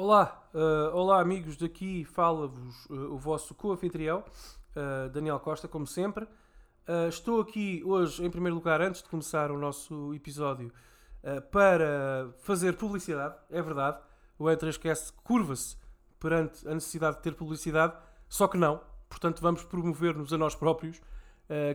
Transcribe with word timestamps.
Olá, 0.00 0.48
uh, 0.54 0.94
olá 0.96 1.20
amigos, 1.20 1.56
daqui 1.56 2.04
fala-vos 2.04 2.86
uh, 2.86 3.12
o 3.12 3.18
vosso 3.18 3.52
co-anfitrião, 3.52 4.22
uh, 4.76 5.08
Daniel 5.08 5.40
Costa, 5.40 5.66
como 5.66 5.88
sempre. 5.88 6.24
estou 7.08 7.40
aqui 7.40 7.82
hoje, 7.84 8.24
em 8.24 8.30
primeiro 8.30 8.54
lugar, 8.54 8.80
antes 8.80 9.02
de 9.02 9.08
começar 9.08 9.50
o 9.50 9.58
nosso 9.58 10.14
episódio, 10.14 10.72
para 11.50 12.32
fazer 12.38 12.76
publicidade, 12.76 13.34
é 13.50 13.60
verdade. 13.60 13.98
O 14.38 14.44
E3Cast 14.44 15.14
curva-se 15.24 15.76
perante 16.20 16.68
a 16.68 16.74
necessidade 16.74 17.16
de 17.16 17.22
ter 17.24 17.34
publicidade, 17.34 17.96
só 18.28 18.46
que 18.46 18.56
não. 18.56 18.80
Portanto, 19.08 19.42
vamos 19.42 19.64
promover-nos 19.64 20.32
a 20.32 20.38
nós 20.38 20.54
próprios. 20.54 21.00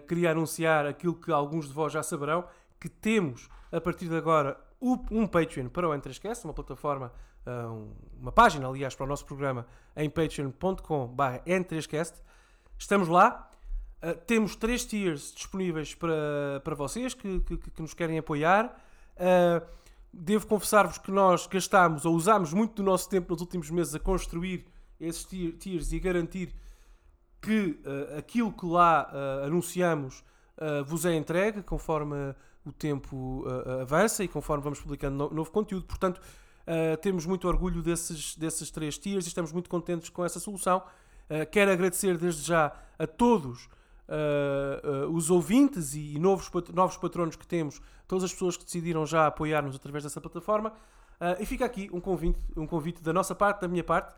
queria 0.07 0.31
anunciar 0.31 0.85
aquilo 0.85 1.13
que 1.13 1.29
alguns 1.29 1.67
de 1.67 1.73
vós 1.73 1.91
já 1.91 2.01
saberão, 2.01 2.45
que 2.79 2.87
temos, 2.87 3.49
a 3.69 3.81
partir 3.81 4.07
de 4.07 4.15
agora, 4.15 4.57
um 4.81 5.27
Patreon 5.27 5.67
para 5.67 5.89
o 5.89 5.91
E3Cast, 5.91 6.45
uma 6.45 6.53
plataforma 6.53 7.11
uma 8.19 8.31
página, 8.31 8.67
aliás, 8.67 8.95
para 8.95 9.05
o 9.05 9.07
nosso 9.07 9.25
programa 9.25 9.65
em 9.95 10.09
patreon.com.br 10.09 11.63
3 11.67 11.88
Estamos 12.77 13.07
lá. 13.07 13.49
Uh, 14.03 14.17
temos 14.27 14.55
três 14.57 14.84
tiers 14.84 15.34
disponíveis 15.34 15.95
para, 15.95 16.59
para 16.61 16.75
vocês 16.75 17.13
que, 17.13 17.39
que, 17.39 17.57
que 17.57 17.81
nos 17.81 17.93
querem 17.93 18.17
apoiar. 18.17 18.77
Uh, 19.15 19.65
devo 20.11 20.45
confessar-vos 20.45 20.98
que 20.98 21.09
nós 21.09 21.48
gastámos 21.48 22.05
ou 22.05 22.13
usámos 22.13 22.53
muito 22.53 22.75
do 22.75 22.84
nosso 22.84 23.09
tempo 23.09 23.31
nos 23.31 23.39
últimos 23.39 23.70
meses 23.70 23.95
a 23.95 23.99
construir 23.99 24.65
esses 24.99 25.25
tiers 25.57 25.93
e 25.93 25.95
a 25.95 25.99
garantir 25.99 26.53
que 27.41 27.79
uh, 27.85 28.17
aquilo 28.17 28.51
que 28.51 28.65
lá 28.65 29.09
anunciamos 29.45 30.23
vos 30.85 31.03
é 31.03 31.15
entregue 31.15 31.63
conforme 31.63 32.15
o 32.63 32.71
tempo 32.71 33.43
avança 33.81 34.23
e 34.23 34.27
conforme 34.27 34.63
vamos 34.63 34.79
publicando 34.79 35.17
no, 35.17 35.34
novo 35.34 35.49
conteúdo. 35.49 35.85
Portanto, 35.85 36.21
Uh, 36.66 36.95
temos 36.98 37.26
muito 37.26 37.45
orgulho 37.45 37.81
desses, 37.81 38.38
desses 38.38 38.71
três 38.71 38.98
tiers 38.98 39.26
e 39.26 39.27
estamos 39.27 39.52
muito 39.52 39.70
contentes 39.70 40.09
com 40.09 40.23
essa 40.23 40.40
solução. 40.40 40.81
Uh, 41.30 41.45
quero 41.52 41.71
agradecer 41.71 42.18
desde 42.18 42.43
já 42.43 42.71
a 42.98 43.05
todos 43.05 43.65
uh, 44.07 45.10
os 45.12 45.29
ouvintes 45.29 45.93
e, 45.93 46.18
novos, 46.18 46.49
novos 46.74 46.96
patronos 46.96 47.35
que 47.35 47.46
temos, 47.46 47.82
todas 48.07 48.24
as 48.24 48.32
pessoas 48.32 48.55
que 48.55 48.63
decidiram 48.63 49.05
já 49.05 49.27
apoiar-nos 49.27 49.76
através 49.76 50.04
dessa 50.05 50.21
plataforma. 50.21 50.74
e 51.40 51.46
fica 51.46 51.65
aqui 51.65 51.90
um 51.91 51.99
convite, 51.99 52.40
um 52.55 52.65
convite 52.65 53.04
da 53.04 53.12
nossa 53.12 53.35
parte, 53.35 53.62
da 53.62 53.68
minha 53.68 53.84
parte, 53.84 54.15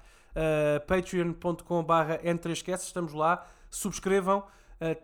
patreon.com.br 0.88 2.24
N3Cast, 2.24 2.84
estamos 2.84 3.14
lá, 3.14 3.46
subscrevam, 3.70 4.44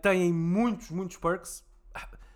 têm 0.00 0.32
muitos, 0.32 0.90
muitos 0.90 1.16
perks. 1.16 1.64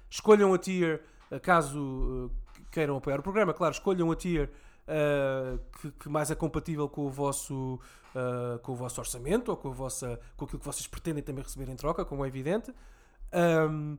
Escolham 0.09 0.55
a 0.55 0.59
tier, 0.59 1.03
caso 1.43 2.31
queiram 2.71 2.97
apoiar 2.97 3.19
o 3.19 3.23
programa, 3.23 3.53
claro, 3.53 3.73
escolham 3.73 4.11
a 4.13 4.17
tier 4.17 4.51
uh, 4.89 5.59
que, 5.81 5.91
que, 5.93 6.09
mais 6.09 6.31
é 6.31 6.35
compatível 6.35 6.89
com 6.89 7.07
o 7.07 7.11
vosso, 7.11 7.81
uh, 8.15 8.59
com 8.61 8.73
o 8.73 8.75
vosso 8.75 9.01
orçamento 9.01 9.51
ou 9.51 9.57
com, 9.57 9.69
a 9.69 9.73
vossa, 9.73 10.19
com 10.37 10.45
aquilo 10.45 10.61
que 10.61 10.67
vocês 10.67 10.87
pretendem 10.87 11.23
também 11.23 11.43
receber 11.43 11.71
em 11.71 11.77
troca, 11.77 12.05
como 12.05 12.25
é 12.25 12.29
evidente. 12.29 12.73
Um, 13.71 13.99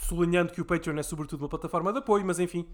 sublinhando 0.00 0.52
que 0.52 0.60
o 0.60 0.64
Patreon 0.64 0.98
é 0.98 1.02
sobretudo 1.02 1.42
uma 1.42 1.48
plataforma 1.48 1.92
de 1.92 1.98
apoio, 1.98 2.24
mas 2.24 2.38
enfim, 2.38 2.68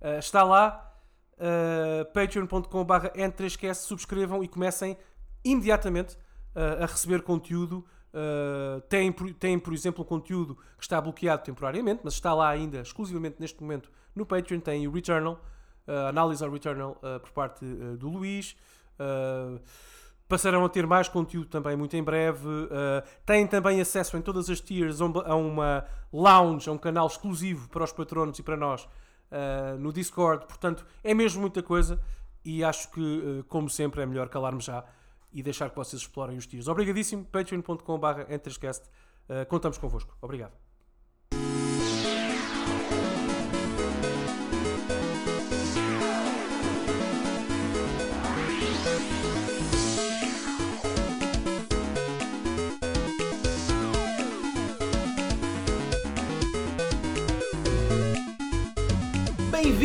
uh, 0.00 0.18
está 0.18 0.42
lá. 0.42 0.90
Uh, 1.34 2.04
patreon.com.br 2.12 3.08
n3cs 3.16 3.74
subscrevam 3.74 4.44
e 4.44 4.48
comecem 4.48 4.96
imediatamente 5.44 6.16
a 6.54 6.86
receber 6.86 7.22
conteúdo 7.22 7.84
Uh, 8.14 8.80
tem, 8.82 9.12
tem, 9.12 9.58
por 9.58 9.74
exemplo, 9.74 10.04
um 10.04 10.06
conteúdo 10.06 10.54
que 10.78 10.84
está 10.84 11.00
bloqueado 11.00 11.42
temporariamente, 11.42 12.02
mas 12.04 12.14
está 12.14 12.32
lá 12.32 12.48
ainda 12.48 12.80
exclusivamente 12.80 13.36
neste 13.40 13.60
momento 13.60 13.90
no 14.14 14.24
Patreon. 14.24 14.60
Tem 14.60 14.86
o 14.86 14.92
Returnal, 14.92 15.40
uh, 15.86 16.08
análise 16.08 16.42
ao 16.44 16.50
Returnal 16.50 16.92
uh, 16.92 17.20
por 17.20 17.30
parte 17.30 17.64
uh, 17.64 17.96
do 17.96 18.08
Luís. 18.08 18.56
passarão 20.28 20.64
a 20.64 20.68
ter 20.68 20.86
mais 20.86 21.08
conteúdo 21.08 21.48
também 21.48 21.76
muito 21.76 21.96
em 21.96 22.02
breve. 22.02 22.48
têm 23.26 23.46
também 23.46 23.80
acesso 23.80 24.16
em 24.16 24.22
todas 24.22 24.48
as 24.48 24.60
tiers 24.60 25.00
a 25.00 25.34
uma 25.34 25.84
lounge, 26.12 26.68
a 26.68 26.72
um 26.72 26.78
canal 26.78 27.06
exclusivo 27.06 27.68
para 27.68 27.84
os 27.84 27.92
patronos 27.92 28.38
e 28.38 28.42
para 28.42 28.56
nós 28.56 28.88
no 29.78 29.92
Discord. 29.92 30.46
Portanto, 30.46 30.86
é 31.02 31.12
mesmo 31.12 31.40
muita 31.40 31.62
coisa 31.62 32.00
e 32.44 32.64
acho 32.64 32.90
que, 32.90 33.44
como 33.48 33.68
sempre, 33.68 34.00
é 34.00 34.06
melhor 34.06 34.28
calarmos 34.28 34.64
já 34.64 34.84
e 35.32 35.42
deixar 35.42 35.70
que 35.70 35.76
vocês 35.76 36.00
explorem 36.00 36.38
os 36.38 36.46
tiers. 36.46 36.68
Obrigadíssimo. 36.68 37.24
patreon.com.br 37.26 38.32
entrescast. 38.32 38.88
contamos 39.48 39.76
convosco. 39.76 40.16
Obrigado. 40.22 40.63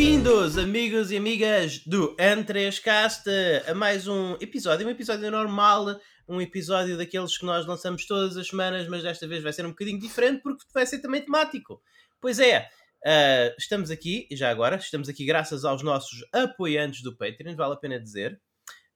Bem-vindos, 0.02 0.56
amigos 0.56 1.10
e 1.10 1.18
amigas 1.18 1.80
do 1.84 2.16
N3Cast, 2.16 3.26
a 3.68 3.74
mais 3.74 4.08
um 4.08 4.32
episódio, 4.40 4.86
um 4.86 4.90
episódio 4.90 5.30
normal, 5.30 6.00
um 6.26 6.40
episódio 6.40 6.96
daqueles 6.96 7.36
que 7.36 7.44
nós 7.44 7.66
lançamos 7.66 8.06
todas 8.06 8.34
as 8.38 8.48
semanas, 8.48 8.88
mas 8.88 9.02
desta 9.02 9.28
vez 9.28 9.42
vai 9.42 9.52
ser 9.52 9.66
um 9.66 9.72
bocadinho 9.72 10.00
diferente 10.00 10.40
porque 10.40 10.64
vai 10.72 10.86
ser 10.86 11.00
também 11.00 11.20
temático. 11.20 11.82
Pois 12.18 12.38
é, 12.38 12.66
uh, 13.04 13.54
estamos 13.58 13.90
aqui, 13.90 14.26
já 14.32 14.50
agora, 14.50 14.76
estamos 14.76 15.06
aqui 15.06 15.26
graças 15.26 15.66
aos 15.66 15.82
nossos 15.82 16.24
apoiantes 16.32 17.02
do 17.02 17.14
Patreon, 17.14 17.54
vale 17.54 17.74
a 17.74 17.76
pena 17.76 18.00
dizer. 18.00 18.40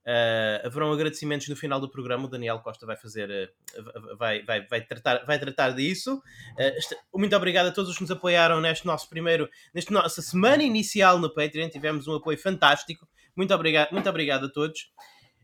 Uh, 0.06 0.66
haverão 0.66 0.92
agradecimentos 0.92 1.48
no 1.48 1.56
final 1.56 1.80
do 1.80 1.88
programa. 1.88 2.26
O 2.26 2.28
Daniel 2.28 2.58
Costa 2.60 2.84
vai 2.84 2.96
fazer, 2.96 3.50
uh, 3.78 4.16
vai, 4.16 4.42
vai, 4.44 4.66
vai, 4.66 4.80
tratar, 4.82 5.24
vai 5.24 5.38
tratar 5.38 5.70
disso. 5.70 6.16
Uh, 6.16 7.18
muito 7.18 7.34
obrigado 7.34 7.68
a 7.68 7.72
todos 7.72 7.90
os 7.90 7.96
que 7.96 8.02
nos 8.02 8.10
apoiaram 8.10 8.60
neste 8.60 8.84
nosso 8.86 9.08
primeiro, 9.08 9.48
nesta 9.72 9.92
nossa 9.94 10.20
semana 10.20 10.62
inicial 10.62 11.18
no 11.18 11.32
Patreon. 11.32 11.70
Tivemos 11.70 12.06
um 12.06 12.16
apoio 12.16 12.36
fantástico. 12.36 13.08
Muito 13.34 13.54
obrigado, 13.54 13.92
muito 13.92 14.08
obrigado 14.08 14.44
a 14.46 14.48
todos. 14.50 14.92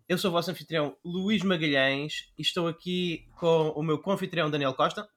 Eu 0.06 0.18
sou 0.18 0.30
o 0.30 0.32
vosso 0.32 0.50
anfitrião 0.50 0.96
Luís 1.04 1.42
Magalhães 1.42 2.32
e 2.36 2.42
estou 2.42 2.68
aqui 2.68 3.26
com 3.36 3.70
o 3.70 3.82
meu 3.82 3.98
confitrião 3.98 4.50
Daniel 4.50 4.74
Costa. 4.74 5.08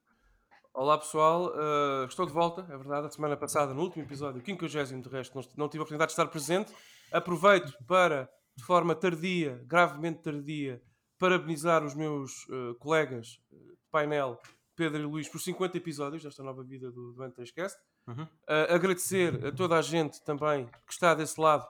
Olá 0.74 0.98
pessoal, 0.98 1.54
uh, 1.54 2.06
estou 2.06 2.26
de 2.26 2.32
volta, 2.32 2.62
é 2.62 2.78
verdade. 2.78 3.08
A 3.08 3.10
semana 3.10 3.36
passada, 3.36 3.74
no 3.74 3.82
último 3.82 4.04
episódio, 4.04 4.42
o 4.42 4.46
50 4.46 5.02
de 5.02 5.10
resto, 5.10 5.36
não, 5.36 5.44
não 5.58 5.68
tive 5.68 5.80
a 5.80 5.84
oportunidade 5.84 6.10
de 6.10 6.14
estar 6.14 6.28
presente. 6.28 6.72
Aproveito 7.12 7.74
para 7.86 8.30
de 8.56 8.64
forma 8.64 8.96
tardia, 8.96 9.64
gravemente 9.66 10.22
tardia, 10.22 10.82
parabenizar 11.18 11.84
os 11.84 11.96
meus 11.96 12.48
uh, 12.50 12.76
colegas 12.80 13.40
eh, 13.52 13.56
de 13.56 13.88
painel, 13.92 14.40
Pedro 14.76 15.00
e 15.00 15.06
Luís, 15.06 15.30
por 15.30 15.40
50 15.40 15.78
episódios 15.78 16.24
desta 16.24 16.44
nova 16.44 16.64
vida 16.64 16.92
do, 16.92 17.14
do 17.14 17.24
N3Cast. 17.24 17.78
Uhum. 18.08 18.24
Uh, 18.24 18.74
agradecer 18.74 19.46
a 19.46 19.52
toda 19.52 19.78
a 19.78 19.82
gente 19.82 20.22
também 20.24 20.66
que 20.86 20.94
está 20.94 21.14
desse 21.14 21.40
lado 21.40 21.66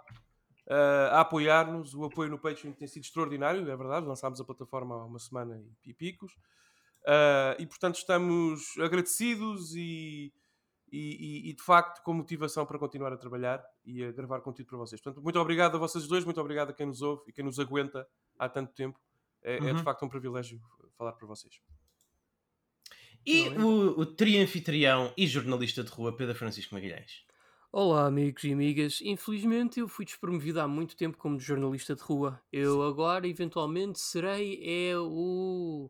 a 1.11 1.19
apoiar-nos. 1.19 1.93
O 1.93 2.05
apoio 2.05 2.29
no 2.29 2.39
Patreon 2.39 2.71
tem 2.71 2.87
sido 2.87 3.03
extraordinário, 3.03 3.69
é 3.69 3.75
verdade. 3.75 4.07
Lançámos 4.07 4.39
a 4.39 4.45
plataforma 4.45 4.95
há 4.95 5.05
uma 5.05 5.19
semana 5.19 5.61
e 5.85 5.93
picos. 5.93 6.31
E 7.59 7.65
portanto 7.65 7.97
estamos 7.97 8.73
agradecidos 8.79 9.75
e 9.75 10.33
e, 10.93 11.47
e, 11.47 11.49
e, 11.49 11.53
de 11.53 11.63
facto 11.63 12.03
com 12.03 12.13
motivação 12.13 12.67
para 12.67 12.77
continuar 12.77 13.11
a 13.11 13.17
trabalhar 13.17 13.65
e 13.83 14.03
a 14.03 14.11
gravar 14.11 14.41
conteúdo 14.41 14.69
para 14.69 14.77
vocês. 14.77 15.01
Portanto, 15.01 15.23
muito 15.23 15.39
obrigado 15.39 15.75
a 15.75 15.79
vocês 15.79 16.07
dois, 16.07 16.23
muito 16.23 16.39
obrigado 16.39 16.69
a 16.69 16.73
quem 16.73 16.85
nos 16.85 17.01
ouve 17.01 17.23
e 17.27 17.33
quem 17.33 17.43
nos 17.43 17.57
aguenta 17.59 18.07
há 18.37 18.47
tanto 18.47 18.71
tempo. 18.73 18.99
É, 19.41 19.57
uhum. 19.59 19.69
é 19.69 19.71
de 19.71 19.77
uhum. 19.79 19.83
facto 19.83 20.05
um 20.05 20.09
privilégio 20.09 20.61
falar 20.95 21.13
para 21.13 21.25
vocês. 21.25 21.59
E 23.25 23.49
o, 23.49 24.01
o 24.01 24.05
trianfitrião 24.05 25.11
e 25.17 25.25
jornalista 25.25 25.83
de 25.83 25.89
rua 25.89 26.15
Pedro 26.15 26.35
Francisco 26.35 26.75
Magalhães. 26.75 27.25
Olá, 27.71 28.05
amigos 28.05 28.43
e 28.43 28.53
amigas. 28.53 28.99
Infelizmente, 29.01 29.79
eu 29.79 29.87
fui 29.87 30.05
despromovido 30.05 30.61
há 30.61 30.67
muito 30.67 30.95
tempo 30.95 31.17
como 31.17 31.39
jornalista 31.39 31.95
de 31.95 32.03
rua. 32.03 32.39
Eu 32.51 32.75
Sim. 32.75 32.87
agora, 32.87 33.27
eventualmente, 33.27 33.99
serei 33.99 34.61
é 34.63 34.95
o 34.95 35.89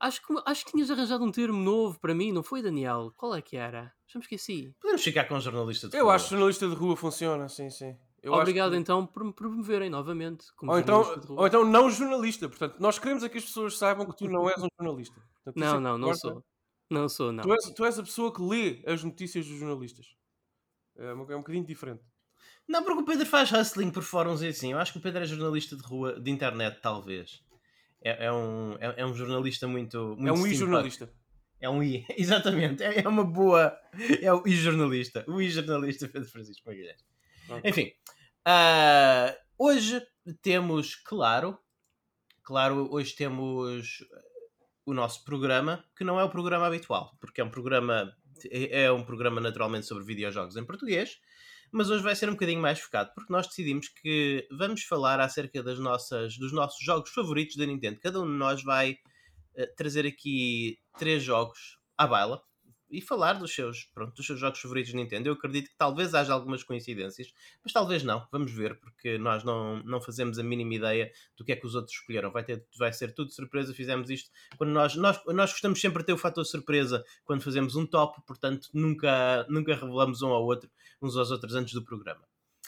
Acho 0.00 0.26
que, 0.26 0.34
acho 0.46 0.64
que 0.64 0.72
tinhas 0.72 0.90
arranjado 0.90 1.22
um 1.22 1.30
termo 1.30 1.62
novo 1.62 2.00
para 2.00 2.14
mim, 2.14 2.32
não 2.32 2.42
foi, 2.42 2.62
Daniel? 2.62 3.12
Qual 3.14 3.34
é 3.34 3.42
que 3.42 3.54
era? 3.54 3.92
Já 4.06 4.18
me 4.18 4.24
esqueci. 4.24 4.74
Podemos 4.80 5.04
ficar 5.04 5.26
com 5.26 5.34
um 5.34 5.40
jornalista 5.40 5.90
de 5.90 5.96
Eu 5.98 6.04
rua. 6.04 6.14
acho 6.14 6.24
que 6.24 6.30
jornalista 6.30 6.66
de 6.66 6.74
rua 6.74 6.96
funciona, 6.96 7.48
sim, 7.50 7.68
sim. 7.68 7.94
Eu 8.22 8.32
Obrigado 8.32 8.72
que... 8.72 8.78
então 8.78 9.06
por 9.06 9.22
me 9.24 9.32
promoverem 9.32 9.90
novamente. 9.90 10.46
ou, 10.62 10.78
então, 10.78 11.02
ou 11.28 11.46
então 11.46 11.64
não 11.66 11.90
jornalista. 11.90 12.48
Portanto, 12.48 12.76
nós 12.80 12.98
queremos 12.98 13.22
é 13.22 13.28
que 13.28 13.36
as 13.36 13.44
pessoas 13.44 13.76
saibam 13.76 14.06
que 14.06 14.16
tu 14.16 14.26
não 14.26 14.48
és 14.48 14.62
um 14.62 14.68
jornalista. 14.80 15.20
Portanto, 15.44 15.56
não, 15.56 15.76
é 15.76 15.80
não, 15.80 15.98
não 15.98 16.14
sou. 16.14 16.44
Não 16.90 17.08
sou, 17.08 17.30
não. 17.30 17.44
Tu 17.44 17.52
és, 17.52 17.74
tu 17.74 17.84
és 17.84 17.98
a 17.98 18.02
pessoa 18.02 18.32
que 18.32 18.42
lê 18.42 18.82
as 18.86 19.04
notícias 19.04 19.46
dos 19.46 19.58
jornalistas. 19.58 20.06
É 20.96 21.14
um, 21.14 21.30
é 21.30 21.36
um 21.36 21.40
bocadinho 21.40 21.66
diferente. 21.66 22.02
Não, 22.66 22.82
porque 22.82 23.02
o 23.02 23.04
Pedro 23.04 23.26
faz 23.26 23.52
hustling 23.52 23.90
por 23.90 24.02
fóruns 24.02 24.40
e 24.40 24.48
assim. 24.48 24.72
Eu 24.72 24.78
acho 24.78 24.92
que 24.92 24.98
o 24.98 25.02
Pedro 25.02 25.22
é 25.22 25.26
jornalista 25.26 25.76
de 25.76 25.82
rua, 25.82 26.18
de 26.18 26.30
internet, 26.30 26.80
talvez 26.80 27.42
é, 28.02 28.26
é 28.26 28.32
um, 28.32 28.76
é, 28.80 28.94
é, 28.98 29.06
um 29.06 29.14
jornalista 29.14 29.66
muito. 29.66 30.16
muito 30.18 30.28
é 30.28 30.32
um 30.32 30.46
i-jornalista. 30.46 31.12
É 31.60 31.68
um 31.68 31.82
i, 31.82 32.06
exatamente. 32.16 32.82
É, 32.82 33.00
é 33.00 33.08
uma 33.08 33.24
boa. 33.24 33.76
É 34.20 34.32
o 34.32 34.46
i-jornalista. 34.46 35.24
O 35.28 35.40
i-jornalista 35.40 36.08
Pedro 36.08 36.28
Francisco 36.28 36.68
Magalhães. 36.68 37.04
Okay. 37.48 37.70
Enfim, 37.70 37.92
Ah, 38.44 39.36
hoje 39.58 40.00
temos, 40.40 40.94
claro, 40.94 41.58
claro, 42.42 42.88
hoje 42.90 43.14
temos 43.14 44.04
o 44.86 44.94
nosso 44.94 45.24
programa, 45.24 45.84
que 45.96 46.04
não 46.04 46.18
é 46.18 46.24
o 46.24 46.30
programa 46.30 46.66
habitual, 46.66 47.16
porque 47.20 47.40
é 47.40 47.44
um 47.44 47.50
programa 47.50 48.14
é 48.50 48.90
um 48.90 49.04
programa 49.04 49.40
naturalmente 49.40 49.86
sobre 49.86 50.04
videojogos 50.04 50.56
em 50.56 50.64
português, 50.64 51.20
mas 51.72 51.90
hoje 51.90 52.02
vai 52.02 52.16
ser 52.16 52.28
um 52.28 52.32
bocadinho 52.32 52.60
mais 52.60 52.80
focado, 52.80 53.10
porque 53.14 53.32
nós 53.32 53.46
decidimos 53.46 53.88
que 53.88 54.46
vamos 54.50 54.82
falar 54.84 55.20
acerca 55.20 55.62
das 55.62 55.78
nossas, 55.78 56.36
dos 56.36 56.52
nossos 56.52 56.84
jogos 56.84 57.10
favoritos 57.10 57.56
da 57.56 57.66
Nintendo. 57.66 58.00
Cada 58.00 58.20
um 58.20 58.26
de 58.26 58.32
nós 58.32 58.62
vai 58.62 58.92
uh, 58.92 59.76
trazer 59.76 60.06
aqui 60.06 60.78
três 60.98 61.22
jogos 61.22 61.78
à 61.96 62.06
baila 62.06 62.42
e 62.90 63.00
falar 63.00 63.34
dos 63.34 63.54
seus, 63.54 63.84
pronto, 63.94 64.14
dos 64.14 64.26
seus 64.26 64.38
jogos 64.38 64.60
favoritos 64.60 64.90
de 64.90 64.96
Nintendo. 64.96 65.28
Eu 65.28 65.34
acredito 65.34 65.70
que 65.70 65.76
talvez 65.76 66.14
haja 66.14 66.32
algumas 66.32 66.62
coincidências, 66.62 67.32
mas 67.62 67.72
talvez 67.72 68.02
não. 68.02 68.26
Vamos 68.32 68.52
ver, 68.52 68.78
porque 68.80 69.16
nós 69.18 69.44
não, 69.44 69.82
não 69.84 70.00
fazemos 70.00 70.38
a 70.38 70.42
mínima 70.42 70.74
ideia 70.74 71.12
do 71.36 71.44
que 71.44 71.52
é 71.52 71.56
que 71.56 71.66
os 71.66 71.74
outros 71.74 71.94
escolheram. 71.94 72.30
Vai, 72.30 72.44
ter, 72.44 72.64
vai 72.78 72.92
ser 72.92 73.14
tudo 73.14 73.30
surpresa. 73.32 73.72
Fizemos 73.72 74.10
isto 74.10 74.30
quando 74.56 74.70
nós, 74.70 74.96
nós, 74.96 75.20
nós 75.26 75.52
gostamos 75.52 75.80
sempre 75.80 76.00
de 76.02 76.06
ter 76.06 76.12
o 76.12 76.18
fator 76.18 76.44
surpresa 76.44 77.04
quando 77.24 77.42
fazemos 77.42 77.76
um 77.76 77.86
top, 77.86 78.20
portanto 78.26 78.68
nunca, 78.74 79.46
nunca 79.48 79.74
revelamos 79.74 80.22
um 80.22 80.28
ao 80.28 80.44
outro, 80.44 80.70
uns 81.00 81.16
aos 81.16 81.30
outros 81.30 81.54
antes 81.54 81.74
do 81.74 81.84
programa. 81.84 82.24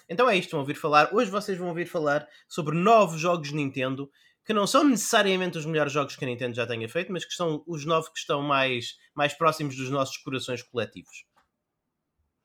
Então 0.08 0.28
é 0.28 0.36
isto, 0.36 0.50
vão 0.50 0.60
ouvir 0.60 0.74
falar. 0.74 1.14
Hoje 1.14 1.30
vocês 1.30 1.56
vão 1.56 1.68
ouvir 1.68 1.86
falar 1.86 2.28
sobre 2.48 2.76
novos 2.76 3.20
jogos 3.20 3.52
Nintendo 3.52 4.10
que 4.44 4.52
não 4.52 4.66
são 4.66 4.84
necessariamente 4.84 5.58
os 5.58 5.66
melhores 5.66 5.92
jogos 5.92 6.16
que 6.16 6.24
a 6.24 6.28
Nintendo 6.28 6.54
já 6.54 6.66
tenha 6.66 6.88
feito, 6.88 7.12
mas 7.12 7.24
que 7.24 7.34
são 7.34 7.62
os 7.66 7.84
novos 7.84 8.08
que 8.08 8.18
estão 8.18 8.42
mais, 8.42 8.96
mais 9.14 9.34
próximos 9.34 9.76
dos 9.76 9.90
nossos 9.90 10.16
corações 10.18 10.62
coletivos. 10.62 11.24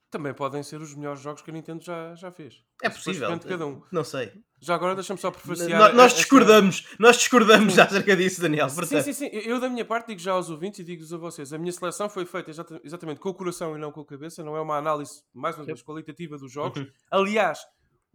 Também 0.10 0.34
podem 0.34 0.64
ser 0.64 0.80
os 0.80 0.96
melhores 0.96 1.20
jogos 1.20 1.42
que 1.42 1.52
a 1.52 1.54
Nintendo 1.54 1.84
já, 1.84 2.16
já 2.16 2.32
fez. 2.32 2.64
É 2.82 2.90
possível. 2.90 3.28
cada 3.40 3.68
um. 3.68 3.82
Não 3.92 4.06
sei. 4.06 4.32
Já 4.62 4.76
agora 4.76 4.96
deixa-me 4.96 5.20
só 5.20 5.30
prefaciar. 5.30 5.94
Nós 5.94 6.14
discordamos, 6.14 6.84
esta... 6.86 6.96
nós 6.98 7.18
discordamos 7.18 7.78
acerca 7.78 8.16
disso, 8.16 8.40
Daniel. 8.40 8.70
Sim, 8.70 9.02
sim, 9.02 9.14
sim. 9.14 9.28
Eu, 9.28 9.60
da 9.60 9.70
minha 9.70 9.84
parte, 9.84 10.08
digo 10.08 10.22
já 10.22 10.32
aos 10.32 10.50
ouvintes 10.50 10.80
e 10.80 10.84
digo-vos 10.86 11.12
a 11.12 11.18
vocês: 11.18 11.52
a 11.52 11.58
minha 11.58 11.74
seleção 11.74 12.10
foi 12.10 12.26
feita 12.26 12.50
exatamente 12.84 13.20
com 13.20 13.30
o 13.30 13.34
coração 13.34 13.76
e 13.76 13.80
não 13.80 13.92
com 13.92 14.00
a 14.00 14.06
cabeça. 14.06 14.42
Não 14.44 14.56
é 14.56 14.62
uma 14.62 14.78
análise, 14.78 15.24
mais 15.34 15.58
uma 15.58 15.66
vez, 15.66 15.84
qualitativa 15.84 16.38
dos 16.38 16.54
jogos. 16.54 16.80
Uhum. 16.80 16.88
Aliás, 17.12 17.60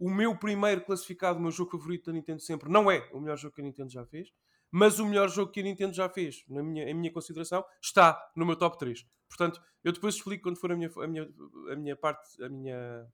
o 0.03 0.09
meu 0.09 0.37
primeiro 0.37 0.81
classificado, 0.81 1.39
o 1.39 1.41
meu 1.41 1.49
jogo 1.49 1.71
favorito 1.71 2.07
da 2.07 2.11
Nintendo 2.11 2.41
sempre, 2.41 2.69
não 2.69 2.91
é 2.91 3.09
o 3.13 3.21
melhor 3.21 3.37
jogo 3.37 3.55
que 3.55 3.61
a 3.61 3.63
Nintendo 3.63 3.89
já 3.89 4.05
fez, 4.05 4.33
mas 4.69 4.99
o 4.99 5.05
melhor 5.05 5.29
jogo 5.29 5.49
que 5.49 5.61
a 5.61 5.63
Nintendo 5.63 5.93
já 5.93 6.09
fez, 6.09 6.43
na 6.49 6.61
minha, 6.61 6.83
em 6.89 6.93
minha 6.93 7.09
consideração, 7.09 7.63
está 7.81 8.21
no 8.35 8.45
meu 8.45 8.57
top 8.57 8.77
3. 8.77 9.05
Portanto, 9.29 9.61
eu 9.81 9.93
depois 9.93 10.15
explico 10.15 10.43
quando 10.43 10.59
for 10.59 10.73
a 10.73 10.75
minha, 10.75 10.91
a 10.97 11.07
minha, 11.07 11.29
a 11.71 11.75
minha 11.77 11.95
parte, 11.95 12.43
a 12.43 12.49
minha 12.49 13.07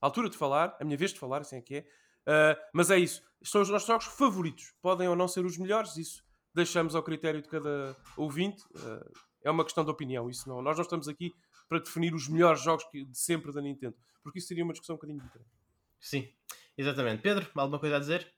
altura 0.00 0.30
de 0.30 0.36
falar, 0.36 0.76
a 0.80 0.84
minha 0.84 0.96
vez 0.96 1.12
de 1.12 1.18
falar, 1.18 1.40
assim 1.40 1.56
é 1.56 1.62
que 1.62 1.74
é. 1.74 1.80
Uh, 1.80 2.60
mas 2.72 2.92
é 2.92 2.98
isso. 2.98 3.22
São 3.42 3.62
os 3.62 3.68
nossos 3.68 3.88
jogos 3.88 4.04
favoritos. 4.06 4.72
Podem 4.80 5.08
ou 5.08 5.16
não 5.16 5.26
ser 5.26 5.44
os 5.44 5.58
melhores, 5.58 5.96
isso 5.96 6.22
deixamos 6.54 6.94
ao 6.94 7.02
critério 7.02 7.42
de 7.42 7.48
cada 7.48 7.96
ouvinte. 8.16 8.62
Uh, 8.76 9.12
é 9.42 9.50
uma 9.50 9.64
questão 9.64 9.84
de 9.84 9.90
opinião. 9.90 10.30
Isso 10.30 10.48
não. 10.48 10.62
Nós 10.62 10.76
não 10.76 10.82
estamos 10.82 11.08
aqui 11.08 11.32
para 11.68 11.80
definir 11.80 12.14
os 12.14 12.28
melhores 12.28 12.62
jogos 12.62 12.84
de 12.92 13.18
sempre 13.18 13.52
da 13.52 13.60
Nintendo, 13.60 13.96
porque 14.22 14.38
isso 14.38 14.46
seria 14.46 14.62
uma 14.62 14.72
discussão 14.72 14.94
um 14.94 14.98
bocadinho 14.98 15.20
diferente. 15.20 15.59
Sim, 16.00 16.28
exatamente. 16.76 17.22
Pedro, 17.22 17.48
alguma 17.54 17.78
coisa 17.78 17.96
a 17.96 18.00
dizer? 18.00 18.32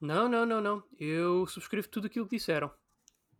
Não, 0.00 0.28
não, 0.28 0.46
não, 0.46 0.60
não. 0.60 0.82
Eu 0.98 1.46
subscrevo 1.46 1.88
tudo 1.88 2.06
aquilo 2.06 2.26
que 2.26 2.36
disseram. 2.36 2.70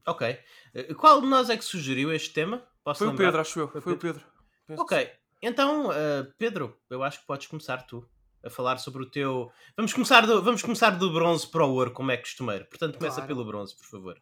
Ok. 0.06 0.38
Eh, 0.74 0.94
qual 0.94 1.20
de 1.20 1.26
nós 1.26 1.50
é 1.50 1.56
que 1.56 1.64
sugeriu 1.64 2.12
este 2.12 2.32
tema? 2.32 2.66
Posso 2.82 2.98
Foi 2.98 3.08
lembrar? 3.08 3.24
o 3.24 3.26
Pedro, 3.26 3.40
acho 3.40 3.60
eu. 3.60 3.68
Foi, 3.68 3.80
Foi 3.80 3.92
o 3.92 3.98
Pedro. 3.98 4.24
Penso 4.66 4.82
ok. 4.82 5.10
Então, 5.42 5.88
uh, 5.88 6.32
Pedro, 6.36 6.78
eu 6.90 7.02
acho 7.02 7.20
que 7.20 7.26
podes 7.26 7.46
começar 7.46 7.78
tu 7.86 8.06
a 8.44 8.50
falar 8.50 8.78
sobre 8.78 9.02
o 9.02 9.06
teu. 9.10 9.50
Vamos 9.76 9.92
começar 9.92 10.26
do, 10.26 10.42
vamos 10.42 10.62
começar 10.62 10.90
do 10.90 11.12
bronze 11.12 11.46
para 11.46 11.64
o 11.64 11.72
ouro, 11.72 11.92
como 11.92 12.10
é 12.10 12.16
costumeiro. 12.16 12.66
Portanto, 12.66 12.98
começa 12.98 13.16
claro. 13.16 13.28
pelo 13.28 13.44
bronze, 13.44 13.76
por 13.76 13.86
favor. 13.86 14.20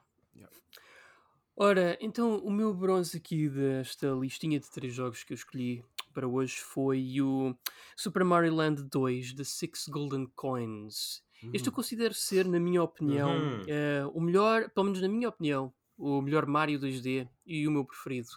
Ora, 1.61 1.99
então 2.01 2.39
o 2.39 2.53
meu 2.53 2.73
bronze 2.73 3.17
aqui 3.17 3.49
desta 3.49 4.07
listinha 4.11 4.61
de 4.61 4.71
três 4.71 4.95
jogos 4.95 5.25
que 5.25 5.33
eu 5.33 5.35
escolhi 5.35 5.85
para 6.19 6.27
hoje 6.27 6.57
foi 6.57 7.21
o 7.21 7.55
Super 7.97 8.25
Mario 8.25 8.53
Land 8.53 8.83
2 8.91 9.35
The 9.35 9.45
Six 9.45 9.87
Golden 9.87 10.27
Coins. 10.35 11.23
Uhum. 11.41 11.51
Este 11.55 11.69
eu 11.69 11.73
hum. 11.73 11.77
considero 11.77 12.13
ser, 12.13 12.45
na 12.45 12.59
minha 12.59 12.83
opinião, 12.83 13.31
uhum. 13.31 13.61
uh, 13.61 14.11
o 14.13 14.21
melhor, 14.21 14.69
pelo 14.71 14.87
menos 14.87 15.01
na 15.01 15.07
minha 15.07 15.29
opinião, 15.29 15.73
o 15.97 16.21
melhor 16.21 16.45
Mario 16.45 16.81
2D 16.81 17.29
e 17.47 17.69
o 17.69 17.71
meu 17.71 17.85
preferido. 17.85 18.31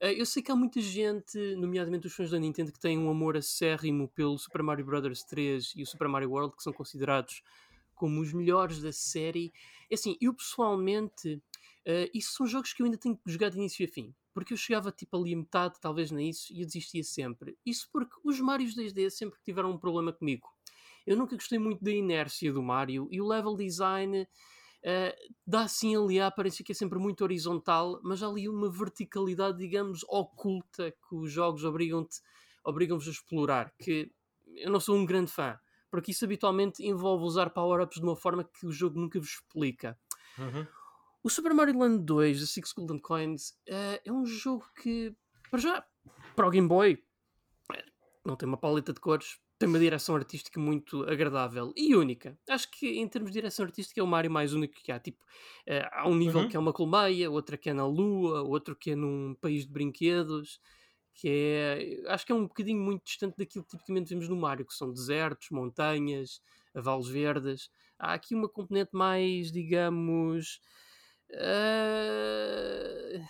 Uh, 0.00 0.14
eu 0.14 0.24
sei 0.24 0.40
que 0.40 0.52
há 0.52 0.54
muita 0.54 0.80
gente, 0.80 1.36
nomeadamente 1.56 2.06
os 2.06 2.14
fãs 2.14 2.30
da 2.30 2.38
Nintendo, 2.38 2.70
que 2.70 2.78
têm 2.78 2.96
um 2.96 3.10
amor 3.10 3.36
acérrimo 3.36 4.06
pelo 4.06 4.38
Super 4.38 4.62
Mario 4.62 4.84
Bros. 4.84 5.24
3 5.24 5.72
e 5.74 5.82
o 5.82 5.86
Super 5.86 6.06
Mario 6.06 6.30
World, 6.30 6.54
que 6.54 6.62
são 6.62 6.72
considerados 6.72 7.42
como 7.92 8.20
os 8.20 8.32
melhores 8.32 8.80
da 8.80 8.92
série. 8.92 9.52
É 9.90 9.96
assim, 9.96 10.16
eu 10.20 10.32
pessoalmente, 10.32 11.34
uh, 11.34 12.08
isso 12.14 12.34
são 12.34 12.46
jogos 12.46 12.72
que 12.72 12.82
eu 12.82 12.86
ainda 12.86 12.98
tenho 12.98 13.16
que 13.16 13.28
jogar 13.32 13.48
de 13.48 13.56
início 13.56 13.84
a 13.84 13.88
fim 13.88 14.14
porque 14.36 14.52
eu 14.52 14.56
chegava 14.58 14.92
tipo 14.92 15.16
ali 15.16 15.32
a 15.32 15.36
metade, 15.38 15.80
talvez 15.80 16.10
nem 16.10 16.28
isso, 16.28 16.52
e 16.52 16.60
eu 16.60 16.66
desistia 16.66 17.02
sempre. 17.02 17.56
Isso 17.64 17.88
porque 17.90 18.14
os 18.22 18.38
Marios 18.38 18.76
2D 18.76 19.08
sempre 19.08 19.40
tiveram 19.42 19.70
um 19.70 19.78
problema 19.78 20.12
comigo. 20.12 20.46
Eu 21.06 21.16
nunca 21.16 21.34
gostei 21.34 21.58
muito 21.58 21.82
da 21.82 21.90
inércia 21.90 22.52
do 22.52 22.62
Mario 22.62 23.08
e 23.10 23.18
o 23.18 23.26
level 23.26 23.56
design 23.56 24.24
uh, 24.24 25.32
dá 25.46 25.62
assim 25.62 25.96
ali 25.96 26.20
a 26.20 26.26
aparência 26.26 26.62
que 26.62 26.72
é 26.72 26.74
sempre 26.74 26.98
muito 26.98 27.24
horizontal, 27.24 27.98
mas 28.04 28.22
há 28.22 28.28
ali 28.28 28.46
uma 28.46 28.68
verticalidade, 28.68 29.56
digamos, 29.56 30.04
oculta 30.06 30.90
que 30.90 31.14
os 31.14 31.32
jogos 31.32 31.64
obrigam-te 31.64 32.20
obrigam-vos 32.62 33.08
a 33.08 33.12
explorar, 33.12 33.72
que 33.78 34.12
eu 34.54 34.70
não 34.70 34.80
sou 34.80 34.96
um 34.96 35.06
grande 35.06 35.32
fã, 35.32 35.58
porque 35.90 36.10
isso 36.10 36.26
habitualmente 36.26 36.84
envolve 36.84 37.24
usar 37.24 37.48
power-ups 37.48 37.98
de 37.98 38.04
uma 38.04 38.16
forma 38.16 38.44
que 38.44 38.66
o 38.66 38.70
jogo 38.70 39.00
nunca 39.00 39.18
vos 39.18 39.30
explica. 39.30 39.98
Uhum. 40.36 40.66
O 41.22 41.30
Super 41.30 41.52
Mario 41.52 41.78
Land 41.78 42.04
2, 42.04 42.40
The 42.40 42.46
Six 42.46 42.72
Golden 42.72 42.98
Coins, 42.98 43.50
uh, 43.68 44.00
é 44.04 44.12
um 44.12 44.24
jogo 44.24 44.64
que, 44.80 45.14
para 45.50 45.60
já, 45.60 45.84
para 46.34 46.46
o 46.46 46.50
Game 46.50 46.68
Boy, 46.68 47.02
não 48.24 48.36
tem 48.36 48.48
uma 48.48 48.56
paleta 48.56 48.92
de 48.92 49.00
cores, 49.00 49.38
tem 49.58 49.68
uma 49.68 49.78
direção 49.78 50.14
artística 50.14 50.60
muito 50.60 51.02
agradável 51.04 51.72
e 51.76 51.94
única. 51.94 52.38
Acho 52.48 52.70
que 52.70 52.98
em 52.98 53.08
termos 53.08 53.30
de 53.30 53.38
direção 53.38 53.64
artística 53.64 54.00
é 54.00 54.04
o 54.04 54.06
Mario 54.06 54.30
mais 54.30 54.52
único 54.52 54.74
que 54.74 54.92
há. 54.92 54.98
Tipo, 54.98 55.24
uh, 55.24 55.88
há 55.92 56.08
um 56.08 56.14
nível 56.14 56.42
uhum. 56.42 56.48
que 56.48 56.56
é 56.56 56.60
uma 56.60 56.72
colmeia, 56.72 57.30
outro 57.30 57.56
que 57.56 57.70
é 57.70 57.72
na 57.72 57.86
lua, 57.86 58.42
outro 58.42 58.76
que 58.76 58.90
é 58.90 58.96
num 58.96 59.34
país 59.40 59.64
de 59.64 59.72
brinquedos, 59.72 60.60
que 61.14 61.28
é. 61.28 62.02
Acho 62.08 62.26
que 62.26 62.32
é 62.32 62.34
um 62.34 62.46
bocadinho 62.46 62.80
muito 62.80 63.04
distante 63.04 63.36
daquilo 63.38 63.64
que 63.64 63.70
tipicamente 63.70 64.10
vemos 64.10 64.28
no 64.28 64.36
Mario, 64.36 64.66
que 64.66 64.74
são 64.74 64.92
desertos, 64.92 65.48
montanhas, 65.50 66.40
vales 66.74 67.08
verdes. 67.08 67.70
Há 67.98 68.12
aqui 68.12 68.34
uma 68.34 68.48
componente 68.48 68.90
mais, 68.92 69.50
digamos 69.50 70.60
Uh, 71.30 73.24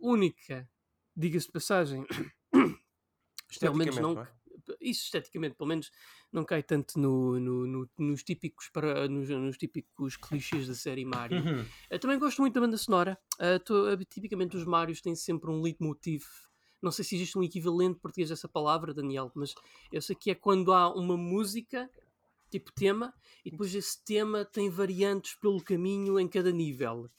única, 0.00 0.68
diga-se 1.16 1.46
de 1.46 1.52
passagem. 1.52 2.06
pelo 3.60 3.76
menos 3.76 3.96
não, 3.96 4.20
é? 4.20 4.28
Isso 4.80 5.04
esteticamente, 5.04 5.56
pelo 5.56 5.68
menos 5.68 5.90
não 6.32 6.44
cai 6.44 6.62
tanto 6.62 6.98
no, 6.98 7.38
no, 7.38 7.66
no, 7.66 7.90
nos 7.98 8.22
típicos 8.22 8.68
para 8.70 9.08
nos, 9.08 9.28
nos, 9.28 9.58
típicos 9.58 10.16
clichês 10.16 10.66
da 10.66 10.74
série 10.74 11.04
Mario. 11.04 11.34
Uhum. 11.44 11.66
Uh, 11.92 11.98
também 11.98 12.18
gosto 12.18 12.40
muito 12.40 12.54
da 12.54 12.60
banda 12.60 12.76
sonora. 12.76 13.18
Uh, 13.34 13.58
tô, 13.62 13.96
tipicamente 14.06 14.56
os 14.56 14.64
Marios 14.64 15.00
têm 15.00 15.14
sempre 15.14 15.50
um 15.50 15.60
leitmotiv. 15.60 16.24
Não 16.80 16.90
sei 16.90 17.04
se 17.04 17.14
existe 17.16 17.38
um 17.38 17.42
equivalente 17.42 17.98
português 17.98 18.28
dessa 18.28 18.48
palavra, 18.48 18.94
Daniel, 18.94 19.30
mas 19.34 19.54
eu 19.92 20.02
sei 20.02 20.14
que 20.14 20.30
é 20.30 20.34
quando 20.34 20.72
há 20.72 20.94
uma 20.94 21.16
música 21.16 21.90
tipo 22.58 22.72
tema, 22.72 23.12
e 23.44 23.50
depois 23.50 23.74
esse 23.74 24.02
tema 24.04 24.44
tem 24.44 24.70
variantes 24.70 25.34
pelo 25.34 25.62
caminho 25.62 26.20
em 26.20 26.28
cada 26.28 26.52
nível. 26.52 27.10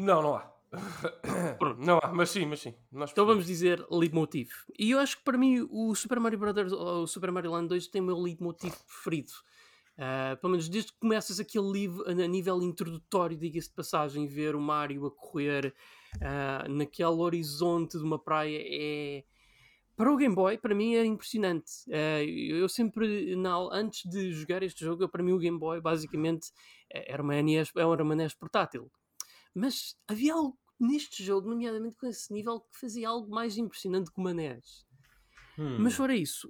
Não, 0.00 0.22
não 0.22 0.34
há. 0.34 0.50
Não 1.78 1.98
há, 2.00 2.12
mas 2.12 2.30
sim, 2.30 2.46
mas 2.46 2.60
sim. 2.60 2.74
então 2.92 3.26
vamos 3.26 3.44
dizer 3.44 3.84
leitmotiv. 3.90 4.50
E 4.78 4.92
eu 4.92 5.00
acho 5.00 5.18
que 5.18 5.24
para 5.24 5.36
mim 5.36 5.66
o 5.68 5.94
Super 5.96 6.20
Mario 6.20 6.38
Brothers 6.38 6.72
ou 6.72 7.02
o 7.02 7.06
Super 7.08 7.32
Mario 7.32 7.50
Land 7.50 7.68
2 7.68 7.88
tem 7.88 8.00
o 8.00 8.04
meu 8.04 8.16
leitmotiv 8.16 8.72
preferido. 8.86 9.32
Uh, 9.98 10.36
pelo 10.40 10.52
menos 10.52 10.68
desde 10.68 10.92
que 10.92 10.98
começas 10.98 11.40
aquele 11.40 11.70
livro 11.70 12.08
a 12.08 12.14
nível 12.14 12.62
introdutório, 12.62 13.36
diga-se 13.36 13.68
de 13.68 13.74
passagem, 13.74 14.26
ver 14.26 14.54
o 14.54 14.60
Mario 14.60 15.06
a 15.06 15.10
correr 15.10 15.74
uh, 16.16 16.70
naquele 16.70 17.08
horizonte 17.08 17.98
de 17.98 18.04
uma 18.04 18.18
praia 18.18 18.58
é. 18.62 19.24
Para 19.96 20.10
o 20.10 20.16
Game 20.16 20.34
Boy, 20.34 20.56
para 20.56 20.74
mim 20.74 20.94
é 20.94 21.04
impressionante. 21.04 21.72
Uh, 21.88 22.24
eu 22.24 22.68
sempre, 22.70 23.36
não, 23.36 23.70
antes 23.70 24.08
de 24.08 24.32
jogar 24.32 24.62
este 24.62 24.82
jogo, 24.82 25.06
para 25.08 25.22
mim 25.22 25.32
o 25.32 25.38
Game 25.38 25.58
Boy 25.58 25.78
basicamente 25.78 26.50
era 26.88 27.22
uma 27.22 27.42
NES, 27.42 27.70
era 27.76 28.02
uma 28.02 28.14
NES 28.14 28.32
portátil. 28.32 28.90
Mas 29.54 29.96
havia 30.08 30.34
algo 30.34 30.58
neste 30.78 31.22
jogo, 31.22 31.48
nomeadamente 31.48 31.96
com 31.96 32.06
esse 32.06 32.32
nível, 32.32 32.60
que 32.60 32.80
fazia 32.80 33.08
algo 33.08 33.30
mais 33.30 33.56
impressionante 33.56 34.10
que 34.10 34.18
o 34.18 34.22
Manés. 34.22 34.86
Hum. 35.58 35.78
Mas 35.80 35.94
fora 35.94 36.14
isso, 36.14 36.48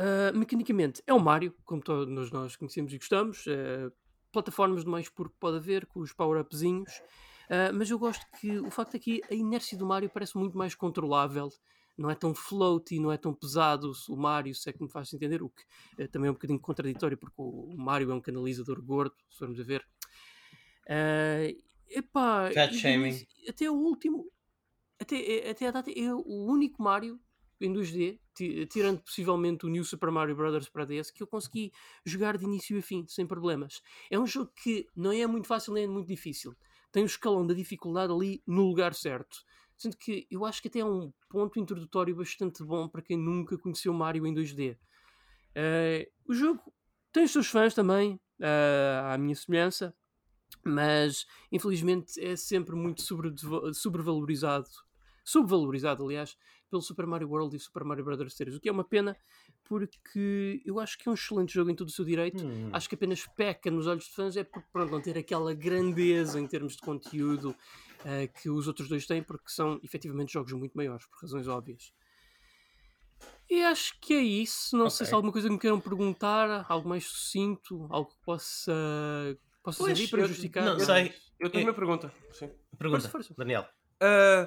uh, 0.00 0.36
mecanicamente 0.36 1.02
é 1.06 1.12
o 1.12 1.20
Mario, 1.20 1.54
como 1.64 1.82
todos 1.82 2.30
nós 2.30 2.56
conhecemos 2.56 2.92
e 2.92 2.98
gostamos. 2.98 3.46
Uh, 3.46 3.92
plataformas 4.32 4.84
de 4.84 4.90
mais 4.90 5.08
puro 5.08 5.30
que 5.30 5.38
pode 5.38 5.58
haver, 5.58 5.86
com 5.86 6.00
os 6.00 6.12
power-upzinhos. 6.12 6.92
Uh, 7.46 7.72
mas 7.74 7.90
eu 7.90 7.98
gosto 7.98 8.24
que 8.40 8.58
o 8.58 8.70
facto 8.70 8.96
é 8.96 8.98
que 8.98 9.20
a 9.30 9.34
inércia 9.34 9.76
do 9.76 9.86
Mario 9.86 10.10
parece 10.10 10.36
muito 10.36 10.56
mais 10.56 10.74
controlável 10.74 11.50
não 11.96 12.10
é 12.10 12.14
tão 12.14 12.34
floaty, 12.34 13.00
não 13.00 13.10
é 13.10 13.16
tão 13.16 13.32
pesado 13.32 13.90
o 14.08 14.16
Mario, 14.16 14.54
se 14.54 14.68
é 14.68 14.72
que 14.72 14.82
me 14.82 14.90
faz 14.90 15.12
entender, 15.14 15.42
o 15.42 15.48
que 15.48 16.02
uh, 16.02 16.08
também 16.08 16.28
é 16.28 16.30
um 16.30 16.34
bocadinho 16.34 16.60
contraditório, 16.60 17.16
porque 17.16 17.34
o, 17.38 17.70
o 17.72 17.78
Mario 17.78 18.10
é 18.10 18.14
um 18.14 18.20
canalizador 18.20 18.82
gordo, 18.82 19.14
se 19.30 19.38
formos 19.38 19.58
a 19.58 19.62
ver. 19.62 19.86
Uh, 20.84 21.56
epá, 21.90 22.50
Fat 22.52 22.74
shaming. 22.74 23.26
Até 23.48 23.70
o 23.70 23.74
último, 23.74 24.30
até, 24.98 25.50
até 25.50 25.68
a 25.68 25.70
data, 25.70 25.90
é 25.90 26.12
o 26.12 26.46
único 26.46 26.82
Mario 26.82 27.20
em 27.60 27.72
2D, 27.72 28.18
tirando 28.68 29.00
possivelmente 29.00 29.64
o 29.64 29.68
New 29.68 29.84
Super 29.84 30.10
Mario 30.10 30.36
Bros. 30.36 30.68
para 30.68 30.84
DS, 30.84 31.10
que 31.10 31.22
eu 31.22 31.26
consegui 31.26 31.72
jogar 32.04 32.36
de 32.36 32.44
início 32.44 32.78
a 32.78 32.82
fim, 32.82 33.06
sem 33.08 33.26
problemas. 33.26 33.80
É 34.10 34.18
um 34.18 34.26
jogo 34.26 34.52
que 34.62 34.86
não 34.94 35.12
é 35.12 35.26
muito 35.26 35.46
fácil 35.46 35.72
nem 35.72 35.84
é 35.84 35.86
muito 35.86 36.08
difícil. 36.08 36.54
Tem 36.92 37.02
o 37.02 37.06
escalão 37.06 37.46
da 37.46 37.54
dificuldade 37.54 38.12
ali 38.12 38.42
no 38.46 38.66
lugar 38.66 38.94
certo. 38.94 39.38
Sendo 39.76 39.96
que 39.96 40.26
eu 40.30 40.44
acho 40.44 40.62
que 40.62 40.68
até 40.68 40.80
é 40.80 40.84
um 40.84 41.12
ponto 41.28 41.58
introdutório 41.58 42.16
bastante 42.16 42.62
bom 42.64 42.88
para 42.88 43.02
quem 43.02 43.16
nunca 43.16 43.58
conheceu 43.58 43.92
Mario 43.92 44.26
em 44.26 44.34
2D. 44.34 44.72
Uh, 44.72 44.76
eh, 45.54 46.10
o 46.26 46.34
jogo 46.34 46.62
tem 47.12 47.24
os 47.24 47.30
seus 47.30 47.46
fãs 47.48 47.74
também, 47.74 48.20
uh, 48.40 49.12
à 49.12 49.18
minha 49.18 49.34
semelhança, 49.34 49.94
mas 50.66 51.26
infelizmente 51.50 52.20
é 52.22 52.36
sempre 52.36 52.74
muito 52.74 53.02
sobre, 53.02 53.32
sobrevalorizado 53.74 54.68
subvalorizado, 55.26 56.04
aliás, 56.04 56.36
pelo 56.70 56.80
Super 56.80 57.04
Mario 57.04 57.28
World 57.28 57.56
e 57.56 57.58
Super 57.58 57.82
Mario 57.82 58.04
Bros. 58.04 58.32
Series, 58.32 58.56
o 58.56 58.60
que 58.60 58.68
é 58.68 58.72
uma 58.72 58.84
pena 58.84 59.16
porque 59.64 60.62
eu 60.64 60.78
acho 60.78 60.96
que 60.96 61.08
é 61.08 61.10
um 61.10 61.14
excelente 61.14 61.52
jogo 61.52 61.68
em 61.68 61.74
todo 61.74 61.88
o 61.88 61.92
seu 61.92 62.04
direito. 62.04 62.46
Hum. 62.46 62.70
Acho 62.72 62.88
que 62.88 62.94
apenas 62.94 63.26
peca 63.36 63.68
nos 63.68 63.88
olhos 63.88 64.04
de 64.04 64.12
fãs 64.12 64.36
é 64.36 64.44
por 64.44 64.62
pronto, 64.72 64.92
não 64.92 65.00
ter 65.00 65.18
aquela 65.18 65.52
grandeza 65.52 66.38
em 66.40 66.46
termos 66.46 66.76
de 66.76 66.82
conteúdo 66.82 67.50
uh, 67.50 68.40
que 68.40 68.48
os 68.48 68.68
outros 68.68 68.88
dois 68.88 69.04
têm, 69.04 69.20
porque 69.20 69.48
são 69.48 69.80
efetivamente 69.82 70.32
jogos 70.32 70.52
muito 70.52 70.74
maiores, 70.74 71.04
por 71.06 71.20
razões 71.20 71.48
óbvias. 71.48 71.92
E 73.50 73.62
acho 73.62 73.98
que 74.00 74.14
é 74.14 74.22
isso. 74.22 74.76
Não 74.76 74.86
okay. 74.86 74.96
sei 74.96 75.06
se 75.06 75.12
há 75.12 75.16
alguma 75.16 75.32
coisa 75.32 75.48
que 75.48 75.54
me 75.54 75.60
queiram 75.60 75.80
perguntar, 75.80 76.66
algo 76.68 76.88
mais 76.88 77.04
sucinto, 77.04 77.86
algo 77.90 78.10
que 78.10 78.16
possa, 78.24 78.72
possa 79.66 79.78
pois, 79.82 79.98
servir 79.98 80.10
para 80.10 80.20
eu, 80.20 80.28
justificar. 80.28 80.64
Não 80.64 80.78
sei. 80.78 81.12
Eu 81.40 81.50
tenho 81.50 81.66
uma 81.66 81.74
pergunta. 81.74 82.12
Sim. 82.32 82.50
Pergunta, 82.78 83.08
força, 83.08 83.28
força. 83.28 83.34
Daniel. 83.36 83.66
Uh, 84.00 84.46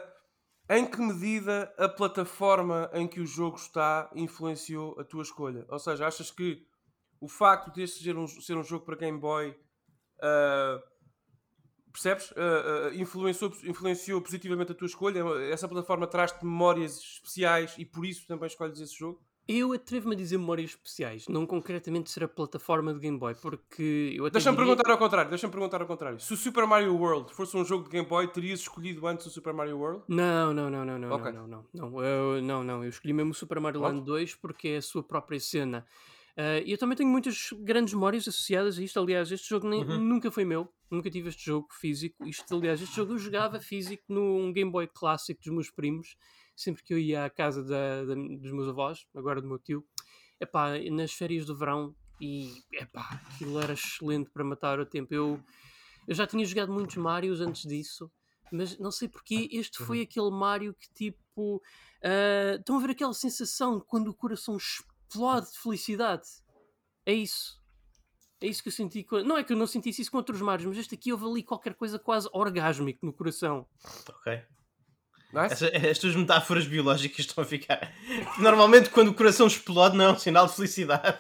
em 0.74 0.90
que 0.90 1.02
medida 1.02 1.74
a 1.78 1.90
plataforma 1.90 2.90
em 2.94 3.06
que 3.06 3.20
o 3.20 3.26
jogo 3.26 3.58
está 3.58 4.10
influenciou 4.16 4.98
a 4.98 5.04
tua 5.04 5.24
escolha? 5.24 5.66
Ou 5.68 5.78
seja, 5.78 6.08
achas 6.08 6.32
que 6.32 6.66
o 7.20 7.28
facto 7.28 7.74
de 7.74 7.84
este 7.84 8.02
ser 8.02 8.18
um, 8.18 8.28
ser 8.28 8.56
um 8.56 8.64
jogo 8.64 8.86
para 8.86 8.96
Game 8.96 9.20
Boy 9.20 9.50
uh, 9.50 10.82
percebes? 11.92 12.32
Uh, 12.32 12.36
uh, 12.36 12.94
influenciou, 12.94 13.52
influenciou 13.66 14.22
positivamente 14.22 14.72
a 14.72 14.76
tua 14.76 14.88
escolha? 14.88 15.22
Essa 15.52 15.68
plataforma 15.68 16.08
traz-te 16.08 16.46
memórias 16.46 16.98
especiais 16.98 17.76
e 17.78 17.86
por 17.86 18.06
isso 18.06 18.26
também 18.26 18.48
escolhes 18.48 18.80
esse 18.80 18.98
jogo? 18.98 19.22
Eu 19.52 19.74
atrevo-me 19.74 20.14
a 20.14 20.16
dizer 20.16 20.38
memórias 20.38 20.70
especiais, 20.70 21.28
não 21.28 21.44
concretamente 21.44 22.12
ser 22.12 22.24
a 22.24 22.28
plataforma 22.28 22.94
de 22.94 23.00
Game 23.00 23.18
Boy, 23.18 23.34
porque 23.34 24.14
eu 24.16 24.30
Deixa-me 24.30 24.56
diria... 24.56 24.68
perguntar 24.76 24.92
ao 24.92 24.98
contrário, 25.00 25.28
deixa-me 25.28 25.52
perguntar 25.52 25.82
ao 25.82 25.88
contrário. 25.88 26.20
Se 26.20 26.32
o 26.32 26.38
Super 26.38 26.68
Mario 26.68 26.96
World 26.96 27.34
fosse 27.34 27.58
um 27.58 27.66
jogo 27.66 27.86
de 27.86 27.90
Game 27.90 28.08
Boy, 28.08 28.28
terias 28.28 28.60
escolhido 28.60 29.08
antes 29.08 29.26
o 29.26 29.32
Super 29.32 29.52
Mario 29.52 29.80
World? 29.80 30.04
Não, 30.08 30.54
não, 30.54 30.70
não, 30.70 30.86
não, 30.86 31.00
não, 31.00 31.12
okay. 31.14 31.32
não, 31.32 31.48
não, 31.48 31.66
não, 31.74 32.04
eu, 32.04 32.40
não, 32.44 32.64
não, 32.64 32.84
eu 32.84 32.90
escolhi 32.92 33.12
mesmo 33.12 33.32
o 33.32 33.34
Super 33.34 33.60
Mario 33.60 33.82
Land 33.82 34.06
2 34.06 34.36
porque 34.36 34.68
é 34.68 34.78
a 34.78 34.82
sua 34.84 35.02
própria 35.02 35.40
cena. 35.40 35.84
Uh, 36.38 36.62
e 36.64 36.72
eu 36.72 36.78
também 36.78 36.96
tenho 36.96 37.10
muitas 37.10 37.50
grandes 37.54 37.96
memórias 37.96 38.28
associadas 38.28 38.78
a 38.78 38.84
isto. 38.84 39.00
Aliás, 39.00 39.32
este 39.32 39.50
jogo 39.50 39.68
nem, 39.68 39.84
uhum. 39.84 39.98
nunca 39.98 40.30
foi 40.30 40.46
meu, 40.46 40.72
nunca 40.92 41.10
tive 41.10 41.30
este 41.30 41.44
jogo 41.44 41.70
físico. 41.72 42.24
Isto, 42.24 42.56
aliás, 42.56 42.80
este 42.80 42.96
jogo 42.96 43.14
eu 43.14 43.18
jogava 43.18 43.60
físico 43.60 44.04
num 44.08 44.54
Game 44.54 44.72
Boy 44.72 44.88
clássico 44.88 45.42
dos 45.42 45.52
meus 45.52 45.72
primos 45.72 46.16
sempre 46.60 46.84
que 46.84 46.94
eu 46.94 47.00
ia 47.00 47.26
à 47.26 47.30
casa 47.30 47.64
da, 47.64 48.04
da, 48.04 48.14
dos 48.14 48.52
meus 48.52 48.68
avós, 48.68 49.08
agora 49.16 49.42
do 49.42 49.48
meu 49.48 49.58
tio, 49.58 49.86
epá, 50.40 50.78
nas 50.92 51.14
férias 51.14 51.46
do 51.46 51.56
verão, 51.56 51.96
e 52.20 52.64
epá, 52.74 53.22
aquilo 53.34 53.60
era 53.60 53.74
excelente 53.74 54.30
para 54.30 54.44
matar 54.44 54.80
o 54.80 54.86
tempo. 54.86 55.14
Eu, 55.14 55.42
eu 56.08 56.14
já 56.14 56.28
tinha 56.28 56.44
jogado 56.46 56.72
muitos 56.72 56.98
Marios 56.98 57.40
antes 57.40 57.64
disso, 57.64 58.12
mas 58.52 58.78
não 58.78 58.92
sei 58.92 59.08
porque 59.08 59.48
este 59.52 59.84
foi 59.84 60.00
uhum. 60.00 60.04
aquele 60.04 60.32
Mario 60.32 60.74
que 60.74 60.90
tipo. 60.94 61.62
Uh, 62.02 62.58
estão 62.58 62.78
a 62.78 62.80
ver 62.80 62.92
aquela 62.92 63.14
sensação 63.14 63.80
quando 63.80 64.10
o 64.10 64.14
coração 64.14 64.58
explode 64.58 65.52
de 65.52 65.60
felicidade? 65.60 66.28
É 67.06 67.14
isso. 67.14 67.60
É 68.42 68.48
isso 68.48 68.62
que 68.64 68.70
eu 68.70 68.74
senti. 68.74 69.04
Com... 69.04 69.22
Não 69.24 69.38
é 69.38 69.44
que 69.44 69.54
eu 69.54 69.58
não 69.58 69.68
sentisse 69.68 70.02
isso 70.02 70.12
com 70.12 70.18
outros 70.18 70.42
Marios, 70.42 70.68
mas 70.68 70.78
este 70.78 70.96
aqui 70.96 71.12
houve 71.12 71.26
ali 71.26 71.44
qualquer 71.44 71.74
coisa 71.74 72.00
quase 72.00 72.28
orgásmico 72.34 73.06
no 73.06 73.14
coração. 73.14 73.66
Ok. 74.10 74.42
Nice. 75.32 75.66
As 75.90 76.00
tuas 76.00 76.16
metáforas 76.16 76.66
biológicas 76.66 77.20
estão 77.20 77.44
a 77.44 77.48
ficar. 77.48 77.94
Normalmente, 78.40 78.90
quando 78.90 79.10
o 79.10 79.14
coração 79.14 79.48
explode, 79.48 79.96
não 79.96 80.06
é 80.06 80.12
um 80.12 80.18
sinal 80.18 80.48
de 80.48 80.56
felicidade. 80.56 81.20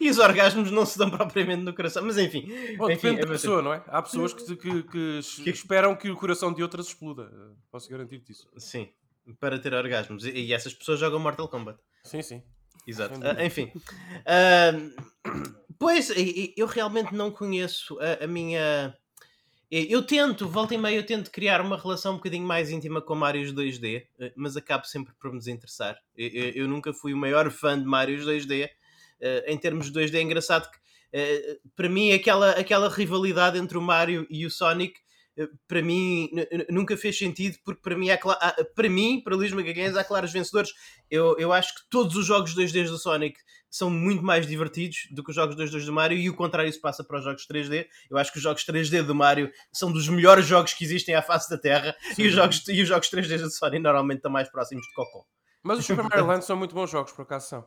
E 0.00 0.08
os 0.08 0.18
orgasmos 0.18 0.70
não 0.70 0.86
se 0.86 0.98
dão 0.98 1.10
propriamente 1.10 1.62
no 1.62 1.74
coração, 1.74 2.04
mas 2.04 2.16
enfim. 2.18 2.46
Bom, 2.76 2.90
enfim 2.90 3.08
depende 3.08 3.20
é 3.20 3.26
da 3.26 3.32
pessoa, 3.32 3.62
não 3.62 3.72
é? 3.72 3.82
Há 3.86 4.02
pessoas 4.02 4.32
que, 4.32 4.56
que, 4.56 4.82
que, 4.82 5.20
que, 5.42 5.50
esperam 5.50 5.96
que 5.96 6.10
o 6.10 6.16
coração 6.16 6.52
de 6.52 6.62
outras 6.62 6.86
exploda. 6.86 7.30
Posso 7.70 7.88
garantir-te 7.90 8.32
isso. 8.32 8.48
Sim, 8.56 8.88
para 9.40 9.58
ter 9.58 9.74
orgasmos. 9.74 10.24
E, 10.24 10.52
essas 10.52 10.74
pessoas 10.74 11.00
jogam 11.00 11.18
Mortal 11.18 11.48
Kombat. 11.48 11.78
Sim, 12.04 12.22
sim. 12.22 12.42
Exato. 12.86 13.18
Uh, 13.18 13.42
enfim. 13.42 13.72
Uh, 13.74 14.94
pois, 15.78 16.12
eu 16.56 16.66
realmente 16.66 17.14
não 17.14 17.30
conheço 17.30 17.98
a, 17.98 18.24
a 18.24 18.26
minha 18.26 18.94
eu 19.76 20.02
tento, 20.02 20.48
volta 20.48 20.74
e 20.74 20.78
meia, 20.78 20.96
eu 20.96 21.04
tento 21.04 21.30
criar 21.30 21.60
uma 21.60 21.76
relação 21.76 22.12
um 22.12 22.16
bocadinho 22.16 22.46
mais 22.46 22.70
íntima 22.70 23.02
com 23.02 23.14
Marios 23.14 23.52
2D, 23.52 24.06
eh, 24.20 24.32
mas 24.36 24.56
acabo 24.56 24.84
sempre 24.86 25.12
por 25.18 25.32
me 25.32 25.38
desinteressar. 25.38 25.98
Eu, 26.16 26.50
eu 26.50 26.68
nunca 26.68 26.92
fui 26.92 27.12
o 27.12 27.16
maior 27.16 27.50
fã 27.50 27.78
de 27.78 27.84
Marios 27.84 28.24
2D. 28.24 28.68
Eh, 29.20 29.44
em 29.48 29.58
termos 29.58 29.90
de 29.90 29.92
2D, 29.92 30.14
é 30.14 30.22
engraçado 30.22 30.70
que, 30.70 30.78
eh, 31.12 31.58
para 31.74 31.88
mim, 31.88 32.12
aquela, 32.12 32.50
aquela 32.52 32.88
rivalidade 32.88 33.58
entre 33.58 33.76
o 33.76 33.82
Mario 33.82 34.26
e 34.30 34.46
o 34.46 34.50
Sonic 34.50 35.00
para 35.66 35.82
mim 35.82 36.30
nunca 36.70 36.96
fez 36.96 37.18
sentido 37.18 37.58
porque 37.64 37.80
para 37.80 37.96
mim, 37.96 38.08
é 38.08 38.18
para 38.74 38.88
mim, 38.88 39.20
para 39.22 39.34
Luís 39.34 39.52
Magalhães, 39.52 39.96
há 39.96 40.04
claros 40.04 40.32
vencedores. 40.32 40.70
Eu, 41.10 41.36
eu 41.38 41.52
acho 41.52 41.74
que 41.74 41.80
todos 41.90 42.16
os 42.16 42.26
jogos 42.26 42.54
2D 42.54 42.86
do 42.88 42.98
Sonic 42.98 43.38
são 43.68 43.90
muito 43.90 44.22
mais 44.22 44.46
divertidos 44.46 45.08
do 45.10 45.24
que 45.24 45.30
os 45.30 45.36
jogos 45.36 45.56
2D 45.56 45.84
do 45.84 45.92
Mario 45.92 46.16
e 46.16 46.30
o 46.30 46.36
contrário 46.36 46.72
se 46.72 46.80
passa 46.80 47.02
para 47.02 47.18
os 47.18 47.24
jogos 47.24 47.46
3D. 47.46 47.86
Eu 48.08 48.16
acho 48.16 48.30
que 48.30 48.38
os 48.38 48.42
jogos 48.42 48.64
3D 48.64 49.02
do 49.02 49.14
Mario 49.14 49.50
são 49.72 49.90
dos 49.90 50.08
melhores 50.08 50.46
jogos 50.46 50.72
que 50.72 50.84
existem 50.84 51.14
à 51.14 51.22
face 51.22 51.50
da 51.50 51.58
Terra 51.58 51.96
e 52.16 52.28
os, 52.28 52.32
jogos, 52.32 52.68
e 52.68 52.80
os 52.80 52.88
jogos 52.88 53.10
3D 53.10 53.38
do 53.38 53.50
Sonic 53.50 53.82
normalmente 53.82 54.18
estão 54.18 54.30
mais 54.30 54.48
próximos 54.48 54.86
de 54.86 54.94
Cocó. 54.94 55.24
Mas 55.60 55.80
os 55.80 55.86
Super 55.86 56.04
Mario 56.04 56.26
Land 56.26 56.44
são 56.44 56.56
muito 56.56 56.74
bons 56.74 56.90
jogos, 56.90 57.10
por 57.10 57.22
acaso 57.22 57.48
são. 57.48 57.66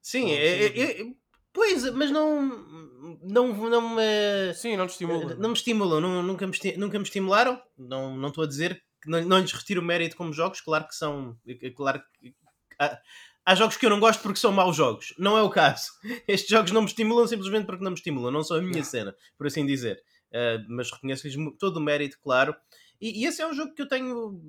Sim, 0.00 0.30
é, 0.30 0.66
é, 0.66 1.00
é, 1.00 1.04
Pois, 1.52 1.90
mas 1.94 2.10
não. 2.10 3.18
Não, 3.22 3.70
não 3.70 3.96
me. 3.96 4.54
Sim, 4.54 4.76
não 4.76 4.86
te 4.86 4.90
estimulam. 4.90 5.36
Não 5.36 5.48
me 5.50 5.56
estimulam, 5.56 6.00
não, 6.00 6.22
nunca, 6.22 6.46
me 6.46 6.56
nunca 6.76 6.98
me 6.98 7.04
estimularam. 7.04 7.60
Não, 7.76 8.16
não 8.16 8.28
estou 8.28 8.44
a 8.44 8.46
dizer 8.46 8.82
que 9.02 9.10
não, 9.10 9.20
não 9.22 9.38
lhes 9.38 9.52
retiro 9.52 9.80
o 9.80 9.84
mérito 9.84 10.16
como 10.16 10.32
jogos, 10.32 10.60
claro 10.60 10.86
que 10.86 10.94
são. 10.94 11.36
Claro 11.74 12.02
que. 12.18 12.34
Há, 12.78 12.98
há, 13.44 13.54
jogos 13.54 13.76
que 13.76 13.84
eu 13.84 13.90
não 13.90 14.00
gosto 14.00 14.22
porque 14.22 14.38
são 14.38 14.52
maus 14.52 14.76
jogos. 14.76 15.12
Não 15.18 15.36
é 15.36 15.42
o 15.42 15.50
caso. 15.50 15.90
Estes 16.28 16.50
jogos 16.50 16.70
não 16.70 16.82
me 16.82 16.88
estimulam 16.88 17.26
simplesmente 17.26 17.66
porque 17.66 17.82
não 17.82 17.90
me 17.90 17.96
estimulam. 17.96 18.30
Não 18.30 18.44
são 18.44 18.56
a 18.56 18.62
minha 18.62 18.84
cena, 18.84 19.14
por 19.36 19.46
assim 19.46 19.66
dizer. 19.66 20.00
Uh, 20.32 20.64
mas 20.68 20.90
reconheço-lhes 20.92 21.36
todo 21.58 21.78
o 21.78 21.80
mérito, 21.80 22.18
claro. 22.22 22.54
E, 23.00 23.22
e, 23.22 23.26
esse 23.26 23.42
é 23.42 23.46
um 23.46 23.54
jogo 23.54 23.74
que 23.74 23.82
eu 23.82 23.88
tenho 23.88 24.40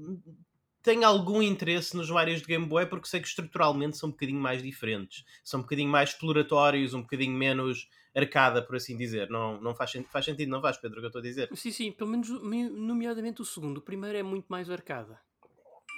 tenho 0.83 1.05
algum 1.05 1.41
interesse 1.41 1.95
nos 1.95 2.09
vários 2.09 2.41
de 2.41 2.47
Game 2.47 2.65
Boy 2.65 2.85
porque 2.85 3.07
sei 3.07 3.19
que 3.19 3.27
estruturalmente 3.27 3.97
são 3.97 4.09
um 4.09 4.11
bocadinho 4.11 4.39
mais 4.39 4.61
diferentes. 4.63 5.23
São 5.43 5.59
um 5.59 5.63
bocadinho 5.63 5.89
mais 5.89 6.09
exploratórios, 6.09 6.93
um 6.93 7.01
bocadinho 7.01 7.33
menos 7.33 7.89
arcada, 8.15 8.61
por 8.61 8.75
assim 8.75 8.97
dizer. 8.97 9.29
Não, 9.29 9.59
não 9.61 9.75
faz, 9.75 9.91
faz 10.09 10.25
sentido, 10.25 10.49
não 10.49 10.61
faz, 10.61 10.77
Pedro, 10.77 10.97
o 10.97 11.01
que 11.01 11.05
eu 11.05 11.09
estou 11.09 11.19
a 11.19 11.23
dizer? 11.23 11.49
Sim, 11.55 11.71
sim, 11.71 11.91
pelo 11.91 12.09
menos 12.09 12.29
nomeadamente 12.29 13.41
o 13.41 13.45
segundo. 13.45 13.77
O 13.77 13.81
primeiro 13.81 14.17
é 14.17 14.23
muito 14.23 14.47
mais 14.49 14.69
arcada. 14.69 15.19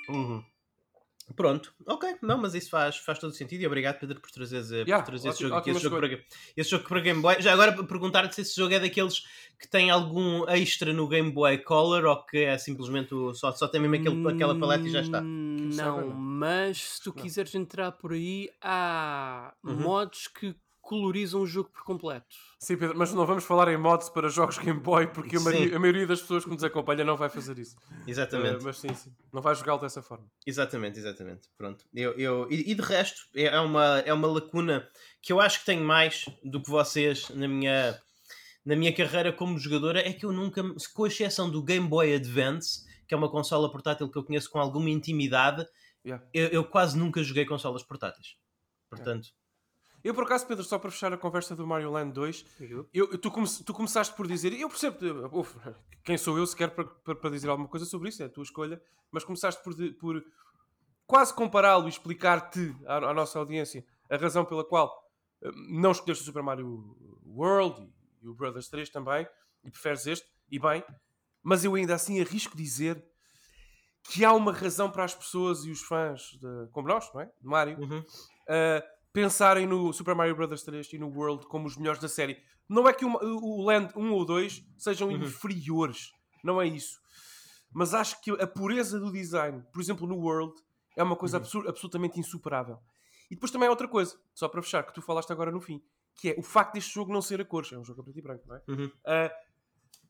Uhum. 0.10 0.44
Pronto, 1.36 1.74
ok, 1.88 2.18
não, 2.22 2.38
mas 2.38 2.54
isso 2.54 2.70
faz, 2.70 2.98
faz 2.98 3.18
todo 3.18 3.34
sentido 3.34 3.62
e 3.62 3.68
obrigado 3.68 3.98
Pedro 3.98 4.20
por 4.20 4.30
trazeres, 4.30 4.70
yeah, 4.70 5.02
por 5.02 5.10
trazer 5.10 5.30
esse 5.30 5.42
jogo 5.42 5.56
aqui, 5.56 5.70
esse 5.72 5.80
jogo, 5.80 5.96
para, 5.98 6.20
esse 6.58 6.70
jogo 6.70 6.84
para 6.84 7.00
Game 7.00 7.22
Boy. 7.22 7.42
Já 7.42 7.54
agora 7.54 7.72
perguntar-te 7.84 8.36
se 8.36 8.42
esse 8.42 8.56
jogo 8.56 8.74
é 8.74 8.80
daqueles 8.80 9.26
que 9.58 9.68
tem 9.68 9.90
algum 9.90 10.48
extra 10.50 10.92
no 10.92 11.08
Game 11.08 11.32
Boy 11.32 11.60
Color 11.60 12.06
ou 12.06 12.24
que 12.26 12.40
é 12.40 12.58
simplesmente 12.58 13.16
o, 13.16 13.34
só, 13.34 13.52
só 13.54 13.68
tem 13.68 13.80
mesmo 13.80 13.96
aquele, 13.96 14.36
aquela 14.36 14.60
paleta 14.60 14.86
e 14.86 14.92
já 14.92 15.02
está. 15.02 15.22
Não, 15.22 16.10
mas 16.10 16.96
se 16.96 17.04
tu 17.04 17.14
quiseres 17.14 17.56
entrar 17.56 17.94
por 17.94 18.12
aí, 18.12 18.50
há 18.62 19.54
uhum. 19.64 19.76
mods 19.76 20.28
que 20.28 20.54
colorizam 20.84 21.42
o 21.42 21.48
jogo 21.48 21.70
por 21.70 21.84
completo. 21.84 22.28
Sim, 22.60 22.78
Pedro, 22.78 22.98
mas 22.98 23.12
não 23.14 23.26
vamos 23.26 23.46
falar 23.46 23.72
em 23.72 23.78
mods 23.78 24.10
para 24.10 24.28
jogos 24.28 24.58
Game 24.60 24.80
Boy 24.80 25.08
porque 25.08 25.38
a 25.38 25.40
maioria, 25.40 25.76
a 25.76 25.80
maioria, 25.80 26.06
das 26.06 26.22
pessoas 26.22 26.44
que 26.44 26.52
nos 26.52 26.64
acompanha 26.64 27.04
não 27.04 27.16
vai 27.16 27.30
fazer 27.30 27.58
isso. 27.58 27.76
Exatamente. 28.06 28.58
Uh, 28.58 28.64
mas 28.64 28.78
sim, 28.78 28.94
sim. 28.94 29.12
Não 29.32 29.42
vai 29.42 29.56
jogá-lo 29.56 29.80
dessa 29.80 30.02
forma. 30.02 30.26
Exatamente, 30.46 31.00
exatamente. 31.00 31.50
Pronto. 31.58 31.86
Eu, 31.94 32.12
eu, 32.14 32.48
e, 32.52 32.72
e 32.72 32.76
de 32.76 32.82
resto, 32.82 33.22
é, 33.34 33.46
é 33.46 33.60
uma, 33.60 34.00
é 34.00 34.14
uma 34.14 34.28
lacuna 34.28 34.88
que 35.22 35.32
eu 35.34 35.40
acho 35.40 35.62
que 35.62 35.66
tenho 35.66 35.84
mais 35.84 36.26
do 36.44 36.62
que 36.62 36.70
vocês 36.70 37.30
na 37.30 37.48
minha, 37.48 38.00
na 38.66 38.76
minha 38.76 38.94
carreira 38.94 39.32
como 39.32 39.58
jogadora. 39.58 40.00
É 40.00 40.12
que 40.12 40.26
eu 40.26 40.32
nunca, 40.32 40.62
com 40.94 41.08
exceção 41.08 41.50
do 41.50 41.64
Game 41.64 41.88
Boy 41.88 42.14
Advance, 42.14 42.86
que 43.08 43.14
é 43.14 43.18
uma 43.18 43.32
consola 43.32 43.72
portátil 43.72 44.10
que 44.10 44.18
eu 44.18 44.24
conheço 44.24 44.50
com 44.52 44.60
alguma 44.60 44.90
intimidade, 44.90 45.66
Yeah. 46.06 46.24
Eu, 46.34 46.48
eu 46.50 46.66
quase 46.66 46.98
nunca 46.98 47.24
joguei 47.24 47.46
consolas 47.46 47.82
portáteis. 47.82 48.36
Portanto, 48.90 49.30
Eu, 50.04 50.14
por 50.14 50.24
acaso, 50.26 50.46
Pedro, 50.46 50.64
só 50.64 50.78
para 50.78 50.92
fechar 50.92 51.14
a 51.14 51.18
conversa 51.18 51.56
do 51.56 51.66
Mario 51.66 51.90
Land 51.92 52.12
2, 52.14 52.46
eu, 52.94 53.18
tu, 53.18 53.32
come- 53.32 53.48
tu 53.66 53.74
começaste 53.74 54.14
por 54.16 54.28
dizer, 54.28 54.52
eu 54.54 54.68
percebo, 54.68 54.98
uf, 55.40 55.56
quem 56.04 56.18
sou 56.18 56.38
eu 56.38 56.46
sequer 56.46 56.72
para, 56.72 56.84
para, 56.86 57.16
para 57.16 57.30
dizer 57.30 57.50
alguma 57.50 57.70
coisa 57.70 57.86
sobre 57.86 58.10
isso, 58.10 58.22
é 58.22 58.26
a 58.26 58.30
tua 58.30 58.44
escolha, 58.44 58.82
mas 59.12 59.24
começaste 59.24 59.64
por, 59.64 59.74
por 59.94 60.24
quase 61.08 61.34
compará-lo 61.34 61.86
e 61.86 61.90
explicar-te 61.90 62.76
à, 62.86 62.98
à 62.98 63.14
nossa 63.14 63.40
audiência 63.40 63.86
a 64.10 64.18
razão 64.18 64.44
pela 64.44 64.66
qual 64.66 65.10
eh, 65.42 65.50
não 65.70 65.92
escolheste 65.92 66.24
o 66.24 66.26
Super 66.26 66.44
Mario 66.44 66.98
World 67.26 67.82
e, 67.82 68.26
e 68.26 68.28
o 68.28 68.34
Brothers 68.34 68.68
3 68.68 68.90
também, 68.90 69.26
e 69.64 69.72
preferes 69.72 70.06
este, 70.06 70.28
e 70.52 70.60
bem, 70.60 70.84
mas 71.42 71.64
eu 71.64 71.76
ainda 71.76 71.96
assim 71.96 72.20
arrisco 72.20 72.58
dizer 72.58 73.04
que 74.04 74.26
há 74.26 74.34
uma 74.34 74.52
razão 74.52 74.92
para 74.92 75.06
as 75.06 75.16
pessoas 75.16 75.64
e 75.64 75.72
os 75.72 75.82
fãs, 75.82 76.38
de, 76.42 76.68
como 76.72 76.90
nós, 76.90 77.10
não 77.14 77.22
é? 77.22 77.26
De 77.26 77.48
Mario, 77.48 77.80
uhum. 77.80 78.00
uh, 78.00 78.93
pensarem 79.14 79.68
no 79.68 79.94
Super 79.94 80.16
Mario 80.16 80.36
Bros. 80.36 80.64
3 80.64 80.92
e 80.94 80.98
no 80.98 81.08
World 81.08 81.46
como 81.48 81.68
os 81.68 81.78
melhores 81.78 82.02
da 82.02 82.10
série. 82.10 82.38
Não 82.68 82.88
é 82.88 82.94
que 82.94 83.06
o, 83.06 83.12
o 83.14 83.64
Land 83.64 83.94
1 83.96 84.12
ou 84.12 84.26
2 84.26 84.66
sejam 84.78 85.10
Uhum. 85.10 85.18
inferiores, 85.24 86.12
não 86.44 86.62
é 86.62 86.66
isso. 86.68 87.00
Mas 87.72 87.94
acho 87.94 88.20
que 88.22 88.32
a 88.32 88.48
pureza 88.48 89.00
do 89.00 89.12
design, 89.12 89.64
por 89.72 89.82
exemplo, 89.82 90.08
no 90.08 90.16
World, 90.18 90.54
é 90.98 91.04
uma 91.04 91.16
coisa 91.16 91.38
Uhum. 91.40 91.68
absolutamente 91.68 92.20
insuperável. 92.20 92.80
E 93.30 93.36
depois 93.36 93.52
também 93.52 93.68
há 93.68 93.72
outra 93.72 93.88
coisa, 93.88 94.16
só 94.34 94.48
para 94.48 94.62
fechar, 94.62 94.84
que 94.84 94.94
tu 94.94 95.02
falaste 95.02 95.32
agora 95.32 95.52
no 95.52 95.60
fim, 95.62 95.82
que 96.16 96.30
é 96.30 96.36
o 96.38 96.44
facto 96.44 96.74
deste 96.74 96.94
jogo 96.94 97.12
não 97.12 97.22
ser 97.22 97.42
a 97.42 97.46
cores, 97.46 97.72
é 97.72 97.78
um 97.78 97.84
jogo 97.84 98.02
a 98.02 98.04
preto 98.04 98.20
e 98.20 98.22
branco, 98.22 98.44
não 98.48 98.56
é? 98.56 98.62
Uhum. 98.68 98.86
Uh, 98.86 99.30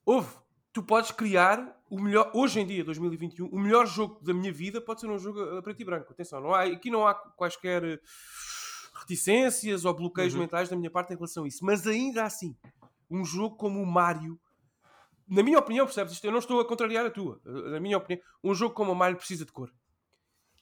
houve, 0.05 0.36
tu 0.74 0.83
podes 0.83 1.12
criar 1.12 1.81
o 1.89 2.00
melhor, 2.01 2.29
hoje 2.33 2.60
em 2.60 2.65
dia, 2.65 2.83
2021, 2.83 3.48
o 3.48 3.60
melhor 3.60 3.86
jogo 3.88 4.19
da 4.24 4.33
minha 4.33 4.51
vida 4.51 4.81
pode 4.81 5.00
ser 5.01 5.07
um 5.10 5.17
jogo 5.17 5.39
a 5.57 5.62
preto 5.62 5.81
e 5.81 5.86
branco. 5.86 6.12
Atenção, 6.12 6.41
não 6.41 6.53
há, 6.53 6.63
aqui 6.63 6.89
não 6.91 7.07
há 7.07 7.13
quaisquer 7.15 8.01
reticências 9.03 9.86
ou 9.86 9.93
bloqueios 9.93 10.33
Uhum. 10.33 10.41
mentais 10.41 10.69
da 10.69 10.75
minha 10.75 10.91
parte 10.91 11.13
em 11.13 11.15
relação 11.15 11.43
a 11.43 11.48
isso. 11.48 11.63
Mas 11.63 11.86
ainda 11.88 12.24
assim, 12.24 12.55
um 13.10 13.24
jogo 13.24 13.55
como 13.55 13.81
o 13.81 13.86
Mario, 13.86 14.39
na 15.27 15.43
minha 15.43 15.60
opinião, 15.60 15.86
percebes 15.86 16.13
isto? 16.13 16.25
Eu 16.25 16.31
não 16.31 16.39
estou 16.39 16.60
a 16.60 16.65
contrariar 16.67 17.05
a 17.05 17.12
tua. 17.12 17.39
eh, 17.45 17.69
Na 17.72 17.79
minha 17.79 17.98
opinião, 17.98 18.24
um 18.43 18.53
jogo 18.53 18.74
como 18.75 18.91
o 18.91 18.95
Mario 18.95 19.17
precisa 19.17 19.45
de 19.45 19.51
cor. 19.51 19.72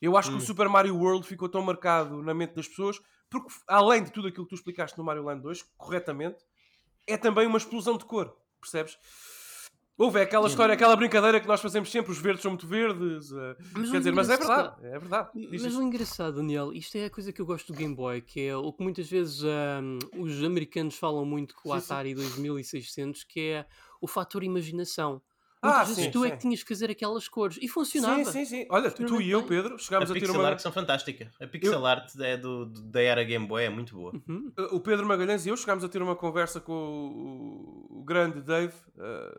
Eu 0.02 0.18
acho 0.18 0.30
que 0.32 0.36
Hum. 0.36 0.40
o 0.40 0.42
Super 0.46 0.68
Mario 0.70 0.98
World 0.98 1.28
ficou 1.28 1.48
tão 1.50 1.62
marcado 1.62 2.22
na 2.24 2.34
mente 2.34 2.56
das 2.56 2.68
pessoas 2.68 3.00
porque, 3.30 3.50
além 3.68 4.04
de 4.04 4.12
tudo 4.12 4.28
aquilo 4.28 4.46
que 4.46 4.50
tu 4.50 4.56
explicaste 4.56 4.98
no 4.98 5.04
Mario 5.04 5.24
Land 5.24 5.42
2, 5.42 5.64
corretamente, 5.78 6.44
é 7.08 7.18
também 7.18 7.48
uma 7.48 7.58
explosão 7.58 7.98
de 7.98 8.06
cor, 8.06 8.36
percebes? 8.60 8.98
Houve 10.02 10.20
aquela 10.20 10.48
Sim. 10.48 10.54
história, 10.54 10.74
aquela 10.74 10.96
brincadeira 10.96 11.40
que 11.40 11.48
nós 11.48 11.62
fazemos 11.62 11.92
sempre, 11.92 12.12
os 12.12 12.18
verdes 12.18 12.42
são 12.42 12.50
muito 12.50 12.66
verdes, 12.66 13.32
eh, 13.32 13.56
Mas 13.72 13.92
quer 13.92 13.98
dizer, 14.00 14.12
mas 14.12 14.30
é 14.32 14.38
verdade, 14.38 14.74
é 14.82 14.98
verdade. 14.98 15.30
Diz 15.36 15.62
Mas 15.62 15.76
o 15.76 15.82
engraçado, 15.84 16.38
Daniel, 16.38 16.74
isto 16.74 16.98
é 16.98 17.06
a 17.06 17.10
coisa 17.12 17.32
que 17.32 17.40
eu 17.40 17.46
gosto 17.46 17.72
do 17.72 17.78
Game 17.78 17.94
Boy, 17.94 18.20
que 18.20 18.48
é 18.48 18.58
o 18.58 18.74
que 18.74 18.82
muitas 18.82 19.08
vezes 19.08 19.44
ahm, 19.44 20.00
os 20.18 20.44
americanos 20.44 20.96
falam 20.96 21.24
muito 21.24 21.54
com 21.54 21.70
o. 21.70 21.74
Atari 21.74 22.16
2600, 22.16 23.24
que 23.24 23.42
é 23.42 23.66
o 24.02 24.08
fator 24.08 24.44
imaginação. 24.44 25.22
Ah, 25.62 25.84
vezes 25.84 26.06
sim, 26.06 26.12
tu 26.12 26.26
é 26.26 26.30
sim. 26.30 26.36
que 26.36 26.42
tinhas 26.42 26.64
que 26.64 26.70
fazer 26.70 26.90
aquelas 26.90 27.28
cores 27.28 27.60
e 27.62 27.68
funcionava. 27.68 28.24
Sim, 28.26 28.32
sim, 28.32 28.46
sim. 28.46 28.66
Olha, 28.70 28.90
tu, 28.90 29.06
tu 29.06 29.22
e 29.22 29.30
eu, 29.30 29.44
Pedro, 29.44 29.76
A 29.76 29.78
chegámos 29.78 30.10
a, 30.10 30.14
ter 30.14 30.20
pixel 30.22 30.40
uma. 30.40 30.48
art 30.50 30.60
são 30.60 30.72
fantástica. 30.72 31.32
A 31.40 31.46
pixel 31.46 31.86
art 31.86 32.12
é 32.20 32.36
do, 32.36 32.66
do- 32.66 32.82
da 32.84 33.02
era 33.02 33.24
Game 33.24 33.46
Boy 33.46 33.64
é 33.66 33.70
muito 33.70 33.94
boa. 33.96 34.12
Uhum. 34.28 34.52
O 34.72 34.80
Pedro 34.80 35.06
Magalhães 35.06 35.46
e 35.46 35.50
eu 35.50 35.58
chegámos 35.58 35.84
a 35.84 35.90
ter 35.90 36.02
uma 36.02 36.16
conversa 36.16 36.60
com 36.60 36.74
o, 36.74 38.00
o 38.00 38.04
grande 38.04 38.42
Dave, 38.42 38.74
eh, 38.98 39.38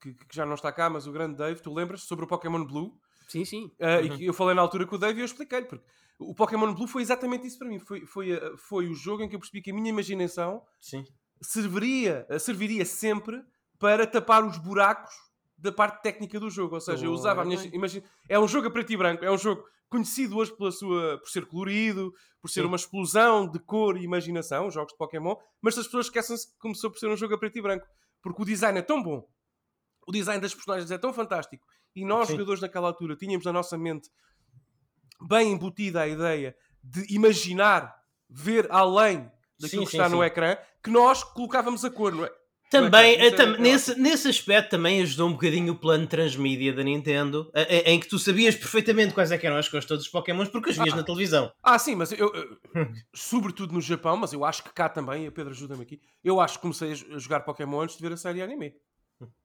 que, 0.00 0.14
que 0.14 0.34
já 0.34 0.46
não 0.46 0.54
está 0.54 0.72
cá, 0.72 0.88
mas 0.88 1.06
o 1.06 1.12
grande 1.12 1.36
Dave, 1.36 1.60
tu 1.60 1.72
lembras, 1.74 2.02
sobre 2.02 2.24
o 2.24 2.28
Pokémon 2.28 2.64
Blue. 2.64 2.98
Sim, 3.28 3.44
sim. 3.44 3.70
Eh, 3.78 3.98
Uhum. 3.98 4.04
E 4.06 4.10
que 4.16 4.24
eu 4.26 4.32
falei 4.32 4.54
na 4.54 4.62
altura 4.62 4.86
com 4.86 4.94
o 4.96 4.98
Dave 4.98 5.18
e 5.18 5.22
eu 5.22 5.26
expliquei-lhe, 5.26 5.66
porque 5.66 5.84
o 6.18 6.34
Pokémon 6.34 6.72
Blue 6.72 6.86
foi 6.86 7.02
exatamente 7.02 7.46
isso 7.46 7.58
para 7.58 7.68
mim. 7.68 7.78
Foi, 7.78 8.06
foi, 8.06 8.30
eh, 8.32 8.52
foi 8.56 8.86
o 8.88 8.94
jogo 8.94 9.22
em 9.22 9.28
que 9.28 9.34
eu 9.36 9.40
percebi 9.40 9.60
que 9.60 9.70
a 9.70 9.74
minha 9.74 9.90
imaginação 9.90 10.62
Sim. 10.80 11.04
serviria, 11.42 12.26
serviria 12.38 12.84
sempre 12.86 13.42
para 13.78 14.06
tapar 14.06 14.42
os 14.44 14.56
buracos 14.56 15.12
da 15.58 15.72
parte 15.72 16.02
técnica 16.02 16.38
do 16.38 16.50
jogo. 16.50 16.74
Ou 16.74 16.80
seja, 16.80 17.06
eu 17.06 17.12
usava 17.12 17.42
a 17.42 17.44
minha 17.44 17.62
imagina... 17.72 18.04
É 18.28 18.38
um 18.38 18.46
jogo 18.46 18.68
a 18.68 18.70
preto 18.70 18.92
e 18.92 18.96
branco, 18.96 19.24
é 19.24 19.30
um 19.30 19.38
jogo 19.38 19.64
conhecido 19.88 20.36
hoje 20.36 20.54
pela 20.56 20.72
sua, 20.72 21.18
por 21.18 21.28
ser 21.28 21.46
colorido, 21.46 22.12
por 22.40 22.50
ser 22.50 22.62
Sim. 22.62 22.66
uma 22.66 22.76
explosão 22.76 23.48
de 23.48 23.58
cor 23.58 23.96
e 23.96 24.02
imaginação, 24.02 24.66
os 24.66 24.74
jogos 24.74 24.92
de 24.92 24.98
Pokémon, 24.98 25.36
mas 25.62 25.78
as 25.78 25.86
pessoas 25.86 26.06
esquecem-se 26.06 26.48
que 26.48 26.58
começou 26.58 26.90
por 26.90 26.98
ser 26.98 27.08
um 27.08 27.16
jogo 27.16 27.34
a 27.34 27.38
preto 27.38 27.58
e 27.58 27.62
branco, 27.62 27.86
porque 28.20 28.42
o 28.42 28.44
design 28.44 28.78
é 28.78 28.82
tão 28.82 29.02
bom, 29.02 29.26
o 30.06 30.12
design 30.12 30.40
das 30.40 30.54
personagens 30.54 30.90
é 30.90 30.98
tão 30.98 31.12
fantástico, 31.12 31.64
e 31.94 32.04
nós, 32.04 32.26
Sim. 32.26 32.34
jogadores 32.34 32.60
naquela 32.60 32.88
altura, 32.88 33.16
tínhamos 33.16 33.44
na 33.46 33.52
nossa 33.52 33.78
mente 33.78 34.10
bem 35.28 35.52
embutida 35.52 36.02
a 36.02 36.08
ideia 36.08 36.56
de 36.82 37.14
imaginar, 37.14 37.94
ver 38.28 38.66
além 38.70 39.30
daquilo 39.58 39.82
Sim, 39.82 39.86
que 39.86 39.90
sim, 39.92 39.96
está 39.98 40.08
no 40.08 40.18
sim. 40.18 40.24
ecrã, 40.24 40.56
que 40.82 40.90
nós 40.90 41.22
colocávamos 41.24 41.84
a 41.84 41.90
cor, 41.90 42.12
não 42.12 42.24
é? 42.24 42.32
Também, 42.70 43.16
Não 43.18 43.24
é, 43.24 43.30
cara? 43.30 43.42
eh, 43.42 43.46
tam- 43.46 43.52
é- 43.52 43.56
é 43.56 43.60
nesse, 43.60 43.94
nesse 44.00 44.28
aspecto 44.28 44.70
também 44.70 45.00
ajudou 45.02 45.28
um 45.28 45.32
bocadinho 45.32 45.72
o 45.72 45.78
plano 45.78 46.06
transmídia 46.06 46.72
da 46.72 46.82
Nintendo, 46.82 47.48
eh, 47.54 47.76
eh, 47.78 47.92
em 47.92 48.00
que 48.00 48.08
tu 48.08 48.18
sabias 48.18 48.56
perfeitamente 48.56 49.14
quais 49.14 49.30
é 49.30 49.38
que 49.38 49.46
eram 49.46 49.56
as 49.56 49.68
cores 49.68 49.84
de 49.84 49.88
todos 49.88 50.04
os 50.04 50.10
Pokémons 50.10 50.48
porque 50.48 50.70
os 50.70 50.76
vias 50.76 50.92
Ah. 50.92 50.96
na 50.96 51.02
televisão. 51.04 51.52
Ah, 51.62 51.78
sim, 51.78 51.94
mas 51.94 52.10
eu, 52.12 52.32
eu- 52.34 52.58
sobretudo 53.14 53.72
no 53.72 53.80
Japão, 53.80 54.16
mas 54.16 54.32
eu 54.32 54.44
acho 54.44 54.64
que 54.64 54.72
cá 54.72 54.88
também, 54.88 55.24
e 55.24 55.26
a 55.28 55.32
Pedro 55.32 55.52
ajuda-me 55.52 55.82
aqui, 55.82 56.00
eu 56.24 56.40
acho 56.40 56.54
que 56.54 56.62
comecei 56.62 56.92
a 56.92 57.18
jogar 57.18 57.40
Pokémon 57.40 57.80
antes 57.82 57.96
de 57.96 58.02
ver 58.02 58.12
a 58.12 58.16
série 58.16 58.42
anime. 58.42 58.72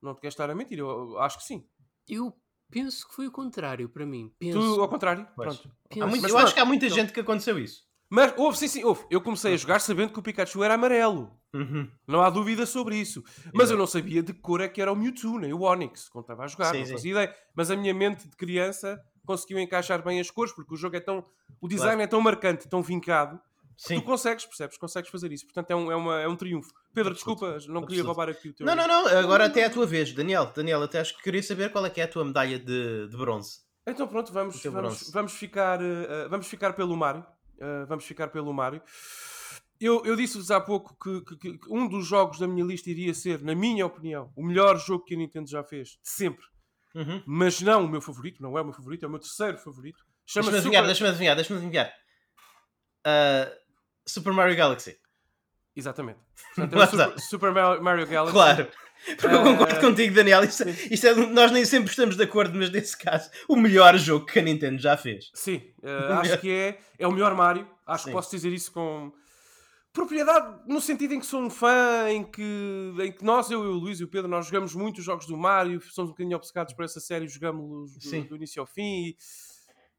Não 0.02 0.14
te 0.14 0.20
queres 0.20 0.34
estar 0.34 0.50
a 0.50 0.54
mentir, 0.54 0.78
eu, 0.80 0.88
eu 0.88 1.18
acho 1.20 1.38
que 1.38 1.44
sim. 1.44 1.64
Eu 2.08 2.34
penso 2.70 3.08
que 3.08 3.14
foi 3.14 3.26
o 3.28 3.30
contrário 3.30 3.88
para 3.88 4.04
mim. 4.04 4.32
Penso. 4.38 4.58
Tu, 4.58 4.80
ao 4.80 4.88
contrário, 4.88 5.26
Pois. 5.36 5.56
pronto. 5.58 5.68
Há 5.68 5.94
penso- 5.94 6.06
muito- 6.08 6.22
Mas 6.22 6.32
eu 6.32 6.38
acho 6.38 6.54
que 6.54 6.60
há 6.60 6.64
muita 6.64 6.86
então- 6.86 6.96
gente 6.98 7.12
que 7.12 7.20
aconteceu 7.20 7.58
isso. 7.58 7.82
Mas 8.14 8.34
houve, 8.36 8.58
sim, 8.58 8.68
sim, 8.68 8.84
houve. 8.84 9.06
Eu 9.10 9.22
comecei 9.22 9.54
a 9.54 9.56
jogar 9.56 9.80
sabendo 9.80 10.12
que 10.12 10.18
o 10.18 10.22
Pikachu 10.22 10.62
era 10.62 10.74
amarelo. 10.74 11.34
Uhum. 11.54 11.88
Não 12.06 12.20
há 12.20 12.28
dúvida 12.28 12.66
sobre 12.66 12.96
isso. 12.96 13.24
Mas 13.54 13.70
eu 13.70 13.78
não 13.78 13.86
sabia 13.86 14.22
de 14.22 14.34
que 14.34 14.40
cor 14.40 14.60
é 14.60 14.68
que 14.68 14.82
era 14.82 14.92
o 14.92 14.94
Mewtwo, 14.96 15.38
nem 15.38 15.54
o 15.54 15.62
Onix, 15.62 16.10
quando 16.10 16.24
estava 16.24 16.44
a 16.44 16.46
jogar. 16.46 16.72
Sim, 16.72 16.80
não 16.80 16.86
sim. 16.86 16.92
fazia 16.92 17.10
ideia. 17.12 17.34
Mas 17.54 17.70
a 17.70 17.76
minha 17.76 17.94
mente 17.94 18.28
de 18.28 18.36
criança 18.36 19.00
conseguiu 19.24 19.58
encaixar 19.58 20.04
bem 20.04 20.20
as 20.20 20.30
cores, 20.30 20.52
porque 20.52 20.74
o 20.74 20.76
jogo 20.76 20.94
é 20.94 21.00
tão. 21.00 21.24
O 21.58 21.66
design 21.66 22.02
é 22.02 22.06
tão 22.06 22.20
marcante, 22.20 22.68
tão 22.68 22.82
vincado, 22.82 23.40
Sim. 23.78 23.94
tu 23.94 24.02
consegues, 24.02 24.44
percebes? 24.44 24.76
Consegues 24.76 25.10
fazer 25.10 25.32
isso. 25.32 25.46
Portanto, 25.46 25.70
é 25.70 25.74
um, 25.76 25.90
é 25.90 25.96
uma- 25.96 26.20
é 26.20 26.28
um 26.28 26.36
triunfo. 26.36 26.68
Pedro, 26.92 27.14
desculpa, 27.14 27.46
não 27.46 27.80
queria 27.86 28.02
Absoluto. 28.02 28.06
roubar 28.08 28.28
aqui 28.28 28.50
o 28.50 28.52
teu. 28.52 28.66
Não, 28.66 28.76
não, 28.76 28.86
não, 28.86 29.06
agora 29.18 29.46
até 29.46 29.60
é 29.60 29.64
a 29.66 29.70
tua 29.70 29.86
vez, 29.86 30.12
Daniel. 30.12 30.52
Daniel, 30.54 30.82
até 30.82 31.00
acho 31.00 31.16
que 31.16 31.22
queria 31.22 31.42
saber 31.42 31.72
qual 31.72 31.86
é 31.86 31.88
que 31.90 31.98
é 32.00 32.04
a 32.04 32.08
tua 32.08 32.24
medalha 32.26 32.58
de, 32.58 33.08
de 33.08 33.16
bronze. 33.16 33.60
Então 33.86 34.06
pronto, 34.06 34.30
vamos, 34.34 34.62
vamos, 34.62 35.10
vamos, 35.10 35.32
ficar, 35.32 35.80
eh, 35.82 36.28
vamos 36.28 36.46
ficar 36.46 36.74
pelo 36.74 36.94
Mário. 36.94 37.24
Eh, 37.62 37.84
vamos 37.86 38.04
ficar 38.04 38.26
pelo 38.28 38.52
Mário. 38.52 38.82
Eu, 39.80 40.04
eu 40.04 40.16
disse-vos 40.16 40.50
há 40.50 40.60
pouco 40.60 40.96
que, 41.02 41.36
que- 41.36 41.58
que- 41.58 41.72
um 41.72 41.86
dos 41.88 42.06
jogos 42.06 42.38
da 42.40 42.46
minha 42.48 42.64
lista 42.64 42.90
iria 42.90 43.14
ser, 43.14 43.40
na 43.42 43.54
minha 43.54 43.86
opinião, 43.86 44.32
o 44.36 44.44
melhor 44.44 44.76
jogo 44.78 45.04
que 45.04 45.14
a 45.14 45.16
Nintendo 45.18 45.48
já 45.48 45.62
fez, 45.62 45.90
de 45.90 45.98
sempre. 46.10 46.44
Uhum. 46.94 47.22
Mas 47.26 47.60
não 47.60 47.84
o 47.84 47.88
meu 47.88 48.00
favorito, 48.00 48.42
não 48.42 48.58
é 48.58 48.60
o 48.60 48.64
meu 48.64 48.74
favorito, 48.74 49.04
é 49.04 49.08
o 49.08 49.10
meu 49.10 49.18
terceiro 49.20 49.58
favorito. 49.58 50.04
Deixa-me 50.26 50.48
adivinhar, 50.56 50.82
Super... 50.82 50.86
deixa-me 50.86 51.08
adivinhar, 51.10 51.36
deixa-me 51.36 51.58
adivinhar. 51.60 51.92
Ah, 53.04 53.52
Super 54.06 54.32
Mario 54.32 54.56
Galaxy. 54.56 54.96
Exatamente. 55.74 56.20
Portanto, 56.54 56.82
é 56.82 56.86
Super. 56.86 57.20
Super 57.20 57.52
Mario 57.52 57.82
Mario 57.82 58.06
Galaxy. 58.06 58.32
Claro. 58.34 58.68
Porque 59.04 59.26
eu 59.26 59.40
Ah, 59.40 59.42
concordo 59.44 59.80
contigo, 59.80 60.14
Daniel. 60.14 60.44
Isto, 60.44 60.64
isto 60.68 61.06
é, 61.06 61.14
nós 61.14 61.50
nem 61.50 61.64
sempre 61.64 61.90
estamos 61.90 62.16
de 62.16 62.22
acordo, 62.22 62.56
mas 62.58 62.70
nesse 62.70 62.96
caso, 62.96 63.30
o 63.48 63.56
melhor 63.56 63.96
jogo 63.98 64.26
que 64.26 64.38
a 64.38 64.42
Nintendo 64.42 64.80
já 64.80 64.96
fez. 64.96 65.30
Sim, 65.34 65.60
eh, 65.82 66.12
acho 66.14 66.38
que 66.38 66.50
é, 66.50 66.78
é 66.98 67.06
o 67.06 67.12
melhor 67.12 67.34
Mario. 67.34 67.68
Acho 67.86 68.04
Sim. 68.04 68.10
que 68.10 68.16
posso 68.16 68.30
dizer 68.30 68.52
isso 68.52 68.70
com 68.72 69.12
propriedade, 69.92 70.60
no 70.66 70.80
sentido 70.80 71.12
em 71.14 71.20
que 71.20 71.26
sou 71.26 71.42
um 71.42 71.50
fã, 71.50 72.08
em 72.08 72.24
que, 72.24 72.94
em 73.00 73.12
que 73.12 73.22
nós, 73.24 73.50
eu, 73.50 73.62
eu, 73.62 73.72
o 73.72 73.78
Luís 73.78 74.00
e 74.00 74.04
o 74.04 74.08
Pedro, 74.08 74.26
nós 74.28 74.46
jogamos 74.46 74.74
muitos 74.74 75.04
jogos 75.04 75.26
do 75.26 75.36
Mario, 75.36 75.80
somos 75.82 76.10
um 76.10 76.12
bocadinho 76.14 76.36
obcecados 76.36 76.72
por 76.72 76.84
essa 76.84 76.98
série, 77.00 77.28
jogamos-los 77.28 77.92
Sim. 78.00 78.22
do, 78.22 78.28
do 78.30 78.36
início 78.36 78.60
ao 78.60 78.66
fim 78.66 79.08
e, 79.08 79.16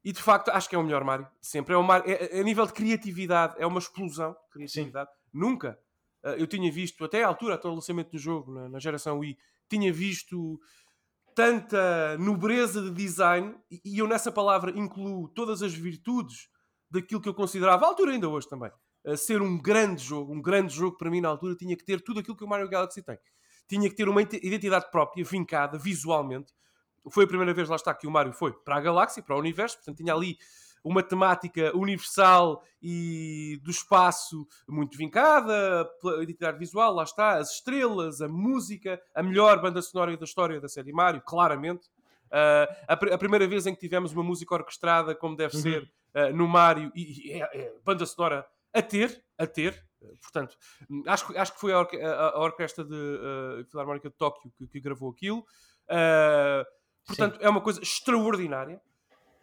e, 0.04 0.12
de 0.12 0.20
facto 0.22 0.50
acho 0.50 0.68
que 0.68 0.76
é 0.76 0.80
o 0.80 0.84
melhor 0.84 1.04
Mario. 1.04 1.28
Sempre. 1.42 1.76
É 1.76 1.78
o 1.78 1.84
Mario, 1.84 2.10
é- 2.12 2.38
é- 2.38 2.40
a 2.40 2.44
nível 2.44 2.66
de 2.66 2.74
criatividade, 2.74 3.54
é 3.60 3.68
uma 3.68 3.78
explosão 3.80 4.32
de 4.32 4.50
criatividade. 4.52 5.10
Nunca. 5.32 5.78
Eh, 6.24 6.42
eu 6.42 6.48
tinha 6.48 6.72
visto, 6.72 7.04
até 7.04 7.24
à 7.24 7.28
altura, 7.28 7.56
até 7.56 7.68
o 7.68 7.74
lançamento 7.74 8.12
do 8.12 8.18
jogo, 8.18 8.54
na, 8.54 8.70
na 8.70 8.80
geração 8.80 9.20
Wii, 9.20 9.38
tinha 9.70 9.92
visto 9.92 10.60
tanta 11.36 12.18
nobreza 12.18 12.82
de 12.82 12.92
design, 12.92 13.56
e 13.70 13.98
eu 13.98 14.08
nessa 14.08 14.32
palavra 14.32 14.72
incluo 14.72 15.28
todas 15.30 15.64
as 15.64 15.74
virtudes 15.74 16.48
daquilo 16.90 17.20
que 17.20 17.28
eu 17.28 17.34
considerava, 17.34 17.86
à 17.86 17.88
altura 17.88 18.12
ainda 18.12 18.30
hoje 18.30 18.48
também, 18.48 18.72
ser 19.18 19.42
um 19.42 19.60
grande 19.60 20.04
jogo. 20.04 20.32
Um 20.32 20.42
grande 20.42 20.74
jogo 20.74 20.96
para 20.98 21.10
mim 21.10 21.22
na 21.22 21.30
altura 21.30 21.56
tinha 21.56 21.76
que 21.76 21.84
ter 21.84 22.02
tudo 22.02 22.20
aquilo 22.20 22.38
que 22.38 22.44
o 22.44 22.48
Mario 22.48 22.70
Galaxy 22.70 23.02
tem. 23.02 23.18
Tinha 23.68 23.90
que 23.90 23.96
ter 23.96 24.08
uma 24.08 24.22
ide- 24.22 24.40
identidade 24.44 24.92
própria, 24.92 25.26
vincada 25.26 25.78
visualmente. 25.78 26.54
Foi 27.10 27.26
a 27.26 27.28
primeira 27.28 27.54
vez, 27.54 27.68
lá 27.68 27.76
está, 27.76 27.94
que 27.94 28.06
o 28.08 28.12
Mario 28.12 28.32
foi 28.32 28.54
para 28.54 28.78
a 28.78 28.80
galáxia, 28.80 29.24
para 29.24 29.36
o 29.36 29.40
universo, 29.40 29.78
portanto 29.78 29.98
tinha 29.98 30.14
ali 30.14 30.38
uma 30.84 31.02
temática 31.02 31.72
universal 31.76 32.64
e 32.82 33.60
do 33.64 33.72
espaço 33.72 34.46
muito 34.68 34.98
vincada, 34.98 35.86
pela 36.02 36.22
identidade 36.22 36.58
visual, 36.60 36.94
lá 36.94 37.04
está, 37.04 37.38
as 37.38 37.52
estrelas, 37.52 38.20
a 38.22 38.28
música, 38.28 39.02
a 39.16 39.24
melhor 39.24 39.62
banda 39.62 39.82
sonora 39.82 40.16
da 40.18 40.26
história 40.26 40.60
da 40.60 40.68
série 40.68 40.92
Mario, 40.92 41.22
claramente. 41.22 41.88
Uh, 42.28 42.66
a, 42.88 42.98
pr- 42.98 43.14
a 43.14 43.18
primeira 43.18 43.48
vez 43.48 43.68
em 43.68 43.74
que 43.76 43.80
tivemos 43.80 44.12
uma 44.12 44.24
música 44.24 44.56
orquestrada 44.56 45.14
como 45.14 45.36
deve 45.38 45.56
Uhum. 45.56 45.62
ser 45.62 45.84
uh, 46.16 46.36
no 46.36 46.48
Mario 46.48 46.92
e, 46.96 47.30
e 47.30 47.32
é, 47.34 47.50
é 47.54 47.74
banda 47.86 48.06
sonora 48.08 48.44
a 48.74 48.82
ter, 48.82 49.24
a 49.38 49.46
ter. 49.46 49.86
Uh, 50.02 50.18
Portanto, 50.20 50.58
acho, 51.08 51.28
que- 51.28 51.38
acho 51.38 51.54
que 51.54 51.60
foi 51.60 51.72
a, 51.74 51.80
orque- 51.80 52.02
a- 52.02 52.40
orquestra 52.40 52.84
de 52.84 52.94
uh, 52.96 53.64
Filarmónica 53.70 54.10
de 54.10 54.16
Tóquio 54.16 54.52
que, 54.58 54.68
que 54.68 54.80
gravou 54.82 55.12
aquilo. 55.12 55.46
Portanto, 57.06 57.38
é 57.42 57.50
uma 57.50 57.62
coisa 57.62 57.82
extraordinária. 57.82 58.82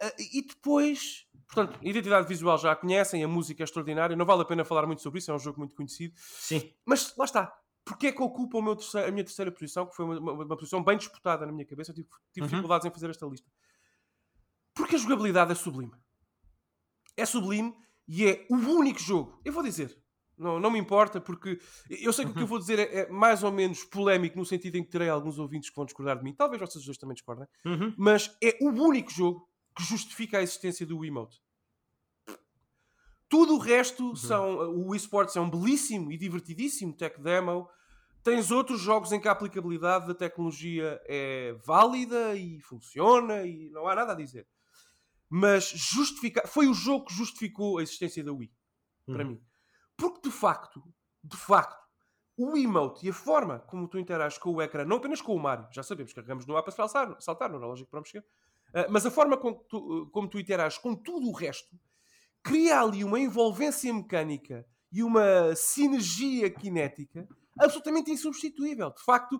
Uh, 0.01 0.11
e 0.33 0.41
depois, 0.45 1.27
portanto, 1.47 1.77
identidade 1.81 2.27
visual 2.27 2.57
já 2.57 2.71
a 2.71 2.75
conhecem, 2.75 3.23
a 3.23 3.27
música 3.27 3.61
é 3.61 3.65
extraordinária. 3.65 4.15
Não 4.15 4.25
vale 4.25 4.41
a 4.41 4.45
pena 4.45 4.65
falar 4.65 4.85
muito 4.87 5.01
sobre 5.01 5.19
isso, 5.19 5.29
é 5.31 5.33
um 5.33 5.39
jogo 5.39 5.59
muito 5.59 5.75
conhecido. 5.75 6.13
Sim. 6.17 6.73
Mas 6.85 7.15
lá 7.17 7.25
está. 7.25 7.53
Porquê 7.85 8.07
é 8.07 8.11
que 8.11 8.21
ocupa 8.21 8.57
o 8.57 8.61
meu 8.61 8.75
terceiro- 8.75 9.07
a 9.07 9.11
minha 9.11 9.23
terceira 9.23 9.51
posição, 9.51 9.85
que 9.87 9.95
foi 9.95 10.05
uma, 10.05 10.19
uma- 10.19 10.31
uma 10.45 10.57
posição 10.57 10.83
bem 10.83 10.97
disputada 10.97 11.45
na 11.45 11.51
minha 11.51 11.65
cabeça? 11.65 11.91
Eu 11.91 11.95
tive, 11.95 12.07
tive 12.31 12.41
Uhum. 12.45 12.49
dificuldades 12.49 12.85
em 12.87 12.91
fazer 12.91 13.09
esta 13.09 13.25
lista. 13.25 13.49
Porque 14.73 14.95
a 14.95 14.99
jogabilidade 14.99 15.51
é 15.51 15.55
sublime. 15.55 15.91
É 17.17 17.25
sublime 17.25 17.73
e 18.07 18.25
é 18.25 18.45
o 18.49 18.55
único 18.55 18.99
jogo. 18.99 19.39
Eu 19.43 19.51
vou 19.53 19.63
dizer. 19.63 19.99
Não, 20.37 20.59
não 20.59 20.71
me 20.71 20.79
importa, 20.79 21.21
porque 21.21 21.59
eu 21.87 22.11
sei 22.11 22.25
que 22.25 22.31
o 22.31 22.33
que 22.33 22.41
eu 22.41 22.47
vou 22.47 22.57
dizer 22.57 22.79
é, 22.79 23.01
é 23.01 23.09
mais 23.11 23.43
ou 23.43 23.51
menos 23.51 23.83
polémico, 23.83 24.39
no 24.39 24.45
sentido 24.45 24.75
em 24.77 24.83
que 24.83 24.89
terei 24.89 25.07
alguns 25.07 25.37
ouvintes 25.37 25.69
que 25.69 25.75
vão 25.75 25.85
discordar 25.85 26.17
de 26.17 26.23
mim. 26.23 26.33
Talvez 26.33 26.59
vocês 26.59 26.83
dois 26.83 26.97
também 26.97 27.13
discordem. 27.13 27.45
Uhum. 27.63 27.93
Mas 27.97 28.35
é 28.43 28.57
o 28.61 28.69
único 28.69 29.11
jogo 29.11 29.47
que 29.75 29.83
justifica 29.83 30.37
a 30.37 30.41
existência 30.41 30.85
do 30.85 30.99
Wiimote. 30.99 31.41
Tudo 33.29 33.55
o 33.55 33.59
resto 33.59 34.15
são. 34.15 34.69
O 34.75 34.93
eSports 34.93 35.35
é 35.35 35.39
um 35.41 35.49
belíssimo 35.49 36.11
e 36.11 36.17
divertidíssimo 36.17 36.93
tech 36.93 37.19
demo. 37.21 37.69
Tens 38.23 38.51
outros 38.51 38.79
jogos 38.81 39.11
em 39.11 39.19
que 39.19 39.27
a 39.27 39.31
aplicabilidade 39.31 40.05
da 40.05 40.13
tecnologia 40.13 41.01
é 41.05 41.53
válida 41.65 42.35
e 42.35 42.59
funciona 42.59 43.43
e 43.45 43.69
não 43.71 43.87
há 43.87 43.95
nada 43.95 44.11
a 44.11 44.15
dizer. 44.15 44.47
Mas 45.29 45.69
justifica... 45.69 46.45
foi 46.45 46.67
o 46.67 46.73
jogo 46.73 47.05
que 47.05 47.13
justificou 47.13 47.77
a 47.77 47.83
existência 47.83 48.23
da 48.23 48.33
Wii, 48.33 48.51
para 49.05 49.23
Uhum. 49.23 49.29
mim. 49.31 49.43
Porque 49.95 50.27
de 50.27 50.31
facto, 50.35 50.83
de 51.23 51.37
facto, 51.37 51.81
o 52.37 52.57
emote 52.57 53.05
e 53.05 53.09
a 53.09 53.13
forma 53.13 53.59
como 53.59 53.87
tu 53.87 53.97
interages 53.97 54.37
com 54.37 54.51
o 54.51 54.61
ecrã, 54.61 54.83
não 54.83 54.97
apenas 54.97 55.21
com 55.21 55.33
o 55.35 55.39
Mario, 55.39 55.67
já 55.71 55.81
sabemos, 55.81 56.11
carregamos 56.11 56.45
no 56.45 56.57
A 56.57 56.61
para 56.61 56.71
saltar, 56.73 57.15
saltar 57.21 57.49
não 57.49 57.63
é 57.63 57.65
lógico 57.65 57.89
para 57.89 58.01
mexer, 58.01 58.25
mas 58.89 59.05
a 59.05 59.11
forma 59.11 59.37
como 59.37 59.55
tu, 59.69 60.09
como 60.11 60.27
tu 60.29 60.39
interages 60.39 60.77
com 60.77 60.95
tudo 60.95 61.27
o 61.27 61.33
resto 61.33 61.75
cria 62.43 62.79
ali 62.81 63.03
uma 63.03 63.19
envolvência 63.19 63.93
mecânica 63.93 64.65
e 64.91 65.03
uma 65.03 65.55
sinergia 65.55 66.53
cinética 66.59 67.27
absolutamente 67.59 68.09
insubstituível. 68.11 68.89
De 68.91 69.03
facto, 69.03 69.39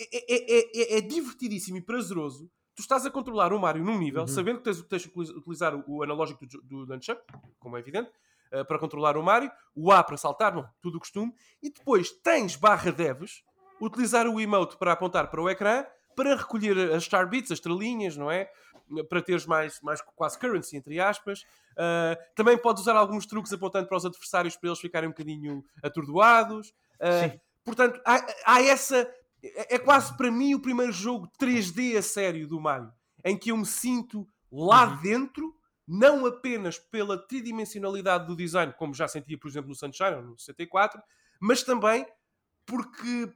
é, 0.00 0.04
é- 0.34 0.58
é- 0.60 0.70
é- 0.94 0.98
é 0.98 1.00
divertidíssimo 1.00 1.76
e 1.76 1.82
prazeroso. 1.82 2.50
Tu 2.74 2.80
estás 2.80 3.04
a 3.04 3.10
controlar 3.10 3.52
o 3.52 3.58
Mario 3.60 3.84
num 3.84 3.98
nível, 3.98 4.22
Uhum. 4.22 4.28
sabendo 4.28 4.58
que 4.58 4.64
tens, 4.64 4.80
tens 4.82 5.02
que 5.04 5.10
utiliz- 5.10 5.30
utilizar 5.36 5.74
o, 5.74 5.84
o 5.86 6.02
analógico 6.02 6.46
do, 6.46 6.62
do 6.62 6.86
Nunchuck, 6.86 7.20
como 7.58 7.76
é 7.76 7.80
evidente, 7.80 8.10
uh, 8.52 8.64
para 8.64 8.78
controlar 8.78 9.16
o 9.18 9.22
Mario, 9.22 9.50
o 9.74 9.92
A 9.92 10.02
para 10.02 10.16
saltar, 10.16 10.54
não, 10.54 10.66
tudo 10.80 10.96
o 10.96 11.00
costume, 11.00 11.32
e 11.62 11.70
depois 11.70 12.10
tens 12.10 12.56
barra 12.56 12.90
devs, 12.90 13.42
utilizar 13.80 14.26
o 14.26 14.40
emote 14.40 14.78
para 14.78 14.92
apontar 14.92 15.30
para 15.30 15.42
o 15.42 15.48
ecrã, 15.50 15.84
para 16.20 16.36
recolher 16.36 16.92
as 16.92 17.04
star 17.04 17.26
bits, 17.26 17.50
as 17.50 17.56
estrelinhas, 17.56 18.14
não 18.14 18.30
é? 18.30 18.50
Para 19.08 19.22
teres 19.22 19.46
mais, 19.46 19.80
mais 19.80 20.02
quase 20.14 20.38
currency, 20.38 20.76
entre 20.76 21.00
aspas. 21.00 21.46
Uh, 21.72 22.14
também 22.34 22.58
podes 22.58 22.82
usar 22.82 22.94
alguns 22.94 23.24
truques 23.24 23.50
apontando 23.54 23.88
para 23.88 23.96
os 23.96 24.04
adversários 24.04 24.54
para 24.54 24.68
eles 24.68 24.78
ficarem 24.78 25.08
um 25.08 25.12
bocadinho 25.12 25.64
atordoados. 25.82 26.68
Uh, 27.00 27.30
Sim. 27.30 27.40
portanto, 27.64 27.98
há, 28.04 28.26
há 28.44 28.62
essa. 28.62 29.10
É 29.42 29.76
é 29.76 29.78
quase 29.78 30.14
para 30.18 30.30
mim 30.30 30.52
o 30.54 30.60
primeiro 30.60 30.92
jogo 30.92 31.26
3D 31.40 31.96
a 31.96 32.02
sério 32.02 32.46
do 32.46 32.60
Mario, 32.60 32.92
em 33.24 33.34
que 33.38 33.50
eu 33.50 33.56
me 33.56 33.64
sinto 33.64 34.28
lá 34.52 34.84
Uhum. 34.90 34.96
dentro, 35.00 35.56
não 35.88 36.26
apenas 36.26 36.78
pela 36.78 37.16
tridimensionalidade 37.16 38.26
do 38.26 38.36
design, 38.36 38.74
como 38.76 38.92
já 38.92 39.08
sentia, 39.08 39.38
por 39.38 39.48
exemplo, 39.48 39.70
no 39.70 39.74
Sunshine 39.74 40.16
ou 40.16 40.22
no 40.22 40.38
64, 40.38 41.02
mas 41.40 41.62
também 41.62 42.04
porque, 42.66 43.32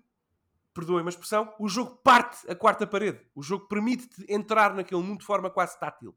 perdoem-me 0.74 1.08
a 1.08 1.10
expressão, 1.10 1.54
o 1.58 1.68
jogo 1.68 1.96
parte 2.02 2.50
a 2.50 2.54
quarta 2.54 2.86
parede. 2.86 3.20
O 3.34 3.42
jogo 3.42 3.66
permite-te 3.68 4.24
entrar 4.28 4.74
naquele 4.74 5.02
mundo 5.02 5.20
de 5.20 5.24
forma 5.26 5.48
quase 5.48 5.78
tátil. 5.78 6.14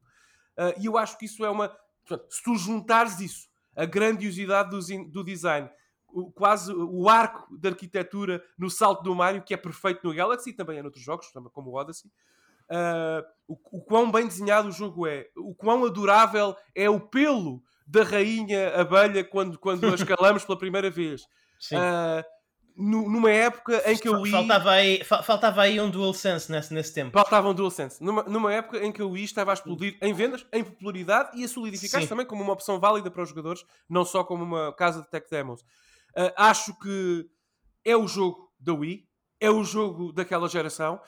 Ah, 0.56 0.74
e 0.78 0.86
eu 0.86 0.98
acho 0.98 1.16
que 1.16 1.24
isso 1.26 1.44
é 1.44 1.50
uma. 1.50 1.68
portanto, 2.06 2.26
se 2.30 2.42
tu 2.42 2.56
juntares 2.56 3.20
isso, 3.20 3.48
a 3.76 3.84
grandiosidade 3.84 4.70
do, 4.70 5.04
do 5.10 5.22
design, 5.24 5.70
o- 6.08 6.30
quase 6.32 6.72
o 6.72 7.08
arco 7.08 7.56
da 7.56 7.68
arquitetura 7.68 8.42
no 8.58 8.68
salto 8.68 9.02
do 9.02 9.14
Mario, 9.14 9.42
que 9.42 9.54
é 9.54 9.56
perfeito 9.56 10.06
no 10.06 10.12
Galaxy 10.14 10.50
e 10.50 10.52
também 10.52 10.78
é 10.78 10.82
noutros 10.82 11.04
jogos, 11.04 11.30
como 11.52 11.70
o 11.70 11.74
Odyssey. 11.76 12.10
ah, 12.70 13.24
o, 13.46 13.54
o 13.78 13.80
quão 13.82 14.10
bem 14.10 14.26
desenhado 14.26 14.68
o 14.68 14.72
jogo 14.72 15.06
é, 15.06 15.28
o 15.36 15.54
quão 15.54 15.84
adorável 15.84 16.56
é 16.74 16.90
o 16.90 16.98
pelo 17.00 17.62
da 17.86 18.02
rainha 18.02 18.74
abelha 18.78 19.24
quando, 19.24 19.58
quando 19.58 19.86
a 19.86 19.94
escalamos 19.94 20.44
pela 20.44 20.58
primeira 20.58 20.90
vez. 20.90 21.22
Sim. 21.58 21.76
Nu- 21.76 22.24
numa 22.78 23.30
época 23.30 23.82
em 23.90 23.96
que 23.98 24.06
a 24.08 24.12
Fa- 24.12 24.18
Wii 24.18 24.30
faltava, 24.30 24.70
aí, 24.70 25.04
fa- 25.04 25.22
faltava 25.22 25.62
aí 25.62 25.80
um 25.80 25.90
DualSense 25.90 26.50
nesse, 26.50 26.72
nesse 26.72 26.94
tempo. 26.94 27.10
faltava 27.12 27.48
um 27.48 27.54
DualSense. 27.54 28.02
Numa, 28.02 28.22
numa 28.22 28.52
época 28.52 28.78
em 28.84 28.92
que 28.92 29.02
a 29.02 29.06
Wii 29.06 29.24
estava 29.24 29.50
a 29.50 29.54
explodir 29.54 29.98
em 30.00 30.12
vendas, 30.12 30.46
em 30.52 30.62
popularidade 30.62 31.36
e 31.38 31.44
a 31.44 31.48
solidificar-se 31.48 32.06
também 32.06 32.24
como 32.24 32.42
uma 32.42 32.52
opção 32.52 32.78
válida 32.78 33.10
para 33.10 33.22
os 33.22 33.28
jogadores, 33.28 33.64
não 33.88 34.04
só 34.04 34.22
como 34.22 34.44
uma 34.44 34.72
casa 34.72 35.02
de 35.02 35.10
tech 35.10 35.26
demos. 35.28 35.64
Ah, 36.16 36.50
acho 36.50 36.78
que 36.78 37.26
é 37.84 37.96
o 37.96 38.06
jogo 38.06 38.48
da 38.60 38.72
Wii, 38.72 39.04
é 39.40 39.50
o 39.50 39.64
jogo 39.64 40.12
daquela 40.12 40.48
geração. 40.48 41.00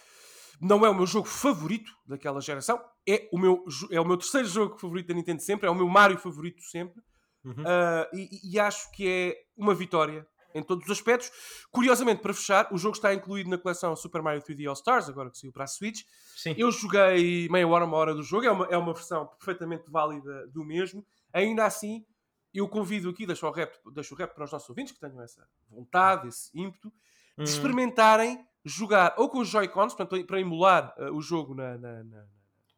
Não 0.60 0.84
é 0.84 0.90
o 0.90 0.94
meu 0.94 1.06
jogo 1.06 1.26
favorito 1.26 1.90
daquela 2.06 2.38
geração, 2.40 2.78
é 3.08 3.26
o 3.32 3.38
meu, 3.38 3.64
é 3.90 3.98
o 3.98 4.04
meu 4.04 4.18
terceiro 4.18 4.46
jogo 4.46 4.78
favorito 4.78 5.06
da 5.06 5.14
Nintendo 5.14 5.40
sempre, 5.40 5.66
é 5.66 5.70
o 5.70 5.74
meu 5.74 5.88
Mario 5.88 6.18
favorito 6.18 6.60
sempre. 6.64 7.00
Uhum. 7.42 7.52
Uh, 7.62 8.14
e, 8.16 8.28
e 8.52 8.60
acho 8.60 8.90
que 8.92 9.08
é 9.08 9.36
uma 9.56 9.74
vitória 9.74 10.26
em 10.54 10.62
todos 10.62 10.84
os 10.84 10.90
aspectos. 10.90 11.30
Curiosamente, 11.70 12.20
para 12.22 12.32
fechar, 12.34 12.68
o 12.72 12.78
jogo 12.78 12.96
está 12.96 13.12
incluído 13.14 13.48
na 13.50 13.58
coleção 13.58 13.94
Super 13.96 14.22
Mario 14.22 14.42
3D 14.42 14.66
All 14.66 14.74
Stars, 14.74 15.08
agora 15.08 15.30
que 15.30 15.38
saiu 15.38 15.52
para 15.52 15.64
a 15.64 15.66
Switch. 15.66 16.02
Sim. 16.36 16.54
Eu 16.56 16.70
joguei 16.72 17.48
meia 17.48 17.66
hora, 17.68 17.84
uma 17.84 17.96
hora 17.96 18.14
do 18.14 18.22
jogo, 18.22 18.44
é 18.46 18.50
uma, 18.50 18.66
é 18.66 18.76
uma 18.76 18.92
versão 18.92 19.26
perfeitamente 19.26 19.90
válida 19.90 20.46
do 20.48 20.64
mesmo. 20.64 21.04
Ainda 21.32 21.64
assim, 21.64 22.04
eu 22.52 22.68
convido 22.68 23.08
aqui, 23.10 23.26
deixo 23.26 23.46
o 23.46 23.50
rap, 23.50 23.72
deixo 23.92 24.14
o 24.14 24.16
rap 24.18 24.34
para 24.34 24.44
os 24.44 24.52
nossos 24.52 24.68
ouvintes 24.68 24.92
que 24.92 25.00
tenham 25.00 25.20
essa 25.22 25.46
vontade, 25.68 26.28
esse 26.28 26.50
ímpeto, 26.58 26.88
de 27.36 27.42
Hum. 27.42 27.44
experimentarem 27.44 28.44
jogar 28.64 29.14
ou 29.16 29.28
com 29.30 29.38
os 29.38 29.48
Joy-Cons, 29.48 29.94
portanto, 29.94 30.26
para 30.26 30.40
emular 30.40 30.92
uh, 30.98 31.14
o 31.16 31.22
jogo 31.22 31.54
na, 31.54 31.78
na- 31.78 32.04
na- 32.04 32.26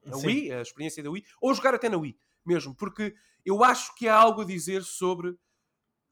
na. 0.04 0.16
Wii, 0.18 0.52
a 0.52 0.60
experiência 0.60 1.02
da 1.02 1.10
Wii, 1.10 1.24
ou 1.40 1.52
jogar 1.54 1.74
até 1.74 1.88
na 1.88 1.96
Wii 1.96 2.16
mesmo, 2.44 2.74
porque 2.74 3.14
eu 3.44 3.64
acho 3.64 3.94
que 3.94 4.06
há 4.08 4.14
algo 4.16 4.42
a 4.42 4.44
dizer 4.44 4.82
sobre 4.84 5.36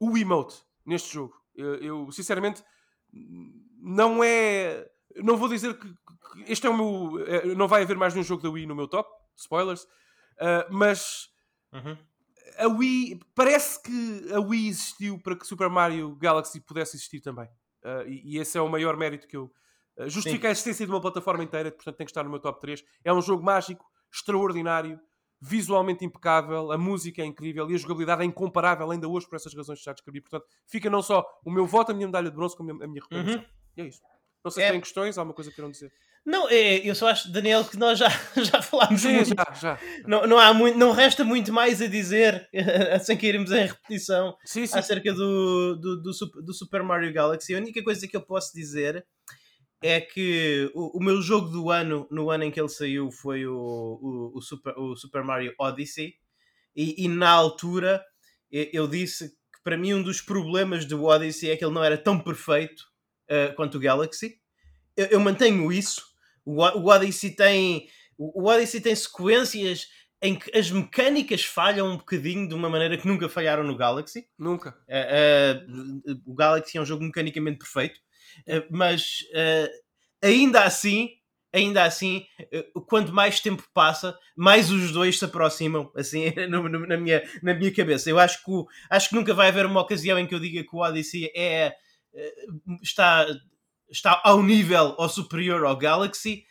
o 0.00 0.16
emote 0.16 0.64
neste 0.84 1.12
jogo. 1.12 1.39
Eu, 1.60 1.74
eu, 1.76 2.12
sinceramente 2.12 2.62
não 3.82 4.22
é. 4.22 4.88
Não 5.16 5.36
vou 5.36 5.48
dizer 5.48 5.76
que, 5.78 5.88
que 5.88 6.52
este 6.52 6.66
é 6.66 6.70
o 6.70 6.76
meu. 6.76 7.24
é, 7.26 7.46
não 7.54 7.66
vai 7.66 7.82
haver 7.82 7.96
mais 7.96 8.14
nenhum 8.14 8.24
jogo 8.24 8.42
da 8.42 8.50
Wii 8.50 8.66
no 8.66 8.74
meu 8.76 8.86
top, 8.88 9.08
spoilers, 9.36 9.86
ah, 10.38 10.66
mas 10.70 11.28
Uhum. 11.72 11.96
a 12.58 12.66
Wii. 12.68 13.20
Parece 13.34 13.80
que 13.82 14.32
a 14.32 14.40
Wii 14.40 14.68
existiu 14.68 15.18
para 15.20 15.36
que 15.36 15.46
Super 15.46 15.68
Mario 15.68 16.16
Galaxy 16.16 16.60
pudesse 16.60 16.96
existir 16.96 17.20
também. 17.20 17.48
Ah, 17.84 18.04
e, 18.06 18.34
e 18.36 18.38
esse 18.38 18.56
é 18.58 18.60
o 18.60 18.68
maior 18.68 18.96
mérito 18.96 19.26
que 19.26 19.36
eu. 19.36 19.52
ah, 19.98 20.08
justifica 20.08 20.48
a 20.48 20.50
existência 20.50 20.86
de 20.86 20.92
uma 20.92 21.00
plataforma 21.00 21.42
inteira, 21.42 21.70
portanto 21.70 21.96
tem 21.96 22.06
que 22.06 22.10
estar 22.10 22.22
no 22.24 22.30
meu 22.30 22.40
top 22.40 22.60
3. 22.60 22.84
É 23.04 23.12
um 23.12 23.20
jogo 23.22 23.42
mágico, 23.44 23.84
extraordinário, 24.12 25.00
visualmente 25.40 26.04
impecável, 26.04 26.70
a 26.70 26.78
música 26.78 27.22
é 27.22 27.24
incrível 27.24 27.70
e 27.70 27.74
a 27.74 27.78
jogabilidade 27.78 28.22
é 28.22 28.24
incomparável 28.24 28.90
ainda 28.90 29.08
hoje 29.08 29.26
por 29.28 29.36
essas 29.36 29.54
razões 29.54 29.78
que 29.78 29.84
já 29.84 29.92
descrevi. 29.92 30.20
Portanto, 30.20 30.44
fica 30.66 30.90
não 30.90 31.02
só 31.02 31.24
o 31.44 31.50
meu 31.50 31.66
voto, 31.66 31.92
a 31.92 31.94
minha 31.94 32.06
medalha 32.06 32.30
de 32.30 32.36
bronze, 32.36 32.56
como 32.56 32.70
a 32.70 32.86
minha 32.86 33.00
recomendação. 33.02 33.44
E 33.76 33.80
é 33.82 33.84
isso. 33.86 34.00
Não 34.44 34.50
sei 34.50 34.64
É. 34.64 34.66
se 34.66 34.72
têm 34.72 34.80
questões, 34.80 35.18
alguma 35.18 35.34
coisa 35.34 35.50
que 35.50 35.56
queiram 35.56 35.70
dizer. 35.70 35.92
Não, 36.24 36.48
é, 36.50 36.76
eu 36.86 36.94
só 36.94 37.08
acho, 37.08 37.32
Daniel, 37.32 37.64
que 37.64 37.78
nós 37.78 37.98
já, 37.98 38.08
já 38.36 38.60
falámos 38.60 39.00
Sim, 39.00 39.14
muito. 39.14 39.28
já, 39.34 39.52
já. 39.54 39.78
Não, 40.06 40.26
não, 40.26 40.38
há 40.38 40.52
muito, 40.52 40.76
não 40.78 40.92
resta 40.92 41.24
muito 41.24 41.50
mais 41.52 41.80
a 41.80 41.86
dizer, 41.86 42.46
sem 43.02 43.16
que 43.16 43.26
irmos 43.26 43.50
em 43.52 43.64
repetição, 43.66 44.36
Sim, 44.44 44.66
sim. 44.66 44.78
acerca 44.78 45.12
do, 45.14 45.76
do, 45.76 46.02
do, 46.02 46.10
do 46.42 46.52
Super 46.52 46.82
Mario 46.82 47.12
Galaxy. 47.12 47.54
A 47.54 47.58
única 47.58 47.82
coisa 47.82 48.06
que 48.06 48.14
eu 48.16 48.20
posso 48.20 48.52
dizer 48.54 49.06
é 49.82 50.00
que 50.00 50.70
o, 50.74 50.98
o 50.98 51.02
meu 51.02 51.20
jogo 51.22 51.48
do 51.48 51.70
ano, 51.70 52.06
no 52.10 52.30
ano 52.30 52.44
em 52.44 52.50
que 52.50 52.60
ele 52.60 52.68
saiu, 52.68 53.10
foi 53.10 53.46
o, 53.46 53.54
o, 53.54 54.38
o 54.38 54.40
Super, 54.42 54.74
o 54.78 54.96
Super 54.96 55.24
Mario 55.24 55.54
Odyssey. 55.58 56.14
E, 56.76 57.04
e 57.04 57.08
na 57.08 57.30
altura 57.30 58.04
eu, 58.50 58.86
disse 58.86 59.30
que 59.30 59.62
para 59.64 59.76
mim 59.76 59.94
um 59.94 60.02
dos 60.02 60.20
problemas 60.20 60.84
do 60.84 61.04
Odyssey 61.04 61.50
é 61.50 61.56
que 61.56 61.64
ele 61.64 61.74
não 61.74 61.84
era 61.84 61.98
tão 61.98 62.18
perfeito 62.18 62.84
eh, 63.28 63.48
quanto 63.52 63.76
o 63.76 63.80
Galaxy. 63.80 64.40
Eu, 64.96 65.06
eu 65.06 65.20
mantenho 65.20 65.72
isso. 65.72 66.02
O, 66.44 66.62
O- 66.62 66.86
Odyssey 66.88 67.34
tem 67.34 67.88
o 68.18 68.48
Odyssey 68.48 68.80
tem 68.80 68.94
sequências 68.94 69.88
em 70.22 70.38
que 70.38 70.56
as 70.56 70.70
mecânicas 70.70 71.42
falham 71.44 71.88
um 71.90 71.96
bocadinho 71.96 72.46
de 72.46 72.54
uma 72.54 72.68
maneira 72.68 72.98
que 72.98 73.08
nunca 73.08 73.28
falharam 73.28 73.64
no 73.64 73.76
Galaxy. 73.76 74.26
Nunca. 74.38 74.76
Uh, 74.88 76.12
uh, 76.12 76.22
o 76.26 76.34
Galaxy 76.34 76.76
é 76.76 76.80
um 76.80 76.84
jogo 76.84 77.02
mecanicamente 77.02 77.58
perfeito, 77.58 77.98
uh, 77.98 78.00
mas 78.70 79.18
uh, 79.34 79.70
ainda 80.26 80.62
assim 80.64 81.10
ainda 81.52 81.82
assim, 81.82 82.24
eh, 82.52 82.64
quanto 82.86 83.12
mais 83.12 83.40
tempo 83.40 83.64
passa, 83.74 84.16
mais 84.36 84.70
os 84.70 84.92
dois 84.92 85.18
se 85.18 85.24
aproximam, 85.24 85.90
assim, 85.96 86.26
no- 86.48 86.68
no- 86.68 86.86
na, 86.86 86.96
minha, 86.96 87.24
na 87.42 87.52
minha 87.54 87.74
cabeça. 87.74 88.08
Eu 88.08 88.20
acho 88.20 88.44
que, 88.44 88.52
acho 88.88 89.08
que 89.08 89.16
nunca 89.16 89.34
vai 89.34 89.48
haver 89.48 89.66
uma 89.66 89.80
ocasião 89.80 90.16
em 90.16 90.28
que 90.28 90.34
eu 90.34 90.38
diga 90.38 90.62
que 90.62 90.68
o 90.76 90.78
Odyssey 90.78 91.28
é, 91.34 91.74
eh, 92.14 92.34
está, 92.80 93.26
está 93.90 94.20
ao 94.24 94.42
nível 94.42 94.94
ou 94.98 95.08
superior 95.08 95.64
ao 95.64 95.76
Galaxy. 95.76 96.44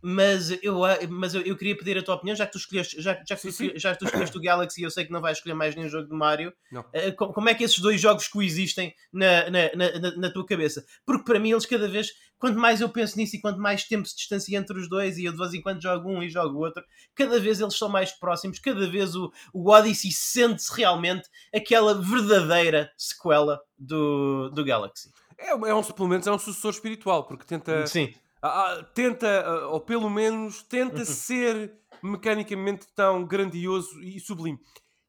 Mas, 0.00 0.50
eu, 0.62 0.80
mas 1.08 1.34
eu, 1.34 1.42
eu 1.42 1.56
queria 1.56 1.76
pedir 1.76 1.98
a 1.98 2.02
tua 2.02 2.14
opinião, 2.14 2.36
já 2.36 2.46
que 2.46 2.52
tu 2.52 2.58
escolheste, 2.58 3.00
já, 3.02 3.14
já 3.26 3.34
que 3.36 3.42
tu, 3.42 3.52
Sim, 3.52 3.70
sim. 3.70 3.72
já 3.78 3.94
tu 3.96 4.04
escolheste 4.04 4.36
o 4.36 4.40
Galaxy, 4.40 4.82
eu 4.82 4.90
sei 4.90 5.04
que 5.04 5.10
não 5.12 5.20
vais 5.20 5.38
escolher 5.38 5.54
mais 5.54 5.74
nenhum 5.74 5.88
jogo 5.88 6.08
do 6.08 6.14
Mario. 6.14 6.52
Não. 6.70 6.84
Eh, 6.92 7.10
co- 7.10 7.32
como 7.32 7.48
é 7.48 7.54
que 7.54 7.64
esses 7.64 7.78
dois 7.80 8.00
jogos 8.00 8.28
coexistem 8.28 8.94
na, 9.12 9.50
na, 9.50 9.70
na, 9.74 9.98
na- 9.98 10.16
na 10.16 10.30
tua 10.32 10.46
cabeça? 10.46 10.84
Porque 11.04 11.24
para 11.24 11.40
mim 11.40 11.50
eles 11.50 11.66
cada 11.66 11.88
vez, 11.88 12.10
quanto 12.38 12.58
mais 12.58 12.80
eu 12.80 12.88
penso 12.88 13.16
nisso 13.16 13.34
e 13.36 13.40
quanto 13.40 13.58
mais 13.58 13.84
tempo 13.84 14.06
se 14.06 14.14
distancia 14.16 14.56
entre 14.56 14.78
os 14.78 14.88
dois 14.88 15.18
e 15.18 15.24
eu 15.24 15.32
de 15.32 15.38
vez 15.38 15.52
em 15.52 15.60
quando 15.60 15.82
jogo 15.82 16.08
um 16.08 16.22
e 16.22 16.28
jogo 16.28 16.56
o 16.56 16.60
outro, 16.60 16.84
cada 17.14 17.40
vez 17.40 17.60
eles 17.60 17.76
são 17.76 17.88
mais 17.88 18.12
próximos, 18.12 18.60
cada 18.60 18.86
vez 18.88 19.16
o, 19.16 19.32
o 19.52 19.68
Odyssey 19.70 20.12
sente-se 20.12 20.72
realmente 20.76 21.28
aquela 21.52 22.00
verdadeira 22.00 22.90
sequela 22.96 23.60
do, 23.76 24.48
do 24.50 24.64
Galaxy. 24.64 25.10
É, 25.36 25.50
é 25.50 25.74
um, 25.74 25.82
pelo 25.82 26.08
menos 26.08 26.26
é 26.26 26.32
um 26.32 26.38
sucessor 26.38 26.70
espiritual, 26.72 27.24
porque 27.24 27.44
tenta, 27.44 27.86
Sim, 27.86 28.12
ah, 28.42 28.72
ah, 28.72 28.84
tenta 28.94 29.26
ah, 29.46 29.68
ou 29.68 29.80
pelo 29.80 30.08
menos 30.10 30.60
Uhum. 30.60 30.66
tenta 30.68 31.04
ser 31.04 31.78
mecanicamente 32.02 32.86
tão 32.94 33.24
grandioso 33.24 34.00
e 34.02 34.18
sublime. 34.20 34.58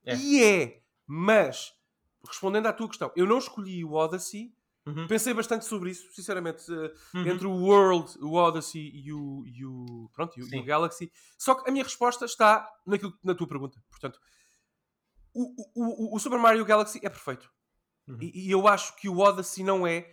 É. 0.06 0.16
E 0.16 0.44
é, 0.44 0.82
mas, 1.06 1.72
respondendo 2.28 2.68
à 2.68 2.74
tua 2.74 2.88
questão, 2.88 3.12
eu 3.16 3.26
não 3.28 3.38
escolhi 3.38 3.84
o 3.86 3.94
Odyssey, 3.94 4.54
Uhum. 4.86 5.06
pensei 5.08 5.34
bastante 5.34 5.66
sobre 5.66 5.92
isso, 5.92 6.12
sinceramente, 6.14 6.64
eh, 6.74 6.94
Uhum. 7.14 7.28
entre 7.28 7.46
o 7.46 7.52
World, 7.52 8.12
o 8.22 8.34
Odyssey 8.34 8.90
e 8.96 9.14
o, 9.14 9.44
e 9.46 9.64
o, 9.66 10.10
pronto, 10.14 10.40
e 10.40 10.42
o, 10.42 10.56
e 10.56 10.60
o 10.60 10.64
Galaxy. 10.64 11.12
Só 11.38 11.54
que 11.54 11.70
a 11.70 11.72
minha 11.72 11.84
resposta 11.84 12.26
está 12.26 12.68
naquilo, 12.88 13.14
na 13.24 13.36
tua 13.36 13.48
pergunta. 13.48 13.80
Portanto, 13.90 14.20
o, 15.34 15.44
o, 15.76 16.14
o- 16.14 16.16
o 16.16 16.20
Super 16.20 16.40
Mario 16.40 16.66
Galaxy 16.66 17.00
é 17.04 17.10
perfeito. 17.10 17.52
Uhum. 18.08 18.18
E, 18.22 18.48
e 18.48 18.52
eu 18.52 18.68
acho 18.68 18.96
que 18.96 19.08
o 19.08 19.20
Odyssey 19.20 19.64
não 19.64 19.86
é. 19.86 20.12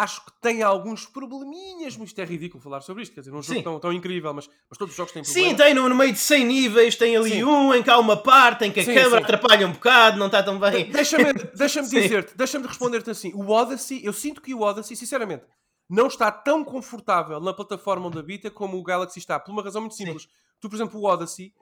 Acho 0.00 0.24
que 0.24 0.30
tem 0.40 0.62
alguns 0.62 1.06
probleminhas, 1.06 1.96
mas 1.96 2.10
isto 2.10 2.20
é 2.20 2.24
ridículo 2.24 2.62
falar 2.62 2.80
sobre 2.82 3.02
isto. 3.02 3.12
Quer 3.14 3.20
dizer, 3.20 3.32
num 3.32 3.42
jogo 3.42 3.58
Sim. 3.58 3.64
tão, 3.64 3.80
tão 3.80 3.92
incrível, 3.92 4.32
mas, 4.32 4.48
mas 4.70 4.78
todos 4.78 4.92
os 4.92 4.96
jogos 4.96 5.12
têm 5.12 5.24
Sim, 5.24 5.32
problemas. 5.32 5.56
tem 5.58 5.74
no, 5.74 5.88
no 5.88 5.94
meio 5.96 6.12
de 6.12 6.18
100 6.18 6.44
níveis, 6.44 6.94
tem 6.94 7.16
ali 7.16 7.30
Sim. 7.30 7.44
um 7.44 7.74
em 7.74 7.82
que 7.82 7.90
há 7.90 7.98
uma 7.98 8.16
parte 8.16 8.64
em 8.64 8.70
que 8.70 8.78
a 8.80 8.84
Sim, 8.84 8.94
câmera 8.94 9.18
sim. 9.18 9.24
atrapalha 9.24 9.66
um 9.66 9.72
bocado, 9.72 10.16
não 10.18 10.26
está 10.26 10.42
tão 10.42 10.58
bem. 10.58 10.84
De- 10.86 10.92
Deixa-me 10.92 11.32
deixa 11.56 11.82
Sim. 11.82 12.00
dizer-te, 12.00 12.36
deixa-me 12.36 12.66
responder-te 12.66 13.10
assim. 13.10 13.32
O 13.34 13.50
Odyssey, 13.50 14.00
eu 14.04 14.12
sinto 14.12 14.40
que 14.40 14.54
o 14.54 14.60
Odyssey, 14.60 14.96
sinceramente, 14.96 15.44
não 15.90 16.06
está 16.06 16.30
tão 16.30 16.62
confortável 16.62 17.40
na 17.40 17.52
plataforma 17.52 18.06
onde 18.06 18.18
habita 18.18 18.50
como 18.50 18.78
o 18.78 18.82
Galaxy 18.82 19.18
está, 19.18 19.40
por 19.40 19.50
uma 19.50 19.62
razão 19.62 19.80
muito 19.80 19.96
Sim. 19.96 20.04
simples. 20.04 20.28
Tu, 20.60 20.68
por 20.68 20.76
exemplo, 20.76 21.00
o 21.00 21.04
Odyssey, 21.06 21.52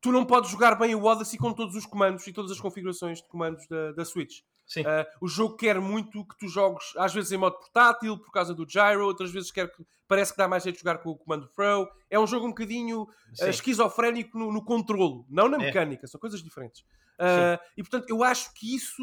tu 0.00 0.10
não 0.12 0.24
podes 0.24 0.50
jogar 0.50 0.74
bem 0.76 0.94
o 0.94 1.04
Odyssey 1.04 1.38
com 1.38 1.52
todos 1.52 1.74
os 1.74 1.84
comandos 1.84 2.26
e 2.26 2.32
todas 2.32 2.50
as 2.50 2.60
configurações 2.60 3.18
de 3.20 3.28
comandos 3.28 3.66
da, 3.68 3.92
da 3.92 4.04
Switch. 4.04 4.38
Uh, 4.76 5.06
o 5.20 5.28
jogo 5.28 5.56
quer 5.56 5.80
muito 5.80 6.24
que 6.26 6.36
tu 6.38 6.46
jogues, 6.48 6.94
às 6.96 7.14
vezes 7.14 7.32
em 7.32 7.38
modo 7.38 7.56
portátil, 7.58 8.18
por 8.18 8.30
causa 8.30 8.54
do 8.54 8.66
gyro, 8.68 9.06
outras 9.06 9.30
vezes 9.30 9.50
quer 9.50 9.70
que 9.72 9.82
parece 10.06 10.32
que 10.32 10.38
dá 10.38 10.46
mais 10.46 10.62
jeito 10.62 10.76
de 10.76 10.80
jogar 10.82 10.98
com 10.98 11.10
o 11.10 11.16
comando 11.16 11.48
Pro. 11.48 11.88
É 12.10 12.18
um 12.18 12.26
jogo 12.26 12.46
um 12.46 12.50
bocadinho 12.50 13.02
uh, 13.02 13.48
esquizofrénico 13.48 14.38
no, 14.38 14.52
no 14.52 14.64
controlo, 14.64 15.24
não 15.28 15.48
na 15.48 15.56
É. 15.56 15.60
mecânica, 15.60 16.06
são 16.06 16.20
coisas 16.20 16.42
diferentes. 16.42 16.82
Uh, 17.20 17.58
e 17.76 17.82
portanto, 17.82 18.10
eu 18.10 18.22
acho 18.22 18.52
que 18.54 18.74
isso. 18.74 19.02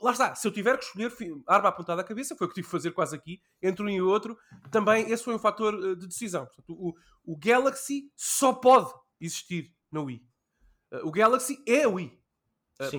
lá 0.00 0.12
está, 0.12 0.34
se 0.34 0.46
eu 0.46 0.52
tiver 0.52 0.76
que 0.76 0.84
escolher 0.84 1.12
arma 1.46 1.68
apontada 1.68 2.00
à 2.02 2.04
cabeça, 2.04 2.34
foi 2.36 2.46
o 2.46 2.50
que 2.50 2.54
tive 2.56 2.66
que 2.66 2.70
fazer 2.72 2.90
quase 2.90 3.14
aqui, 3.16 3.40
entre 3.62 3.82
um 3.84 3.88
e 3.88 4.02
outro, 4.02 4.36
também 4.70 5.10
esse 5.10 5.22
foi 5.24 5.34
um 5.34 5.38
fator 5.38 5.96
de 5.96 6.06
decisão. 6.06 6.44
Portanto, 6.46 6.72
o, 6.72 6.92
o 7.24 7.38
Galaxy 7.38 8.10
só 8.16 8.52
pode 8.52 8.92
existir 9.20 9.72
na 9.90 10.02
Wii. 10.02 10.20
O 11.04 11.10
Galaxy 11.10 11.62
é 11.66 11.84
a 11.84 11.88
Wii. 11.88 12.12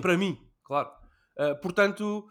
Para 0.00 0.16
mim, 0.16 0.38
claro. 0.64 0.90
Uh, 1.38 1.60
portanto, 1.60 2.26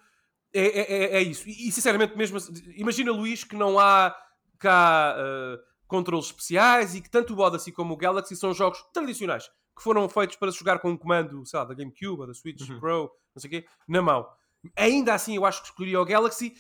é, 0.54 0.62
é- 0.66 0.94
é- 1.04 1.18
é 1.18 1.22
isso. 1.22 1.48
E, 1.48 1.72
sinceramente, 1.72 2.18
mesmo 2.18 2.38
assim, 2.38 2.54
imagina, 2.76 3.12
Luís, 3.12 3.44
que 3.44 3.56
não 3.56 3.78
há 3.78 4.16
cá 4.58 5.16
uh, 5.18 5.60
controles 5.88 6.26
especiais 6.28 6.96
e 6.96 7.02
que 7.02 7.10
tanto 7.10 7.36
o 7.36 7.40
Odyssey 7.40 7.72
como 7.74 7.94
o 7.94 7.98
Galaxy 7.98 8.36
são 8.36 8.54
jogos 8.54 8.82
tradicionais 8.94 9.48
que 9.78 9.84
foram 9.84 10.08
feitos 10.08 10.38
para 10.38 10.52
se 10.52 10.58
jogar 10.58 10.80
com 10.80 10.90
um 10.92 10.98
comando, 10.98 11.46
sei 11.46 11.60
lá, 11.60 11.66
da 11.66 11.74
GameCube 11.74 12.22
ou 12.22 12.28
da 12.28 12.34
Switch 12.34 12.62
Uhum. 12.70 12.80
Pro, 12.80 13.12
não 13.36 13.42
sei 13.42 13.48
o 13.48 13.52
quê, 13.52 13.68
na 13.88 14.02
mão. 14.02 14.26
Ainda 14.78 15.14
assim, 15.14 15.36
eu 15.36 15.46
acho 15.46 15.62
que 15.62 15.68
escolheria 15.68 16.00
o 16.02 16.06
Galaxy. 16.06 16.56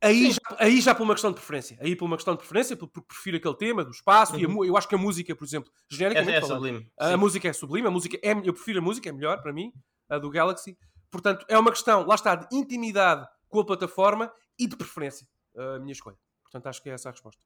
Aí 0.00 0.30
já, 0.30 0.38
aí 0.58 0.80
já 0.80 0.94
por 0.94 1.02
uma 1.02 1.14
questão 1.14 1.30
de 1.32 1.36
preferência. 1.36 1.76
Aí 1.80 1.96
por 1.96 2.04
uma 2.04 2.16
questão 2.16 2.34
de 2.34 2.38
preferência, 2.38 2.76
porque 2.76 3.00
prefiro 3.00 3.36
aquele 3.38 3.56
tema 3.56 3.84
do 3.84 3.90
espaço 3.90 4.36
e 4.38 4.44
a 4.44 4.48
Uhum. 4.48 4.64
eu 4.64 4.76
acho 4.76 4.86
que 4.88 4.94
a 4.94 4.98
música, 4.98 5.34
por 5.34 5.44
exemplo, 5.44 5.70
genericamente 5.90 6.34
É, 6.34 6.38
é 6.38 6.42
sublime. 6.42 6.90
a 6.98 7.16
música 7.16 7.48
é 7.48 7.52
sublime, 7.52 7.88
a 7.88 7.90
música 7.90 8.16
é, 8.22 8.32
eu 8.32 8.52
prefiro 8.54 8.78
a 8.78 8.82
música, 8.82 9.08
é 9.08 9.12
melhor 9.12 9.42
para 9.42 9.52
mim, 9.52 9.72
a 10.08 10.18
do 10.18 10.30
Galaxy. 10.30 10.76
Portanto, 11.10 11.44
é 11.48 11.58
uma 11.58 11.70
questão, 11.70 12.06
lá 12.06 12.14
está, 12.14 12.34
de 12.34 12.54
intimidade 12.54 13.26
com 13.48 13.60
a 13.60 13.64
plataforma 13.64 14.32
e 14.58 14.66
de 14.66 14.76
preferência, 14.76 15.26
a 15.56 15.78
minha 15.78 15.92
escolha. 15.92 16.16
Portanto, 16.42 16.66
acho 16.66 16.82
que 16.82 16.90
é 16.90 16.92
essa 16.92 17.08
a 17.08 17.12
resposta. 17.12 17.40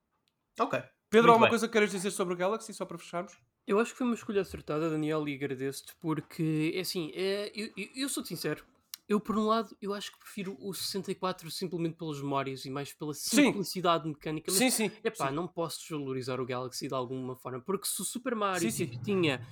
Ok. 0.59 0.79
Pedro, 1.09 1.27
Muito 1.27 1.31
alguma 1.31 1.47
bem. 1.47 1.51
coisa 1.51 1.67
que 1.67 1.73
queiras 1.73 1.91
dizer 1.91 2.11
sobre 2.11 2.35
o 2.35 2.37
Galaxy, 2.37 2.73
só 2.73 2.85
para 2.85 2.99
fecharmos? 2.99 3.37
Eu 3.67 3.79
acho 3.81 3.93
que 3.93 3.99
foi 3.99 4.07
uma 4.07 4.15
escolha 4.15 4.41
acertada, 4.43 4.89
Daniel, 4.91 5.27
e 5.29 5.35
agradeço-te, 5.35 5.95
porque, 6.01 6.73
é 6.75 6.81
assim, 6.81 7.11
é, 7.15 7.51
eu, 7.55 7.71
eu, 7.77 7.89
eu 7.97 8.09
sou 8.09 8.25
sincero. 8.25 8.65
Eu, 9.09 9.19
por 9.19 9.37
um 9.37 9.47
lado, 9.47 9.77
eu 9.83 9.93
acho 9.93 10.13
que 10.13 10.19
prefiro 10.21 10.57
o 10.61 10.73
64 10.73 11.51
simplesmente 11.51 11.97
pelas 11.97 12.21
memórias 12.21 12.65
e 12.65 12.71
mais 12.71 12.93
pela 12.93 13.13
Sim. 13.13 13.47
simplicidade 13.47 14.07
mecânica. 14.07 14.53
Mas, 14.53 14.59
Sim, 14.59 14.71
sim. 14.71 14.91
epá, 15.03 15.29
sim. 15.29 15.35
não 15.35 15.49
posso 15.49 15.81
desvalorizar 15.81 16.41
o 16.41 16.47
Galaxy 16.47 16.87
de 16.87 16.95
alguma 16.95 17.35
forma, 17.35 17.61
porque 17.61 17.87
se 17.87 18.01
o 18.01 18.05
Super 18.05 18.37
Mario 18.37 18.71
Sim, 18.71 18.71
sim. 18.71 18.87
tipo, 18.87 19.03
tinha... 19.03 19.45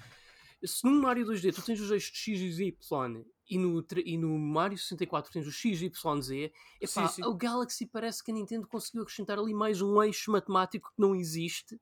Se 0.65 0.85
no 0.85 1.01
Mario 1.01 1.27
2D 1.27 1.55
tu 1.55 1.63
tens 1.63 1.81
os 1.81 1.91
eixos 1.91 2.17
X 2.17 2.41
e 2.41 2.65
Y 2.65 3.25
e 3.51 3.59
no, 3.59 3.85
e 4.05 4.19
no 4.19 4.39
Mario 4.39 4.77
64 4.77 5.33
tens 5.33 5.47
o 5.47 5.53
X, 5.53 5.81
Y, 5.81 6.21
Z, 6.23 6.53
epá, 6.81 7.09
Sim, 7.09 7.23
sim. 7.23 7.25
o 7.25 7.35
Galaxy 7.35 7.87
parece 7.87 8.23
que 8.23 8.31
a 8.31 8.35
Nintendo 8.35 8.67
conseguiu 8.67 9.03
acrescentar 9.03 9.39
ali 9.39 9.55
mais 9.55 9.81
um 9.81 10.03
eixo 10.03 10.31
matemático 10.33 10.89
que 10.95 11.01
não 11.01 11.15
existe 11.15 11.81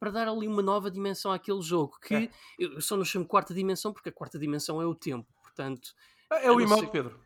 para 0.00 0.10
dar 0.10 0.28
ali 0.28 0.48
uma 0.48 0.62
nova 0.62 0.90
dimensão 0.90 1.30
àquele 1.30 1.62
jogo. 1.62 1.98
Que 2.00 2.14
É. 2.14 2.30
eu 2.58 2.80
só 2.80 2.96
não 2.96 3.04
chamo 3.04 3.24
quarta 3.26 3.54
dimensão 3.54 3.92
porque 3.92 4.08
a 4.08 4.12
quarta 4.12 4.38
dimensão 4.38 4.80
é 4.82 4.86
o 4.86 4.94
tempo. 4.94 5.26
Portanto, 5.42 5.94
É 6.32 6.48
eu 6.48 6.56
o 6.56 6.60
emote, 6.60 6.80
sei. 6.80 6.90
Pedro. 6.90 7.20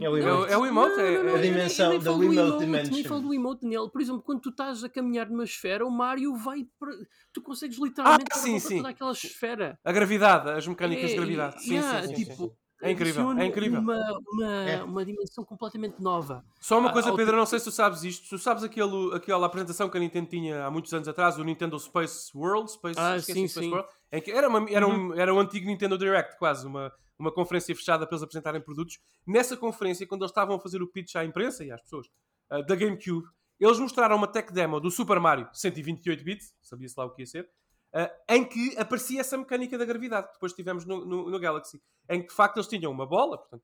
É 0.00 0.08
o 0.10 0.16
É 0.16 0.56
o- 0.58 0.66
emote. 0.66 0.98
é 1.00 1.02
é- 1.04 1.14
é- 1.14 1.16
A 1.16 1.20
eu 1.20 1.38
nem- 1.38 1.52
dimensão 1.52 1.92
eu 1.92 1.98
da 2.00 2.10
do 2.12 2.18
Nem 2.18 2.58
Dimension. 2.58 3.04
falo 3.08 3.20
do 3.22 3.32
emote, 3.34 3.62
Daniel. 3.62 3.88
Por 3.88 4.00
exemplo, 4.00 4.22
quando 4.22 4.40
tu 4.40 4.48
estás 4.48 4.82
a 4.82 4.88
caminhar 4.88 5.30
numa 5.30 5.44
esfera, 5.44 5.86
o 5.86 5.90
Mario 5.90 6.34
vai. 6.36 6.66
para- 6.80 6.92
Tu 7.32 7.40
consegues 7.42 7.78
literalmente 7.78 8.26
Ah, 8.32 8.36
sim, 8.36 8.58
sim. 8.58 8.76
toda 8.78 8.88
aquela 8.88 9.12
esfera. 9.12 9.78
A 9.84 9.92
gravidade, 9.92 10.50
as 10.50 10.66
mecânicas 10.66 11.06
de 11.10 11.12
É, 11.12 11.16
gravidade. 11.16 11.56
e- 11.56 11.60
Sim, 11.60 11.74
yeah, 11.74 12.02
sim, 12.02 12.08
sim, 12.08 12.24
tipo, 12.24 12.34
sim. 12.36 12.50
É 12.82 12.90
incrível, 12.90 13.30
é 13.38 13.46
incrível. 13.46 13.80
Uma, 13.80 14.18
uma, 14.28 14.52
É. 14.68 14.82
uma 14.82 15.04
dimensão 15.04 15.42
completamente 15.44 16.02
nova. 16.02 16.44
Só 16.60 16.78
uma 16.78 16.90
Ah, 16.90 16.92
coisa, 16.92 17.08
ao 17.10 17.16
Pedro, 17.16 17.36
não 17.36 17.46
sei 17.46 17.58
se 17.58 17.64
tu 17.64 17.70
sabes 17.72 18.02
isto. 18.04 18.28
Tu 18.28 18.36
sabes 18.38 18.62
aquele, 18.64 19.14
aquela 19.14 19.46
apresentação 19.46 19.88
que 19.88 19.96
a 19.96 20.00
Nintendo 20.00 20.28
tinha 20.28 20.66
há 20.66 20.70
muitos 20.70 20.92
anos 20.92 21.08
atrás, 21.08 21.38
o 21.38 21.44
Nintendo 21.44 21.78
Space 21.78 22.30
World? 22.36 22.70
Space, 22.72 22.98
Ah, 23.00 23.18
sim, 23.20 23.46
Space 23.48 23.60
sim. 23.60 23.70
World, 23.70 23.88
em 24.12 24.20
que 24.20 24.30
era, 24.32 24.48
uma, 24.48 24.68
era, 24.68 24.86
um, 24.86 25.14
era 25.14 25.32
um 25.32 25.38
antigo 25.38 25.66
Nintendo 25.66 25.96
Direct, 25.96 26.36
quase, 26.38 26.66
uma, 26.66 26.92
uma 27.18 27.32
conferência 27.32 27.74
fechada 27.74 28.06
para 28.06 28.14
eles 28.16 28.22
apresentarem 28.22 28.60
produtos. 28.60 28.98
Nessa 29.26 29.56
conferência, 29.56 30.06
quando 30.06 30.22
eles 30.22 30.30
estavam 30.30 30.56
a 30.56 30.60
fazer 30.60 30.82
o 30.82 30.88
pitch 30.88 31.14
à 31.16 31.24
imprensa 31.24 31.64
e 31.64 31.70
às 31.70 31.80
pessoas 31.82 32.08
ah, 32.50 32.60
da 32.62 32.74
GameCube, 32.74 33.26
eles 33.60 33.78
mostraram 33.78 34.16
uma 34.16 34.26
tech 34.26 34.52
demo 34.52 34.80
do 34.80 34.90
Super 34.90 35.20
Mario 35.20 35.48
128 35.52 36.24
bits, 36.24 36.54
sabia-se 36.60 36.94
lá 36.98 37.04
o 37.06 37.10
que 37.10 37.22
ia 37.22 37.26
ser, 37.26 37.48
ah, 37.92 38.10
em 38.28 38.44
que 38.44 38.76
aparecia 38.78 39.20
essa 39.20 39.38
mecânica 39.38 39.78
da 39.78 39.84
gravidade, 39.84 40.26
que 40.28 40.32
depois 40.34 40.52
tivemos 40.52 40.84
no, 40.84 41.04
no- 41.04 41.30
no 41.30 41.38
Galaxy, 41.38 41.80
em 42.08 42.20
que 42.22 42.28
de 42.28 42.34
facto 42.34 42.56
eles 42.56 42.66
tinham 42.66 42.90
uma 42.90 43.06
bola, 43.06 43.38
portanto, 43.38 43.62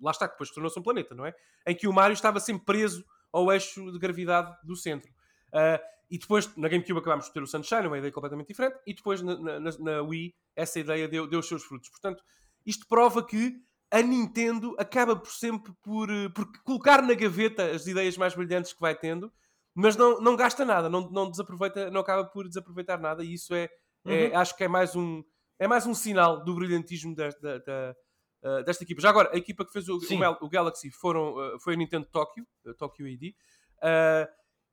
lá 0.00 0.10
está, 0.10 0.26
que 0.28 0.34
depois 0.34 0.50
tornou-se 0.50 0.78
um 0.78 0.82
planeta, 0.82 1.14
não 1.14 1.24
é? 1.24 1.34
Em 1.66 1.74
que 1.74 1.88
o 1.88 1.92
Mario 1.92 2.12
estava 2.14 2.38
sempre 2.38 2.64
preso 2.66 3.04
ao 3.32 3.50
eixo 3.50 3.90
de 3.90 3.98
gravidade 3.98 4.54
do 4.62 4.76
centro. 4.76 5.10
Ah, 5.52 5.80
e 6.10 6.18
depois, 6.18 6.54
na 6.54 6.68
GameCube, 6.68 6.98
acabámos 7.00 7.24
de 7.26 7.32
ter 7.32 7.42
o 7.42 7.46
Sunshine, 7.46 7.86
uma 7.86 7.96
ideia 7.98 8.12
completamente 8.12 8.48
diferente, 8.48 8.78
e 8.86 8.92
depois 8.92 9.22
na- 9.22 9.58
na- 9.58 9.78
na 9.78 10.02
Wii, 10.02 10.34
essa 10.54 10.78
ideia 10.78 11.08
deu, 11.08 11.26
deu 11.26 11.40
os 11.40 11.48
seus 11.48 11.64
frutos. 11.64 11.88
Portanto, 11.88 12.22
isto 12.66 12.86
prova 12.88 13.24
que 13.24 13.56
a 13.90 14.02
Nintendo 14.02 14.74
acaba 14.78 15.14
por 15.14 15.30
sempre 15.30 15.72
por, 15.82 16.10
eh, 16.10 16.28
por 16.30 16.46
colocar 16.64 17.02
na 17.02 17.14
gaveta 17.14 17.70
as 17.70 17.86
ideias 17.86 18.16
mais 18.16 18.34
brilhantes 18.34 18.72
que 18.72 18.80
vai 18.80 18.94
tendo, 18.94 19.32
mas 19.74 19.96
não, 19.96 20.20
não 20.20 20.34
gasta 20.36 20.64
nada, 20.64 20.88
não, 20.88 21.08
não 21.10 21.30
desaproveita, 21.30 21.90
não 21.90 22.00
acaba 22.00 22.24
por 22.24 22.48
desaproveitar 22.48 22.98
nada, 22.98 23.22
e 23.24 23.34
isso 23.34 23.54
é, 23.54 23.68
é- 24.06 24.28
Uhum. 24.28 24.38
acho 24.38 24.56
que 24.56 24.64
é 24.64 24.68
mais 24.68 24.94
um 24.96 25.22
é 25.58 25.68
mais 25.68 25.86
um 25.86 25.94
sinal 25.94 26.44
do 26.44 26.54
brilhantismo 26.54 27.14
desta, 27.14 27.60
da- 27.60 27.94
da- 28.42 28.62
desta 28.62 28.82
equipa. 28.84 29.00
Já 29.00 29.08
agora, 29.10 29.30
a 29.32 29.36
equipa 29.38 29.64
que 29.64 29.72
fez 29.72 29.88
o, 29.88 29.96
o 29.96 30.44
o 30.44 30.48
Galaxy 30.48 30.90
foram, 30.90 31.32
uh, 31.34 31.58
foi 31.60 31.74
a 31.74 31.76
Nintendo 31.76 32.06
Tokyo, 32.06 32.44
a 32.66 32.74
Tokyo 32.74 33.06
ID, 33.06 33.32
uh, 33.78 34.28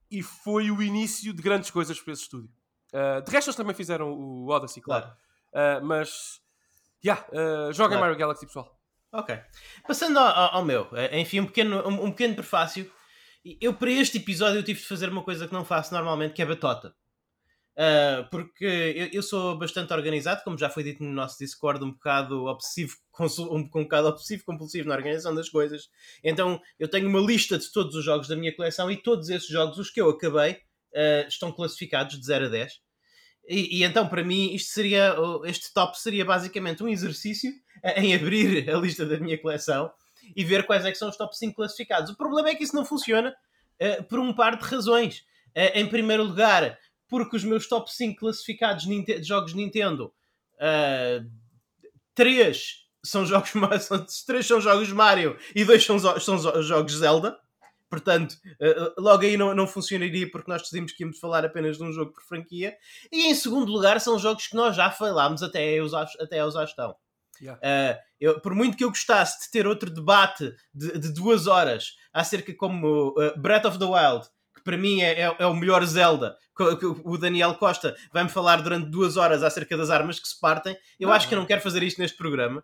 e 0.09 0.21
foi 0.23 0.71
o 0.71 0.81
início 0.81 1.33
de 1.33 1.41
grandes 1.41 1.69
coisas 1.71 2.01
para 2.01 2.11
esse 2.13 2.23
estúdio. 2.23 2.49
Uh, 2.91 3.21
de 3.23 3.31
resto, 3.31 3.47
eles 3.49 3.55
também 3.55 3.75
fizeram 3.75 4.11
o 4.11 4.49
Odyssey, 4.49 4.81
claro. 4.81 5.05
Claro. 5.53 5.81
Uh, 5.83 5.85
mas, 5.85 6.40
yeah, 7.03 7.25
uh, 7.31 7.73
joguem 7.73 7.97
Claro. 7.97 8.01
Mario 8.01 8.17
Galaxy, 8.17 8.45
pessoal. 8.45 8.77
Ok. 9.13 9.37
Passando 9.85 10.17
ao, 10.19 10.55
ao- 10.55 10.65
meu, 10.65 10.87
eh, 10.93 11.19
enfim, 11.19 11.41
um 11.41 11.45
pequeno, 11.45 11.85
um, 11.87 12.05
um 12.05 12.11
pequeno 12.11 12.35
prefácio. 12.35 12.89
Eu, 13.59 13.73
para 13.73 13.91
este 13.91 14.17
episódio, 14.17 14.59
eu 14.59 14.63
tive 14.63 14.79
de 14.79 14.85
fazer 14.85 15.09
uma 15.09 15.23
coisa 15.23 15.47
que 15.47 15.53
não 15.53 15.65
faço 15.65 15.93
normalmente, 15.93 16.33
que 16.33 16.41
é 16.41 16.45
batota. 16.45 16.95
Uh, 17.73 18.29
porque 18.29 18.65
eu, 18.65 19.07
eu, 19.13 19.23
sou 19.23 19.57
bastante 19.57 19.93
organizado, 19.93 20.43
como 20.43 20.57
já 20.57 20.69
foi 20.69 20.83
dito 20.83 21.03
no 21.03 21.11
nosso 21.11 21.37
Discord, 21.39 21.83
um 21.83 21.91
bocado 21.91 22.45
obsessivo, 22.45 22.95
um, 23.19 23.55
um 23.55 23.83
bocado 23.83 24.07
obsessivo 24.09 24.43
compulsivo 24.45 24.89
na 24.89 24.95
organização 24.95 25.33
das 25.33 25.49
coisas. 25.49 25.89
Então 26.23 26.61
eu 26.77 26.89
tenho 26.89 27.07
uma 27.07 27.19
lista 27.19 27.57
de 27.57 27.71
todos 27.71 27.95
os 27.95 28.03
jogos 28.03 28.27
da 28.27 28.35
minha 28.35 28.55
coleção 28.55 28.91
e 28.91 28.97
todos 28.97 29.29
esses 29.29 29.47
jogos, 29.47 29.77
os 29.77 29.89
que 29.89 30.01
eu 30.01 30.09
acabei, 30.09 30.53
uh, 30.53 31.27
estão 31.27 31.51
classificados 31.51 32.19
de 32.19 32.25
0 32.25 32.45
a 32.45 32.49
10. 32.49 32.73
E, 33.51 33.79
e, 33.79 33.83
então, 33.83 34.07
para 34.07 34.23
mim, 34.23 34.53
isto 34.53 34.71
seria, 34.71 35.13
este 35.43 35.73
top 35.73 35.99
seria 35.99 36.23
basicamente 36.23 36.81
um 36.81 36.87
exercício 36.87 37.51
em 37.97 38.15
abrir 38.15 38.69
a 38.69 38.77
lista 38.77 39.05
da 39.05 39.19
minha 39.19 39.37
coleção 39.37 39.91
e 40.33 40.45
ver 40.45 40.65
quais 40.65 40.85
é 40.85 40.93
são 40.93 41.09
os 41.09 41.17
top 41.17 41.37
5 41.37 41.53
classificados. 41.53 42.11
O 42.11 42.15
problema 42.15 42.47
é 42.47 42.55
que 42.55 42.63
isso 42.63 42.73
não 42.73 42.85
funciona 42.85 43.35
uh, 43.81 44.03
por 44.05 44.19
um 44.19 44.33
par 44.33 44.55
de 44.55 44.63
razões. 44.63 45.25
em 45.75 45.85
primeiro 45.85 46.23
lugar, 46.23 46.79
porque 47.09 47.35
os 47.35 47.43
meus 47.43 47.67
top 47.67 47.93
5 47.93 48.17
classificados 48.21 48.85
de 48.85 49.21
jogos 49.21 49.53
Nintendo, 49.53 50.13
uh, 50.55 51.29
3 52.15 52.85
são 53.03 53.25
jogos 53.25 53.51
3 54.25 54.47
são 54.47 54.61
jogos 54.61 54.93
Mario 54.93 55.37
e 55.53 55.65
2 55.65 55.83
são, 55.83 55.99
são 56.21 56.61
jogos 56.63 56.95
Zelda. 56.95 57.37
Portanto, 57.91 58.37
uh, 58.61 58.93
logo 58.97 59.23
aí 59.23 59.35
não, 59.35 59.53
não 59.53 59.67
funcionaria 59.67 60.31
porque 60.31 60.49
nós 60.49 60.61
decidimos 60.61 60.93
que 60.93 61.03
íamos 61.03 61.19
falar 61.19 61.43
apenas 61.43 61.77
de 61.77 61.83
um 61.83 61.91
jogo 61.91 62.13
por 62.13 62.23
franquia. 62.23 62.73
E 63.11 63.27
em 63.27 63.35
segundo 63.35 63.69
lugar, 63.69 63.99
são 63.99 64.17
jogos 64.17 64.47
que 64.47 64.55
nós 64.55 64.77
já 64.77 64.89
falámos 64.89 65.43
até 65.43 65.77
aos, 65.77 65.93
até 65.93 66.39
aos 66.39 66.55
Astão. 66.55 66.95
Yeah. 67.41 67.59
Uh, 67.59 67.99
eu, 68.19 68.39
por 68.39 68.55
muito 68.55 68.77
que 68.77 68.83
eu 68.85 68.89
gostasse 68.89 69.45
de 69.45 69.51
ter 69.51 69.67
outro 69.67 69.89
debate 69.89 70.53
de, 70.73 70.97
de 70.97 71.13
duas 71.13 71.47
horas 71.47 71.95
acerca 72.13 72.53
como 72.53 73.09
uh, 73.09 73.37
Breath 73.37 73.65
of 73.65 73.77
the 73.77 73.85
Wild 73.85 74.29
que 74.55 74.63
para 74.63 74.77
mim 74.77 75.01
é, 75.01 75.21
é, 75.21 75.35
é 75.39 75.45
o 75.45 75.55
melhor 75.55 75.83
Zelda, 75.85 76.37
o 77.03 77.17
Daniel 77.17 77.55
Costa 77.55 77.95
vai-me 78.13 78.29
falar 78.29 78.61
durante 78.61 78.89
duas 78.89 79.17
horas 79.17 79.43
acerca 79.43 79.75
das 79.75 79.89
armas 79.89 80.19
que 80.19 80.27
se 80.27 80.39
partem. 80.39 80.77
Eu 80.99 81.11
ah, 81.11 81.15
acho 81.15 81.27
que 81.27 81.33
eu 81.33 81.39
não 81.39 81.45
quero 81.45 81.61
fazer 81.61 81.81
isto 81.81 81.99
neste 81.99 82.17
programa. 82.17 82.63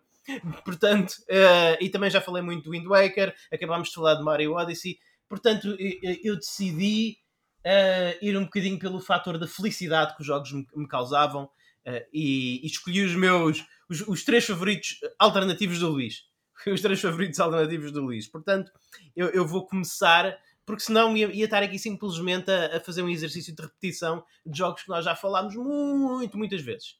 Portanto, 0.64 1.12
uh, 1.30 1.76
e 1.80 1.88
também 1.88 2.10
já 2.10 2.20
falei 2.20 2.42
muito 2.42 2.64
do 2.64 2.70
Wind 2.70 2.86
Waker, 2.86 3.34
acabámos 3.52 3.88
de 3.88 3.94
falar 3.94 4.14
de 4.14 4.22
Mario 4.22 4.52
Odyssey. 4.52 4.98
Portanto, 5.28 5.76
eu, 6.22 6.36
decidi 6.36 7.18
uh, 7.64 8.24
ir 8.24 8.36
um 8.36 8.44
bocadinho 8.44 8.78
pelo 8.78 9.00
fator 9.00 9.38
da 9.38 9.46
felicidade 9.46 10.14
que 10.14 10.22
os 10.22 10.26
jogos 10.26 10.52
me, 10.52 10.66
me 10.74 10.88
causavam 10.88 11.44
uh, 11.44 12.06
e, 12.12 12.64
e, 12.64 12.66
escolhi 12.66 13.02
os 13.02 13.14
meus, 13.14 13.64
os, 13.88 14.00
os, 14.08 14.24
três 14.24 14.44
favoritos 14.46 14.98
alternativos 15.18 15.78
do 15.80 15.88
Luís. 15.90 16.26
Os 16.66 16.80
três 16.80 17.00
favoritos 17.00 17.38
alternativos 17.38 17.92
do 17.92 18.00
Luís. 18.02 18.26
Portanto, 18.26 18.72
eu, 19.14 19.28
eu 19.28 19.46
vou 19.46 19.64
começar 19.64 20.36
porque 20.66 20.82
senão 20.82 21.16
ia, 21.16 21.32
ia 21.32 21.46
estar 21.46 21.62
aqui 21.62 21.78
simplesmente 21.78 22.50
a, 22.50 22.76
a, 22.76 22.80
fazer 22.80 23.02
um 23.02 23.08
exercício 23.08 23.54
de 23.54 23.62
repetição 23.62 24.22
de 24.44 24.58
jogos 24.58 24.82
que 24.82 24.88
nós 24.88 25.02
já 25.02 25.14
falámos 25.14 25.54
muito, 25.54 26.36
muitas 26.36 26.60
vezes. 26.60 26.98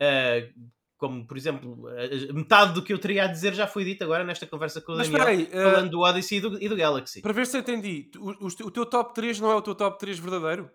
Uh, 0.00 0.70
como, 0.98 1.24
por 1.24 1.36
exemplo, 1.36 1.84
metade 2.34 2.74
do 2.74 2.82
que 2.82 2.92
eu 2.92 2.98
teria 2.98 3.24
a 3.24 3.26
dizer 3.28 3.54
já 3.54 3.66
foi 3.66 3.84
dito 3.84 4.02
agora 4.02 4.24
nesta 4.24 4.46
conversa 4.46 4.80
com 4.80 4.92
o 4.92 4.96
Daniel, 4.96 5.26
aí, 5.26 5.44
uh, 5.44 5.50
falando 5.50 5.90
do 5.90 6.00
Odyssey 6.00 6.38
e 6.38 6.40
do, 6.40 6.62
e 6.62 6.68
do, 6.68 6.76
Galaxy. 6.76 7.22
Para 7.22 7.32
ver 7.32 7.46
se 7.46 7.56
eu 7.56 7.60
entendi, 7.60 8.10
o, 8.18 8.30
o, 8.30 8.46
o 8.46 8.70
teu 8.70 8.84
top 8.84 9.14
3 9.14 9.38
não 9.38 9.50
é 9.50 9.54
o 9.54 9.62
teu 9.62 9.76
top 9.76 9.98
3 9.98 10.18
verdadeiro? 10.18 10.68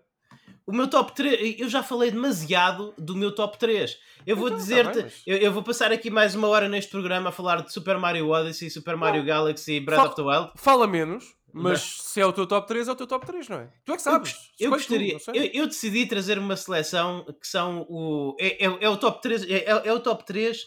O 0.66 0.72
meu 0.72 0.88
top 0.88 1.14
3, 1.14 1.60
eu 1.60 1.68
já 1.68 1.82
falei 1.82 2.10
demasiado 2.10 2.94
do 2.96 3.14
meu 3.14 3.34
top 3.34 3.58
3. 3.58 3.98
Eu 4.26 4.34
vou 4.34 4.46
então, 4.46 4.58
tá 4.58 4.64
dizer-te, 4.64 5.02
tá 5.02 5.08
eu, 5.26 5.36
eu, 5.36 5.52
vou 5.52 5.62
passar 5.62 5.92
aqui 5.92 6.10
mais 6.10 6.34
uma 6.34 6.48
hora 6.48 6.68
neste 6.68 6.90
programa 6.90 7.28
a 7.28 7.32
falar 7.32 7.62
de 7.62 7.70
Super 7.70 7.98
Mario 7.98 8.30
Odyssey, 8.30 8.70
Super 8.70 8.96
Mario 8.96 9.20
não. 9.20 9.26
Galaxy 9.26 9.74
e 9.74 9.80
Breath 9.80 10.06
of 10.06 10.16
the 10.16 10.22
Wild. 10.22 10.52
Fala 10.56 10.86
menos. 10.86 11.34
Mas 11.52 11.82
se 11.82 12.20
é 12.20 12.26
o 12.26 12.32
teu 12.32 12.46
top 12.46 12.66
3, 12.66 12.88
é 12.88 12.92
o 12.92 12.96
teu 12.96 13.06
top 13.06 13.24
3, 13.26 13.48
não 13.48 13.58
é? 13.58 13.68
Tu 13.84 13.92
é 13.92 13.96
que 13.96 14.02
sabes. 14.02 14.34
Eu, 14.58 14.66
eu 14.66 14.70
gostaria. 14.70 15.18
Tu, 15.20 15.30
eu, 15.32 15.44
eu, 15.52 15.66
decidi 15.68 16.04
trazer 16.04 16.36
uma 16.36 16.56
seleção 16.56 17.24
que 17.40 17.46
são 17.46 17.86
o. 17.88 18.34
É, 18.40 18.64
é, 18.64 18.78
é 18.80 18.88
o 18.88 18.96
top 18.96 19.22
3. 19.22 19.44
É, 19.44 19.64
é, 19.84 19.92
o 19.92 20.00
top 20.00 20.26
3 20.26 20.66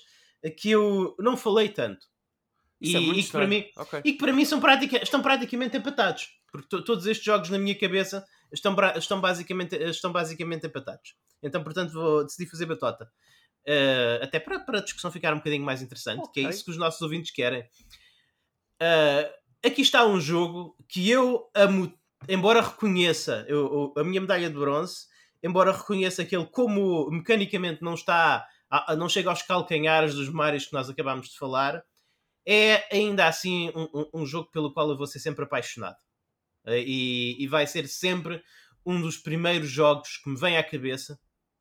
que 0.56 0.72
eu 0.72 1.14
não 1.20 1.36
falei 1.36 1.68
tanto. 1.68 2.06
E, 2.80 2.96
é 2.96 3.00
e, 3.00 3.24
que 3.24 3.32
para 3.32 3.48
mim, 3.48 3.66
okay. 3.76 4.02
e 4.06 4.12
que 4.14 4.18
para 4.18 4.32
mim 4.32 4.46
são 4.46 4.62
pratica, 4.62 5.04
estão 5.04 5.22
praticamente 5.22 5.76
empatados. 5.76 6.30
Porque 6.50 6.68
todos 6.84 7.06
estes 7.06 7.26
jogos 7.26 7.50
na 7.50 7.58
minha 7.58 7.78
cabeça 7.78 8.26
estão, 8.52 8.76
estão, 8.96 9.22
basicamente, 9.22 9.76
estão 9.76 10.12
basicamente 10.12 10.68
empatados. 10.68 11.16
Então, 11.42 11.64
portanto, 11.64 11.94
vou 11.94 12.24
decidir 12.24 12.50
fazer 12.50 12.66
batota. 12.66 13.12
Uh, 13.68 14.24
até 14.24 14.40
para, 14.40 14.60
para 14.60 14.80
a 14.80 14.82
discussão 14.82 15.12
ficar 15.12 15.34
um 15.34 15.38
bocadinho 15.38 15.64
mais 15.64 15.82
interessante, 15.82 16.22
okay. 16.22 16.44
que 16.44 16.48
é 16.48 16.50
isso 16.50 16.64
que 16.64 16.72
os 16.72 16.78
nossos 16.78 17.02
ouvintes 17.02 17.32
querem. 17.32 17.64
Uh, 18.82 19.30
aqui 19.66 19.82
está 19.82 20.06
um 20.06 20.22
jogo 20.22 20.76
que 20.88 21.10
eu 21.10 21.50
amo, 21.54 21.94
embora 22.30 22.62
reconheça 22.62 23.46
eu, 23.48 23.94
a 23.98 24.04
minha 24.04 24.22
medalha 24.22 24.50
de 24.50 24.56
bronze, 24.56 25.08
embora 25.44 25.72
reconheça 25.72 26.24
que 26.24 26.36
ele, 26.36 26.46
como 26.46 27.10
mecanicamente 27.12 27.82
não 27.82 27.94
está, 27.94 28.48
não 28.98 29.10
chega 29.10 29.30
aos 29.30 29.42
calcanhares 29.42 30.16
dos 30.16 30.30
Marios 30.30 30.68
que 30.68 30.74
nós 30.74 30.90
acabámos 30.90 31.30
de 31.30 31.38
falar, 31.38 31.84
é 32.46 32.88
ainda 32.96 33.28
assim 33.28 33.70
um, 33.76 33.90
um, 33.94 34.22
um 34.22 34.26
jogo 34.26 34.50
pelo 34.52 34.74
qual 34.74 34.90
eu 34.90 34.98
vou 34.98 35.08
ser 35.08 35.20
sempre 35.20 35.44
apaixonado. 35.44 35.98
Eh, 36.67 36.84
e, 36.86 37.43
e, 37.43 37.47
vai 37.47 37.65
ser 37.65 37.88
sempre 37.88 38.43
um 38.86 39.01
dos 39.01 39.17
primeiros 39.17 39.69
jogos 39.69 40.17
que 40.17 40.30
me 40.30 40.38
vem 40.38 40.58
à 40.58 40.63
cabeça 40.63 41.19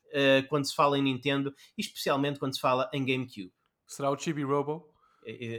uh, 0.09 0.47
quando 0.49 0.67
se 0.67 0.75
fala 0.75 0.99
em 0.99 1.03
Nintendo, 1.03 1.55
e 1.79 1.81
especialmente 1.81 2.39
quando 2.39 2.55
se 2.55 2.61
fala 2.61 2.91
em 2.93 3.05
GameCube. 3.05 3.53
Será 3.87 4.11
o 4.11 4.19
Chibi 4.19 4.43
Robo? 4.43 4.93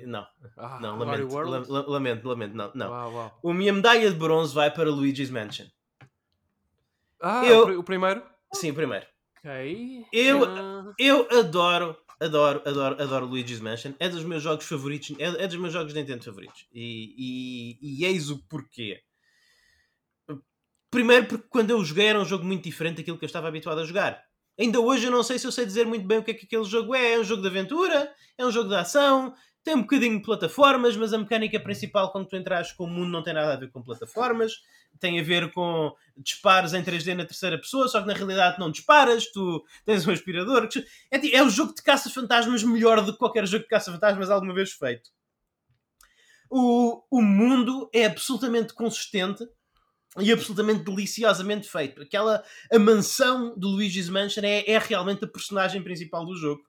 Não, 0.05 0.25
ah, 0.57 0.79
não, 0.79 0.97
lamento, 0.97 1.36
lamento, 1.89 2.27
lamento, 2.27 2.55
não, 2.55 2.71
não. 2.73 2.89
Uau, 2.89 3.13
uau. 3.13 3.39
A 3.43 3.53
minha 3.53 3.73
medalha 3.73 4.10
de 4.10 4.15
bronze 4.15 4.55
vai 4.55 4.71
para 4.71 4.89
Luigi's 4.89 5.29
Mansion. 5.29 5.67
Ah, 7.21 7.45
eu... 7.45 7.79
o 7.79 7.83
primeiro? 7.83 8.23
Sim, 8.53 8.71
o 8.71 8.73
primeiro. 8.73 9.05
Ok. 9.39 10.05
Eu, 10.13 10.43
uh... 10.43 10.93
eu 10.97 11.27
adoro, 11.38 11.97
adoro, 12.17 12.62
adoro, 12.65 13.01
adoro 13.01 13.25
Luigi's 13.25 13.60
Mansion. 13.60 13.91
É 13.99 14.07
dos 14.07 14.23
meus 14.23 14.41
jogos 14.41 14.65
favoritos, 14.65 15.13
é, 15.19 15.43
é 15.43 15.47
dos 15.47 15.57
meus 15.57 15.73
jogos 15.73 15.93
de 15.93 15.99
Nintendo 15.99 16.23
favoritos. 16.23 16.65
E, 16.71 17.77
e, 17.81 18.01
e 18.01 18.05
eis 18.05 18.29
o 18.29 18.38
porquê. 18.47 19.03
Primeiro 20.89 21.28
porque 21.28 21.47
quando 21.50 21.71
eu 21.71 21.84
joguei 21.84 22.08
era 22.08 22.19
um 22.19 22.26
jogo 22.26 22.45
muito 22.45 22.63
diferente 22.63 22.97
daquilo 22.97 23.17
que 23.17 23.26
eu 23.26 23.28
estava 23.28 23.47
habituado 23.47 23.80
a 23.80 23.86
jogar. 23.86 24.23
Ainda 24.60 24.80
hoje 24.80 25.06
eu 25.06 25.12
não 25.12 25.21
sei 25.21 25.38
se 25.38 25.45
eu 25.45 25.52
sei 25.52 25.65
dizer 25.65 25.86
muito 25.86 26.08
bem 26.08 26.17
o 26.17 26.23
que 26.23 26.32
é 26.32 26.34
que 26.34 26.45
aquele 26.45 26.63
jogo 26.63 26.95
é. 26.95 27.13
É 27.13 27.19
um 27.19 27.23
jogo 27.23 27.41
de 27.41 27.47
aventura, 27.47 28.12
é 28.38 28.45
um 28.45 28.52
jogo 28.52 28.69
de 28.69 28.76
ação, 28.76 29.34
tem 29.67 29.76
um 29.76 29.82
bocadinho 29.82 30.17
de 30.17 30.23
plataformas, 30.23 30.95
mas 30.95 31.13
a 31.13 31.17
mecânica 31.17 31.60
principal 31.60 32.10
quando 32.12 32.30
tu 32.30 32.38
entras 32.38 32.71
com 32.71 32.86
o 32.86 32.88
mundo 32.88 33.10
não 33.10 33.21
tem 33.21 33.34
nada 33.34 33.54
a 33.54 33.58
ver 33.58 33.69
com 33.69 33.84
plataformas. 33.84 34.54
Tem 34.97 35.19
a 35.19 35.23
ver 35.23 35.52
com 35.52 35.93
disparos 36.15 36.73
em 36.73 36.82
3D 36.82 37.13
na 37.13 37.26
terceira 37.26 37.58
pessoa, 37.58 37.88
só 37.89 38.02
que 38.02 38.08
na 38.08 38.13
realidade 38.13 38.58
não 38.58 38.71
disparas, 38.71 39.30
tu 39.30 39.63
tens 39.86 40.08
um 40.08 40.12
aspirador. 40.12 40.69
É, 41.12 41.36
é 41.36 41.43
o 41.43 41.50
jogo 41.50 41.76
de 41.76 41.84
caça-fantasmas 41.84 42.63
melhor 42.63 43.04
do 43.04 43.12
que 43.12 43.19
qualquer 43.19 43.45
jogo 43.45 43.63
de 43.63 43.69
caça-fantasmas 43.69 44.32
alguma 44.32 44.54
vez 44.54 44.71
feito. 44.71 45.12
O, 46.50 47.04
o 47.12 47.21
mundo 47.21 47.89
é 47.93 48.06
absolutamente 48.06 48.73
consistente 48.73 49.45
e 50.20 50.32
absolutamente 50.32 50.84
deliciosamente 50.84 51.70
feito. 51.70 52.02
Aquela 52.02 52.43
a 52.72 52.80
mansão 52.80 53.54
do 53.58 53.67
Luigi's 53.67 54.10
Mansion 54.10 54.43
é, 54.43 54.70
é 54.70 54.78
realmente 54.78 55.26
a 55.26 55.28
personagem 55.28 55.84
principal 55.84 56.26
do 56.26 56.36
jogo 56.36 56.62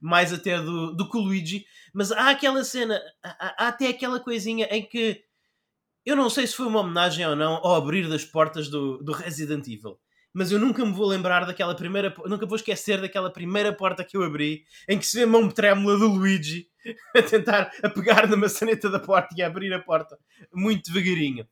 mais 0.00 0.32
até 0.32 0.60
do, 0.60 0.94
do 0.94 1.08
que 1.10 1.16
o 1.16 1.20
Luigi, 1.20 1.64
mas 1.92 2.12
há 2.12 2.30
aquela 2.30 2.62
cena, 2.64 3.00
há, 3.22 3.64
há, 3.64 3.68
até 3.68 3.88
aquela 3.88 4.20
coisinha 4.20 4.66
em 4.70 4.82
que 4.82 5.22
eu 6.04 6.16
não 6.16 6.30
sei 6.30 6.46
se 6.46 6.54
foi 6.54 6.66
uma 6.66 6.80
homenagem 6.80 7.26
ou 7.26 7.36
não 7.36 7.54
ao 7.54 7.74
abrir 7.74 8.08
das 8.08 8.24
portas 8.24 8.68
do, 8.68 8.98
do 8.98 9.12
Resident 9.12 9.66
Evil. 9.66 9.98
Mas 10.32 10.52
eu 10.52 10.58
nunca 10.58 10.84
me 10.84 10.92
vou 10.92 11.06
lembrar 11.06 11.44
daquela 11.44 11.74
primeira, 11.74 12.14
nunca 12.26 12.46
vou 12.46 12.56
esquecer 12.56 13.00
daquela 13.00 13.30
primeira 13.30 13.72
porta 13.72 14.04
que 14.04 14.16
eu 14.16 14.22
abri, 14.22 14.64
em 14.88 14.98
que 14.98 15.06
se 15.06 15.16
vê 15.16 15.24
a 15.24 15.26
mão 15.26 15.50
trêmula 15.50 15.98
do 15.98 16.06
Luigi 16.06 16.68
a 17.16 17.22
tentar 17.22 17.72
a 17.82 17.90
pegar 17.90 18.26
na 18.28 18.36
maçaneta 18.36 18.88
da 18.88 19.00
porta 19.00 19.34
e 19.36 19.42
a 19.42 19.46
abrir 19.46 19.72
a 19.72 19.80
porta 19.80 20.18
muito 20.52 20.92
devagarinho. 20.92 21.46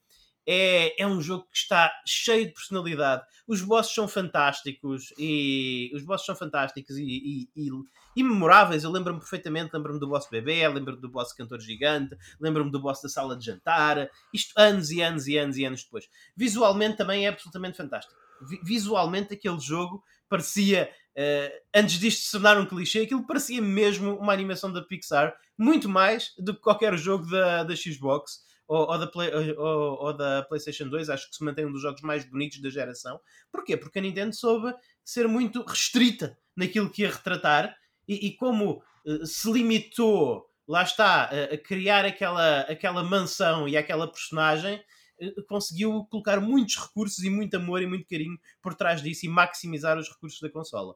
É, 0.47 1.03
é 1.03 1.07
um 1.07 1.21
jogo 1.21 1.45
que 1.51 1.57
está 1.57 1.93
cheio 2.07 2.47
de 2.47 2.53
personalidade. 2.53 3.23
Os 3.47 3.61
bosses 3.63 3.95
são 3.95 4.07
fantásticos 4.07 5.13
e 5.19 5.91
os 5.95 6.03
bosses 6.03 6.27
são 6.27 6.37
fantásticos 6.37 6.97
e, 6.97 7.05
e, 7.05 7.49
e, 7.57 7.71
e 8.17 8.23
memoráveis. 8.23 8.85
Eu 8.85 8.91
lembro-me 8.91 9.19
perfeitamente, 9.21 9.71
lembro-me 9.75 9.99
do 9.99 10.09
boss 10.09 10.29
bebê, 10.31 10.67
lembro-me 10.69 11.01
do 11.01 11.09
boss 11.09 11.33
cantor 11.33 11.61
gigante, 11.61 12.17
lembro-me 12.41 12.71
do 12.71 12.81
boss 12.81 13.03
da 13.03 13.09
sala 13.09 13.37
de 13.37 13.45
jantar. 13.45 14.09
Isto 14.33 14.53
anos 14.57 14.91
e 14.91 15.01
anos 15.01 15.27
e 15.27 15.37
anos 15.37 15.57
e 15.57 15.65
anos 15.65 15.85
depois. 15.85 16.09
Visualmente 16.37 16.97
também 16.97 17.27
é 17.27 17.29
absolutamente 17.29 17.77
fantástico. 17.77 18.19
Visualmente 18.63 19.35
aquele 19.35 19.59
jogo 19.59 20.03
parecia, 20.29 20.91
uh, 21.17 21.63
antes 21.75 21.99
disto 21.99 22.25
se 22.25 22.33
tornar 22.33 22.59
um 22.59 22.67
clichê, 22.67 23.01
aquilo 23.01 23.27
parecia 23.27 23.63
mesmo 23.63 24.17
uma 24.17 24.33
animação 24.33 24.73
da 24.73 24.83
Pixar, 24.83 25.35
muito 25.57 25.89
mais 25.89 26.33
do 26.39 26.55
que 26.55 26.61
qualquer 26.61 26.97
jogo 26.99 27.27
da, 27.31 27.65
da 27.65 27.75
Xbox 27.75 28.45
ou, 28.67 28.91
ou, 28.91 28.99
da 28.99 29.07
Play, 29.07 29.31
ou, 29.57 30.05
ou, 30.05 30.13
da 30.17 30.43
PlayStation 30.43 30.89
2, 30.89 31.09
acho 31.11 31.31
que 31.31 31.37
se 31.37 31.45
mantém 31.45 31.67
um 31.67 31.73
dos 31.73 31.83
jogos 31.83 32.01
mais 32.03 32.25
bonitos 32.25 32.61
da 32.61 32.71
geração. 32.71 33.21
Porquê? 33.51 33.77
Porque 33.77 33.99
a 33.99 34.03
Nintendo 34.03 34.35
soube 34.35 34.75
ser 35.05 35.29
muito 35.29 35.63
restrita 35.63 36.37
naquilo 36.57 36.91
que 36.91 37.03
ia 37.03 37.11
retratar 37.11 37.77
e, 38.09 38.27
e 38.27 38.37
como 38.37 38.83
uh, 39.05 39.27
se 39.27 39.51
limitou, 39.51 40.47
lá 40.67 40.83
está, 40.83 41.31
uh, 41.33 41.55
a 41.55 41.59
criar 41.59 42.05
aquela, 42.05 42.61
aquela 42.63 43.05
mansão 43.05 43.69
e 43.69 43.77
aquela 43.77 44.11
personagem. 44.11 44.83
eh, 45.21 45.33
conseguiu 45.49 46.05
colocar 46.11 46.41
muitos 46.41 46.77
recursos 46.77 47.25
e 47.25 47.31
muito 47.31 47.57
amor 47.57 47.83
e 47.83 47.87
muito 47.87 48.07
carinho 48.07 48.39
por 48.61 48.75
trás 48.75 49.01
disso 49.03 49.27
e 49.27 49.29
maximizar 49.29 49.97
os 49.99 50.09
recursos 50.09 50.41
da 50.41 50.51
consola. 50.51 50.95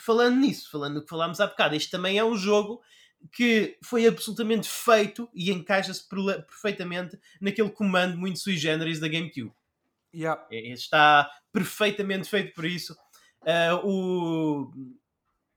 Falando 0.00 0.36
nisso, 0.36 0.70
falando 0.70 0.94
no 0.94 1.02
que 1.02 1.08
falámos 1.08 1.40
há 1.40 1.46
bocado, 1.46 1.74
este 1.74 1.90
também 1.90 2.18
é 2.18 2.24
um 2.24 2.36
jogo 2.36 2.80
que 3.32 3.76
foi 3.84 4.06
absolutamente 4.06 4.68
feito 4.68 5.28
e 5.34 5.50
encaixa-se 5.50 6.02
perfeitamente 6.46 7.18
naquele 7.40 7.70
comando 7.70 8.16
muito 8.16 8.38
sui 8.38 8.56
generis 8.56 9.00
da 9.00 9.08
GameCube. 9.08 9.52
Yeah. 10.14 10.44
É- 10.50 10.72
Está 10.72 11.30
perfeitamente 11.52 12.28
feito 12.28 12.54
por 12.54 12.64
isso. 12.64 12.96
Ah, 13.46 13.80
o, 13.84 14.70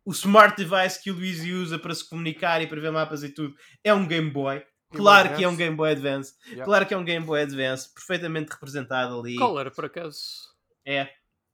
o 0.05 0.11
smart 0.11 0.55
device 0.57 1.01
que 1.01 1.11
o 1.11 1.15
Luís 1.15 1.43
usa 1.45 1.79
para 1.79 1.93
se 1.95 2.07
comunicar 2.07 2.61
e 2.61 2.67
para 2.67 2.79
ver 2.81 2.91
mapas 2.91 3.23
e 3.23 3.29
tudo 3.29 3.55
é 3.83 3.93
um 3.93 4.07
Game 4.07 4.29
Boy. 4.29 4.63
Claro 4.93 5.35
que 5.37 5.43
é 5.43 5.47
um. 5.47 5.55
Game 5.55 5.75
Boy 5.75 5.91
Advance. 5.91 6.33
Yeah. 6.47 6.65
Claro 6.65 6.85
que 6.85 6.93
é 6.93 6.97
um 6.97 7.05
Game 7.05 7.25
Boy 7.25 7.41
Advance, 7.43 7.93
perfeitamente 7.93 8.51
representado 8.51 9.17
ali. 9.19 9.37
Era, 9.57 9.71
por 9.71 9.85
acaso? 9.85 10.19
É. 10.85 11.09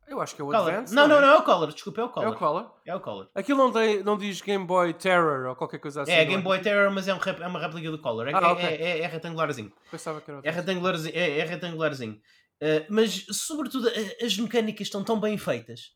Eu 0.08 0.22
acho 0.22 0.36
que 0.36 0.42
é 0.42 0.44
o 0.46 0.48
Color. 0.48 0.70
Advance. 0.70 0.96
Não, 0.96 1.08
não, 1.08 1.18
é? 1.18 1.22
não 1.22 1.28
é 1.28 1.38
o 1.38 1.44
Color, 1.44 1.74
desculpa, 1.74 2.00
é 2.02 2.04
o 2.06 2.08
É 2.08 2.12
Color. 2.12 2.30
o 2.34 2.36
Color. 2.38 2.72
É 2.86 2.96
o 2.96 3.00
Color. 3.02 3.30
Aquilo 3.36 3.58
não, 3.58 3.72
tem, 3.72 4.02
não 4.04 4.18
diz 4.18 4.42
Game 4.42 4.66
Boy 4.66 4.94
Terror 4.94 5.50
ou 5.50 5.56
qualquer 5.56 5.80
coisa 5.80 6.04
assim. 6.04 6.12
É, 6.12 6.24
Game 6.24 6.42
Boy 6.42 6.60
Terror, 6.62 6.90
mas 6.94 7.08
é, 7.08 7.14
um 7.14 7.18
é 7.18 7.48
uma 7.48 7.60
réplica 7.60 7.92
do 7.92 8.00
Color. 8.00 8.30
É, 8.30 8.32
Ah, 8.34 8.40
é- 8.40 8.46
ok. 8.48 8.66
é- 8.66 8.82
é- 8.82 9.00
é 9.02 9.08
retangularzinho. 9.08 9.72
Pensava 9.92 10.22
que 10.22 10.32
era 10.32 10.40
o 10.40 10.44
É 10.46 10.50
retangularzinho. 10.50 11.14
É, 11.16 11.40
é 11.40 11.44
retangularzinho. 11.44 12.14
Uh, 12.62 12.86
mas, 12.90 13.26
sobretudo, 13.32 13.88
a- 13.90 14.26
as 14.26 14.38
mecânicas 14.38 14.88
estão 14.88 15.04
tão 15.04 15.20
bem 15.20 15.38
feitas 15.38 15.92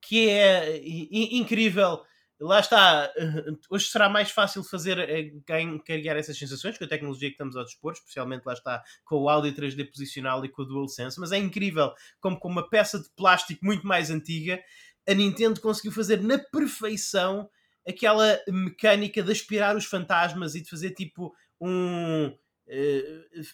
que 0.00 0.28
é 0.28 0.78
i- 0.78 1.38
incrível. 1.38 2.00
Lá 2.42 2.60
está. 2.60 3.12
Hoje 3.70 3.86
será 3.86 4.08
mais 4.08 4.30
fácil 4.30 4.64
fazer 4.64 4.98
gan- 5.46 5.78
carregar 5.78 6.16
essas 6.16 6.36
sensações 6.36 6.76
com 6.76 6.84
a 6.84 6.88
tecnologia 6.88 7.28
que 7.28 7.34
estamos 7.34 7.56
ao 7.56 7.64
dispor, 7.64 7.92
especialmente 7.92 8.44
lá 8.44 8.52
está 8.52 8.82
com 9.04 9.16
o 9.16 9.28
áudio 9.28 9.54
3D 9.54 9.88
posicional 9.90 10.44
e 10.44 10.48
com 10.48 10.62
o 10.62 10.64
DualSense. 10.64 11.20
Mas 11.20 11.32
é 11.32 11.38
incrível 11.38 11.92
como 12.20 12.38
com 12.38 12.48
uma 12.48 12.68
peça 12.68 12.98
de 13.00 13.08
plástico 13.16 13.64
muito 13.64 13.86
mais 13.86 14.10
antiga 14.10 14.60
a 15.08 15.14
Nintendo 15.14 15.60
conseguiu 15.60 15.92
fazer 15.92 16.20
na 16.22 16.38
perfeição 16.38 17.48
aquela 17.86 18.40
mecânica 18.48 19.22
de 19.22 19.32
aspirar 19.32 19.76
os 19.76 19.84
fantasmas 19.84 20.54
e 20.54 20.62
de 20.62 20.70
fazer 20.70 20.90
tipo 20.92 21.34
um 21.60 22.26
eh, 22.26 22.38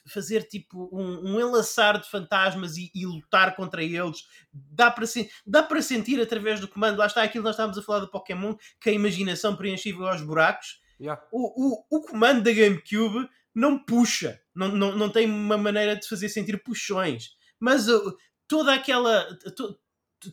fazer 0.08 0.44
tipo 0.44 0.88
um, 0.92 1.32
um 1.34 1.40
enlaçar 1.40 2.00
de 2.00 2.08
fantasmas 2.08 2.76
e, 2.76 2.90
e 2.94 3.06
lutar 3.06 3.56
contra 3.56 3.82
eles 3.82 4.24
dá 4.52 4.90
para, 4.90 5.06
sen- 5.06 5.28
dá 5.46 5.62
para 5.62 5.80
sentir 5.82 6.20
através 6.20 6.60
do 6.60 6.68
comando 6.68 6.98
lá 6.98 7.06
está 7.06 7.22
aquilo 7.22 7.42
que 7.42 7.46
nós 7.48 7.54
estávamos 7.54 7.78
a 7.78 7.82
falar 7.82 8.00
do 8.00 8.10
Pokémon 8.10 8.54
que 8.80 8.90
a 8.90 8.92
imaginação 8.92 9.56
preenchível 9.56 10.06
aos 10.06 10.22
buracos 10.22 10.80
Yeah. 11.00 11.22
o, 11.30 11.76
o, 11.76 11.98
o 11.98 12.00
comando 12.02 12.42
da 12.42 12.52
GameCube 12.52 13.28
não 13.54 13.78
puxa, 13.78 14.40
não, 14.52 14.66
não, 14.66 14.96
não 14.96 15.08
tem 15.08 15.30
uma 15.30 15.56
maneira 15.56 15.94
de 15.94 16.08
fazer 16.08 16.28
sentir 16.28 16.60
puxões, 16.60 17.36
mas 17.60 17.88
uh, 17.88 18.16
toda 18.48 18.74
aquela 18.74 19.24
to- 19.56 19.78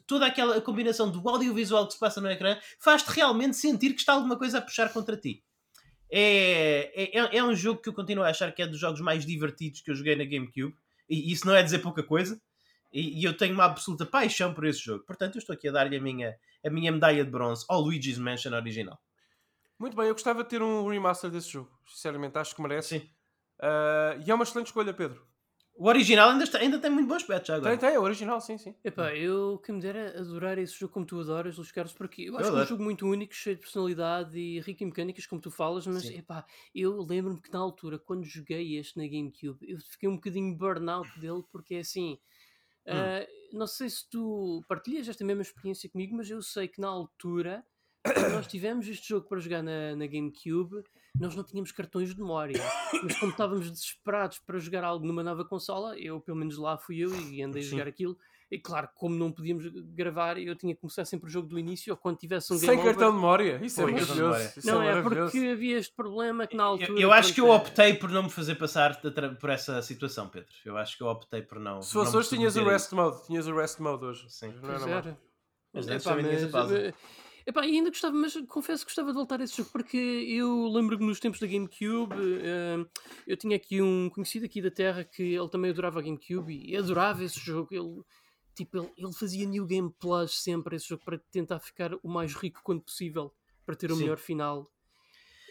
toda 0.07 0.25
aquela 0.25 0.59
combinação 0.59 1.11
do 1.11 1.29
audiovisual 1.29 1.85
que 1.85 1.93
se 1.93 1.99
passa 1.99 2.19
no 2.19 2.31
ecrã 2.31 2.57
faz-te 2.79 3.09
realmente 3.11 3.55
sentir 3.55 3.93
que 3.93 3.99
está 3.99 4.13
alguma 4.13 4.39
coisa 4.39 4.57
a 4.57 4.61
puxar 4.61 4.91
contra 4.91 5.15
ti. 5.15 5.43
É, 6.11 7.17
é, 7.17 7.37
é 7.37 7.43
um 7.43 7.55
jogo 7.55 7.81
que 7.81 7.89
eu 7.89 7.93
continuo 7.93 8.23
a 8.23 8.29
achar 8.29 8.51
que 8.51 8.61
é 8.61 8.67
dos 8.67 8.79
jogos 8.79 9.01
mais 9.01 9.25
divertidos 9.25 9.81
que 9.81 9.91
eu 9.91 9.95
joguei 9.95 10.15
na 10.15 10.23
GameCube, 10.23 10.75
e 11.09 11.31
isso 11.31 11.45
não 11.45 11.55
é 11.55 11.63
dizer 11.63 11.79
pouca 11.79 12.03
coisa, 12.03 12.39
e, 12.91 13.19
e 13.19 13.23
eu 13.23 13.35
tenho 13.35 13.53
uma 13.53 13.65
absoluta 13.65 14.05
paixão 14.05 14.53
por 14.53 14.65
esse 14.65 14.79
jogo. 14.79 15.03
Portanto, 15.05 15.35
eu 15.35 15.39
estou 15.39 15.53
aqui 15.53 15.67
a 15.67 15.71
dar-lhe 15.71 15.97
a 15.97 16.01
minha, 16.01 16.35
a 16.65 16.69
minha 16.69 16.91
medalha 16.91 17.23
de 17.23 17.31
bronze 17.31 17.65
ao 17.67 17.81
Luigi's 17.81 18.17
Mansion 18.17 18.53
original. 18.53 18.99
Muito 19.77 19.95
bem, 19.97 20.07
eu 20.07 20.13
gostava 20.13 20.43
de 20.43 20.49
ter 20.49 20.61
um 20.61 20.87
remaster 20.87 21.29
desse 21.29 21.49
jogo. 21.49 21.69
Sinceramente, 21.85 22.37
acho 22.37 22.55
que 22.55 22.61
merece. 22.61 22.99
Sim. 22.99 23.09
Ah, 23.59 24.17
e 24.25 24.31
é 24.31 24.33
uma 24.33 24.43
excelente 24.43 24.67
escolha, 24.67 24.93
Pedro. 24.93 25.25
O 25.81 25.85
original 25.93 26.29
ainda, 26.31 26.43
está- 26.45 26.59
ainda 26.59 26.79
tem 26.81 26.91
muito 26.91 27.07
bom 27.09 27.15
aspecto 27.15 27.47
já 27.47 27.55
agora. 27.55 27.77
Tem, 27.77 27.89
tem, 27.89 27.89
é 27.95 27.99
original, 27.99 28.39
sim, 28.41 28.57
sim. 28.57 28.75
Epá, 28.83 29.15
eu 29.15 29.57
que 29.57 29.71
me 29.71 29.81
dera 29.81 30.19
adorar 30.19 30.59
esse 30.59 30.77
jogo 30.77 30.93
como 30.93 31.07
tu 31.07 31.19
adoras, 31.19 31.57
Luís 31.57 31.71
Carlos, 31.71 31.93
porque 31.93 32.21
eu 32.21 32.37
acho 32.37 32.51
que 32.51 32.57
é 32.57 32.59
um 32.59 32.63
adoro. 32.63 32.67
jogo 32.67 32.83
muito 32.83 33.07
único, 33.07 33.33
cheio 33.33 33.55
de 33.55 33.63
personalidade 33.63 34.37
e 34.37 34.59
rico 34.59 34.83
em 34.83 34.87
mecânicas, 34.87 35.25
como 35.25 35.41
tu 35.41 35.49
falas, 35.49 35.87
mas 35.87 36.07
Sim. 36.07 36.11
epá, 36.11 36.45
eu 36.73 37.01
lembro-me 37.01 37.41
que 37.41 37.51
na 37.51 37.57
altura, 37.57 37.97
quando 37.97 38.23
joguei 38.25 38.77
este 38.77 38.97
na 38.97 39.07
GameCube, 39.07 39.57
eu 39.67 39.79
fiquei 39.79 40.07
um 40.07 40.15
bocadinho 40.15 40.55
burnout 40.55 41.19
dele, 41.19 41.43
porque 41.51 41.75
é 41.75 41.79
assim. 41.79 42.19
ah, 42.87 43.27
não 43.53 43.67
sei 43.67 43.89
se 43.89 44.09
tu 44.09 44.63
partilhas 44.67 45.07
esta 45.07 45.23
mesma 45.25 45.41
experiência 45.43 45.89
comigo, 45.89 46.15
mas 46.15 46.29
eu 46.29 46.41
sei 46.41 46.67
que 46.67 46.81
na 46.81 46.87
altura 46.89 47.65
quando 48.13 48.31
nós 48.31 48.47
tivemos 48.47 48.87
este 48.87 49.09
jogo 49.09 49.27
para 49.27 49.39
jogar 49.39 49.63
na, 49.63 49.95
na 49.95 50.07
GameCube, 50.07 50.83
nós 51.19 51.35
não 51.35 51.43
tínhamos 51.43 51.71
cartões 51.71 52.13
de 52.13 52.19
memória. 52.19 52.61
Mas 53.03 53.17
como 53.19 53.31
estávamos 53.31 53.71
desesperados 53.71 54.39
para 54.39 54.57
jogar 54.59 54.83
algo 54.83 55.05
numa 55.05 55.23
nova 55.23 55.45
consola, 55.45 55.97
eu, 55.99 56.19
pelo 56.19 56.37
menos 56.37 56.57
lá 56.57 56.77
fui 56.77 56.99
eu 56.99 57.15
e 57.15 57.41
andei 57.41 57.61
a 57.61 57.63
Sim. 57.65 57.71
jogar 57.71 57.87
aquilo. 57.87 58.17
E 58.51 58.59
claro, 58.59 58.87
como 58.93 59.15
não 59.15 59.31
podíamos 59.31 59.65
gravar, 59.95 60.37
eu 60.37 60.55
tinha 60.55 60.75
que 60.75 60.79
começar 60.79 61.03
sempre 61.03 61.27
o 61.27 61.31
jogo 61.31 61.47
do 61.47 61.57
início 61.57 61.91
ou 61.91 61.97
quando 61.97 62.17
tivesse 62.17 62.53
um 62.53 62.59
game 62.59 62.75
Sem 62.75 62.83
cartão 62.85 63.09
de 63.09 63.15
memória. 63.15 63.59
Isso 63.63 63.81
é 63.81 63.85
Sem 63.85 63.93
maravilhoso. 63.93 64.59
Isso 64.59 64.67
Não, 64.67 64.81
é 64.83 64.99
é 64.99 65.01
porque 65.01 65.37
havia 65.39 65.77
este 65.79 65.95
problema 65.95 66.45
que 66.45 66.55
na 66.55 66.63
altura. 66.63 66.91
Eu, 66.91 66.97
eu 66.99 67.11
acho 67.11 67.33
que 67.33 67.41
eu 67.41 67.47
é- 67.47 67.55
optei 67.55 67.95
por 67.95 68.11
não 68.11 68.23
me 68.23 68.29
fazer 68.29 68.53
passar 68.53 69.01
por 69.39 69.49
essa 69.49 69.81
situação, 69.81 70.29
Pedro. 70.29 70.53
Eu 70.63 70.77
acho 70.77 70.95
que 70.95 71.01
eu 71.01 71.07
optei 71.07 71.41
por 71.41 71.59
não. 71.59 71.81
Se 71.81 71.91
fosse 71.91 72.15
hoje, 72.15 72.29
tinhas 72.29 72.55
o 72.55 72.61
a 72.61 72.71
rest 72.71 72.91
mode. 72.91 73.25
Tinhas 73.25 73.47
o 73.47 73.55
rest 73.55 73.79
mode 73.79 74.05
hoje. 74.05 74.25
Sim. 74.29 74.53
Não 74.61 74.69
era 74.69 74.79
mal. 74.79 74.89
era. 74.89 75.17
Mas 75.73 75.85
tinhas 75.87 76.43
a 76.43 76.47
pausa. 76.49 76.77
eh, 76.77 76.93
epá, 77.45 77.65
e 77.65 77.75
ainda 77.75 77.89
gostava, 77.89 78.15
mas 78.15 78.35
confesso 78.47 78.83
que 78.83 78.89
gostava 78.89 79.09
de 79.09 79.15
voltar 79.15 79.39
a 79.39 79.43
esse 79.43 79.57
jogo 79.57 79.69
porque 79.71 79.97
eu 79.97 80.67
lembro-me 80.67 81.05
nos 81.05 81.19
tempos 81.19 81.39
da 81.39 81.47
GameCube, 81.47 82.15
eh, 82.41 82.85
eu 83.27 83.37
tinha 83.37 83.55
aqui 83.55 83.81
um 83.81 84.09
conhecido 84.09 84.45
aqui 84.45 84.61
da 84.61 84.71
Terra 84.71 85.03
que 85.03 85.21
ele 85.21 85.49
também 85.49 85.71
adorava 85.71 85.99
a 85.99 86.03
GameCube 86.03 86.53
e 86.65 86.75
adorava 86.75 87.23
esse 87.23 87.39
jogo. 87.39 87.69
Ele, 87.71 88.03
tipo, 88.55 88.77
ele, 88.77 88.91
ele 88.97 89.13
fazia 89.13 89.45
New 89.45 89.65
Game 89.65 89.93
Plus 89.99 90.41
sempre 90.41 90.75
esse 90.75 90.87
jogo 90.87 91.03
para 91.05 91.17
tentar 91.31 91.59
ficar 91.59 91.91
o 92.01 92.09
mais 92.09 92.33
rico 92.33 92.61
quanto 92.63 92.83
possível 92.83 93.33
para 93.65 93.75
ter 93.75 93.91
o 93.91 93.95
Sim. 93.95 94.01
melhor 94.01 94.17
final. 94.17 94.71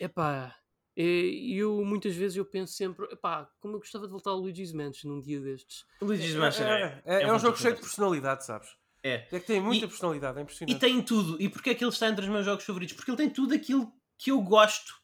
Epá, 0.01 0.55
e 0.97 1.57
eu 1.57 1.85
muitas 1.85 2.15
vezes 2.15 2.37
eu 2.37 2.45
penso 2.45 2.73
sempre, 2.73 3.07
epá, 3.13 3.51
como 3.61 3.75
eu 3.75 3.79
gostava 3.81 4.07
de 4.07 4.13
voltar 4.13 4.31
ao 4.31 4.39
Luigi's 4.39 4.73
Mansion 4.73 5.11
num 5.11 5.21
dia 5.21 5.41
destes. 5.41 5.85
Luigi's 6.01 6.35
É, 6.35 6.39
Mansion 6.39 6.65
é, 6.65 7.03
é, 7.05 7.23
é 7.23 7.33
um 7.33 7.39
jogo 7.39 7.57
cheio 7.57 7.75
de 7.75 7.81
personalidade, 7.81 8.45
sabes? 8.45 8.77
É. 9.05 9.27
É 9.31 9.39
que 9.39 9.47
tem 9.47 9.61
muita 9.61 9.85
E- 9.85 9.89
personalidade, 9.89 10.39
é 10.39 10.41
E 10.41 10.43
impressionante. 10.45 10.81
tem 10.81 11.03
tudo. 11.03 11.41
E 11.41 11.49
porquê 11.49 11.71
é 11.71 11.75
que 11.75 11.85
ele 11.85 11.93
está 11.93 12.09
entre 12.09 12.25
os 12.25 12.31
meus 12.31 12.45
jogos 12.45 12.65
favoritos? 12.65 12.97
Porque 12.97 13.11
ele 13.11 13.19
tem 13.19 13.29
tudo 13.31 13.55
aquilo 13.55 13.93
que 14.19 14.31
eu 14.31 14.41
gosto. 14.41 14.95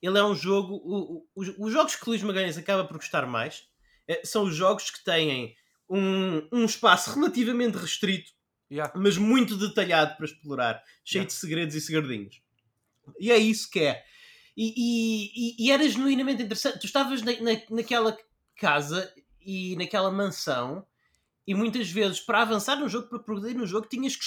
Ele 0.00 0.16
é 0.16 0.22
um 0.24 0.34
jogo. 0.34 0.74
o- 0.74 1.16
o- 1.18 1.28
os, 1.34 1.48
os 1.58 1.72
jogos 1.72 1.96
que 1.96 2.08
Luís 2.08 2.22
Magalhães 2.22 2.56
acaba 2.56 2.84
por 2.84 2.96
gostar 2.98 3.26
mais 3.26 3.64
eh, 4.06 4.22
são 4.24 4.44
os 4.44 4.54
jogos 4.54 4.90
que 4.90 5.02
têm 5.04 5.56
um, 5.90 6.46
um 6.52 6.64
espaço 6.64 7.12
relativamente 7.14 7.76
restrito, 7.76 8.30
Yeah. 8.70 8.92
mas 8.96 9.16
muito 9.18 9.56
detalhado 9.56 10.16
para 10.16 10.26
explorar, 10.26 10.82
cheio 11.04 11.22
Yeah. 11.22 11.26
de 11.26 11.32
segredos 11.32 11.74
e 11.74 11.80
segredinhos. 11.80 12.40
E 13.18 13.32
é 13.32 13.36
isso 13.38 13.68
que 13.70 13.80
é. 13.80 14.04
E, 14.56 14.72
e- 14.76 15.32
e- 15.34 15.66
e 15.66 15.70
era 15.72 15.88
genuinamente 15.88 16.42
interessante. 16.42 16.78
Tu 16.80 16.86
estavas 16.86 17.22
na, 17.22 17.32
na- 17.40 17.62
naquela 17.70 18.16
casa 18.56 19.12
e 19.40 19.74
naquela 19.76 20.10
mansão, 20.10 20.86
e 21.48 21.54
muitas 21.54 21.90
vezes, 21.90 22.20
para 22.20 22.42
avançar 22.42 22.76
no 22.76 22.88
jogo, 22.88 23.08
para 23.08 23.18
progredir 23.18 23.56
no 23.58 23.66
jogo, 23.66 23.88
tinhas 23.88 24.14
que, 24.16 24.24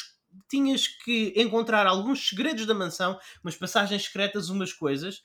tinhas 0.49 0.87
que 0.87 1.33
encontrar 1.35 1.85
alguns 1.87 2.27
segredos 2.27 2.65
da 2.65 2.73
mansão, 2.73 3.19
umas 3.43 3.55
passagens 3.55 4.03
secretas, 4.05 4.49
umas 4.49 4.73
coisas 4.73 5.21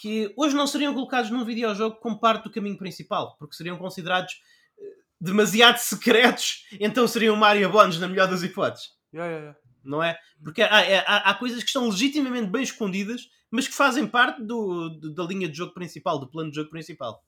que 0.00 0.32
hoje 0.36 0.54
não 0.54 0.66
seriam 0.66 0.92
colocados 0.92 1.30
num 1.30 1.44
videojogo 1.44 1.96
como 1.96 2.20
parte 2.20 2.44
do 2.44 2.50
caminho 2.50 2.76
principal, 2.76 3.36
porque 3.38 3.56
seriam 3.56 3.78
considerados 3.78 4.34
eh, 4.78 4.82
demasiado 5.20 5.78
secretos, 5.78 6.66
então 6.78 7.08
seriam 7.08 7.34
Mario 7.36 7.70
Bonds 7.70 7.98
na 7.98 8.08
melhor 8.08 8.28
das 8.28 8.42
hipóteses 8.42 8.90
Yeah, 9.14 9.30
yeah, 9.32 9.44
yeah. 9.46 9.58
não 9.82 10.02
é? 10.02 10.18
Porque 10.44 10.60
há, 10.60 10.68
há- 11.06 11.30
há 11.30 11.34
coisas 11.34 11.60
que 11.62 11.68
estão 11.68 11.88
legitimamente 11.88 12.50
bem 12.50 12.62
escondidas, 12.62 13.22
mas 13.50 13.66
que 13.68 13.74
fazem 13.74 14.06
parte 14.06 14.42
do, 14.42 14.90
do- 14.90 15.14
da 15.14 15.22
linha 15.24 15.48
de 15.48 15.56
jogo 15.56 15.72
principal, 15.72 16.18
do 16.18 16.28
plano 16.30 16.50
de 16.50 16.56
jogo 16.56 16.68
principal. 16.68 17.22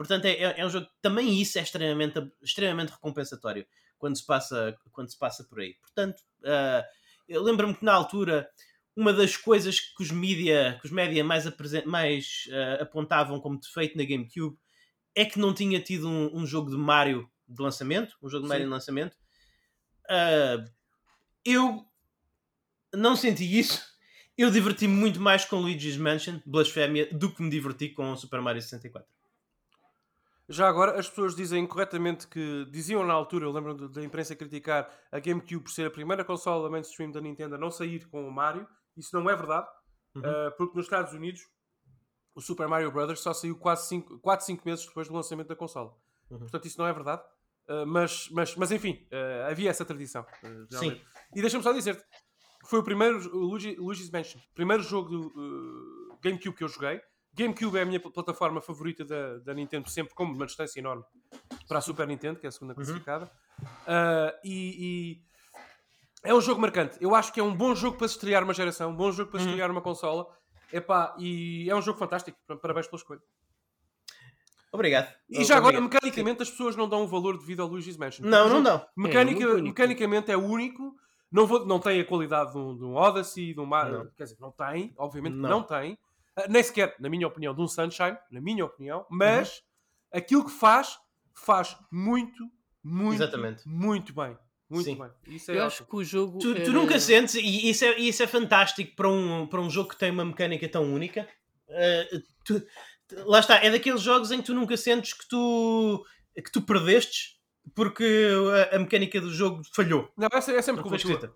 Portanto, 0.00 0.24
é, 0.24 0.30
é- 0.30 0.60
é 0.60 0.64
um 0.66 0.70
jogo 0.70 0.86
que 0.86 0.92
também 1.02 1.38
isso 1.42 1.58
é 1.58 1.62
extremamente, 1.62 2.18
extremamente 2.40 2.88
recompensatório 2.90 3.66
quando 3.98 4.16
se 4.16 4.24
passa, 4.24 4.74
quando 4.92 5.10
se 5.10 5.18
passa 5.18 5.44
por 5.44 5.60
aí. 5.60 5.74
Portanto, 5.74 6.22
ah, 6.42 6.82
eu 7.28 7.42
lembro-me 7.42 7.74
que 7.74 7.84
na 7.84 7.92
altura 7.92 8.48
uma 8.96 9.12
das 9.12 9.36
coisas 9.36 9.78
que 9.78 10.02
os 10.02 10.10
mídia, 10.10 10.78
que 10.80 10.86
os 10.86 10.90
média 10.90 11.22
mais, 11.22 11.44
mais 11.84 12.48
ah, 12.50 12.82
apontavam 12.82 13.38
como 13.40 13.60
defeito 13.60 13.98
na 13.98 14.04
GameCube 14.04 14.56
é 15.14 15.26
que 15.26 15.38
não 15.38 15.52
tinha 15.52 15.78
tido 15.82 16.08
um, 16.08 16.34
um 16.34 16.46
jogo 16.46 16.70
de 16.70 16.78
Mario 16.78 17.30
de 17.46 17.60
lançamento, 17.60 18.16
um 18.22 18.28
jogo 18.30 18.44
de 18.44 18.48
Mario 18.48 18.62
Sim. 18.64 18.68
de 18.68 18.72
lançamento. 18.72 19.16
Ah, 20.08 20.64
eu 21.44 21.84
não 22.94 23.14
senti 23.14 23.44
isso. 23.58 23.84
Eu 24.38 24.50
diverti-me 24.50 24.94
muito 24.94 25.20
mais 25.20 25.44
com 25.44 25.56
Luigi's 25.56 25.98
Mansion, 25.98 26.40
Blasphemia, 26.46 27.06
do 27.12 27.30
que 27.30 27.42
me 27.42 27.50
diverti 27.50 27.90
com 27.90 28.10
o 28.12 28.16
Super 28.16 28.40
Mario 28.40 28.62
64. 28.62 29.06
Já 30.50 30.68
agora, 30.68 30.98
as 30.98 31.08
pessoas 31.08 31.36
dizem 31.36 31.64
corretamente 31.64 32.26
que 32.26 32.66
diziam 32.72 33.06
na 33.06 33.14
altura, 33.14 33.44
eu 33.44 33.52
lembro 33.52 33.88
da 33.88 34.02
imprensa 34.02 34.34
criticar 34.34 34.90
a 35.12 35.20
GameCube 35.20 35.60
por 35.62 35.70
ser 35.70 35.86
a 35.86 35.90
primeira 35.90 36.24
consola 36.24 36.68
mainstream 36.68 37.12
da 37.12 37.20
Nintendo 37.20 37.54
a 37.54 37.58
não 37.58 37.70
sair 37.70 38.04
com 38.08 38.26
o 38.26 38.32
Mario. 38.32 38.66
Isso 38.96 39.16
não 39.18 39.30
é 39.30 39.36
verdade, 39.36 39.68
Uhum. 40.12 40.22
uh, 40.22 40.50
porque 40.58 40.76
nos 40.76 40.86
Estados 40.86 41.12
Unidos 41.12 41.40
o 42.34 42.40
Super 42.40 42.66
Mario 42.66 42.90
Bros. 42.90 43.20
só 43.20 43.32
saiu 43.32 43.56
quase 43.56 44.02
4, 44.02 44.44
5 44.44 44.66
meses 44.66 44.84
depois 44.84 45.06
do 45.06 45.14
lançamento 45.14 45.46
da 45.46 45.54
consola. 45.54 45.94
Uhum. 46.28 46.38
portanto 46.40 46.64
isso 46.66 46.78
não 46.80 46.86
é 46.88 46.92
verdade. 46.92 47.22
Uh, 47.68 47.86
mas, 47.86 48.28
mas, 48.32 48.56
mas 48.56 48.72
enfim, 48.72 49.06
uh, 49.12 49.48
havia 49.48 49.70
essa 49.70 49.84
tradição. 49.84 50.26
Sim. 50.70 51.00
E 51.34 51.40
deixa-me 51.40 51.62
só 51.62 51.72
dizer-te 51.72 52.02
foi 52.66 52.80
o 52.80 52.82
primeiro, 52.82 53.18
o 53.36 53.38
Luigi, 53.38 53.74
Luigi's 53.76 54.10
Mansion, 54.10 54.40
primeiro 54.54 54.82
jogo 54.82 55.08
do 55.08 56.18
GameCube 56.22 56.56
que 56.56 56.64
eu 56.64 56.68
joguei. 56.68 57.00
GameCube 57.34 57.78
é 57.78 57.82
a 57.82 57.86
minha 57.86 58.00
pl- 58.00 58.12
plataforma 58.12 58.60
favorita 58.60 59.04
da, 59.04 59.38
da 59.38 59.54
Nintendo, 59.54 59.88
sempre 59.88 60.14
com 60.14 60.24
uma 60.24 60.46
distância 60.46 60.78
enorme 60.80 61.04
para 61.68 61.78
a 61.78 61.80
Super 61.80 62.06
Nintendo, 62.06 62.38
que 62.40 62.46
é 62.46 62.48
a 62.48 62.52
segunda 62.52 62.74
classificada. 62.74 63.30
Uh, 63.62 64.32
e, 64.44 65.22
e 66.24 66.28
é 66.28 66.34
um 66.34 66.40
jogo 66.40 66.60
marcante. 66.60 66.96
Eu 67.00 67.14
acho 67.14 67.32
que 67.32 67.38
é 67.40 67.42
um 67.42 67.54
bom 67.54 67.74
jogo 67.74 67.96
para 67.96 68.08
se 68.08 68.14
estrear 68.14 68.42
uma 68.42 68.52
geração, 68.54 68.90
um 68.90 68.96
bom 68.96 69.12
jogo 69.12 69.30
para 69.30 69.40
se 69.40 69.46
Uhum. 69.46 69.50
estrear 69.52 69.70
uma 69.70 69.80
consola. 69.80 70.26
Epá, 70.72 71.14
e 71.18 71.68
é 71.70 71.74
um 71.74 71.82
jogo 71.82 71.98
fantástico. 71.98 72.36
Parabéns 72.60 72.86
pela 72.86 72.98
escolha. 73.00 73.20
Obrigado. 74.72 75.12
E 75.28 75.44
já 75.44 75.56
agora, 75.56 75.78
Obrigado. 75.78 75.94
mecanicamente, 76.04 76.42
as 76.42 76.50
pessoas 76.50 76.76
não 76.76 76.88
dão 76.88 77.02
um 77.02 77.06
valor 77.06 77.36
devido 77.38 77.60
ao 77.60 77.68
Luigi's 77.68 77.96
Mansion. 77.96 78.24
Não, 78.24 78.46
o 78.46 78.48
não 78.50 78.62
dão. 78.62 78.86
Mecânica, 78.96 79.42
É 79.44 79.62
mecanicamente 79.62 80.30
é 80.30 80.36
único. 80.36 80.94
Não, 81.30 81.46
vou, 81.46 81.64
não 81.66 81.78
tem 81.80 82.00
a 82.00 82.04
qualidade 82.04 82.52
de 82.52 82.58
um, 82.58 82.76
de 82.76 82.84
um 82.84 82.94
Odyssey, 82.94 83.52
de 83.54 83.60
um 83.60 83.66
Ma- 83.66 83.84
Não. 83.88 84.06
Quer 84.16 84.24
dizer, 84.24 84.36
não 84.40 84.50
tem, 84.52 84.92
obviamente 84.96 85.34
Não. 85.34 85.48
não, 85.48 85.62
tem. 85.62 85.98
Ah, 86.36 86.46
nem 86.48 86.62
sequer, 86.62 86.94
na 86.98 87.08
minha 87.08 87.26
opinião, 87.26 87.54
de 87.54 87.60
um 87.60 87.66
Sunshine, 87.68 88.16
na 88.30 88.40
minha 88.40 88.64
opinião. 88.64 89.04
Mas 89.10 89.62
aquilo 90.12 90.44
que 90.44 90.50
faz, 90.52 90.96
faz 91.34 91.76
muito, 91.90 92.48
muito, 92.82 93.14
Exatamente. 93.14 93.62
muito 93.68 94.12
bem. 94.14 94.36
Muito 94.68 94.84
Sim. 94.84 94.96
bem. 94.96 95.10
Isso 95.34 95.50
é 95.50 95.54
Eu 95.54 95.64
ótimo. 95.64 95.66
acho 95.66 95.84
que 95.84 95.96
o 95.96 96.04
jogo. 96.04 96.38
Tu, 96.38 96.54
tu 96.54 96.60
era- 96.60 96.70
nunca 96.72 96.98
sentes, 97.00 97.34
e 97.34 97.68
isso 97.70 97.84
é, 97.84 97.98
isso 97.98 98.22
é 98.22 98.26
fantástico 98.28 98.94
para 98.94 99.08
um, 99.08 99.44
para 99.46 99.60
um 99.60 99.68
jogo 99.68 99.88
que 99.88 99.96
tem 99.98 100.12
uma 100.12 100.24
mecânica 100.24 100.68
tão 100.68 100.84
única. 100.94 101.28
Uh, 101.68 102.20
tu- 102.44 102.60
tu- 103.08 103.24
lá 103.28 103.40
está, 103.40 103.56
é 103.56 103.68
daqueles 103.70 104.00
jogos 104.00 104.30
em 104.30 104.38
que 104.38 104.44
tu 104.46 104.54
nunca 104.54 104.76
sentes 104.76 105.12
que 105.12 105.28
tu, 105.28 106.04
que 106.36 106.52
tu 106.52 106.62
perdestes 106.62 107.40
porque 107.74 108.04
a, 108.72 108.76
a 108.76 108.78
mecânica 108.78 109.20
do 109.20 109.32
jogo 109.32 109.62
falhou. 109.74 110.08
Não, 110.16 110.28
é, 110.32 110.40
se- 110.40 110.54
é 110.54 110.62
sempre 110.62 110.82
Não 110.82 110.88
culpa 110.88 110.98
tua. 111.02 111.34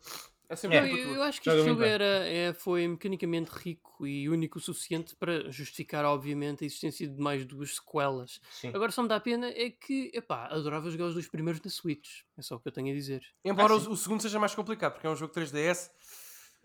É 0.49 0.57
sempre 0.57 0.77
É. 0.77 0.81
Não, 0.83 0.89
eu, 0.89 1.15
eu 1.15 1.23
acho 1.23 1.41
que 1.41 1.49
este 1.49 1.65
jogo 1.65 1.83
era, 1.83 2.05
é, 2.05 2.53
foi 2.53 2.87
mecanicamente 2.87 3.51
rico 3.51 4.07
e 4.07 4.29
único 4.29 4.59
o 4.59 4.61
suficiente 4.61 5.17
para 5.17 5.51
justificar, 5.51 6.05
obviamente, 6.05 6.65
a 6.65 6.67
existência 6.67 7.09
de 7.09 7.19
mais 7.21 7.45
duas 7.47 7.77
sequelas. 7.77 8.41
Sim. 8.51 8.71
Agora 8.75 8.93
só 8.93 9.03
me 9.03 9.09
dá 9.09 9.19
pena 9.19 9.49
é 9.49 9.71
que, 9.71 10.11
epá, 10.13 10.47
adorava 10.51 10.91
jogar 10.91 11.07
os 11.07 11.15
dois 11.15 11.29
primeiros 11.29 11.63
na 11.63 11.71
Switch. 11.71 12.21
É 12.37 12.43
só 12.43 12.57
o 12.57 12.61
que 12.61 12.69
eu 12.69 12.73
tenho 12.73 12.91
a 12.91 12.95
dizer. 12.95 13.23
Embora 13.45 13.73
Ah, 13.73 13.77
o, 13.77 13.81
sim. 13.81 13.91
o 13.91 13.97
segundo 13.97 14.21
seja 14.21 14.39
mais 14.39 14.55
complicado, 14.55 14.93
porque 14.93 15.07
é 15.07 15.11
um 15.11 15.17
jogo 15.17 15.33
3DS, 15.33 15.91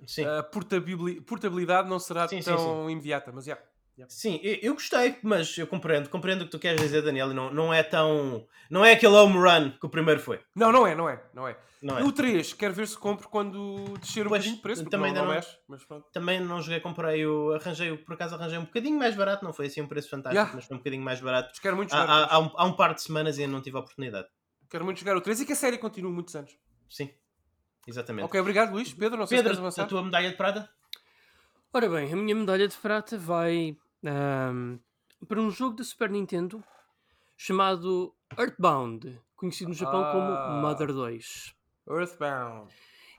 Sim. 0.05 0.25
a 0.25 0.43
portabili- 0.43 1.21
portabilidade 1.21 1.87
não 1.89 1.99
será 1.99 2.27
Sim, 2.27 2.41
sim, 2.41 2.51
tão 2.53 2.89
imediata. 2.89 3.31
Mas, 3.31 3.47
yeah. 3.47 3.63
Sim, 4.07 4.39
eu, 4.43 4.55
eu 4.61 4.73
gostei, 4.73 5.17
mas 5.23 5.57
eu 5.57 5.67
compreendo, 5.67 6.09
compreendo 6.09 6.41
o 6.43 6.45
que 6.45 6.51
tu 6.51 6.59
queres 6.59 6.79
dizer, 6.79 7.01
Daniel, 7.01 7.31
e 7.31 7.33
não, 7.33 7.51
não 7.53 7.73
é 7.73 7.83
tão. 7.83 8.47
Não 8.69 8.85
é 8.85 8.93
aquele 8.93 9.13
home 9.15 9.33
run 9.37 9.71
que 9.71 9.85
o 9.85 9.89
primeiro 9.89 10.19
foi. 10.21 10.39
Não, 10.55 10.71
não 10.71 10.85
é, 10.87 10.95
não 10.95 11.09
é. 11.09 11.21
Não 11.33 11.47
é. 11.47 11.57
Não 11.81 11.97
é? 11.97 12.03
O 12.03 12.11
3, 12.11 12.53
quero 12.53 12.73
ver 12.73 12.87
se 12.87 12.97
compro 12.97 13.29
quando 13.29 13.97
descer 13.99 14.25
um 14.25 14.29
Pois, 14.29 14.41
bocadinho 14.41 14.55
de 14.57 14.61
preço, 14.61 14.83
porque 14.83 14.95
também 14.97 15.13
não, 15.13 15.25
não 15.25 15.31
mexe, 15.33 15.57
mas 15.67 15.83
pronto. 15.85 16.05
Também 16.11 16.39
não 16.39 16.61
joguei, 16.61 16.79
comprei 16.81 17.25
o. 17.25 17.53
Arranjei, 17.53 17.89
o- 17.91 17.97
por 18.03 18.13
acaso 18.15 18.35
arranjei 18.35 18.57
um 18.57 18.65
bocadinho 18.65 18.97
mais 18.99 19.15
barato, 19.15 19.45
não 19.45 19.53
foi 19.53 19.67
assim 19.67 19.81
um 19.81 19.87
preço 19.87 20.09
fantástico, 20.09 20.35
Yeah. 20.39 20.55
mas 20.55 20.65
foi 20.65 20.75
um 20.75 20.79
bocadinho 20.79 21.01
mais 21.03 21.21
barato. 21.21 21.49
Mas 21.51 21.59
quero 21.59 21.77
muito 21.77 21.93
Há, 21.95 22.01
jogar. 22.01 22.13
há, 22.13 22.33
há 22.35 22.39
um, 22.39 22.51
há 22.55 22.65
um 22.65 22.73
par 22.73 22.93
de 22.93 23.01
semanas 23.01 23.37
e 23.37 23.43
ainda 23.43 23.53
não 23.53 23.61
tive 23.61 23.77
a 23.77 23.79
oportunidade. 23.79 24.27
Quero 24.69 24.83
muito 24.83 24.99
jogar 24.99 25.15
o 25.15 25.21
3 25.21 25.39
e 25.39 25.45
que 25.45 25.53
a 25.53 25.55
série 25.55 25.77
continue 25.77 26.11
muitos 26.11 26.35
anos. 26.35 26.51
Sim, 26.89 27.09
exatamente. 27.87 28.25
Ok, 28.25 28.39
obrigado 28.39 28.71
Luís. 28.73 28.93
Pedro, 28.93 29.17
não 29.17 29.25
sei 29.25 29.37
se 29.37 29.43
queres 29.43 29.57
avançar. 29.57 29.83
a 29.83 29.87
tua 29.87 30.03
medalha 30.03 30.29
de 30.29 30.35
prata? 30.35 30.69
Ora 31.73 31.87
bem, 31.87 32.11
a 32.11 32.15
minha 32.15 32.35
medalha 32.35 32.67
de 32.67 32.75
prata 32.75 33.17
vai 33.17 33.77
ahm, 34.05 34.77
para 35.27 35.41
um 35.41 35.49
jogo 35.51 35.75
da 35.75 35.83
Super 35.83 36.09
Nintendo 36.09 36.63
chamado 37.37 38.13
Earthbound, 38.37 39.19
conhecido 39.35 39.69
no 39.69 39.73
Japão 39.75 40.03
Ah. 40.03 40.11
como 40.11 40.61
Mother 40.61 40.93
2. 40.93 41.53
Earthbound. 41.87 42.71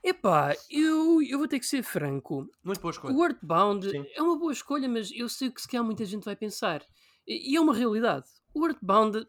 Epá, 0.03 0.55
eu, 0.69 1.21
eu 1.21 1.37
vou 1.37 1.47
ter 1.47 1.59
que 1.59 1.65
ser 1.65 1.83
franco. 1.83 2.49
Muito 2.63 2.81
boa 2.81 2.91
escolha. 2.91 3.15
O 3.15 3.23
Earthbound 3.23 3.89
Sim. 3.89 4.05
é 4.15 4.21
uma 4.21 4.37
boa 4.37 4.51
escolha, 4.51 4.89
mas 4.89 5.11
eu 5.11 5.29
sei 5.29 5.51
que 5.51 5.61
se 5.61 5.67
calhar 5.67 5.83
muita 5.85 6.05
gente 6.05 6.23
vai 6.25 6.35
pensar. 6.35 6.83
E, 7.27 7.53
e 7.53 7.55
é 7.55 7.61
uma 7.61 7.73
realidade. 7.73 8.25
O 8.53 8.65
Earthbound 8.65 9.27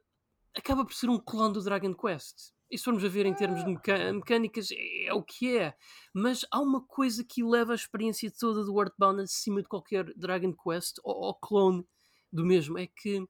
acaba 0.57 0.85
por 0.85 0.95
ser 0.95 1.11
um 1.11 1.19
clone 1.19 1.53
do 1.53 1.63
Dragon 1.63 1.93
Quest. 1.95 2.53
E 2.73 2.79
se 2.79 2.85
formos 2.85 3.05
a 3.05 3.09
ver 3.09 3.27
em 3.27 3.35
termos 3.35 3.63
de 3.63 3.71
meca- 3.71 4.13
mecânicas, 4.15 4.71
é, 4.73 5.05
é 5.09 5.13
o 5.15 5.23
que 5.23 5.59
é. 5.59 5.75
Mas 6.15 6.45
há 6.51 6.59
uma 6.59 6.81
coisa 6.81 7.23
que 7.23 7.43
eleva 7.43 7.73
a 7.73 7.75
experiência 7.77 8.31
toda 8.31 8.65
do 8.65 8.81
Earthbound 8.81 9.21
acima 9.21 9.61
de 9.63 9.69
qualquer 9.69 10.13
Dragon 10.17 10.55
Quest 10.55 10.99
ou, 11.05 11.15
ou 11.27 11.35
clone 11.35 11.87
do 12.33 12.45
mesmo. 12.47 12.79
É 12.79 12.87
que 12.87 13.25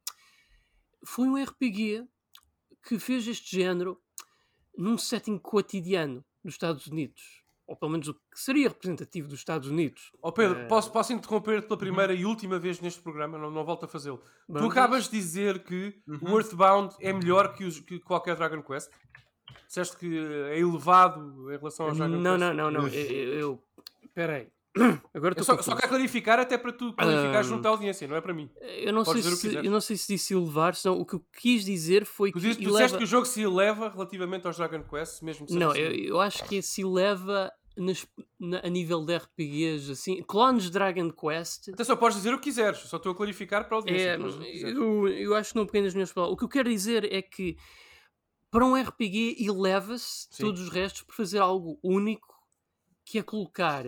foi 1.04 1.28
um 1.28 1.42
RPG 1.42 2.06
que 2.86 2.98
fez 2.98 3.26
este 3.26 3.56
género 3.56 4.00
num 4.78 4.96
setting 4.96 5.38
cotidiano 5.38 6.24
dos 6.44 6.54
Estados 6.54 6.86
Unidos. 6.86 7.42
Ou 7.66 7.76
pelo 7.76 7.92
menos 7.92 8.08
o 8.08 8.14
que 8.14 8.20
seria 8.34 8.68
representativo 8.68 9.28
dos 9.28 9.38
Estados 9.38 9.68
Unidos. 9.68 10.10
Oh 10.20 10.32
Pedro, 10.32 10.58
Eh, 10.60 10.66
posso, 10.66 10.90
posso 10.92 11.12
interromper 11.12 11.62
pela 11.62 11.78
primeira 11.78 12.12
e 12.12 12.24
última 12.24 12.58
vez 12.58 12.80
neste 12.80 13.00
programa, 13.00 13.38
não, 13.38 13.50
não 13.50 13.64
volto 13.64 13.84
a 13.84 13.88
fazê-lo. 13.88 14.22
Tu 14.46 14.64
acabas 14.66 15.04
de 15.04 15.10
dizer 15.12 15.62
que 15.64 16.00
Uhum. 16.06 16.32
o 16.34 16.38
Earthbound 16.40 16.94
é 17.00 17.12
melhor 17.12 17.54
que, 17.54 17.64
os- 17.64 17.80
que 17.80 17.98
qualquer 18.00 18.36
Dragon 18.36 18.62
Quest. 18.62 18.90
Disseste 19.66 19.96
que 19.96 20.18
é 20.50 20.58
elevado 20.58 21.52
em 21.52 21.56
relação 21.56 21.86
aos 21.86 21.96
Dragon 21.98 22.16
Não, 22.16 22.38
Quest. 22.38 22.54
não, 22.54 22.54
não, 22.54 22.70
não. 22.70 22.88
Eu. 22.88 23.10
eu, 23.10 23.38
eu- 23.38 23.62
Peraí. 24.14 24.48
Agora 25.14 25.34
Eu 25.36 25.44
só, 25.44 25.60
só 25.60 25.76
quero 25.76 25.88
clarificar, 25.88 26.38
até 26.38 26.56
para 26.56 26.72
tu 26.72 26.92
clarificar 26.94 27.36
Ah. 27.40 27.42
junto 27.42 27.66
à 27.66 27.70
audiência, 27.70 28.08
não 28.08 28.16
é 28.16 28.20
para 28.22 28.32
mim. 28.32 28.48
Eu 28.60 28.92
não, 28.92 29.04
sei 29.04 29.22
Podes 29.22 29.38
se, 29.38 29.54
eu 29.54 29.70
não 29.70 29.80
sei 29.82 29.96
se 29.98 30.12
disse 30.14 30.32
elevar, 30.34 30.74
senão 30.74 30.98
o 30.98 31.04
que 31.04 31.14
eu 31.14 31.24
quis 31.38 31.64
dizer 31.64 32.06
foi 32.06 32.30
Tu, 32.32 32.40
que. 32.40 32.54
tu 32.56 32.60
eleva... 32.62 32.70
disseste 32.72 32.98
que 32.98 33.04
o 33.04 33.06
jogo 33.06 33.26
se 33.26 33.42
eleva 33.42 33.90
relativamente 33.90 34.46
aos 34.46 34.56
Dragon 34.56 34.82
Quest, 34.82 35.22
mesmo 35.22 35.46
Não, 35.50 35.70
assim. 35.72 35.80
eu, 35.80 35.92
eu 35.92 36.20
acho 36.20 36.44
que 36.44 36.62
se 36.62 36.80
eleva 36.82 37.52
nas- 37.76 38.06
na- 38.40 38.60
a 38.64 38.68
nível 38.70 39.04
de 39.04 39.14
RPGs, 39.16 39.92
assim. 39.92 40.22
Clones 40.22 40.64
de 40.64 40.70
Dragon 40.70 41.10
Quest. 41.10 41.68
Até 41.70 41.84
só 41.84 41.94
podes 41.96 42.16
dizer 42.16 42.32
o 42.32 42.38
que 42.38 42.44
quiseres, 42.44 42.78
só 42.80 42.96
estou 42.96 43.12
a 43.12 43.14
clarificar 43.14 43.66
para 43.68 43.76
a 43.76 43.80
audiência. 43.80 44.18
É, 44.18 44.70
eu, 44.72 45.06
eu 45.08 45.34
acho 45.34 45.52
que 45.52 45.58
não 45.58 45.66
peguei 45.66 45.82
nas 45.82 45.92
minhas 45.94 46.10
palavras. 46.12 46.34
O 46.34 46.38
que 46.38 46.44
eu 46.44 46.48
quero 46.48 46.70
dizer 46.70 47.10
é 47.12 47.20
que 47.20 47.56
para 48.52 48.64
um 48.66 48.76
RPG 48.80 49.36
eleva-se 49.44 50.28
Sim. 50.30 50.44
todos 50.44 50.60
os 50.60 50.68
restos 50.68 51.02
por 51.02 51.14
fazer 51.16 51.38
algo 51.38 51.80
único 51.82 52.32
que 53.04 53.18
é 53.18 53.22
colocar 53.22 53.84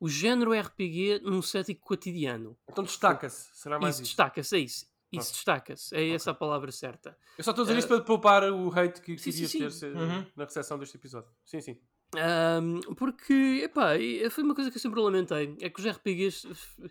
o 0.00 0.08
género 0.08 0.52
RPG 0.58 1.20
num 1.22 1.40
setting 1.42 1.74
cotidiano. 1.74 2.56
Então 2.68 2.82
destaca-se, 2.82 3.50
será 3.54 3.78
mais 3.78 3.94
Isso 3.96 4.02
isso. 4.02 4.10
destaca-se, 4.12 4.56
é 4.56 4.58
isso. 4.60 4.86
Isso 5.12 5.20
Pronto. 5.26 5.32
destaca-se, 5.34 5.94
é 5.94 6.08
essa 6.08 6.30
a 6.32 6.34
palavra 6.34 6.72
certa. 6.72 7.16
Eu 7.38 7.44
só 7.44 7.50
estou 7.52 7.62
a 7.62 7.66
dizer 7.66 7.76
Eh, 7.76 7.78
isto 7.78 7.88
para 7.88 8.00
poupar 8.00 8.42
o 8.50 8.68
hate 8.76 9.00
que 9.02 9.16
sim, 9.18 9.30
querias 9.30 9.50
sim, 9.50 9.58
ter 9.58 9.70
sim. 9.70 9.86
Uhum. 9.92 10.26
na 10.34 10.44
recepção 10.44 10.78
deste 10.78 10.96
episódio. 10.96 11.30
Sim, 11.44 11.60
sim. 11.60 11.78
Ahm, 12.16 12.80
porque, 12.96 13.60
epá, 13.64 13.96
e- 13.96 14.28
foi 14.30 14.42
uma 14.42 14.54
coisa 14.54 14.70
que 14.70 14.76
eu 14.78 14.80
sempre 14.80 15.00
lamentei. 15.00 15.56
É 15.60 15.68
que 15.70 15.78
os 15.78 15.86
RPGs 15.86 16.48
eh, 16.48 16.88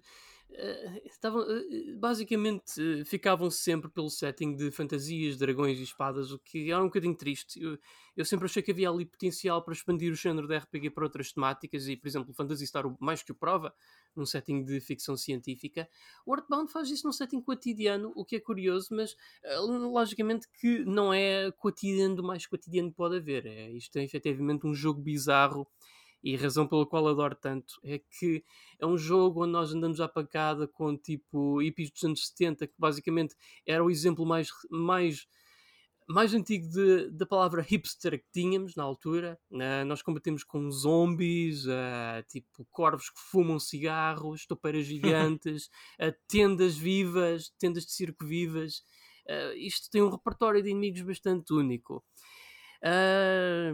estavam, 1.05 1.41
eh, 1.49 1.93
basicamente 1.97 2.79
eh, 2.79 3.05
ficavam 3.05 3.49
sempre 3.49 3.89
pelo 3.89 4.09
setting 4.09 4.55
de 4.55 4.71
fantasias, 4.71 5.37
dragões 5.37 5.79
e 5.79 5.83
espadas, 5.83 6.31
o 6.31 6.39
que 6.39 6.71
era 6.71 6.81
um 6.81 6.87
bocadinho 6.87 7.15
triste. 7.15 7.61
Eu, 7.61 7.77
eu 8.15 8.25
sempre 8.25 8.45
achei 8.45 8.61
que 8.61 8.71
havia 8.71 8.89
ali 8.89 9.05
potencial 9.05 9.63
para 9.63 9.73
expandir 9.73 10.11
o 10.11 10.15
género 10.15 10.47
de 10.47 10.55
RPG 10.57 10.91
para 10.91 11.03
outras 11.03 11.31
temáticas 11.31 11.87
e, 11.87 11.95
por 11.95 12.07
exemplo, 12.07 12.33
Fantasy 12.33 12.67
Star 12.67 12.85
mais 12.99 13.23
que 13.23 13.31
o 13.31 13.35
prova, 13.35 13.73
num 14.15 14.25
setting 14.25 14.63
de 14.63 14.79
ficção 14.79 15.17
científica. 15.17 15.89
O 16.25 16.35
Earthbound 16.35 16.71
faz 16.71 16.89
isso 16.89 17.05
num 17.07 17.13
setting 17.13 17.41
cotidiano, 17.41 18.11
o 18.15 18.23
que 18.23 18.35
é 18.35 18.39
curioso, 18.39 18.89
mas 18.91 19.15
eh, 19.43 19.57
logicamente 19.59 20.47
que 20.59 20.85
não 20.85 21.13
é 21.13 21.51
cotidiano 21.51 22.15
do 22.15 22.23
mais 22.23 22.45
cotidiano 22.45 22.89
que 22.91 22.95
pode 22.95 23.17
haver. 23.17 23.45
É, 23.45 23.71
isto 23.71 23.97
é 23.97 24.03
efetivamente 24.03 24.67
um 24.67 24.73
jogo 24.73 25.01
bizarro 25.01 25.67
e 26.24 26.36
a 26.36 26.39
razão 26.39 26.67
pela 26.67 26.86
qual 26.86 27.07
adoro 27.07 27.36
tanto 27.36 27.76
é 27.84 27.99
que 27.99 28.43
é 28.80 28.86
um 28.86 28.97
jogo 28.97 29.43
onde 29.43 29.51
nós 29.51 29.74
andamos 29.74 29.99
à 29.99 30.07
pancada 30.07 30.67
com 30.67 30.97
tipo 30.97 31.61
hippies 31.61 31.91
dos 31.91 32.03
anos 32.03 32.28
70, 32.28 32.67
que 32.67 32.74
basicamente 32.78 33.36
era 33.67 33.84
o 33.84 33.89
exemplo 33.91 34.26
mais, 34.26 34.49
mais, 34.71 35.28
mais 36.07 36.34
antigo 36.34 36.67
de- 36.69 37.09
da 37.11 37.26
palavra 37.26 37.61
hipster 37.61 38.19
que 38.19 38.26
tínhamos 38.34 38.76
na 38.76 38.84
altura. 38.84 39.39
né? 39.51 39.84
nós 39.86 40.01
combatemos 40.01 40.43
com 40.43 40.69
zombies, 40.69 41.67
ah, 41.67 42.24
tipo 42.30 42.65
corvos 42.71 43.09
que 43.09 43.19
fumam 43.19 43.59
cigarros, 43.59 44.45
toupeiras 44.45 44.86
gigantes, 45.32 45.69
ah, 45.99 46.13
tendas 46.28 46.76
vivas, 46.78 47.49
tendas 47.59 47.86
de 47.86 47.91
circo 47.93 48.26
vivas. 48.26 48.84
Ah, 49.28 49.53
isto 49.55 49.89
tem 49.89 50.01
um 50.01 50.09
repertório 50.09 50.61
de 50.61 50.69
inimigos 50.69 51.01
bastante 51.01 51.53
único. 51.53 52.03
Ah, 52.84 53.71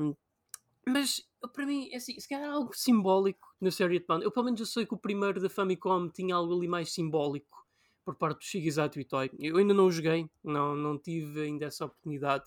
mas 0.90 1.22
para 1.54 1.66
mim, 1.66 1.90
é 1.92 1.98
assim, 1.98 2.20
se 2.20 2.28
calhar 2.28 2.50
há 2.50 2.54
algo 2.54 2.74
simbólico 2.74 3.48
na 3.62 3.72
série 3.72 3.96
Earthbound. 3.96 4.24
Eu 4.24 4.32
pelo 4.32 4.46
menos 4.46 4.60
eu 4.60 4.66
sei 4.66 4.86
que 4.86 4.94
o 4.94 4.98
primeiro 4.98 5.42
da 5.42 5.50
Famicom 5.50 6.10
tinha 6.10 6.36
algo 6.36 6.56
ali 6.58 6.68
mais 6.68 6.92
simbólico 6.94 7.66
por 8.06 8.16
parte 8.16 8.40
do 8.40 8.44
Shigesato 8.46 9.00
Itoi. 9.00 9.32
Eu 9.40 9.58
ainda 9.58 9.74
não 9.74 9.86
o 9.88 9.92
joguei, 9.92 10.30
não, 10.44 10.76
não 10.76 10.98
tive 10.98 11.42
ainda 11.42 11.66
essa 11.66 11.86
oportunidade. 11.86 12.46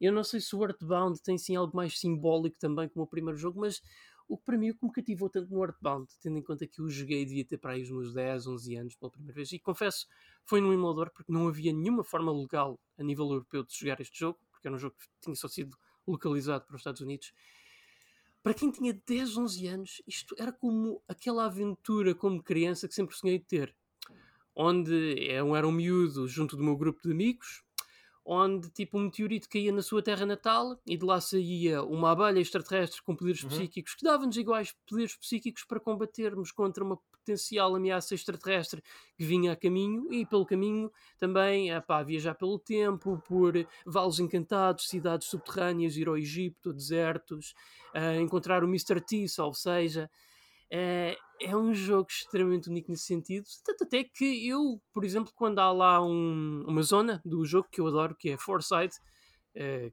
Eu 0.00 0.12
não 0.12 0.24
sei 0.24 0.40
se 0.40 0.54
o 0.54 0.62
Earthbound 0.62 1.22
tem 1.22 1.38
sim 1.38 1.56
algo 1.56 1.76
mais 1.76 1.98
simbólico 1.98 2.58
também 2.58 2.88
como 2.88 3.04
o 3.04 3.08
primeiro 3.08 3.38
jogo, 3.38 3.60
mas 3.60 3.80
O 4.26 4.38
que 4.38 4.44
para 4.44 4.56
mim 4.56 4.70
o 4.70 4.74
que 4.74 4.86
me 4.86 4.92
cativou 4.92 5.28
tanto 5.28 5.50
no 5.52 5.62
Earthbound, 5.62 6.08
tendo 6.20 6.38
em 6.38 6.42
conta 6.42 6.66
que 6.66 6.80
eu 6.80 6.88
joguei 6.88 7.24
devia 7.26 7.44
ter 7.44 7.58
para 7.58 7.72
aí 7.72 7.82
os 7.82 7.90
meus 7.90 8.14
10, 8.14 8.46
11 8.46 8.74
anos 8.76 8.94
pela 8.96 9.10
primeira 9.10 9.34
vez, 9.34 9.52
e 9.52 9.58
confesso, 9.58 10.06
foi 10.44 10.60
num 10.62 10.72
emulador 10.72 11.10
porque 11.10 11.30
não 11.30 11.46
havia 11.46 11.72
nenhuma 11.72 12.02
forma 12.02 12.32
legal 12.32 12.80
a 12.98 13.02
nível 13.02 13.26
europeu 13.26 13.64
de 13.64 13.74
jogar 13.78 14.00
este 14.00 14.18
jogo, 14.18 14.38
porque 14.50 14.66
era 14.66 14.74
um 14.74 14.78
jogo 14.78 14.96
que 14.98 15.06
tinha 15.20 15.36
só 15.36 15.46
sido 15.46 15.76
localizado 16.06 16.64
para 16.64 16.74
os 16.74 16.80
Estados 16.80 17.02
Unidos. 17.02 17.32
Para 18.44 18.52
quem 18.52 18.70
tinha 18.70 18.92
10, 19.06 19.38
11 19.38 19.66
anos, 19.68 20.02
isto 20.06 20.34
era 20.38 20.52
como 20.52 21.02
aquela 21.08 21.46
aventura 21.46 22.14
como 22.14 22.42
criança 22.42 22.86
que 22.86 22.94
sempre 22.94 23.16
sonhei 23.16 23.38
ter. 23.38 23.74
Onde 24.54 24.92
eu 25.30 25.56
era 25.56 25.66
um 25.66 25.72
miúdo 25.72 26.28
junto 26.28 26.54
do 26.54 26.62
meu 26.62 26.76
grupo 26.76 27.00
de 27.02 27.10
amigos, 27.10 27.63
onde 28.24 28.70
tipo 28.70 28.98
um 28.98 29.02
meteorito 29.02 29.48
caía 29.48 29.72
na 29.72 29.82
sua 29.82 30.02
terra 30.02 30.24
natal 30.26 30.80
e 30.86 30.96
de 30.96 31.04
lá 31.04 31.20
saía 31.20 31.82
uma 31.82 32.10
abelha 32.12 32.40
extraterrestre 32.40 33.02
com 33.02 33.14
poderes 33.14 33.42
Uhum. 33.42 33.48
psíquicos 33.50 33.94
que 33.94 34.04
davam-nos 34.04 34.36
iguais 34.36 34.74
poderes 34.88 35.16
psíquicos 35.16 35.64
para 35.64 35.78
combatermos 35.80 36.50
contra 36.50 36.82
uma 36.82 36.96
potencial 36.96 37.74
ameaça 37.74 38.14
extraterrestre 38.14 38.82
que 39.16 39.24
vinha 39.24 39.52
a 39.52 39.56
caminho 39.56 40.12
e 40.12 40.26
pelo 40.26 40.44
caminho 40.46 40.90
também 41.18 41.70
epá, 41.70 42.02
viajar 42.02 42.34
pelo 42.34 42.58
tempo, 42.58 43.18
por 43.26 43.54
vales 43.86 44.18
encantados, 44.18 44.88
cidades 44.88 45.28
subterrâneas, 45.28 45.96
ir 45.96 46.08
ao 46.08 46.16
Egito, 46.18 46.72
desertos, 46.72 47.54
eh, 47.94 48.20
encontrar 48.20 48.62
o 48.62 48.66
Mr. 48.68 49.00
T, 49.00 49.24
ou 49.40 49.54
seja, 49.54 50.10
é, 50.70 51.16
é 51.40 51.56
um 51.56 51.74
jogo 51.74 52.08
extremamente 52.10 52.68
único 52.70 52.90
nesse 52.90 53.04
sentido. 53.04 53.44
Tanto 53.64 53.84
até 53.84 54.04
que 54.04 54.46
eu, 54.48 54.80
por 54.92 55.04
exemplo, 55.04 55.32
quando 55.34 55.58
há 55.58 55.72
lá 55.72 56.02
um- 56.04 56.64
uma 56.66 56.82
zona 56.82 57.20
do 57.24 57.44
jogo 57.44 57.68
que 57.70 57.80
eu 57.80 57.86
adoro, 57.86 58.16
que 58.16 58.30
é 58.30 58.38
Foresight, 58.38 58.96
eh, 59.54 59.92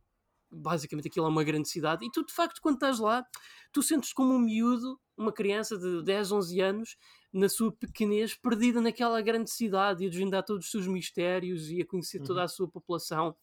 basicamente 0.51 1.07
aquilo 1.07 1.25
é 1.25 1.29
uma 1.29 1.43
grande 1.43 1.69
cidade, 1.69 2.05
e 2.05 2.11
tu 2.11 2.25
de 2.25 2.33
facto, 2.33 2.59
quando 2.61 2.75
estás 2.75 2.99
lá, 2.99 3.25
tu 3.71 3.81
sentes 3.81 4.11
como 4.13 4.33
um 4.33 4.39
miúdo, 4.39 4.99
uma 5.17 5.31
criança 5.31 5.77
de 5.77 6.03
10, 6.03 6.31
11 6.31 6.59
anos, 6.61 6.97
na 7.33 7.47
sua 7.49 7.71
pequenez, 7.71 8.35
perdida 8.35 8.81
naquela 8.81 9.21
grande 9.21 9.49
cidade 9.49 10.03
e 10.03 10.07
a 10.07 10.09
desvendar 10.09 10.43
todos 10.43 10.65
os 10.65 10.71
seus 10.71 10.87
mistérios 10.87 11.69
e 11.69 11.81
a 11.81 11.85
conhecer 11.85 12.21
toda 12.21 12.41
Uhum. 12.41 12.45
a 12.45 12.47
sua 12.49 12.67
população. 12.69 13.35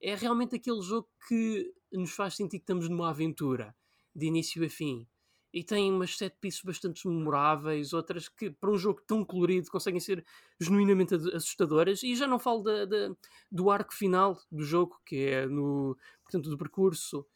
É 0.00 0.14
realmente 0.14 0.56
aquele 0.56 0.80
jogo 0.82 1.08
que 1.28 1.72
nos 1.92 2.12
faz 2.12 2.34
sentir 2.36 2.58
que 2.58 2.64
estamos 2.64 2.88
numa 2.88 3.10
aventura, 3.10 3.74
de 4.14 4.26
início 4.26 4.64
a 4.64 4.68
fim 4.68 5.06
e 5.52 5.64
tem 5.64 5.92
umas 5.92 6.16
set 6.16 6.36
pieces 6.40 6.62
bastante 6.62 7.06
memoráveis, 7.08 7.92
outras 7.92 8.28
que 8.28 8.50
para 8.50 8.70
um 8.70 8.78
jogo 8.78 9.00
tão 9.06 9.24
colorido 9.24 9.70
conseguem 9.70 10.00
ser 10.00 10.24
genuinamente 10.60 11.14
ad- 11.14 11.34
assustadoras. 11.34 12.02
E 12.02 12.14
já 12.14 12.26
não 12.26 12.38
falo 12.38 12.62
da- 12.62 12.84
da- 12.84 13.14
do 13.50 13.70
arco 13.70 13.92
final 13.94 14.38
do 14.50 14.62
jogo, 14.64 15.00
que 15.04 15.16
é 15.16 15.46
no 15.46 15.96
portanto, 16.22 16.48
do 16.50 16.56
percurso 16.58 17.26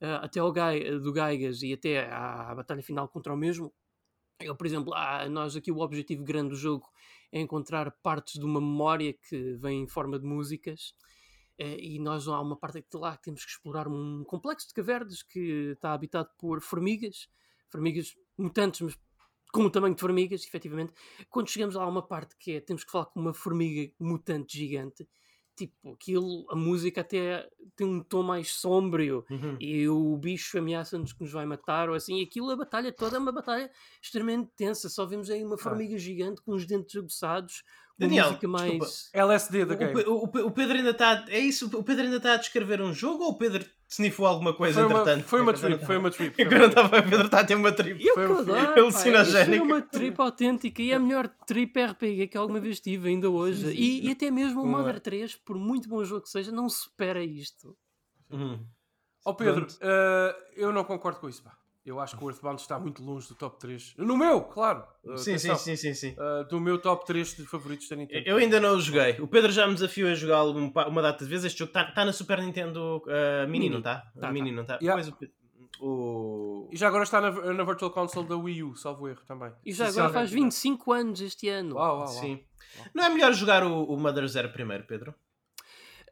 ah, 0.00 0.24
até 0.24 0.40
ao 0.40 0.52
Gai, 0.52 0.98
do 0.98 1.12
Gaigas 1.12 1.62
e 1.62 1.72
até 1.72 2.10
à, 2.10 2.54
batalha 2.54 2.82
final 2.82 3.08
contra 3.08 3.32
o 3.32 3.36
mesmo. 3.36 3.72
Eu, 4.40 4.56
por 4.56 4.66
exemplo, 4.66 4.92
ah, 4.94 5.28
nós 5.28 5.54
aqui 5.56 5.70
o 5.70 5.78
objetivo 5.78 6.24
grande 6.24 6.50
do 6.50 6.56
jogo 6.56 6.90
é 7.30 7.40
encontrar 7.40 7.90
partes 8.02 8.34
de 8.40 8.44
uma 8.44 8.60
memória 8.60 9.12
que 9.14 9.54
vem 9.54 9.82
em 9.82 9.88
forma 9.88 10.18
de 10.18 10.26
músicas. 10.26 10.94
Eh, 11.58 11.78
e 11.80 11.98
nós 11.98 12.26
há 12.28 12.40
uma 12.40 12.56
parte 12.56 12.80
de 12.90 12.98
lá 12.98 13.16
que 13.16 13.22
temos 13.24 13.44
que 13.44 13.50
explorar 13.52 13.86
um 13.88 14.24
complexo 14.24 14.68
de 14.68 14.74
cavernas 14.74 15.22
que 15.22 15.72
está 15.72 15.92
habitado 15.92 16.30
por 16.38 16.60
formigas, 16.62 17.28
formigas 17.72 18.14
mutantes, 18.38 18.80
mas 18.82 18.96
com 19.52 19.64
o 19.64 19.70
tamanho 19.70 19.94
de 19.94 20.00
formigas, 20.00 20.44
efetivamente. 20.46 20.92
Quando 21.28 21.48
chegamos 21.50 21.74
lá 21.74 21.82
a 21.84 21.88
uma 21.88 22.02
parte 22.06 22.36
que 22.38 22.52
é 22.52 22.60
temos 22.60 22.84
que 22.84 22.90
falar 22.92 23.06
com 23.06 23.20
uma 23.20 23.34
formiga 23.34 23.92
mutante 24.00 24.56
gigante, 24.58 25.06
tipo, 25.54 25.92
aquilo, 25.92 26.46
a 26.50 26.56
música 26.56 27.02
até 27.02 27.46
tem 27.76 27.86
um 27.86 28.02
tom 28.02 28.22
mais 28.22 28.50
sombrio 28.54 29.24
Uhum. 29.30 29.56
e 29.60 29.86
o 29.88 30.16
bicho 30.16 30.56
ameaça-nos 30.56 31.12
que 31.12 31.20
nos 31.22 31.30
vai 31.32 31.44
matar 31.44 31.90
ou 31.90 31.94
assim, 31.94 32.20
e 32.20 32.22
aquilo, 32.22 32.50
a 32.50 32.56
batalha 32.56 32.90
toda 32.90 33.16
é 33.16 33.18
uma 33.18 33.30
batalha 33.32 33.70
extremamente 34.02 34.50
tensa. 34.56 34.88
Só 34.88 35.04
vemos 35.04 35.28
aí 35.28 35.44
uma 35.44 35.58
formiga 35.58 35.98
gigante 35.98 36.40
com 36.40 36.52
os 36.52 36.66
dentes 36.66 36.96
aguçados, 36.96 37.62
uma 37.98 38.08
Daniel, 38.08 38.28
música 38.30 38.46
desculpa. 38.48 38.78
mais. 38.78 39.10
LSD 39.12 39.64
da 39.66 39.74
O, 39.74 39.76
game. 39.78 40.00
O 40.06 40.28
Pe- 40.28 40.40
o 40.40 40.50
Pedro 40.50 40.78
ainda 40.78 40.90
está. 40.90 41.26
É 41.28 41.38
isso? 41.38 41.66
O 41.78 41.84
Pedro 41.84 42.04
ainda 42.04 42.16
está 42.16 42.32
a 42.32 42.38
descrever 42.38 42.80
um 42.80 42.94
jogo 42.94 43.24
ou 43.24 43.32
o 43.32 43.36
Pedro 43.38 43.64
sniffou 43.92 44.26
alguma 44.26 44.54
coisa 44.54 44.80
Foi 44.80 44.84
uma, 44.84 45.00
entretanto? 45.00 45.24
foi 45.28 45.40
uma 45.40 45.52
trip, 45.52 45.84
foi 45.86 45.96
uma 45.98 46.10
trip. 46.10 46.44
não 46.44 46.66
estava 46.66 46.98
a 46.98 47.02
Pedro 47.02 47.26
está 47.26 47.40
a 47.40 47.44
ter 47.44 47.54
uma 47.54 47.72
trip. 47.72 48.04
Eu 48.06 48.14
Foi 48.14 48.26
que 48.26 48.32
adoro, 48.32 48.56
é 49.54 49.62
uma 49.62 49.82
trip 49.82 50.20
autêntica 50.20 50.82
e 50.82 50.92
a 50.92 50.98
melhor 50.98 51.28
trip 51.46 51.78
RPG 51.78 52.28
que 52.28 52.38
alguma 52.38 52.58
vez 52.60 52.80
tive, 52.80 53.08
ainda 53.10 53.28
hoje. 53.28 53.66
sim, 53.66 53.72
e, 53.72 54.00
sim. 54.00 54.08
e 54.08 54.10
até 54.12 54.30
mesmo 54.30 54.62
o? 54.62 54.66
Mother 54.66 54.98
3, 54.98 55.36
por 55.36 55.56
muito 55.58 55.88
bom 55.88 56.02
jogo 56.04 56.22
que 56.22 56.30
seja, 56.30 56.50
não 56.50 56.68
supera 56.68 57.22
isto. 57.22 57.76
Uhum. 58.30 58.64
Ó 59.24 59.34
Pedro, 59.34 59.66
Pronto. 59.66 59.78
eh, 59.80 60.36
eu 60.56 60.72
não 60.72 60.84
concordo 60.84 61.20
com 61.20 61.28
isso. 61.28 61.42
Pá. 61.42 61.56
Eu 61.84 61.98
acho 61.98 62.16
que 62.16 62.24
o 62.24 62.28
Earthbound 62.30 62.60
está 62.60 62.78
muito 62.78 63.02
longe 63.02 63.26
do 63.28 63.34
top 63.34 63.58
3. 63.58 63.94
No 63.98 64.16
meu, 64.16 64.42
claro. 64.42 64.84
eh, 65.04 65.16
Sim, 65.16 65.36
sim, 65.36 65.54
sim, 65.56 65.74
sim, 65.76 65.94
sim. 65.94 66.16
eh, 66.16 66.44
do 66.48 66.60
meu 66.60 66.78
top 66.78 67.04
3 67.04 67.36
de 67.36 67.44
favoritos 67.44 67.88
da 67.88 67.96
Nintendo. 67.96 68.22
Eu 68.28 68.36
ainda 68.36 68.60
não 68.60 68.76
o 68.76 68.80
joguei. 68.80 69.20
O 69.20 69.26
Pedro 69.26 69.50
já 69.50 69.66
me 69.66 69.74
desafiou 69.74 70.08
a 70.10 70.14
jogá-lo 70.14 70.56
um 70.56 70.70
uma 70.70 71.02
data 71.02 71.24
de 71.24 71.30
vezes. 71.30 71.46
Este 71.46 71.58
jogo 71.58 71.72
está 71.76 72.04
na 72.04 72.12
Super 72.12 72.40
Nintendo 72.40 72.98
uh, 72.98 73.48
Mini, 73.48 73.68
Mini. 73.68 73.70
não 73.70 73.78
está? 73.78 74.02
Tá, 74.20 74.30
Mini, 74.30 74.50
tá. 74.50 74.54
não 74.56 74.62
está? 74.62 74.78
Yeah. 74.80 75.02
O. 75.80 76.68
E 76.70 76.76
já 76.76 76.86
agora 76.86 77.02
está 77.02 77.20
na, 77.20 77.30
na 77.52 77.64
Virtual 77.64 77.90
Console 77.90 78.28
da 78.28 78.36
Wii 78.36 78.62
U, 78.62 78.76
salvo 78.76 79.08
erro 79.08 79.22
também. 79.26 79.52
E 79.64 79.72
já 79.72 79.88
agora 79.88 80.10
faz 80.10 80.30
25 80.30 80.92
anos 80.92 81.20
este 81.20 81.48
ano. 81.48 81.74
Uau, 81.74 81.98
uau, 81.98 81.98
uau. 81.98 82.06
Sim. 82.08 82.44
Não 82.94 83.04
é 83.04 83.08
melhor 83.08 83.32
jogar 83.32 83.64
o, 83.64 83.84
o 83.84 83.98
Mother 83.98 84.26
Zero 84.28 84.50
primeiro, 84.52 84.84
Pedro? 84.84 85.12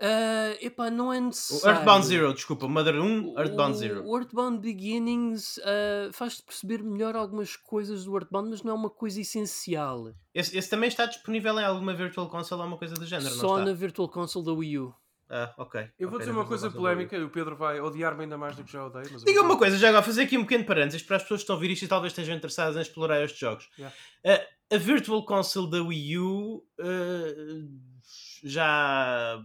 Ah, 0.03 0.57
epá, 0.62 0.90
não 0.90 1.12
é 1.12 1.18
O 1.18 1.24
necessário. 1.24 1.76
Earthbound 1.76 2.07
Zero, 2.07 2.32
desculpa. 2.32 2.66
Mother 2.66 2.94
1, 3.01 3.38
Earthbound 3.38 3.72
O- 3.72 3.78
Zero. 3.78 4.05
O 4.07 4.16
Earthbound 4.16 4.59
Beginnings 4.59 5.59
ah, 5.62 6.11
faz-te 6.12 6.42
perceber 6.42 6.82
melhor 6.82 7.14
algumas 7.14 7.55
coisas 7.57 8.05
do 8.05 8.14
Earthbound, 8.16 8.48
mas 8.51 8.62
não 8.62 8.72
é 8.72 8.74
uma 8.74 8.90
coisa 8.90 9.20
essencial. 9.20 10.12
Esse, 10.34 10.57
esse 10.57 10.70
também 10.70 10.88
está 10.88 11.05
disponível 11.07 11.59
em 11.61 11.64
alguma 11.64 11.92
Virtual 11.94 12.28
Console 12.28 12.62
ou 12.62 12.66
uma 12.68 12.78
coisa 12.78 12.94
do 12.94 13.05
género, 13.05 13.34
Só 13.34 13.59
não 13.59 13.66
na? 13.66 13.72
Virtual 13.74 14.09
Console 14.09 14.46
da 14.46 14.53
Wii 14.53 14.78
U. 14.78 14.94
Ah, 15.32 15.55
ok. 15.59 15.80
Eu 15.98 16.09
vou 16.09 16.16
Ok, 16.16 16.26
dizer 16.26 16.36
uma 16.36 16.44
coisa 16.44 16.70
polémica 16.70 17.16
e 17.16 17.22
o 17.22 17.30
Pedro 17.30 17.55
vai 17.55 17.80
odiar-me 17.80 18.24
ainda 18.24 18.36
mais 18.36 18.57
do 18.57 18.64
que 18.64 18.72
já 18.72 18.84
odeio. 18.84 19.07
Mas 19.12 19.22
Diga 19.22 19.40
vou 19.42 19.51
uma 19.51 19.57
coisa, 19.59 19.78
já 19.78 19.88
agora 19.90 20.03
fazer 20.03 20.22
aqui 20.22 20.36
um 20.36 20.42
pequeno 20.42 20.64
parênteses 20.64 21.03
para 21.03 21.16
as 21.16 21.22
pessoas 21.22 21.40
que 21.40 21.42
estão 21.44 21.55
a 21.55 21.57
ouvir 21.59 21.70
isto 21.70 21.84
e 21.84 21.88
talvez 21.88 22.12
estejam 22.12 22.34
interessadas 22.34 22.74
em 22.76 22.80
explorar 22.80 23.22
estes 23.22 23.38
jogos. 23.38 23.68
Yeah. 23.78 23.94
Uh, 24.26 24.74
a 24.74 24.78
Virtual 24.78 25.24
Console 25.24 25.70
da 25.70 25.82
Wii 25.82 26.18
U 26.18 26.64
uh, 26.80 27.68
já 28.42 29.40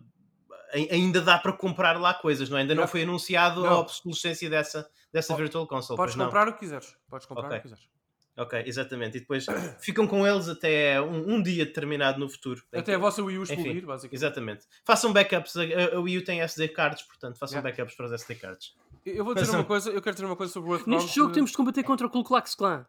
ainda 0.91 1.21
dá 1.21 1.37
para 1.37 1.53
comprar 1.53 1.99
lá 1.99 2.13
coisas, 2.13 2.49
não 2.49 2.57
é? 2.57 2.61
Ainda 2.61 2.73
não 2.75 2.81
Yeah. 2.81 2.91
foi 2.91 3.03
anunciado 3.03 3.65
a 3.65 3.69
Não. 3.69 3.79
obsolescência 3.79 4.49
dessa, 4.49 4.89
dessa 5.11 5.35
Virtual 5.35 5.65
Console. 5.67 5.97
Podes 5.97 6.15
não? 6.15 6.25
comprar 6.25 6.47
o 6.47 6.53
que 6.53 6.59
quiseres. 6.59 6.95
Podes 7.09 7.25
comprar 7.25 7.45
Ok. 7.47 7.57
o 7.57 7.61
que 7.61 7.67
quiseres. 7.69 7.89
Ok, 8.37 8.63
exatamente. 8.65 9.15
E 9.17 9.19
depois 9.21 9.45
ficam 9.79 10.05
com 10.05 10.27
eles 10.27 10.49
até 10.49 10.99
um, 11.01 11.35
um 11.35 11.41
dia 11.41 11.65
determinado 11.65 12.19
no 12.19 12.27
futuro. 12.29 12.61
Até 12.71 12.81
que- 12.83 12.91
a 12.91 12.97
vossa 12.97 13.23
Wii 13.23 13.37
U 13.37 13.43
Enfim, 13.43 13.53
explodir, 13.53 13.85
basicamente. 13.85 14.15
Exatamente. 14.15 14.65
Façam 14.83 15.13
backups. 15.13 15.55
A, 15.55 15.61
a- 15.61 15.95
a 15.95 15.99
Wii 16.01 16.17
U 16.17 16.23
tem 16.25 16.41
SD 16.41 16.67
cards, 16.69 17.03
portanto, 17.03 17.37
façam 17.37 17.57
Yeah. 17.59 17.69
backups 17.71 17.95
para 17.95 18.05
os 18.07 18.11
SD 18.11 18.35
cards. 18.35 18.75
Eu 19.05 19.23
vou 19.23 19.33
dizer 19.33 19.47
Mas, 19.47 19.55
uma 19.55 19.63
coisa, 19.63 19.89
eu 19.89 20.01
quero 20.01 20.15
dizer 20.15 20.25
uma 20.25 20.35
coisa 20.35 20.51
sobre 20.51 20.69
o 20.69 20.73
Earthbound. 20.73 21.03
Neste 21.03 21.15
jogo 21.15 21.29
que- 21.29 21.35
temos 21.35 21.51
de 21.51 21.57
combater 21.57 21.83
contra 21.83 22.07
o 22.07 22.09
Ku 22.09 22.23
Klux 22.23 22.55
Klan. 22.55 22.85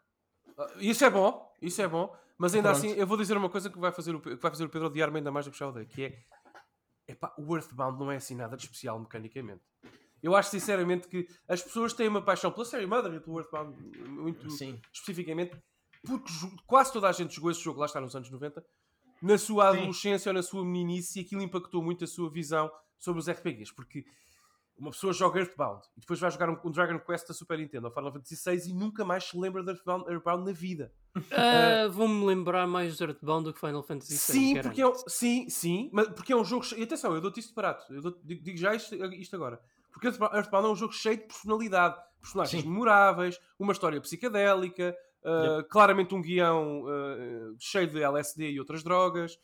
Ah, 0.59 0.67
Isso 0.81 1.05
é 1.05 1.11
bom, 1.11 1.53
isso 1.63 1.81
é 1.83 1.87
bom, 1.87 2.13
mas 2.39 2.55
ainda 2.55 2.71
Pronto. 2.73 2.87
assim 2.87 2.99
eu 2.99 3.07
vou 3.07 3.17
dizer 3.19 3.37
uma 3.37 3.51
coisa 3.51 3.69
que 3.71 3.79
vai 3.79 3.93
fazer 3.93 4.15
o, 4.17 4.21
que 4.21 4.35
vai 4.37 4.51
fazer 4.51 4.65
o 4.65 4.69
Pedro 4.71 4.87
odiar-me 4.89 5.19
ainda 5.19 5.31
mais 5.31 5.45
do 5.47 5.53
que 5.53 5.59
já 5.59 5.69
odeio, 5.69 5.87
que 5.87 6.05
é 6.07 6.19
epá, 7.09 7.35
o 7.39 7.55
Earthbound 7.55 7.99
não 7.99 8.11
é 8.11 8.17
assim 8.17 8.35
nada 8.35 8.57
de 8.57 8.65
especial 8.65 8.99
mecanicamente. 8.99 9.63
Eu 10.23 10.35
acho 10.35 10.51
sinceramente 10.51 11.09
que 11.09 11.27
as 11.49 11.63
pessoas 11.63 11.93
têm 11.93 12.09
uma 12.09 12.23
paixão 12.23 12.51
pela 12.51 12.65
série 12.65 12.87
Mother 12.87 13.15
e 13.15 13.21
pelo 13.21 13.39
Earthbound 13.39 13.77
muito 14.09 14.51
Sim. 14.51 14.81
especificamente, 14.93 15.57
porque 16.05 16.33
quase 16.67 16.93
toda 16.93 17.09
a 17.09 17.13
gente 17.13 17.35
jogou 17.35 17.51
esse 17.51 17.61
jogo, 17.61 17.81
lá 17.81 17.87
está 17.87 18.01
nos 18.01 18.17
anos 18.17 18.31
90, 18.31 18.65
na 19.23 19.39
sua 19.39 19.71
Sim. 19.73 19.79
adolescência 19.79 20.31
ou 20.31 20.35
na 20.35 20.43
sua 20.43 20.65
meninice, 20.65 21.19
e 21.19 21.23
aquilo 21.23 21.43
impactou 21.43 21.83
muito 21.83 22.05
a 22.05 22.07
sua 22.07 22.31
visão 22.31 22.71
sobre 22.99 23.21
os 23.21 23.29
RPGs, 23.29 23.75
porque 23.75 24.05
uma 24.79 24.91
pessoa 24.91 25.13
joga 25.13 25.41
Earthbound 25.41 25.83
e 25.97 26.01
depois 26.01 26.21
vai 26.21 26.31
jogar 26.31 26.51
um, 26.51 26.59
um 26.65 26.71
Dragon 26.71 26.99
Quest 27.01 27.29
da 27.29 27.35
Super 27.35 27.59
Nintendo 27.59 27.87
ou 27.87 27.93
Final 27.93 28.13
Fantasy 28.13 28.37
VI 28.37 28.71
e 28.71 28.75
nunca 28.75 29.05
mais 29.05 29.25
se 29.25 29.39
lembra 29.39 29.63
de 29.63 29.71
Earthbound, 29.71 30.11
Earthbound 30.11 30.45
na 30.45 30.53
vida. 30.53 30.93
Ah, 31.33 31.89
Vou-me 31.91 32.25
lembrar 32.27 32.67
mais 32.67 32.97
de 32.97 33.05
Earthbound 33.05 33.45
do 33.45 33.55
que 33.55 33.61
Final 33.61 33.83
Fantasy 33.83 34.13
VI. 34.15 34.19
Sim, 34.19 34.61
porque 34.63 34.83
é, 34.83 34.87
um- 34.87 34.95
sim, 35.09 35.49
sim, 35.49 35.89
mas 35.93 36.09
porque 36.09 36.33
é 36.33 36.37
um 36.37 36.45
jogo. 36.45 36.65
E 36.77 36.83
atenção, 36.83 37.15
eu 37.15 37.21
dou-te 37.21 37.41
isto 37.41 37.55
barato. 37.55 37.93
Eu 37.93 38.03
dou- 38.03 38.19
digo, 38.23 38.43
digo 38.43 38.59
já 38.59 38.75
isto, 38.75 38.95
isto 38.95 39.35
agora. 39.37 39.61
Porque 39.93 40.09
Earthbound 40.09 40.69
é 40.69 40.71
um 40.71 40.77
jogo 40.77 40.93
cheio 40.93 41.17
de 41.17 41.25
personalidade, 41.25 41.97
personagens 42.21 42.63
Sim. 42.63 42.69
memoráveis, 42.69 43.41
uma 43.59 43.73
história 43.73 43.99
psicadélica, 44.01 44.95
uh, 45.23 45.65
claramente 45.71 46.15
um 46.15 46.21
guião 46.21 46.83
uh, 46.83 47.57
cheio 47.59 47.87
de 47.89 48.03
LSD 48.03 48.51
e 48.51 48.61
outras 48.61 48.83
drogas. 48.83 49.39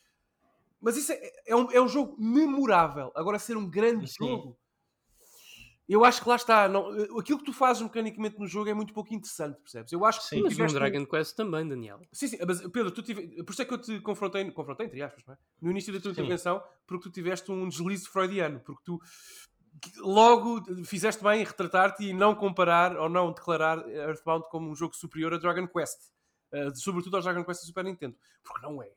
Mas 0.79 0.97
isso 0.97 1.13
é, 1.13 1.21
é 1.47 1.57
um, 1.57 1.71
é 1.71 1.81
um 1.81 1.89
jogo 1.89 2.17
memorável. 2.21 3.11
Agora, 3.15 3.39
ser 3.39 3.57
um 3.57 3.67
grande 3.71 4.07
Sim. 4.09 4.17
jogo. 4.19 4.59
Eu 5.93 6.05
acho 6.07 6.23
que 6.23 6.29
lá 6.29 6.37
está. 6.37 6.69
Não, 6.69 6.89
aquilo 7.19 7.39
que 7.39 7.45
tu 7.45 7.53
fazes 7.53 7.83
mecanicamente 7.83 8.39
no 8.39 8.47
jogo 8.47 8.71
é 8.71 8.73
muito 8.73 8.95
pouco 8.95 9.13
interessante, 9.13 9.61
percebes? 9.61 9.93
Eu 9.93 10.05
acho 10.07 10.21
que 10.21 10.27
Sim. 10.27 10.49
tiveste 10.49 10.77
um- 10.77 10.79
Dragon 10.79 11.07
Quest 11.07 11.37
também, 11.37 11.69
Daniel. 11.69 12.01
Sim, 12.11 12.29
sim, 12.29 12.39
mas 12.47 12.61
Pedro, 12.69 12.91
tu 12.91 13.03
tive... 13.03 13.43
por 13.45 13.53
isso 13.53 13.61
é 13.61 13.65
que 13.67 13.75
eu 13.75 13.79
te 13.79 14.01
confrontei, 14.01 14.51
confrontei 14.53 14.87
entre 14.87 15.03
aspas, 15.03 15.23
é? 15.29 15.37
no 15.61 15.71
início 15.71 15.93
da 15.93 16.01
tua 16.01 16.15
Sim. 16.15 16.21
intervenção, 16.23 16.63
porque 16.87 17.05
tu 17.05 17.13
tiveste 17.13 17.53
um 17.53 17.69
deslize 17.69 18.09
freudiano, 18.09 18.61
porque 18.61 18.83
tu 18.85 18.99
logo 19.99 20.63
fizeste 20.85 21.23
bem 21.23 21.43
em 21.43 21.45
retratar-te 21.45 22.05
e 22.05 22.13
não 22.15 22.35
comparar 22.35 22.97
ou 22.97 23.09
não 23.09 23.33
declarar 23.33 23.87
Earthbound 23.89 24.47
como 24.51 24.71
um 24.71 24.75
jogo 24.75 24.95
superior 24.97 25.35
a 25.35 25.39
Dragon 25.39 25.67
Quest. 25.69 26.11
Uh, 26.53 26.75
sobretudo 26.75 27.17
ao 27.17 27.23
Dragon 27.23 27.45
Quest 27.45 27.63
do 27.63 27.67
Super 27.67 27.85
Nintendo. 27.85 28.17
Porque 28.43 28.67
não 28.67 28.83
é. 28.83 28.91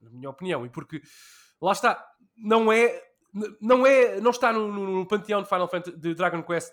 Na 0.00 0.10
minha 0.10 0.30
opinião. 0.30 0.64
E 0.64 0.68
porque, 0.68 1.00
lá 1.60 1.72
está, 1.72 2.04
não 2.36 2.72
é. 2.72 3.07
Não, 3.60 3.86
é, 3.86 4.20
não 4.20 4.30
está 4.30 4.52
no, 4.52 4.72
no, 4.72 4.86
no 5.00 5.06
panteão 5.06 5.42
de 5.42 5.48
Final 5.48 5.68
Fantasy 5.68 5.96
de 5.96 6.14
Dragon 6.14 6.42
Quest 6.42 6.72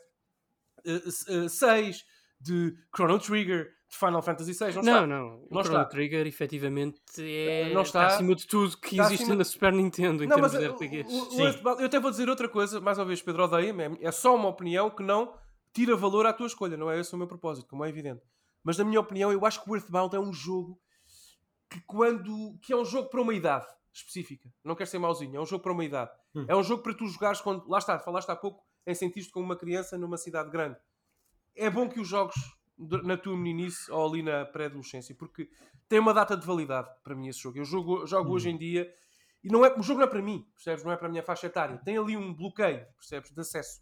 uh, 0.85 1.45
uh, 1.45 1.49
6, 1.49 2.03
de 2.39 2.73
Chrono 2.95 3.19
Trigger, 3.19 3.65
de 3.89 3.97
Final 3.97 4.21
Fantasy 4.21 4.53
VI. 4.53 4.73
Não, 4.75 4.81
Não, 4.81 4.93
está. 4.93 5.07
não. 5.07 5.27
O 5.27 5.47
Não 5.51 5.63
Chrono 5.63 5.79
está. 5.81 5.85
Trigger, 5.85 6.25
efetivamente, 6.27 6.99
é, 7.19 7.73
Não 7.73 7.81
está 7.81 8.03
está. 8.05 8.15
acima 8.15 8.35
de 8.35 8.47
tudo 8.47 8.77
que 8.77 8.91
Está 8.95 9.05
existe 9.05 9.23
acima- 9.23 9.35
na 9.37 9.43
Super 9.43 9.73
Nintendo 9.73 10.23
em 10.23 10.27
Não, 10.27 10.35
termos 10.35 10.53
mas 10.53 10.61
de 10.61 10.67
RPGs. 10.67 11.13
o- 11.13 11.37
o 11.37 11.79
eu 11.81 11.85
até 11.85 11.99
vou 11.99 12.09
dizer 12.11 12.29
outra 12.29 12.47
coisa, 12.49 12.79
mais 12.81 12.97
uma 12.97 13.05
vez, 13.05 13.21
Pedro 13.21 13.43
odeia-me, 13.43 13.83
é- 13.83 13.97
é 14.07 14.11
só 14.11 14.35
uma 14.35 14.49
opinião 14.49 14.89
que 14.89 15.03
não 15.03 15.33
tira 15.73 15.95
valor 15.95 16.25
à 16.25 16.33
tua 16.33 16.47
escolha, 16.47 16.77
não 16.77 16.89
é 16.89 16.99
esse 16.99 17.13
o 17.13 17.17
meu 17.17 17.27
propósito, 17.27 17.67
como 17.67 17.83
é 17.85 17.89
evidente. 17.89 18.21
Mas 18.63 18.77
na 18.77 18.83
minha 18.85 18.99
opinião, 18.99 19.31
eu 19.31 19.45
acho 19.45 19.61
que 19.63 19.69
o 19.69 19.75
Earthbound 19.75 20.15
é 20.15 20.19
um 20.19 20.31
jogo 20.33 20.79
que 21.69 21.79
quando 21.85 22.57
que 22.61 22.71
é 22.73 22.77
um 22.77 22.85
jogo 22.85 23.09
para 23.09 23.21
uma 23.21 23.33
idade 23.33 23.67
específica. 23.95 24.49
Não 24.63 24.75
quero 24.75 24.89
ser 24.89 24.99
mauzinho, 24.99 25.37
é 25.37 25.41
um 25.41 25.45
jogo 25.45 25.63
para 25.63 25.71
uma 25.71 25.83
idade. 25.85 26.11
Hum. 26.35 26.45
É 26.47 26.55
um 26.55 26.63
jogo 26.63 26.83
para 26.83 26.93
tu 26.93 27.07
jogares 27.07 27.39
quando. 27.41 27.67
Lá 27.67 27.77
está, 27.77 27.97
falaste 27.99 28.29
há 28.29 28.35
pouco 28.35 28.63
em 28.85 28.93
sentir-te 28.93 29.31
como 29.31 29.45
uma 29.45 29.55
criança 29.55 29.97
numa 29.97 30.17
cidade 30.17 30.49
grande. 30.49 30.77
É 31.55 31.69
bom 31.69 31.87
que 31.89 31.99
os 31.99 32.07
jogos 32.07 32.35
na 32.77 33.15
tua 33.15 33.37
meninice 33.37 33.89
ou 33.89 34.05
ali 34.09 34.21
na 34.21 34.45
pré-adolescência, 34.45 35.15
porque 35.15 35.49
tem 35.87 35.97
uma 35.99 36.13
data 36.13 36.35
de 36.35 36.45
validade 36.45 36.89
para 37.03 37.15
mim 37.15 37.29
esse 37.29 37.39
jogo. 37.39 37.57
Eu 37.57 37.63
jogo, 37.65 38.05
jogo 38.05 38.29
Hum. 38.29 38.33
hoje 38.33 38.49
em 38.49 38.57
dia 38.57 38.93
e 39.41 39.47
não 39.47 39.65
é, 39.65 39.73
o 39.77 39.81
jogo 39.81 39.99
não 40.01 40.07
é 40.07 40.09
para 40.09 40.21
mim, 40.21 40.45
percebes? 40.55 40.83
Não 40.83 40.91
é 40.91 40.97
para 40.97 41.07
a 41.07 41.09
minha 41.09 41.23
faixa 41.23 41.47
etária. 41.47 41.77
Tem 41.85 41.97
ali 41.97 42.17
um 42.17 42.33
bloqueio, 42.33 42.85
percebes? 42.97 43.31
De 43.31 43.39
acesso. 43.39 43.79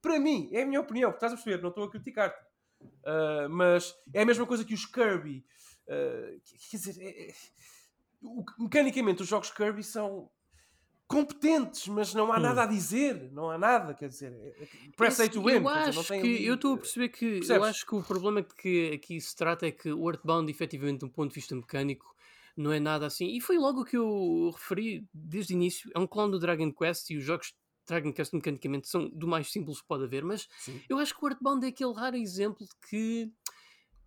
Para 0.00 0.18
mim, 0.18 0.48
é 0.52 0.62
a 0.62 0.66
minha 0.66 0.80
opinião, 0.80 1.10
estás 1.10 1.32
a 1.32 1.36
perceber, 1.36 1.60
não 1.60 1.68
estou 1.68 1.84
a 1.84 1.90
criticar-te. 1.90 2.40
Uh, 2.80 3.48
mas 3.50 3.94
é 4.14 4.22
a 4.22 4.24
mesma 4.24 4.46
coisa 4.46 4.64
que 4.64 4.72
os 4.72 4.86
Kirby. 4.86 5.44
Uh, 5.86 6.40
quer 6.70 6.76
dizer, 6.78 6.96
é- 7.02 7.28
é- 7.28 7.34
o- 8.22 8.44
mecanicamente 8.58 9.22
os 9.22 9.28
jogos 9.28 9.50
Kirby 9.50 9.82
são 9.82 10.30
competentes, 11.06 11.88
mas 11.88 12.14
não 12.14 12.32
há 12.32 12.36
Hum. 12.38 12.40
nada 12.42 12.62
a 12.62 12.66
dizer. 12.66 13.30
Não 13.32 13.50
há 13.50 13.58
nada, 13.58 13.94
quer 13.94 14.08
dizer. 14.08 14.32
é- 14.32 14.62
é- 14.62 14.68
Press 14.96 15.18
A 15.20 15.28
to 15.28 15.42
win. 15.42 15.54
Eu 15.54 15.60
dizer, 15.62 15.98
acho 15.98 16.08
tem 16.08 16.22
que 16.22 16.44
eu 16.44 16.54
estou 16.54 16.74
a 16.74 16.78
perceber 16.78 17.08
que 17.08 17.24
eu 17.24 17.30
percebes? 17.38 17.66
acho 17.68 17.86
que 17.86 17.94
o 17.96 18.02
problema 18.02 18.42
que 18.42 18.92
aqui 18.92 19.20
se 19.20 19.34
trata 19.34 19.66
é 19.66 19.72
que 19.72 19.90
o 19.92 20.08
Earthbound, 20.08 20.48
efetivamente, 20.50 21.00
de 21.00 21.04
um 21.06 21.08
ponto 21.08 21.30
de 21.30 21.34
vista 21.34 21.54
mecânico, 21.56 22.14
não 22.56 22.72
é 22.72 22.78
nada 22.78 23.06
assim. 23.06 23.26
E 23.34 23.40
foi 23.40 23.58
logo 23.58 23.80
o 23.80 23.84
que 23.84 23.96
eu 23.96 24.50
referi 24.54 25.08
desde 25.12 25.52
o 25.52 25.56
início. 25.56 25.90
É 25.94 25.98
um 25.98 26.06
clone 26.06 26.30
do 26.32 26.38
Dragon 26.38 26.72
Quest 26.72 27.10
e 27.10 27.16
os 27.16 27.24
jogos 27.24 27.48
de 27.48 27.54
Dragon 27.88 28.12
Quest 28.12 28.32
mecanicamente 28.32 28.88
são 28.88 29.08
do 29.08 29.26
mais 29.26 29.50
simples 29.50 29.80
que 29.80 29.88
pode 29.88 30.04
haver, 30.04 30.24
mas 30.24 30.46
Sim. 30.58 30.80
eu 30.88 30.98
acho 30.98 31.16
que 31.16 31.24
o 31.24 31.28
Earthbound 31.28 31.64
é 31.66 31.70
aquele 31.70 31.92
raro 31.92 32.16
exemplo 32.16 32.64
de 32.64 32.88
que 32.88 33.32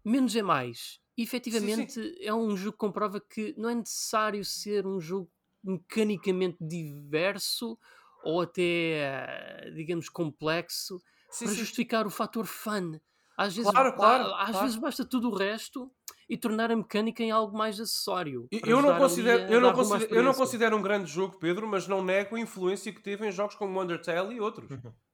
menos 0.05 0.35
é 0.37 0.41
mais. 0.41 1.01
E, 1.17 1.23
efetivamente 1.23 2.15
é 2.21 2.33
um 2.33 2.55
jogo 2.57 2.73
que 2.73 2.77
comprova 2.79 3.19
que 3.21 3.53
não 3.57 3.69
é 3.69 3.75
necessário 3.75 4.43
ser 4.43 4.85
um 4.87 4.99
jogo 4.99 5.29
mecanicamente 5.63 6.57
diverso 6.61 7.77
ou 8.23 8.41
até, 8.41 8.61
eh, 8.61 9.71
digamos, 9.75 10.09
complexo 10.09 11.01
Sim, 11.29 11.45
para 11.45 11.53
sim. 11.53 11.59
justificar 11.59 12.07
o 12.07 12.09
fator 12.09 12.45
fun. 12.45 12.99
Às 13.37 13.55
vezes, 13.55 13.71
Claro, 13.71 13.95
claro, 13.95 14.33
às 14.35 14.49
claro. 14.51 14.65
vezes 14.65 14.77
basta 14.77 15.05
tudo 15.05 15.29
o 15.29 15.35
resto 15.35 15.91
e 16.29 16.37
tornar 16.37 16.71
a 16.71 16.75
mecânica 16.75 17.23
em 17.23 17.31
algo 17.31 17.57
mais 17.57 17.79
acessório. 17.79 18.47
Eu- 18.51 18.81
não, 18.81 18.95
considero, 18.97 19.43
a 19.43 19.51
eu, 19.53 19.61
não 19.61 19.73
considero, 19.73 20.15
eu 20.15 20.23
não 20.23 20.33
considero 20.33 20.77
um 20.77 20.81
grande 20.81 21.09
jogo, 21.11 21.39
Pedro, 21.39 21.67
mas 21.67 21.87
não 21.87 22.03
nego 22.03 22.35
a 22.35 22.39
influência 22.39 22.93
que 22.93 23.01
teve 23.01 23.27
em 23.27 23.31
jogos 23.31 23.55
como 23.55 23.81
Undertale 23.81 24.35
e 24.35 24.39
outros. 24.39 24.69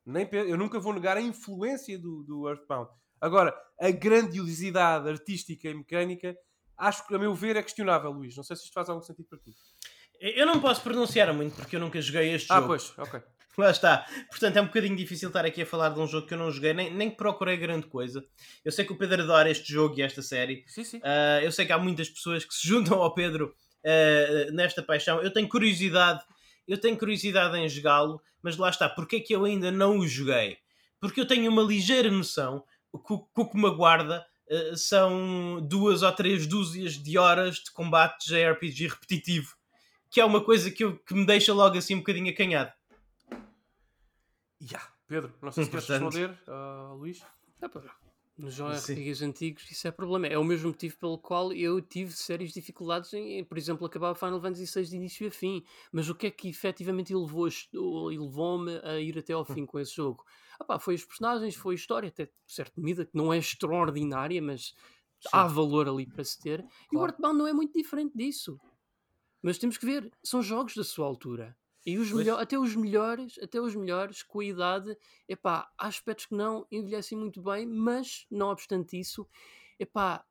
Nem, 0.06 0.26
pe- 0.26 0.50
eu 0.50 0.58
nunca 0.58 0.80
vou 0.80 0.94
negar 0.94 1.16
a 1.18 1.22
influência 1.22 1.98
do, 1.98 2.24
do 2.24 2.50
Earthbound. 2.50 2.90
Agora, 3.22 3.54
a 3.80 3.92
grandiosidade 3.92 5.10
artística 5.10 5.68
e 5.70 5.74
mecânica, 5.74 6.36
acho 6.78 7.06
que, 7.08 7.16
a 7.16 7.20
meu 7.20 7.34
ver, 7.34 7.56
é 7.56 7.64
questionável, 7.64 8.12
Luís. 8.12 8.36
Não 8.36 8.44
sei 8.44 8.56
se 8.56 8.64
isto 8.64 8.74
faz 8.74 8.90
algum 8.90 9.02
sentido 9.02 9.28
para 9.30 9.40
ti. 9.40 9.54
Eu 10.22 10.46
não 10.46 10.60
posso 10.60 10.82
pronunciar 10.82 11.34
muito 11.34 11.56
porque 11.56 11.76
eu 11.76 11.80
nunca 11.80 12.02
joguei 12.02 12.34
este 12.34 12.52
Ah, 12.52 12.56
jogo. 12.56 12.68
pois, 12.68 12.94
ok. 12.98 13.22
Lá 13.58 13.72
está. 13.72 14.06
Portanto, 14.30 14.56
é 14.58 14.62
um 14.62 14.66
bocadinho 14.68 14.96
difícil 14.96 15.28
estar 15.30 15.46
aqui 15.46 15.62
a 15.62 15.66
falar 15.66 15.90
de 15.90 16.00
um 16.00 16.08
jogo 16.08 16.26
que 16.28 16.34
eu 16.34 16.38
não 16.38 16.50
joguei, 16.52 16.74
nem, 16.74 16.94
nem 16.94 17.10
procurei 17.12 17.58
grande 17.58 17.88
coisa. 17.88 18.24
Eu 18.64 18.72
sei 18.72 18.86
que 18.86 18.94
o 18.94 18.98
Pedro 18.98 19.22
adora 19.24 19.50
este 19.50 19.72
jogo 19.74 19.96
e 19.98 20.02
esta 20.02 20.22
série. 20.22 20.64
Sim, 20.68 20.84
sim. 20.84 21.02
Ah, 21.04 21.40
eu 21.44 21.52
sei 21.52 21.66
que 21.66 21.72
há 21.74 21.78
muitas 21.78 22.10
pessoas 22.10 22.46
que 22.46 22.54
se 22.54 22.68
juntam 22.68 23.02
ao 23.02 23.14
Pedro 23.14 23.54
ah, 23.86 24.52
nesta 24.52 24.82
paixão. 24.84 25.22
Eu 25.22 25.32
tenho 25.34 25.48
curiosidade, 25.50 26.22
eu 26.68 26.78
tenho 26.80 26.98
curiosidade 26.98 27.58
em 27.58 27.68
jogá-lo, 27.68 28.22
mas 28.42 28.56
lá 28.56 28.70
está. 28.70 28.88
Porquê 28.88 29.18
é 29.18 29.20
que 29.20 29.36
eu 29.36 29.44
ainda 29.44 29.72
não 29.72 29.98
o 30.00 30.08
joguei? 30.08 30.58
Porque 31.02 31.20
eu 31.20 31.26
tenho 31.28 31.50
uma 31.52 31.62
ligeira 31.64 32.10
noção 32.12 32.64
que 32.98 33.14
o 33.42 33.46
que 33.50 33.58
me 33.58 33.68
aguarda 33.68 34.26
ah, 34.50 34.76
são 34.76 35.62
duas 35.62 36.02
ou 36.02 36.12
três 36.12 36.48
dúzias 36.48 36.94
de 36.94 37.18
horas 37.18 37.58
de 37.58 37.72
combate 37.72 38.26
JRPG 38.28 38.88
repetitivo, 38.88 39.54
que 40.10 40.20
é 40.20 40.26
uma 40.26 40.44
coisa 40.44 40.72
que, 40.72 40.84
eu- 40.84 40.98
que 40.98 41.14
me 41.14 41.26
deixa 41.26 41.54
logo 41.54 41.78
assim 41.78 41.94
um 41.96 42.00
bocadinho 42.00 42.32
acanhado. 42.32 42.72
Ya, 44.62 44.82
Pedro, 45.08 45.34
não 45.42 45.52
sei 45.52 45.64
se 45.66 45.70
queres 45.70 45.88
responder, 45.88 46.38
ah, 46.48 46.94
Luís. 46.98 47.22
Ah, 47.62 47.70
pá, 47.70 47.82
Nos. 48.38 48.58
RPGs 48.60 49.24
antigos, 49.26 49.70
isso 49.70 49.86
é 49.88 49.92
problema. 49.92 50.26
É 50.28 50.38
o 50.38 50.44
mesmo 50.44 50.70
motivo 50.70 50.98
pelo 50.98 51.18
qual 51.18 51.52
eu 51.54 51.82
tive 51.82 52.12
sérias 52.14 52.52
dificuldades 52.54 53.14
em, 53.14 53.44
por 53.44 53.58
exemplo, 53.58 53.86
acabar 53.86 54.12
o 54.12 54.16
Final 54.16 54.40
Fantasy 54.42 54.66
VI 54.66 54.86
de 54.90 54.96
início 54.96 55.28
a 55.28 55.32
fim. 55.32 55.62
Mas 55.92 56.08
o 56.10 56.16
que 56.16 56.28
é 56.28 56.32
que 56.32 56.48
efetivamente 56.50 57.12
elevou 57.14 57.46
a 57.46 57.48
est- 57.50 57.74
ou 57.76 58.08
levou-me 58.08 58.78
a 58.84 58.98
ir 59.00 59.18
até 59.18 59.34
ao 59.34 59.44
fim 59.46 59.66
com 59.66 59.78
esse 59.80 59.94
jogo? 59.96 60.24
Ah, 60.60 60.66
pá, 60.66 60.80
foi 60.80 60.96
os 60.96 61.06
personagens, 61.06 61.56
foi 61.56 61.76
a 61.76 61.78
história, 61.78 62.10
até 62.10 62.26
de 62.26 62.32
certa 62.48 62.82
medida, 62.82 63.06
que 63.06 63.16
não 63.18 63.32
é 63.34 63.38
extraordinária, 63.38 64.42
mas 64.42 64.74
há 65.32 65.48
valor 65.48 65.88
ali 65.88 66.06
para 66.08 66.24
se 66.24 66.40
ter. 66.40 66.66
E 66.92 66.98
o 66.98 67.04
Claro. 67.04 67.06
Earthbound 67.06 67.38
não 67.38 67.48
é 67.48 67.54
muito 67.54 67.74
diferente 67.74 68.16
disso. 68.18 68.60
Mas 69.42 69.58
temos 69.58 69.78
que 69.78 69.86
ver, 69.86 70.12
são 70.24 70.42
jogos 70.42 70.76
da 70.76 70.84
sua 70.84 71.06
altura. 71.06 71.58
E 71.86 71.98
os 71.98 72.12
Pois. 72.12 72.28
melhor, 72.28 72.40
até 72.42 72.58
os 72.60 72.76
melhores, 72.76 73.38
até 73.40 73.60
os 73.60 73.76
melhores, 73.76 74.22
com 74.22 74.40
a 74.42 74.46
idade, 74.46 74.98
epá, 75.28 75.72
há 75.78 75.88
aspectos 75.88 76.26
que 76.26 76.36
não 76.36 76.68
envelhecem 76.72 77.18
muito 77.18 77.42
bem, 77.42 77.66
mas 77.66 78.26
não 78.30 78.50
obstante 78.50 79.00
isso, 79.00 79.28
epá, 79.80 80.26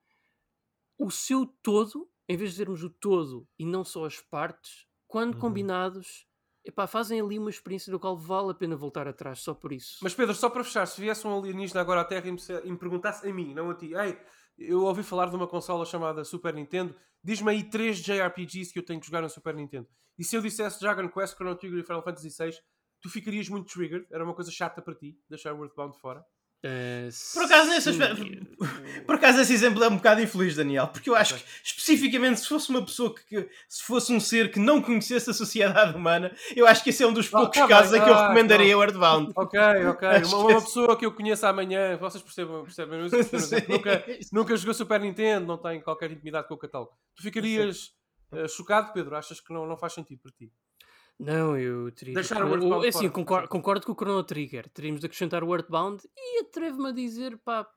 o 0.99 1.11
seu 1.11 1.47
todo, 1.63 2.11
em 2.29 2.37
vez 2.37 2.53
de 2.53 2.59
vermos 2.59 2.83
o 2.83 2.91
todo 2.91 3.49
e 3.59 3.65
não 3.65 3.85
só 3.85 4.05
as 4.05 4.21
partes, 4.21 4.87
quando 5.07 5.37
Uhum. 5.37 5.69
combinados, 5.77 6.27
epá, 6.69 6.87
fazem 6.87 7.21
ali 7.21 7.39
uma 7.39 7.49
experiência 7.49 7.91
do 7.91 7.99
qual 7.99 8.17
vale 8.17 8.51
a 8.51 8.55
pena 8.55 8.77
voltar 8.77 9.09
atrás 9.09 9.41
só 9.41 9.55
por 9.55 9.73
isso. 9.73 9.99
Mas 10.03 10.15
Pedro, 10.15 10.35
só 10.35 10.51
para 10.51 10.63
fechar, 10.63 10.87
se 10.87 11.01
viesse 11.01 11.27
um 11.27 11.37
alienígena 11.37 11.81
agora 11.81 12.03
à 12.03 12.05
Terra 12.05 12.29
e 12.29 12.33
me, 12.33 12.39
e 12.65 12.71
me 12.71 12.79
perguntasse 12.79 13.27
a 13.27 13.33
mim, 13.33 13.55
não 13.55 13.71
a 13.71 13.75
ti, 13.75 13.95
ei, 13.95 14.19
eu 14.59 14.83
ouvi 14.83 15.03
falar 15.03 15.31
de 15.31 15.37
uma 15.37 15.47
consola 15.47 15.87
chamada 15.87 16.23
Super 16.25 16.53
Nintendo, 16.53 16.95
diz-me 17.25 17.51
aí 17.51 17.65
três 17.65 17.99
JRPGs 17.99 18.73
que 18.73 18.79
eu 18.79 18.85
tenho 18.85 19.01
que 19.01 19.07
jogar 19.07 19.23
na 19.23 19.29
Super 19.29 19.55
Nintendo. 19.55 19.89
E 20.19 20.25
se 20.25 20.37
eu 20.37 20.43
dissesse 20.43 20.79
Dragon 20.81 21.09
Quest, 21.09 21.37
Chrono 21.37 21.57
Trigger 21.57 21.81
e 21.81 21.83
Final 21.85 22.03
Fantasy 22.03 22.29
VI, 22.29 22.53
tu 23.01 23.09
ficarias 23.09 23.49
muito 23.49 23.73
triggered? 23.73 24.07
Era 24.11 24.25
uma 24.25 24.35
coisa 24.35 24.51
chata 24.51 24.83
para 24.83 24.95
ti, 24.95 25.19
deixar 25.29 25.57
Earthbound 25.57 25.99
fora? 25.99 26.23
Eh, 26.61 27.09
Por 27.35 27.45
acaso, 27.45 27.71
nesse 27.71 27.89
aspecto- 27.91 28.25
Por 29.07 29.15
acaso 29.15 29.41
esse 29.41 29.53
exemplo 29.53 29.83
é 29.85 29.89
um 29.89 29.95
bocado 29.97 30.21
infeliz, 30.21 30.57
Daniel, 30.57 30.89
porque 30.89 31.09
eu 31.09 31.15
acho 31.15 31.37
que 31.37 31.45
especificamente 31.63 32.41
se 32.41 32.49
fosse 32.49 32.69
uma 32.71 32.85
pessoa 32.85 33.15
que, 33.15 33.49
se 33.69 33.83
fosse 33.85 34.13
um 34.13 34.19
ser 34.19 34.51
que 34.51 34.59
não 34.59 34.83
conhecesse 34.83 35.31
a 35.31 35.33
sociedade 35.33 35.95
humana, 35.97 36.35
eu 36.57 36.67
acho 36.67 36.83
que 36.83 36.91
esse 36.91 37.03
é 37.03 37.07
um 37.07 37.13
dos 37.13 37.29
Ah, 37.33 37.39
poucos 37.39 37.59
tá 37.61 37.69
casos 37.69 37.93
bem. 37.93 38.01
em 38.01 38.05
que 38.05 38.11
eu 38.11 38.15
Ah, 38.15 38.23
recomendaria 38.23 38.73
não. 38.73 38.81
o 38.81 38.83
Earthbound. 38.83 39.33
Ok, 39.37 39.59
ok. 39.89 40.09
Acho 40.09 40.37
Uma, 40.37 40.49
uma 40.51 40.61
pessoa 40.63 40.97
que 40.97 41.07
eu 41.07 41.13
conheço 41.13 41.47
amanhã, 41.47 41.97
vocês 41.97 42.23
percebem, 42.25 42.63
percebem 42.65 43.01
nunca, 43.69 44.05
nunca 44.33 44.57
jogou 44.57 44.75
Super 44.75 45.01
Nintendo, 45.01 45.47
não 45.47 45.59
tem 45.59 45.81
qualquer 45.81 46.11
intimidade 46.11 46.49
com 46.49 46.55
o 46.55 46.59
catálogo. 46.59 46.91
Tu 47.15 47.23
ficarias 47.23 47.93
eh, 48.33 48.49
chocado, 48.49 48.93
Pedro? 48.93 49.15
Achas 49.17 49.41
que 49.41 49.53
não, 49.53 49.65
não 49.65 49.77
faz 49.77 49.93
sentido 49.93 50.21
para 50.23 50.33
ti? 50.33 50.51
Não, 51.19 51.57
eu 51.57 51.91
teria. 51.93 52.15
Deixar 52.15 52.37
que- 52.37 52.43
o 52.43 52.49
Earthbound 52.51 52.87
é 52.87 52.89
assim, 52.91 52.99
fora, 53.01 53.11
concordo, 53.13 53.49
concordo 53.49 53.87
com 53.87 53.93
o 53.93 53.95
Chrono 53.97 54.23
Trigger. 54.23 54.69
Teríamos 54.69 55.01
de 55.01 55.07
acrescentar 55.07 55.43
o 55.43 55.53
Earthbound 55.55 56.03
e 56.17 56.41
atrevo-me 56.43 56.89
a 56.91 56.93
dizer 56.93 57.37
pá, 57.39 57.69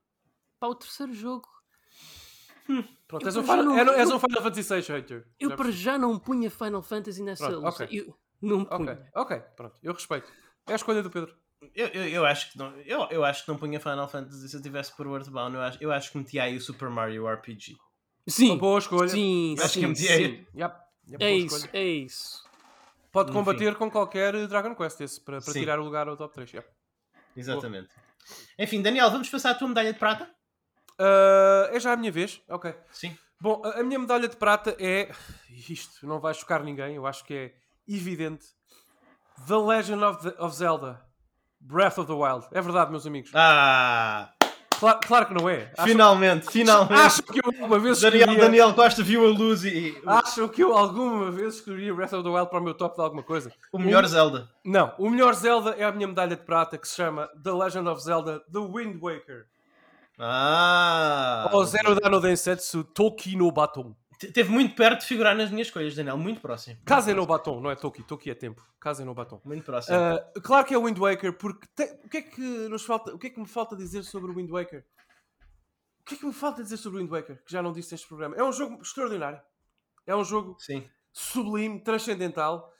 para 0.59 0.69
o 0.69 0.75
terceiro 0.75 1.13
jogo. 1.13 1.47
Pronto, 3.07 3.23
Eu 3.23 3.27
és 3.27 3.35
um, 3.35 3.43
para 3.43 3.59
Final, 3.61 3.65
não- 3.65 3.93
é- 3.93 3.99
és 3.99 4.09
eu- 4.09 4.15
um 4.15 4.19
Final 4.19 4.41
Fantasy 4.43 4.61
VI 4.81 4.81
hater. 4.93 5.27
Eu 5.39 5.49
Já 5.49 5.55
para 5.57 5.71
já 5.71 5.97
não 5.97 6.17
punha 6.19 6.49
Final 6.51 6.81
Fantasy 6.83 7.21
nessa 7.23 7.47
Pronto, 7.49 7.65
lista. 7.65 7.83
ok. 7.85 7.99
Eu 7.99 8.15
não 8.41 8.61
Ok, 8.61 8.77
punha. 8.77 9.11
ok, 9.15 9.39
pronto. 9.57 9.75
Eu 9.83 9.93
respeito. 9.93 10.31
É 10.67 10.73
a 10.73 10.75
escolha 10.75 11.01
do 11.03 11.09
Pedro. 11.09 11.35
Eu, 11.75 11.87
eu, 11.87 12.07
eu 12.09 12.25
acho 12.25 12.51
que 12.51 12.57
não, 12.57 12.75
eu, 12.81 13.07
eu 13.11 13.23
acho 13.25 13.43
que 13.43 13.51
não 13.51 13.57
punha 13.57 13.79
Final 13.79 14.07
Fantasy 14.07 14.47
se 14.49 14.55
eu 14.55 14.61
tivesse 14.61 14.95
por 14.95 15.05
Earthbound. 15.07 15.55
Eu 15.55 15.61
acho, 15.61 15.77
eu 15.83 15.91
acho 15.91 16.11
que 16.11 16.17
metia 16.17 16.43
aí 16.43 16.55
o 16.55 16.61
Super 16.61 16.89
Mario 16.89 17.27
RPG. 17.27 17.75
Sim, 18.27 18.51
Uma 18.51 18.57
boa 18.59 18.79
escolha. 18.79 19.09
sim, 19.09 19.55
Acho 19.59 19.73
que 19.73 19.79
sim, 19.81 19.87
meti 19.87 20.07
aí. 20.07 20.25
sim. 20.25 20.45
Yep, 20.55 20.75
yep, 21.09 21.15
É 21.15 21.17
boa 21.17 21.31
isso, 21.31 21.55
escolha. 21.57 21.71
é 21.73 21.83
isso. 21.83 22.50
Pode 23.11 23.29
Enfim. 23.29 23.39
combater 23.39 23.75
com 23.75 23.89
qualquer 23.91 24.47
Dragon 24.47 24.73
Quest 24.75 25.01
esse, 25.01 25.19
para, 25.19 25.41
para 25.41 25.53
tirar 25.53 25.79
o 25.79 25.83
lugar 25.83 26.07
ao 26.07 26.15
top 26.15 26.33
3. 26.33 26.53
Yep. 26.53 26.67
Exatamente. 27.35 27.89
Enfim, 28.57 28.81
Daniel, 28.81 29.09
vamos 29.11 29.29
passar 29.29 29.51
a 29.51 29.55
tua 29.55 29.67
medalha 29.67 29.91
de 29.91 29.99
prata? 29.99 30.29
Ah, 30.99 31.69
é 31.71 31.79
já 31.79 31.93
a 31.93 31.97
minha 31.97 32.11
vez? 32.11 32.41
Ok. 32.47 32.73
Sim. 32.91 33.17
Bom, 33.39 33.61
a 33.65 33.79
a 33.79 33.83
minha 33.83 33.97
medalha 33.99 34.27
de 34.27 34.35
prata 34.37 34.75
é. 34.79 35.11
Isto 35.69 36.05
não 36.07 36.19
vai 36.19 36.33
chocar 36.33 36.63
ninguém, 36.63 36.95
eu 36.95 37.05
acho 37.05 37.23
que 37.25 37.33
é 37.33 37.53
evidente. 37.87 38.45
The 39.47 39.55
Legend 39.57 40.03
of, 40.03 40.21
the- 40.29 40.35
of 40.41 40.55
Zelda 40.55 41.01
Breath 41.59 41.97
of 41.97 42.07
the 42.07 42.13
Wild. 42.13 42.47
É 42.51 42.61
verdade, 42.61 42.91
meus 42.91 43.05
amigos. 43.07 43.31
Ah, 43.33 44.31
Claro, 44.81 44.99
claro 45.07 45.25
que 45.27 45.33
não 45.35 45.47
é. 45.47 45.71
Acham, 45.77 45.85
finalmente, 45.85 46.47
finalmente. 46.51 46.93
acham 46.99 47.23
que 47.25 47.37
eu 47.39 47.43
alguma 47.45 47.77
vez 47.79 48.01
Daniel, 48.01 48.19
escolheria- 48.21 48.43
Daniel 48.45 48.73
Costa 48.73 49.03
viu 49.03 49.23
a 49.25 49.29
luz 49.29 49.63
e 49.63 49.95
Acham 50.07 50.47
que 50.47 50.63
eu 50.63 50.75
alguma 50.75 51.29
vez 51.29 51.55
escolheria 51.57 51.93
Breath 51.93 52.13
of 52.13 52.23
the 52.23 52.29
Wild 52.29 52.49
para 52.49 52.59
o 52.59 52.63
meu 52.63 52.73
top 52.73 52.95
de 52.95 53.01
alguma 53.03 53.21
coisa? 53.21 53.51
o 53.71 53.77
melhor 53.77 54.03
Zelda. 54.07 54.49
Não, 54.65 54.91
o 54.97 55.07
melhor 55.09 55.35
Zelda 55.35 55.75
é 55.77 55.83
a 55.83 55.91
minha 55.91 56.07
medalha 56.07 56.35
de 56.35 56.43
prata 56.43 56.79
que 56.79 56.87
se 56.87 56.95
chama 56.95 57.29
The 57.43 57.51
Legend 57.51 57.87
of 57.89 58.01
Zelda 58.03 58.39
The 58.51 58.59
Wind 58.59 58.99
Waker. 58.99 59.45
Ah, 60.43 61.49
Ou 61.53 61.63
Zero 61.65 61.95
Dano 61.99 62.19
Densetsu 62.19 62.83
Toki 62.83 63.35
no 63.35 63.51
Baton. 63.51 63.95
Te- 64.21 64.31
Teve 64.31 64.51
muito 64.51 64.75
perto 64.75 64.99
de 65.01 65.07
figurar 65.07 65.35
nas 65.35 65.49
minhas 65.49 65.67
escolhas, 65.67 65.95
Daniel, 65.95 66.15
muito 66.17 66.39
próximo. 66.41 66.77
Kaze 66.85 67.11
no 67.13 67.25
Baton, 67.25 67.59
não 67.59 67.71
é 67.71 67.75
Toki, 67.75 68.03
Toki 68.03 68.29
é 68.29 68.35
tempo. 68.35 68.63
Kaze 68.79 69.03
no 69.03 69.15
Baton. 69.15 69.41
Muito 69.43 69.63
próximo. 69.65 69.97
Ah, 69.97 70.19
claro 70.43 70.65
que 70.67 70.73
é 70.75 70.77
o 70.77 70.83
Wind 70.85 70.97
Waker, 70.99 71.33
porque 71.37 71.65
tem- 71.75 71.91
o, 72.05 72.07
que 72.09 72.17
é 72.17 72.21
que 72.21 72.41
nos 72.69 72.85
falta, 72.85 73.13
o 73.15 73.17
que 73.17 73.27
é 73.27 73.29
que 73.31 73.39
me 73.39 73.47
falta 73.47 73.75
dizer 73.75 74.03
sobre 74.03 74.29
o 74.31 74.35
Wind 74.35 74.51
Waker? 74.51 74.85
O 76.01 76.03
que 76.03 76.13
é 76.15 76.17
que 76.17 76.25
me 76.25 76.33
falta 76.33 76.61
dizer 76.61 76.77
sobre 76.77 76.99
o 76.99 77.01
Wind 77.01 77.11
Waker, 77.11 77.43
que 77.43 77.51
já 77.51 77.61
não 77.63 77.71
disse 77.73 77.91
neste 77.93 78.07
programa? 78.07 78.35
É 78.35 78.43
um 78.43 78.51
jogo 78.53 78.79
extraordinário. 78.81 79.41
É 80.05 80.15
um 80.15 80.23
jogo 80.23 80.55
Sim. 80.59 80.87
sublime, 81.11 81.79
transcendental. 81.79 82.71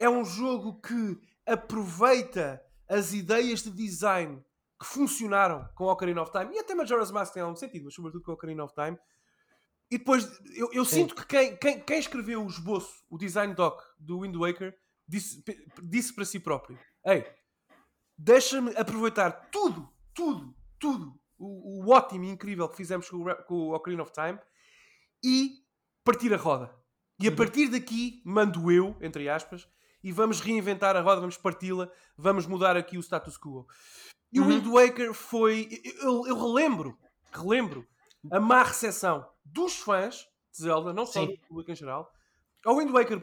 É 0.00 0.08
um 0.10 0.24
jogo 0.24 0.80
que 0.80 1.20
aproveita 1.46 2.60
as 2.88 3.12
ideias 3.12 3.62
de 3.62 3.70
design 3.70 4.42
que 4.80 4.86
funcionaram 4.86 5.68
com 5.74 5.84
Ocarina 5.86 6.22
of 6.22 6.32
Time 6.32 6.54
e 6.54 6.58
até 6.58 6.74
Majora's 6.74 7.10
Mask 7.10 7.34
tem 7.34 7.42
algum 7.42 7.56
sentido, 7.56 7.84
mas 7.86 7.94
sobretudo 7.94 8.22
com 8.24 8.32
Ocarina 8.32 8.64
of 8.64 8.74
Time. 8.74 8.96
E 9.90 9.96
depois 9.98 10.28
eu, 10.54 10.70
eu 10.72 10.84
sinto 10.84 11.14
que 11.14 11.26
quem, 11.26 11.56
quem, 11.56 11.80
quem 11.80 11.98
escreveu 11.98 12.44
o 12.44 12.48
esboço, 12.48 13.02
o 13.08 13.16
design 13.16 13.54
doc 13.54 13.80
do 13.98 14.20
Wind 14.20 14.36
Waker, 14.36 14.76
disse, 15.06 15.42
disse 15.82 16.12
para 16.14 16.24
si 16.26 16.38
próprio: 16.38 16.78
Ei, 17.06 17.24
deixa-me 18.16 18.76
aproveitar 18.76 19.30
tudo, 19.50 19.88
tudo, 20.14 20.54
tudo, 20.78 21.18
o, 21.38 21.84
o 21.86 21.90
ótimo 21.90 22.24
e 22.24 22.28
incrível 22.30 22.68
que 22.68 22.76
fizemos 22.76 23.08
com 23.08 23.16
o, 23.18 23.34
com 23.44 23.54
o 23.54 23.74
Ocarina 23.74 24.02
of 24.02 24.12
Time 24.12 24.38
e 25.24 25.62
partir 26.04 26.32
a 26.34 26.36
roda. 26.36 26.74
E 27.20 27.26
a 27.26 27.30
Uhum. 27.30 27.36
partir 27.36 27.68
daqui 27.68 28.22
mando 28.24 28.70
eu, 28.70 28.96
entre 29.00 29.28
aspas, 29.28 29.66
e 30.04 30.12
vamos 30.12 30.40
reinventar 30.40 30.94
a 30.96 31.00
roda, 31.00 31.20
vamos 31.20 31.36
parti-la, 31.36 31.90
vamos 32.16 32.46
mudar 32.46 32.76
aqui 32.76 32.96
o 32.96 33.02
status 33.02 33.36
quo. 33.36 33.66
E 34.32 34.38
Uhum. 34.38 34.46
o 34.46 34.48
Wind 34.50 34.66
Waker 34.66 35.12
foi. 35.14 35.68
Eu, 36.00 36.26
eu 36.26 36.38
relembro, 36.38 36.96
relembro 37.32 37.84
a 38.30 38.38
má 38.38 38.62
recepção 38.62 39.28
dos 39.52 39.76
fãs 39.78 40.26
de 40.52 40.62
Zelda, 40.62 40.92
não 40.92 41.06
só 41.06 41.20
Sim. 41.20 41.32
do 41.34 41.38
público 41.48 41.70
em 41.70 41.74
geral, 41.76 42.12
ao 42.64 42.76
Wind 42.76 42.90
Waker, 42.90 43.20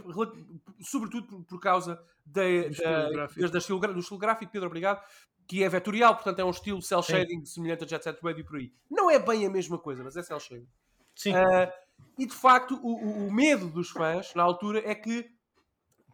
sobretudo 0.82 1.44
por, 1.44 1.60
causa 1.60 2.02
da, 2.26 2.42
da, 2.82 3.10
da- 3.10 3.26
estilo 3.58 3.80
do 3.80 4.00
estilo 4.00 4.20
gráfico, 4.20 4.52
Pedro, 4.52 4.68
obrigado, 4.68 5.04
que 5.48 5.64
é 5.64 5.70
vetorial, 5.70 6.16
portanto 6.16 6.40
é 6.40 6.44
um 6.46 6.50
estilo 6.50 6.82
cel 6.82 7.04
Sim. 7.04 7.14
shading 7.14 7.46
semelhante 7.46 7.84
a 7.84 7.88
Jet 7.88 8.04
Set 8.04 8.20
Radio 8.24 8.46
por 8.46 8.58
aí. 8.58 8.74
Não 8.90 9.10
é 9.12 9.20
bem 9.20 9.46
a 9.46 9.50
mesma 9.50 9.78
coisa, 9.78 10.04
mas 10.04 10.16
é 10.18 10.24
cel 10.24 10.40
shading. 10.40 10.68
Sim. 11.16 11.34
Ah, 11.34 11.72
e 12.18 12.26
de 12.26 12.34
facto, 12.34 12.80
o, 12.82 13.28
o- 13.28 13.32
medo 13.32 13.68
dos 13.70 13.90
fãs 13.90 14.34
na 14.34 14.42
altura 14.44 14.82
é 14.90 14.96
que 14.96 15.30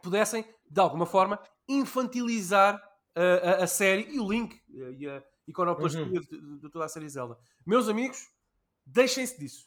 pudessem, 0.02 0.44
de 0.68 0.80
alguma 0.80 1.06
forma, 1.06 1.38
infantilizar 1.68 2.82
ah, 3.14 3.60
a, 3.60 3.64
a 3.64 3.66
série 3.66 4.08
e 4.14 4.18
o 4.20 4.30
Link 4.30 4.60
eh, 4.74 4.92
e 4.98 5.08
a 5.08 5.22
iconoplastia 5.46 6.02
Uhum. 6.02 6.12
de, 6.12 6.20
de- 6.20 6.58
de 6.60 6.68
toda 6.70 6.84
a 6.84 6.88
série 6.88 7.08
Zelda. 7.08 7.38
Meus 7.66 7.88
amigos, 7.88 8.28
deixem-se 8.84 9.38
disso. 9.38 9.66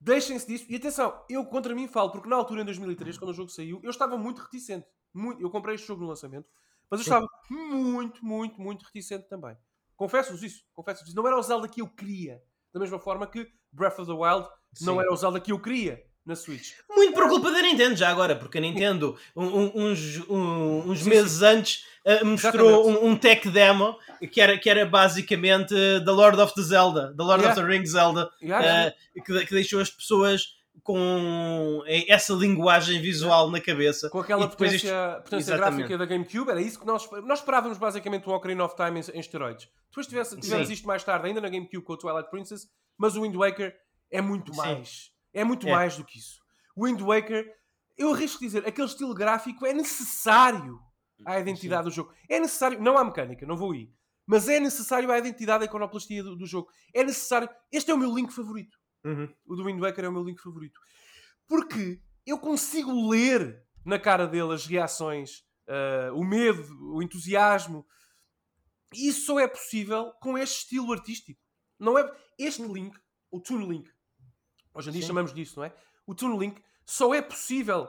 Deixem-se 0.00 0.46
disso. 0.46 0.66
E 0.68 0.76
atenção, 0.76 1.22
eu 1.28 1.44
contra 1.44 1.74
mim 1.74 1.86
falo, 1.86 2.10
porque 2.10 2.28
na 2.28 2.36
altura, 2.36 2.62
em 2.62 2.64
2003, 2.64 3.18
quando 3.18 3.30
o 3.30 3.34
jogo 3.34 3.50
saiu, 3.50 3.80
eu 3.82 3.90
estava 3.90 4.16
muito 4.16 4.40
reticente. 4.40 4.86
Muito, 5.12 5.42
eu 5.42 5.50
comprei 5.50 5.74
este 5.74 5.86
jogo 5.86 6.02
no 6.02 6.08
lançamento, 6.08 6.48
mas 6.90 7.00
eu 7.00 7.02
estava 7.02 7.26
muito, 7.50 8.24
muito, 8.24 8.60
muito 8.60 8.84
reticente 8.84 9.28
também. 9.28 9.56
Confesso-vos 9.96 10.42
isso. 10.42 10.64
Confesso-vos 10.72 11.08
isso. 11.08 11.16
Não 11.16 11.26
era 11.26 11.38
o 11.38 11.42
Zelda 11.42 11.68
que 11.68 11.82
eu 11.82 11.88
queria. 11.88 12.42
Da 12.72 12.80
mesma 12.80 12.98
forma 12.98 13.26
que 13.26 13.46
Breath 13.70 13.98
of 13.98 14.06
the 14.06 14.16
Wild 14.16 14.48
não 14.80 14.94
Sim. 14.94 15.00
era 15.00 15.12
o 15.12 15.16
Zelda 15.16 15.40
que 15.40 15.52
eu 15.52 15.60
queria 15.60 16.09
na 16.30 16.36
Switch. 16.36 16.72
Muito 16.88 17.12
por 17.12 17.28
culpa 17.28 17.50
da 17.50 17.60
Nintendo, 17.60 17.94
já 17.96 18.08
agora, 18.08 18.34
porque 18.36 18.58
a 18.58 18.60
Nintendo, 18.60 19.16
um- 19.36 19.84
uns, 19.84 20.18
um- 20.28 20.90
uns 20.90 21.00
Sim, 21.00 21.10
meses 21.10 21.42
antes, 21.42 21.84
uh, 22.06 22.24
mostrou 22.24 22.88
um, 22.88 23.08
um 23.10 23.16
tech 23.16 23.48
demo 23.50 23.96
que 24.32 24.40
era, 24.40 24.56
que 24.56 24.70
era 24.70 24.86
basicamente 24.86 25.74
uh, 25.74 26.04
The 26.04 26.10
Lord 26.10 26.40
of 26.40 26.54
the 26.54 26.62
Zelda, 26.62 27.14
The 27.16 27.22
Lord 27.22 27.42
Yeah. 27.42 27.50
of 27.50 27.60
the 27.60 27.66
Rings 27.76 27.90
Zelda, 27.90 28.30
acho- 28.42 28.88
uh, 29.18 29.22
que, 29.24 29.46
que 29.46 29.54
deixou 29.54 29.80
as 29.80 29.90
pessoas 29.90 30.58
com 30.82 31.82
essa 32.08 32.32
linguagem 32.32 33.00
visual 33.02 33.50
na 33.50 33.60
cabeça. 33.60 34.08
com 34.08 34.20
aquela 34.20 34.48
potência, 34.48 35.20
potência 35.22 35.52
Exatamente. 35.54 35.76
gráfica 35.88 35.98
da 35.98 36.06
GameCube, 36.06 36.50
era 36.50 36.60
isso 36.62 36.80
que 36.80 36.86
nós, 36.86 37.08
nós 37.24 37.40
esperávamos 37.40 37.76
basicamente 37.76 38.26
um 38.28 38.32
Ocarina 38.32 38.64
of 38.64 38.74
Time 38.76 38.98
em, 39.00 39.16
em 39.16 39.20
esteroides. 39.20 39.68
Depois 39.90 40.06
tivesse, 40.06 40.40
tivemos 40.40 40.68
Sim. 40.68 40.72
isto 40.72 40.86
mais 40.86 41.04
tarde, 41.04 41.26
ainda 41.26 41.40
na 41.40 41.48
GameCube 41.50 41.82
com 41.84 41.92
o 41.92 41.96
Twilight 41.98 42.30
Princess, 42.30 42.66
mas 42.96 43.14
o 43.14 43.22
Wind 43.22 43.34
Waker 43.36 43.74
é 44.10 44.20
muito 44.22 44.54
Sim. 44.54 44.60
É 45.32 45.44
muito 45.44 45.66
É. 45.68 45.70
mais 45.70 45.96
do 45.96 46.04
que 46.04 46.18
isso. 46.18 46.40
Wind 46.76 47.00
Waker, 47.00 47.46
eu 47.96 48.12
arrisco 48.12 48.40
dizer, 48.40 48.66
aquele 48.66 48.86
estilo 48.86 49.14
gráfico 49.14 49.66
é 49.66 49.72
necessário 49.72 50.78
à 51.26 51.38
identidade 51.38 51.84
do 51.84 51.90
jogo. 51.90 52.12
É 52.28 52.40
necessário, 52.40 52.80
não 52.80 52.96
à 52.96 53.04
mecânica, 53.04 53.44
não 53.46 53.56
vou 53.56 53.74
ir, 53.74 53.92
mas 54.26 54.48
é 54.48 54.58
necessário 54.58 55.10
à 55.10 55.18
identidade, 55.18 55.64
à 55.64 55.66
iconoplastia 55.66 56.22
do, 56.22 56.36
do 56.36 56.46
jogo. 56.46 56.68
É 56.94 57.04
necessário. 57.04 57.48
Este 57.70 57.90
é 57.90 57.94
o 57.94 57.98
meu 57.98 58.14
link 58.14 58.32
favorito. 58.32 58.76
Uhum. 59.04 59.28
O 59.46 59.56
do 59.56 59.64
Wind 59.64 59.80
Waker 59.80 60.04
é 60.04 60.08
o 60.08 60.12
meu 60.12 60.22
link 60.24 60.40
favorito. 60.40 60.78
Porque 61.48 62.00
eu 62.26 62.38
consigo 62.38 63.10
ler 63.10 63.62
na 63.84 63.98
cara 63.98 64.26
dele 64.26 64.52
as 64.54 64.66
reações, 64.66 65.42
ah, 65.68 66.10
o 66.14 66.24
medo, 66.24 66.62
o 66.94 67.02
entusiasmo. 67.02 67.84
Isso 68.94 69.26
só 69.26 69.38
é 69.40 69.46
possível 69.48 70.12
com 70.20 70.36
este 70.38 70.58
estilo 70.62 70.92
artístico. 70.92 71.40
Não 71.78 71.98
é 71.98 72.10
este 72.38 72.62
link, 72.62 72.96
o 73.30 73.40
Toon 73.40 73.66
Link. 73.70 73.90
Hoje 74.74 74.88
em 74.88 74.92
dia 74.92 75.02
Sim. 75.02 75.08
chamamos 75.08 75.32
disso, 75.34 75.58
não 75.58 75.64
é? 75.66 75.74
O 76.06 76.14
Toon 76.14 76.38
Link 76.38 76.62
só 76.84 77.14
é 77.14 77.20
possível 77.22 77.88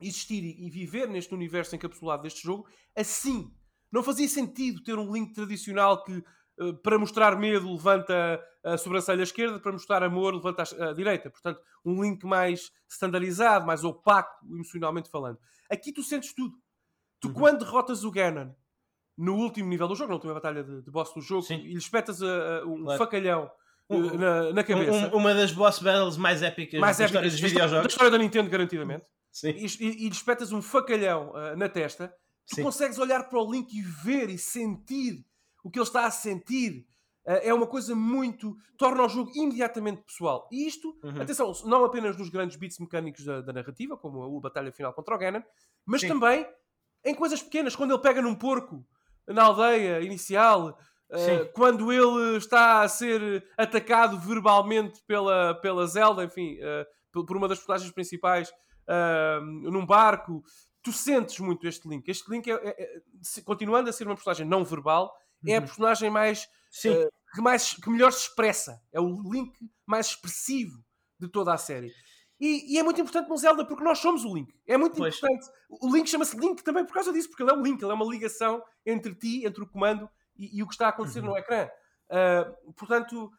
existir 0.00 0.42
e 0.44 0.68
viver 0.70 1.08
neste 1.08 1.32
universo 1.34 1.74
encapsulado 1.74 2.22
deste 2.22 2.42
jogo 2.42 2.66
assim. 2.96 3.52
Não 3.90 4.02
fazia 4.02 4.28
sentido 4.28 4.82
ter 4.82 4.98
um 4.98 5.12
link 5.12 5.32
tradicional 5.32 6.02
que 6.02 6.22
eh, 6.60 6.72
para 6.82 6.98
mostrar 6.98 7.36
medo 7.38 7.72
levanta 7.72 8.42
a 8.64 8.76
sobrancelha 8.76 9.22
esquerda, 9.22 9.60
para 9.60 9.72
mostrar 9.72 10.02
amor 10.02 10.34
levanta 10.34 10.62
a, 10.62 10.92
direita. 10.92 11.30
Portanto, 11.30 11.60
um 11.84 12.02
link 12.02 12.24
mais 12.24 12.72
standardizado, 12.88 13.66
mais 13.66 13.84
opaco, 13.84 14.44
emocionalmente 14.46 15.08
falando. 15.10 15.38
Aqui 15.70 15.92
tu 15.92 16.02
sentes 16.02 16.32
tudo. 16.34 16.56
Tu, 17.20 17.28
Uhum. 17.28 17.34
quando 17.34 17.58
derrotas 17.64 18.04
o 18.04 18.10
Ganon 18.10 18.52
no 19.16 19.36
último 19.36 19.68
nível 19.68 19.86
do 19.86 19.94
jogo, 19.94 20.08
na 20.08 20.14
última 20.16 20.34
batalha 20.34 20.64
de, 20.64 20.82
de 20.82 20.90
boss 20.90 21.14
do 21.14 21.20
jogo, 21.20 21.42
Sim. 21.42 21.58
e 21.60 21.68
lhe 21.72 21.78
espetas 21.78 22.20
a- 22.22 22.58
a- 22.62 22.64
um 22.66 22.82
Claro. 22.82 22.98
facalhão 22.98 23.50
Um- 23.90 24.14
na, 24.16 24.52
na 24.52 24.64
cabeça. 24.64 24.92
Um- 25.14 25.18
uma 25.18 25.34
das 25.34 25.52
boss 25.52 25.78
battles 25.78 26.16
mais 26.16 26.42
épicas 26.42 26.80
mais 26.80 26.96
da 26.96 27.04
história 27.04 27.28
dos 27.30 27.38
da, 27.40 27.46
história- 27.46 27.60
da 27.60 27.66
videojogos. 27.66 27.92
história 27.92 28.10
da 28.10 28.18
Nintendo, 28.18 28.50
garantidamente. 28.50 29.04
Sim. 29.30 29.50
E, 29.50 29.66
e, 29.66 30.06
e 30.06 30.54
um 30.54 30.62
facalhão 30.62 31.32
ah, 31.34 31.56
na 31.56 31.68
testa, 31.68 32.08
tu 32.48 32.56
Sim. 32.56 32.62
consegues 32.62 32.98
olhar 32.98 33.28
para 33.28 33.38
o 33.40 33.50
Link 33.50 33.72
e 33.76 33.82
ver 33.82 34.30
e 34.30 34.38
sentir 34.38 35.24
o 35.62 35.70
que 35.70 35.78
ele 35.78 35.84
está 35.86 36.06
a 36.06 36.10
sentir. 36.10 36.86
Ah, 37.26 37.40
é 37.42 37.52
uma 37.52 37.66
coisa 37.66 37.94
muito. 37.94 38.56
torna 38.78 39.02
o 39.04 39.08
jogo 39.08 39.30
imediatamente 39.34 40.02
pessoal. 40.02 40.48
E 40.52 40.66
isto, 40.66 40.96
Uhum. 41.02 41.20
atenção, 41.22 41.52
não 41.64 41.84
apenas 41.84 42.16
nos 42.16 42.28
grandes 42.28 42.56
bits 42.56 42.78
mecânicos 42.78 43.24
da, 43.24 43.40
da 43.40 43.52
narrativa, 43.52 43.96
como 43.96 44.22
a 44.22 44.40
batalha 44.40 44.70
final 44.72 44.92
contra 44.94 45.14
o 45.14 45.18
Ganon, 45.18 45.42
mas 45.84 46.00
Sim. 46.02 46.08
também 46.08 46.46
em 47.04 47.14
coisas 47.14 47.42
pequenas, 47.42 47.76
quando 47.76 47.92
ele 47.92 48.00
pega 48.02 48.22
num 48.22 48.34
porco 48.34 48.82
na 49.26 49.42
aldeia 49.44 50.00
inicial. 50.00 50.78
Sim. 51.18 51.50
quando 51.54 51.92
ele 51.92 52.36
está 52.36 52.82
a 52.82 52.88
ser 52.88 53.46
atacado 53.56 54.18
verbalmente 54.18 55.02
pela, 55.06 55.54
pela 55.54 55.86
Zelda, 55.86 56.24
enfim, 56.24 56.58
ah, 56.62 56.86
por 57.12 57.36
uma 57.36 57.48
das 57.48 57.58
personagens 57.58 57.90
principais 57.92 58.52
ah, 58.88 59.40
num 59.42 59.84
barco, 59.86 60.42
tu 60.82 60.92
sentes 60.92 61.38
muito 61.40 61.66
este 61.66 61.88
Link. 61.88 62.06
Este 62.08 62.30
Link, 62.30 62.48
é, 62.50 62.54
é- 62.54 62.96
é- 62.96 63.40
continuando 63.44 63.88
a 63.88 63.92
ser 63.92 64.06
uma 64.06 64.14
personagem 64.14 64.46
não 64.46 64.64
verbal, 64.64 65.14
é 65.46 65.56
a 65.56 65.60
Uhum. 65.60 65.66
personagem 65.66 66.10
mais 66.10 66.48
eh, 66.84 67.08
que, 67.34 67.40
mais, 67.40 67.74
que 67.74 67.88
melhor 67.90 68.12
se 68.12 68.28
expressa. 68.28 68.80
É 68.92 69.00
o 69.00 69.08
Link 69.30 69.52
mais 69.86 70.06
expressivo 70.08 70.82
de 71.20 71.28
toda 71.28 71.52
a 71.54 71.56
série. 71.56 71.92
E, 72.40 72.74
e 72.74 72.78
é 72.78 72.82
muito 72.82 73.00
importante 73.00 73.28
no 73.28 73.36
Zelda 73.36 73.64
porque 73.64 73.84
nós 73.84 73.98
somos 74.00 74.24
o 74.24 74.34
Link. 74.34 74.52
É 74.66 74.76
muito 74.76 74.96
Pois. 74.96 75.16
importante. 75.16 75.46
O 75.68 75.90
Link 75.94 76.08
chama-se 76.10 76.36
Link 76.36 76.62
também 76.64 76.84
por 76.84 76.92
causa 76.92 77.12
disso, 77.12 77.28
porque 77.30 77.42
ele 77.44 77.50
é 77.52 77.54
o 77.54 77.62
Link, 77.62 77.80
ele 77.80 77.92
é 77.92 77.94
uma 77.94 78.04
ligação 78.04 78.62
entre 78.84 79.14
ti, 79.14 79.46
entre 79.46 79.62
o 79.62 79.66
comando 79.68 80.08
e, 80.36 80.58
e 80.58 80.62
o 80.62 80.66
que 80.66 80.74
está 80.74 80.86
a 80.86 80.90
acontecer 80.90 81.20
Uhum. 81.20 81.26
no 81.30 81.36
ecrã. 81.38 81.68
Ah, 82.10 82.52
portanto, 82.76 83.30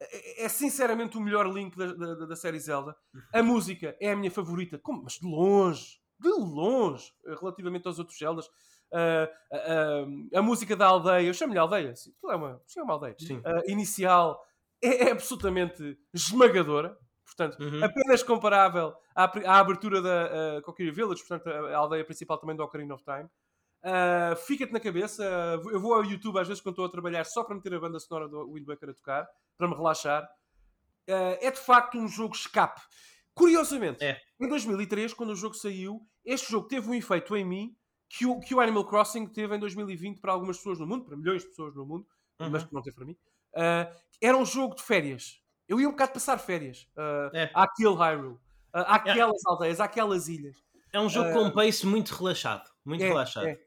é, 0.00 0.44
é 0.44 0.48
sinceramente 0.48 1.16
o 1.16 1.20
melhor 1.20 1.46
Link 1.46 1.76
da, 1.76 1.92
da, 1.92 2.26
da 2.26 2.36
série 2.36 2.58
Zelda. 2.58 2.94
A 3.32 3.42
música 3.42 3.96
é 4.00 4.10
a 4.12 4.16
minha 4.16 4.30
favorita, 4.30 4.78
como- 4.78 5.02
mas 5.04 5.14
de 5.14 5.26
longe, 5.26 5.98
de 6.18 6.28
longe, 6.28 7.12
relativamente 7.40 7.86
aos 7.86 7.98
outros 7.98 8.18
Zeldas. 8.18 8.48
Ah, 8.92 9.28
ah, 9.52 9.56
ah, 10.34 10.38
a 10.38 10.42
música 10.42 10.76
da 10.76 10.86
aldeia, 10.86 11.26
eu 11.26 11.34
chamo-lhe 11.34 11.58
aldeia, 11.58 11.94
sim, 11.96 12.12
é 12.30 12.34
uma, 12.36 12.62
sim, 12.66 12.80
é 12.80 12.82
uma 12.82 12.92
aldeia 12.94 13.16
uh, 13.20 13.70
inicial 13.70 14.40
é, 14.82 15.08
é 15.08 15.10
absolutamente 15.12 15.98
esmagadora. 16.12 16.96
Portanto, 17.24 17.56
Uhum. 17.60 17.82
apenas 17.82 18.22
comparável 18.22 18.94
à, 19.16 19.24
à 19.24 19.58
abertura 19.58 20.00
da 20.02 20.58
uh, 20.58 20.62
Kokiri 20.62 20.90
Village, 20.92 21.24
portanto, 21.26 21.48
a, 21.48 21.70
a 21.70 21.76
aldeia 21.78 22.04
principal 22.04 22.38
também 22.38 22.54
do 22.54 22.62
Ocarina 22.62 22.94
of 22.94 23.02
Time. 23.02 23.28
Uh, 23.84 24.34
Fica-te 24.36 24.72
na 24.72 24.80
cabeça. 24.80 25.22
Uh, 25.62 25.70
eu 25.70 25.80
vou 25.80 25.92
ao 25.94 26.04
YouTube 26.04 26.38
às 26.38 26.48
vezes 26.48 26.62
quando 26.62 26.72
estou 26.74 26.86
a 26.86 26.90
trabalhar 26.90 27.24
só 27.24 27.44
para 27.44 27.54
meter 27.54 27.74
a 27.74 27.80
banda 27.80 28.00
sonora 28.00 28.28
do 28.28 28.50
Wind 28.52 28.66
Waker 28.66 28.90
a 28.90 28.94
tocar, 28.94 29.28
para 29.58 29.68
me 29.68 29.74
relaxar. 29.74 30.24
Uh, 31.08 31.36
é 31.40 31.50
de 31.50 31.58
facto 31.58 31.98
um 31.98 32.08
jogo 32.08 32.34
escape. 32.34 32.80
Curiosamente, 33.34 34.02
É. 34.04 34.18
em 34.40 34.48
2003, 34.48 35.12
quando 35.12 35.30
o 35.30 35.36
jogo 35.36 35.54
saiu, 35.54 36.00
este 36.24 36.50
jogo 36.50 36.66
teve 36.68 36.88
um 36.88 36.94
efeito 36.94 37.36
em 37.36 37.44
mim 37.44 37.76
que 38.08 38.24
o, 38.26 38.38
que 38.40 38.54
o 38.54 38.60
Animal 38.60 38.86
Crossing 38.86 39.26
teve 39.26 39.56
em 39.56 39.58
2020 39.58 40.20
para 40.20 40.32
algumas 40.32 40.56
pessoas 40.56 40.78
no 40.78 40.86
mundo, 40.86 41.04
para 41.04 41.16
milhões 41.16 41.42
de 41.42 41.48
pessoas 41.48 41.74
no 41.74 41.84
mundo, 41.84 42.06
Uhum. 42.40 42.50
mas 42.50 42.64
que 42.64 42.72
não 42.74 42.82
teve 42.82 42.96
para 42.96 43.04
mim. 43.06 43.16
Uh, 43.52 43.94
era 44.20 44.36
um 44.36 44.44
jogo 44.44 44.74
de 44.74 44.82
férias. 44.82 45.40
Eu 45.68 45.80
ia 45.80 45.88
um 45.88 45.92
bocado 45.92 46.12
passar 46.12 46.38
férias. 46.38 46.88
Uh, 46.96 47.36
É. 47.36 47.50
Àquele 47.54 47.94
Hyrule. 47.94 48.34
Uh, 48.34 48.40
àquelas 48.86 49.44
aldeias, 49.46 49.78
àquelas 49.80 50.28
ilhas. 50.28 50.56
É 50.92 50.98
um 51.00 51.08
jogo 51.08 51.28
Eh, 51.28 51.32
com 51.32 51.42
um 51.44 51.50
pace 51.50 51.86
muito 51.86 52.10
relaxado. 52.14 52.68
Muito 52.84 53.02
é, 53.02 53.08
relaxado. 53.08 53.46
é. 53.46 53.58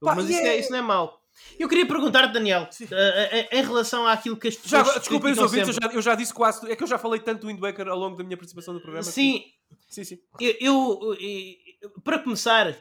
Pá, 0.00 0.14
Mas 0.14 0.28
isso, 0.28 0.38
é- 0.40 0.48
é, 0.48 0.58
isso 0.60 0.70
não 0.70 0.78
é 0.78 0.82
mau. 0.82 1.20
Eu 1.58 1.68
queria 1.68 1.84
perguntar-te, 1.86 2.32
Daniel, 2.32 2.68
Sim. 2.70 2.86
eh, 2.92 3.48
eh, 3.50 3.58
em 3.58 3.62
relação 3.62 4.06
àquilo 4.06 4.36
que 4.36 4.46
as 4.48 4.54
Já, 4.54 4.60
pessoas. 4.60 4.82
agora, 4.82 4.98
desculpem 5.00 5.32
os 5.32 5.38
ouvintes, 5.38 5.68
eu 5.68 5.74
já, 5.82 5.94
eu 5.96 6.02
já 6.02 6.14
disse 6.14 6.32
quase. 6.32 6.70
É 6.70 6.76
que 6.76 6.82
eu 6.82 6.86
já 6.86 6.96
falei 6.96 7.18
tanto 7.20 7.40
do 7.40 7.48
Wind 7.48 7.58
Waker 7.58 7.88
ao 7.88 7.98
longo 7.98 8.16
da 8.16 8.22
minha 8.22 8.36
participação 8.36 8.72
no 8.72 8.80
programa. 8.80 9.02
Sim, 9.02 9.40
que- 9.88 9.94
sim, 9.94 10.04
sim. 10.04 10.18
eu, 10.40 10.56
eu- 11.02 11.14
e- 11.18 11.58
para 12.04 12.20
começar, 12.20 12.72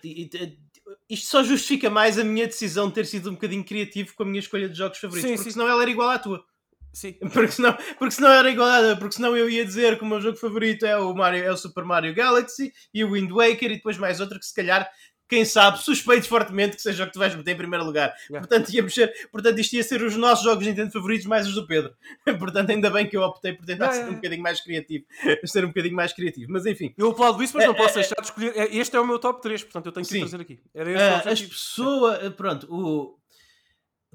isto 1.09 1.27
só 1.27 1.43
justifica 1.43 1.89
mais 1.89 2.17
a 2.19 2.23
minha 2.23 2.45
decisão 2.45 2.87
de 2.89 2.93
ter 2.95 3.05
sido 3.05 3.29
um 3.29 3.33
bocadinho 3.33 3.63
criativo 3.63 4.13
com 4.15 4.23
a 4.23 4.25
minha 4.25 4.39
escolha 4.39 4.69
de 4.69 4.77
jogos 4.77 4.97
favoritos, 4.99 5.29
Sim, 5.29 5.35
porque 5.35 5.49
sim. 5.49 5.53
senão 5.53 5.67
ela 5.67 5.81
era 5.81 5.91
igual 5.91 6.09
à 6.09 6.19
tua. 6.19 6.43
sim. 6.93 7.13
Porque 7.47 7.51
senão, 7.51 7.75
porque 7.97 8.11
senão 8.13 8.29
era 8.31 8.49
igual 8.51 8.69
à 8.69 8.79
tua, 8.79 8.95
porque 8.97 9.15
senão 9.15 9.35
eu 9.35 9.49
ia 9.49 9.65
dizer 9.65 9.97
que 9.97 10.03
o 10.03 10.07
meu 10.07 10.21
jogo 10.21 10.37
favorito 10.37 10.85
é 10.85 10.95
o, 10.95 11.11
Mario, 11.15 11.43
é 11.43 11.51
o 11.51 11.57
Super 11.57 11.83
Mario 11.83 12.13
Galaxy 12.13 12.71
e 12.93 13.03
o 13.03 13.11
Wind 13.13 13.31
Waker 13.31 13.71
e 13.71 13.75
depois 13.77 13.97
mais 13.97 14.19
outro 14.19 14.39
que 14.39 14.45
se 14.45 14.53
calhar, 14.53 14.87
quem 15.27 15.45
sabe, 15.45 15.81
suspeito 15.81 16.27
fortemente 16.27 16.75
que 16.75 16.81
seja 16.81 17.03
o 17.03 17.07
que 17.07 17.13
tu 17.13 17.19
vais 17.19 17.33
meter 17.33 17.51
em 17.51 17.57
primeiro 17.57 17.83
lugar. 17.85 18.13
Yeah. 18.29 18.47
Portanto, 18.47 18.69
íamos 18.73 18.93
ser, 18.93 19.11
portanto, 19.31 19.59
isto 19.59 19.73
ia 19.73 19.83
ser 19.83 20.01
os 20.03 20.15
nossos 20.15 20.43
jogos 20.43 20.65
Nintendo 20.65 20.91
favoritos 20.91 21.25
mais 21.25 21.47
os 21.47 21.55
do 21.55 21.65
Pedro. 21.65 21.93
portanto, 22.39 22.69
ainda 22.69 22.89
bem 22.89 23.07
que 23.07 23.17
eu 23.17 23.21
optei 23.21 23.53
por 23.53 23.65
tentar 23.65 23.85
Yeah, 23.85 23.93
ser 23.93 23.99
yeah, 24.01 24.11
um 24.11 24.15
bocadinho 24.15 24.43
mais 24.43 24.61
criativo. 24.61 25.05
ser 25.45 25.65
um 25.65 25.69
bocadinho 25.69 25.95
mais 25.95 26.13
criativo. 26.13 26.51
Mas 26.51 26.65
enfim, 26.65 26.93
Eu 26.97 27.11
aplaudo 27.11 27.41
isso, 27.41 27.55
mas 27.55 27.65
não 27.65 27.73
É, 27.73 27.77
posso 27.77 27.97
é, 27.97 28.01
deixar 28.01 28.15
de 28.15 28.27
escolher. 28.27 28.53
É, 28.55 28.75
Este 28.75 28.95
é 28.95 28.99
o 28.99 29.07
meu 29.07 29.17
top 29.19 29.41
3, 29.41 29.63
portanto 29.63 29.85
eu 29.87 29.91
tenho 29.91 30.05
que 30.05 30.11
Sim. 30.11 30.19
trazer 30.19 30.41
aqui. 30.41 30.59
Era 30.73 30.91
este 30.91 31.03
o 31.03 31.29
Ah, 31.29 31.31
as 31.33 31.41
pessoas, 31.41 32.25
ah, 32.25 32.31
pronto, 32.31 32.67
o... 32.69 33.17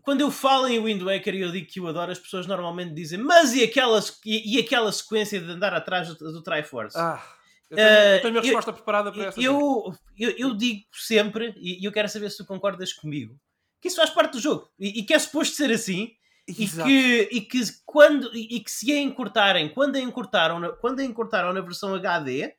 quando 0.02 0.20
eu 0.20 0.30
falo 0.30 0.68
em 0.68 0.82
Wind 0.82 1.02
Waker 1.02 1.34
e 1.34 1.40
eu 1.40 1.50
digo 1.50 1.66
que 1.66 1.80
o 1.80 1.86
adoro, 1.88 2.12
as 2.12 2.18
pessoas 2.18 2.46
normalmente 2.46 2.94
dizem, 2.94 3.18
mas 3.18 3.52
e 3.54 3.62
aquela, 3.64 4.00
e, 4.24 4.56
e 4.56 4.60
aquela 4.60 4.92
sequência 4.92 5.40
de 5.40 5.50
andar 5.50 5.74
atrás 5.74 6.08
do, 6.14 6.32
do 6.32 6.42
Triforce? 6.42 6.96
Ah, 6.98 7.22
eu 7.70 7.76
tenho, 7.76 7.88
Eh, 7.88 8.16
eu 8.16 8.20
tenho 8.22 8.28
a 8.28 8.30
minha 8.32 8.40
eu- 8.40 8.44
resposta 8.44 8.72
preparada 8.72 9.12
para 9.12 9.24
essa. 9.26 9.40
eu, 9.40 9.92
eu, 10.18 10.30
eu 10.38 10.54
digo 10.56 10.82
sempre, 10.92 11.54
e 11.56 11.84
eu 11.86 11.92
quero 11.92 12.08
saber 12.08 12.30
se 12.30 12.38
tu 12.38 12.46
concordas 12.46 12.92
comigo, 12.92 13.38
que 13.80 13.88
isso 13.88 13.96
faz 13.96 14.10
parte 14.10 14.32
do 14.32 14.40
jogo 14.40 14.68
e, 14.78 15.00
e 15.00 15.02
que 15.04 15.14
é 15.14 15.18
suposto 15.18 15.54
ser 15.54 15.70
assim. 15.70 16.12
E 16.46 16.54
que, 16.54 17.28
e, 17.30 17.40
que 17.42 17.60
quando, 17.84 18.34
e 18.34 18.58
que 18.60 18.70
se 18.70 18.90
a 18.90 18.98
encurtarem, 18.98 19.68
quando 19.68 19.96
a 19.96 20.00
encurtaram, 20.00 20.58
na, 20.58 20.70
quando 20.70 21.00
a 21.00 21.04
encurtaram 21.04 21.52
na 21.52 21.60
versão 21.60 21.94
HD, 21.94 22.54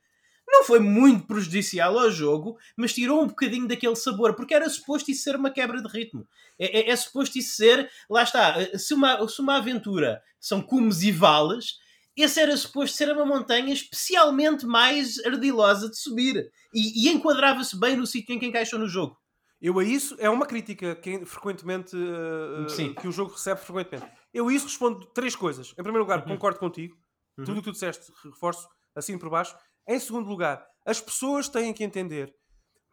não 0.47 0.63
foi 0.63 0.79
muito 0.79 1.25
prejudicial 1.25 1.97
ao 1.97 2.11
jogo, 2.11 2.55
mas 2.77 2.93
tirou 2.93 3.23
um 3.23 3.27
bocadinho 3.27 3.67
daquele 3.67 3.95
sabor, 3.95 4.35
porque 4.35 4.53
era 4.53 4.69
suposto 4.69 5.09
isso 5.09 5.23
ser 5.23 5.35
uma 5.35 5.49
quebra 5.49 5.81
de 5.81 5.87
ritmo. 5.89 6.27
É, 6.59 6.81
é, 6.81 6.89
é 6.91 6.95
suposto 6.95 7.39
isso 7.39 7.55
ser, 7.55 7.89
lá 8.07 8.21
está, 8.21 8.55
se 8.77 8.93
uma, 8.93 9.27
se 9.27 9.41
uma 9.41 9.57
aventura 9.57 10.21
são 10.39 10.61
cumes 10.61 11.01
e 11.01 11.11
vales, 11.11 11.79
esse 12.21 12.39
era 12.39 12.55
suposto 12.57 12.95
ser 12.95 13.11
uma 13.11 13.25
montanha 13.25 13.73
especialmente 13.73 14.65
mais 14.65 15.17
ardilosa 15.25 15.89
de 15.89 15.97
subir. 15.97 16.49
E, 16.73 17.07
e 17.07 17.11
enquadrava-se 17.11 17.79
bem 17.79 17.95
no 17.95 18.05
sítio 18.07 18.33
em 18.35 18.39
que 18.39 18.45
encaixou 18.45 18.79
no 18.79 18.87
jogo. 18.87 19.17
Eu 19.61 19.77
a 19.77 19.83
isso 19.83 20.15
é 20.19 20.29
uma 20.29 20.45
crítica 20.45 20.95
que 20.95 21.25
frequentemente 21.25 21.95
uh, 21.95 22.69
Sim. 22.69 22.93
que 22.93 23.07
o 23.07 23.11
jogo 23.11 23.33
recebe 23.33 23.59
frequentemente. 23.59 24.09
Eu 24.33 24.47
a 24.47 24.53
isso 24.53 24.65
respondo 24.67 25.05
três 25.13 25.35
coisas. 25.35 25.71
Em 25.71 25.83
primeiro 25.83 25.99
lugar, 25.99 26.19
Uhum. 26.19 26.29
concordo 26.35 26.59
contigo. 26.59 26.95
Uhum. 27.37 27.43
Tudo 27.45 27.57
o 27.57 27.61
que 27.61 27.69
tu 27.69 27.73
disseste, 27.73 28.11
reforço 28.23 28.67
assim 28.95 29.17
por 29.17 29.29
baixo. 29.29 29.55
Em 29.87 29.99
segundo 29.99 30.29
lugar, 30.29 30.65
as 30.85 31.01
pessoas 31.01 31.49
têm 31.49 31.73
que 31.73 31.83
entender. 31.83 32.33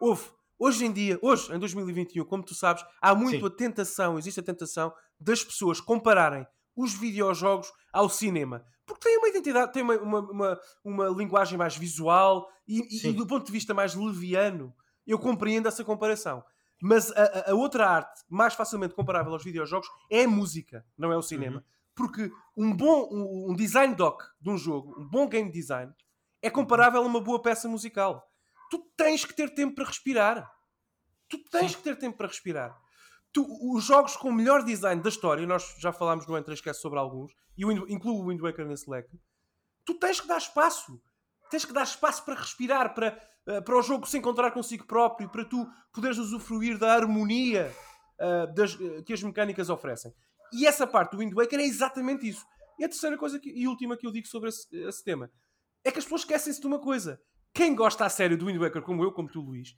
Houve, 0.01 0.24
hoje 0.59 0.85
em 0.85 0.93
dia, 0.93 1.18
hoje, 1.22 1.53
em 1.55 1.59
2021, 1.59 2.24
como 2.24 2.43
tu 2.45 2.55
sabes, 2.55 2.85
há 3.01 3.14
muito 3.14 3.41
Sim. 3.41 3.47
a 3.47 3.51
tentação, 3.51 4.18
existe 4.18 4.41
a 4.41 4.43
tentação 4.43 4.93
das 5.20 5.45
pessoas 5.45 5.81
compararem 5.81 6.45
os 6.77 6.95
videojogos 6.95 7.72
ao 7.93 8.09
cinema. 8.09 8.64
Porque 8.85 9.09
têm 9.09 9.18
uma 9.18 9.29
identidade, 9.29 9.72
têm 9.72 9.83
uma, 9.83 9.97
uma, 9.97 10.20
uma, 10.20 10.61
uma 10.85 11.09
linguagem 11.09 11.59
mais 11.59 11.77
visual 11.77 12.49
e, 12.68 13.09
e- 13.09 13.12
do 13.12 13.27
ponto 13.27 13.47
de 13.47 13.53
vista 13.53 13.74
mais 13.74 13.95
leviano, 13.95 14.72
eu 15.07 15.18
compreendo 15.18 15.66
essa 15.66 15.83
comparação. 15.85 16.45
Mas 16.81 17.11
a, 17.12 17.51
a- 17.51 17.55
outra 17.55 17.89
arte 17.89 18.22
mais 18.29 18.55
facilmente 18.55 18.95
comparável 18.95 19.33
aos 19.33 19.43
videojogos 19.43 19.89
é 20.11 20.24
a 20.24 20.29
música, 20.29 20.85
não 20.97 21.11
é 21.11 21.16
o 21.16 21.22
cinema. 21.22 21.64
Porque 21.95 22.31
um 22.57 22.77
bom 22.77 23.09
um, 23.11 23.51
um 23.53 23.55
design 23.57 23.95
doc 23.95 24.22
de 24.41 24.51
um 24.51 24.59
jogo, 24.59 24.95
um 25.01 25.09
bom 25.09 25.27
game 25.27 25.51
design, 25.51 25.93
é 26.43 26.51
comparável 26.51 27.01
a 27.03 27.07
uma 27.07 27.20
boa 27.20 27.41
peça 27.41 27.66
musical. 27.68 28.31
Tu 28.70 28.79
tens 28.97 29.24
que 29.24 29.33
ter 29.35 29.55
tempo 29.55 29.74
para 29.74 29.87
respirar. 29.87 30.53
Tu 31.29 31.39
tens 31.51 31.72
Sim. 31.72 31.79
que 31.79 31.83
ter 31.83 31.97
tempo 31.97 32.16
para 32.18 32.27
respirar. 32.29 32.79
Tu- 33.33 33.47
os 33.74 33.85
jogos 33.85 34.16
com 34.16 34.31
o 34.31 34.33
melhor 34.33 34.64
design 34.64 35.03
da 35.03 35.09
história, 35.09 35.47
nós 35.47 35.74
já 35.79 35.93
falámos 35.93 36.27
no 36.27 36.35
N3 36.35 36.72
sobre 36.74 36.99
alguns, 36.99 37.33
e 37.57 37.64
Wind- 37.66 37.89
incluo 37.91 38.22
o 38.22 38.29
Wind 38.29 38.41
Waker 38.41 38.66
nesse 38.66 38.89
leque, 38.91 39.18
tu 39.85 39.95
tens 39.99 40.20
que 40.20 40.27
dar 40.29 40.39
espaço. 40.39 41.01
Tens 41.51 41.64
que 41.64 41.72
dar 41.72 41.83
espaço 41.85 42.24
para 42.24 42.35
respirar, 42.35 42.95
para, 42.95 43.18
eh, 43.47 43.61
para 43.61 43.79
o 43.79 43.83
jogo 43.83 44.07
se 44.07 44.18
encontrar 44.18 44.51
consigo 44.51 44.85
próprio, 44.87 45.29
para 45.31 45.45
tu 45.45 45.66
poderes 45.93 46.18
usufruir 46.18 46.79
da 46.79 46.93
harmonia 46.95 47.72
eh, 48.18 48.47
das- 48.55 48.79
eh, 48.81 49.03
que 49.03 49.12
as 49.12 49.22
mecânicas 49.22 49.68
oferecem. 49.68 50.11
E 50.53 50.66
essa 50.66 50.87
parte 50.87 51.11
do 51.12 51.18
Wind 51.18 51.35
Waker 51.35 51.61
é 51.61 51.64
exatamente 51.64 52.27
isso. 52.27 52.45
E 52.79 52.85
a 52.85 52.89
terceira 52.89 53.16
coisa 53.18 53.39
que- 53.39 53.51
e 53.51 53.68
última 53.68 53.95
que 53.97 54.07
eu 54.07 54.11
digo 54.11 54.27
sobre 54.27 54.49
esse, 54.49 54.66
esse 54.89 55.05
tema 55.05 55.31
é 55.85 55.93
que 55.93 55.99
as 55.99 56.05
pessoas 56.05 56.22
esquecem-se 56.22 56.61
de 56.61 56.66
uma 56.66 56.79
coisa. 56.81 57.20
Quem 57.53 57.74
gosta 57.77 58.07
a 58.07 58.09
sério 58.09 58.37
do 58.39 58.47
Wind 58.47 58.59
Waker, 58.59 58.81
como 58.83 59.05
eu, 59.05 59.12
como 59.12 59.29
tu, 59.31 59.41
Luís, 59.43 59.77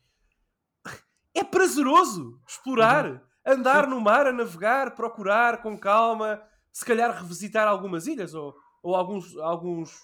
é 1.34 1.44
prazeroso 1.44 2.40
explorar, 2.49 3.22
andar 3.53 3.86
no 3.86 4.01
mar, 4.01 4.26
a 4.26 4.32
navegar, 4.32 4.94
procurar 4.94 5.62
com 5.62 5.76
calma, 5.78 6.40
se 6.72 6.84
calhar 6.84 7.11
revisitar 7.16 7.66
algumas 7.66 8.07
ilhas 8.07 8.34
ou, 8.34 8.55
ou 8.82 8.94
alguns, 8.94 9.36
alguns 9.38 9.99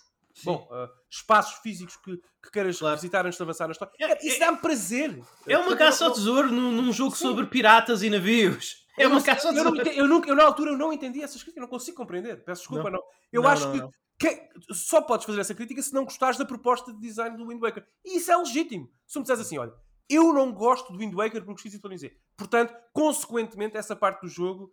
bom, 0.45 0.67
ah, 0.73 0.89
espaços 1.11 1.55
físicos 1.63 1.97
que, 1.97 2.17
que 2.43 2.51
queiras 2.53 2.79
Claro. 2.79 2.97
visitar 2.97 3.25
antes 3.27 3.37
de 3.37 3.43
avançar 3.43 3.67
na 3.69 3.73
história. 3.73 3.93
É- 4.01 4.27
Isso 4.27 4.39
dá-me 4.41 4.59
prazer. 4.59 5.21
É 5.47 5.57
uma 5.59 5.77
caça 5.77 6.05
ao 6.07 6.13
tesouro 6.13 6.51
num, 6.51 6.73
num 6.73 6.93
jogo 6.93 7.15
Sim. 7.17 7.27
sobre 7.29 7.47
piratas 7.47 8.03
e 8.03 8.11
navios. 8.11 8.85
É 8.99 9.07
uma 9.07 9.17
não 9.17 9.23
caça 9.23 9.49
ao 9.49 9.55
não 9.55 9.73
tesouro. 9.73 9.91
eu 9.91 10.07
nunca, 10.09 10.29
eu 10.29 10.37
na 10.37 10.45
altura 10.45 10.71
eu 10.73 10.79
não 10.79 10.93
entendi 10.93 11.21
essas 11.23 11.37
críticas, 11.43 11.57
eu 11.57 11.63
não 11.63 11.69
consigo 11.69 11.97
compreender. 11.97 12.45
Peço 12.45 12.63
desculpa, 12.63 12.91
não. 12.91 13.01
Eu 13.33 13.43
Não, 13.43 13.51
acho 13.51 13.67
não, 13.67 13.73
que, 13.73 13.79
não. 13.81 13.91
que- 14.19 14.49
só 14.73 15.01
podes 15.03 15.27
fazer 15.27 15.41
essa 15.41 15.55
crítica 15.55 15.83
se 15.83 15.93
não 15.93 16.05
gostares 16.05 16.37
da 16.39 16.45
proposta 16.45 16.93
de 16.93 17.01
design 17.01 17.37
do 17.37 17.47
Wind 17.49 17.61
Waker. 17.61 17.85
E 18.05 18.17
isso 18.19 18.31
é 18.31 18.37
legítimo. 18.37 18.89
Se 19.07 19.19
me 19.19 19.23
disseres 19.25 19.45
assim, 19.45 19.59
olha, 19.59 19.73
eu 20.09 20.33
não 20.33 20.53
gosto 20.53 20.93
do 20.93 20.99
Wind 20.99 21.15
Waker 21.15 21.45
porque 21.45 21.63
X 21.69 21.75
y 21.75 21.97
Z. 21.99 22.17
Portanto, 22.37 22.75
consequentemente, 22.93 23.77
essa 23.77 23.95
parte 23.97 24.23
do 24.23 24.29
jogo, 24.29 24.71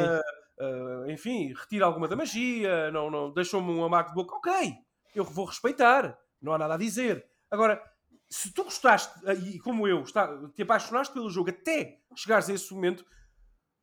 ah, 0.00 0.20
ah, 0.60 1.04
enfim, 1.12 1.52
retira 1.54 1.86
alguma 1.86 2.08
da 2.08 2.16
magia, 2.16 2.90
não, 2.90 3.10
não, 3.10 3.32
deixou-me 3.32 3.70
um 3.72 3.84
amargo 3.84 4.10
de 4.10 4.14
boca. 4.14 4.34
Ok, 4.36 4.74
eu 5.14 5.24
vou 5.24 5.44
respeitar, 5.46 6.18
não 6.40 6.52
há 6.52 6.58
nada 6.58 6.74
a 6.74 6.78
dizer. 6.78 7.26
Agora, 7.50 7.82
se 8.28 8.52
tu 8.52 8.64
gostaste, 8.64 9.12
ah, 9.26 9.34
e 9.34 9.58
como 9.58 9.86
eu, 9.86 10.02
está, 10.02 10.28
te 10.54 10.62
apaixonaste 10.62 11.12
pelo 11.12 11.28
jogo 11.30 11.50
até 11.50 12.00
chegares 12.16 12.48
a 12.48 12.52
esse 12.54 12.72
momento, 12.72 13.04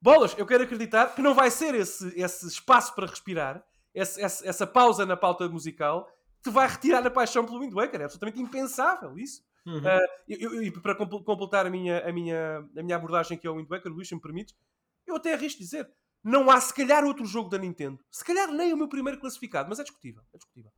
bolas, 0.02 0.36
eu 0.38 0.45
quero 0.45 0.64
acreditar 0.64 1.14
que 1.14 1.22
não 1.22 1.34
vai 1.34 1.52
ser 1.52 1.76
esse, 1.76 2.08
esse 2.20 2.47
espaço 2.47 2.95
para 2.95 3.06
respirar, 3.08 3.64
esse- 3.93 4.22
essa 4.22 4.66
pausa 4.68 5.06
na 5.06 5.18
pauta 5.18 5.47
musical, 5.50 6.08
que 6.41 6.50
te 6.50 6.54
vai 6.54 6.68
retirar 6.68 7.06
a 7.06 7.12
paixão 7.12 7.45
pelo 7.45 7.60
Wind 7.60 7.74
Waker. 7.74 8.00
É 8.02 8.04
absolutamente 8.06 8.41
impensável 8.41 9.18
isso. 9.18 9.43
Uhum. 9.66 9.82
Ah, 9.86 9.99
eu- 10.28 10.53
eu- 10.55 10.64
E 10.64 10.72
para 10.72 10.95
compl- 10.95 11.24
completar 11.24 11.66
a 11.66 11.70
minha, 11.70 11.99
a, 12.07 12.12
minha, 12.12 12.60
a 12.78 12.84
minha 12.84 12.95
abordagem 12.95 13.38
aqui 13.38 13.47
ao 13.47 13.55
Wind 13.55 13.68
Waker, 13.70 13.91
Luís, 13.91 14.07
se 14.07 14.16
me 14.16 14.22
permites, 14.22 14.55
eu 15.05 15.16
até 15.16 15.34
arrisco 15.34 15.60
dizer, 15.60 15.88
não 16.24 16.49
há 16.49 16.60
se 16.60 16.74
calhar 16.74 17.03
outro 17.05 17.26
jogo 17.26 17.49
da 17.49 17.57
Nintendo, 17.57 17.99
se 18.12 18.24
calhar 18.26 18.51
nem 18.51 18.74
o 18.74 18.78
meu 18.78 18.88
primeiro 18.89 19.20
classificado, 19.20 19.70
mas 19.70 19.80
é 19.80 19.84
discutível, 19.84 20.22
é 20.34 20.38
discutível, 20.38 20.72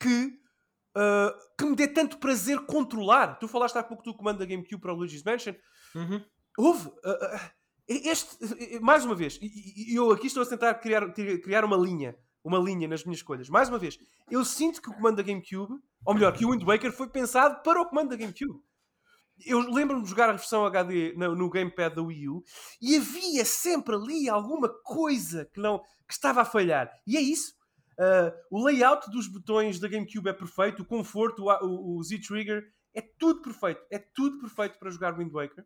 que, 0.00 0.38
ah, 0.96 1.34
que 1.58 1.64
me 1.64 1.74
dê 1.76 1.88
tanto 1.88 2.18
prazer 2.18 2.60
controlar. 2.66 3.38
Tu 3.38 3.48
falaste 3.48 3.76
há 3.76 3.82
pouco 3.82 4.02
do 4.02 4.14
comando 4.14 4.38
da 4.38 4.44
GameCube 4.44 4.80
para 4.80 4.92
o 4.92 4.96
Luigi's 4.96 5.22
Mansion, 5.24 5.54
Uhum. 5.94 6.24
Houve. 6.58 6.90
ah, 7.04 7.50
este, 7.88 8.78
mais 8.80 9.04
uma 9.04 9.14
vez, 9.14 9.38
eu 9.92 10.10
aqui 10.10 10.26
estou 10.28 10.42
a 10.42 10.46
tentar 10.46 10.74
criar, 10.74 11.12
criar 11.12 11.64
uma 11.64 11.76
linha, 11.76 12.16
uma 12.42 12.58
linha 12.58 12.86
nas 12.88 13.04
minhas 13.04 13.18
escolhas. 13.18 13.48
Mais 13.48 13.68
uma 13.68 13.78
vez, 13.78 13.98
eu 14.30 14.44
sinto 14.44 14.80
que 14.80 14.88
o 14.88 14.94
comando 14.94 15.16
da 15.16 15.22
GameCube, 15.22 15.74
ou 16.04 16.14
melhor, 16.14 16.32
que 16.32 16.44
o 16.44 16.50
Wind 16.50 16.62
Waker 16.64 16.92
foi 16.92 17.08
pensado 17.08 17.62
para 17.62 17.80
o 17.80 17.86
comando 17.86 18.10
da 18.10 18.16
GameCube. 18.16 18.60
Eu 19.44 19.58
lembro-me 19.60 20.02
de 20.04 20.08
jogar 20.10 20.28
a 20.28 20.32
versão 20.32 20.64
HD 20.64 21.12
no, 21.16 21.34
no 21.34 21.50
Gamepad 21.50 21.94
da 21.94 22.02
Wii 22.02 22.28
U 22.28 22.42
e 22.80 22.96
havia 22.96 23.44
sempre 23.44 23.94
ali 23.96 24.28
alguma 24.28 24.68
coisa 24.68 25.44
que, 25.52 25.60
não, 25.60 25.80
que 26.06 26.12
estava 26.14 26.42
a 26.42 26.44
falhar. 26.44 26.88
E 27.06 27.16
é 27.16 27.20
isso. 27.20 27.52
Ah, 27.98 28.32
o 28.50 28.64
layout 28.64 29.10
dos 29.10 29.26
botões 29.26 29.80
da 29.80 29.88
GameCube 29.88 30.28
é 30.28 30.32
perfeito, 30.32 30.82
o 30.82 30.84
conforto, 30.86 31.44
o, 31.44 31.50
o- 31.66 31.98
o 31.98 32.02
Z-Trigger, 32.04 32.62
é 32.94 33.02
tudo 33.18 33.42
perfeito. 33.42 33.80
É 33.90 33.98
tudo 33.98 34.38
perfeito 34.38 34.78
para 34.78 34.90
jogar 34.90 35.16
Wind 35.18 35.32
Waker. 35.32 35.64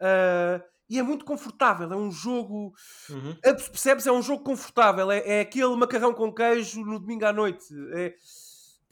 Uh, 0.00 0.60
e 0.90 0.98
é 0.98 1.02
muito 1.02 1.24
confortável. 1.24 1.90
É 1.92 1.96
um 1.96 2.10
jogo. 2.10 2.74
Uhum. 3.08 3.36
Percebes? 3.42 4.06
É 4.06 4.12
um 4.12 4.20
jogo 4.20 4.42
confortável. 4.44 5.10
É, 5.10 5.38
é 5.38 5.40
aquele 5.40 5.74
macarrão 5.76 6.12
com 6.12 6.32
queijo 6.34 6.84
no 6.84 6.98
domingo 6.98 7.24
à 7.24 7.32
noite. 7.32 7.64
É, 7.94 8.14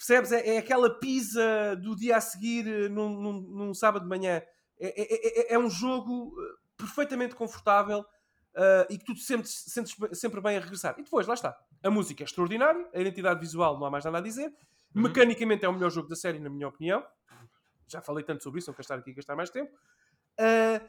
percebes? 0.07 0.33
É, 0.33 0.55
é 0.55 0.59
aquela 0.59 0.99
pizza 0.99 1.77
do 1.77 1.95
dia 1.97 2.17
a 2.17 2.21
seguir 2.21 2.67
eh, 2.67 2.89
num, 2.89 3.09
num- 3.09 3.41
num 3.41 3.75
sábado 3.75 4.03
de 4.03 4.09
manhã. 4.09 4.43
É, 4.81 5.03
é- 5.03 5.53
é- 5.53 5.55
é 5.55 5.59
um 5.59 5.71
jogo 5.71 6.35
eh, 6.41 6.55
perfeitamente 6.77 7.35
confortável 7.37 8.05
eh, 8.55 8.87
e 8.91 8.99
que 8.99 9.05
tu 9.05 9.15
te 9.15 9.23
sentes, 9.23 9.65
sentes 9.69 9.95
sempre 10.19 10.41
bem 10.41 10.57
a 10.57 10.61
regressar. 10.61 10.95
E 10.99 11.03
depois, 11.05 11.27
lá 11.27 11.35
está. 11.35 11.57
A 11.83 11.91
música 11.91 12.23
é 12.23 12.27
extraordinária, 12.27 12.89
a 12.93 13.01
identidade 13.01 13.41
visual 13.41 13.79
não 13.79 13.87
há 13.87 13.91
mais 13.91 14.05
nada 14.05 14.19
a 14.19 14.21
dizer. 14.21 14.49
Uhum. 14.95 15.03
Mecanicamente 15.03 15.65
é 15.65 15.69
o 15.69 15.73
melhor 15.73 15.91
jogo 15.91 16.09
da 16.09 16.17
série, 16.17 16.39
na 16.39 16.51
minha 16.51 16.69
opinião. 16.69 17.05
Já 17.87 18.01
falei 18.01 18.25
tanto 18.25 18.43
sobre 18.43 18.59
isso, 18.59 18.71
não 18.71 18.75
quero 18.75 18.83
estar 18.85 18.99
aqui 18.99 19.11
a 19.11 19.15
gastar 19.15 19.37
mais 19.37 19.51
tempo. 19.51 19.71
Ah, 20.39 20.81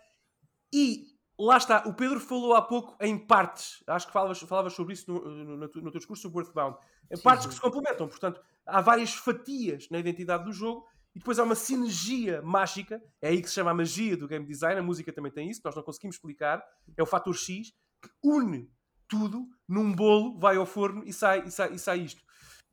e 0.74 1.13
lá 1.40 1.58
está, 1.58 1.84
o 1.88 1.94
Pedro 1.94 2.20
falou 2.20 2.54
há 2.56 2.62
pouco 2.62 2.96
em 3.02 3.18
partes. 3.18 3.84
Acho 3.88 4.08
que 4.08 4.14
falavas, 4.14 4.40
falavas 4.40 4.74
sobre 4.74 4.94
isso 4.94 5.12
no, 5.12 5.22
no, 5.26 5.58
no 5.58 5.68
teu- 5.70 5.82
no 5.82 5.92
teu 5.92 6.00
discurso 6.00 6.24
sobre 6.24 6.40
Earthbound. 6.44 6.78
Em 7.12 7.16
Sim, 7.18 7.24
partes 7.24 7.44
sim. 7.44 7.50
que 7.50 7.56
se 7.56 7.62
complementam. 7.62 8.08
Portanto, 8.08 8.42
há 8.66 8.82
várias 8.82 9.14
fatias 9.14 9.88
na 9.90 10.00
identidade 10.00 10.46
do 10.46 10.52
jogo 10.54 10.86
e 11.16 11.20
depois 11.20 11.38
há 11.40 11.44
uma 11.44 11.56
sinergia 11.56 12.42
mágica. 12.42 13.02
É 13.22 13.30
aí 13.30 13.42
que 13.42 13.48
se 13.48 13.56
chama 13.56 13.72
a 13.72 13.74
magia 13.74 14.16
do 14.18 14.28
game 14.28 14.46
design. 14.46 14.80
A 14.80 14.84
música 14.84 15.12
também 15.14 15.32
tem 15.32 15.50
isso, 15.50 15.62
nós 15.64 15.76
não 15.76 15.84
conseguimos 15.84 16.16
explicar. 16.16 16.64
É 16.98 17.04
o 17.04 17.06
fator 17.06 17.34
X 17.36 17.72
que 18.02 18.10
une 18.24 18.70
tudo 19.08 19.48
num 19.68 19.92
bolo, 19.94 20.40
vai 20.40 20.56
ao 20.58 20.66
forno 20.66 21.04
e 21.06 21.14
sai, 21.14 21.44
e 21.46 21.52
sai, 21.52 21.74
e 21.74 21.80
sai 21.80 22.00
isto. 22.00 22.22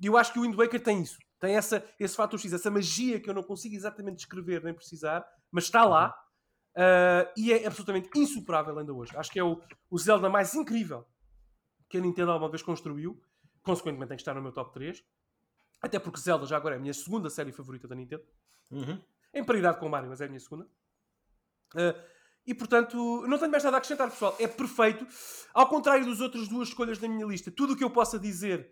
E 0.00 0.06
eu 0.06 0.16
acho 0.16 0.32
que 0.32 0.38
o 0.38 0.42
Wind 0.42 0.54
Waker 0.54 0.82
tem 0.82 1.02
isso. 1.02 1.18
Tem 1.38 1.54
essa, 1.56 1.84
esse 1.98 2.16
fator 2.16 2.38
X, 2.38 2.52
essa 2.52 2.70
magia 2.70 3.20
que 3.20 3.28
eu 3.28 3.34
não 3.34 3.42
consigo 3.42 3.74
exatamente 3.74 4.16
descrever 4.16 4.62
nem 4.62 4.72
precisar, 4.74 5.24
mas 5.50 5.64
está 5.64 5.84
lá. 5.84 6.14
Uh, 6.76 7.26
e 7.36 7.52
é 7.52 7.66
absolutamente 7.66 8.10
insuperável 8.16 8.78
ainda 8.78 8.92
hoje. 8.92 9.16
Acho 9.16 9.30
que 9.30 9.38
é 9.38 9.44
o, 9.44 9.60
o 9.90 9.98
Zelda 9.98 10.28
mais 10.28 10.54
incrível 10.54 11.04
que 11.88 11.98
a 11.98 12.00
Nintendo 12.00 12.30
alguma 12.30 12.50
vez 12.50 12.62
construiu. 12.62 13.20
Consequentemente, 13.62 14.08
tem 14.08 14.16
que 14.16 14.22
estar 14.22 14.34
no 14.34 14.42
meu 14.42 14.52
top 14.52 14.72
3. 14.72 15.02
Até 15.82 15.98
porque 15.98 16.20
Zelda 16.20 16.46
já 16.46 16.56
agora 16.56 16.76
é 16.76 16.78
a 16.78 16.80
minha 16.80 16.94
segunda 16.94 17.28
série 17.28 17.52
favorita 17.52 17.88
da 17.88 17.94
Nintendo. 17.94 18.22
Uhum. 18.70 19.02
Em 19.34 19.44
paridade 19.44 19.78
com 19.78 19.86
o 19.86 19.90
Mario, 19.90 20.08
mas 20.08 20.20
é 20.20 20.26
a 20.26 20.28
minha 20.28 20.40
segunda. 20.40 20.64
Uh, 21.74 22.20
e 22.46 22.54
portanto, 22.54 22.96
não 23.26 23.38
tenho 23.38 23.50
mais 23.50 23.64
nada 23.64 23.76
a 23.76 23.78
acrescentar, 23.78 24.10
pessoal. 24.10 24.36
É 24.38 24.46
perfeito. 24.46 25.06
Ao 25.52 25.68
contrário 25.68 26.06
das 26.06 26.20
outras 26.20 26.48
duas 26.48 26.68
escolhas 26.68 26.98
da 26.98 27.08
minha 27.08 27.26
lista, 27.26 27.50
tudo 27.50 27.72
o 27.72 27.76
que 27.76 27.84
eu 27.84 27.90
possa 27.90 28.18
dizer 28.18 28.70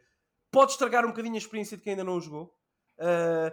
pode 0.50 0.72
estragar 0.72 1.04
um 1.04 1.08
bocadinho 1.08 1.34
a 1.34 1.38
experiência 1.38 1.76
de 1.76 1.82
quem 1.82 1.92
ainda 1.92 2.04
não 2.04 2.16
o 2.16 2.20
jogou. 2.20 2.54
Uh, 2.98 3.52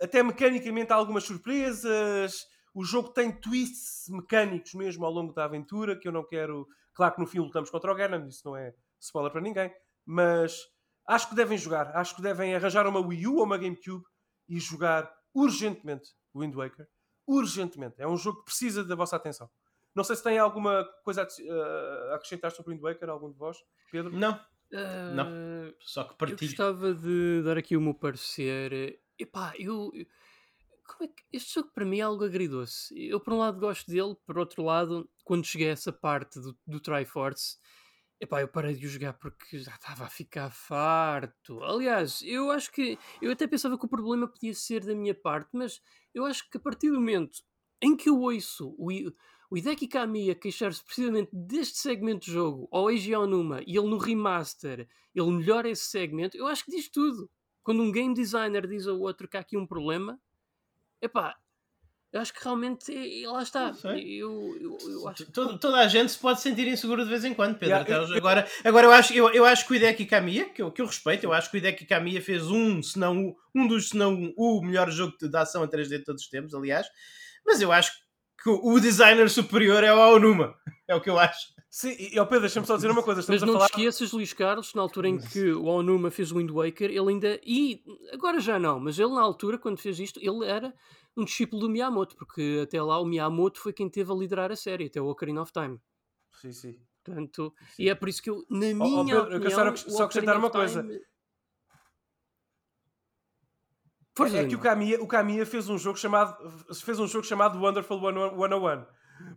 até 0.00 0.22
mecanicamente 0.22 0.92
há 0.92 0.96
algumas 0.96 1.24
surpresas. 1.24 2.34
O 2.76 2.84
jogo 2.84 3.08
tem 3.08 3.32
twists 3.32 4.06
mecânicos 4.10 4.74
mesmo 4.74 5.06
ao 5.06 5.10
longo 5.10 5.32
da 5.32 5.44
aventura 5.46 5.96
que 5.98 6.06
eu 6.06 6.12
não 6.12 6.22
quero. 6.22 6.68
Claro 6.94 7.14
que 7.14 7.20
no 7.22 7.26
fim 7.26 7.38
lutamos 7.38 7.70
contra 7.70 7.90
o 7.90 7.94
Ganon, 7.94 8.26
isso 8.28 8.42
não 8.44 8.54
é 8.56 8.74
spoiler 9.00 9.32
para 9.32 9.40
ninguém, 9.40 9.72
mas 10.04 10.58
acho 11.06 11.28
que 11.30 11.34
devem 11.34 11.56
jogar. 11.56 11.96
Acho 11.96 12.14
que 12.14 12.20
devem 12.22 12.54
arranjar 12.54 12.86
uma 12.86 13.00
Wii 13.00 13.26
U 13.28 13.36
ou 13.36 13.44
uma 13.44 13.56
GameCube 13.56 14.04
e 14.48 14.60
jogar 14.60 15.10
urgentemente 15.34 16.10
o 16.34 16.40
Wind 16.42 16.54
Waker. 16.54 16.86
Urgentemente. 17.26 17.94
É 17.98 18.06
um 18.06 18.16
jogo 18.16 18.38
que 18.40 18.44
precisa 18.46 18.84
da 18.84 18.94
vossa 18.94 19.16
atenção. 19.16 19.50
Não 19.94 20.04
sei 20.04 20.14
se 20.16 20.22
tem 20.22 20.38
alguma 20.38 20.84
coisa 21.02 21.22
a, 21.22 21.24
uh, 21.24 22.12
a 22.12 22.16
acrescentar 22.16 22.50
sobre 22.52 22.72
o 22.72 22.74
Wind 22.74 22.82
Waker, 22.82 23.08
algum 23.08 23.32
de 23.32 23.38
vós, 23.38 23.56
Pedro? 23.90 24.12
Não, 24.12 24.38
Ah, 24.74 25.12
Não. 25.14 25.26
só 25.80 26.04
que 26.04 26.12
Eu 26.12 26.16
partilho. 26.16 26.50
gostava 26.50 26.92
de 26.94 27.40
dar 27.42 27.56
aqui 27.56 27.74
o 27.76 27.80
meu 27.80 27.94
parecer. 27.94 29.00
Epá, 29.18 29.54
eu. 29.58 29.90
Como 30.86 31.04
é 31.04 31.08
que. 31.08 31.22
Este 31.32 31.54
jogo 31.54 31.70
para 31.74 31.84
mim 31.84 31.98
é 31.98 32.02
algo 32.02 32.24
agridoce. 32.24 32.94
Eu, 32.96 33.20
por 33.20 33.32
um 33.32 33.38
lado, 33.38 33.58
gosto 33.60 33.90
dele, 33.90 34.16
por 34.26 34.38
outro 34.38 34.62
lado, 34.62 35.08
quando 35.24 35.46
cheguei 35.46 35.68
a 35.68 35.72
essa 35.72 35.92
parte 35.92 36.40
do, 36.40 36.56
do 36.66 36.80
Triforce, 36.80 37.56
epá, 38.20 38.40
eu 38.40 38.48
parei 38.48 38.74
de 38.74 38.86
o 38.86 38.88
jogar 38.88 39.14
porque 39.14 39.58
já 39.58 39.74
estava 39.74 40.04
a 40.04 40.10
ficar 40.10 40.50
farto. 40.50 41.62
Aliás, 41.62 42.22
eu 42.22 42.50
acho 42.50 42.70
que. 42.72 42.98
Eu 43.20 43.32
até 43.32 43.46
pensava 43.46 43.78
que 43.78 43.86
o 43.86 43.88
problema 43.88 44.28
podia 44.28 44.54
ser 44.54 44.84
da 44.84 44.94
minha 44.94 45.14
parte, 45.14 45.50
mas 45.52 45.80
eu 46.14 46.24
acho 46.24 46.48
que 46.50 46.56
a 46.56 46.60
partir 46.60 46.90
do 46.90 47.00
momento 47.00 47.42
em 47.82 47.96
que 47.96 48.08
eu 48.08 48.20
ouço 48.20 48.74
o, 48.78 48.88
o 49.50 49.56
Hideki 49.56 49.86
Kamiya 49.86 50.34
queixar-se 50.34 50.82
precisamente 50.82 51.30
deste 51.32 51.78
segmento 51.78 52.26
de 52.26 52.32
jogo 52.32 52.68
ao 52.72 52.90
Eiji 52.90 53.14
Onuma 53.14 53.60
e 53.66 53.76
ele 53.76 53.88
no 53.88 53.98
remaster 53.98 54.88
ele 55.16 55.30
melhora 55.30 55.68
esse 55.68 55.84
segmento, 55.84 56.36
eu 56.36 56.46
acho 56.46 56.64
que 56.64 56.70
diz 56.70 56.90
tudo. 56.90 57.30
Quando 57.62 57.82
um 57.82 57.90
game 57.90 58.14
designer 58.14 58.66
diz 58.66 58.86
ao 58.86 59.00
outro 59.00 59.26
que 59.26 59.36
há 59.36 59.40
aqui 59.40 59.56
um 59.56 59.66
problema, 59.66 60.20
epá, 61.02 61.34
eu 62.12 62.20
acho 62.20 62.32
que 62.32 62.42
realmente, 62.42 62.92
é- 63.24 63.28
lá 63.28 63.42
está. 63.42 63.72
Eu, 63.84 64.56
eu, 64.60 64.78
eu 64.88 65.08
acho 65.08 65.26
que 65.26 65.32
Todo- 65.32 65.58
toda 65.58 65.78
a 65.78 65.88
gente 65.88 66.10
se 66.12 66.18
pode 66.18 66.40
sentir 66.40 66.66
inseguro 66.66 67.02
de 67.04 67.10
vez 67.10 67.24
em 67.24 67.34
quando, 67.34 67.58
Pedro. 67.58 67.76
Yeah, 67.76 68.10
eu- 68.12 68.16
agora, 68.16 68.48
agora 68.64 68.86
eu, 68.86 68.92
acho, 68.92 69.12
eu, 69.12 69.28
eu 69.34 69.44
acho 69.44 69.66
que 69.66 69.72
o 69.72 69.76
Hideki 69.76 70.06
Kamiya, 70.06 70.48
que 70.50 70.62
eu, 70.62 70.70
que 70.72 70.80
eu 70.80 70.86
respeito, 70.86 71.24
eu 71.24 71.32
acho 71.32 71.50
que 71.50 71.56
o 71.56 71.58
Hideki 71.58 71.84
Kamiya 71.84 72.22
fez 72.22 72.46
um, 72.46 72.82
se 72.82 72.98
não 72.98 73.26
o- 73.26 73.36
um 73.54 73.66
dos, 73.66 73.90
se 73.90 73.96
não 73.96 74.32
o 74.36 74.62
melhor 74.62 74.90
jogo 74.90 75.14
de, 75.20 75.28
de 75.28 75.36
ação 75.36 75.64
em 75.64 75.68
3D 75.68 75.98
de 75.98 76.04
todos 76.04 76.22
os 76.22 76.28
tempos, 76.28 76.54
aliás. 76.54 76.86
Mas 77.44 77.60
eu 77.60 77.70
acho 77.70 77.92
que 78.42 78.48
o, 78.48 78.72
o 78.74 78.80
designer 78.80 79.28
superior 79.28 79.82
é 79.84 79.92
o 79.92 80.00
Aonuma. 80.00 80.54
É 80.88 80.94
o 80.94 81.00
que 81.00 81.10
eu 81.10 81.18
acho. 81.18 81.48
Sim, 81.68 81.94
e 81.98 82.18
ó 82.18 82.24
Pedro, 82.24 82.42
deixa-me 82.42 82.66
só 82.66 82.76
dizer 82.76 82.90
uma 82.90 83.02
coisa. 83.02 83.20
Estamos 83.20 83.40
Mas 83.40 83.48
a 83.48 83.52
não 83.52 83.58
falar. 83.58 83.68
te 83.68 83.72
esqueças, 83.80 84.12
Luís 84.12 84.32
Carlos, 84.32 84.72
na 84.74 84.80
altura 84.82 85.08
em 85.08 85.18
que 85.18 85.52
o 85.52 85.64
Onuma 85.66 86.10
fez 86.10 86.32
o 86.32 86.36
Wind 86.38 86.50
Waker, 86.50 86.90
ele 86.90 87.10
ainda. 87.10 87.38
E 87.44 87.82
agora 88.12 88.40
já 88.40 88.58
não, 88.58 88.80
mas 88.80 88.98
ele 88.98 89.10
na 89.12 89.20
altura, 89.20 89.58
quando 89.58 89.78
fez 89.78 89.98
isto, 90.00 90.18
ele 90.22 90.46
era 90.46 90.72
um 91.16 91.24
discípulo 91.24 91.60
do 91.62 91.68
Miyamoto, 91.68 92.16
porque 92.16 92.60
até 92.62 92.80
lá 92.80 92.98
o 93.00 93.04
Miyamoto 93.04 93.60
foi 93.60 93.72
quem 93.72 93.90
teve 93.90 94.10
a 94.10 94.14
liderar 94.14 94.50
a 94.50 94.56
série, 94.56 94.86
até 94.86 95.00
o 95.00 95.06
Ocarina 95.08 95.42
of 95.42 95.52
Time. 95.52 95.78
Sim, 96.40 96.52
sim. 96.52 96.80
Portanto, 97.04 97.54
Sim. 97.74 97.82
e 97.84 97.88
é 97.90 97.94
por 97.94 98.08
isso 98.08 98.22
que 98.22 98.30
eu, 98.30 98.44
na 98.50 98.72
minha 98.74 99.04
Pedro, 99.04 99.34
eu 99.34 99.40
quero 99.40 99.54
opinião, 99.54 99.76
só- 99.76 99.86
o 99.88 99.90
só 99.92 100.02
acrescentar 100.04 100.36
uma 100.36 100.50
coisa. 100.50 100.82
Time- 100.82 101.00
Força, 104.16 104.38
É 104.38 104.46
que 104.46 104.54
o. 104.54 104.58
Kamiya, 104.58 105.02
o 105.02 105.06
Kamiya 105.06 105.44
fez 105.44 105.68
um 105.68 105.76
jogo 105.76 105.98
chamado 105.98 106.36
fez 106.74 106.98
um 106.98 107.06
jogo 107.06 107.24
chamado 107.26 107.60
Wonderful 107.60 108.00
101. 108.00 108.86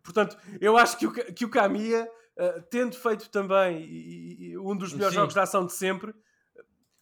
Portanto, 0.04 0.38
eu 0.60 0.78
acho 0.78 0.98
que 0.98 1.08
o, 1.08 1.12
que 1.12 1.46
o 1.46 1.50
Kamiya, 1.50 2.10
eh, 2.38 2.62
tendo 2.70 2.96
feito 2.96 3.30
também 3.30 3.82
e- 3.84 4.50
e- 4.52 4.58
um 4.58 4.76
dos 4.76 4.94
melhores 4.94 5.14
Sim. 5.14 5.20
jogos 5.22 5.34
de 5.34 5.40
ação 5.40 5.66
de 5.66 5.74
sempre, 5.74 6.14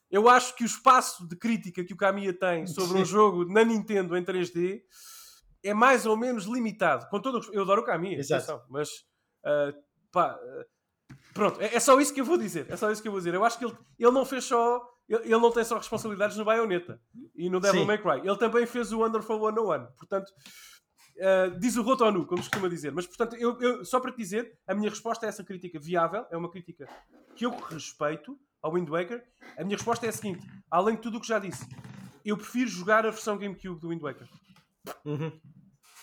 eu 0.09 0.30
acho 0.30 0.55
que 0.55 0.63
o 0.63 0.65
espaço 0.65 1.28
de 1.28 1.36
crítica 1.36 1.84
que 1.84 1.93
o 1.93 1.97
Kamiya 1.97 2.34
tem 2.34 2.65
sobre 2.65 2.97
um 2.99 3.05
Sim. 3.05 3.11
jogo 3.11 3.45
na 3.45 3.63
Nintendo 3.63 4.15
em 4.17 4.23
3D 4.23 4.82
é 5.63 5.73
mais 5.73 6.05
ou 6.05 6.15
menos 6.15 6.45
limitado. 6.45 7.07
Com 7.09 7.19
todo 7.21 7.41
eu 7.53 7.61
adoro 7.63 7.82
o 7.82 7.86
Kamiya, 7.86 8.21
atenção, 8.21 8.63
mas 8.69 8.89
eh, 9.45 9.73
pá, 10.11 10.39
eh, 10.41 10.65
pronto, 11.34 11.59
é, 11.61 11.75
é 11.75 11.80
só 11.80 11.99
isso 11.99 12.13
que 12.13 12.21
eu 12.21 12.25
vou 12.25 12.38
dizer. 12.38 12.65
É 12.69 12.75
só 12.78 12.89
isso 12.91 13.01
que 13.01 13.07
eu 13.07 13.11
vou 13.11 13.19
dizer. 13.19 13.34
Eu 13.34 13.43
acho 13.43 13.57
que 13.59 13.65
ele, 13.65 13.78
ele 13.99 14.11
não 14.11 14.25
fez 14.25 14.45
só. 14.45 14.82
Ele, 15.09 15.23
ele 15.23 15.38
não 15.39 15.51
tem 15.51 15.63
só 15.63 15.78
responsabilidades 15.78 16.36
no 16.38 16.43
Bayonetta 16.45 17.01
e 17.36 17.49
no 17.49 17.59
Devil 17.61 17.82
Sim. 17.82 17.88
May 17.88 17.97
Cry. 17.97 18.28
Ele 18.28 18.38
também 18.38 18.65
fez 18.65 18.91
o 18.91 18.99
Wonderful 18.99 19.39
101. 19.39 19.86
Portanto, 19.97 20.32
eh, 21.20 21.49
diz 21.59 21.76
o 21.78 21.82
Rotonu, 21.82 22.26
como 22.26 22.41
se 22.43 22.49
costuma 22.49 22.70
dizer. 22.70 22.91
Mas, 22.91 23.05
portanto, 23.07 23.36
eu, 23.36 23.59
eu- 23.61 23.86
só 23.86 23.99
para 23.99 24.11
te 24.11 24.18
dizer, 24.18 24.57
a 24.68 24.74
minha 24.74 24.89
resposta 24.89 25.26
a 25.26 25.30
essa 25.30 25.43
crítica 25.43 25.80
viável 25.80 26.26
é 26.32 26.38
uma 26.38 26.49
crítica 26.49 26.88
que 27.36 27.45
eu 27.45 27.51
respeito 27.51 28.38
ao 28.61 28.73
Wind 28.73 28.88
Waker. 28.89 29.23
A 29.57 29.64
minha 29.64 29.76
resposta 29.77 30.06
é 30.06 30.10
a 30.10 30.14
seguinte: 30.14 30.45
além 30.69 30.95
de 30.95 31.02
tudo 31.02 31.18
o 31.18 31.22
que 31.22 31.27
já 31.27 31.39
disse, 31.39 31.68
eu 32.26 32.35
prefiro 32.38 32.69
jogar 32.69 33.06
a 33.06 33.11
versão 33.11 33.38
GameCube 33.38 33.80
do 33.80 33.89
Wind 33.89 34.02
Waker. 34.02 34.27
Uhum. 35.06 35.31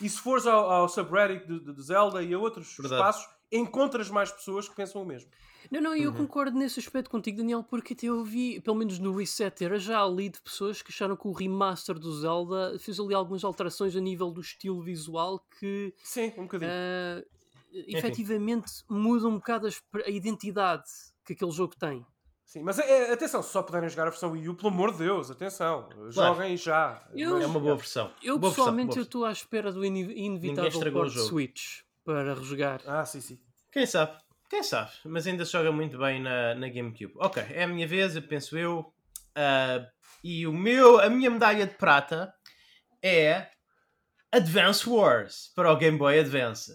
E 0.01 0.09
se 0.09 0.19
fores 0.21 0.47
ao, 0.47 0.69
ao 0.71 0.89
subreddit 0.89 1.47
de 1.47 1.83
Zelda 1.83 2.23
e 2.23 2.35
a 2.35 2.39
outros 2.39 2.77
Verdade. 2.77 2.95
espaços, 3.01 3.29
encontras 3.53 4.11
mais 4.11 4.31
pessoas 4.33 4.69
que 4.69 4.75
pensam 4.75 5.03
o 5.03 5.07
mesmo. 5.07 5.31
Não, 5.71 5.81
não, 5.81 5.95
eu 5.97 6.11
Uhum. 6.11 6.17
concordo 6.17 6.57
nesse 6.59 6.79
aspecto 6.81 7.09
contigo, 7.11 7.39
Daniel, 7.39 7.63
porque 7.63 7.93
até 7.95 8.07
eu 8.07 8.23
vi, 8.25 8.61
pelo 8.61 8.77
menos 8.77 8.99
no 8.99 9.15
Reset, 9.17 9.65
era 9.65 9.79
já 9.79 10.03
ali 10.03 10.29
de 10.29 10.41
pessoas 10.41 10.83
que 10.83 10.91
acharam 10.91 11.17
que 11.17 11.27
o 11.27 11.33
remaster 11.33 11.99
do 11.99 12.13
Zelda 12.13 12.79
fez 12.79 12.99
ali 13.01 13.15
algumas 13.15 13.45
alterações 13.45 13.95
a 13.97 14.01
nível 14.01 14.31
do 14.31 14.41
estilo 14.41 14.81
visual 14.83 15.45
que 15.59 15.95
Sim, 16.03 16.33
um 16.39 16.43
bocadinho. 16.43 16.71
ah, 16.73 17.23
efetivamente 17.73 18.71
muda 18.89 19.27
um 19.29 19.35
bocado 19.37 19.67
a, 19.67 20.11
identidade 20.11 20.85
que 21.25 21.33
aquele 21.33 21.51
jogo 21.51 21.75
tem. 21.77 22.05
Sim, 22.45 22.63
mas 22.63 22.79
é- 22.79 23.09
é- 23.09 23.13
atenção, 23.13 23.43
se 23.43 23.51
só 23.51 23.63
puderem 23.63 23.89
jogar 23.89 24.07
a 24.07 24.11
versão 24.11 24.31
Wii 24.33 24.51
U, 24.51 24.55
pelo 24.55 24.69
amor 24.69 24.93
de 24.93 24.99
Deus, 24.99 25.31
atenção, 25.31 25.89
joguem 26.11 26.57
já. 26.57 27.03
Eu- 27.15 27.33
Mas- 27.33 27.43
É 27.43 27.47
uma 27.47 27.59
boa 27.59 27.75
versão. 27.77 28.13
Eu 28.23 28.39
Boa 28.39 28.51
versão, 28.51 28.51
pessoalmente 28.51 28.87
boa 28.89 28.93
eu 28.93 28.95
versão. 28.97 29.03
estou 29.03 29.25
à 29.25 29.33
espera 29.33 29.73
do 29.73 29.85
ine- 29.85 30.13
inevitável 30.15 30.93
port. 30.93 31.11
Switch 31.13 31.81
para 32.05 32.35
rejogar. 32.35 32.81
Ah, 32.87 33.05
sim, 33.05 33.21
sim. 33.21 33.41
Quem 33.73 33.87
sabe? 33.87 34.19
Quem 34.55 34.63
sabe? 34.63 34.93
Mas 35.05 35.27
ainda 35.27 35.45
se 35.45 35.51
joga 35.51 35.73
muito 35.73 35.99
bem 35.99 36.23
na, 36.23 36.55
na 36.55 36.69
GameCube. 36.69 37.13
Ok, 37.17 37.43
é 37.51 37.65
a 37.65 37.67
minha 37.67 37.89
vez, 37.89 38.15
eu 38.15 38.23
penso 38.23 38.57
eu. 38.57 38.95
Ah, 39.35 39.85
e 40.23 40.47
o 40.47 40.53
meu, 40.53 41.01
a 41.01 41.11
minha 41.11 41.29
medalha 41.29 41.67
de 41.67 41.75
prata 41.75 42.33
é 43.03 43.49
Advance 44.31 44.89
Wars 44.89 45.51
para 45.57 45.73
o 45.73 45.77
Game 45.77 45.99
Boy 45.99 46.21
Advance. 46.21 46.73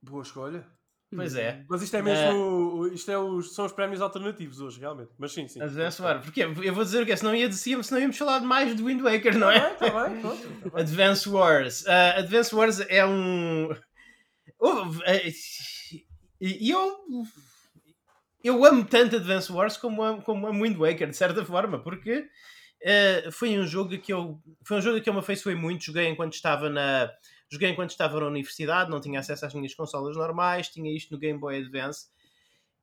Boa 0.00 0.22
escolha. 0.22 0.66
Pois 1.14 1.34
é. 1.34 1.62
Mas 1.68 1.82
isto 1.82 1.94
é 1.94 2.00
mesmo. 2.00 2.86
Isto 2.86 3.10
é 3.10 3.18
os, 3.18 3.54
são 3.54 3.66
os 3.66 3.72
prémios 3.72 4.00
alternativos 4.00 4.58
hoje, 4.58 4.80
realmente. 4.80 5.10
Mas 5.18 5.32
sim, 5.32 5.46
sim. 5.46 5.60
Advance 5.60 6.00
Wars. 6.00 6.24
Porque 6.24 6.40
eu 6.42 6.72
vou 6.72 6.84
dizer 6.84 7.02
o 7.02 7.06
quê? 7.06 7.14
Senão, 7.18 7.34
ia, 7.34 7.52
senão 7.52 8.00
íamos 8.00 8.16
falar 8.16 8.40
mais 8.40 8.74
do 8.74 8.86
Wind 8.86 9.02
Waker, 9.02 9.36
não 9.36 9.48
Tá 9.48 9.54
é? 9.54 9.60
bem, 9.68 9.76
tá 9.76 10.08
bem, 10.08 10.20
pronto, 10.22 10.40
tá 10.62 10.70
bem. 10.70 10.80
Advance 10.80 11.28
Wars. 11.28 11.86
Ah, 11.86 12.18
Advance 12.20 12.54
Wars 12.54 12.80
é 12.88 13.04
um. 13.04 13.68
houve, 14.58 15.02
E 16.40 16.70
eu. 16.70 17.24
Eu 18.42 18.64
amo 18.64 18.84
tanto 18.86 19.16
Advance 19.16 19.52
Wars 19.52 19.76
como 19.76 20.02
amo, 20.02 20.22
como 20.22 20.46
amo 20.46 20.64
Wind 20.64 20.76
Waker, 20.78 21.10
de 21.10 21.16
certa 21.16 21.44
forma, 21.44 21.78
porque 21.78 22.20
uh, 22.20 23.30
foi 23.30 23.58
um 23.58 23.66
jogo 23.66 23.98
que 23.98 24.12
eu. 24.12 24.40
Foi 24.64 24.78
um 24.78 24.80
jogo 24.80 25.00
que 25.00 25.08
eu 25.08 25.12
me 25.12 25.20
afeiçoei 25.20 25.54
muito, 25.54 25.84
joguei 25.84 26.08
enquanto 26.08 26.32
estava 26.32 26.70
na. 26.70 27.10
Joguei 27.52 27.68
enquanto 27.68 27.90
estava 27.90 28.18
na 28.20 28.26
universidade, 28.26 28.90
não 28.90 29.00
tinha 29.00 29.20
acesso 29.20 29.44
às 29.44 29.52
minhas 29.52 29.74
consolas 29.74 30.16
normais, 30.16 30.68
tinha 30.68 30.94
isto 30.96 31.12
no 31.12 31.18
Game 31.18 31.38
Boy 31.38 31.58
Advance. 31.58 32.06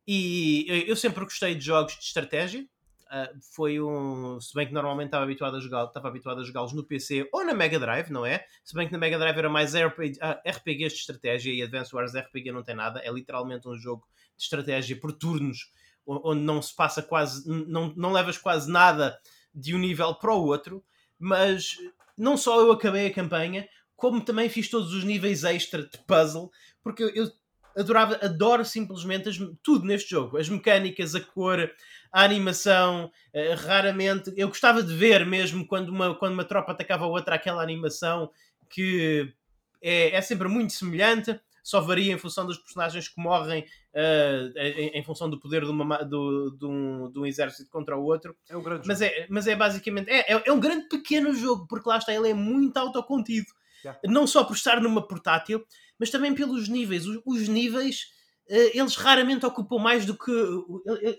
E 0.06 0.66
eu 0.88 0.96
sempre 0.96 1.24
gostei 1.24 1.56
de 1.56 1.66
jogos 1.66 1.94
de 1.94 2.04
estratégia, 2.04 2.66
Uh, 3.08 3.40
foi 3.56 3.80
um. 3.80 4.40
Se 4.40 4.54
bem 4.54 4.68
que 4.68 4.74
normalmente 4.74 5.08
estava 5.08 5.24
habituado 5.24 5.58
a 5.58 5.60
jogar, 5.60 5.86
estava 5.86 6.08
habituado 6.08 6.42
a 6.42 6.44
jogá-los 6.44 6.74
no 6.74 6.84
PC 6.84 7.30
ou 7.32 7.46
na 7.46 7.54
Mega 7.54 7.80
Drive, 7.80 8.10
não 8.10 8.26
é? 8.26 8.46
Se 8.64 8.76
bem 8.76 8.88
que 8.88 8.94
na 8.94 9.00
Mega 9.00 9.18
Drive 9.18 9.38
era 9.38 9.50
mais 9.50 9.74
RPG, 9.74 10.20
uh, 10.20 10.50
RPGs 10.50 10.96
de 10.96 11.02
estratégia 11.02 11.54
e 11.54 11.62
Advance 11.62 11.96
Wars 11.96 12.14
RPG 12.14 12.52
não 12.52 12.64
tem 12.64 12.76
nada, 12.76 13.00
é 13.00 13.12
literalmente 13.12 13.68
um 13.68 13.76
jogo 13.76 14.06
de 14.36 14.44
estratégia 14.44 15.00
por 15.00 15.12
turnos, 15.12 15.72
onde 16.06 16.42
não 16.42 16.62
se 16.62 16.76
passa 16.76 17.02
quase, 17.02 17.48
não, 17.48 17.94
não 17.96 18.12
levas 18.12 18.38
quase 18.38 18.72
nada 18.72 19.18
de 19.54 19.76
um 19.76 19.80
nível 19.80 20.14
para 20.16 20.34
o 20.34 20.46
outro, 20.46 20.84
mas 21.20 21.76
não 22.18 22.38
só 22.38 22.62
eu 22.62 22.72
acabei 22.72 23.08
a 23.08 23.14
campanha, 23.14 23.68
como 23.96 24.22
também 24.22 24.50
fiz 24.50 24.70
todos 24.70 24.94
os 24.94 25.04
níveis 25.04 25.44
extra 25.44 25.84
de 25.84 25.98
puzzle, 26.06 26.52
porque 26.84 27.04
eu, 27.04 27.32
adorava, 27.78 28.18
adoro 28.22 28.66
simplesmente 28.66 29.30
as, 29.30 29.38
tudo 29.62 29.86
neste 29.86 30.10
jogo. 30.10 30.38
As 30.38 30.50
mecânicas, 30.50 31.14
a 31.14 31.22
cor, 31.22 31.70
a 32.12 32.24
animação, 32.24 33.12
uh, 33.34 33.56
raramente. 33.66 34.34
Eu 34.36 34.48
gostava 34.48 34.82
de 34.84 34.94
ver 34.96 35.26
mesmo 35.26 35.66
quando 35.66 35.90
uma, 35.90 36.16
quando 36.16 36.34
uma 36.34 36.46
tropa 36.46 36.72
atacava 36.72 37.06
a 37.06 37.08
outra 37.08 37.36
aquela 37.36 37.62
animação 37.62 38.32
que 38.70 39.34
é, 39.82 40.16
é 40.16 40.22
sempre 40.22 40.48
muito 40.48 40.74
semelhante, 40.74 41.40
só 41.68 41.82
varia 41.82 42.14
em 42.14 42.18
função 42.18 42.46
dos 42.46 42.58
personagens 42.58 43.10
que 43.10 43.20
morrem 43.20 43.66
uh, 43.94 44.58
em, 44.58 45.00
em, 45.00 45.04
função 45.04 45.30
do 45.30 45.38
poder 45.38 45.66
de, 45.66 45.70
uma, 45.70 45.98
do, 45.98 46.52
de, 46.52 46.66
um, 46.66 47.12
de 47.12 47.20
um 47.20 47.26
exército 47.26 47.70
contra 47.70 47.98
o 47.98 48.04
outro. 48.04 48.36
É 48.50 48.56
um 48.56 48.64
grande 48.64 48.88
mas 48.88 49.00
jogo. 49.00 49.12
É, 49.12 49.28
mas 49.30 49.48
é 49.48 49.56
basicamente. 49.56 50.10
É, 50.10 50.34
é, 50.34 50.44
é 50.46 50.52
um 50.54 50.62
grande 50.62 50.88
pequeno 50.88 51.34
jogo, 51.34 51.68
porque 51.68 51.90
lá 51.90 51.98
está, 51.98 52.14
ele 52.14 52.30
é 52.30 52.34
muito 52.34 52.78
autocontido. 52.78 53.48
Yeah. 53.84 54.00
Não 54.06 54.26
só 54.26 54.46
por 54.46 54.56
estar 54.56 54.80
numa 54.80 55.06
portátil, 55.06 55.62
mas 56.00 56.10
também 56.10 56.34
pelos 56.34 56.70
níveis. 56.70 57.06
Os, 57.06 57.22
os 57.26 57.50
níveis 57.50 58.14
eles 58.50 58.96
raramente 58.96 59.46
ocupam 59.46 59.78
mais 59.78 60.06
do 60.06 60.18
que 60.18 60.32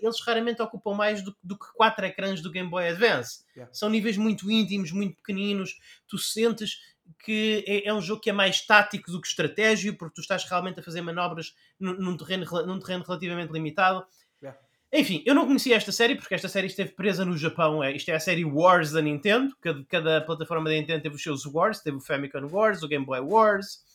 eles 0.01 0.19
raramente 0.21 0.61
ocupam 0.61 0.93
mais 0.93 1.21
do, 1.21 1.35
do, 1.43 1.57
que 1.57 1.65
quatro 1.75 2.05
ecrãs 2.05 2.41
do 2.41 2.51
Game 2.51 2.69
Boy 2.69 2.87
Advance. 2.87 3.43
Yeah. 3.55 3.73
São 3.73 3.89
níveis 3.89 4.17
muito 4.17 4.49
íntimos, 4.49 4.91
muito 4.91 5.15
pequeninos. 5.17 5.77
Tu 6.07 6.17
sentes 6.17 6.79
que 7.23 7.63
é, 7.67 7.87
é, 7.87 7.93
um 7.93 8.01
jogo 8.01 8.21
que 8.21 8.29
é 8.29 8.33
mais 8.33 8.65
tático 8.65 9.11
do 9.11 9.21
que 9.21 9.27
estratégico, 9.27 9.97
porque 9.97 10.15
tu 10.15 10.21
estás 10.21 10.43
realmente 10.45 10.79
a 10.79 10.83
fazer 10.83 11.01
manobras 11.01 11.55
num, 11.79 11.93
num 11.93 12.17
terreno, 12.17 12.45
num 12.65 12.79
terreno 12.79 13.03
relativamente 13.03 13.51
limitado. 13.51 14.05
Yeah. 14.41 14.59
Enfim, 14.91 15.23
eu 15.25 15.35
não 15.35 15.45
conhecia 15.45 15.75
esta 15.75 15.91
série 15.91 16.15
porque 16.15 16.33
esta 16.33 16.49
série 16.49 16.67
esteve 16.67 16.91
presa 16.91 17.23
no 17.23 17.37
Japão. 17.37 17.83
É, 17.83 17.95
isto 17.95 18.09
é 18.09 18.15
a 18.15 18.19
série 18.19 18.45
Wars 18.45 18.91
da 18.91 19.01
Nintendo. 19.01 19.55
Cada, 19.61 19.85
cada 19.85 20.21
plataforma 20.21 20.69
da 20.69 20.75
Nintendo 20.75 21.03
teve 21.03 21.15
os 21.15 21.21
seus 21.21 21.45
Wars. 21.45 21.79
Teve 21.79 21.97
o 21.97 22.01
Famicom 22.01 22.47
Wars, 22.51 22.81
o 22.81 22.87
Game 22.87 23.05
Boy 23.05 23.19
Wars, 23.19 23.83
eh, 23.83 23.88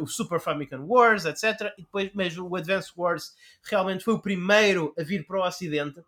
o 0.00 0.06
Super 0.06 0.40
Famicom 0.40 0.84
Wars, 0.86 1.24
etc. 1.24 1.72
E 1.78 1.82
depois 1.82 2.12
mesmo 2.14 2.48
o 2.48 2.56
Advance 2.56 2.92
Wars 2.96 3.34
realmente 3.62 4.04
foi 4.04 4.14
o 4.14 4.20
primeiro 4.20 4.94
a 4.98 5.02
vir 5.02 5.26
para 5.26 5.38
o 5.38 5.46
Ocidente. 5.46 6.00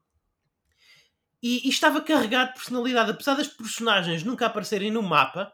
E, 1.42 1.66
e 1.66 1.68
estava 1.68 2.00
carregado 2.00 2.48
de 2.48 2.54
personalidade. 2.54 3.10
Apesar 3.10 3.34
das 3.34 3.48
personagens 3.48 4.22
nunca 4.22 4.46
aparecerem 4.46 4.90
no 4.90 5.02
mapa, 5.02 5.52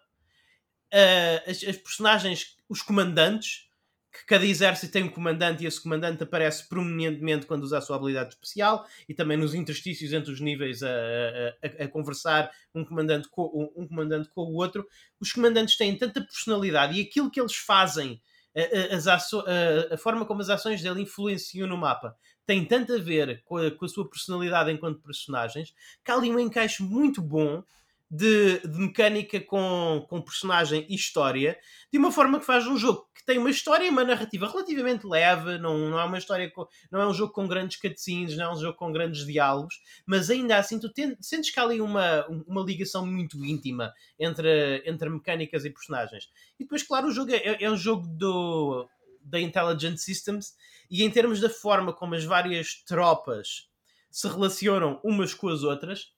uh, 0.92 1.50
as, 1.50 1.62
as, 1.64 1.76
personagens, 1.76 2.56
os 2.68 2.82
comandantes, 2.82 3.68
que 4.12 4.26
cada 4.26 4.44
exército 4.44 4.92
tem 4.92 5.04
um 5.04 5.08
comandante 5.08 5.62
e 5.62 5.66
esse 5.66 5.80
comandante 5.80 6.22
aparece 6.22 6.68
prominentemente 6.68 7.46
quando 7.46 7.62
usa 7.62 7.78
a 7.78 7.80
sua 7.80 7.96
habilidade 7.96 8.30
especial 8.30 8.84
e 9.08 9.14
também 9.14 9.36
nos 9.36 9.54
interstícios 9.54 10.12
entre 10.12 10.32
os 10.32 10.40
níveis 10.40 10.82
a, 10.82 10.88
a, 10.88 11.84
a 11.84 11.88
conversar 11.88 12.50
um 12.74 12.84
comandante, 12.84 13.28
com, 13.30 13.72
um, 13.76 13.86
comandante 13.86 14.28
com 14.34 14.42
o 14.42 14.54
outro. 14.54 14.86
Os 15.20 15.32
comandantes 15.32 15.76
têm 15.76 15.96
tanta 15.96 16.20
personalidade 16.20 16.98
e 16.98 17.02
aquilo 17.02 17.30
que 17.30 17.40
eles 17.40 17.54
fazem, 17.54 18.20
a, 18.56 19.94
a 19.94 19.96
forma 19.96 20.26
como 20.26 20.40
as 20.40 20.50
ações 20.50 20.82
dele 20.82 21.02
influenciam 21.02 21.68
no 21.68 21.76
mapa, 21.76 22.16
tem 22.44 22.64
tanto 22.64 22.92
a 22.92 22.98
ver 22.98 23.42
com 23.44 23.58
a, 23.58 23.70
com 23.70 23.84
a 23.84 23.88
sua 23.88 24.08
personalidade 24.10 24.72
enquanto 24.72 25.00
personagens 25.00 25.72
que 26.04 26.10
há 26.10 26.16
ali 26.16 26.30
um 26.30 26.38
encaixe 26.40 26.82
muito 26.82 27.22
bom 27.22 27.62
de, 28.10 28.58
de, 28.60 28.78
mecânica 28.78 29.40
com, 29.40 30.04
com 30.08 30.20
personagem 30.20 30.84
e 30.88 30.94
história, 30.96 31.56
de 31.92 31.98
uma 31.98 32.10
forma 32.10 32.40
que 32.40 32.46
faz 32.46 32.66
um 32.66 32.76
jogo 32.76 33.08
que 33.14 33.24
tem 33.24 33.38
uma 33.38 33.50
história 33.50 33.84
e 33.84 33.90
uma 33.90 34.02
narrativa 34.02 34.48
relativamente 34.48 35.06
leve, 35.06 35.58
não, 35.58 35.90
não 35.90 36.00
é 36.00 36.04
uma 36.04 36.18
história 36.18 36.50
com, 36.50 36.66
não 36.90 37.00
é 37.00 37.06
um 37.06 37.14
jogo 37.14 37.32
com 37.32 37.46
grandes 37.46 37.80
cutscenes, 37.80 38.36
não 38.36 38.46
é 38.46 38.52
um 38.54 38.58
jogo 38.58 38.76
com 38.76 38.90
grandes 38.90 39.24
diálogos, 39.24 39.80
mas 40.04 40.28
ainda 40.28 40.56
assim 40.56 40.80
tu 40.80 40.92
ten, 40.92 41.16
sentes 41.20 41.50
que 41.50 41.60
há 41.60 41.62
ali 41.62 41.80
uma, 41.80 42.26
uma 42.46 42.62
ligação 42.62 43.06
muito 43.06 43.44
íntima 43.44 43.92
entre, 44.18 44.82
entre 44.84 45.08
mecânicas 45.08 45.64
e 45.64 45.70
personagens. 45.70 46.28
E 46.58 46.64
depois, 46.64 46.82
claro, 46.82 47.08
o 47.08 47.12
jogo 47.12 47.32
é, 47.32 47.62
é 47.62 47.70
um 47.70 47.76
jogo 47.76 48.08
do, 48.08 48.88
da 49.22 49.38
Intelligent 49.38 49.98
Systems 49.98 50.54
e 50.90 51.04
em 51.04 51.10
termos 51.10 51.40
da 51.40 51.48
forma 51.48 51.92
como 51.92 52.16
as 52.16 52.24
várias 52.24 52.82
tropas 52.86 53.68
se 54.10 54.26
relacionam 54.26 55.00
umas 55.04 55.32
com 55.32 55.48
as 55.48 55.62
outras 55.62 56.12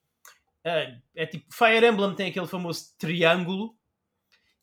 é, 0.63 0.95
é 1.15 1.25
tipo, 1.25 1.45
Fire 1.53 1.85
Emblem 1.85 2.15
tem 2.15 2.29
aquele 2.29 2.47
famoso 2.47 2.95
triângulo. 2.97 3.75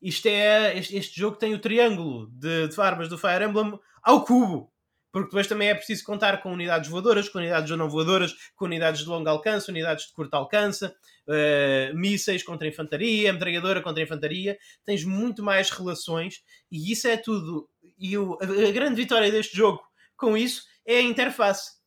Isto 0.01 0.29
é, 0.29 0.79
este, 0.79 0.97
este 0.97 1.21
jogo 1.21 1.37
tem 1.37 1.53
o 1.55 1.59
triângulo 1.59 2.29
de, 2.33 2.69
de 2.69 2.81
armas 2.81 3.09
do 3.09 3.19
Fire 3.19 3.45
Emblem 3.45 3.79
ao 4.03 4.25
cubo. 4.25 4.73
Porque 5.13 5.27
depois 5.27 5.49
também 5.49 5.69
é 5.69 5.75
preciso 5.75 6.05
contar 6.05 6.41
com 6.41 6.53
unidades 6.53 6.89
voadoras, 6.89 7.29
com 7.29 7.39
unidades 7.39 7.77
não 7.77 7.91
voadoras, 7.91 8.33
com 8.55 8.65
unidades 8.65 9.01
de 9.01 9.09
longo 9.09 9.29
alcance, 9.29 9.69
unidades 9.69 10.07
de 10.07 10.13
curto 10.13 10.33
alcance, 10.35 10.87
uh, 10.87 11.95
mísseis 11.95 12.45
contra 12.45 12.69
infantaria, 12.69 13.33
metralhadora 13.33 13.83
contra 13.83 14.03
infantaria. 14.03 14.57
Tens 14.85 15.05
muito 15.05 15.43
mais 15.43 15.71
relações 15.71 16.45
e 16.71 16.93
isso 16.93 17.09
é 17.09 17.17
tudo. 17.17 17.69
E 17.99 18.17
o, 18.17 18.39
a, 18.41 18.45
a 18.45 18.71
grande 18.71 18.95
vitória 18.95 19.33
deste 19.33 19.57
jogo 19.57 19.83
com 20.17 20.37
isso 20.37 20.63
é 20.87 20.99
a 20.99 21.03
interface 21.03 21.80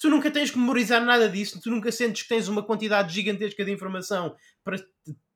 tu 0.00 0.08
nunca 0.08 0.30
tens 0.30 0.50
que 0.50 0.58
memorizar 0.58 1.04
nada 1.04 1.28
disso, 1.28 1.60
tu 1.60 1.70
nunca 1.70 1.92
sentes 1.92 2.22
que 2.22 2.28
tens 2.28 2.48
uma 2.48 2.62
quantidade 2.62 3.12
gigantesca 3.12 3.62
de 3.62 3.70
informação 3.70 4.34
para 4.64 4.82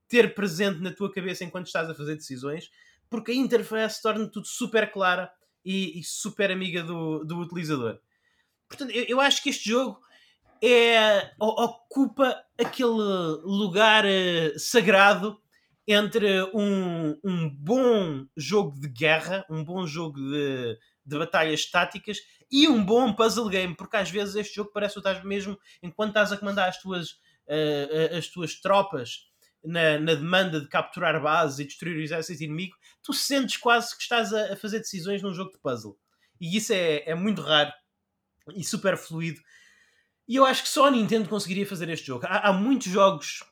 ter 0.09 0.35
presente 0.35 0.81
na 0.81 0.91
tua 0.91 1.13
cabeça 1.13 1.45
enquanto 1.45 1.67
estás 1.67 1.89
a 1.91 1.95
fazer 1.95 2.17
decisões, 2.17 2.71
porque 3.11 3.33
a 3.33 3.35
interface 3.35 4.01
torna 4.01 4.27
tudo 4.27 4.47
super 4.47 4.91
clara 4.91 5.31
e, 5.63 6.01
e 6.01 6.03
super 6.03 6.51
amiga 6.51 6.83
do, 6.83 7.25
do 7.25 7.39
utilizador. 7.41 8.01
Portanto, 8.67 8.91
eu, 8.91 9.05
eu, 9.05 9.21
acho 9.21 9.43
que 9.43 9.51
este 9.51 9.69
jogo 9.69 10.01
é, 10.63 11.31
ocupa 11.39 12.43
aquele 12.59 12.89
lugar 12.89 14.05
uh, 14.07 14.59
sagrado 14.59 15.39
entre 15.87 16.43
um, 16.55 17.19
um 17.23 17.51
bom 17.51 18.27
jogo 18.35 18.81
de 18.81 18.89
guerra, 18.89 19.45
um 19.51 19.63
bom 19.63 19.87
jogo 19.87 20.19
de, 20.19 20.79
de 21.05 21.19
batalhas 21.19 21.67
táticas 21.71 22.19
e 22.51 22.69
um 22.69 22.85
bom 22.85 23.13
puzzle 23.13 23.49
game, 23.49 23.75
porque 23.75 23.97
às 23.97 24.11
vezes 24.11 24.35
este 24.35 24.55
jogo 24.57 24.71
parece 24.73 24.95
que 24.95 25.01
estás 25.01 25.23
mesmo, 25.25 25.59
enquanto 25.83 26.11
estás 26.11 26.33
a 26.33 26.37
comandar 26.37 26.69
as 26.69 26.81
tuas, 26.81 27.11
uh, 27.49 28.17
as 28.17 28.29
tuas 28.29 28.61
tropas 28.61 29.29
na, 29.65 29.99
na, 29.99 30.15
demanda 30.15 30.61
de 30.61 30.69
capturar 30.69 31.21
bases 31.23 31.59
e 31.59 31.65
destruir 31.65 31.97
o 31.97 32.03
exército 32.03 32.43
inimigo, 32.45 32.77
tu 33.03 33.13
sentes 33.13 33.57
quase 33.57 33.97
que 33.97 34.03
estás 34.03 34.33
a, 34.33 34.53
a, 34.53 34.57
fazer 34.57 34.79
decisões 34.79 35.23
num 35.23 35.33
jogo 35.33 35.51
de 35.51 35.59
puzzle. 35.59 35.99
E 36.41 36.57
isso 36.57 36.73
é, 36.73 37.03
é 37.09 37.15
muito 37.15 37.43
raro 37.43 37.73
e 38.55 38.63
super 38.63 38.97
fluido. 38.97 39.41
E 40.29 40.37
eu 40.37 40.45
acho 40.45 40.63
que 40.63 40.69
só 40.69 40.87
a 40.87 40.91
Nintendo 40.91 41.29
conseguiria 41.29 41.67
fazer 41.67 41.89
este 41.89 42.07
jogo. 42.07 42.27
Há, 42.27 42.49
há 42.49 42.53
muitos 42.53 42.91
jogos 42.91 43.43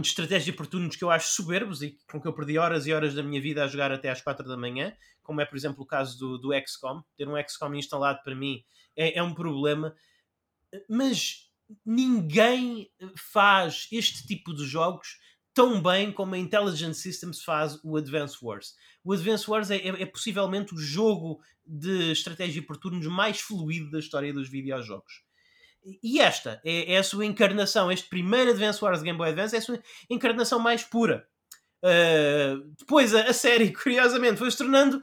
de 0.00 0.08
estratégia 0.08 0.52
por 0.52 0.66
turnos 0.66 0.96
que 0.96 1.04
eu 1.04 1.10
acho 1.10 1.28
soberbos 1.28 1.82
e 1.82 1.96
com 2.10 2.20
que 2.20 2.26
eu 2.26 2.32
perdi 2.32 2.58
horas 2.58 2.86
e 2.86 2.92
horas 2.92 3.14
da 3.14 3.22
minha 3.22 3.40
vida 3.40 3.64
a 3.64 3.68
jogar 3.68 3.92
até 3.92 4.10
às 4.10 4.20
4 4.20 4.46
da 4.46 4.56
manhã, 4.56 4.92
como 5.22 5.40
é, 5.40 5.44
por 5.44 5.56
exemplo, 5.56 5.82
o 5.82 5.86
caso 5.86 6.18
do, 6.18 6.38
do 6.38 6.50
XCOM. 6.66 7.02
Ter 7.16 7.28
um 7.28 7.40
XCOM 7.48 7.74
instalado 7.74 8.20
para 8.24 8.34
mim 8.34 8.64
é, 8.96 9.18
é 9.18 9.22
um 9.22 9.34
problema, 9.34 9.94
mas 10.88 11.50
ninguém 11.84 12.90
faz 13.16 13.88
este 13.90 14.26
tipo 14.26 14.54
de 14.54 14.64
jogos 14.64 15.18
tão 15.54 15.80
bem 15.80 16.12
como 16.12 16.34
a 16.34 16.38
Intelligent 16.38 16.94
Systems 16.94 17.42
faz 17.42 17.78
o 17.84 17.96
Advance 17.96 18.36
Wars. 18.42 18.74
O 19.04 19.12
Advance 19.12 19.48
Wars 19.48 19.70
é, 19.70 19.76
é, 19.76 20.02
é, 20.02 20.06
possivelmente 20.06 20.74
o 20.74 20.78
jogo 20.78 21.40
de 21.64 22.10
estratégia 22.10 22.60
por 22.62 22.76
turnos 22.76 23.06
mais 23.06 23.40
fluido 23.40 23.90
da 23.90 24.00
história 24.00 24.32
dos 24.32 24.48
videojogos. 24.48 25.22
E 26.02 26.20
esta 26.20 26.60
é, 26.64 26.94
é, 26.94 26.98
a 26.98 27.02
sua 27.02 27.26
encarnação, 27.26 27.92
este 27.92 28.08
primeiro 28.08 28.50
Advance 28.50 28.82
Wars 28.82 29.02
Game 29.02 29.18
Boy 29.18 29.28
Advance 29.30 29.54
é 29.54 29.58
a 29.58 29.62
sua 29.62 29.80
encarnação 30.08 30.58
mais 30.58 30.82
pura. 30.82 31.26
Uh, 31.82 32.72
depois 32.78 33.14
a, 33.14 33.24
a, 33.24 33.32
série, 33.32 33.70
curiosamente, 33.74 34.38
foi 34.38 34.50
se 34.50 34.56
tornando 34.56 35.02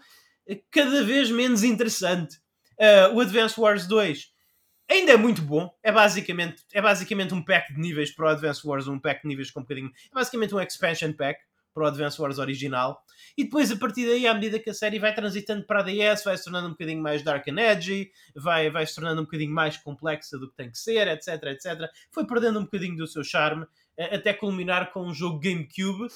cada 0.71 1.03
vez 1.03 1.29
menos 1.29 1.63
interessante. 1.63 2.37
Uh, 2.79 3.15
o 3.15 3.21
Advance 3.21 3.59
Wars 3.59 3.85
2 3.85 4.31
ainda 4.89 5.13
é 5.13 5.17
muito 5.17 5.41
bom. 5.41 5.69
É 5.83 5.91
basicamente, 5.91 6.63
é 6.73 6.81
basicamente 6.81 7.33
um 7.33 7.43
pack 7.43 7.73
de 7.73 7.79
níveis 7.79 8.11
para 8.11 8.25
o 8.25 8.29
Advance 8.29 8.65
Wars, 8.65 8.87
um 8.87 8.99
pack 8.99 9.21
de 9.21 9.27
níveis 9.27 9.51
com 9.51 9.59
um 9.59 9.63
bocadinho. 9.63 9.91
É 10.11 10.15
basicamente 10.15 10.53
um 10.53 10.59
expansion 10.59 11.13
pack, 11.13 11.39
para 11.73 11.83
o 11.83 11.87
Advance 11.87 12.21
Wars 12.21 12.37
original. 12.37 13.03
E 13.37 13.43
depois, 13.43 13.71
a 13.71 13.75
partir 13.75 14.05
daí, 14.05 14.27
à 14.27 14.33
medida 14.33 14.59
que 14.59 14.69
a 14.69 14.73
série 14.73 14.99
vai 14.99 15.13
transitando 15.13 15.65
para 15.65 15.79
a 15.79 15.83
DS, 15.83 16.23
vai 16.23 16.37
se 16.37 16.43
tornando 16.43 16.67
um 16.67 16.71
bocadinho 16.71 17.01
mais 17.01 17.23
dark 17.23 17.47
and 17.47 17.59
edgy, 17.59 18.11
vai, 18.35 18.69
vai 18.69 18.85
se 18.85 18.95
tornando 18.95 19.21
um 19.21 19.25
bocadinho 19.25 19.51
mais 19.51 19.77
complexa 19.77 20.37
do 20.37 20.49
que 20.49 20.55
tem 20.55 20.69
que 20.69 20.77
ser, 20.77 21.07
etc, 21.07 21.43
etc. 21.43 21.89
Foi 22.11 22.25
perdendo 22.25 22.59
um 22.59 22.63
bocadinho 22.63 22.95
do 22.95 23.07
seu 23.07 23.23
charme, 23.23 23.65
até 23.97 24.33
culminar 24.33 24.91
com 24.91 25.05
um 25.05 25.13
jogo 25.13 25.39
GameCube, 25.39 26.07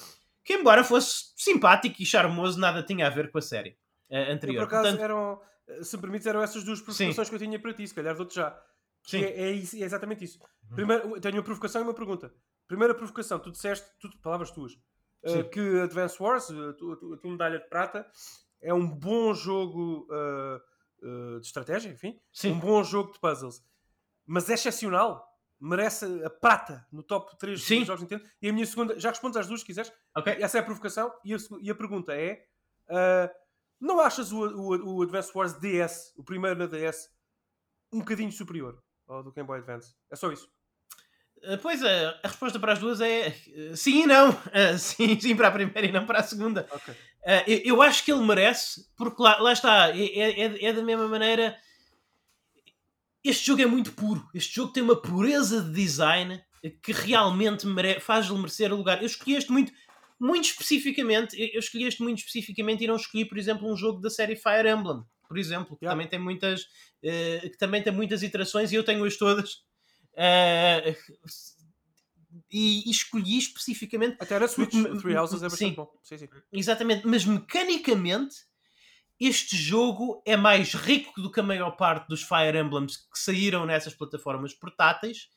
que 0.44 0.54
embora 0.54 0.84
fosse 0.84 1.32
simpático 1.36 2.00
e 2.00 2.06
charmoso, 2.06 2.58
nada 2.58 2.82
tinha 2.82 3.06
a 3.06 3.10
ver 3.10 3.30
com 3.30 3.38
a 3.38 3.42
série 3.42 3.70
uh, 4.10 4.32
anterior. 4.32 4.62
Eu, 4.62 4.68
por 4.68 4.74
acaso, 4.74 4.96
Portanto... 4.96 5.02
eram, 5.02 5.40
se 5.82 5.96
me 5.96 6.02
permites, 6.02 6.26
eram 6.26 6.42
essas 6.42 6.64
duas 6.64 6.80
provocações 6.80 7.28
que 7.28 7.34
eu 7.34 7.38
tinha 7.38 7.58
para 7.58 7.74
ti, 7.74 7.86
se 7.86 7.94
calhar 7.94 8.14
dou-te 8.16 8.36
já. 8.36 8.56
Sim. 9.04 9.22
É, 9.22 9.28
é, 9.28 9.50
é, 9.50 9.54
exatamente 9.54 10.24
isso. 10.24 10.38
Uhum. 10.70 10.76
Primeiro, 10.76 11.20
tenho 11.20 11.36
uma 11.36 11.42
provocação 11.42 11.80
e 11.80 11.84
uma 11.84 11.94
pergunta. 11.94 12.32
Primeira 12.66 12.94
provocação, 12.94 13.38
tu 13.38 13.50
disseste, 13.50 13.86
tu, 14.00 14.08
palavras 14.20 14.50
tuas, 14.50 14.76
uh, 15.26 15.50
que 15.50 15.80
Advance 15.80 16.22
Wars, 16.22 16.50
a 16.50 16.72
tua, 16.74 16.94
a 16.94 17.16
tua, 17.18 17.30
medalha 17.30 17.58
de 17.58 17.68
prata, 17.68 18.06
é 18.60 18.72
um 18.72 18.88
bom 18.88 19.34
jogo 19.34 20.06
uh, 20.10 21.06
uh, 21.06 21.40
de 21.40 21.46
estratégia, 21.46 21.90
enfim, 21.90 22.18
Sim. 22.32 22.52
um 22.52 22.58
bom 22.58 22.82
jogo 22.82 23.12
de 23.12 23.18
puzzles, 23.18 23.62
mas 24.24 24.48
é 24.50 24.54
excepcional. 24.54 25.26
Merece 25.58 26.04
a 26.22 26.28
prata 26.28 26.86
no 26.92 27.02
top 27.02 27.38
3 27.38 27.62
Sim. 27.62 27.78
dos 27.78 27.86
jogos 27.86 28.02
Nintendo. 28.02 28.24
E 28.42 28.48
a 28.48 28.52
minha 28.52 28.66
segunda, 28.66 29.00
já 29.00 29.08
respondes 29.08 29.38
às 29.38 29.46
duas 29.46 29.60
se 29.60 29.66
quiseres. 29.66 29.90
Okay. 30.14 30.34
Essa 30.42 30.58
é 30.58 30.60
a 30.60 30.62
provocação. 30.62 31.10
E 31.24 31.32
a, 31.32 31.38
e 31.62 31.70
a 31.70 31.74
pergunta 31.74 32.12
é: 32.14 32.46
não 33.80 33.98
achas 34.00 34.32
o, 34.32 34.38
o, 34.38 34.96
o 34.96 35.02
Advance 35.02 35.32
Wars 35.34 35.54
DS, 35.54 36.12
o 36.14 36.22
primeiro 36.22 36.58
na 36.58 36.66
DS, 36.66 37.08
um 37.90 38.00
bocadinho 38.00 38.30
superior 38.30 38.82
ao 39.06 39.22
do 39.22 39.32
Game 39.32 39.46
Boy 39.46 39.58
Advance? 39.58 39.94
É 40.10 40.16
só 40.16 40.30
isso. 40.30 40.50
Eh, 41.42 41.56
pois, 41.58 41.82
a, 41.82 41.88
eh, 41.88 42.20
a 42.22 42.28
resposta 42.28 42.58
para 42.58 42.72
as 42.72 42.78
duas 42.78 43.00
é 43.00 43.28
eh, 43.28 43.76
sim 43.76 44.02
e 44.02 44.06
não. 44.06 44.36
Sim, 44.78 45.18
sim 45.20 45.36
para 45.36 45.48
a 45.48 45.52
primeira 45.52 45.86
e 45.86 45.92
não 45.92 46.06
para 46.06 46.20
a 46.20 46.22
segunda. 46.22 46.66
Okay. 46.72 46.94
Eu, 47.64 47.82
acho 47.82 48.04
que 48.04 48.12
ele 48.12 48.24
merece, 48.24 48.86
porque 48.96 49.20
lá, 49.20 49.38
lá 49.40 49.52
está, 49.52 49.90
é, 49.90 50.04
é, 50.04 50.64
é, 50.64 50.72
da 50.72 50.82
mesma 50.82 51.08
maneira. 51.08 51.56
Este 53.24 53.46
jogo 53.46 53.62
é 53.62 53.66
muito 53.66 53.92
puro. 53.92 54.24
Este 54.32 54.54
jogo 54.54 54.72
tem 54.72 54.82
uma 54.82 54.94
pureza 54.94 55.60
de 55.60 55.72
design 55.72 56.40
que 56.80 56.92
realmente 56.92 57.66
mere, 57.66 57.98
faz-lhe 57.98 58.36
merecer 58.38 58.72
o 58.72 58.76
lugar. 58.76 59.00
Eu 59.00 59.06
escolhi 59.06 59.34
este 59.34 59.50
muito, 59.50 59.72
muito 60.20 60.44
especificamente. 60.44 61.36
Eu 61.52 61.58
escolhi 61.58 61.84
este 61.84 62.00
muito 62.00 62.18
especificamente 62.18 62.84
e 62.84 62.86
não 62.86 62.94
escolhi, 62.94 63.24
por 63.24 63.36
exemplo, 63.36 63.70
um 63.70 63.76
jogo 63.76 64.00
da 64.00 64.08
série 64.08 64.36
Fire 64.36 64.68
Emblem, 64.68 65.02
por 65.28 65.36
exemplo, 65.36 65.76
que 65.76 65.84
yeah. 65.84 65.92
também 65.92 66.08
tem 66.08 66.20
muitas, 66.20 66.64
que 67.02 67.58
também 67.58 67.82
tem 67.82 67.92
muitas 67.92 68.22
iterações 68.22 68.70
e 68.70 68.76
eu 68.76 68.84
tenho-as 68.84 69.16
todas 69.16 69.66
Uh, 70.16 70.96
e, 72.50 72.88
e, 72.88 72.90
escolhi 72.90 73.38
especificamente. 73.38 74.16
Até 74.20 74.34
era 74.34 74.48
Switch, 74.48 74.70
porque, 74.70 74.98
Three 74.98 75.16
Houses 75.16 75.42
é 75.42 75.48
bastante 75.48 75.70
sim, 75.70 75.74
bom. 75.74 75.90
Sim, 76.02 76.18
sim. 76.18 76.28
Exatamente, 76.52 77.06
mas 77.06 77.24
mecanicamente 77.24 78.36
este 79.18 79.56
jogo 79.56 80.22
é 80.26 80.36
mais 80.36 80.74
rico 80.74 81.20
do 81.20 81.30
que 81.30 81.40
a 81.40 81.42
maior 81.42 81.72
parte 81.72 82.08
dos 82.08 82.22
Fire 82.22 82.56
Emblems 82.56 82.96
que 82.96 83.18
saíram 83.18 83.64
nessas 83.66 83.94
plataformas 83.94 84.54
portáteis 84.54 85.28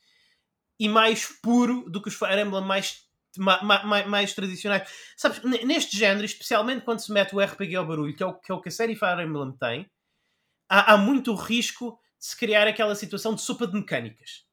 e 0.80 0.88
mais 0.88 1.26
puro 1.42 1.90
do 1.90 2.02
que 2.02 2.10
os 2.10 2.16
Fire 2.16 2.40
Emblem 2.40 2.64
mais, 2.64 3.04
mais, 3.38 4.08
mais 4.08 4.34
tradicionais. 4.34 4.90
Sabes, 5.18 5.42
neste 5.44 5.98
género, 5.98 6.26
especialmente 6.26 6.84
quando 6.84 7.00
se 7.00 7.12
mete 7.12 7.36
o 7.36 7.40
RPG 7.40 7.76
ao 7.76 7.88
barulho, 7.88 8.16
que 8.16 8.24
é 8.24 8.26
o 8.26 8.34
que, 8.34 8.52
é 8.52 8.56
o 8.56 8.62
que 8.62 8.70
a 8.70 8.72
série 8.72 8.96
Fire 8.96 9.24
Emblem 9.24 9.54
tem, 9.58 9.90
há, 10.70 10.94
há 10.94 10.98
muito 10.98 11.34
risco 11.34 12.00
de 12.18 12.26
se 12.26 12.38
criar 12.38 12.68
aquela 12.68 12.96
situação 12.96 13.34
de 13.34 13.42
sopa 13.42 13.66
de 13.66 13.74
mecânicas 13.74 14.49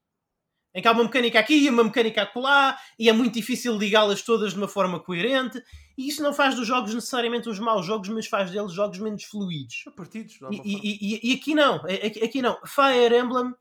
em 0.77 0.81
que 0.81 0.87
há 0.87 0.91
uma 0.91 1.03
mecânica 1.03 1.39
aqui 1.39 1.55
e 1.55 1.69
uma 1.71 1.83
mecânica 1.83 2.21
acolá, 2.21 2.79
e 2.99 3.09
é 3.09 3.11
muito 3.11 3.33
difícil 3.33 3.75
ligá-las 3.75 4.21
todas 4.21 4.51
de 4.51 4.59
uma 4.59 4.67
forma 4.67 4.99
coerente, 4.99 5.59
e 5.97 6.07
isso 6.07 6.21
não 6.21 6.31
faz 6.31 6.53
dos 6.53 6.67
jogos 6.67 6.93
necessariamente 6.93 7.49
uns 7.49 7.57
maus 7.57 7.83
jogos, 7.83 8.07
mas 8.09 8.27
faz 8.27 8.51
deles 8.51 8.71
jogos 8.73 8.99
menos 8.99 9.23
fluidos. 9.23 9.85
Partidos, 9.95 10.37
e, 10.51 10.61
e, 10.63 11.15
e, 11.15 11.31
e, 11.31 11.35
aqui 11.35 11.55
não, 11.55 11.77
aqui, 11.77 12.23
aqui, 12.23 12.41
não. 12.43 12.59
Fire 12.63 13.17
Emblem, 13.17 13.51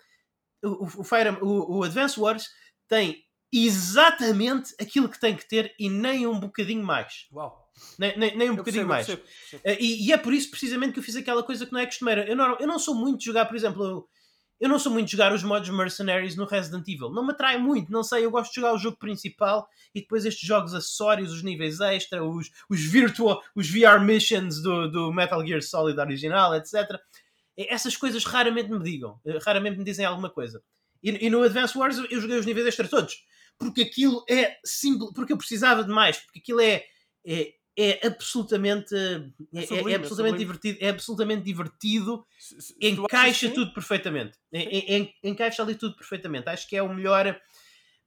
o, 0.63 0.85
o, 0.85 1.05
Fire, 1.05 1.31
o, 1.41 1.79
o 1.79 1.83
Advance 1.85 2.21
Wars 2.21 2.51
tem 2.87 3.25
exatamente 3.51 4.75
aquilo 4.79 5.09
que 5.09 5.19
tem 5.19 5.35
que 5.35 5.49
ter 5.49 5.75
e 5.79 5.89
nem 5.89 6.27
um 6.27 6.39
bocadinho 6.39 6.85
mais. 6.85 7.29
Uau. 7.33 7.65
Nem, 7.99 8.19
nem, 8.19 8.37
nem 8.37 8.51
um 8.51 8.53
eu 8.53 8.57
bocadinho 8.59 8.87
percebo, 8.87 8.89
mais. 8.89 9.07
Percebo, 9.07 9.27
percebo. 9.27 9.63
Eh, 9.65 9.79
e, 9.81 10.07
e, 10.07 10.13
é 10.13 10.19
por 10.19 10.35
isso 10.35 10.51
precisamente 10.51 10.93
que 10.93 10.99
eu 10.99 11.03
fiz 11.03 11.17
aquela 11.17 11.43
coisa 11.43 11.65
que 11.65 11.73
não 11.73 11.81
é 11.81 11.87
costumeira. 11.87 12.29
Eu 12.29 12.37
não, 12.37 12.59
eu 12.59 12.67
não 12.67 12.79
sou 12.79 12.95
muito 12.95 13.21
de 13.21 13.25
jogar, 13.25 13.47
por 13.47 13.57
exemplo, 13.57 14.07
eu 14.59 14.69
não 14.69 14.79
sou 14.79 14.91
muito 14.91 15.07
de 15.07 15.13
jogar 15.13 15.33
os 15.33 15.43
modos 15.43 15.69
Mercenaries 15.69 16.35
no 16.35 16.47
Resident 16.47 16.87
Evil. 16.89 17.11
Não 17.11 17.25
me 17.25 17.33
atrai 17.33 17.59
muito, 17.59 17.93
não 17.93 18.03
sei. 18.03 18.25
Eu 18.25 18.31
gosto 18.31 18.51
de 18.51 18.57
jogar 18.57 18.75
o 18.75 18.79
jogo 18.79 18.97
principal 18.97 19.69
e 19.95 20.01
depois 20.01 20.25
estes 20.25 20.47
jogos 20.47 20.73
acessórios, 20.73 21.31
os 21.31 21.43
níveis 21.43 21.81
extra, 21.81 22.25
os, 22.25 22.51
os 22.69 22.81
virtual, 22.81 23.43
os 23.55 23.69
VR 23.71 24.01
missions 24.01 24.63
do, 24.63 24.91
do 24.91 25.13
Metal 25.13 25.47
Gear 25.47 25.63
Solid 25.63 25.99
original, 26.01 26.55
etc. 26.55 26.99
Essas 27.57 27.97
coisas 27.97 28.25
raramente 28.25 28.71
me 28.71 28.83
digam, 28.83 29.21
eh, 29.27 29.39
raramente 29.45 29.79
me 29.79 29.85
dizem 29.85 30.07
alguma 30.07 30.31
coisa. 30.31 30.63
E, 31.03 31.27
e 31.27 31.31
no 31.31 31.43
Advance 31.43 31.77
Wars 31.77 31.99
eu 31.99 32.21
joguei 32.21 32.39
os 32.39 32.47
níveis 32.47 32.67
extra 32.67 32.89
todos. 32.89 33.25
Porque 33.59 33.83
aquilo 33.83 34.25
é 34.29 34.59
simples, 34.65 35.13
porque 35.15 35.33
eu 35.33 35.39
precisava 35.39 35.85
de 35.85 35.91
mais, 35.91 36.19
porque 36.19 36.39
aquilo 36.39 36.61
é, 36.61 36.85
é 37.27 37.55
é 37.77 38.07
absolutamente, 38.07 38.95
é, 38.95 39.59
é, 39.61 39.67
sublime, 39.67 39.93
é 39.93 39.97
absolutamente 39.97 40.39
divertido, 40.39 40.79
é 40.81 40.89
absolutamente 40.89 41.43
divertido, 41.43 42.27
se, 42.39 42.61
se, 42.61 42.77
encaixa 42.81 43.51
tudo 43.51 43.75
perfeitamente, 43.75 44.39
encaixa 45.23 45.63
ali 45.63 45.75
tudo 45.75 45.95
perfeitamente. 45.95 46.49
Acho 46.49 46.67
que 46.67 46.75
é 46.75 46.83
o 46.83 46.93
melhor, 46.93 47.39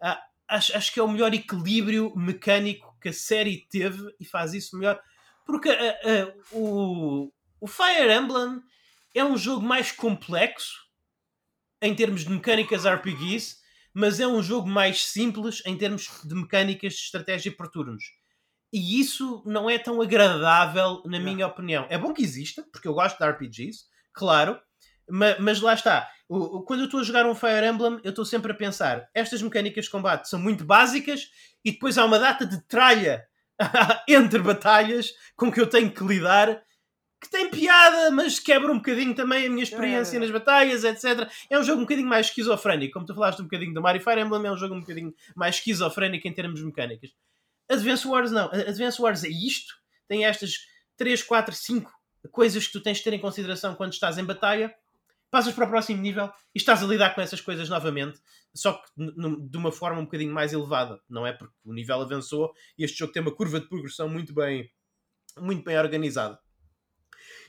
uh, 0.01 0.17
acho, 0.47 0.75
acho 0.75 0.91
que 0.91 0.99
é 0.99 1.03
o 1.03 1.07
melhor 1.07 1.31
equilíbrio 1.35 2.11
mecânico 2.15 2.97
que 2.99 3.09
a 3.09 3.13
série 3.13 3.67
teve 3.69 4.11
e 4.19 4.25
faz 4.25 4.55
isso 4.55 4.75
melhor, 4.75 4.99
porque 5.45 5.69
uh, 5.69 5.73
uh, 5.73 6.59
o, 6.59 7.31
o 7.61 7.67
Fire 7.67 8.11
Emblem 8.11 8.63
é 9.13 9.23
um 9.23 9.37
jogo 9.37 9.61
mais 9.61 9.91
complexo 9.91 10.79
em 11.79 11.93
termos 11.93 12.23
de 12.23 12.31
mecânicas 12.31 12.87
RPGs, 12.87 13.57
mas 13.93 14.19
é 14.19 14.27
um 14.27 14.41
jogo 14.41 14.67
mais 14.67 15.05
simples 15.05 15.61
em 15.63 15.77
termos 15.77 16.09
de 16.23 16.33
mecânicas 16.33 16.93
de 16.93 16.99
estratégia 17.01 17.51
por 17.51 17.67
turnos 17.69 18.18
e 18.71 18.99
isso 18.99 19.41
não 19.45 19.69
é 19.69 19.77
tão 19.77 20.01
agradável, 20.01 21.01
na 21.05 21.19
minha 21.19 21.47
opinião. 21.47 21.85
É 21.89 21.97
bom 21.97 22.13
que 22.13 22.23
exista, 22.23 22.63
porque 22.71 22.87
eu 22.87 22.93
gosto 22.93 23.17
de 23.17 23.29
RPGs, 23.29 23.85
claro, 24.13 24.59
mas, 25.09 25.39
mas 25.39 25.61
lá 25.61 25.73
está. 25.73 26.07
O, 26.27 26.57
o, 26.57 26.63
quando 26.63 26.81
eu 26.81 26.85
estou 26.85 26.99
a 26.99 27.03
jogar 27.03 27.25
um 27.25 27.33
Fire 27.33 27.65
Emblem, 27.65 27.99
eu 28.03 28.11
estou 28.11 28.23
sempre 28.23 28.51
a 28.51 28.55
pensar: 28.55 29.09
estas 29.13 29.41
mecânicas 29.41 29.85
de 29.85 29.91
combate 29.91 30.29
são 30.29 30.39
muito 30.39 30.63
básicas 30.63 31.29
e 31.65 31.71
depois 31.71 31.97
há 31.97 32.05
uma 32.05 32.19
data 32.19 32.45
de 32.45 32.61
tralha 32.67 33.25
entre 34.07 34.39
batalhas 34.39 35.11
com 35.35 35.51
que 35.51 35.59
eu 35.59 35.67
tenho 35.67 35.91
que 35.91 36.03
lidar 36.03 36.61
que 37.21 37.29
tem 37.29 37.49
piada, 37.49 38.11
mas 38.11 38.39
quebra 38.39 38.71
um 38.71 38.77
bocadinho 38.77 39.13
também 39.13 39.45
a 39.45 39.49
minha 39.49 39.63
experiência 39.63 40.15
é, 40.15 40.19
nas 40.21 40.31
batalhas, 40.31 40.85
etc. 40.85 41.29
É 41.49 41.59
um 41.59 41.63
jogo 41.63 41.79
um 41.79 41.83
bocadinho 41.83 42.07
mais 42.07 42.27
esquizofrénico. 42.27 42.93
Como 42.93 43.05
tu 43.05 43.13
falaste 43.13 43.41
um 43.41 43.43
bocadinho 43.43 43.73
do 43.73 43.81
Mario 43.81 44.01
Fire 44.01 44.21
Emblem, 44.21 44.45
é 44.45 44.51
um 44.51 44.57
jogo 44.57 44.75
um 44.75 44.79
bocadinho 44.79 45.13
mais 45.35 45.55
esquizofrénico 45.55 46.25
em 46.27 46.33
termos 46.33 46.63
mecânicas. 46.63 47.09
Advance 47.69 48.07
Wars 48.07 48.31
não. 48.31 48.45
Advance 48.45 49.01
Wars 49.01 49.23
é 49.23 49.29
isto. 49.29 49.75
Tem 50.07 50.25
estas 50.25 50.57
3, 50.97 51.21
4, 51.23 51.55
5 51.55 51.91
coisas 52.31 52.67
que 52.67 52.73
tu 52.73 52.81
tens 52.81 52.97
de 52.97 53.03
ter 53.03 53.13
em 53.13 53.19
consideração 53.19 53.75
quando 53.75 53.93
estás 53.93 54.17
em 54.17 54.25
batalha. 54.25 54.73
Passas 55.31 55.53
para 55.53 55.65
o 55.65 55.69
próximo 55.69 56.01
nível 56.01 56.25
e 56.55 56.57
estás 56.57 56.81
a 56.81 56.87
lidar 56.87 57.13
com 57.13 57.21
essas 57.21 57.39
coisas 57.39 57.69
novamente, 57.69 58.19
só 58.51 58.73
que 58.73 58.89
de 58.97 59.57
uma 59.57 59.71
forma 59.71 59.99
um 60.01 60.05
bocadinho 60.05 60.33
mais 60.33 60.51
elevada, 60.51 60.99
não 61.07 61.25
é? 61.25 61.31
Porque 61.31 61.53
o 61.63 61.71
nível 61.71 62.01
avançou 62.01 62.51
e 62.75 62.83
este 62.83 62.97
jogo 62.97 63.13
tem 63.13 63.21
uma 63.21 63.35
curva 63.35 63.59
de 63.59 63.69
progressão 63.69 64.09
muito 64.09 64.33
bem, 64.33 64.67
muito 65.37 65.63
bem 65.63 65.77
organizada. 65.77 66.39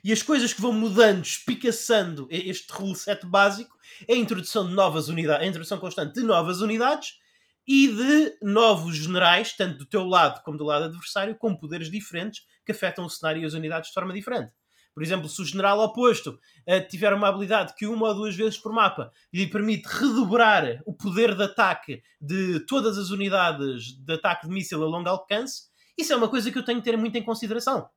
E 0.04 0.12
as 0.12 0.22
coisas 0.22 0.52
que 0.52 0.60
vão 0.60 0.74
mudando, 0.74 1.24
espicaçando 1.24 2.28
este 2.30 2.70
rule 2.70 2.94
set 2.94 3.24
básico 3.24 3.74
é 4.06 4.12
a 4.12 4.18
introdução 4.18 4.68
de 4.68 4.74
novas 4.74 5.08
unidades, 5.08 5.42
a 5.42 5.48
introdução 5.48 5.78
constante 5.78 6.12
de 6.12 6.22
novas 6.22 6.60
unidades 6.60 7.18
e 7.72 7.86
de 7.86 8.36
novos 8.42 8.96
generais, 8.96 9.52
tanto 9.56 9.78
do 9.78 9.86
teu 9.86 10.04
lado 10.04 10.42
como 10.42 10.58
do 10.58 10.64
lado 10.64 10.86
adversário, 10.86 11.36
com 11.36 11.54
poderes 11.54 11.88
diferentes 11.88 12.42
que 12.66 12.72
afetam 12.72 13.04
o 13.04 13.08
cenário 13.08 13.40
e 13.40 13.44
as 13.44 13.54
unidades 13.54 13.90
de 13.90 13.94
forma 13.94 14.12
diferente. 14.12 14.50
Por 14.92 15.04
exemplo, 15.04 15.28
se 15.28 15.40
o 15.40 15.44
general 15.44 15.78
oposto 15.78 16.30
uh, 16.30 16.88
tiver 16.88 17.14
uma 17.14 17.28
habilidade 17.28 17.76
que 17.76 17.86
uma 17.86 18.08
ou 18.08 18.14
duas 18.16 18.34
vezes 18.34 18.58
por 18.58 18.72
mapa 18.72 19.12
lhe 19.32 19.46
permite 19.46 19.86
redobrar 19.86 20.82
o 20.84 20.92
poder 20.92 21.36
de 21.36 21.44
ataque 21.44 22.02
de 22.20 22.58
todas 22.66 22.98
as 22.98 23.10
unidades 23.10 23.96
de 24.04 24.14
ataque 24.14 24.48
de 24.48 24.52
míssil 24.52 24.82
a 24.82 24.88
longo 24.88 25.08
alcance, 25.08 25.68
isso 25.96 26.12
é 26.12 26.16
uma 26.16 26.28
coisa 26.28 26.50
que 26.50 26.58
eu 26.58 26.64
tenho 26.64 26.80
que 26.80 26.90
ter 26.90 26.96
muito 26.96 27.16
em 27.16 27.22
consideração 27.22 27.88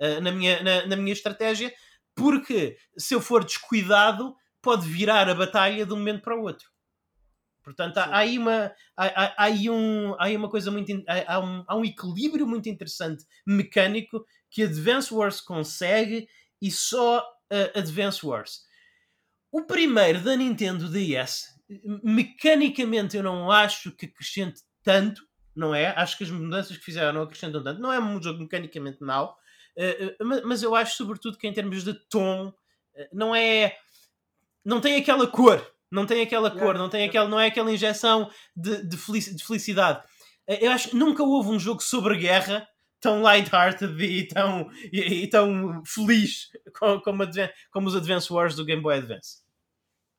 uh, 0.00 0.20
na, 0.20 0.30
minha, 0.30 0.62
na, 0.62 0.86
na 0.86 0.94
minha 0.94 1.12
estratégia, 1.12 1.74
porque 2.14 2.76
se 2.96 3.12
eu 3.12 3.20
for 3.20 3.44
descuidado, 3.44 4.36
pode 4.62 4.86
virar 4.86 5.28
a 5.28 5.34
batalha 5.34 5.84
de 5.84 5.92
um 5.92 5.96
momento 5.96 6.22
para 6.22 6.36
o 6.36 6.42
outro. 6.42 6.69
Portanto, 7.62 7.98
há, 7.98 8.04
há, 8.04 8.18
aí 8.18 8.38
uma, 8.38 8.72
há, 8.96 9.06
há, 9.06 9.44
aí 9.44 9.68
um, 9.68 10.14
há 10.14 10.24
aí 10.24 10.36
uma 10.36 10.48
coisa 10.48 10.70
muito. 10.70 10.92
Há 11.26 11.40
um, 11.40 11.64
há 11.66 11.76
um 11.76 11.84
equilíbrio 11.84 12.46
muito 12.46 12.68
interessante 12.68 13.24
mecânico 13.46 14.24
que 14.50 14.62
Advance 14.62 15.12
Wars 15.12 15.40
consegue 15.40 16.28
e 16.60 16.70
só 16.70 17.20
uh, 17.20 17.78
Advance 17.78 18.24
Wars. 18.24 18.62
O 19.52 19.62
primeiro 19.62 20.20
da 20.20 20.36
Nintendo 20.36 20.88
DS, 20.88 21.46
mecanicamente 22.02 23.16
eu 23.16 23.22
não 23.22 23.50
acho 23.50 23.92
que 23.92 24.06
acrescente 24.06 24.62
tanto, 24.82 25.22
não 25.54 25.74
é? 25.74 25.88
Acho 25.88 26.16
que 26.16 26.24
as 26.24 26.30
mudanças 26.30 26.76
que 26.76 26.84
fizeram 26.84 27.12
não 27.12 27.22
acrescentam 27.22 27.62
tanto. 27.62 27.80
Não 27.80 27.92
é 27.92 28.00
um 28.00 28.22
jogo 28.22 28.40
mecanicamente 28.40 29.02
mau, 29.02 29.36
uh, 29.76 30.24
uh, 30.24 30.46
mas, 30.46 30.62
eu 30.62 30.74
acho, 30.74 30.96
sobretudo, 30.96 31.36
que 31.36 31.46
em 31.46 31.52
termos 31.52 31.84
de 31.84 31.94
tom, 32.08 32.52
não 33.12 33.34
é. 33.34 33.76
Não 34.64 34.80
tem 34.80 34.96
aquela 34.96 35.26
cor. 35.26 35.64
Não 35.90 36.06
tem 36.06 36.22
aquela 36.22 36.50
cor, 36.50 36.78
não, 36.78 36.88
tem 36.88 37.04
aquela, 37.04 37.28
não 37.28 37.40
é 37.40 37.46
aquela 37.46 37.72
injeção 37.72 38.30
de, 38.56 38.86
de, 38.86 38.96
felicidade. 38.96 40.02
Eu 40.46 40.70
acho 40.70 40.90
que 40.90 40.96
nunca 40.96 41.22
houve 41.22 41.50
um 41.50 41.58
jogo 41.58 41.82
sobre 41.82 42.16
guerra 42.16 42.66
tão 43.00 43.22
light-hearted 43.22 44.00
e 44.02 44.28
tão, 44.28 44.70
e, 44.92 45.22
e, 45.22 45.26
tão 45.26 45.82
feliz 45.84 46.50
como, 46.78 47.00
como, 47.00 47.24
como 47.72 47.88
os 47.88 47.96
Advance 47.96 48.32
Wars 48.32 48.54
do 48.54 48.64
Game 48.64 48.82
Boy 48.82 48.98
Advance. 48.98 49.38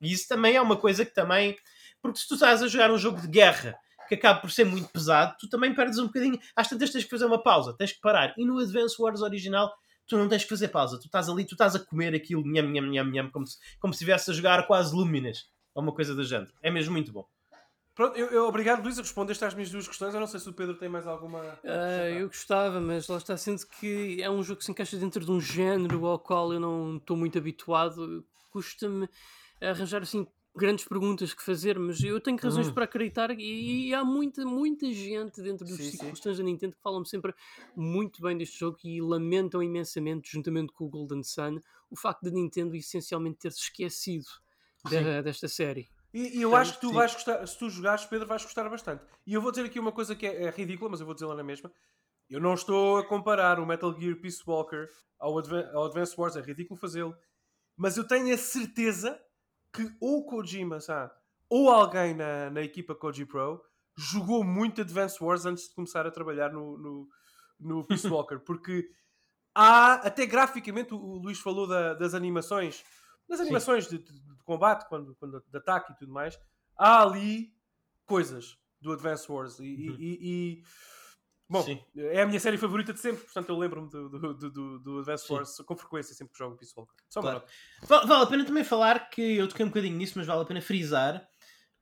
E 0.02 0.12
isso 0.12 0.28
também 0.28 0.56
é 0.56 0.62
uma 0.62 0.76
coisa 0.76 1.06
que 1.06 1.14
também. 1.14 1.56
Porque 2.02 2.20
se 2.20 2.28
tu 2.28 2.34
estás 2.34 2.64
a 2.64 2.68
jogar 2.68 2.92
um 2.92 2.98
jogo 2.98 3.22
de 3.22 3.28
guerra 3.28 3.78
que 4.10 4.16
acaba 4.16 4.42
por 4.42 4.52
ser 4.52 4.66
muito 4.66 4.90
pesado, 4.90 5.36
tu 5.40 5.48
também 5.48 5.74
perdes 5.74 6.00
um 6.00 6.08
bocadinho. 6.08 6.40
Às 6.56 6.68
tantas 6.68 6.90
tens 6.90 7.04
que 7.04 7.10
fazer 7.10 7.26
uma 7.26 7.42
pausa, 7.42 7.76
tens 7.78 7.94
que 7.94 8.02
parar. 8.02 8.34
E 8.38 8.44
no 8.44 8.60
Advance 8.60 9.00
Wars 9.00 9.22
original, 9.22 9.72
tu 10.08 10.18
não 10.18 10.28
tens 10.28 10.44
que 10.44 10.50
fazer 10.50 10.70
pausa. 10.70 11.00
Tu 11.00 11.06
estás 11.06 11.30
ali, 11.30 11.46
tu 11.46 11.54
estás 11.54 11.76
a 11.76 11.80
comer 11.80 12.16
aquilo, 12.16 12.44
nham, 12.44 12.68
nham, 12.68 12.92
nham, 12.92 13.12
nham, 13.12 13.30
como 13.32 13.46
se, 13.46 13.58
como 13.80 13.94
se 13.94 13.98
estivesse 13.98 14.32
a 14.32 14.34
jogar 14.34 14.66
quase 14.66 14.96
Luminas. 14.96 15.51
Ou 15.74 15.84
uma 15.84 15.94
coisa 15.94 16.14
do 16.14 16.24
género. 16.24 16.52
É 16.62 16.70
mesmo 16.70 16.94
muito 16.94 17.12
bom. 17.12 17.28
Pronto, 17.94 18.18
eu, 18.18 18.28
eu, 18.28 18.48
obrigado, 18.48 18.82
Luís, 18.82 18.98
a 18.98 19.02
respondeste 19.02 19.44
às 19.44 19.54
minhas 19.54 19.70
duas 19.70 19.88
questões. 19.88 20.14
Eu 20.14 20.20
não 20.20 20.28
sei 20.28 20.40
se 20.40 20.50
o 20.50 20.54
Pedro 20.54 20.76
tem 20.76 20.88
mais 20.88 21.06
alguma. 21.06 21.40
Uh, 21.64 22.20
eu 22.20 22.28
gostava, 22.28 22.80
mas 22.80 23.08
lá 23.08 23.18
está 23.18 23.36
sendo 23.36 23.66
que 23.68 24.22
é 24.22 24.30
um 24.30 24.42
jogo 24.42 24.60
que 24.60 24.66
se 24.66 24.72
encaixa 24.72 24.98
dentro 24.98 25.24
de 25.24 25.32
um 25.32 25.42
género 25.42 26.06
ao 26.06 26.18
qual 26.18 26.54
eu 26.54 26.60
não 26.60 26.98
estou 26.98 27.18
muito 27.18 27.38
habituado. 27.38 28.26
Custa-me 28.50 29.10
arranjar 29.62 30.02
assim 30.02 30.26
grandes 30.56 30.86
perguntas 30.86 31.34
que 31.34 31.44
fazer, 31.44 31.80
mas 31.80 32.04
eu 32.04 32.20
tenho 32.20 32.38
razões 32.38 32.68
uhum. 32.68 32.74
para 32.74 32.84
acreditar 32.84 33.32
e, 33.32 33.88
e, 33.88 33.94
há 33.94 34.04
muita, 34.04 34.44
muita 34.46 34.92
gente 34.92 35.42
dentro 35.42 35.66
dos 35.66 35.78
circunstâncias 35.78 36.38
da 36.38 36.44
Nintendo 36.44 36.76
que 36.76 36.82
falam 36.82 37.06
sempre 37.06 37.34
muito 37.76 38.22
bem 38.22 38.38
deste 38.38 38.60
jogo 38.60 38.78
e 38.84 39.02
lamentam 39.02 39.64
imensamente, 39.64 40.30
juntamente 40.30 40.74
com 40.74 40.86
o 40.86 40.90
Golden 40.90 41.24
Sun, 41.24 41.60
o 41.90 41.96
facto 41.96 42.24
da 42.24 42.32
Nintendo 42.32 42.76
essencialmente 42.76 43.38
ter 43.38 43.52
se 43.54 43.62
esquecido 43.62 44.26
de, 44.90 45.22
desta 45.22 45.48
série. 45.48 45.90
E, 46.14 46.40
e 46.40 46.42
eu 46.42 46.56
acho 46.56 46.74
que 46.74 46.82
tu 46.82 46.90
sim. 46.90 46.94
vais 46.94 47.14
gostar, 47.14 47.48
se 47.48 47.58
tu 47.58 47.70
jogares, 47.70 48.06
Pedro, 48.06 48.28
vais 48.28 48.44
gostar 48.44 48.70
bastante. 48.70 49.04
E 49.26 49.34
eu 49.34 49.42
vou 49.42 49.52
dizer 49.52 49.66
aqui 49.66 49.80
uma 49.80 49.92
coisa 49.92 50.16
que 50.16 50.26
é, 50.26 50.44
é 50.44 50.50
ridícula, 50.50 50.92
mas 50.92 51.00
eu 51.00 51.06
vou 51.06 51.16
dizer 51.16 51.26
lá 51.26 51.36
na 51.36 51.44
mesma. 51.44 51.72
Eu 52.30 52.40
não 52.40 52.54
estou 52.54 52.98
a 52.98 53.06
comparar 53.06 53.60
o 53.60 53.66
Metal 53.66 53.94
Gear 54.00 54.16
Peace 54.20 54.42
Walker 54.46 54.88
ao, 55.20 55.38
Advan 55.38 55.70
ao 55.74 55.86
Advance 55.86 56.14
Wars, 56.18 56.36
é 56.36 56.42
ridículo 56.42 56.80
fazê-lo. 56.80 57.16
Mas 57.78 57.98
eu 57.98 58.08
tenho 58.08 58.34
a 58.34 58.38
certeza 58.38 59.20
que 59.74 59.90
ou 60.02 60.26
Kojima, 60.26 60.80
sabe, 60.80 61.12
ou 61.50 61.70
alguém 61.70 62.14
na, 62.14 62.50
na 62.50 62.62
equipa 62.62 62.96
Koji 62.96 63.26
Pro 63.26 63.62
jogou 63.98 64.44
muito 64.44 64.82
Advance 64.82 65.22
Wars 65.22 65.46
antes 65.46 65.68
de 65.68 65.76
começar 65.76 66.06
a 66.06 66.12
trabalhar 66.12 66.52
no, 66.52 66.78
no, 66.78 67.08
no 67.60 67.86
Peace 67.86 68.08
Walker, 68.10 68.40
porque 68.40 68.90
há, 69.54 69.96
até 69.96 70.26
graficamente, 70.26 70.94
o, 70.94 70.98
o 70.98 71.18
Luís 71.18 71.40
falou 71.40 71.68
da, 71.68 71.94
das 71.94 72.14
animações, 72.14 72.84
das 73.28 73.40
animações 73.40 73.88
de, 73.88 73.98
de, 73.98 74.14
de, 74.14 74.44
combate, 74.44 74.88
quando, 74.90 75.16
quando, 75.16 75.44
de 75.48 75.58
ataque 75.58 75.94
e 75.94 75.96
tudo 75.96 76.12
mais, 76.12 76.40
há 76.78 77.04
ali 77.04 77.54
coisas 78.06 78.58
do 78.80 78.92
Advance 78.92 79.32
Wars 79.32 79.60
e, 79.60 79.90
uhum. 79.90 79.96
e, 80.00 80.18
e 80.22 80.64
Bom, 81.52 81.64
Sim. 81.64 81.84
é 81.98 82.22
a 82.22 82.26
minha 82.26 82.40
série 82.40 82.58
favorita 82.58 82.94
de 82.94 83.00
sempre, 83.02 83.26
portanto 83.26 83.50
eu 83.50 83.58
lembro-me 83.58 83.90
do, 83.90 84.08
do, 84.08 84.34
do, 84.34 84.80
do 84.80 85.00
Advance 85.00 85.30
Wars 85.30 85.58
com 85.58 85.76
frequência 85.76 86.16
sempre 86.16 86.32
que 86.32 86.40
jogo 86.40 86.56
Peace 86.56 86.72
Walker. 86.74 86.94
Só 87.10 87.20
claro. 87.20 87.44
vale, 87.82 88.08
vale 88.08 88.24
a 88.24 88.26
pena 88.26 88.46
também 88.46 88.64
falar 88.64 89.10
que 89.10 89.36
eu 89.36 89.50
toquei 89.50 89.66
um 89.66 89.68
bocadinho 89.68 89.98
nisso, 89.98 90.14
mas 90.16 90.26
vale 90.26 90.44
a 90.44 90.46
pena 90.46 90.62
frisar 90.62 91.28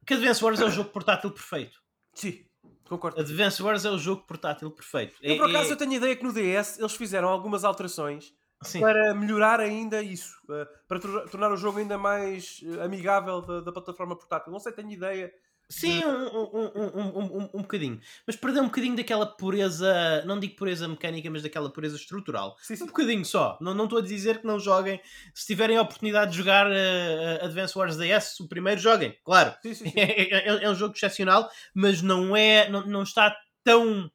que 0.07 0.15
Advance 0.15 0.43
Wars 0.43 0.59
é 0.59 0.65
o 0.65 0.71
jogo 0.71 0.89
portátil 0.89 1.29
perfeito. 1.29 1.79
Sim, 2.15 2.43
concordo. 2.87 3.21
Advance 3.21 3.61
Wars 3.61 3.85
é 3.85 3.91
o 3.91 3.97
jogo 3.99 4.23
portátil 4.23 4.71
perfeito. 4.71 5.15
Eu, 5.21 5.37
por 5.37 5.47
acaso, 5.47 5.69
é... 5.69 5.73
eu 5.73 5.77
tenho 5.77 5.91
a 5.91 5.95
ideia 5.97 6.15
que 6.15 6.23
no 6.23 6.33
DS 6.33 6.79
eles 6.79 6.95
fizeram 6.95 7.29
algumas 7.29 7.63
alterações 7.63 8.33
Sim. 8.61 8.81
para 8.81 9.13
melhorar 9.13 9.59
ainda 9.59 10.01
isso, 10.01 10.35
uh, 10.45 10.67
para 10.87 10.99
tornar 10.99 11.51
o 11.51 11.57
jogo 11.57 11.79
ainda 11.79 11.97
mais 11.97 12.61
uh, 12.63 12.81
amigável 12.81 13.41
da, 13.41 13.61
da, 13.61 13.71
plataforma 13.71 14.15
portátil. 14.15 14.51
Não 14.51 14.59
sei, 14.59 14.73
tenho 14.73 14.91
ideia 14.91 15.31
Sim, 15.71 16.03
um, 16.03 16.09
um, 16.09 16.71
um, 16.75 17.19
um, 17.19 17.49
um, 17.53 17.61
bocadinho. 17.61 18.01
Mas 18.25 18.35
perdeu 18.35 18.63
um 18.63 18.65
bocadinho 18.65 18.95
daquela 18.95 19.27
pureza, 19.27 20.23
não 20.25 20.39
digo 20.39 20.55
pureza 20.55 20.87
mecânica, 20.87 21.29
mas 21.29 21.43
daquela 21.43 21.71
pureza 21.71 21.95
estrutural. 21.95 22.55
Sim, 22.59 22.75
sim. 22.75 22.83
Um 22.85 22.87
bocadinho 22.87 23.23
só. 23.23 23.55
Não, 23.61 23.75
não 23.75 23.83
estou 23.83 23.99
a 23.99 24.01
dizer 24.01 24.39
que 24.39 24.47
não 24.47 24.59
joguem. 24.59 24.99
Se 25.31 25.45
tiverem 25.45 25.77
a 25.77 25.83
oportunidade 25.83 26.31
de 26.31 26.37
jogar 26.37 26.65
uh, 26.65 27.45
Advance 27.45 27.77
Wars 27.77 27.97
DS, 27.97 28.39
o 28.39 28.47
primeiro 28.49 28.81
joguem, 28.81 29.15
claro. 29.23 29.53
Sim, 29.71 29.93
é, 29.95 30.37
é, 30.39 30.63
é, 30.63 30.69
um 30.69 30.73
jogo 30.73 30.95
excepcional, 30.95 31.47
mas 31.71 32.01
não 32.01 32.35
é, 32.35 32.67
não, 32.67 32.87
não 32.87 33.03
está 33.03 33.37
tão 33.63 34.11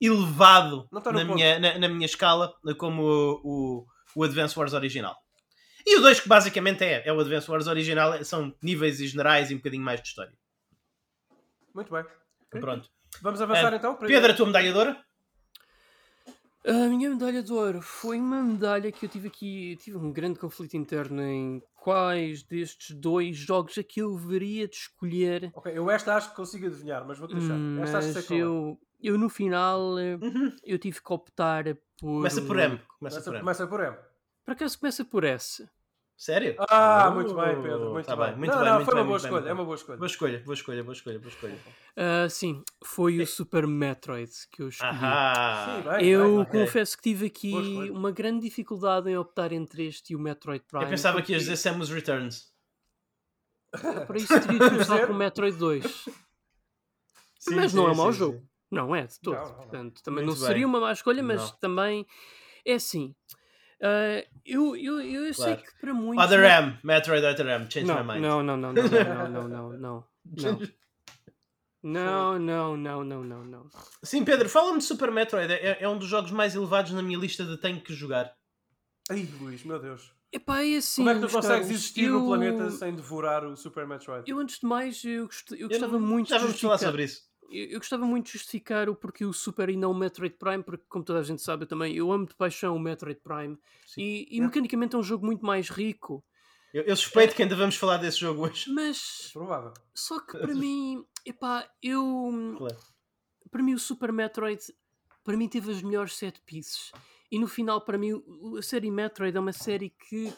elevado 0.00 0.88
na, 0.92 1.24
minha, 1.24 1.58
na, 1.58 1.78
na, 1.78 1.88
minha 1.88 2.06
escala 2.06 2.54
como 2.78 3.02
o, 3.02 3.40
o, 3.44 3.86
o 4.14 4.24
Advance 4.24 4.58
Wars 4.58 4.72
original. 4.72 5.16
E 5.86 5.96
o 5.98 6.02
2 6.02 6.20
que 6.20 6.28
basicamente 6.28 6.84
é, 6.84 7.06
é 7.06 7.12
o 7.12 7.20
Advance 7.20 7.50
Wars 7.50 7.66
original, 7.66 8.24
são 8.24 8.54
níveis 8.62 9.00
e 9.00 9.06
generais 9.06 9.50
e 9.50 9.54
um 9.54 9.58
bocadinho 9.58 9.84
mais 9.84 10.02
de 10.02 10.08
história. 10.08 10.32
Muito 11.74 11.92
bem. 11.92 12.04
Pronto. 12.60 12.88
Vamos 13.22 13.40
avançar 13.40 13.72
uh, 13.72 13.76
então? 13.76 13.96
Pedro, 13.96 14.32
a 14.32 14.34
tua 14.34 14.46
medalha 14.46 14.72
de 14.72 14.78
ouro? 14.78 14.96
A 16.66 16.88
minha 16.88 17.08
medalha 17.10 17.42
de 17.42 17.52
ouro 17.52 17.80
foi 17.80 18.18
uma 18.18 18.42
medalha 18.42 18.90
que 18.90 19.06
eu 19.06 19.08
tive 19.08 19.28
aqui. 19.28 19.76
Tive 19.76 19.96
um 19.98 20.12
grande 20.12 20.40
conflito 20.40 20.76
interno 20.76 21.22
em 21.22 21.62
quais 21.76 22.42
destes 22.42 22.96
dois 22.96 23.36
jogos 23.36 23.78
é 23.78 23.84
que 23.84 24.02
eu 24.02 24.16
deveria 24.16 24.66
de 24.66 24.74
escolher. 24.74 25.52
Ok, 25.54 25.72
eu 25.72 25.88
esta 25.88 26.16
acho 26.16 26.30
que 26.30 26.36
consigo 26.36 26.66
adivinhar, 26.66 27.06
mas 27.06 27.18
vou 27.18 27.28
deixar. 27.28 27.54
Hum, 27.54 27.80
esta 27.80 27.98
acho 27.98 28.12
que 28.12 28.22
sei 28.22 28.38
é. 28.38 28.42
eu, 28.42 28.76
eu 29.00 29.18
no 29.18 29.28
final 29.28 29.98
eh, 29.98 30.16
uhum. 30.16 30.56
eu 30.64 30.78
tive 30.78 31.00
que 31.02 31.12
optar 31.12 31.64
por. 31.98 32.16
Começa 32.16 32.42
por 32.42 32.58
M. 32.58 32.80
Começa, 32.98 33.20
começa 33.20 33.22
por 33.22 33.34
M. 33.34 33.40
Começa 33.40 33.66
por 33.66 33.80
M. 33.80 33.96
Por 34.44 34.52
acaso 34.52 34.78
começa 34.78 35.04
por 35.04 35.24
S. 35.24 35.68
Sério? 36.16 36.56
Ah, 36.70 37.10
muito 37.10 37.34
bem, 37.34 37.60
Pedro. 37.60 37.92
Muito 37.92 38.06
tá 38.06 38.16
bem. 38.16 38.28
bem. 38.28 38.36
Muito 38.38 38.50
não, 38.50 38.58
bem, 38.58 38.66
não, 38.66 38.74
muito 38.76 38.86
foi 38.86 38.94
bem, 38.94 39.02
uma 39.02 39.06
boa 39.06 39.16
escolha. 39.18 39.42
Bem, 39.42 39.50
é 39.50 39.52
uma 39.52 39.64
boa 39.64 39.74
escolha. 39.74 39.98
Boa 39.98 40.06
escolha, 40.06 40.38
boa 40.38 40.54
escolha, 40.54 40.82
boa 40.82 40.92
escolha, 40.94 41.18
boa 41.18 41.28
escolha. 41.28 41.58
Uh, 41.94 42.30
sim, 42.30 42.64
foi 42.82 43.20
o 43.20 43.26
Super 43.26 43.66
Metroid 43.66 44.32
que 44.50 44.62
eu 44.62 44.68
escolhi. 44.68 44.98
Ah, 45.02 45.82
sim, 45.84 45.90
bem, 45.90 46.08
eu 46.08 46.36
bem, 46.38 46.46
confesso 46.46 46.96
okay. 46.96 47.12
que 47.12 47.18
tive 47.18 47.26
aqui 47.26 47.90
uma 47.90 48.10
grande 48.10 48.40
dificuldade 48.40 49.10
em 49.10 49.16
optar 49.18 49.52
entre 49.52 49.86
este 49.86 50.14
e 50.14 50.16
o 50.16 50.18
Metroid 50.18 50.64
Prime. 50.66 50.84
Eu 50.84 50.90
pensava 50.90 51.18
porque... 51.18 51.26
que 51.26 51.32
ias 51.32 51.42
dizer 51.42 51.56
Samus 51.56 51.90
Returns. 51.90 52.50
Para 54.06 54.16
isso 54.16 54.40
teria 54.40 54.58
de 54.58 54.70
começar 54.70 55.06
com 55.06 55.12
o 55.12 55.16
Metroid 55.16 55.58
2. 55.58 55.84
Sim, 57.38 57.54
mas 57.56 57.72
sim, 57.72 57.76
não 57.76 57.90
é 57.90 57.94
mau 57.94 58.10
jogo. 58.10 58.42
Não 58.76 58.94
é, 58.94 59.06
de 59.06 59.20
todo. 59.20 59.34
Não, 59.34 59.42
não, 59.42 59.50
não. 59.50 59.56
Portanto, 59.56 60.02
também 60.02 60.24
Muito 60.24 60.38
não 60.38 60.46
seria 60.46 60.66
uma 60.66 60.80
má 60.80 60.92
escolha, 60.92 61.22
mas 61.22 61.50
também 61.52 62.06
é 62.64 62.74
assim. 62.74 63.14
Uh, 63.80 64.24
eu 64.44 64.74
eu, 64.74 65.00
eu 65.00 65.34
claro. 65.34 65.34
sei 65.34 65.56
que 65.56 65.80
para 65.80 65.92
muitos. 65.92 66.24
Other 66.24 66.42
M, 66.44 66.78
Metroid 66.82 67.26
Other 67.26 67.46
M, 67.46 67.70
change 67.70 67.86
não, 67.86 68.02
my 68.02 68.12
mind. 68.12 68.22
Não, 68.22 68.42
não, 68.42 68.56
não, 68.56 68.72
não, 68.72 68.82
não, 68.82 69.28
não, 69.28 69.48
não, 69.48 69.72
não. 69.78 70.04
Não, 71.82 72.38
não, 72.38 72.76
não, 72.76 73.04
não, 73.04 73.24
não, 73.24 73.44
não. 73.44 73.70
Sim, 74.02 74.24
Pedro, 74.24 74.48
fala-me 74.48 74.78
de 74.78 74.84
Super 74.84 75.12
Metroid. 75.12 75.52
É, 75.52 75.82
é 75.82 75.88
um 75.88 75.96
dos 75.96 76.08
jogos 76.08 76.32
mais 76.32 76.54
elevados 76.54 76.90
na 76.92 77.02
minha 77.02 77.18
lista 77.18 77.44
de 77.44 77.56
tenho 77.58 77.80
que 77.80 77.94
jogar. 77.94 78.34
Ai, 79.08 79.28
Luís, 79.40 79.62
meu 79.62 79.78
Deus. 79.78 80.10
Epá, 80.32 80.64
é 80.64 80.78
assim, 80.78 81.04
Como 81.04 81.10
é 81.10 81.14
que 81.14 81.26
tu 81.26 81.32
consegues 81.32 81.70
existir 81.70 82.06
eu... 82.06 82.14
no 82.14 82.26
planeta 82.26 82.70
sem 82.70 82.92
devorar 82.92 83.44
o 83.44 83.56
Super 83.56 83.86
Metroid? 83.86 84.28
Eu, 84.28 84.40
antes 84.40 84.58
de 84.58 84.66
mais, 84.66 85.04
eu, 85.04 85.26
gost... 85.26 85.52
eu 85.52 85.68
gostava 85.68 85.94
eu 85.94 86.00
muito 86.00 86.28
já 86.28 86.38
vamos 86.38 86.60
falar 86.60 86.78
sobre 86.78 87.04
isso 87.04 87.22
eu, 87.50 87.66
eu, 87.66 87.78
gostava 87.78 88.04
muito 88.04 88.26
de 88.26 88.32
justificar 88.32 88.88
o 88.88 88.94
porquê 88.94 89.24
o 89.24 89.32
Super 89.32 89.68
e 89.68 89.76
não 89.76 89.90
o 89.90 89.94
Metroid 89.94 90.34
Prime, 90.36 90.62
porque, 90.62 90.84
como 90.88 91.04
toda 91.04 91.20
a 91.20 91.22
gente 91.22 91.42
sabe, 91.42 91.64
eu 91.64 91.66
também 91.66 91.94
eu 91.94 92.10
amo 92.10 92.26
de 92.26 92.34
paixão 92.34 92.76
o 92.76 92.80
Metroid 92.80 93.20
Prime 93.20 93.58
Sim. 93.86 94.00
e, 94.00 94.28
e 94.30 94.38
é. 94.38 94.42
mecanicamente 94.42 94.94
é 94.94 94.98
um 94.98 95.02
jogo 95.02 95.24
muito 95.24 95.44
mais 95.44 95.68
rico. 95.68 96.24
Eu, 96.72 96.82
eu 96.82 96.96
suspeito 96.96 97.32
é. 97.32 97.36
que 97.36 97.42
ainda 97.42 97.56
vamos 97.56 97.76
falar 97.76 97.96
desse 97.96 98.18
jogo 98.18 98.46
hoje. 98.46 98.70
Mas. 98.72 99.30
Provável. 99.32 99.72
Só 99.94 100.20
que 100.20 100.36
para 100.38 100.54
mim, 100.54 101.04
epá, 101.24 101.68
eu. 101.82 102.54
Claro. 102.58 102.76
Para 103.50 103.62
mim, 103.62 103.74
o 103.74 103.78
Super 103.78 104.12
Metroid, 104.12 104.60
para 105.24 105.36
mim, 105.36 105.48
teve 105.48 105.70
as 105.70 105.82
melhores 105.82 106.16
set 106.16 106.40
pieces. 106.44 106.92
E 107.30 107.38
no 107.38 107.48
final, 107.48 107.80
para 107.80 107.96
mim, 107.96 108.22
a 108.58 108.62
série 108.62 108.90
Metroid 108.90 109.36
é 109.36 109.40
uma 109.40 109.52
série 109.52 109.90
que 109.90 110.32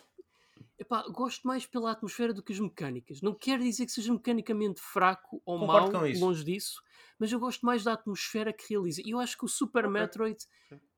Epá, 0.78 1.02
gosto 1.08 1.44
mais 1.46 1.66
pela 1.66 1.90
atmosfera 1.90 2.32
do 2.32 2.40
que 2.40 2.52
as 2.52 2.60
mecânicas. 2.60 3.20
Não 3.20 3.34
quer 3.34 3.58
dizer 3.58 3.84
que 3.84 3.90
seja 3.90 4.12
mecanicamente 4.12 4.80
fraco 4.80 5.42
ou 5.44 5.58
Concordo 5.58 5.92
mau, 5.92 6.08
longe 6.20 6.44
disso, 6.44 6.80
mas 7.18 7.32
eu 7.32 7.38
gosto 7.38 7.64
mais 7.64 7.84
da 7.84 7.92
atmosfera 7.92 8.52
que 8.52 8.66
realiza. 8.70 9.02
E 9.04 9.10
eu 9.10 9.18
acho 9.18 9.36
que 9.36 9.44
o 9.44 9.48
Super 9.48 9.86
okay. 9.86 10.00
Metroid, 10.00 10.38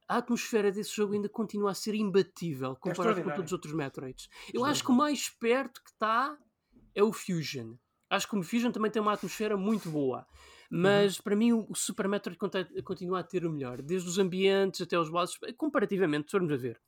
a 0.09 0.17
atmosfera 0.19 0.73
desse 0.73 0.95
jogo 0.95 1.15
ainda 1.15 1.29
continua 1.29 1.71
a 1.71 1.75
ser 1.75 1.95
imbatível 1.95 2.77
comparado 2.77 3.21
é 3.21 3.23
com 3.23 3.31
todos 3.31 3.47
os 3.47 3.53
outros 3.53 3.73
Metroids. 3.73 4.29
Eu 4.53 4.65
acho 4.65 4.85
que 4.85 4.91
o 4.91 4.95
mais 4.95 5.29
perto 5.29 5.83
que 5.83 5.91
está 5.91 6.37
é 6.95 7.03
o 7.03 7.13
Fusion. 7.13 7.75
Acho 8.11 8.29
que 8.29 8.37
o 8.37 8.43
Fusion 8.43 8.73
também 8.73 8.91
tem 8.91 9.01
uma 9.01 9.13
atmosfera 9.13 9.57
muito 9.57 9.89
boa. 9.89 10.27
Mas 10.71 11.17
uhum. 11.17 11.23
para 11.25 11.37
mim 11.37 11.53
o 11.53 11.75
Super 11.75 12.09
Metroid 12.09 12.39
continua 12.85 13.21
a 13.21 13.25
ter 13.25 13.45
o 13.45 13.51
melhor, 13.51 13.83
desde 13.83 14.09
os 14.09 14.19
ambientes 14.19 14.81
até 14.81 14.99
os 14.99 15.11
bosses, 15.11 15.37
comparativamente, 15.57 16.27
se 16.27 16.31
formos 16.31 16.53
a 16.53 16.57
ver. 16.57 16.81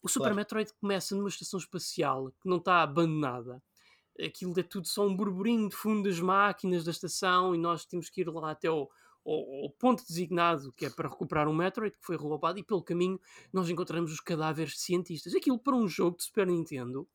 O 0.00 0.08
Super 0.08 0.26
claro. 0.26 0.36
Metroid 0.36 0.72
começa 0.80 1.16
numa 1.16 1.28
estação 1.28 1.58
espacial 1.58 2.30
que 2.40 2.48
não 2.48 2.58
está 2.58 2.82
abandonada. 2.82 3.60
Aquilo 4.24 4.58
é 4.58 4.62
tudo 4.62 4.86
só 4.88 5.06
um 5.06 5.14
burburinho 5.14 5.68
de 5.68 5.76
fundo 5.76 6.08
das 6.08 6.18
máquinas 6.20 6.84
da 6.84 6.90
estação 6.90 7.54
e 7.54 7.58
nós 7.58 7.84
temos 7.84 8.10
que 8.10 8.22
ir 8.22 8.28
lá 8.28 8.50
até 8.50 8.68
ao, 8.68 8.90
ao, 9.24 9.64
ao 9.64 9.70
ponto 9.70 10.04
designado 10.06 10.72
que 10.72 10.86
é 10.86 10.90
para 10.90 11.08
recuperar 11.08 11.48
um 11.48 11.54
Metroid 11.54 11.96
que 11.96 12.04
foi 12.04 12.16
roubado 12.16 12.58
e 12.58 12.62
pelo 12.64 12.82
caminho 12.82 13.20
nós 13.52 13.68
encontramos 13.70 14.12
os 14.12 14.20
cadáveres 14.20 14.72
de 14.72 14.80
cientistas. 14.80 15.34
Aquilo 15.34 15.58
para 15.58 15.76
um 15.76 15.86
jogo 15.86 16.16
de 16.16 16.24
Super 16.24 16.46
Nintendo, 16.46 17.06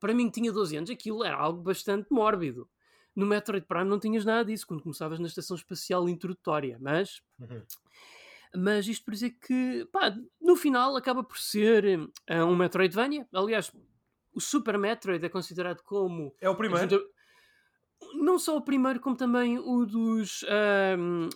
para 0.00 0.14
mim 0.14 0.26
que 0.26 0.40
tinha 0.40 0.52
12 0.52 0.76
anos, 0.76 0.90
aquilo 0.90 1.24
era 1.24 1.36
algo 1.36 1.60
bastante 1.62 2.12
mórbido. 2.12 2.68
No 3.14 3.26
Metroid 3.26 3.66
Prime 3.66 3.84
não 3.84 3.98
tinhas 3.98 4.24
nada 4.24 4.44
disso 4.44 4.66
quando 4.66 4.82
começavas 4.82 5.18
na 5.18 5.26
estação 5.26 5.56
espacial 5.56 6.08
introdutória, 6.08 6.78
mas 6.80 7.20
Uhum. 7.40 7.62
mas 8.54 8.86
isto 8.86 9.04
por 9.04 9.12
dizer 9.12 9.30
que, 9.32 9.86
pá, 9.92 10.16
no 10.40 10.56
final 10.56 10.96
acaba 10.96 11.22
por 11.22 11.36
ser 11.38 11.84
eh, 12.26 12.42
um 12.44 12.56
Metroidvania. 12.56 13.28
Aliás, 13.32 13.70
o 14.32 14.40
Super 14.40 14.78
Metroid 14.78 15.24
é 15.24 15.28
considerado 15.28 15.82
como. 15.82 16.34
É 16.40 16.48
o 16.48 16.54
primeiro. 16.56 16.88
junto- 16.88 17.04
Não 18.14 18.38
só 18.38 18.56
o 18.56 18.62
primeiro, 18.62 19.00
como 19.00 19.16
também 19.16 19.58
o 19.58 19.84
dos, 19.84 20.44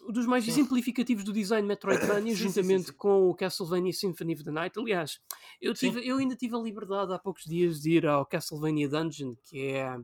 o 0.06 0.12
dos 0.12 0.27
mais 0.27 0.47
exemplificativos 0.47 1.24
do 1.24 1.32
design 1.32 1.66
Metroidvania, 1.66 2.32
Sim, 2.36 2.36
sim, 2.36 2.48
juntamente 2.48 2.85
sim, 2.86 2.93
sim. 2.93 2.97
com 2.98 3.28
o 3.28 3.35
Castlevania 3.35 3.93
Symphony 3.93 4.35
of 4.35 4.44
the 4.44 4.51
Night. 4.52 4.78
Aliás, 4.78 5.20
eu, 5.60 5.74
Sim. 5.74 5.90
tive, 5.93 6.06
eu 6.09 6.19
ainda 6.19 6.36
tive 6.36 6.55
a 6.55 6.59
liberdade 6.60 7.12
há 7.12 7.19
poucos 7.19 7.44
dias 7.44 7.81
de 7.81 7.90
ir 7.97 8.06
ao 8.06 8.24
Castlevania 8.24 8.89
Dungeon, 8.89 9.35
que 9.44 9.66
é, 9.73 9.97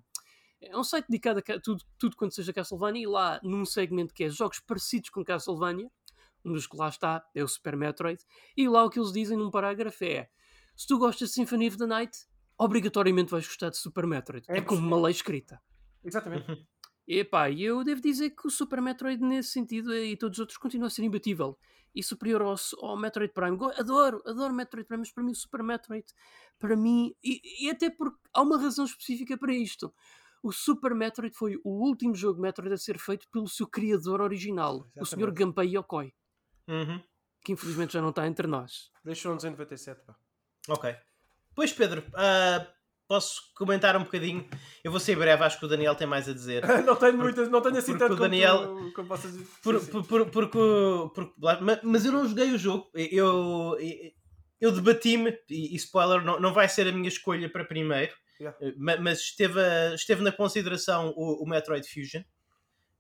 é 0.63 0.77
um 0.77 0.83
site 0.83 1.07
dedicado 1.09 1.39
a 1.39 1.61
tudo, 1.61 1.85
tudo 1.97 2.17
quanto 2.17 2.35
seja 2.35 2.53
Castlevania, 2.53 3.03
e 3.03 3.07
lá 3.07 3.41
num 3.45 3.65
segmento 3.65 4.13
que 4.13 4.25
é 4.25 4.29
jogos 4.29 4.59
parecidos 4.59 5.11
com 5.11 5.25
Castlevania, 5.25 5.89
um 6.45 6.53
dos 6.53 6.67
que 6.67 6.77
lá 6.77 6.89
está 6.89 7.25
é 7.37 7.43
o 7.45 7.49
Super 7.49 7.77
Metroid, 7.77 8.21
e 8.57 8.69
lá 8.69 8.85
o 8.85 8.91
que 8.91 8.99
eles 8.99 9.13
dizem 9.13 9.39
num 9.39 9.51
parágrafo 9.51 10.05
é: 10.05 10.29
se 10.75 10.87
tu 10.89 10.99
gostas 10.99 11.29
de 11.29 11.35
Symphony 11.37 11.69
of 11.69 11.79
the 11.79 11.87
Night, 11.87 12.19
obrigatoriamente 12.59 13.31
vais 13.31 13.47
gostar 13.47 13.71
de 13.71 13.77
Super 13.79 14.07
Metroid. 14.07 14.45
É 14.49 14.59
É, 14.59 14.61
como 14.61 14.87
uma 14.87 15.01
lei 15.01 15.13
escrita. 15.13 15.61
Exatamente. 16.05 16.67
E 17.07 17.25
pá, 17.25 17.49
e 17.49 17.63
eu 17.65 17.83
devo 17.85 18.03
dizer 18.03 18.31
que 18.31 18.47
o 18.47 18.51
Super 18.51 18.83
Metroid 18.83 19.23
nesse 19.23 19.51
sentido 19.53 19.95
e 19.95 20.17
todos 20.17 20.37
os 20.37 20.41
outros 20.41 20.59
continua 20.59 20.89
a 20.89 20.91
ser 20.91 21.03
imbatível 21.05 21.59
e 21.95 22.03
superior 22.03 22.43
ao, 22.43 22.55
ao 22.83 22.97
Metroid 22.99 23.33
Prime. 23.33 23.57
Go- 23.57 23.73
Adoro, 23.79 24.23
adoro 24.27 24.53
Metroid 24.53 24.87
Prime, 24.87 25.01
mas 25.01 25.11
para 25.11 25.25
mim 25.25 25.33
o 25.33 25.35
Super 25.35 25.63
Metroid, 25.63 26.05
para 26.59 26.77
mim, 26.77 27.15
e, 27.25 27.65
e 27.67 27.71
até 27.71 27.89
porque 27.89 28.19
há 28.35 28.43
uma 28.43 28.59
razão 28.61 28.85
específica 28.85 29.39
para 29.39 29.55
isto. 29.55 29.93
O 30.43 30.53
Super 30.53 30.95
Metroid 30.95 31.35
foi 31.35 31.57
o 31.65 31.71
último 31.83 32.15
jogo 32.15 32.41
Metroid 32.43 32.73
a 32.75 32.77
ser 32.77 32.99
feito 32.99 33.27
pelo 33.33 33.49
seu 33.49 33.67
criador 33.67 34.21
original, 34.21 34.77
o 34.81 35.05
Sr. 35.05 35.17
Exatamente. 35.17 35.39
Gunpei 35.45 35.77
Yokoi, 35.77 36.13
Uhum. 36.69 37.03
que 37.43 37.53
infelizmente 37.53 37.95
já 37.95 38.03
não 38.03 38.11
está 38.11 38.27
entre 38.27 38.47
nós. 38.47 38.91
Deixou-nos 39.03 39.43
em 39.45 39.51
97, 39.51 40.03
pá. 40.05 40.15
Ok. 40.69 40.95
Pois, 41.59 41.73
Pedro, 41.73 42.05
ah, 42.15 42.65
posso 43.09 43.41
comentar 43.57 43.97
um 43.97 44.05
bocadinho? 44.05 44.49
Eu 44.85 44.93
vou 44.93 45.01
ser 45.01 45.17
breve, 45.17 45.43
acho 45.43 45.59
que 45.59 45.65
o 45.65 45.69
Daniel 45.69 45.97
tem 45.97 46.07
mais 46.07 46.29
a 46.29 46.33
dizer. 46.33 46.63
não 46.87 46.95
tenho 46.95 47.17
muitas, 47.19 47.49
não 47.51 47.61
tenho 47.61 47.79
assim 47.79 47.99
tanto 47.99 48.13
o 48.15 48.17
como 48.17 48.21
Daniel- 48.21 48.77
tu- 48.77 48.93
como 48.95 49.09
vocês 49.09 49.35
Por- 49.61 49.81
por- 50.05 50.27
por- 50.31 50.31
porque, 50.31 50.59
mas- 51.83 52.05
eu 52.05 52.13
não 52.13 52.29
joguei 52.29 52.53
o 52.53 52.59
jogo. 52.59 52.89
Eu, 52.95 53.77
eu, 53.81 54.13
eu 54.61 54.71
debati-me, 54.71 55.37
e, 55.51 55.75
spoiler, 55.75 56.23
não, 56.25 56.39
não 56.39 56.53
vai 56.55 56.69
ser 56.69 56.87
a 56.87 56.93
minha 56.93 57.09
escolha 57.09 57.51
para 57.51 57.65
primeiro, 57.65 58.13
Yeah. 58.41 58.57
eh, 58.65 58.73
ma- 58.77 58.97
mas 58.99 59.19
esteve, 59.19 59.59
a- 59.61 59.95
esteve 59.97 60.23
na 60.23 60.31
consideração 60.31 61.13
o, 61.17 61.43
o 61.43 61.49
Metroid 61.49 61.85
Fusion. 61.89 62.23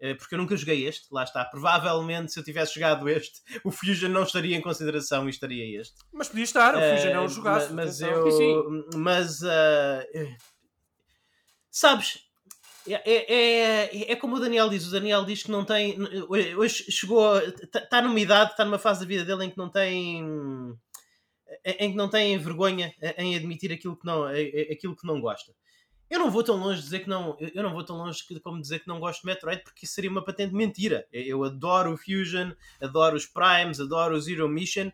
Eh, 0.01 0.15
Porque 0.15 0.35
eu 0.35 0.39
nunca 0.39 0.57
joguei 0.57 0.87
este, 0.87 1.07
lá 1.12 1.25
está. 1.25 1.45
Provavelmente, 1.45 2.33
se 2.33 2.39
eu 2.39 2.45
tivesse 2.45 2.75
jogado 2.75 3.09
este, 3.09 3.41
o 3.65 3.70
Fusion 3.70 4.09
não 4.11 4.23
estaria 4.23 4.57
em 4.57 4.61
consideração 4.61 5.27
e 5.27 5.31
estaria 5.31 5.81
este. 5.81 5.95
Mas 6.12 6.29
podia 6.29 6.45
estar, 6.45 6.75
o 6.75 6.79
Fusion 6.79 7.11
é 7.11 7.20
um 7.20 7.25
Eh, 7.25 7.29
jogaço. 7.29 7.69
ma- 7.75 7.83
Mas, 7.85 8.03
atenção. 8.03 8.27
eu. 8.27 8.31
Sim, 8.33 8.85
Mas. 8.99 9.41
eh, 9.43 10.37
sabes. 11.70 12.20
É, 12.87 12.95
é, 13.05 13.35
é, 13.95 14.12
é 14.12 14.16
como 14.16 14.37
o 14.37 14.41
Daniel 14.41 14.70
diz. 14.70 14.87
O 14.87 14.91
Daniel 14.91 15.25
diz 15.25 15.43
que 15.43 15.51
não 15.51 15.65
tem. 15.65 15.97
Hoje 16.57 16.91
chegou. 16.91 17.37
Está 17.39 18.01
numa 18.01 18.19
idade, 18.19 18.53
está 18.53 18.65
numa 18.65 18.79
fase 18.79 19.01
da 19.01 19.07
vida 19.07 19.25
dele 19.25 19.45
em 19.45 19.51
que 19.51 19.59
não 19.59 19.69
tem. 19.69 20.25
Em 21.65 21.91
que 21.91 21.97
não 21.97 22.09
tem 22.09 22.37
vergonha 22.39 22.95
em 23.19 23.35
admitir 23.37 23.73
aquilo 23.73 23.97
que 23.97 24.07
não, 24.07 24.25
aquilo 24.25 24.97
que 24.97 25.07
não 25.07 25.20
gosta. 25.20 25.53
Eu 26.10 26.18
não 26.18 26.30
vou 26.30 26.43
tão 26.43 26.56
longe 26.56 26.80
dizer 26.80 27.01
que 27.01 27.09
não. 27.09 27.36
Eu 27.39 27.62
não 27.62 27.72
vou 27.72 27.85
tão 27.85 27.97
longe 27.97 28.22
como 28.43 28.60
dizer 28.60 28.80
que 28.80 28.89
não 28.89 28.98
gosto 28.98 29.20
de 29.20 29.26
Metroid, 29.26 29.62
porque 29.62 29.85
isso 29.85 29.94
seria 29.94 30.10
uma 30.10 30.24
patente 30.24 30.55
mentira. 30.55 31.06
Eu 31.12 31.39
eu 31.39 31.44
adoro 31.44 31.93
o 31.93 31.97
Fusion, 31.97 32.52
adoro 32.80 33.16
os 33.16 33.26
Primes, 33.26 33.80
adoro 33.80 34.16
o 34.16 34.20
Zero 34.20 34.48
Mission, 34.48 34.90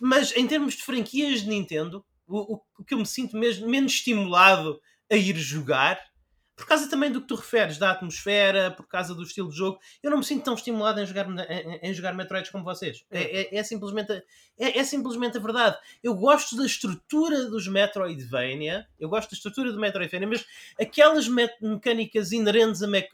mas 0.00 0.34
em 0.36 0.46
termos 0.46 0.74
de 0.74 0.82
franquias 0.82 1.42
de 1.42 1.48
Nintendo, 1.48 2.04
o, 2.26 2.54
o, 2.54 2.62
o 2.78 2.84
que 2.84 2.94
eu 2.94 2.98
me 2.98 3.06
sinto 3.06 3.36
mesmo 3.36 3.68
menos 3.68 3.92
estimulado 3.92 4.80
a 5.10 5.16
ir 5.16 5.36
jogar, 5.36 6.00
por 6.56 6.66
causa 6.66 6.88
também 6.88 7.12
do 7.12 7.20
que 7.20 7.26
tu 7.28 7.34
referes, 7.34 7.76
da 7.76 7.90
atmosfera, 7.90 8.70
por 8.70 8.88
causa 8.88 9.14
do 9.14 9.22
estilo 9.22 9.50
de 9.50 9.56
jogo, 9.56 9.78
eu 10.02 10.10
não 10.10 10.18
me 10.18 10.24
sinto 10.24 10.42
tão 10.44 10.54
estimulado 10.54 10.98
em 10.98 11.04
jogar, 11.06 11.28
em, 11.50 11.80
em 11.82 11.92
jogar 11.92 12.14
Metroids 12.14 12.50
como 12.50 12.64
vocês. 12.64 13.04
É, 13.10 13.54
é, 13.54 13.56
é 13.58 13.62
simplesmente, 13.62 14.10
a- 14.12 14.22
é, 14.58 14.78
é 14.78 14.82
simplesmente 14.84 15.36
a 15.36 15.40
verdade. 15.40 15.76
Eu 16.02 16.14
gosto 16.14 16.56
da 16.56 16.64
estrutura 16.64 17.44
dos 17.44 17.68
Metroidvania, 17.68 18.86
eu 18.98 19.08
gosto 19.08 19.30
da 19.30 19.36
estrutura 19.36 19.70
do 19.70 19.78
Metroidvania, 19.78 20.26
mas 20.26 20.46
aquelas 20.80 21.28
me- 21.28 21.50
mecânicas 21.60 22.32
inerentes 22.32 22.82
a, 22.82 22.86
Me- 22.86 23.08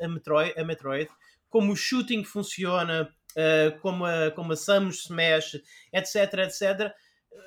a- 0.00 0.04
a- 0.04 0.08
Metroid, 0.08 0.54
a 0.58 0.64
Metroid, 0.64 1.10
como 1.50 1.72
o 1.72 1.76
shooting 1.76 2.22
funciona, 2.24 3.08
uh, 3.36 3.78
como, 3.80 4.04
a, 4.04 4.30
como 4.32 4.52
a 4.52 4.56
Samus 4.56 5.04
se 5.04 5.12
mexe, 5.12 5.62
etc, 5.92 6.14
etc. 6.44 6.92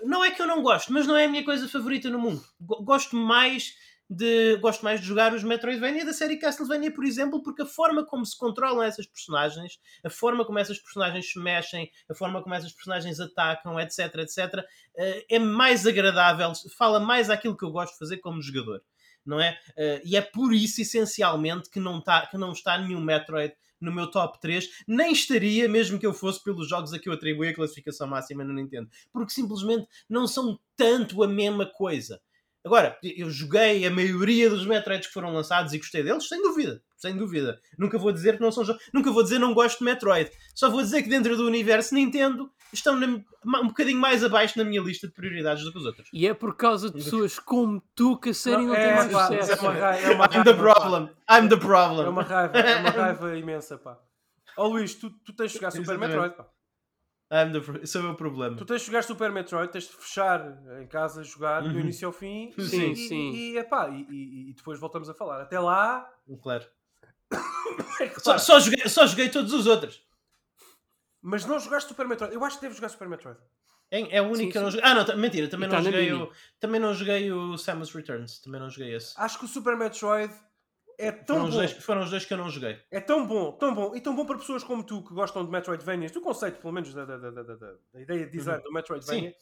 Não 0.03 0.23
é 0.23 0.31
que 0.31 0.41
eu 0.41 0.47
não 0.47 0.61
gosto, 0.61 0.91
mas 0.91 1.07
não 1.07 1.15
é 1.15 1.25
a 1.25 1.29
minha 1.29 1.43
coisa 1.45 1.67
favorita 1.67 2.09
no 2.09 2.19
mundo. 2.19 2.43
Go- 2.59 2.83
Gosto 2.83 3.15
mais 3.15 3.73
de 4.09 4.57
gosto 4.57 4.83
mais 4.83 5.01
de 5.01 5.07
jogar 5.07 5.33
os 5.33 5.43
Metroidvania 5.43 6.05
da 6.05 6.13
série 6.13 6.37
Castlevania, 6.37 6.91
por 6.93 7.03
exemplo, 7.03 7.41
porque 7.43 7.61
a 7.61 7.65
forma 7.65 8.05
como 8.05 8.25
se 8.25 8.37
controlam 8.37 8.81
essas 8.81 9.05
personagens, 9.05 9.79
a 10.03 10.09
forma 10.09 10.45
como 10.45 10.59
essas 10.59 10.79
personagens 10.79 11.31
se 11.31 11.39
mexem, 11.39 11.91
a 12.09 12.13
forma 12.13 12.41
como 12.41 12.55
essas 12.55 12.71
personagens 12.71 13.19
atacam, 13.19 13.79
etc, 13.79 14.15
etc, 14.19 14.63
eh, 14.95 15.25
é 15.29 15.39
mais 15.39 15.85
agradável, 15.85 16.51
fala 16.77 16.99
mais 16.99 17.29
àquilo 17.29 17.57
que 17.57 17.65
eu 17.65 17.71
gosto 17.71 17.93
de 17.93 17.99
fazer 17.99 18.17
como 18.17 18.41
jogador, 18.41 18.81
não 19.25 19.39
é? 19.41 19.59
Eh, 19.77 20.01
E 20.05 20.15
é 20.15 20.21
por 20.21 20.53
isso, 20.53 20.81
essencialmente, 20.81 21.69
que 21.69 21.79
não, 21.79 22.01
tá, 22.01 22.27
que 22.27 22.37
não 22.37 22.53
está 22.53 22.77
nenhum 22.77 23.01
Metroid 23.01 23.53
no 23.79 23.93
meu 23.93 24.09
top 24.09 24.39
3, 24.39 24.67
nem 24.87 25.11
estaria 25.11 25.67
mesmo 25.69 25.99
que 25.99 26.05
eu 26.07 26.13
fosse 26.13 26.43
pelos 26.43 26.67
jogos 26.67 26.93
a 26.93 26.99
que 26.99 27.09
eu 27.09 27.13
atribuí 27.13 27.49
a 27.49 27.53
classificação 27.53 28.07
máxima 28.07 28.43
no 28.43 28.53
Nintendo, 28.53 28.89
porque 29.11 29.31
simplesmente 29.33 29.87
não 30.09 30.27
são 30.27 30.59
tanto 30.75 31.21
a 31.23 31.27
mesma 31.27 31.65
coisa. 31.65 32.19
Agora, 32.67 32.97
eu 33.01 33.29
joguei 33.29 33.85
a 33.87 33.89
maioria 33.89 34.49
dos 34.49 34.65
Metroids 34.65 35.07
que 35.07 35.13
foram 35.13 35.33
lançados 35.33 35.71
e 35.73 35.77
gostei 35.77 36.03
deles, 36.03 36.27
sem 36.27 36.41
dúvida, 36.41 36.81
sem 36.97 37.15
dúvida. 37.15 37.59
Nunca 37.79 37.97
vou 37.97 38.11
dizer 38.11 38.35
que 38.35 38.41
não 38.41 38.51
são 38.51 38.65
jogos, 38.65 38.83
nunca 38.93 39.09
vou 39.09 39.23
dizer 39.23 39.39
não 39.39 39.53
gosto 39.53 39.79
de 39.79 39.85
Metroid. 39.85 40.29
Só 40.53 40.69
vou 40.69 40.81
dizer 40.81 41.01
que 41.01 41.09
dentro 41.09 41.37
do 41.37 41.45
universo 41.47 41.95
Nintendo 41.95 42.51
estão 42.73 42.95
na- 42.99 43.23
um 43.61 43.67
bocadinho 43.67 43.97
mais 43.97 44.21
abaixo 44.21 44.57
na 44.57 44.65
minha 44.65 44.81
lista 44.81 45.07
de 45.07 45.13
prioridades 45.13 45.63
do 45.63 45.71
que 45.71 45.77
os 45.77 45.85
outros. 45.85 46.09
E 46.11 46.27
é 46.27 46.33
por 46.33 46.55
causa 46.57 46.89
de 46.89 46.95
pessoas 46.97 47.39
como 47.39 47.81
tu 47.95 48.17
que 48.19 48.29
a 48.29 48.33
série 48.33 48.57
não, 48.57 48.65
Não, 48.67 48.75
tem 48.75 48.83
é, 48.83 48.95
mais 48.95 49.11
pá, 49.13 49.27
sucesso. 49.27 49.51
é 49.53 49.55
uma 49.69 49.71
raiva, 49.73 50.07
é 50.07 50.15
uma 50.15 50.25
I'm 50.25 50.29
the 50.29 50.35
raiva, 50.37 50.53
pá. 50.53 50.73
problem. 50.75 51.09
I'm 51.31 51.47
the 51.49 51.57
problem. 51.57 52.05
É 52.05 52.09
uma 52.09 52.23
raiva, 52.23 52.57
é 52.59 52.75
uma 52.75 52.89
raiva 52.91 53.37
imensa, 53.37 53.77
pá. 53.77 53.97
Ó 54.57 54.67
Luís, 54.67 54.93
tu, 54.95 55.09
tu 55.23 55.33
tens 55.33 55.51
de 55.51 55.57
jogar 55.57 55.71
Super. 55.71 55.97
Metroid, 55.97 56.35
pá. 56.35 56.45
I'm 57.31 57.51
the 57.51 57.59
pro- 57.59 57.83
Esse 57.83 57.97
é 57.97 57.99
o 57.99 58.03
meu 58.03 58.15
problema. 58.15 58.55
Tu 58.55 58.65
tens 58.65 58.79
de 58.81 58.87
jogar 58.87 59.03
Super 59.03 59.31
Metroid, 59.31 59.71
tens 59.71 59.83
de 59.85 59.93
fechar 59.95 60.57
em 60.81 60.87
casa, 60.87 61.23
jogar 61.23 61.61
do 61.61 61.69
Uhum. 61.69 61.79
início 61.81 62.07
ao 62.07 62.13
fim 62.13 62.53
Sim, 62.59 62.91
e, 62.91 62.95
sim. 62.95 63.31
E, 63.31 63.51
e, 63.53 63.57
epá, 63.57 63.89
e, 63.89 64.49
e- 64.49 64.53
depois 64.53 64.79
voltamos 64.79 65.09
a 65.09 65.13
falar. 65.13 65.41
Até 65.41 65.59
lá, 65.59 66.09
Claro. 66.41 66.65
é 67.99 68.07
que, 68.07 68.19
Só, 68.21 68.37
só 68.37 68.59
joguei, 68.59 68.87
só 68.87 69.05
joguei 69.05 69.29
todos 69.29 69.51
os 69.53 69.67
outros. 69.67 70.01
mas 71.21 71.45
não 71.45 71.59
jogaste 71.59 71.89
Super 71.89 72.07
Metroid. 72.07 72.33
Eu 72.33 72.43
acho 72.45 72.55
que 72.57 72.61
deves 72.61 72.77
jogar 72.77 72.89
Super 72.89 73.09
Metroid. 73.09 73.37
É, 73.91 74.17
é 74.17 74.21
o 74.21 74.25
único 74.25 74.37
Sim, 74.37 74.49
que 74.51 74.57
eu 74.57 74.61
não 74.61 74.71
joguei. 74.71 74.89
Ah, 74.89 74.93
não, 74.95 75.05
tá- 75.05 75.15
mentira, 75.15 75.47
também 75.47 75.67
não, 75.69 75.77
tá 75.77 75.81
joguei 75.81 76.11
o, 76.13 76.31
também 76.59 76.79
não 76.79 76.93
joguei 76.93 77.31
o 77.31 77.57
Samus 77.57 77.93
Returns. 77.93 78.39
Também 78.39 78.59
não 78.61 78.69
joguei 78.69 78.93
esse. 78.95 79.13
Acho 79.17 79.39
que 79.39 79.45
o 79.45 79.47
Super 79.47 79.75
Metroid 79.77 80.33
é 80.97 81.11
tão 81.11 81.35
Foram 81.35 81.49
os, 81.49 81.51
bom. 81.51 81.57
dois, 81.57 81.71
foram 81.73 82.01
os 82.01 82.09
dois 82.09 82.25
que 82.25 82.33
eu 82.33 82.37
não 82.37 82.49
joguei. 82.49 82.81
É 82.89 82.99
tão 82.99 83.27
bom, 83.27 83.51
tão 83.51 83.73
bom, 83.73 83.95
e 83.95 84.01
tão 84.01 84.15
bom 84.15 84.25
para 84.25 84.37
pessoas 84.37 84.63
como 84.63 84.83
tu 84.83 85.03
que 85.03 85.13
gostam 85.13 85.45
de 85.45 85.51
Metroidvanias, 85.51 86.11
do 86.11 86.21
conceito, 86.21 86.59
pelo 86.59 86.73
menos, 86.73 86.93
da, 86.93 87.05
da, 87.05 87.17
da, 87.17 87.43
da, 87.43 88.01
ideia 88.01 88.25
de 88.25 88.31
design 88.31 88.63
do 88.63 88.71
Metroidvania, 88.71 89.33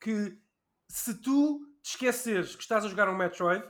que 0.00 0.40
se 0.88 1.20
tu 1.20 1.60
te 1.82 1.90
esqueceres 1.90 2.56
que 2.56 2.62
estás 2.62 2.84
a 2.84 2.88
jogar 2.88 3.08
um 3.08 3.16
Metroid, 3.16 3.62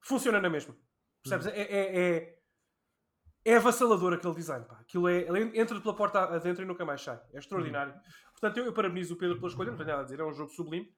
funciona 0.00 0.40
na 0.40 0.48
mesma. 0.48 0.76
Percebes? 1.22 1.46
É, 1.48 1.60
é, 1.60 2.00
é, 2.00 2.38
é 3.44 3.56
avassalador 3.56 4.12
aquele 4.12 4.34
design. 4.34 4.64
Pá. 4.66 4.78
Aquilo 4.80 5.08
é, 5.08 5.22
ele 5.22 5.58
entra 5.58 5.80
pela 5.80 5.96
porta 5.96 6.20
adentro 6.20 6.62
e 6.62 6.66
nunca 6.66 6.84
mais 6.84 7.02
sai. 7.02 7.20
É 7.32 7.38
extraordinário. 7.38 7.94
Portanto, 8.32 8.58
eu, 8.58 8.66
eu 8.66 8.72
parabenizo 8.72 9.14
o 9.14 9.18
Pedro 9.18 9.36
pela 9.36 9.48
escolha, 9.48 9.70
não 9.70 9.76
tenho 9.76 9.88
nada 9.88 10.02
a 10.02 10.04
dizer, 10.04 10.20
é 10.20 10.24
um 10.24 10.32
jogo 10.32 10.50
sublime. 10.50 10.94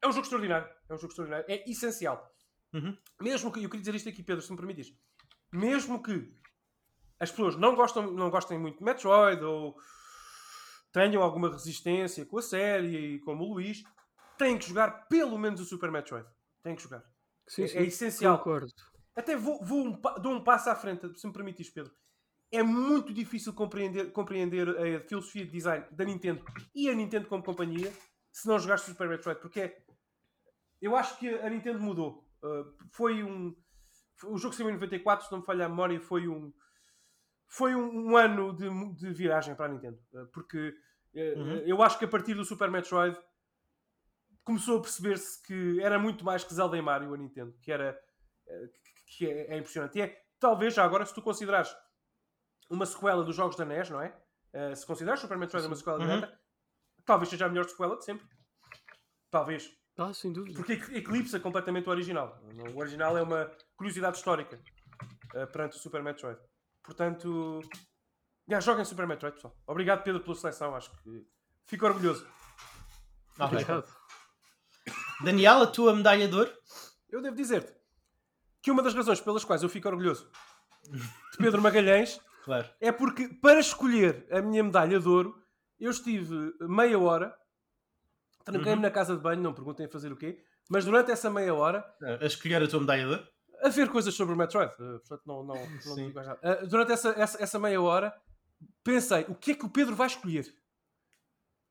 É 0.00 0.08
um 0.08 0.12
jogo 0.12 0.22
extraordinário. 0.22 0.68
É 0.88 0.94
um 0.94 0.96
jogo 0.96 1.12
extraordinário. 1.12 1.46
É 1.48 1.70
essencial. 1.70 2.32
Uhum. 2.72 2.96
Mesmo 3.20 3.52
que, 3.52 3.62
eu 3.62 3.68
queria 3.68 3.80
dizer 3.80 3.94
isto 3.94 4.08
aqui, 4.08 4.22
Pedro, 4.22 4.42
se 4.42 4.50
me 4.50 4.56
permites. 4.56 4.92
Mesmo 5.52 6.02
que 6.02 6.34
as 7.20 7.30
pessoas 7.30 7.56
não, 7.56 7.74
gostam, 7.74 8.10
não 8.10 8.30
gostem 8.30 8.58
muito 8.58 8.78
de 8.78 8.84
Metroid 8.84 9.42
ou 9.44 9.76
tenham 10.92 11.22
alguma 11.22 11.50
resistência 11.50 12.24
com 12.26 12.38
a 12.38 12.42
série, 12.42 13.20
como 13.20 13.44
o 13.44 13.54
Luís, 13.54 13.82
têm 14.38 14.58
que 14.58 14.66
jogar 14.68 15.06
pelo 15.08 15.38
menos 15.38 15.60
o 15.60 15.64
Super 15.64 15.90
Metroid. 15.90 16.26
Têm 16.62 16.74
que 16.74 16.82
jogar. 16.82 17.04
Sim, 17.46 17.64
É- 17.64 17.68
sim, 17.68 17.78
é 17.78 17.82
essencial. 17.84 18.38
Concordo. 18.38 18.72
Até 19.14 19.36
vou, 19.36 19.62
vou 19.62 19.86
um 19.86 20.00
dou 20.22 20.32
um 20.32 20.42
passo 20.42 20.70
à 20.70 20.74
frente, 20.74 21.06
se 21.18 21.26
me 21.26 21.32
permites, 21.32 21.68
Pedro. 21.68 21.92
é 22.50 22.62
muito 22.62 23.12
difícil 23.14 23.52
compreender, 23.54 24.10
compreender 24.12 24.68
a 24.68 25.00
filosofia 25.06 25.44
de 25.44 25.50
design 25.52 25.86
da 25.90 26.04
Nintendo 26.04 26.44
e 26.74 26.88
a 26.88 26.94
Nintendo 26.94 27.26
como 27.28 27.42
companhia 27.42 27.92
se 28.30 28.46
não 28.46 28.58
jogaste 28.58 28.90
Super 28.90 29.08
Metroid, 29.08 29.40
porque 29.40 29.60
é, 29.60 29.82
eu 30.80 30.94
acho 30.96 31.18
que 31.18 31.28
a 31.28 31.48
Nintendo 31.50 31.80
mudou. 31.80 32.26
Uh, 32.42 32.72
foi 32.92 33.22
um. 33.22 33.54
O 34.24 34.38
jogo 34.38 34.54
saiu 34.54 34.70
em 34.70 34.74
94, 34.74 35.26
se 35.26 35.32
não 35.32 35.40
me 35.40 35.44
falha 35.44 35.66
a 35.66 35.68
memória, 35.68 36.00
foi 36.00 36.28
um. 36.28 36.52
Foi 37.46 37.74
um, 37.74 38.10
um 38.10 38.16
ano 38.16 38.54
de, 38.54 38.68
de, 38.94 39.12
viragem 39.12 39.54
para 39.54 39.66
a 39.66 39.68
Nintendo. 39.68 39.98
Uh, 40.12 40.26
porque 40.28 40.74
uh, 41.14 41.38
uhum. 41.38 41.56
eu 41.66 41.82
acho 41.82 41.98
que 41.98 42.04
a 42.04 42.08
partir 42.08 42.34
do 42.34 42.44
Super 42.44 42.70
Metroid 42.70 43.18
começou 44.42 44.78
a 44.78 44.82
perceber-se 44.82 45.40
que 45.42 45.80
era 45.80 45.98
muito 45.98 46.24
mais 46.24 46.42
que 46.42 46.54
Zelda 46.54 46.76
e 46.76 46.82
Mario 46.82 47.14
a 47.14 47.16
Nintendo, 47.16 47.54
que 47.60 47.70
era. 47.70 47.98
que 49.06 49.26
é, 49.26 49.54
é 49.54 49.58
impressionante. 49.58 49.98
E 49.98 50.02
é, 50.02 50.22
talvez, 50.40 50.74
já 50.74 50.84
agora, 50.84 51.06
se 51.06 51.14
tu 51.14 51.22
considerares 51.22 51.74
uma 52.68 52.86
sequela 52.86 53.22
dos 53.22 53.36
jogos 53.36 53.56
da 53.56 53.64
NES, 53.64 53.90
não 53.90 54.00
é? 54.00 54.16
Uh, 54.54 54.74
se 54.74 54.86
consideras 54.86 55.20
Super 55.20 55.36
Metroid 55.36 55.66
uma 55.66 55.76
sequela 55.76 55.98
uhum. 55.98 56.06
direta, 56.06 56.40
talvez 57.04 57.28
seja 57.28 57.46
a 57.46 57.48
melhor 57.48 57.68
sequela 57.68 57.96
de 57.96 58.04
sempre. 58.04 58.26
Talvez. 59.30 59.70
Ah, 59.96 60.12
sem 60.12 60.32
dúvida. 60.32 60.56
Porque 60.56 60.72
eclipsa 60.96 61.38
completamente 61.38 61.88
o 61.88 61.90
original. 61.90 62.40
O 62.74 62.78
original 62.78 63.16
é 63.16 63.22
uma 63.22 63.50
curiosidade 63.76 64.16
histórica 64.16 64.60
uh, 65.34 65.46
perante 65.48 65.76
o 65.76 65.80
Super 65.80 66.02
Metroid. 66.02 66.40
Portanto, 66.82 67.60
já, 68.48 68.60
joguem 68.60 68.84
Super 68.84 69.06
Metroid, 69.06 69.34
pessoal. 69.36 69.56
Obrigado, 69.66 70.02
Pedro, 70.02 70.22
pela 70.22 70.34
seleção. 70.34 70.74
Acho 70.74 70.90
que 71.02 71.26
fico 71.66 71.86
orgulhoso. 71.86 72.26
Obrigado. 73.38 73.84
Daniel, 75.22 75.62
a 75.62 75.66
tua 75.66 75.94
medalha 75.94 76.26
de 76.26 76.34
ouro? 76.34 76.52
Eu 77.08 77.20
devo 77.20 77.36
dizer-te 77.36 77.72
que 78.60 78.70
uma 78.70 78.82
das 78.82 78.94
razões 78.94 79.20
pelas 79.20 79.44
quais 79.44 79.62
eu 79.62 79.68
fico 79.68 79.88
orgulhoso 79.88 80.30
de 80.90 81.38
Pedro 81.38 81.62
Magalhães 81.62 82.20
Claro. 82.44 82.68
É 82.80 82.90
porque 82.90 83.28
para 83.28 83.60
escolher 83.60 84.26
a 84.30 84.42
minha 84.42 84.62
medalha 84.62 84.98
de 84.98 85.08
ouro, 85.08 85.40
eu 85.78 85.90
estive 85.90 86.52
meia 86.60 86.98
hora, 86.98 87.34
tranquei-me 88.44 88.76
uhum. 88.76 88.82
na 88.82 88.90
casa 88.90 89.16
de 89.16 89.22
banho, 89.22 89.40
não 89.40 89.54
perguntem 89.54 89.86
a 89.86 89.88
fazer 89.88 90.12
o 90.12 90.16
quê, 90.16 90.42
mas 90.70 90.84
durante 90.84 91.10
essa 91.10 91.30
meia 91.30 91.54
hora. 91.54 91.84
A 92.20 92.26
escolher 92.26 92.62
a 92.62 92.68
tua 92.68 92.80
medalha? 92.80 93.28
A 93.62 93.68
ver 93.68 93.88
coisas 93.88 94.14
sobre 94.14 94.34
o 94.34 94.36
Metroid. 94.36 94.72
Uh, 94.74 94.98
portanto, 95.00 95.22
não, 95.24 95.44
não, 95.44 95.54
não 95.54 95.94
digo 95.94 96.14
mais 96.14 96.26
nada. 96.26 96.40
Uh, 96.42 96.66
durante 96.66 96.92
essa, 96.92 97.10
essa, 97.10 97.42
essa 97.42 97.58
meia 97.58 97.80
hora, 97.80 98.12
pensei: 98.82 99.24
o 99.28 99.34
que 99.34 99.52
é 99.52 99.54
que 99.54 99.64
o 99.64 99.70
Pedro 99.70 99.94
vai 99.94 100.08
escolher? 100.08 100.52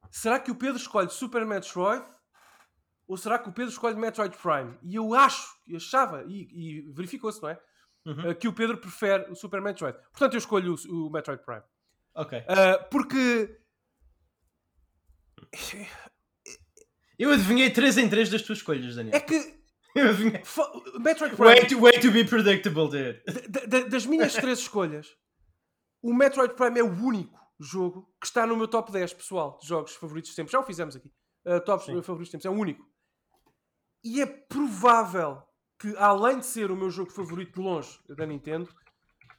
Será 0.10 0.40
que 0.40 0.52
o 0.52 0.56
Pedro 0.56 0.78
escolhe 0.78 1.10
Super 1.10 1.46
Metroid? 1.46 2.06
Ou 3.08 3.18
será 3.18 3.38
que 3.38 3.50
o 3.50 3.52
Pedro 3.52 3.72
escolhe 3.72 3.96
Metroid 3.96 4.38
Prime? 4.38 4.78
E 4.84 4.96
eu 4.96 5.14
acho, 5.14 5.54
achava, 5.76 6.24
e, 6.28 6.48
e 6.52 6.92
verificou-se, 6.94 7.42
não 7.42 7.50
é? 7.50 7.60
uhum. 8.06 8.32
uh, 8.32 8.36
que 8.36 8.48
o 8.48 8.54
Pedro 8.54 8.78
prefere 8.78 9.30
o 9.32 9.36
Super 9.36 9.62
Metroid. 9.62 9.98
Portanto, 10.12 10.34
eu 10.34 10.40
escolho 10.40 10.76
o, 10.76 11.08
o 11.08 11.12
Metroid 11.12 11.44
Prime. 11.44 11.64
Ok. 12.16 12.40
Uh, 12.40 12.90
porque. 12.90 13.58
Eu 17.22 17.32
adivinhei 17.32 17.70
3 17.70 18.00
em 18.00 18.10
3 18.10 18.32
das 18.32 18.42
tuas 18.42 18.58
escolhas, 18.58 18.96
Daniel. 18.96 19.16
É 19.16 19.20
que. 19.20 19.62
Metroid 21.00 21.36
Prime. 21.36 21.54
Way 21.54 21.68
to, 21.68 21.80
way 21.80 22.00
to 22.00 22.12
be 22.12 22.26
predictable, 22.26 22.88
dude. 22.90 23.22
das 23.90 24.08
minhas 24.08 24.34
três 24.34 24.58
escolhas, 24.66 25.16
o 26.02 26.16
Metroid 26.16 26.56
Prime 26.56 26.80
é 26.80 26.84
o 26.84 26.92
único 26.92 27.40
jogo 27.60 28.12
que 28.20 28.26
está 28.26 28.48
no 28.48 28.58
meu 28.58 28.68
top 28.68 28.92
10, 28.92 29.14
pessoal, 29.14 29.60
de 29.62 29.68
jogos 29.68 29.94
favoritos 29.94 30.32
de 30.32 30.36
sempre. 30.36 30.52
Já 30.52 30.60
o 30.60 30.64
fizemos 30.64 30.96
aqui. 30.96 31.12
Uh, 31.46 31.62
tops 31.64 31.86
Sim. 31.86 32.02
favoritos 32.02 32.30
de 32.30 32.32
sempre. 32.32 32.48
É 32.48 32.50
o 32.50 32.60
único. 32.60 32.84
E 34.04 34.20
é 34.20 34.26
provável 34.26 35.44
que, 35.80 35.96
além 35.98 36.40
de 36.40 36.48
ser 36.48 36.72
o 36.72 36.76
meu 36.76 36.90
jogo 36.90 37.12
favorito 37.12 37.54
de 37.54 37.62
longe 37.62 38.00
da 38.10 38.26
Nintendo, 38.26 38.68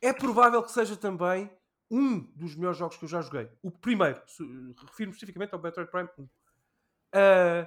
é 0.00 0.12
provável 0.12 0.62
que 0.62 0.70
seja 0.70 0.96
também 0.96 1.50
um 1.90 2.20
dos 2.36 2.54
melhores 2.54 2.78
jogos 2.78 2.96
que 2.96 3.04
eu 3.06 3.08
já 3.08 3.20
joguei. 3.22 3.50
O 3.60 3.72
primeiro, 3.72 4.22
refiro-me 4.86 5.14
especificamente 5.14 5.52
ao 5.52 5.60
Metroid 5.60 5.90
Prime 5.90 6.08
1. 6.16 6.28
Uh, 7.14 7.66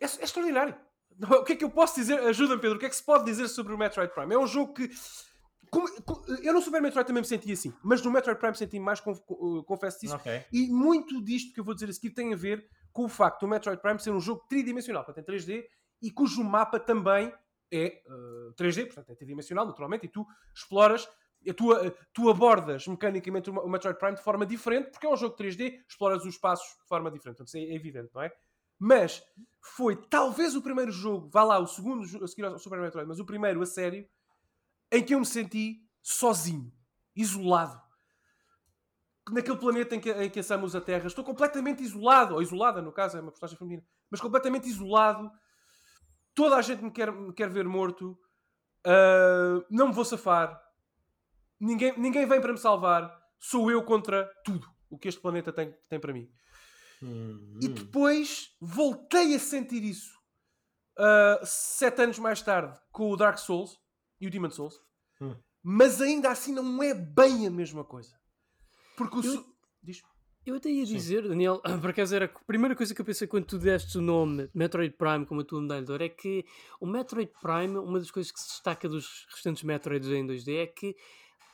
é, 0.00 0.04
é, 0.04 0.04
extraordinário. 0.04 0.74
O 1.18 1.44
que 1.44 1.54
é 1.54 1.56
que 1.56 1.64
eu 1.64 1.70
posso 1.70 1.94
dizer? 1.94 2.20
Ajuda-me, 2.20 2.60
Pedro. 2.60 2.76
O 2.76 2.80
que 2.80 2.86
é 2.86 2.88
que 2.88 2.96
se 2.96 3.04
pode 3.04 3.24
dizer 3.24 3.48
sobre 3.48 3.72
o 3.72 3.78
Metroid 3.78 4.12
Prime? 4.12 4.34
É 4.34 4.38
um 4.38 4.46
jogo 4.46 4.74
que. 4.74 4.90
Como, 5.70 5.88
eu 6.42 6.52
no 6.52 6.62
Super 6.62 6.80
Metroid 6.80 7.06
também 7.06 7.22
me 7.22 7.26
senti 7.26 7.50
assim, 7.50 7.74
mas 7.82 8.00
no 8.00 8.10
Metroid 8.10 8.38
Prime 8.38 8.54
senti 8.54 8.78
mais, 8.78 9.00
confesso 9.66 10.00
disso. 10.00 10.14
Okay. 10.16 10.44
E 10.52 10.68
muito 10.68 11.22
disto 11.24 11.52
que 11.52 11.60
eu 11.60 11.64
vou 11.64 11.74
dizer 11.74 11.88
a 11.88 11.92
seguir 11.92 12.10
tem 12.10 12.32
a 12.32 12.36
ver 12.36 12.68
com 12.92 13.04
o 13.04 13.08
facto 13.08 13.40
do 13.40 13.48
Metroid 13.48 13.80
Prime 13.82 13.98
ser 13.98 14.10
um 14.10 14.20
jogo 14.20 14.44
tridimensional, 14.48 15.04
portanto 15.04 15.28
em 15.28 15.34
3D, 15.34 15.64
e 16.00 16.10
cujo 16.10 16.44
mapa 16.44 16.78
também 16.78 17.32
é 17.70 18.02
uh, 18.06 18.54
3D, 18.54 18.86
portanto 18.86 19.10
é 19.10 19.14
tridimensional, 19.14 19.66
naturalmente, 19.66 20.06
e 20.06 20.08
tu 20.08 20.24
exploras, 20.54 21.08
tu, 21.56 21.70
tu 22.12 22.30
abordas 22.30 22.86
mecanicamente 22.86 23.50
o 23.50 23.68
Metroid 23.68 23.98
Prime 23.98 24.14
de 24.14 24.22
forma 24.22 24.46
diferente, 24.46 24.90
porque 24.90 25.06
é 25.06 25.10
um 25.10 25.16
jogo 25.16 25.36
3D, 25.36 25.80
exploras 25.88 26.22
os 26.22 26.34
espaços 26.34 26.66
de 26.80 26.88
forma 26.88 27.10
diferente, 27.10 27.38
portanto 27.38 27.56
é, 27.56 27.60
é 27.60 27.74
evidente, 27.74 28.10
não 28.14 28.22
é? 28.22 28.32
Mas 28.78 29.22
foi 29.60 29.96
talvez 29.96 30.54
o 30.54 30.62
primeiro 30.62 30.92
jogo, 30.92 31.28
vá 31.28 31.42
lá, 31.42 31.58
o 31.58 31.66
segundo 31.66 32.02
a 32.22 32.28
seguir 32.28 32.44
ao 32.44 32.58
Super 32.58 32.80
Metroid, 32.80 33.08
mas 33.08 33.18
o 33.18 33.26
primeiro 33.26 33.60
a 33.62 33.66
sério, 33.66 34.06
em 34.92 35.02
que 35.02 35.14
eu 35.14 35.18
me 35.18 35.26
senti 35.26 35.80
sozinho, 36.02 36.72
isolado. 37.14 37.80
Naquele 39.30 39.56
planeta 39.56 39.96
em 39.96 40.00
que, 40.00 40.10
em 40.12 40.30
que 40.30 40.38
a 40.40 40.80
Terra, 40.80 41.06
estou 41.06 41.24
completamente 41.24 41.82
isolado, 41.82 42.34
ou 42.34 42.42
isolada, 42.42 42.80
no 42.80 42.92
caso, 42.92 43.16
é 43.16 43.20
uma 43.20 43.32
personagem 43.32 43.58
feminina, 43.58 43.86
mas 44.08 44.20
completamente 44.20 44.68
isolado. 44.68 45.30
Toda 46.32 46.56
a 46.56 46.62
gente 46.62 46.82
me 46.82 46.92
quer, 46.92 47.10
me 47.10 47.32
quer 47.32 47.48
ver 47.48 47.66
morto, 47.66 48.16
uh, 48.86 49.64
não 49.68 49.88
me 49.88 49.94
vou 49.94 50.04
safar, 50.04 50.62
ninguém, 51.58 51.98
ninguém 51.98 52.26
vem 52.26 52.40
para 52.40 52.52
me 52.52 52.58
salvar, 52.58 53.20
sou 53.38 53.70
eu 53.70 53.82
contra 53.82 54.30
tudo 54.44 54.68
o 54.88 54.98
que 54.98 55.08
este 55.08 55.20
planeta 55.20 55.52
tem, 55.52 55.74
tem 55.88 55.98
para 55.98 56.12
mim. 56.12 56.30
Uhum. 57.02 57.58
E 57.62 57.68
depois 57.68 58.54
voltei 58.60 59.34
a 59.34 59.38
sentir 59.38 59.84
isso 59.84 60.16
uh, 60.98 61.44
sete 61.44 62.02
anos 62.02 62.18
mais 62.18 62.40
tarde 62.42 62.78
com 62.90 63.10
o 63.10 63.16
Dark 63.16 63.38
Souls 63.38 63.78
e 64.20 64.26
o 64.26 64.30
Demon 64.30 64.50
Souls, 64.50 64.80
uhum. 65.20 65.36
mas 65.62 66.00
ainda 66.00 66.30
assim 66.30 66.52
não 66.52 66.82
é 66.82 66.94
bem 66.94 67.46
a 67.46 67.50
mesma 67.50 67.84
coisa. 67.84 68.14
Porque 68.96 69.18
o. 69.18 69.24
Eu... 69.24 69.56
Eu 70.46 70.54
até 70.54 70.70
ia 70.70 70.86
dizer, 70.86 71.24
Sim. 71.24 71.28
Daniel, 71.28 71.60
por 71.82 71.90
acaso 71.90 72.14
era 72.14 72.26
a 72.26 72.44
primeira 72.44 72.76
coisa 72.76 72.94
que 72.94 73.00
eu 73.00 73.04
pensei 73.04 73.26
quando 73.26 73.46
tu 73.46 73.58
deste 73.58 73.98
o 73.98 74.00
nome 74.00 74.48
Metroid 74.54 74.94
Prime 74.96 75.26
como 75.26 75.40
a 75.40 75.44
tua 75.44 75.60
medalha 75.60 75.84
de 75.84 75.90
ouro 75.90 76.04
é 76.04 76.08
que 76.08 76.44
o 76.80 76.86
Metroid 76.86 77.32
Prime, 77.42 77.76
uma 77.78 77.98
das 77.98 78.12
coisas 78.12 78.30
que 78.30 78.38
se 78.38 78.50
destaca 78.50 78.88
dos 78.88 79.26
restantes 79.28 79.64
Metroids 79.64 80.08
em 80.08 80.24
2D 80.24 80.62
é 80.62 80.66
que, 80.68 80.94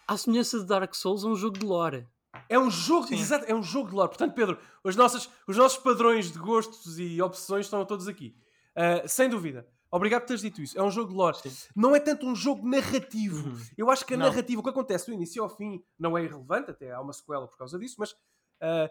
à 0.06 0.14
semelhança 0.19 0.60
de 0.60 0.66
Dark 0.66 0.94
Souls, 0.94 1.24
é 1.24 1.27
um 1.27 1.35
jogo 1.35 1.59
de 1.59 1.64
lore. 1.64 2.06
É 2.49 2.59
um 2.59 2.71
jogo, 2.71 3.13
exato, 3.13 3.45
é 3.47 3.55
um 3.55 3.63
jogo 3.63 3.91
de 3.91 3.95
lore. 3.95 4.09
Portanto, 4.09 4.35
Pedro, 4.35 4.59
os 4.83 4.97
nossos, 4.97 5.29
os 5.47 5.57
nossos 5.57 5.79
padrões 5.79 6.33
de 6.33 6.39
gostos 6.39 6.99
e 6.99 7.21
opções 7.21 7.67
estão 7.67 7.85
todos 7.85 8.09
aqui. 8.09 8.37
Uh, 8.77 9.07
sem 9.09 9.29
dúvida. 9.29 9.67
Obrigado 9.91 10.23
por 10.23 10.29
teres 10.29 10.41
dito 10.41 10.63
isso. 10.63 10.79
É 10.79 10.83
um 10.83 10.91
jogo 10.91 11.11
de 11.11 11.15
lore. 11.15 11.37
Sim. 11.37 11.69
Não 11.77 11.95
é 11.95 12.01
tanto 12.01 12.27
um 12.27 12.35
jogo 12.35 12.67
narrativo. 12.67 13.51
Uhum. 13.51 13.61
Eu 13.77 13.91
acho 13.91 14.07
que 14.07 14.15
a 14.15 14.17
não. 14.17 14.27
narrativa, 14.27 14.61
o 14.61 14.65
que 14.65 14.71
acontece 14.71 15.07
do 15.07 15.13
início 15.13 15.43
ao 15.43 15.51
fim, 15.51 15.85
não 15.99 16.17
é 16.17 16.25
irrelevante, 16.25 16.71
até 16.71 16.91
há 16.93 17.01
uma 17.01 17.13
sequela 17.13 17.47
por 17.47 17.59
causa 17.59 17.79
disso, 17.79 17.97
mas 17.99 18.15
Uh, 18.63 18.89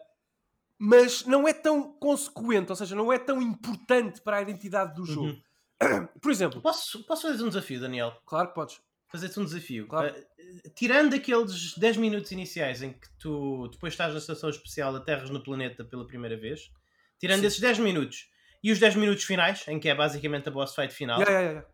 mas 0.77 1.25
não 1.25 1.47
é 1.47 1.53
tão 1.53 1.93
consequente, 1.93 2.71
ou 2.71 2.75
seja, 2.75 2.95
não 2.95 3.13
é 3.13 3.19
tão 3.19 3.41
importante 3.41 4.19
para 4.19 4.37
a 4.37 4.41
identidade 4.41 4.95
do 4.95 5.05
jogo. 5.05 5.37
Uhum. 5.81 6.07
Por 6.19 6.31
exemplo, 6.31 6.59
posso, 6.59 7.03
posso 7.05 7.27
fazer 7.27 7.43
um 7.43 7.49
desafio, 7.49 7.79
Daniel? 7.79 8.19
Claro 8.25 8.49
que 8.49 8.55
podes. 8.55 8.81
Fazer-te 9.11 9.39
um 9.39 9.45
desafio. 9.45 9.87
Claro. 9.87 10.15
Uh, 10.15 10.69
tirando 10.75 11.13
aqueles 11.13 11.77
10 11.77 11.97
minutos 11.97 12.31
iniciais 12.31 12.81
em 12.81 12.93
que 12.93 13.07
tu 13.19 13.67
depois 13.69 13.93
estás 13.93 14.13
na 14.13 14.19
estação 14.19 14.49
especial 14.49 14.95
Aterras 14.95 15.29
no 15.29 15.43
planeta 15.43 15.83
pela 15.83 16.07
primeira 16.07 16.37
vez, 16.37 16.71
tirando 17.19 17.41
Sim. 17.41 17.47
esses 17.47 17.59
10 17.59 17.79
minutos 17.79 18.29
e 18.63 18.71
os 18.71 18.79
10 18.79 18.95
minutos 18.95 19.23
finais, 19.23 19.65
em 19.67 19.79
que 19.79 19.89
é 19.89 19.95
basicamente 19.95 20.47
a 20.47 20.51
boss 20.51 20.75
fight 20.75 20.93
final, 20.93 21.19
yeah, 21.19 21.39
yeah, 21.39 21.51
yeah. 21.51 21.71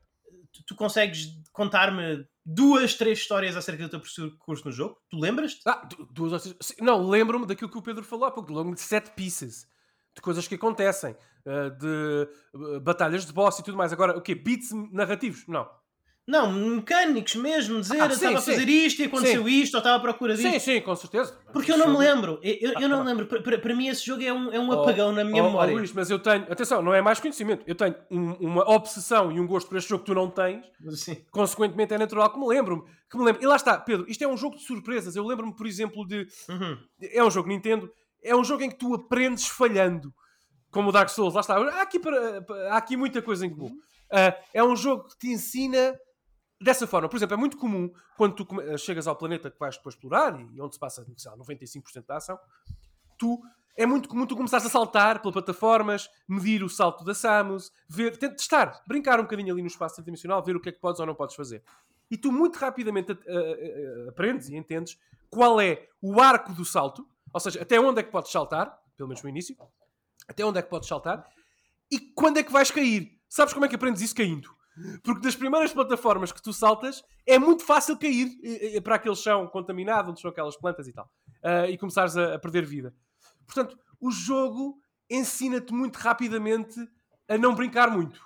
Tu, 0.51 0.63
tu, 0.65 0.75
consegues 0.75 1.27
contar-me 1.51 2.25
duas, 2.45 2.93
três 2.95 3.19
histórias 3.19 3.55
acerca 3.55 3.83
do 3.83 3.89
teu 3.89 3.99
percurso 3.99 4.65
no 4.65 4.71
jogo? 4.71 4.97
Tu 5.09 5.17
lembras-te? 5.19 5.61
Ah, 5.67 5.87
duas 6.11 6.33
ou 6.33 6.39
três. 6.39 6.55
Não, 6.79 7.07
lembro-me 7.07 7.45
daquilo 7.45 7.69
que 7.69 7.77
o 7.77 7.81
Pedro 7.81 8.03
falou 8.03 8.25
há 8.25 8.31
pouco. 8.31 8.51
Lembro-me 8.51 8.75
de 8.75 8.81
set 8.81 9.11
pieces. 9.11 9.67
De 10.15 10.21
coisas 10.21 10.47
que 10.47 10.55
acontecem. 10.55 11.15
Uh, 11.45 11.69
de 11.77 12.29
uh, 12.55 12.79
batalhas 12.79 13.25
de 13.25 13.33
boss 13.33 13.59
e 13.59 13.63
tudo 13.63 13.77
mais. 13.77 13.93
Agora, 13.93 14.17
o 14.17 14.21
quê? 14.21 14.33
Beats 14.33 14.71
narrativos? 14.91 15.45
Não. 15.47 15.69
Não, 16.27 16.51
mecânicos 16.51 17.35
mesmo, 17.35 17.79
dizer 17.79 18.01
ah, 18.01 18.09
sim, 18.09 18.15
estava 18.15 18.41
sim. 18.41 18.51
a 18.51 18.53
fazer 18.53 18.67
isto 18.67 19.01
e 19.01 19.05
aconteceu 19.05 19.45
sim. 19.45 19.49
isto, 19.49 19.75
ou 19.75 19.77
estava 19.77 19.95
à 19.95 19.99
procura 20.01 20.35
disto. 20.35 20.51
Sim, 20.51 20.59
sim, 20.59 20.81
com 20.81 20.93
certeza. 20.93 21.39
Porque 21.53 21.71
eu 21.71 21.77
não 21.77 21.89
me 21.89 21.97
lembro. 21.97 22.37
Eu, 22.43 22.73
eu, 22.81 22.89
não 22.89 23.01
me 23.01 23.09
lembro. 23.09 23.25
Para, 23.27 23.57
para 23.57 23.73
mim, 23.73 23.87
esse 23.87 24.05
jogo 24.05 24.21
é 24.21 24.33
um, 24.33 24.51
é 24.51 24.59
um 24.59 24.67
oh, 24.67 24.81
apagão 24.81 25.13
na 25.13 25.23
minha 25.23 25.41
oh, 25.41 25.47
memória. 25.47 25.73
Oh, 25.73 25.77
Luís, 25.77 25.93
mas 25.93 26.09
eu 26.09 26.19
tenho. 26.19 26.43
Atenção, 26.51 26.81
não 26.81 26.93
é 26.93 27.01
mais 27.01 27.21
conhecimento. 27.21 27.63
Eu 27.65 27.75
tenho 27.75 27.95
um, 28.11 28.33
uma 28.41 28.69
obsessão 28.69 29.31
e 29.31 29.39
um 29.39 29.47
gosto 29.47 29.69
por 29.69 29.77
este 29.77 29.87
jogo 29.87 30.03
que 30.03 30.11
tu 30.11 30.15
não 30.15 30.29
tens. 30.29 30.65
Sim. 30.97 31.15
Consequentemente, 31.31 31.93
é 31.93 31.97
natural 31.97 32.29
que 32.29 32.37
me 32.37 32.45
lembro-me. 32.45 32.83
Que 33.09 33.17
me 33.17 33.23
lembro. 33.23 33.41
E 33.41 33.45
lá 33.45 33.55
está, 33.55 33.79
Pedro, 33.79 34.05
isto 34.09 34.21
é 34.21 34.27
um 34.27 34.35
jogo 34.35 34.57
de 34.57 34.63
surpresas. 34.63 35.15
Eu 35.15 35.25
lembro-me, 35.25 35.55
por 35.55 35.65
exemplo, 35.65 36.05
de. 36.05 36.27
Uhum. 36.49 36.77
É 37.01 37.23
um 37.23 37.31
jogo 37.31 37.47
Nintendo. 37.47 37.89
É 38.21 38.35
um 38.35 38.43
jogo 38.43 38.63
em 38.63 38.69
que 38.69 38.75
tu 38.75 38.93
aprendes 38.93 39.47
falhando. 39.47 40.13
Como 40.71 40.89
o 40.89 40.91
Dark 40.91 41.07
Souls. 41.07 41.35
Lá 41.35 41.39
está. 41.39 41.55
Há 41.55 41.81
aqui, 41.83 41.99
para, 41.99 42.45
há 42.69 42.75
aqui 42.75 42.97
muita 42.97 43.21
coisa 43.21 43.45
em 43.45 43.49
comum. 43.49 43.73
Uh, 44.11 44.33
é 44.53 44.61
um 44.61 44.75
jogo 44.75 45.07
que 45.07 45.19
te 45.19 45.27
ensina 45.29 45.97
dessa 46.59 46.87
forma. 46.87 47.07
Por 47.09 47.17
exemplo, 47.17 47.33
é 47.35 47.37
muito 47.37 47.57
comum 47.57 47.91
quando 48.17 48.35
tu 48.35 48.45
come- 48.45 48.77
chegas 48.77 49.07
ao 49.07 49.15
planeta 49.15 49.49
que 49.51 49.59
vais 49.59 49.77
depois 49.77 49.95
explorar 49.95 50.39
e 50.53 50.59
onde 50.61 50.73
se 50.75 50.79
passa 50.79 51.05
sei 51.15 51.31
lá, 51.31 51.37
95% 51.37 52.05
da 52.07 52.17
ação, 52.17 52.39
tu 53.17 53.41
é 53.75 53.85
muito 53.85 54.09
comum 54.09 54.25
tu 54.25 54.35
começares 54.35 54.65
a 54.65 54.69
saltar 54.69 55.19
pelas 55.21 55.33
plataformas, 55.33 56.09
medir 56.27 56.63
o 56.63 56.69
salto 56.69 57.03
da 57.05 57.13
Samus, 57.13 57.71
ver, 57.87 58.17
testar, 58.17 58.81
brincar 58.87 59.19
um 59.19 59.23
bocadinho 59.23 59.53
ali 59.53 59.61
no 59.61 59.67
espaço 59.67 59.95
tridimensional, 59.95 60.43
ver 60.43 60.55
o 60.55 60.59
que 60.59 60.69
é 60.69 60.71
que 60.71 60.79
podes 60.79 60.99
ou 60.99 61.05
não 61.05 61.13
podes 61.13 61.35
fazer. 61.35 61.63
E 62.09 62.17
tu 62.17 62.31
muito 62.31 62.55
rapidamente 62.57 63.11
a- 63.11 63.15
a- 63.15 64.09
aprendes 64.09 64.49
e 64.49 64.55
entendes 64.55 64.97
qual 65.29 65.61
é 65.61 65.87
o 66.01 66.19
arco 66.19 66.53
do 66.53 66.65
salto, 66.65 67.07
ou 67.31 67.39
seja, 67.39 67.61
até 67.61 67.79
onde 67.79 67.99
é 67.99 68.03
que 68.03 68.09
podes 68.11 68.31
saltar, 68.31 68.81
pelo 68.95 69.09
menos 69.09 69.21
no 69.21 69.29
início, 69.29 69.55
até 70.27 70.43
onde 70.43 70.57
é 70.57 70.61
que 70.63 70.69
podes 70.69 70.87
saltar, 70.89 71.27
e 71.91 71.99
quando 71.99 72.37
é 72.37 72.43
que 72.43 72.51
vais 72.51 72.71
cair. 72.71 73.15
Sabes 73.29 73.53
como 73.53 73.65
é 73.65 73.69
que 73.69 73.75
aprendes 73.75 74.01
isso 74.01 74.15
caindo? 74.15 74.56
Porque 75.03 75.21
das 75.21 75.35
primeiras 75.35 75.73
plataformas 75.73 76.31
que 76.31 76.41
tu 76.41 76.53
saltas 76.53 77.03
é 77.25 77.39
muito 77.39 77.63
fácil 77.63 77.97
cair 77.97 78.37
eh, 78.43 78.77
eh, 78.77 78.81
para 78.81 78.95
aquele 78.95 79.15
chão 79.15 79.47
contaminado, 79.47 80.09
onde 80.09 80.19
estão 80.19 80.29
aquelas 80.29 80.55
plantas 80.55 80.87
e 80.87 80.93
tal, 80.93 81.09
ah, 81.43 81.67
e 81.67 81.77
começares 81.77 82.15
a, 82.15 82.35
a 82.35 82.39
perder 82.39 82.65
vida. 82.65 82.93
Portanto, 83.45 83.77
o 83.99 84.11
jogo 84.11 84.79
ensina-te 85.09 85.73
muito 85.73 85.97
rapidamente 85.97 86.79
a 87.27 87.37
não 87.37 87.55
brincar 87.55 87.89
muito, 87.89 88.21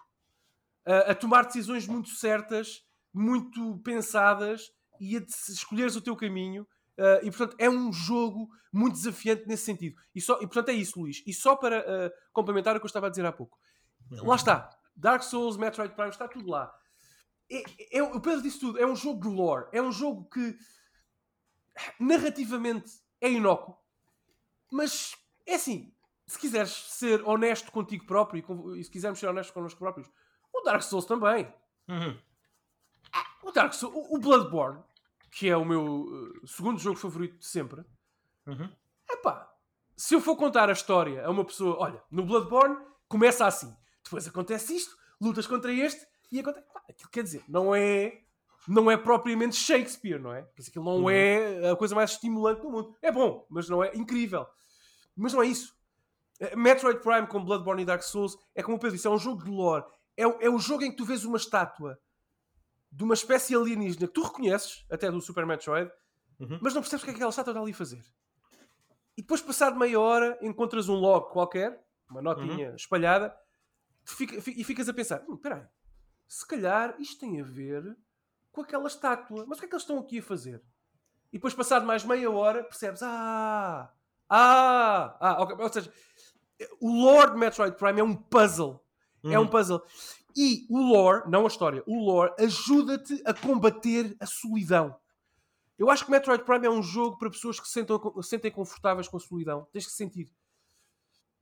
a, 0.85 1.11
a 1.11 1.15
tomar 1.15 1.45
decisões 1.45 1.87
muito 1.87 2.09
certas, 2.09 2.83
muito 3.13 3.77
pensadas 3.79 4.71
e 4.99 5.17
a 5.17 5.21
escolheres 5.49 5.95
o 5.95 6.01
teu 6.01 6.15
caminho. 6.15 6.67
ah, 6.97 7.19
e 7.23 7.31
portanto 7.31 7.55
é 7.57 7.69
um 7.69 7.93
jogo 7.93 8.49
muito 8.73 8.95
desafiante 8.95 9.47
nesse 9.47 9.63
sentido. 9.63 9.95
E, 10.13 10.19
só, 10.19 10.35
e 10.35 10.47
portanto 10.47 10.69
é 10.69 10.73
isso, 10.73 10.99
Luís. 10.99 11.23
E 11.25 11.33
só 11.33 11.55
para 11.55 11.79
ah, 11.79 12.11
complementar 12.33 12.75
o 12.75 12.79
que 12.79 12.85
eu 12.85 12.87
estava 12.87 13.07
a 13.07 13.09
dizer 13.09 13.25
há 13.25 13.31
pouco. 13.31 13.57
Lá 14.09 14.35
está. 14.35 14.80
Dark 14.95 15.23
Souls, 15.23 15.57
Metroid 15.57 15.93
Prime, 15.95 16.09
está 16.09 16.27
tudo 16.27 16.49
lá. 16.49 16.73
É, 17.49 17.97
é- 17.97 18.03
o 18.03 18.19
Pedro 18.21 18.41
disse 18.41 18.59
tudo. 18.59 18.79
É 18.79 18.85
um 18.85 18.95
jogo 18.95 19.21
de 19.21 19.27
lore. 19.35 19.67
É 19.71 19.81
um 19.81 19.91
jogo 19.91 20.29
que 20.29 20.57
narrativamente 21.99 22.91
é 23.19 23.29
inócuo. 23.31 23.77
Mas 24.71 25.15
é 25.45 25.55
assim. 25.55 25.93
Se 26.27 26.39
quiseres 26.39 26.71
ser 26.71 27.21
honesto 27.27 27.71
contigo 27.71 28.05
próprio 28.05 28.39
e, 28.39 28.41
com- 28.41 28.75
e 28.75 28.83
se 28.83 28.89
quisermos 28.89 29.19
ser 29.19 29.27
honestos 29.27 29.53
connosco 29.53 29.79
próprios, 29.79 30.09
o 30.53 30.61
Dark 30.61 30.81
Souls 30.81 31.05
também. 31.05 31.53
Uhum. 31.89 32.17
O 33.43 33.51
Dark 33.51 33.73
Souls, 33.73 33.93
o 33.95 34.15
o 34.15 34.19
Bloodborne, 34.19 34.81
que 35.31 35.49
é 35.49 35.57
o 35.57 35.65
meu 35.65 35.83
uh, 36.03 36.47
segundo 36.47 36.79
jogo 36.79 36.97
favorito 36.97 37.37
de 37.37 37.45
sempre, 37.45 37.83
Uhum. 38.47 38.69
Epá, 39.09 39.53
se 39.95 40.15
eu 40.15 40.19
for 40.21 40.35
contar 40.35 40.67
a 40.69 40.73
história 40.73 41.23
a 41.25 41.29
uma 41.29 41.45
pessoa, 41.45 41.77
olha, 41.79 42.03
no 42.09 42.25
Bloodborne 42.25 42.75
começa 43.07 43.45
assim, 43.45 43.75
depois 44.03 44.27
acontece 44.27 44.75
isto, 44.75 44.95
lutas 45.19 45.45
contra 45.47 45.71
este 45.73 46.05
e 46.31 46.39
acontece. 46.39 46.65
Pá, 46.73 46.81
aquilo 46.89 47.09
quer 47.09 47.23
dizer, 47.23 47.43
não 47.47 47.73
é, 47.75 48.21
não 48.67 48.89
é 48.89 48.97
propriamente 48.97 49.55
Shakespeare, 49.55 50.19
não 50.19 50.33
é? 50.33 50.47
Dizer, 50.57 50.69
aquilo 50.69 50.85
não 50.85 51.03
Uhum. 51.03 51.09
é 51.09 51.69
a 51.71 51.75
coisa 51.75 51.95
mais 51.95 52.11
estimulante 52.11 52.61
do 52.61 52.69
mundo. 52.69 52.95
É 53.01 53.11
bom, 53.11 53.45
mas 53.49 53.67
não 53.69 53.83
é 53.83 53.91
incrível. 53.95 54.45
Mas 55.15 55.33
não 55.33 55.41
é 55.43 55.47
isso. 55.47 55.75
Eh, 56.39 56.55
Metroid 56.55 57.01
Prime 57.01 57.27
com 57.27 57.43
Bloodborne 57.43 57.83
e 57.83 57.85
Dark 57.85 58.01
Souls 58.03 58.35
é 58.55 58.63
como 58.63 58.77
o 58.77 58.79
Pedro 58.79 58.95
disse, 58.95 59.07
é 59.07 59.09
um 59.11 59.17
jogo 59.19 59.43
de 59.43 59.49
lore. 59.51 59.85
É, 60.17 60.25
o- 60.27 60.37
é 60.41 60.49
o 60.49 60.57
jogo 60.59 60.83
em 60.83 60.91
que 60.91 60.97
tu 60.97 61.05
vês 61.05 61.23
uma 61.25 61.37
estátua 61.37 61.99
de 62.91 63.03
uma 63.03 63.13
espécie 63.13 63.55
alienígena 63.55 64.07
que 64.07 64.13
tu 64.13 64.21
reconheces, 64.23 64.85
até 64.91 65.09
do 65.09 65.21
Super 65.21 65.45
Metroid, 65.45 65.89
Uhum. 66.39 66.59
mas 66.61 66.73
não 66.73 66.81
percebes 66.81 67.03
o 67.03 67.05
que 67.05 67.11
é 67.11 67.13
que 67.13 67.17
aquela 67.19 67.29
estátua 67.29 67.51
está 67.51 67.61
ali 67.61 67.71
a 67.71 67.75
fazer. 67.75 68.03
E 69.17 69.21
depois, 69.21 69.41
passado 69.41 69.77
meia 69.77 69.99
hora, 69.99 70.37
encontras 70.41 70.89
um 70.89 70.95
log 70.95 71.31
qualquer, 71.31 71.81
uma 72.09 72.21
notinha 72.21 72.73
espalhada, 72.75 73.33
fica- 74.03 74.41
fi- 74.41 74.55
e 74.59 74.63
ficas 74.63 74.87
a 74.89 74.93
pensar: 74.93 75.23
hum, 75.27 75.33
espera 75.35 75.55
aí, 75.55 75.63
se 76.27 76.45
calhar 76.47 76.95
isto 76.99 77.19
tem 77.19 77.39
a 77.41 77.43
ver 77.43 77.95
com 78.51 78.61
aquela 78.61 78.87
estátua, 78.87 79.45
mas 79.47 79.57
o 79.57 79.61
que 79.61 79.65
é 79.65 79.69
que 79.69 79.75
eles 79.75 79.83
estão 79.83 79.99
aqui 79.99 80.19
a 80.19 80.23
fazer? 80.23 80.61
E 81.31 81.37
depois, 81.37 81.53
passado 81.53 81.85
mais 81.85 82.03
meia 82.03 82.29
hora, 82.29 82.63
percebes: 82.63 83.01
ah, 83.03 83.91
ah, 84.29 85.17
ah, 85.19 85.41
ok. 85.43 85.55
Ou 85.59 85.71
seja, 85.71 85.93
o 86.79 86.91
lore 87.03 87.31
de 87.31 87.37
Metroid 87.37 87.75
Prime 87.77 87.99
é 87.99 88.03
um 88.03 88.15
puzzle. 88.15 88.83
É 89.23 89.37
um 89.39 89.43
Uhum. 89.43 89.47
puzzle. 89.49 89.81
E 90.35 90.65
o 90.69 90.79
lore, 90.79 91.29
não 91.29 91.43
a 91.43 91.47
história, 91.47 91.83
o 91.85 92.03
lore 92.05 92.33
ajuda-te 92.39 93.21
a 93.25 93.33
combater 93.33 94.15
a 94.19 94.25
solidão. 94.25 94.95
Eu 95.77 95.89
acho 95.89 96.05
que 96.05 96.11
Metroid 96.11 96.43
Prime 96.43 96.65
é 96.65 96.69
um 96.69 96.81
jogo 96.81 97.17
para 97.17 97.29
pessoas 97.29 97.59
que 97.59 97.65
se 97.67 97.73
sentam, 97.73 97.99
se 98.21 98.29
sentem 98.29 98.51
confortáveis 98.51 99.07
com 99.07 99.17
a 99.17 99.19
solidão. 99.19 99.67
Tens 99.73 99.85
que 99.85 99.91
sentir. 99.91 100.31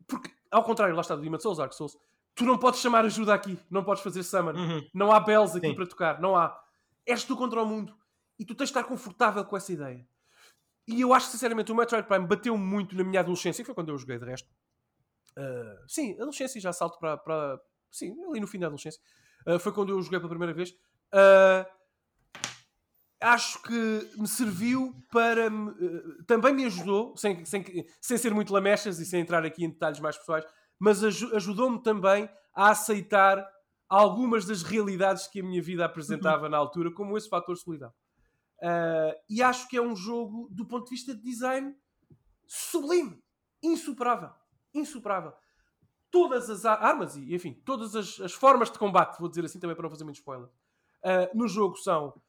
Porque, 0.07 0.31
ao 0.49 0.64
contrário, 0.64 0.95
lá 0.95 1.02
está 1.02 1.15
do 1.15 1.22
Demon 1.22 1.40
Souls, 1.40 1.57
Dark 1.57 1.73
Souls, 1.73 1.98
tu 2.36 2.46
não 2.46 2.58
podes 2.58 2.80
chamar 2.80 3.04
ajuda 3.06 3.34
aqui, 3.34 3.60
não 3.70 3.84
podes 3.84 4.02
fazer 4.04 4.24
summon, 4.24 4.54
Uhum. 4.54 4.88
não 4.94 5.12
há 5.12 5.20
bells 5.20 5.58
aqui 5.58 5.68
Sim. 5.70 5.76
para 5.76 5.86
tocar, 5.88 6.22
não 6.22 6.36
há. 6.36 6.58
És 7.06 7.24
tu 7.24 7.36
contra 7.36 7.62
o 7.62 7.66
mundo 7.66 7.96
e 8.38 8.46
tu 8.46 8.56
tens 8.56 8.66
de 8.70 8.72
estar 8.78 8.84
confortável 8.84 9.44
com 9.46 9.58
essa 9.58 9.72
ideia. 9.74 10.08
E 10.88 11.02
eu 11.02 11.14
acho 11.14 11.28
que, 11.28 11.34
sinceramente, 11.34 11.72
o 11.72 11.76
Metroid 11.76 12.08
Prime 12.08 12.26
bateu 12.26 12.58
muito 12.58 12.96
na 12.96 13.04
minha 13.04 13.20
adolescência, 13.20 13.62
que 13.64 13.66
foi 13.68 13.76
quando 13.76 13.90
eu 13.90 13.98
joguei 13.98 14.18
de 14.18 14.26
resto. 14.26 14.48
Ah, 15.38 15.84
sim, 15.88 16.14
adolescência 16.14 16.60
já 16.60 16.74
salto 16.74 16.98
para, 17.00 17.18
para. 17.18 17.60
Sim, 17.92 18.16
ali 18.30 18.40
no 18.40 18.48
fim 18.48 18.58
da 18.60 18.66
adolescência. 18.68 19.00
Ah, 19.46 19.60
foi 19.60 19.72
quando 19.72 19.90
eu 19.90 20.02
joguei 20.02 20.20
pela 20.20 20.30
primeira 20.30 20.54
vez. 20.54 20.76
Ah, 21.12 21.66
acho 23.22 23.62
que 23.62 24.10
me 24.18 24.28
serviu 24.28 24.96
para. 25.12 25.50
me- 25.50 25.74
também 26.26 26.54
me 26.54 26.66
ajudou, 26.66 27.16
sem, 27.18 27.44
sem, 27.46 27.64
sem 28.02 28.18
ser 28.18 28.34
muito 28.34 28.54
lamechas 28.54 29.00
e 29.00 29.06
sem 29.06 29.22
entrar 29.22 29.46
aqui 29.46 29.64
em 29.66 29.70
detalhes 29.70 30.00
mais 30.00 30.18
pessoais, 30.18 30.46
mas 30.80 31.04
aju- 31.04 31.36
ajudou-me 31.36 31.84
também 31.84 32.30
a 32.54 32.70
aceitar 32.70 33.48
algumas 33.88 34.46
das 34.46 34.64
realidades 34.64 35.28
que 35.28 35.42
a 35.42 35.44
minha 35.44 35.62
vida 35.62 35.84
apresentava 35.86 36.48
na 36.48 36.58
altura, 36.58 36.92
como 36.92 37.18
esse 37.18 37.28
fator 37.28 37.58
solidão. 37.58 37.94
Ah, 38.62 39.16
e 39.30 39.42
acho 39.42 39.68
que 39.68 39.78
é 39.78 39.82
um 39.82 39.96
jogo, 39.96 40.48
do 40.52 40.66
ponto 40.66 40.86
de 40.86 40.92
vista 40.92 41.14
de 41.16 41.22
design, 41.22 41.76
sublime, 42.48 43.22
insuperável. 43.64 44.32
Insuperável. 44.74 45.34
Todas 46.12 46.50
as 46.50 46.66
armas 46.66 47.16
e, 47.16 47.36
enfim, 47.36 47.54
todas 47.66 47.96
as, 47.96 48.20
as 48.20 48.34
formas 48.34 48.72
de 48.72 48.80
combate, 48.80 49.20
vou 49.20 49.30
dizer 49.30 49.46
assim 49.46 49.60
também 49.60 49.76
para 49.76 49.84
não 49.84 49.90
fazer 49.92 50.04
muito 50.04 50.18
spoiler, 50.18 50.50
ah, 51.04 51.30
no 51.34 51.48
jogo 51.48 51.76
são 51.78 52.20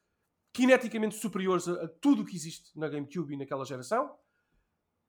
kineticamente 0.52 1.14
superiores 1.16 1.68
a, 1.68 1.84
a 1.84 1.88
tudo 1.88 2.22
o 2.22 2.24
que 2.24 2.36
existe 2.36 2.78
na 2.78 2.88
GameCube 2.88 3.34
e 3.34 3.36
naquela 3.36 3.64
geração. 3.64 4.18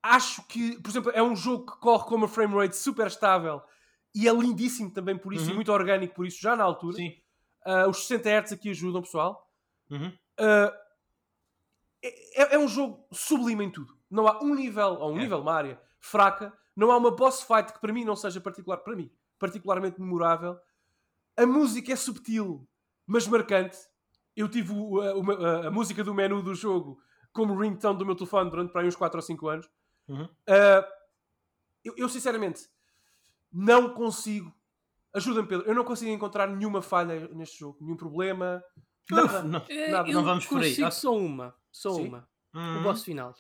Acho 0.04 0.44
que, 0.48 0.80
por 0.82 0.90
exemplo, 0.90 1.12
é 1.14 1.22
um 1.22 1.36
jogo 1.36 1.66
que 1.72 1.80
corre 1.80 2.06
com 2.06 2.16
uma 2.16 2.28
frame 2.28 2.56
rate 2.56 2.76
super 2.76 3.08
estável 3.08 3.62
e 4.16 4.28
é 4.28 4.34
lindíssimo 4.34 4.92
também 4.92 5.18
por 5.18 5.34
isso 5.34 5.46
e 5.46 5.50
Uhum. 5.50 5.56
muito 5.56 5.72
orgânico 5.72 6.16
por 6.16 6.26
isso, 6.26 6.42
já 6.42 6.56
na 6.56 6.64
altura. 6.64 6.96
Sim. 6.98 7.14
Ah, 7.66 7.88
os 7.88 8.08
60 8.08 8.30
Hz 8.30 8.54
aqui 8.54 8.70
ajudam, 8.72 9.02
pessoal. 9.02 9.48
Uhum. 9.90 10.08
Uh, 10.40 10.72
é, 12.04 12.56
é 12.56 12.60
um 12.60 12.68
jogo 12.68 13.06
sublime 13.12 13.64
em 13.66 13.70
tudo. 13.72 13.96
Não 14.10 14.28
há 14.28 14.42
um 14.44 14.56
nível, 14.56 14.94
ou 15.00 15.12
um 15.14 15.18
É. 15.18 15.22
nível, 15.22 15.40
uma 15.42 15.54
área 15.54 15.82
fraca. 16.00 16.52
Não 16.76 16.92
há 16.92 16.98
uma 16.98 17.12
boss 17.12 17.44
fight 17.44 17.72
que 17.74 17.80
para 17.80 17.94
mim 17.94 18.04
não 18.04 18.16
seja 18.16 18.42
particular, 18.42 18.78
para 18.78 18.96
mim, 18.96 19.12
particularmente 19.38 20.00
memorável. 20.00 20.58
A 21.38 21.46
música 21.46 21.94
é 21.94 21.96
subtil, 21.96 22.68
mas 23.06 23.28
marcante. 23.28 23.78
Eu 24.36 24.48
tive 24.50 24.74
o- 24.74 25.00
a, 25.02 25.10
a- 25.66 25.68
a 25.68 25.72
música 25.72 26.04
do 26.04 26.14
menu 26.14 26.42
do 26.42 26.56
jogo 26.56 27.00
como 27.32 27.56
ringtone 27.58 27.98
do 28.00 28.06
meu 28.06 28.16
telefone 28.16 28.50
durante 28.50 28.72
para 28.72 28.82
aí 28.82 28.88
uns 28.88 28.96
4 28.96 29.18
ou 29.18 29.22
5 29.22 29.48
anos. 29.48 29.70
Uhum. 30.12 30.24
Uh, 30.26 30.86
eu, 31.84 31.94
eu, 31.98 32.10
sinceramente 32.10 32.68
não 33.52 33.94
consigo. 33.94 34.54
Ajuda-me, 35.14 35.48
Pedro. 35.48 35.68
Eu 35.68 35.76
não 35.76 35.84
consigo 35.84 36.12
encontrar 36.12 36.48
nenhuma 36.48 36.82
falha 36.82 37.28
neste 37.30 37.60
jogo, 37.60 37.78
nenhum 37.82 37.98
problema. 37.98 38.64
Uf, 39.12 39.14
Nada. 39.14 39.44
não. 39.44 39.66
É, 39.70 39.92
Nada, 39.92 40.10
eu 40.10 40.14
não 40.14 40.24
vamos 40.24 40.46
por 40.46 40.62
aí. 40.62 40.70
consigo 40.70 40.92
só 40.92 41.16
uma. 41.16 41.56
Só 41.72 41.94
Sim. 41.94 42.08
uma. 42.08 42.28
Uhum. 42.54 42.80
O 42.80 42.84
boss 42.84 43.04
final. 43.04 43.34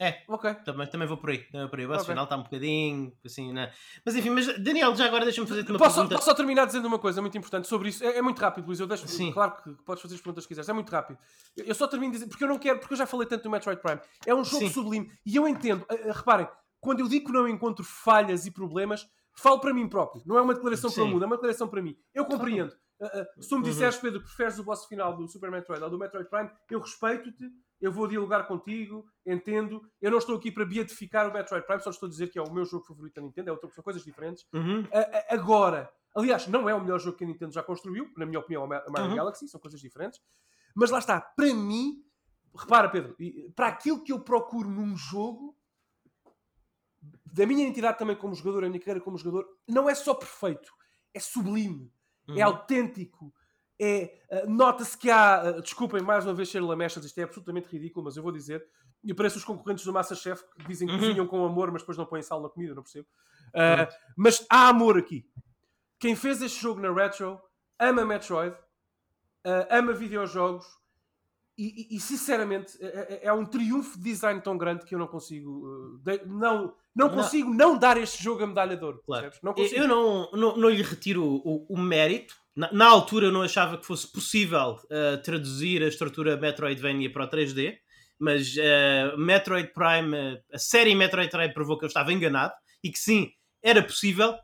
É, 0.00 0.24
Ok. 0.26 0.52
também, 0.64 0.86
também 0.88 1.06
vou 1.06 1.16
por 1.16 1.30
aí. 1.30 1.38
Também 1.38 1.60
vou 1.60 1.70
por 1.70 1.78
aí. 1.78 1.84
O 1.84 1.88
boss 1.88 1.98
Ok. 2.02 2.08
final 2.12 2.24
está 2.24 2.36
um 2.36 2.42
bocadinho 2.42 3.12
assim, 3.24 3.52
né? 3.52 3.72
Mas 4.04 4.16
enfim, 4.16 4.30
mas 4.30 4.46
Daniel, 4.58 4.94
já 4.96 5.06
agora 5.06 5.22
deixa-me 5.24 5.46
fazer-te 5.46 5.70
uma 5.70 5.78
Posso, 5.78 5.94
pergunta. 5.94 6.16
posso 6.16 6.24
só 6.28 6.34
terminar 6.34 6.66
dizendo 6.66 6.86
uma 6.88 6.98
coisa 6.98 7.20
muito 7.20 7.38
importante 7.38 7.68
sobre 7.68 7.90
isso? 7.90 8.02
É, 8.04 8.16
é 8.18 8.22
muito 8.22 8.40
rápido, 8.40 8.66
Luís. 8.66 8.80
Eu 8.80 8.88
deixo, 8.88 9.06
Sim. 9.06 9.30
Claro 9.32 9.54
que 9.62 9.70
podes 9.84 10.02
fazer 10.02 10.16
as 10.16 10.20
perguntas 10.20 10.44
que 10.44 10.48
quiseres. 10.48 10.68
É 10.68 10.72
muito 10.72 10.90
rápido. 10.90 11.16
Eu 11.56 11.74
só 11.76 11.86
termino 11.86 12.12
dizendo, 12.12 12.28
porque 12.28 12.42
eu 12.42 12.48
não 12.48 12.58
quero, 12.58 12.80
porque 12.80 12.94
eu 12.94 12.98
já 12.98 13.06
falei 13.06 13.28
tanto 13.28 13.44
do 13.44 13.50
Metroid 13.50 13.80
Prime. 13.80 14.00
É 14.26 14.34
um 14.34 14.42
jogo 14.44 14.66
Sim. 14.66 14.72
sublime. 14.72 15.12
E 15.24 15.36
eu 15.36 15.46
entendo. 15.46 15.86
eh, 15.88 16.08
eh, 16.08 16.12
reparem, 16.12 16.48
quando 16.80 16.98
eu 17.00 17.08
digo 17.08 17.26
que 17.26 17.32
não 17.32 17.46
encontro 17.46 17.84
falhas 17.84 18.46
e 18.46 18.50
problemas, 18.50 19.06
falo 19.36 19.60
para 19.60 19.72
mim 19.72 19.88
próprio. 19.88 20.22
Não 20.26 20.36
é 20.36 20.42
uma 20.42 20.54
declaração 20.54 20.90
para 20.90 21.02
o 21.02 21.06
Sim. 21.06 21.12
mundo, 21.12 21.22
é 21.22 21.26
uma 21.26 21.36
declaração 21.36 21.68
para 21.68 21.80
mim. 21.80 21.96
Eu 22.12 22.24
compreendo. 22.24 22.72
Eh, 23.00 23.20
eh, 23.20 23.42
se 23.42 23.48
tu 23.48 23.56
me 23.58 23.62
Uhum. 23.64 23.70
disseres, 23.70 23.96
Pedro, 23.96 24.20
preferes 24.20 24.58
o 24.58 24.64
boss 24.64 24.86
final 24.86 25.16
do 25.16 25.28
Super 25.28 25.52
Metroid 25.52 25.82
ou 25.84 25.90
do 25.90 25.98
Metroid 25.98 26.28
Prime, 26.28 26.50
eu 26.68 26.80
respeito-te. 26.80 27.44
Eu 27.84 27.92
vou 27.92 28.08
dialogar 28.08 28.44
contigo, 28.44 29.06
entendo. 29.26 29.86
Eu 30.00 30.10
não 30.10 30.16
estou 30.16 30.36
aqui 30.38 30.50
para 30.50 30.64
beatificar 30.64 31.28
o 31.28 31.32
Metroid 31.34 31.66
Prime, 31.66 31.82
só 31.82 31.90
estou 31.90 32.06
a 32.06 32.10
dizer 32.10 32.28
que 32.28 32.38
é 32.38 32.42
o 32.42 32.50
meu 32.50 32.64
jogo 32.64 32.82
favorito 32.86 33.16
da 33.16 33.20
Nintendo, 33.22 33.50
é 33.50 33.52
outra, 33.52 33.68
são 33.72 33.84
coisas 33.84 34.02
diferentes. 34.02 34.46
Uhum. 34.54 34.84
A- 34.90 35.00
a- 35.00 35.34
agora, 35.34 35.92
aliás, 36.16 36.46
não 36.48 36.66
é 36.66 36.74
o 36.74 36.80
melhor 36.80 36.98
jogo 36.98 37.18
que 37.18 37.24
a 37.24 37.26
Nintendo 37.26 37.52
já 37.52 37.62
construiu, 37.62 38.10
na 38.16 38.24
minha 38.24 38.38
opinião, 38.38 38.64
a 38.64 38.66
Mario 38.66 39.10
Uhum. 39.10 39.16
Galaxy, 39.16 39.46
são 39.48 39.60
coisas 39.60 39.78
diferentes. 39.82 40.18
Mas 40.74 40.90
lá 40.90 40.98
está, 40.98 41.20
para 41.20 41.52
mim, 41.52 42.02
repara, 42.56 42.88
Pedro, 42.88 43.14
para 43.54 43.66
aquilo 43.68 44.02
que 44.02 44.12
eu 44.12 44.20
procuro 44.20 44.70
num 44.70 44.96
jogo, 44.96 45.54
da 47.26 47.44
minha 47.44 47.64
identidade 47.64 47.98
também 47.98 48.16
como 48.16 48.34
jogador, 48.34 48.64
a 48.64 48.68
minha 48.68 48.80
carreira 48.80 49.00
como 49.02 49.18
jogador, 49.18 49.46
não 49.68 49.90
é 49.90 49.94
só 49.94 50.14
perfeito, 50.14 50.72
é 51.12 51.20
sublime, 51.20 51.92
é 52.30 52.32
Uhum. 52.32 52.44
autêntico, 52.44 53.34
é, 53.80 54.20
uh, 54.30 54.50
nota-se 54.50 54.96
que 54.96 55.10
há, 55.10 55.56
uh, 55.56 55.62
desculpem 55.62 56.02
mais 56.02 56.24
uma 56.24 56.34
vez 56.34 56.48
ser 56.48 56.60
lamechas, 56.60 57.04
isto 57.04 57.18
é 57.18 57.24
absolutamente 57.24 57.68
ridículo, 57.68 58.04
mas 58.04 58.16
eu 58.16 58.22
vou 58.22 58.32
dizer, 58.32 58.64
e 59.02 59.12
parece 59.12 59.36
os 59.36 59.44
concorrentes 59.44 59.84
do 59.84 59.92
Masterchef 59.92 60.44
que 60.56 60.68
dizem 60.68 60.86
que 60.86 60.94
uhum. 60.94 61.00
cozinham 61.00 61.26
com 61.26 61.44
amor, 61.44 61.70
mas 61.72 61.82
depois 61.82 61.98
não 61.98 62.06
põem 62.06 62.22
sal 62.22 62.40
na 62.40 62.48
comida, 62.48 62.74
não 62.74 62.82
percebo. 62.82 63.06
Uh, 63.48 63.92
mas 64.16 64.46
há 64.48 64.68
amor 64.68 64.98
aqui. 64.98 65.28
Quem 65.98 66.14
fez 66.14 66.40
este 66.40 66.60
jogo 66.60 66.80
na 66.80 66.92
Retro 66.92 67.40
ama 67.78 68.04
Metroid, 68.04 68.56
ama 69.70 69.92
videojogos, 69.92 70.66
e, 71.56 71.92
e, 71.92 71.96
e, 71.96 72.00
sinceramente 72.00 72.76
é, 72.80 72.86
é, 72.86 73.20
é, 73.26 73.32
um 73.32 73.44
triunfo 73.44 73.96
de 73.96 74.04
design 74.04 74.40
tão 74.40 74.58
grande 74.58 74.84
que 74.84 74.92
eu 74.94 74.98
não 74.98 75.06
consigo 75.06 76.00
de, 76.02 76.24
não, 76.26 76.74
não 76.94 77.08
consigo 77.08 77.48
não. 77.48 77.72
não. 77.72 77.78
dar 77.78 77.96
este 77.96 78.22
jogo 78.22 78.42
a 78.42 78.46
medalha 78.46 78.76
de 78.76 78.84
ouro. 78.84 79.00
Claro. 79.06 79.30
Não 79.40 79.54
eu 79.56 79.86
não, 79.86 80.30
não, 80.32 80.56
não 80.56 80.68
lhe 80.68 80.82
retiro 80.82 81.24
o, 81.24 81.64
o 81.68 81.78
mérito. 81.78 82.34
Na, 82.56 82.72
na, 82.72 82.86
altura 82.86 83.26
eu 83.26 83.32
não 83.32 83.42
achava 83.42 83.76
que 83.76 83.86
fosse 83.86 84.10
possível 84.10 84.78
uh, 84.84 85.20
traduzir 85.22 85.82
a 85.82 85.88
estrutura 85.88 86.36
Metroidvania 86.36 87.12
para 87.12 87.24
o 87.24 87.28
3D, 87.28 87.76
mas 88.18 88.54
uh, 88.56 89.18
Metroid 89.18 89.72
Prime, 89.72 90.40
a 90.52 90.58
série 90.58 90.94
Metroid 90.94 91.30
Prime 91.30 91.52
provou 91.52 91.76
que 91.76 91.84
eu 91.84 91.88
estava 91.88 92.12
enganado 92.12 92.52
e 92.82 92.90
que 92.90 92.98
sim, 92.98 93.30
era 93.62 93.82
possível 93.82 94.36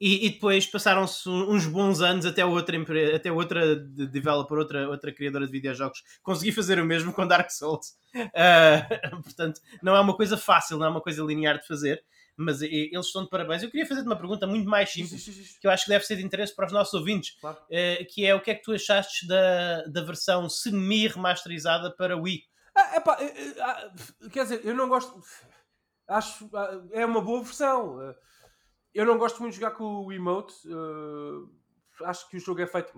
e, 0.00 0.26
e, 0.26 0.30
depois 0.30 0.64
passaram-se 0.64 1.28
uns 1.28 1.66
bons 1.66 2.00
anos 2.00 2.24
até 2.24 2.44
outra, 2.44 2.76
até 3.14 3.32
outra 3.32 3.74
developer, 3.74 4.56
outra, 4.56 4.88
outra 4.88 5.12
criadora 5.12 5.44
de 5.44 5.50
videojogos, 5.50 6.02
consegui 6.22 6.52
fazer 6.52 6.78
o 6.78 6.84
mesmo 6.84 7.12
com 7.12 7.26
Dark 7.26 7.50
Souls. 7.50 7.96
Uh, 8.14 9.20
portanto, 9.24 9.60
não 9.82 9.96
é 9.96 10.00
uma 10.00 10.16
coisa 10.16 10.36
fácil, 10.36 10.78
não 10.78 10.86
é 10.86 10.88
uma 10.88 11.00
coisa 11.00 11.22
linear 11.24 11.58
de 11.58 11.66
fazer, 11.66 12.00
mas 12.38 12.62
eles 12.62 13.06
estão 13.06 13.24
de 13.24 13.30
parabéns. 13.30 13.62
Eu 13.62 13.70
queria 13.70 13.86
fazer-te 13.86 14.06
uma 14.06 14.16
pergunta 14.16 14.46
muito 14.46 14.68
mais 14.68 14.90
simples, 14.90 15.58
que 15.60 15.66
eu 15.66 15.70
acho 15.70 15.84
que 15.84 15.90
deve 15.90 16.04
ser 16.06 16.16
de 16.16 16.24
interesse 16.24 16.54
para 16.54 16.66
os 16.66 16.72
nossos 16.72 16.94
ouvintes, 16.94 17.36
claro. 17.40 17.58
uh, 17.58 18.06
que 18.12 18.24
é 18.24 18.34
o 18.34 18.40
que 18.40 18.50
é 18.50 18.54
que 18.54 18.62
tu 18.62 18.72
achaste 18.72 19.26
da, 19.26 19.84
da 19.86 20.02
versão 20.02 20.48
semi-remasterizada 20.48 21.90
para 21.90 22.16
Wii? 22.16 22.42
Ah, 22.74 22.96
epá, 22.96 23.18
eh, 23.20 23.56
ah, 23.60 23.92
quer 24.30 24.44
dizer, 24.44 24.60
eu 24.64 24.74
não 24.74 24.88
gosto. 24.88 25.20
Acho. 26.06 26.48
Ah, 26.54 26.80
é 26.92 27.04
uma 27.04 27.20
boa 27.20 27.42
versão 27.42 28.14
eu 28.94 29.06
não 29.06 29.16
gosto 29.16 29.40
muito 29.40 29.54
de 29.54 29.60
jogar 29.60 29.76
com 29.76 30.04
o 30.04 30.12
emote. 30.12 30.54
Acho 32.02 32.28
que 32.28 32.36
o 32.36 32.40
jogo 32.40 32.60
é 32.60 32.66
feito. 32.66 32.92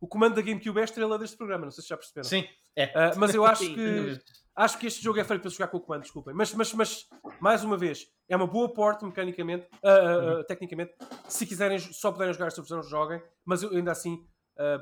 O 0.00 0.06
comando 0.06 0.34
da 0.34 0.42
GameCube 0.42 0.78
é 0.78 0.82
a 0.82 0.84
estrela 0.84 1.18
deste 1.18 1.36
programa, 1.36 1.64
não 1.64 1.70
sei 1.70 1.82
se 1.82 1.88
já 1.88 1.96
perceberam. 1.96 2.28
Sim, 2.28 2.46
é. 2.74 2.86
Uh, 2.86 3.18
mas 3.18 3.34
eu 3.34 3.44
acho 3.46 3.64
que 3.64 4.20
acho 4.54 4.78
que 4.78 4.86
este 4.86 5.02
jogo 5.02 5.18
é 5.18 5.24
feito 5.24 5.40
para 5.40 5.50
jogar 5.50 5.68
com 5.68 5.78
o 5.78 5.80
comando, 5.80 6.02
desculpem. 6.02 6.34
Mas, 6.34 6.52
mas, 6.54 6.72
mas 6.72 7.08
mais 7.40 7.64
uma 7.64 7.76
vez, 7.76 8.06
é 8.28 8.36
uma 8.36 8.46
boa 8.46 8.72
porte 8.72 9.04
mecanicamente, 9.04 9.66
uh, 9.82 10.40
uh, 10.40 10.44
tecnicamente. 10.44 10.94
Se 11.28 11.46
quiserem, 11.46 11.78
só 11.78 12.12
puderem 12.12 12.32
jogar 12.32 12.46
esta 12.46 12.60
versão, 12.60 12.82
joguem. 12.82 13.22
Mas 13.44 13.62
eu 13.62 13.70
ainda 13.70 13.92
assim 13.92 14.26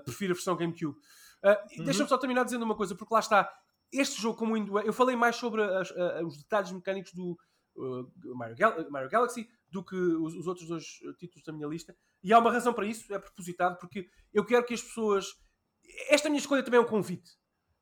prefiro 0.05 0.33
a 0.33 0.35
versão 0.37 0.57
GameCube. 0.57 0.97
Uhum. 1.45 1.85
Deixa-me 1.85 2.09
só 2.09 2.17
terminar 2.17 2.45
dizendo 2.45 2.65
uma 2.65 2.77
coisa, 2.77 2.95
porque 2.95 3.13
lá 3.13 3.19
está. 3.19 3.53
Este 3.93 4.23
jogo, 4.23 4.39
como 4.39 4.55
ainda 4.55 4.71
eu 4.83 4.93
falei 4.93 5.17
mais 5.17 5.35
sobre 5.35 5.63
as, 5.63 5.91
os 6.25 6.39
detalhes 6.39 6.71
mecânicos 6.71 7.13
do 7.13 7.37
Mario, 8.37 8.57
Gal 8.57 8.91
Mario 8.91 9.11
Galaxy, 9.11 9.49
do 9.75 9.85
que 9.85 9.97
os, 9.97 10.37
os, 10.37 10.47
outros 10.47 10.69
dois 10.69 11.01
eh, 11.03 11.13
títulos 11.19 11.45
da 11.45 11.53
minha 11.53 11.67
lista. 11.67 11.97
E 12.23 12.33
há 12.33 12.39
uma 12.39 12.53
razão 12.53 12.73
para 12.73 12.87
isso, 12.87 13.13
é 13.13 13.19
propositado, 13.19 13.77
porque 13.79 14.09
eu 14.33 14.47
quero 14.47 14.65
que 14.65 14.73
as 14.73 14.81
pessoas. 14.81 15.27
Esta 16.09 16.29
minha 16.29 16.39
escolha 16.39 16.63
também 16.63 16.79
é 16.79 16.83
um 16.83 16.87
convite. 16.87 17.33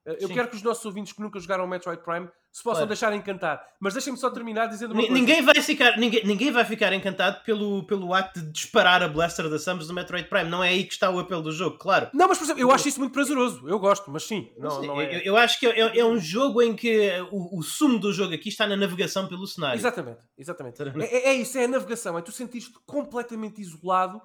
Eh, 0.05 0.19
eu 0.21 0.29
Sim. 0.29 0.35
quero 0.35 0.49
que 0.49 0.57
os 0.57 0.63
nossos 0.63 0.85
ouvintes 0.85 1.13
que 1.13 1.21
nunca 1.21 1.39
jogaram 1.39 1.67
Metroid 1.67 2.03
Prime 2.03 2.29
se 2.51 2.63
possam 2.63 2.81
claro. 2.81 2.89
deixar 2.89 3.15
encantar. 3.15 3.65
Mas 3.81 3.95
deixem-me 3.95 4.19
só 4.19 4.29
terminar 4.31 4.67
dizendo 4.67 4.93
uma 4.93 5.03
ninguém 5.03 5.37
coisa. 5.37 5.53
Vai 5.55 5.63
ficar, 5.63 5.97
ninguém, 5.97 6.27
ninguém 6.27 6.51
vai 6.51 6.65
ficar 6.65 6.93
encantado 6.93 7.43
pelo, 7.45 7.85
pelo 7.87 8.13
ato 8.13 8.41
de 8.41 8.53
disparar 8.53 9.03
a 9.03 9.09
Blaster 9.09 9.49
da 9.49 9.59
Samus 9.59 9.87
do 9.87 9.95
Metroid 9.95 10.29
Prime. 10.29 10.51
Não 10.51 10.63
é 10.63 10.69
aí 10.69 10.85
que 10.85 10.93
está 10.93 11.09
o 11.11 11.19
apelo 11.19 11.43
do 11.43 11.53
jogo, 11.53 11.79
claro. 11.79 12.11
Não, 12.13 12.29
mas 12.29 12.37
por 12.37 12.45
exemplo, 12.45 12.61
eu 12.61 12.71
acho 12.71 12.89
isso 12.89 13.01
muito 13.01 13.13
prazeroso. 13.13 13.67
Eu 13.67 13.79
gosto, 13.79 14.11
mas 14.11 14.25
sim. 14.25 14.53
Não, 14.59 14.83
não 14.83 15.01
é... 15.01 15.17
eu, 15.17 15.21
eu, 15.21 15.37
acho 15.37 15.59
que 15.59 15.67
é, 15.67 15.99
é, 15.99 16.05
um 16.05 16.19
jogo 16.19 16.61
em 16.61 16.75
que 16.75 17.11
o, 17.31 17.59
o, 17.59 17.63
sumo 17.63 17.99
do 17.99 18.13
jogo 18.13 18.35
aqui 18.35 18.49
está 18.49 18.67
na 18.67 18.77
navegação 18.77 19.27
pelo 19.29 19.47
cenário. 19.47 19.79
Exatamente, 19.79 20.21
exatamente. 20.37 20.83
É, 20.83 21.05
é, 21.05 21.29
é 21.29 21.35
isso, 21.35 21.57
é 21.57 21.65
a 21.65 21.69
navegação. 21.69 22.19
É 22.19 22.23
tu 22.23 22.33
sentiste 22.33 22.73
completamente 22.85 23.63
isolado, 23.63 24.21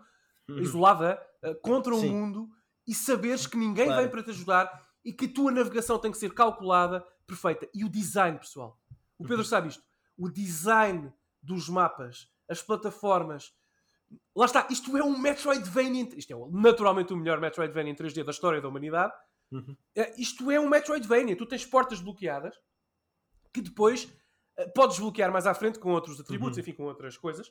uhum. 0.50 0.60
isolada, 0.60 1.22
uh, 1.46 1.56
contra 1.62 1.96
o 1.96 2.02
mundo 2.02 2.50
e 2.86 2.94
saberes 2.94 3.46
que 3.46 3.58
ninguém 3.58 3.86
claro. 3.86 4.02
vem 4.02 4.12
para 4.12 4.24
te 4.24 4.32
ajudar 4.32 4.87
e 5.08 5.14
que 5.14 5.24
a 5.24 5.34
tua 5.34 5.54
navegação 5.54 5.98
tem 5.98 6.12
que 6.12 6.18
ser 6.18 6.34
calculada, 6.34 7.00
perfeita. 7.26 7.66
E 7.74 7.86
o 7.86 7.90
design, 7.90 8.38
pessoal. 8.38 8.78
O 9.18 9.24
Pedro 9.24 9.38
uhum. 9.38 9.46
sabe 9.46 9.70
isto. 9.70 9.82
O 10.18 10.30
design 10.30 11.14
dos 11.42 11.70
mapas, 11.70 12.30
as 12.50 12.62
plataformas. 12.62 13.54
Lá 14.36 14.46
está, 14.46 14.68
isto 14.70 14.98
é 14.98 15.02
um 15.02 15.18
Metroidvania. 15.18 16.10
Isto 16.18 16.34
é 16.34 16.52
naturalmente 16.52 17.14
o 17.14 17.16
melhor 17.16 17.40
Metroidvania 17.40 17.94
em 17.94 17.96
3D 17.96 18.22
da 18.26 18.32
história 18.32 18.60
da 18.60 18.68
humanidade. 18.68 19.14
Uhum. 19.50 19.78
É, 19.96 20.14
isto 20.20 20.52
é 20.52 20.60
um 20.60 20.68
Metroidvania. 20.68 21.38
Tu 21.38 21.46
tens 21.46 21.66
portas 21.66 22.02
bloqueadas 22.02 22.60
que 23.54 23.62
depois 23.62 24.14
uh, 24.60 24.70
podes 24.76 25.00
bloquear 25.00 25.32
mais 25.32 25.48
à 25.48 25.54
frente 25.54 25.80
com 25.80 25.94
outros 25.94 26.20
atributos, 26.20 26.58
uhum. 26.58 26.62
enfim, 26.62 26.74
com 26.74 26.84
outras 26.84 27.16
coisas. 27.16 27.50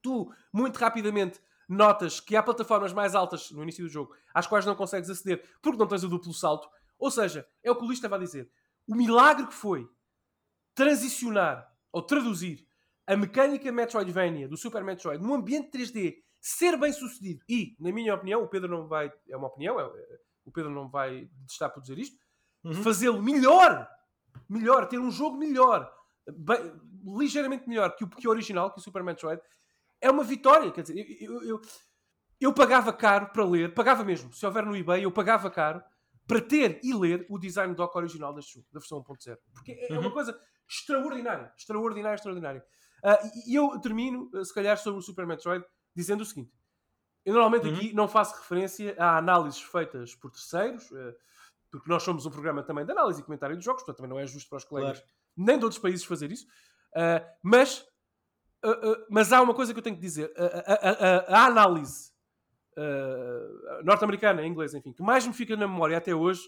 Tu, 0.00 0.32
muito 0.52 0.76
rapidamente, 0.76 1.40
notas 1.70 2.20
que 2.20 2.36
há 2.36 2.42
plataformas 2.42 2.92
mais 2.92 3.14
altas 3.14 3.50
no 3.50 3.62
início 3.62 3.84
do 3.84 3.90
jogo 3.90 4.14
às 4.34 4.46
quais 4.46 4.66
não 4.66 4.74
consegues 4.74 5.08
aceder 5.08 5.42
porque 5.62 5.78
não 5.78 5.86
tens 5.86 6.04
o 6.04 6.08
duplo 6.08 6.34
salto. 6.34 6.68
Ou 6.98 7.10
seja, 7.10 7.46
é 7.62 7.70
o 7.70 7.76
que 7.76 7.82
o 7.82 7.86
Luís 7.86 7.98
estava 7.98 8.16
a 8.16 8.18
dizer 8.18 8.50
o 8.86 8.94
milagre 8.96 9.46
que 9.46 9.54
foi 9.54 9.88
transicionar 10.74 11.72
ou 11.92 12.02
traduzir 12.02 12.66
a 13.06 13.16
mecânica 13.16 13.70
Metroidvania 13.70 14.48
do 14.48 14.56
Super 14.56 14.82
Metroid 14.82 15.22
num 15.22 15.34
ambiente 15.34 15.70
3D 15.70 16.16
ser 16.40 16.76
bem 16.76 16.92
sucedido 16.92 17.44
e, 17.48 17.76
na 17.78 17.92
minha 17.92 18.14
opinião, 18.14 18.42
o 18.42 18.48
Pedro 18.48 18.68
não 18.68 18.88
vai, 18.88 19.12
é 19.28 19.36
uma 19.36 19.46
opinião, 19.46 19.78
é, 19.78 19.84
é 19.84 20.18
o 20.44 20.50
Pedro 20.50 20.70
não 20.70 20.88
vai 20.88 21.30
estar 21.48 21.68
por 21.68 21.80
dizer 21.80 21.98
isto, 21.98 22.18
uhum. 22.64 22.82
fazê-lo 22.82 23.22
melhor, 23.22 23.88
melhor, 24.48 24.88
ter 24.88 24.98
um 24.98 25.10
jogo 25.10 25.36
melhor, 25.36 25.92
bem, 26.26 26.72
ligeiramente 27.18 27.68
melhor 27.68 27.94
que 27.94 28.04
o, 28.04 28.08
que 28.08 28.26
o 28.26 28.30
original, 28.30 28.72
que 28.72 28.78
o 28.78 28.82
Super 28.82 29.04
Metroid, 29.04 29.40
é 30.00 30.10
uma 30.10 30.24
vitória. 30.24 30.70
Quer 30.70 30.82
dizer, 30.82 31.16
eu, 31.20 31.42
eu, 31.42 31.60
eu, 32.40 32.52
pagava 32.52 32.92
caro 32.92 33.26
para 33.28 33.44
ler, 33.44 33.74
pagava 33.74 34.04
mesmo, 34.04 34.32
se 34.32 34.44
houver 34.46 34.64
no 34.64 34.76
eBay, 34.76 35.04
eu 35.04 35.12
pagava 35.12 35.50
caro 35.50 35.82
para 36.26 36.40
ter 36.40 36.78
e 36.82 36.94
ler 36.94 37.26
o 37.28 37.38
design 37.38 37.74
doc 37.74 37.94
original 37.96 38.32
jogo, 38.40 38.66
da 38.72 38.78
versão 38.78 39.02
1.0. 39.02 39.36
Porque 39.52 39.72
é, 39.72 39.92
é 39.92 39.94
uhum. 39.94 40.00
uma 40.00 40.12
coisa 40.12 40.38
extraordinária. 40.68 41.52
Extraordinária, 41.56 42.14
extraordinária. 42.14 42.64
Uh, 43.04 43.48
e 43.48 43.54
eu 43.54 43.80
termino, 43.80 44.30
uh, 44.32 44.44
se 44.44 44.54
calhar, 44.54 44.78
sobre 44.78 45.00
o 45.00 45.02
Super 45.02 45.26
Metroid, 45.26 45.64
dizendo 45.94 46.20
o 46.20 46.24
seguinte. 46.24 46.52
Eu 47.24 47.34
normalmente 47.34 47.68
uhum. 47.68 47.74
aqui 47.74 47.92
não 47.92 48.06
faço 48.06 48.36
referência 48.36 48.94
a 48.98 49.18
análises 49.18 49.60
feitas 49.60 50.14
por 50.14 50.30
terceiros, 50.30 50.88
uh, 50.92 51.14
porque 51.70 51.88
nós 51.90 52.02
somos 52.02 52.24
um 52.26 52.30
programa 52.30 52.62
também 52.62 52.84
de 52.84 52.92
análise 52.92 53.20
e 53.20 53.24
comentário 53.24 53.56
de 53.56 53.64
jogos, 53.64 53.82
portanto 53.82 53.96
também 53.96 54.10
não 54.10 54.18
é 54.18 54.26
justo 54.26 54.48
para 54.48 54.58
os 54.58 54.64
colegas 54.64 54.98
claro. 54.98 55.12
nem 55.36 55.58
de 55.58 55.64
outros 55.64 55.80
países 55.80 56.04
fazer 56.04 56.30
isso. 56.32 56.46
mas, 57.42 57.86
mas 59.08 59.32
há 59.32 59.40
uma 59.42 59.54
coisa 59.54 59.72
que 59.72 59.78
eu 59.78 59.82
tenho 59.82 59.96
que 59.96 60.02
dizer. 60.02 60.32
a, 60.36 61.36
a, 61.36 61.42
a 61.42 61.46
análise 61.46 62.10
uh, 62.76 63.84
norte-americana, 63.84 64.42
em 64.42 64.50
inglês, 64.50 64.74
enfim, 64.74 64.92
que 64.92 65.02
mais 65.02 65.26
me 65.26 65.32
fica 65.32 65.56
na 65.56 65.66
memória 65.66 65.96
até 65.96 66.14
hoje. 66.14 66.42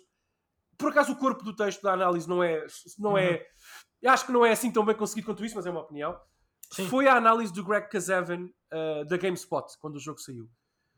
Por 0.79 0.91
acaso 0.91 1.13
o 1.13 1.17
corpo 1.17 1.45
do 1.45 1.55
texto 1.55 1.83
da 1.83 1.93
análise 1.93 2.29
não 2.29 2.43
é, 2.43 2.67
não 2.99 3.17
é, 3.17 3.31
uhum. 3.31 3.39
é, 4.03 4.09
acho 4.09 4.27
que 4.27 4.33
não 4.33 4.45
é 4.45 4.53
assim 4.53 4.73
tão 4.73 4.85
bem 4.85 4.97
conseguido 4.97 5.27
quanto 5.27 5.45
isso, 5.45 5.55
mas 5.55 5.67
é 5.67 5.71
uma 5.71 5.83
opinião. 5.83 6.19
Sim. 6.71 6.89
Foi 6.89 7.07
a 7.07 7.17
análise 7.17 7.53
do 7.53 7.65
Greg 7.65 7.89
Kazavan 7.89 8.47
uh, 8.47 9.05
da 9.07 9.17
GameSpot 9.17 9.67
quando 9.79 9.97
o 9.97 10.01
jogo 10.01 10.19
saiu. 10.19 10.49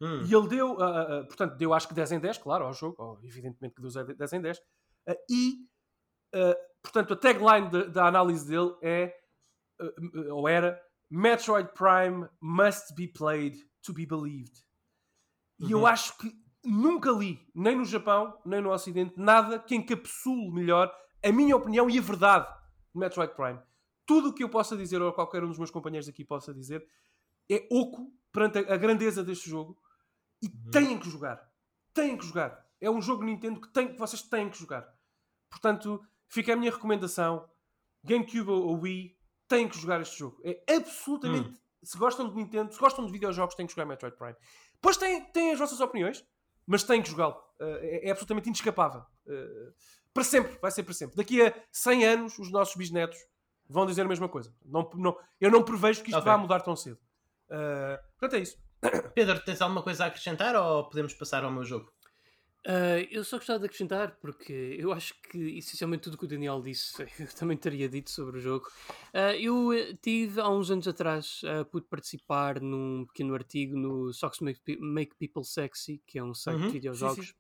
Hum. 0.01 0.25
E 0.25 0.35
ele 0.35 0.49
deu, 0.49 0.73
uh, 0.73 1.23
uh, 1.23 1.27
portanto, 1.27 1.57
deu 1.57 1.75
acho 1.75 1.89
que 1.89 1.95
10 1.95 2.13
em 2.13 2.21
10, 2.21 2.39
claro, 2.39 2.65
ao 2.65 2.73
jogo, 2.73 2.97
oh, 2.99 3.19
evidentemente 3.27 3.75
que 3.75 3.83
deu 3.83 3.91
10 4.15 4.33
em 4.33 4.41
10. 4.41 4.59
e, 5.29 5.55
portanto, 6.83 7.15
a 7.15 7.17
tagline 7.17 7.71
de, 7.71 7.91
da 7.91 8.07
análise 8.07 8.47
dele 8.49 8.75
é, 8.83 9.15
ou 10.31 10.49
era, 10.49 10.81
Metroid 11.15 11.69
Prime 11.75 12.29
must 12.41 12.97
be 12.97 13.07
played 13.07 13.57
to 13.83 13.93
be 13.93 14.05
believed. 14.05 14.65
E 15.61 15.71
eu 15.71 15.79
uhum. 15.79 15.87
acho 15.87 16.19
que 16.19 16.33
nunca 16.65 17.09
li, 17.13 17.41
nem 17.55 17.77
no 17.77 17.85
Japão, 17.85 18.37
nem 18.45 18.61
no 18.61 18.73
Ocidente, 18.73 19.15
nada 19.17 19.61
que 19.61 19.77
encapsule 19.77 20.51
melhor 20.51 20.93
a 21.23 21.31
minha 21.31 21.55
opinião 21.55 21.89
e 21.89 21.99
a 21.99 22.03
verdade 22.03 22.49
de 22.93 22.99
Metroid 22.99 23.33
Prime. 23.33 23.61
Tudo 24.05 24.31
o 24.31 24.35
que 24.35 24.43
eu 24.43 24.49
possa 24.49 24.77
dizer, 24.77 25.01
ou 25.01 25.13
qualquer 25.13 25.45
um 25.45 25.49
dos 25.49 25.57
meus 25.57 25.71
companheiros 25.71 26.09
aqui 26.09 26.25
possa 26.25 26.53
dizer, 26.53 26.85
é 27.49 27.65
oco 27.71 28.13
perante 28.33 28.59
a 28.59 28.77
grandeza 28.77 29.23
deste 29.23 29.49
jogo 29.49 29.79
e 30.43 30.47
uhum. 30.47 30.71
têm 30.73 30.99
que 30.99 31.09
jogar. 31.09 31.49
Têm 31.95 32.17
que 32.17 32.27
jogar. 32.27 32.67
É 32.81 32.91
um 32.91 33.01
jogo 33.01 33.23
Nintendo 33.23 33.61
que, 33.61 33.73
tem, 33.73 33.93
que 33.93 33.99
vocês 33.99 34.23
têm 34.23 34.51
que 34.51 34.59
jogar. 34.59 34.85
Portanto, 35.49 36.05
fica 36.27 36.55
a 36.55 36.57
minha 36.57 36.73
recomendação. 36.73 37.49
GameCube 38.03 38.51
ou 38.51 38.81
Wii 38.81 39.14
têm 39.49 39.69
que 39.69 39.79
jogar 39.79 40.01
este 40.01 40.19
jogo. 40.19 40.41
É 40.43 40.77
absolutamente. 40.77 41.51
Hum. 41.51 41.55
Se 41.83 41.99
gostam 41.99 42.29
de 42.29 42.35
Nintendo, 42.35 42.73
se 42.73 42.79
gostam 42.79 43.05
de 43.05 43.13
videojogos, 43.13 43.55
têm 43.55 43.67
que 43.67 43.75
jogar 43.75 43.85
Metroid 43.85 44.17
Prime. 44.17 44.37
Depois 44.75 44.97
têm, 44.97 45.23
têm 45.33 45.53
as 45.53 45.59
vossas 45.59 45.81
opiniões, 45.81 46.25
mas 46.67 46.83
têm 46.83 47.03
que 47.03 47.11
jogá-lo. 47.11 47.37
Uh, 47.61 47.79
é, 47.81 48.09
é, 48.09 48.11
absolutamente 48.11 48.49
inescapável. 48.49 49.03
Uh, 49.27 49.73
para 50.13 50.25
sempre, 50.25 50.59
vai 50.63 50.71
ser 50.71 50.83
para 50.83 50.95
sempre. 50.95 51.17
Daqui 51.17 51.43
a 51.43 51.55
100 51.73 52.05
anos, 52.07 52.39
os 52.39 52.51
nossos 52.51 52.75
bisnetos 52.75 53.19
vão 53.69 53.85
dizer 53.85 54.03
a 54.03 54.09
mesma 54.09 54.29
coisa. 54.29 54.55
Não, 54.65 54.89
não, 54.95 55.19
eu 55.41 55.51
não 55.51 55.63
prevejo 55.63 56.03
que 56.03 56.11
isto 56.11 56.19
okay. 56.19 56.33
vá 56.33 56.39
mudar 56.39 56.61
tão 56.61 56.77
cedo. 56.77 56.99
Uh, 57.49 57.99
portanto, 58.19 58.39
é 58.39 58.43
isso. 58.43 58.57
Pedro, 59.15 59.41
tens 59.45 59.61
alguma 59.61 59.83
coisa 59.83 60.05
a 60.05 60.07
acrescentar 60.09 60.55
ou 60.57 60.89
podemos 60.89 61.15
passar 61.15 61.45
ao 61.45 61.51
meu 61.51 61.65
jogo? 61.65 61.93
Uh, 62.67 63.05
eu 63.11 63.23
só 63.23 63.37
gostava 63.37 63.59
de 63.59 63.67
acrescentar, 63.67 64.17
porque 64.23 64.77
eu 64.79 64.91
acho 64.91 65.13
que 65.21 65.59
essencialmente 65.59 66.05
tudo 66.05 66.15
o 66.15 66.19
que 66.19 66.25
o 66.25 66.29
Daniel 66.29 66.63
disse 66.63 67.03
eu 67.21 67.27
também 67.35 67.59
teria 67.59 67.87
dito 67.91 68.11
sobre 68.11 68.39
o 68.39 68.41
jogo. 68.41 68.67
Uh, 69.13 69.37
eu 69.39 69.73
eh, 69.75 69.93
tive 70.01 70.41
há 70.41 70.49
uns 70.49 70.71
anos 70.71 70.89
atrás, 70.89 71.43
uh, 71.43 71.65
pude 71.67 71.87
participar 71.87 72.63
num 72.63 73.05
pequeno 73.05 73.35
artigo 73.35 73.77
no 73.77 74.11
Socks 74.15 74.41
Make, 74.41 74.79
Make 74.81 75.15
People 75.17 75.45
Sexy, 75.45 76.03
que 76.07 76.19
é 76.19 76.25
um 76.25 76.33
site 76.33 76.57
Uhum, 76.59 76.67
de 76.69 76.73
videojogos. 76.73 77.27
sim, 77.29 77.35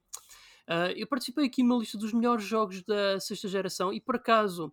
eu 0.96 1.06
participei 1.06 1.46
aqui 1.46 1.62
numa 1.62 1.78
lista 1.78 1.98
dos 1.98 2.12
melhores 2.12 2.44
jogos 2.44 2.82
da 2.82 3.18
sexta 3.20 3.48
geração 3.48 3.92
e 3.92 4.00
por 4.00 4.16
acaso, 4.16 4.72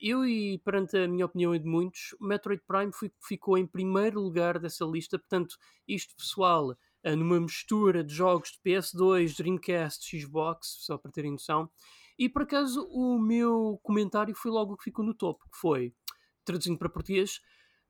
eu 0.00 0.24
e 0.24 0.58
perante 0.58 0.96
a 0.96 1.08
minha 1.08 1.26
opinião 1.26 1.54
e 1.54 1.58
de 1.58 1.66
muitos, 1.68 2.14
o 2.20 2.24
Metroid 2.24 2.62
Prime 2.66 2.92
fi- 2.92 3.12
ficou 3.20 3.58
em 3.58 3.66
primeiro 3.66 4.20
lugar 4.20 4.58
dessa 4.58 4.84
lista. 4.84 5.18
Portanto, 5.18 5.56
isto 5.86 6.14
pessoal, 6.16 6.76
numa 7.16 7.40
mistura 7.40 8.02
de 8.04 8.14
jogos 8.14 8.50
de 8.52 8.58
PS2, 8.70 9.36
Dreamcast, 9.36 10.20
Xbox, 10.20 10.76
só 10.80 10.96
para 10.98 11.10
terem 11.12 11.32
noção. 11.32 11.70
E 12.18 12.28
por 12.28 12.42
acaso 12.42 12.86
o 12.90 13.18
meu 13.18 13.78
comentário 13.82 14.34
foi 14.34 14.50
logo 14.50 14.72
o 14.74 14.76
que 14.76 14.84
ficou 14.84 15.04
no 15.04 15.14
topo, 15.14 15.44
que 15.50 15.58
foi, 15.58 15.94
traduzindo 16.44 16.76
para 16.78 16.88
português, 16.88 17.40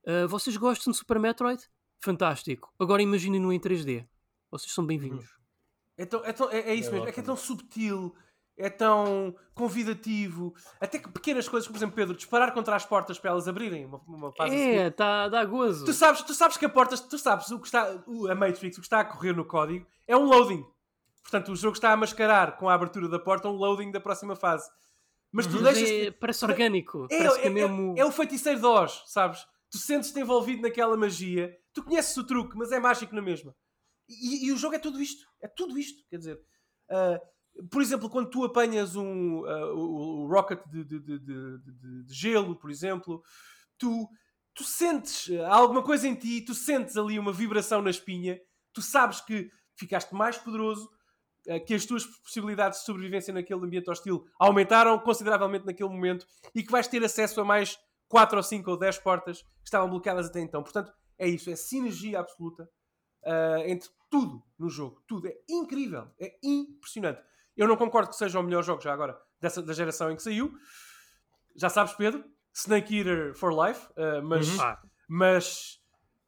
uh, 0.06 0.28
vocês 0.28 0.56
gostam 0.56 0.90
de 0.92 0.98
Super 0.98 1.18
Metroid? 1.18 1.62
Fantástico. 2.02 2.72
Agora 2.78 3.02
imaginem-no 3.02 3.52
em 3.52 3.58
3D. 3.58 4.06
Vocês 4.50 4.72
são 4.72 4.84
bem-vindos. 4.86 5.26
É, 5.96 6.04
tão- 6.06 6.24
é 6.24 6.32
tão- 6.32 6.50
é- 6.50 6.60
é 6.70 6.74
isso 6.74 6.90
É 6.90 6.92
mesmo, 6.92 7.08
é 7.08 7.12
que 7.12 7.18
é 7.20 7.22
ótimo. 7.22 7.26
tão 7.26 7.36
subtil, 7.36 8.14
é 8.58 8.68
tão 8.68 9.34
convidativo. 9.54 10.52
Até 10.80 10.98
que 10.98 11.08
pequenas 11.08 11.48
coisas, 11.48 11.68
por 11.68 11.76
exemplo, 11.76 11.94
Pedro, 11.94 12.16
disparar 12.16 12.52
contra 12.52 12.74
as 12.74 12.84
portas 12.84 13.18
para 13.18 13.30
elas 13.30 13.46
abrirem 13.48 13.86
uma, 13.86 13.98
uma. 14.06 14.32
É, 14.40 14.90
tá, 14.90 15.28
dá 15.28 15.44
gozo. 15.44 15.84
Tu 15.84 15.92
sabes, 15.92 16.22
tu 16.22 16.34
sabes 16.34 16.56
que 16.56 16.66
a 16.66 16.68
porta, 16.68 16.96
tu 16.98 17.18
sabes 17.18 17.50
o 17.50 17.58
que 17.60 17.66
está, 17.66 17.82
a 18.30 18.34
Matrix, 18.34 18.76
o 18.76 18.80
que 18.80 18.86
está 18.86 19.00
a 19.00 19.04
correr 19.04 19.32
no 19.34 19.44
código 19.44 19.86
é 20.06 20.16
um 20.16 20.24
loading. 20.24 20.64
Portanto, 21.22 21.52
o 21.52 21.56
jogo 21.56 21.74
está 21.76 21.92
a 21.92 21.96
mascarar 21.96 22.56
com 22.56 22.68
a 22.68 22.74
abertura 22.74 23.08
da 23.08 23.18
porta 23.18 23.48
um 23.48 23.52
loading 23.52 23.90
da 23.90 24.00
próxima 24.00 24.34
fase. 24.34 24.68
Mas 25.30 25.46
tu 25.46 25.60
Mas 25.60 25.74
deixas. 25.74 25.90
é- 26.08 26.10
parece 26.10 26.44
orgânico. 26.44 27.06
É, 27.10 27.18
parece 27.18 27.40
é- 27.40 27.46
é 27.46 27.50
mesmo. 27.50 27.94
é- 27.98 28.04
o 28.04 28.10
feiticeiro 28.10 28.58
de 28.60 28.66
Oz, 28.66 29.02
sabes? 29.06 29.46
Tu 29.70 29.76
sentes-te 29.76 30.18
envolvido 30.18 30.62
naquela 30.62 30.96
magia. 30.96 31.54
Tu 31.74 31.82
conheces 31.84 32.16
o 32.16 32.24
truque, 32.26 32.56
mas 32.56 32.72
é 32.72 32.80
mágico 32.80 33.14
na 33.14 33.20
mesma. 33.20 33.54
E, 34.08 34.46
e 34.46 34.52
o 34.52 34.56
jogo 34.56 34.74
é 34.74 34.78
tudo 34.78 35.00
isto. 35.02 35.26
É 35.42 35.46
tudo 35.46 35.78
isto. 35.78 36.02
Quer 36.08 36.16
dizer, 36.16 36.40
ah, 36.90 37.20
por 37.70 37.82
exemplo, 37.82 38.08
quando 38.08 38.30
tu 38.30 38.44
apanhas 38.44 38.94
um, 38.96 39.44
ah, 39.44 39.72
o, 39.74 40.24
o 40.24 40.26
rocket 40.28 40.60
de, 40.70 40.84
de- 40.84 41.00
de- 41.00 41.18
de- 41.18 42.04
gelo, 42.14 42.54
por 42.56 42.70
exemplo, 42.70 43.22
tu, 43.76 44.08
tu 44.54 44.62
sentes 44.64 45.28
ah, 45.40 45.54
alguma 45.56 45.82
coisa 45.82 46.06
em 46.06 46.14
ti, 46.14 46.40
tu 46.42 46.54
sentes 46.54 46.96
ali 46.96 47.18
uma 47.18 47.32
vibração 47.32 47.82
na 47.82 47.90
espinha, 47.90 48.40
tu 48.72 48.80
sabes 48.80 49.20
que 49.20 49.50
ficaste 49.76 50.14
mais 50.14 50.36
poderoso, 50.38 50.88
ah, 51.48 51.58
que 51.60 51.74
as 51.74 51.84
tuas 51.84 52.04
possibilidades 52.04 52.80
de 52.80 52.84
sobrevivência 52.86 53.34
naquele 53.34 53.64
ambiente 53.64 53.90
hostil 53.90 54.24
aumentaram 54.38 54.98
consideravelmente 54.98 55.66
naquele 55.66 55.88
momento 55.90 56.26
e 56.54 56.62
que 56.62 56.70
vais 56.70 56.86
ter 56.86 57.02
acesso 57.04 57.40
a 57.40 57.44
mais 57.44 57.76
4 58.08 58.36
ou 58.36 58.42
5 58.42 58.70
ou 58.70 58.76
10 58.78 58.98
portas 58.98 59.42
que 59.42 59.48
estavam 59.66 59.90
bloqueadas 59.90 60.26
até 60.28 60.40
então. 60.40 60.62
Portanto, 60.62 60.92
é 61.18 61.28
isso, 61.28 61.50
é 61.50 61.56
sinergia 61.56 62.20
absoluta 62.20 62.70
ah, 63.24 63.62
entre 63.66 63.88
tudo 64.10 64.42
no 64.58 64.70
jogo. 64.70 65.02
Tudo. 65.06 65.26
É 65.28 65.36
incrível, 65.50 66.08
é 66.20 66.38
impressionante. 66.42 67.20
Eu 67.58 67.66
não 67.66 67.76
concordo 67.76 68.08
que 68.10 68.16
seja 68.16 68.38
o 68.38 68.42
melhor 68.42 68.62
jogo 68.62 68.80
já 68.80 68.92
agora 68.92 69.20
dessa, 69.40 69.60
da 69.60 69.72
geração 69.74 70.10
em 70.10 70.16
que 70.16 70.22
saiu. 70.22 70.52
Já 71.56 71.68
sabes, 71.68 71.92
Pedro, 71.94 72.24
Snake 72.54 72.96
Eater 72.98 73.34
for 73.34 73.52
Life, 73.52 73.88
ah, 73.96 74.20
mas, 74.22 74.48
Uhum. 74.48 74.76
Mas, 75.08 75.80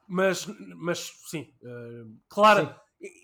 mas, 0.08 0.46
mas 0.76 1.12
sim, 1.26 1.52
ah, 1.64 2.04
claro, 2.28 2.74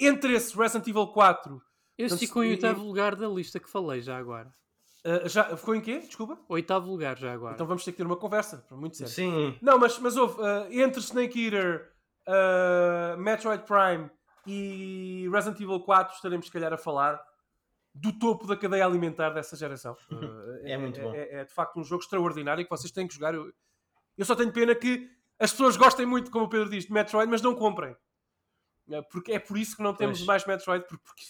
entre 0.00 0.34
esse 0.34 0.56
Resident 0.56 0.86
Evil 0.86 1.08
4, 1.08 1.60
esse 1.98 2.14
Então, 2.14 2.18
ficou 2.18 2.44
em 2.44 2.50
oitavo 2.50 2.84
lugar 2.84 3.16
da 3.16 3.26
lista 3.26 3.58
que 3.58 3.68
falei 3.68 4.00
já 4.02 4.16
agora. 4.16 4.52
ah, 5.04 5.26
já 5.26 5.56
ficou 5.56 5.74
em 5.74 5.80
quê? 5.80 5.98
Desculpa? 5.98 6.38
Oitavo 6.48 6.88
lugar 6.90 7.18
já 7.18 7.32
agora. 7.32 7.54
Então 7.54 7.66
vamos 7.66 7.84
ter 7.84 7.90
que 7.92 7.96
ter 7.98 8.06
uma 8.06 8.16
conversa, 8.16 8.58
para 8.68 8.76
muito 8.76 8.96
sério. 8.96 9.12
Sim. 9.12 9.58
Não, 9.60 9.78
mas, 9.78 9.98
mas 9.98 10.16
houve, 10.16 10.40
ah, 10.44 10.66
entre 10.70 11.00
Snake 11.00 11.44
Eater, 11.46 11.90
Metroid 13.18 13.64
Prime 13.64 14.10
e 14.46 15.28
Resident 15.32 15.60
Evil 15.60 15.80
4, 15.80 16.14
estaremos 16.14 16.46
se 16.46 16.52
calhar 16.52 16.72
a 16.72 16.76
falar 16.78 17.20
do 17.98 18.12
topo 18.18 18.46
da 18.46 18.56
cadeia 18.56 18.84
alimentar 18.84 19.30
dessa 19.30 19.56
geração. 19.56 19.96
Ah, 20.12 20.16
É 20.64 20.76
muito 20.76 21.00
bom. 21.00 21.14
É, 21.14 21.40
é 21.40 21.44
de 21.44 21.52
facto 21.52 21.78
um 21.78 21.84
jogo 21.84 22.02
extraordinário 22.02 22.64
que 22.64 22.70
vocês 22.70 22.90
têm 22.92 23.06
que 23.06 23.14
jogar. 23.14 23.34
Eu, 23.34 23.52
eu 24.16 24.24
só 24.24 24.34
tenho 24.34 24.52
pena 24.52 24.74
que 24.74 25.08
as 25.38 25.50
pessoas 25.50 25.76
gostem 25.76 26.06
muito, 26.06 26.30
como 26.30 26.46
o 26.46 26.48
Pedro 26.48 26.68
diz, 26.70 26.86
de 26.86 26.92
Metroid, 26.92 27.30
mas 27.30 27.42
não 27.42 27.54
comprem. 27.54 27.94
Ah, 28.92 29.02
Porque 29.10 29.32
é 29.32 29.38
por 29.38 29.58
isso 29.58 29.76
que 29.76 29.82
não 29.82 29.94
temos 29.94 30.18
Pois. 30.18 30.26
mais 30.26 30.46
Metroid, 30.46 30.84
porque, 30.88 31.22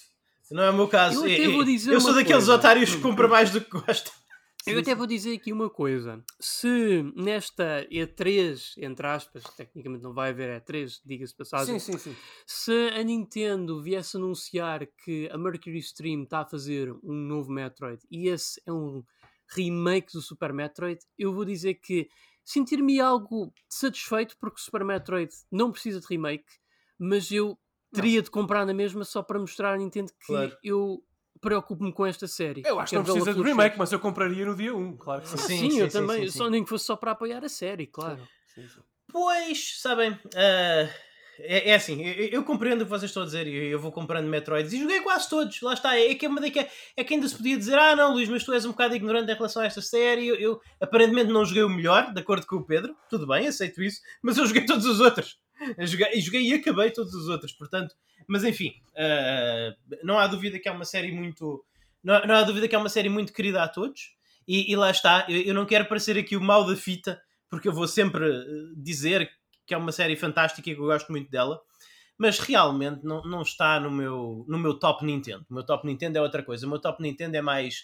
Não 0.50 0.62
é 0.62 0.70
o 0.70 0.74
meu 0.74 0.88
caso. 0.88 1.26
Eu 1.26 1.64
dizer 1.64 1.92
eu 1.92 2.00
sou 2.00 2.10
uma 2.10 2.16
daqueles 2.16 2.44
coisa. 2.44 2.54
otários 2.54 2.94
que 2.94 3.00
compram 3.00 3.28
mais 3.28 3.50
do 3.50 3.60
que 3.60 3.70
gostam. 3.70 4.12
Eu 4.66 4.80
até 4.80 4.94
vou 4.94 5.06
dizer 5.06 5.34
aqui 5.34 5.52
uma 5.52 5.70
coisa. 5.70 6.22
Se 6.40 7.02
nesta 7.14 7.86
E3, 7.90 8.74
entre 8.78 9.06
aspas, 9.06 9.44
tecnicamente 9.56 10.02
não 10.02 10.12
vai 10.12 10.30
haver 10.30 10.60
E3, 10.60 11.00
diga-se 11.04 11.32
de 11.32 11.36
passagem, 11.38 11.78
Sim, 11.78 11.92
sim, 11.92 11.98
sim. 11.98 12.16
se 12.46 12.88
a 12.90 13.02
Nintendo 13.02 13.80
viesse 13.82 14.16
anunciar 14.16 14.86
que 15.04 15.28
a 15.32 15.38
Mercury 15.38 15.78
Stream 15.78 16.24
está 16.24 16.40
a 16.40 16.46
fazer 16.46 16.92
um 17.02 17.12
novo 17.14 17.50
Metroid 17.50 18.02
e 18.10 18.28
esse 18.28 18.60
é 18.66 18.72
um 18.72 19.02
remake 19.54 20.12
do 20.12 20.20
Super 20.20 20.52
Metroid, 20.52 21.00
eu 21.16 21.32
vou 21.32 21.44
dizer 21.44 21.74
que 21.74 22.08
sentir-me 22.44 23.00
algo 23.00 23.52
satisfeito 23.68 24.36
porque 24.40 24.56
o 24.60 24.62
Super 24.64 24.84
Metroid 24.84 25.32
não 25.50 25.70
precisa 25.70 26.00
de 26.00 26.06
remake, 26.08 26.44
mas 26.98 27.30
eu 27.30 27.56
teria 27.92 28.20
de 28.20 28.30
comprar 28.30 28.66
na 28.66 28.74
mesma 28.74 29.04
só 29.04 29.22
para 29.22 29.38
mostrar 29.38 29.72
à 29.72 29.76
Nintendo 29.76 30.10
que 30.18 30.26
Claro. 30.26 30.56
eu 30.62 31.02
preocupo-me 31.40 31.92
com 31.92 32.06
esta 32.06 32.26
série. 32.26 32.62
Eu 32.64 32.78
acho 32.78 32.90
que 32.90 32.96
não 32.96 33.04
precisa 33.04 33.34
de 33.34 33.42
remake, 33.42 33.78
mas 33.78 33.92
eu 33.92 33.98
compraria 33.98 34.44
no 34.44 34.56
dia 34.56 34.74
1, 34.74 34.96
claro 34.96 35.22
que 35.22 35.28
sim. 35.28 35.34
Ah, 35.34 35.38
Sim, 35.38 35.58
sim, 35.58 35.70
sim, 35.70 35.80
eu 35.80 35.90
sim, 35.90 35.98
também, 36.00 36.24
sim, 36.24 36.30
sim. 36.30 36.38
só 36.38 36.50
nem 36.50 36.62
que 36.62 36.68
fosse 36.68 36.84
só 36.84 36.96
para 36.96 37.12
apoiar 37.12 37.44
a 37.44 37.48
série, 37.48 37.86
claro. 37.86 38.26
Sim, 38.54 38.66
sim. 38.68 38.80
Pois, 39.08 39.80
sabem, 39.80 40.18
ah, 40.34 40.88
é, 41.38 41.70
é 41.70 41.74
assim, 41.74 42.02
eu, 42.02 42.26
eu 42.28 42.44
compreendo 42.44 42.82
o 42.82 42.84
que 42.84 42.90
vocês 42.90 43.10
estão 43.10 43.22
a 43.22 43.26
dizer, 43.26 43.46
eu, 43.46 43.62
eu 43.64 43.78
vou 43.78 43.92
comprando 43.92 44.26
Metroids 44.26 44.72
e 44.72 44.80
joguei 44.80 45.00
quase 45.00 45.28
todos, 45.28 45.60
lá 45.60 45.74
está, 45.74 45.98
é 45.98 46.14
que, 46.14 46.26
é, 46.26 46.50
que, 46.50 46.58
é, 46.58 46.70
é 46.96 47.04
que 47.04 47.14
ainda 47.14 47.28
se 47.28 47.36
podia 47.36 47.56
dizer, 47.56 47.78
ah 47.78 47.94
não 47.94 48.12
Luís, 48.12 48.28
mas 48.28 48.44
tu 48.44 48.52
és 48.52 48.64
um 48.64 48.70
bocado 48.70 48.94
ignorante 48.96 49.30
em 49.30 49.34
relação 49.34 49.62
a 49.62 49.66
esta 49.66 49.82
série, 49.82 50.26
eu, 50.26 50.36
eu 50.36 50.60
aparentemente 50.80 51.30
não 51.30 51.44
joguei 51.44 51.62
o 51.62 51.68
melhor, 51.68 52.12
de 52.12 52.20
acordo 52.20 52.46
com 52.46 52.56
o 52.56 52.64
Pedro, 52.64 52.96
tudo 53.08 53.26
bem, 53.26 53.46
aceito 53.46 53.82
isso, 53.82 54.00
mas 54.22 54.38
eu 54.38 54.46
joguei 54.46 54.64
todos 54.64 54.86
os 54.86 55.00
outros, 55.00 55.38
eu 55.76 55.86
joguei, 55.86 56.08
e 56.14 56.20
joguei 56.20 56.42
e 56.42 56.54
acabei 56.54 56.90
todos 56.90 57.14
os 57.14 57.28
outros, 57.28 57.52
portanto, 57.52 57.94
mas 58.26 58.44
enfim, 58.44 58.74
ah, 58.96 59.74
não 60.02 60.18
há 60.18 60.26
dúvida 60.26 60.58
que 60.58 60.68
é 60.68 60.72
uma 60.72 60.84
série 60.84 61.12
muito, 61.12 61.64
não, 62.02 62.26
não 62.26 62.34
há 62.34 62.42
dúvida 62.42 62.68
que 62.68 62.74
é 62.74 62.78
uma 62.78 62.88
série 62.88 63.08
muito 63.08 63.32
querida 63.32 63.62
a 63.62 63.68
todos, 63.68 64.16
e, 64.46 64.70
e 64.70 64.76
lá 64.76 64.90
está, 64.90 65.26
eu, 65.28 65.42
eu 65.42 65.54
não 65.54 65.66
quero 65.66 65.86
parecer 65.86 66.16
aqui 66.16 66.36
o 66.36 66.40
mal 66.40 66.64
da 66.66 66.76
fita, 66.76 67.20
porque 67.48 67.68
eu 67.68 67.72
vou 67.72 67.86
sempre 67.88 68.28
eh, 68.28 68.44
dizer 68.76 69.30
que 69.66 69.74
é 69.74 69.76
uma 69.76 69.92
série 69.92 70.16
fantástica 70.16 70.70
e 70.70 70.74
que 70.74 70.80
eu 70.80 70.86
gosto 70.86 71.10
muito 71.10 71.30
dela, 71.30 71.60
mas 72.18 72.38
realmente 72.38 73.04
não, 73.04 73.22
não 73.22 73.42
está 73.42 73.78
no 73.80 73.90
meu, 73.90 74.44
no 74.48 74.58
meu 74.58 74.78
top 74.78 75.04
Nintendo. 75.04 75.44
O 75.50 75.54
meu 75.54 75.64
top 75.64 75.86
Nintendo 75.86 76.18
é 76.18 76.22
outra 76.22 76.42
coisa. 76.42 76.66
O 76.66 76.70
meu 76.70 76.80
top 76.80 77.02
Nintendo 77.02 77.36
é 77.36 77.42
mais 77.42 77.82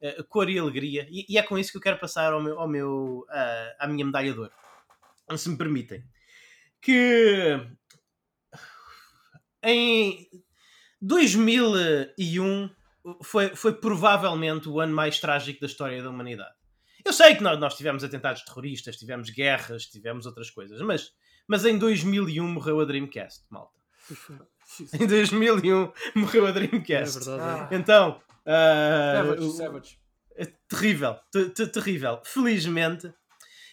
eh, 0.00 0.22
cor 0.28 0.48
e 0.48 0.58
alegria, 0.58 1.06
e, 1.10 1.26
e 1.28 1.38
é 1.38 1.42
com 1.42 1.58
isso 1.58 1.70
que 1.72 1.78
eu 1.78 1.82
quero 1.82 1.98
passar 1.98 2.32
ao 2.32 2.42
meu, 2.42 2.58
ao 2.58 2.68
meu, 2.68 3.26
ah, 3.28 3.76
à 3.80 3.86
minha 3.88 4.04
medalha 4.04 4.32
de 4.32 4.38
ouro. 4.38 4.52
Se 5.36 5.48
me 5.48 5.56
permitem. 5.56 6.04
Que 6.80 7.60
em 9.64 10.26
2001 11.00 12.70
foi, 13.22 13.54
foi 13.54 13.74
provavelmente 13.74 14.68
o 14.68 14.80
ano 14.80 14.94
mais 14.94 15.18
trágico 15.20 15.60
da 15.60 15.66
história 15.66 16.02
da 16.02 16.10
humanidade. 16.10 16.54
Eu 17.04 17.12
sei 17.12 17.34
que 17.34 17.42
nós, 17.42 17.58
nós 17.60 17.76
tivemos 17.76 18.02
atentados 18.02 18.42
terroristas, 18.44 18.96
tivemos 18.96 19.28
guerras, 19.30 19.84
tivemos 19.86 20.24
outras 20.24 20.50
coisas, 20.50 20.80
mas, 20.80 21.10
mas 21.46 21.64
em 21.66 21.76
2001 21.78 22.46
morreu 22.48 22.80
a 22.80 22.84
Dreamcast, 22.84 23.44
malta. 23.50 23.78
Em 24.98 25.06
2001 25.06 25.92
morreu 26.14 26.46
a 26.46 26.48
É 26.48 26.52
Dreamcast. 26.52 27.24
verdade. 27.24 27.42
Ah. 27.42 27.68
Então, 27.76 28.20
ah, 28.46 29.22
Savage, 29.56 29.98
é 30.36 30.46
terrível, 30.68 31.18
te- 31.30 31.50
te- 31.50 31.66
terrível. 31.66 32.22
Felizmente, 32.24 33.12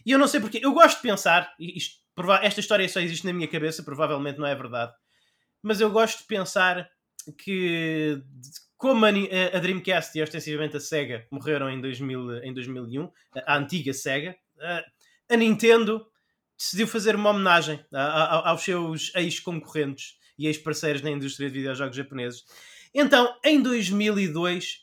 e 0.05 0.11
eu 0.11 0.19
não 0.19 0.27
sei 0.27 0.41
porque, 0.41 0.59
eu 0.61 0.73
gosto 0.73 0.97
de 0.97 1.03
pensar, 1.03 1.53
e 1.57 1.77
isto, 1.77 2.01
esta 2.41 2.59
história 2.59 2.87
só 2.89 2.99
existe 2.99 3.25
na 3.25 3.31
minha 3.33 3.47
cabeça, 3.47 3.81
provavelmente 3.83 4.39
não 4.39 4.45
é 4.47 4.53
verdade, 4.53 4.91
mas 5.61 5.79
eu 5.81 5.89
gosto 5.91 6.19
de 6.19 6.25
pensar 6.25 6.89
que, 7.37 8.21
como 8.77 9.05
a, 9.05 9.11
Dreamcast 9.59 10.17
e 10.17 10.21
ostensivamente 10.23 10.77
a 10.77 10.79
Sega 10.79 11.27
morreram 11.31 11.69
em, 11.69 11.79
2000, 11.79 12.43
em 12.43 12.53
2001, 12.53 13.03
a, 13.35 13.53
a 13.53 13.57
antiga 13.57 13.93
Sega, 13.93 14.35
a, 14.59 14.83
Nintendo 15.37 16.05
decidiu 16.57 16.87
fazer 16.87 17.15
uma 17.15 17.29
homenagem 17.29 17.83
a- 17.93 17.99
a- 18.01 18.49
aos 18.49 18.61
seus 18.63 19.11
ex-concorrentes 19.15 20.15
e 20.37 20.47
ex-parceiros 20.47 21.01
na 21.01 21.11
indústria 21.11 21.49
de 21.49 21.55
videojogos 21.59 21.95
japoneses. 21.95 22.43
Então, 22.93 23.35
em 23.43 23.61
2002, 23.61 24.79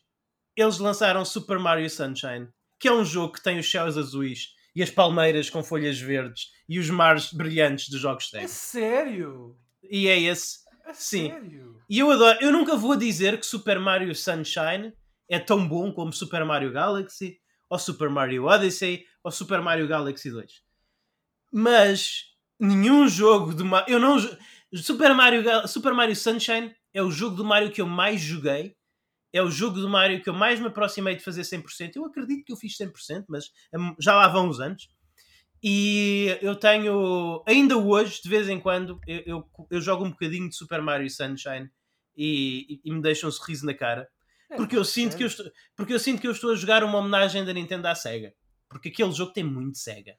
eles 0.57 0.79
lançaram 0.79 1.25
Super 1.25 1.59
Mario 1.59 1.89
Sunshine, 1.91 2.49
que 2.81 2.89
é 2.89 2.93
um 2.93 3.05
jogo 3.05 3.35
que 3.35 3.43
tem 3.43 3.59
os 3.59 3.71
céus 3.71 3.97
azuis 3.97 4.55
e 4.75 4.83
as 4.83 4.91
palmeiras 4.91 5.51
com 5.51 5.63
folhas 5.63 5.99
verdes 6.01 6.51
e 6.69 6.79
os 6.79 6.89
mares 6.89 7.33
brilhantes 7.33 7.89
dos 7.89 8.01
jogos 8.01 8.25
É 8.33 8.47
Sega. 8.47 8.49
sério? 8.49 9.57
E 9.83 10.09
é 10.09 10.19
esse. 10.21 10.59
A 10.89 10.95
Sim. 10.95 11.29
sério? 11.29 11.83
E 11.89 11.99
eu 11.99 12.11
adoro. 12.11 12.39
Eu 12.41 12.51
nunca 12.51 12.75
vou 12.75 12.97
dizer 12.97 13.39
que 13.39 13.45
Super 13.45 13.79
Mario 13.79 14.15
Sunshine 14.15 14.95
é 15.29 15.39
tão 15.39 15.69
bom 15.69 15.93
como 15.93 16.13
Super 16.15 16.47
Mario 16.47 16.73
Galaxy, 16.73 17.39
ou 17.69 17.79
Super 17.79 18.09
Mario 18.09 18.47
Odyssey, 18.47 19.05
ou 19.23 19.31
Super 19.31 19.61
Mario 19.61 19.87
Galaxy 19.87 20.31
2. 20.31 20.63
Mas 21.53 22.25
nenhum 22.59 23.07
jogo 23.07 23.55
de 23.55 23.63
Mario. 23.63 23.95
Eu 23.95 24.01
não. 24.01 24.17
Super 24.75 25.15
Mario, 25.15 25.69
Super 25.69 25.93
Mario 25.93 26.17
Sunshine 26.17 26.75
é 26.95 27.03
o 27.03 27.11
jogo 27.11 27.37
do 27.37 27.45
Mario 27.45 27.71
que 27.71 27.83
eu 27.83 27.87
mais 27.87 28.21
joguei. 28.21 28.75
É 29.31 29.43
o 29.43 29.51
jogo 29.51 29.79
do 29.79 29.91
Mario 29.91 30.23
que 30.23 30.31
eu 30.31 30.35
mais 30.35 30.59
me 30.59 30.69
aproximei 30.69 31.15
de 31.17 31.23
fazer 31.23 31.43
100%. 31.43 31.97
Eu 31.97 32.07
acredito 32.07 32.47
que 32.47 32.53
eu 32.53 32.57
fiz 32.57 32.75
100%, 32.79 33.27
mas 33.29 33.51
hum, 33.75 33.95
já 34.01 34.15
lá 34.15 34.27
vão 34.27 34.49
os 34.49 34.59
anos. 34.59 34.89
E 35.63 36.39
eu 36.41 36.55
tenho, 36.55 37.43
ainda 37.47 37.77
hoje, 37.77 38.21
de 38.23 38.29
vez 38.29 38.49
em 38.49 38.61
quando, 38.61 39.01
eu, 39.07 39.23
eu, 39.27 39.45
eu 39.71 39.81
jogo 39.81 40.05
um 40.05 40.11
bocadinho 40.11 40.49
de 40.49 40.55
Super 40.57 40.81
Mario 40.81 41.11
Sunshine 41.11 41.69
e, 42.17 42.75
e- 42.75 42.81
e 42.85 42.93
me 42.93 43.03
deixa 43.03 43.27
um 43.27 43.31
sorriso 43.31 43.67
na 43.67 43.75
cara. 43.75 44.09
É, 44.51 44.57
Porque 44.57 44.77
eu, 44.77 44.85
sinto 44.85 45.17
que 45.17 45.23
eu 45.25 45.27
estou, 45.27 45.47
porque 45.77 45.93
eu 45.93 45.99
sinto 45.99 46.21
que 46.21 46.27
eu 46.29 46.33
estou 46.33 46.53
a 46.53 46.57
jogar 46.57 46.83
uma 46.85 46.99
homenagem 46.99 47.45
da 47.45 47.53
Nintendo 47.53 47.89
à 47.89 47.95
SEGA. 47.95 48.33
Porque 48.69 48.89
aquele 48.89 49.13
jogo 49.13 49.33
tem 49.33 49.43
muito 49.45 49.79
SEGA. 49.79 50.15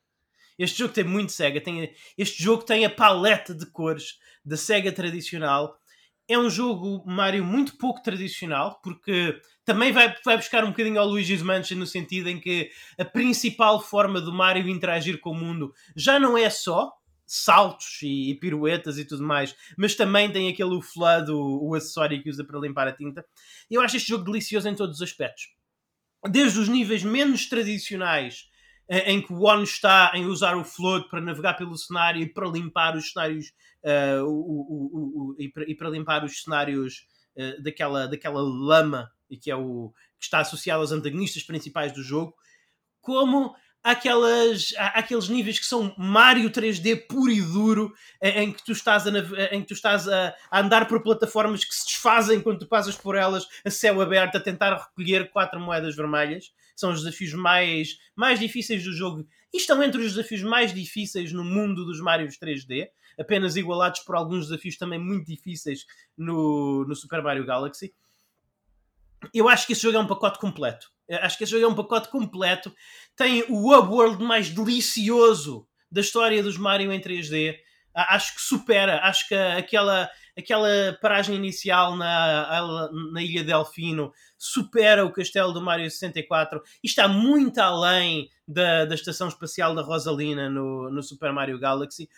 Este 0.58 0.78
jogo 0.80 0.94
tem 0.94 1.04
muito 1.06 1.32
SEGA. 1.32 1.62
Tem, 1.62 1.94
este 2.18 2.44
jogo 2.44 2.64
tem 2.64 2.86
a 2.86 2.90
paleta 2.90 3.54
de 3.56 3.66
cores 3.68 4.20
da 4.44 4.58
SEGA 4.58 4.92
tradicional. 4.92 5.79
É 6.30 6.38
um 6.38 6.50
jogo 6.50 7.04
Mario 7.08 7.44
muito 7.44 7.76
pouco 7.76 8.04
tradicional, 8.04 8.80
porque 8.84 9.42
também 9.66 9.92
vai, 9.92 10.16
vai 10.24 10.38
buscar 10.38 10.64
um 10.64 10.70
bocadinho 10.70 11.00
ao 11.00 11.08
Luigi's 11.08 11.42
Mansion 11.42 11.80
no 11.80 11.88
sentido 11.88 12.30
em 12.30 12.40
que 12.40 12.70
a 13.00 13.04
principal 13.04 13.82
forma 13.82 14.22
do 14.22 14.32
Mario 14.32 14.70
interagir 14.70 15.20
com 15.20 15.32
o 15.32 15.36
mundo 15.36 15.74
já 15.96 16.20
não 16.20 16.38
é 16.38 16.48
só 16.50 16.94
saltos 17.26 18.00
e, 18.02 18.32
e 18.32 18.36
piruetas 18.36 18.98
e 18.98 19.06
tudo 19.06 19.24
mais, 19.24 19.56
mas 19.78 19.96
também 19.96 20.32
tem 20.32 20.50
aquele 20.50 20.82
flood, 20.82 21.32
o, 21.32 21.76
acessório 21.76 22.22
que 22.22 22.30
usa 22.30 22.44
para 22.44 22.60
limpar 22.60 22.88
a 22.88 22.92
tinta. 22.92 23.24
Eu 23.70 23.82
acho 23.82 23.98
este 23.98 24.10
jogo 24.10 24.24
delicioso 24.24 24.68
em 24.68 24.76
todos 24.76 24.98
os 24.98 25.02
aspectos. 25.02 25.50
Desde 26.30 26.60
os 26.60 26.68
níveis 26.68 27.04
menos 27.04 27.48
tradicionais, 27.48 28.49
em 28.90 29.22
que 29.22 29.32
o 29.32 29.42
One 29.44 29.64
está 29.64 30.12
em 30.16 30.26
usar 30.26 30.56
o 30.58 30.64
float 30.64 31.10
para 31.10 31.22
navegar 31.22 31.54
pelo 31.56 31.78
cenário 31.78 32.22
e 32.22 32.28
para 32.28 32.48
limpar 32.48 32.96
os 32.96 33.12
cenários 33.12 33.52
eh, 33.84 34.20
o- 34.22 34.28
o- 34.28 35.32
o- 35.32 35.36
e, 35.40 35.48
para, 35.50 35.64
e 35.70 35.76
para 35.76 35.90
limpar 35.90 36.24
os 36.26 36.42
cenários 36.44 37.06
eh, 37.38 37.62
daquela, 37.62 38.08
daquela 38.08 38.42
lama 38.42 39.10
e 39.30 39.38
que 39.38 39.50
é 39.52 39.56
o 39.56 39.94
que 40.18 40.26
está 40.26 40.40
associado 40.40 40.82
aos 40.82 40.92
antagonistas 40.92 41.44
principais 41.44 41.94
do 41.94 42.02
jogo, 42.04 42.34
como 43.02 43.56
aquelas, 43.84 44.74
aqueles 44.78 45.30
níveis 45.30 45.58
que 45.60 45.66
são 45.66 45.94
Mario 45.98 46.50
3D 46.52 46.96
puro 47.08 47.32
e 47.32 47.42
duro, 47.42 47.94
em, 48.22 48.44
em 48.46 48.52
que 48.52 48.64
tu 48.64 48.72
estás, 48.74 49.08
a, 49.08 49.12
em 49.56 49.62
que 49.62 49.68
tu 49.68 49.74
estás 49.74 50.08
a, 50.08 50.36
a 50.52 50.60
andar 50.60 50.88
por 50.88 51.02
plataformas 51.02 51.64
que 51.64 51.74
se 51.74 51.86
desfazem 51.86 52.42
quando 52.42 52.60
tu 52.60 52.68
passas 52.68 52.96
por 52.98 53.16
elas 53.16 53.48
a 53.66 53.70
céu 53.70 54.02
aberto 54.02 54.36
a 54.36 54.42
tentar 54.42 54.76
recolher 54.76 55.30
quatro 55.32 55.60
moedas 55.60 55.96
vermelhas. 55.96 56.52
São 56.80 56.92
os 56.92 57.04
desafios 57.04 57.34
mais, 57.34 57.98
mais 58.16 58.40
difíceis 58.40 58.84
do 58.84 58.94
jogo 58.94 59.28
e 59.54 59.58
estão 59.58 59.82
entre 59.84 60.00
os 60.02 60.14
desafios 60.14 60.42
mais 60.44 60.74
difíceis 60.74 61.34
no 61.34 61.44
mundo 61.44 61.84
dos 61.86 62.00
Marios 62.00 62.38
3D, 62.38 62.88
apenas 63.20 63.56
igualados 63.58 64.00
por 64.02 64.16
alguns 64.16 64.48
desafios 64.48 64.78
também 64.78 65.00
muito 65.00 65.26
difíceis 65.28 65.86
no, 66.18 66.86
no 66.88 66.96
Super 66.96 67.22
Mario 67.22 67.46
Galaxy. 67.46 67.94
Eu 69.34 69.50
acho 69.50 69.68
que 69.68 69.74
esse 69.74 69.82
jogo 69.82 69.98
é 69.98 70.00
um 70.00 70.08
pacote 70.08 70.40
completo. 70.40 70.90
Eu 71.08 71.18
acho 71.20 71.38
que 71.38 71.44
esse 71.44 71.52
jogo 71.52 71.66
é 71.66 71.68
um 71.68 71.76
pacote 71.76 72.10
completo. 72.10 72.74
Tem 73.16 73.44
o 73.50 73.68
World 73.68 74.24
mais 74.24 74.50
delicioso 74.50 75.68
da 75.92 76.02
história 76.02 76.42
dos 76.42 76.58
Mario 76.58 76.92
em 76.94 77.02
3D. 77.02 77.58
A- 77.94 78.16
Acho 78.16 78.36
que 78.36 78.42
supera. 78.42 79.00
Acho 79.04 79.28
que 79.28 79.36
aquela, 79.36 80.10
aquela 80.40 80.98
paragem 81.02 81.36
inicial 81.36 81.96
na, 81.96 82.90
na 83.12 83.22
Ilha 83.22 83.44
Delfino 83.44 84.12
supera 84.38 85.06
o 85.06 85.12
castelo 85.12 85.52
do 85.52 85.62
Mario 85.62 85.90
64 85.90 86.62
e 86.84 86.88
está 86.88 87.08
muito 87.08 87.60
além 87.60 88.30
da, 88.48 88.86
da 88.86 88.96
estação 88.96 89.28
espacial 89.28 89.76
da 89.76 89.82
Rosalina 89.82 90.50
no, 90.50 90.90
no 90.90 91.04
Super 91.04 91.32
Mario 91.32 91.60
Galaxy. 91.60 92.10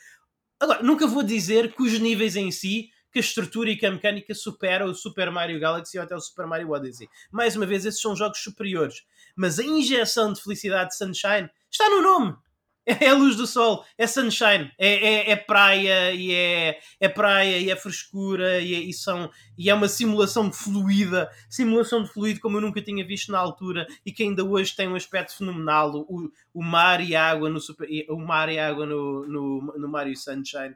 Agora, 0.60 0.84
nunca 0.84 1.08
vou 1.08 1.24
dizer 1.24 1.74
que 1.74 1.82
os 1.82 2.00
níveis 2.00 2.36
em 2.36 2.52
si, 2.52 2.90
que 3.12 3.20
a 3.20 3.22
estrutura 3.22 3.72
e 3.72 3.76
que 3.76 3.86
a 3.86 3.92
mecânica 3.92 4.34
supera 4.34 4.86
o 4.86 4.94
Super 4.94 5.32
Mario 5.32 5.60
Galaxy 5.60 5.98
ou 5.98 6.04
até 6.04 6.16
o 6.16 6.20
Super 6.20 6.46
Mario 6.46 6.70
Odyssey. 6.70 7.10
Mais 7.32 7.56
uma 7.56 7.66
vez, 7.66 7.86
esses 7.86 8.00
são 8.00 8.16
jogos 8.16 8.40
superiores. 8.40 9.04
Mas 9.36 9.60
a 9.60 9.64
injeção 9.64 10.32
de 10.32 10.42
felicidade 10.42 10.92
de 10.92 10.98
Sunshine 10.98 11.50
está 11.70 11.90
no 11.90 12.02
nome. 12.02 12.36
É 12.84 13.10
a 13.10 13.14
luz 13.14 13.36
do 13.36 13.46
sol, 13.46 13.86
é 13.96 14.08
sunshine, 14.08 14.72
é, 14.76 14.88
é, 14.88 15.32
é 15.32 15.36
praia 15.36 16.12
e 16.14 16.34
é, 16.34 16.80
é 17.00 17.08
praia 17.08 17.60
e 17.60 17.70
é 17.70 17.76
frescura 17.76 18.60
e 18.60 18.74
é, 18.74 18.80
e 18.80 18.92
são, 18.92 19.30
e 19.56 19.70
é 19.70 19.74
uma 19.74 19.88
simulação 19.88 20.52
fluida, 20.52 21.30
simulação 21.48 22.02
de 22.02 22.10
fluido 22.10 22.40
como 22.40 22.58
eu 22.58 22.62
nunca 22.62 22.82
tinha 22.82 23.06
visto 23.06 23.32
na 23.32 23.38
altura 23.38 23.86
e 24.04 24.12
que 24.12 24.24
ainda 24.24 24.44
hoje 24.44 24.76
tem 24.76 24.88
um 24.88 24.96
aspecto 24.96 25.38
fenomenal. 25.38 25.92
O, 26.10 26.32
o 26.52 26.64
mar 26.64 27.02
e 27.02 27.16
a 27.16 27.24
água 27.24 27.50
no, 27.50 27.60
super, 27.60 27.88
o 28.10 28.18
mar 28.18 28.50
e 28.50 28.58
água 28.58 28.88
no, 28.88 29.28
no, 29.28 29.62
no 29.78 29.88
Mario 29.88 30.18
Sunshine 30.18 30.76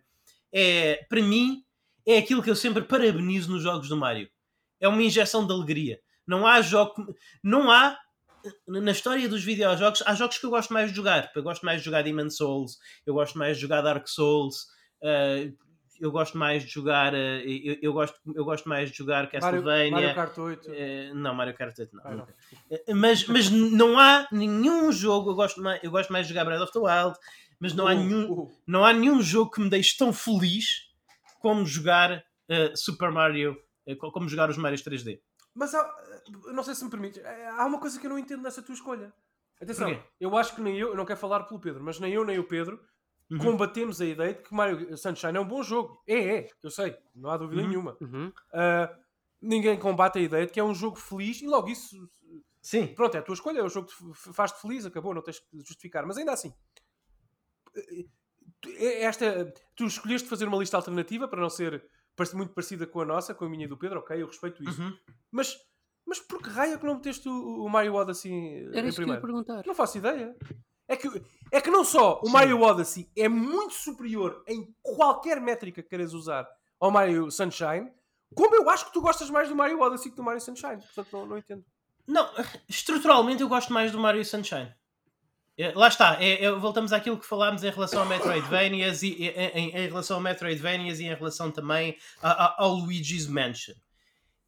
é, 0.57 1.05
para 1.09 1.21
mim, 1.21 1.65
é 2.05 2.17
aquilo 2.17 2.41
que 2.41 2.49
eu 2.49 2.55
sempre 2.55 2.83
parabenizo 2.83 3.51
nos 3.51 3.61
jogos 3.61 3.89
do 3.89 3.97
Mario. 3.97 4.29
É 4.79 4.87
uma 4.87 5.03
injeção 5.03 5.45
de 5.45 5.51
alegria. 5.51 5.99
Não 6.25 6.47
há 6.47 6.61
jogo, 6.61 7.13
não 7.43 7.69
há 7.69 7.97
na 8.67 8.91
história 8.91 9.27
dos 9.27 9.43
videojogos, 9.43 10.03
há 10.05 10.13
jogos 10.15 10.37
que 10.37 10.45
eu 10.45 10.49
gosto 10.49 10.73
mais 10.73 10.89
de 10.89 10.95
jogar. 10.95 11.31
Eu 11.35 11.43
gosto 11.43 11.65
mais 11.65 11.79
de 11.79 11.85
jogar 11.85 12.03
Demon 12.03 12.29
Souls, 12.29 12.77
eu 13.05 13.13
gosto 13.13 13.37
mais 13.37 13.57
de 13.57 13.61
jogar 13.61 13.81
Dark 13.81 14.07
Souls, 14.07 14.63
uh, 15.01 15.53
eu 15.99 16.11
gosto 16.11 16.37
mais 16.37 16.63
de 16.63 16.69
jogar, 16.69 17.13
uh, 17.13 17.17
eu, 17.17 17.77
eu, 17.81 17.93
gosto, 17.93 18.19
eu 18.35 18.43
gosto 18.43 18.67
mais 18.67 18.91
de 18.91 18.97
jogar 18.97 19.29
Castlevania. 19.29 19.91
Mario, 19.91 20.07
Mario 20.07 20.15
Kart 20.15 20.37
8. 20.37 20.69
Uh, 20.69 21.15
não, 21.15 21.33
Mario 21.33 21.53
Kart 21.55 21.77
8 21.77 21.95
não. 21.95 22.03
Ah, 22.03 22.15
não. 22.15 22.27
Mas, 22.95 23.25
mas 23.27 23.49
não 23.49 23.99
há 23.99 24.27
nenhum 24.31 24.91
jogo, 24.91 25.31
eu 25.31 25.35
gosto, 25.35 25.61
mais, 25.61 25.83
eu 25.83 25.91
gosto 25.91 26.11
mais 26.11 26.27
de 26.27 26.33
jogar 26.33 26.45
Breath 26.45 26.61
of 26.61 26.73
the 26.73 26.79
Wild, 26.79 27.17
mas 27.59 27.73
não, 27.73 27.85
Uh, 27.85 27.87
há, 27.87 27.95
nenhum, 27.95 28.31
uh. 28.31 28.51
não 28.67 28.85
há 28.85 28.93
nenhum 28.93 29.21
jogo 29.21 29.51
que 29.51 29.61
me 29.61 29.69
deixe 29.69 29.97
tão 29.97 30.11
feliz 30.11 30.89
como 31.39 31.65
jogar 31.65 32.23
uh, 32.49 32.75
Super 32.75 33.11
Mario, 33.11 33.57
como 34.13 34.27
jogar 34.27 34.49
os 34.49 34.57
Marios 34.57 34.83
3D. 34.83 35.19
Mas 35.55 35.73
há, 35.73 35.95
não 36.53 36.63
sei 36.63 36.75
se 36.75 36.83
me 36.83 36.91
permite, 36.91 37.21
há 37.25 37.65
uma 37.65 37.79
coisa 37.79 37.97
que 37.99 38.05
eu 38.05 38.09
não 38.09 38.19
entendo 38.19 38.43
nessa 38.43 38.61
tua 38.61 38.75
escolha. 38.75 39.13
Atenção, 39.61 39.87
Porquê? 39.87 40.07
eu 40.19 40.37
acho 40.37 40.53
que 40.53 40.61
nem 40.61 40.77
eu, 40.77 40.89
eu 40.89 40.95
não 40.95 41.05
quero 41.05 41.19
falar 41.19 41.45
pelo 41.45 41.61
Pedro, 41.61 41.81
mas 41.81 41.97
nem 41.99 42.13
eu 42.13 42.25
nem 42.25 42.37
o 42.37 42.43
Pedro 42.43 42.79
uhum. 43.31 43.37
combatemos 43.37 44.01
a 44.01 44.05
ideia 44.05 44.33
de 44.33 44.41
que 44.43 44.53
Mario 44.53 44.97
Sunshine 44.97 45.37
é 45.37 45.39
um 45.39 45.47
bom 45.47 45.63
jogo. 45.63 46.01
É, 46.05 46.37
é, 46.37 46.49
eu 46.61 46.69
sei, 46.69 46.97
não 47.15 47.29
há 47.29 47.37
dúvida 47.37 47.61
Uhum. 47.61 47.67
nenhuma. 47.69 47.97
Uhum. 48.01 48.27
Uh, 48.27 48.95
ninguém 49.41 49.79
combate 49.79 50.19
a 50.19 50.21
ideia 50.21 50.45
de 50.45 50.51
que 50.51 50.59
é 50.59 50.63
um 50.63 50.75
jogo 50.75 50.97
feliz 50.97 51.41
e 51.41 51.47
logo 51.47 51.69
isso. 51.69 51.95
Sim. 52.61 52.87
Pronto, 52.87 53.15
é 53.15 53.19
a 53.19 53.23
tua 53.23 53.35
escolha, 53.35 53.59
é 53.59 53.63
o 53.63 53.69
jogo 53.69 53.87
que 53.87 54.33
faz-te 54.33 54.59
feliz, 54.59 54.85
acabou, 54.85 55.13
não 55.13 55.21
tens 55.21 55.39
que 55.39 55.57
justificar. 55.59 56.05
Mas 56.05 56.17
ainda 56.17 56.33
assim, 56.33 56.53
esta, 59.01 59.53
tu 59.75 59.85
escolheste 59.85 60.27
fazer 60.27 60.47
uma 60.47 60.57
lista 60.57 60.75
alternativa 60.75 61.27
para 61.27 61.41
não 61.41 61.49
ser 61.49 61.87
muito 62.35 62.53
parecida 62.53 62.87
com 62.87 63.01
a 63.01 63.05
nossa, 63.05 63.33
com 63.33 63.45
a 63.45 63.49
minha 63.49 63.65
e 63.65 63.67
do 63.67 63.77
Pedro, 63.77 63.99
ok, 63.99 64.21
eu 64.21 64.27
respeito 64.27 64.63
isso. 64.63 64.81
Uhum. 64.81 64.97
Mas, 65.31 65.55
mas 66.05 66.19
por 66.19 66.41
que 66.41 66.49
raio 66.49 66.73
é 66.73 66.77
que 66.77 66.85
não 66.85 66.95
meteste 66.95 67.27
o, 67.27 67.65
o 67.65 67.69
Mario 67.69 67.95
Odyssey 67.95 68.67
Era 68.73 68.81
em 68.81 68.89
isso 68.89 69.03
que 69.03 69.09
eu 69.09 69.13
ia 69.13 69.21
perguntar. 69.21 69.63
Não 69.65 69.75
faço 69.75 69.97
ideia. 69.97 70.35
É 70.87 70.95
que, 70.95 71.09
é 71.51 71.59
que 71.59 71.71
não 71.71 71.83
só 71.83 72.19
o 72.21 72.27
Sim. 72.27 72.31
Mario 72.31 72.61
Odyssey 72.61 73.09
é 73.17 73.27
muito 73.27 73.73
superior 73.73 74.43
em 74.47 74.73
qualquer 74.81 75.41
métrica 75.41 75.81
que 75.81 75.89
queiras 75.89 76.13
usar 76.13 76.47
ao 76.79 76.91
Mario 76.91 77.31
Sunshine, 77.31 77.91
como 78.35 78.55
eu 78.55 78.69
acho 78.69 78.85
que 78.85 78.93
tu 78.93 79.01
gostas 79.01 79.29
mais 79.29 79.49
do 79.49 79.55
Mario 79.55 79.79
Odyssey 79.81 80.11
que 80.11 80.17
do 80.17 80.23
Mario 80.23 80.41
Sunshine. 80.41 80.77
Portanto, 80.77 81.07
não, 81.11 81.25
não 81.25 81.37
entendo. 81.37 81.65
Não, 82.07 82.29
estruturalmente 82.69 83.41
eu 83.41 83.49
gosto 83.49 83.73
mais 83.73 83.91
do 83.91 83.99
Mario 83.99 84.23
Sunshine. 84.23 84.73
É, 85.57 85.71
Lá 85.73 85.87
está, 85.87 86.17
é- 86.21 86.43
é- 86.43 86.51
voltamos 86.51 86.91
àquilo 86.91 87.17
que 87.17 87.25
falámos 87.25 87.63
em 87.63 87.69
relação 87.69 88.01
a 88.01 88.05
Metroidvanias 88.05 89.03
e 89.03 89.07
e- 89.13 89.29
em, 89.53 89.69
em 89.69 89.87
relação 89.87 90.17
a 90.17 90.21
Metroidvanias 90.21 90.99
e 90.99 91.05
em 91.05 91.13
relação 91.15 91.49
também 91.49 91.97
a- 92.21 92.31
a- 92.45 92.55
ao 92.57 92.73
Luigi's 92.75 93.25
Mansion. 93.27 93.73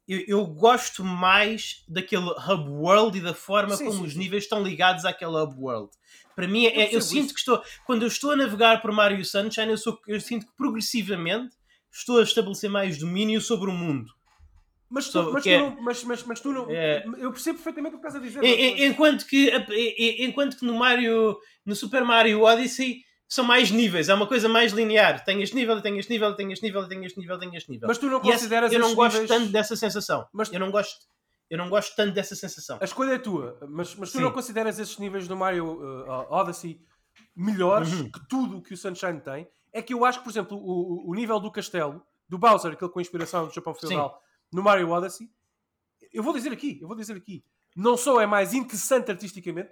Eu, 0.06 0.24
eu 0.26 0.46
gosto 0.46 1.02
mais 1.04 1.82
daquele 1.88 2.30
hub 2.30 2.68
world 2.70 3.16
e 3.18 3.20
da 3.20 3.34
forma 3.34 3.76
Sim, 3.76 3.86
como 3.86 3.98
sim, 4.00 4.04
os 4.06 4.12
sim. 4.12 4.18
níveis 4.18 4.44
estão 4.44 4.62
ligados 4.62 5.04
àquele 5.04 5.36
hub 5.36 5.54
world. 5.58 5.90
Para 6.36 6.46
mim, 6.46 6.66
é- 6.66 6.68
Eu 6.68 6.80
eu, 6.80 6.90
percebo 6.90 7.02
sinto 7.02 7.24
isso. 7.26 7.34
que 7.34 7.40
estou, 7.40 7.62
quando 7.86 8.02
eu 8.02 8.08
estou 8.08 8.30
a 8.32 8.36
navegar 8.36 8.80
por 8.82 8.92
Mario 8.92 9.24
Sunshine, 9.24 9.70
eu, 9.70 9.78
sou, 9.78 9.98
eu 10.06 10.20
sinto 10.20 10.46
que 10.46 10.52
progressivamente 10.56 11.56
estou 11.92 12.20
a 12.20 12.22
estabelecer 12.22 12.70
mais 12.70 12.98
domínio 12.98 13.40
sobre 13.40 13.70
o 13.70 13.74
mundo. 13.74 14.10
Mas 14.90 15.10
tu, 15.10 15.32
mas, 15.32 15.42
que 15.42 15.50
tu 15.50 15.52
é- 15.54 15.58
não, 15.58 15.80
mas, 15.82 16.02
mas, 16.04 16.22
mas 16.24 16.40
tu 16.40 16.52
não. 16.52 16.66
É. 16.70 17.04
Eu 17.18 17.30
percebo 17.30 17.56
perfeitamente 17.58 17.96
o 17.96 18.00
que 18.00 18.06
estás 18.06 18.16
a 18.22 18.24
dizer. 18.26 18.40
Mas- 18.40 18.50
en- 18.50 18.86
Enquanto 18.86 19.26
que, 19.26 19.48
en- 19.50 20.24
enquanto 20.24 20.56
que 20.56 20.64
no 20.64 20.74
Mario, 20.74 21.36
no 21.66 21.74
Super 21.76 22.04
Mario 22.04 22.40
Odyssey 22.42 23.02
são 23.28 23.44
mais 23.44 23.70
níveis, 23.70 24.08
é 24.08 24.14
uma 24.14 24.26
coisa 24.26 24.48
mais 24.48 24.72
linear. 24.72 25.22
Tem 25.24 25.42
este 25.42 25.54
nível, 25.54 25.82
tem 25.82 25.98
este 25.98 26.10
nível, 26.10 26.34
tem 26.34 26.50
este 26.52 26.64
nível, 26.64 26.88
tem 26.88 27.04
este 27.04 27.18
nível, 27.20 27.38
tem 27.38 27.54
este 27.54 27.70
nível. 27.70 27.86
mas 27.86 27.98
tu 27.98 28.06
não 28.06 28.16
E 28.16 28.20
essa- 28.30 28.32
consideras 28.38 28.72
eu 28.72 28.78
não 28.80 28.94
gosto 28.94 29.20
níveis- 29.20 29.28
tanto 29.28 29.52
dessa 29.52 29.76
sensação. 29.76 30.26
Mas- 30.32 30.50
Eu 30.50 30.58
não 30.60 30.70
gosto, 30.70 30.96
eu 31.50 31.58
não 31.58 31.68
gosto 31.68 31.94
tanto 31.94 32.14
dessa 32.14 32.34
sensação. 32.34 32.78
A 32.80 32.84
escolha 32.84 33.12
é 33.12 33.18
tua, 33.18 33.58
mas, 33.68 33.94
mas 33.94 34.10
tu 34.10 34.16
Sim. 34.18 34.24
não 34.24 34.32
consideras 34.32 34.78
esses 34.78 34.96
níveis 34.96 35.28
do 35.28 35.36
Mario 35.36 35.66
uh, 35.66 36.26
Odyssey 36.32 36.80
melhores 37.36 37.92
Uhum. 37.92 38.10
que 38.10 38.26
tudo 38.28 38.58
o 38.58 38.62
que 38.62 38.72
o 38.72 38.76
Sunshine 38.76 39.20
tem? 39.20 39.46
É 39.72 39.82
que 39.82 39.92
eu 39.92 40.04
acho 40.04 40.18
que, 40.18 40.24
por 40.24 40.30
exemplo, 40.30 40.56
o, 40.58 41.10
o 41.10 41.14
nível 41.14 41.38
do 41.38 41.50
castelo 41.52 42.02
do 42.28 42.38
Bowser, 42.38 42.72
aquele 42.72 42.90
com 42.90 43.00
inspiração 43.00 43.46
do 43.46 43.52
Japão 43.54 43.74
feudal, 43.74 44.20
no 44.52 44.62
Mario 44.62 44.90
Odyssey, 44.90 45.30
eu 46.12 46.22
vou 46.22 46.32
dizer 46.32 46.52
aqui, 46.52 46.78
eu 46.80 46.88
vou 46.88 46.96
dizer 46.96 47.16
aqui, 47.16 47.44
não 47.76 47.96
só 47.96 48.20
é 48.20 48.26
mais 48.26 48.54
interessante 48.54 49.10
artisticamente, 49.10 49.70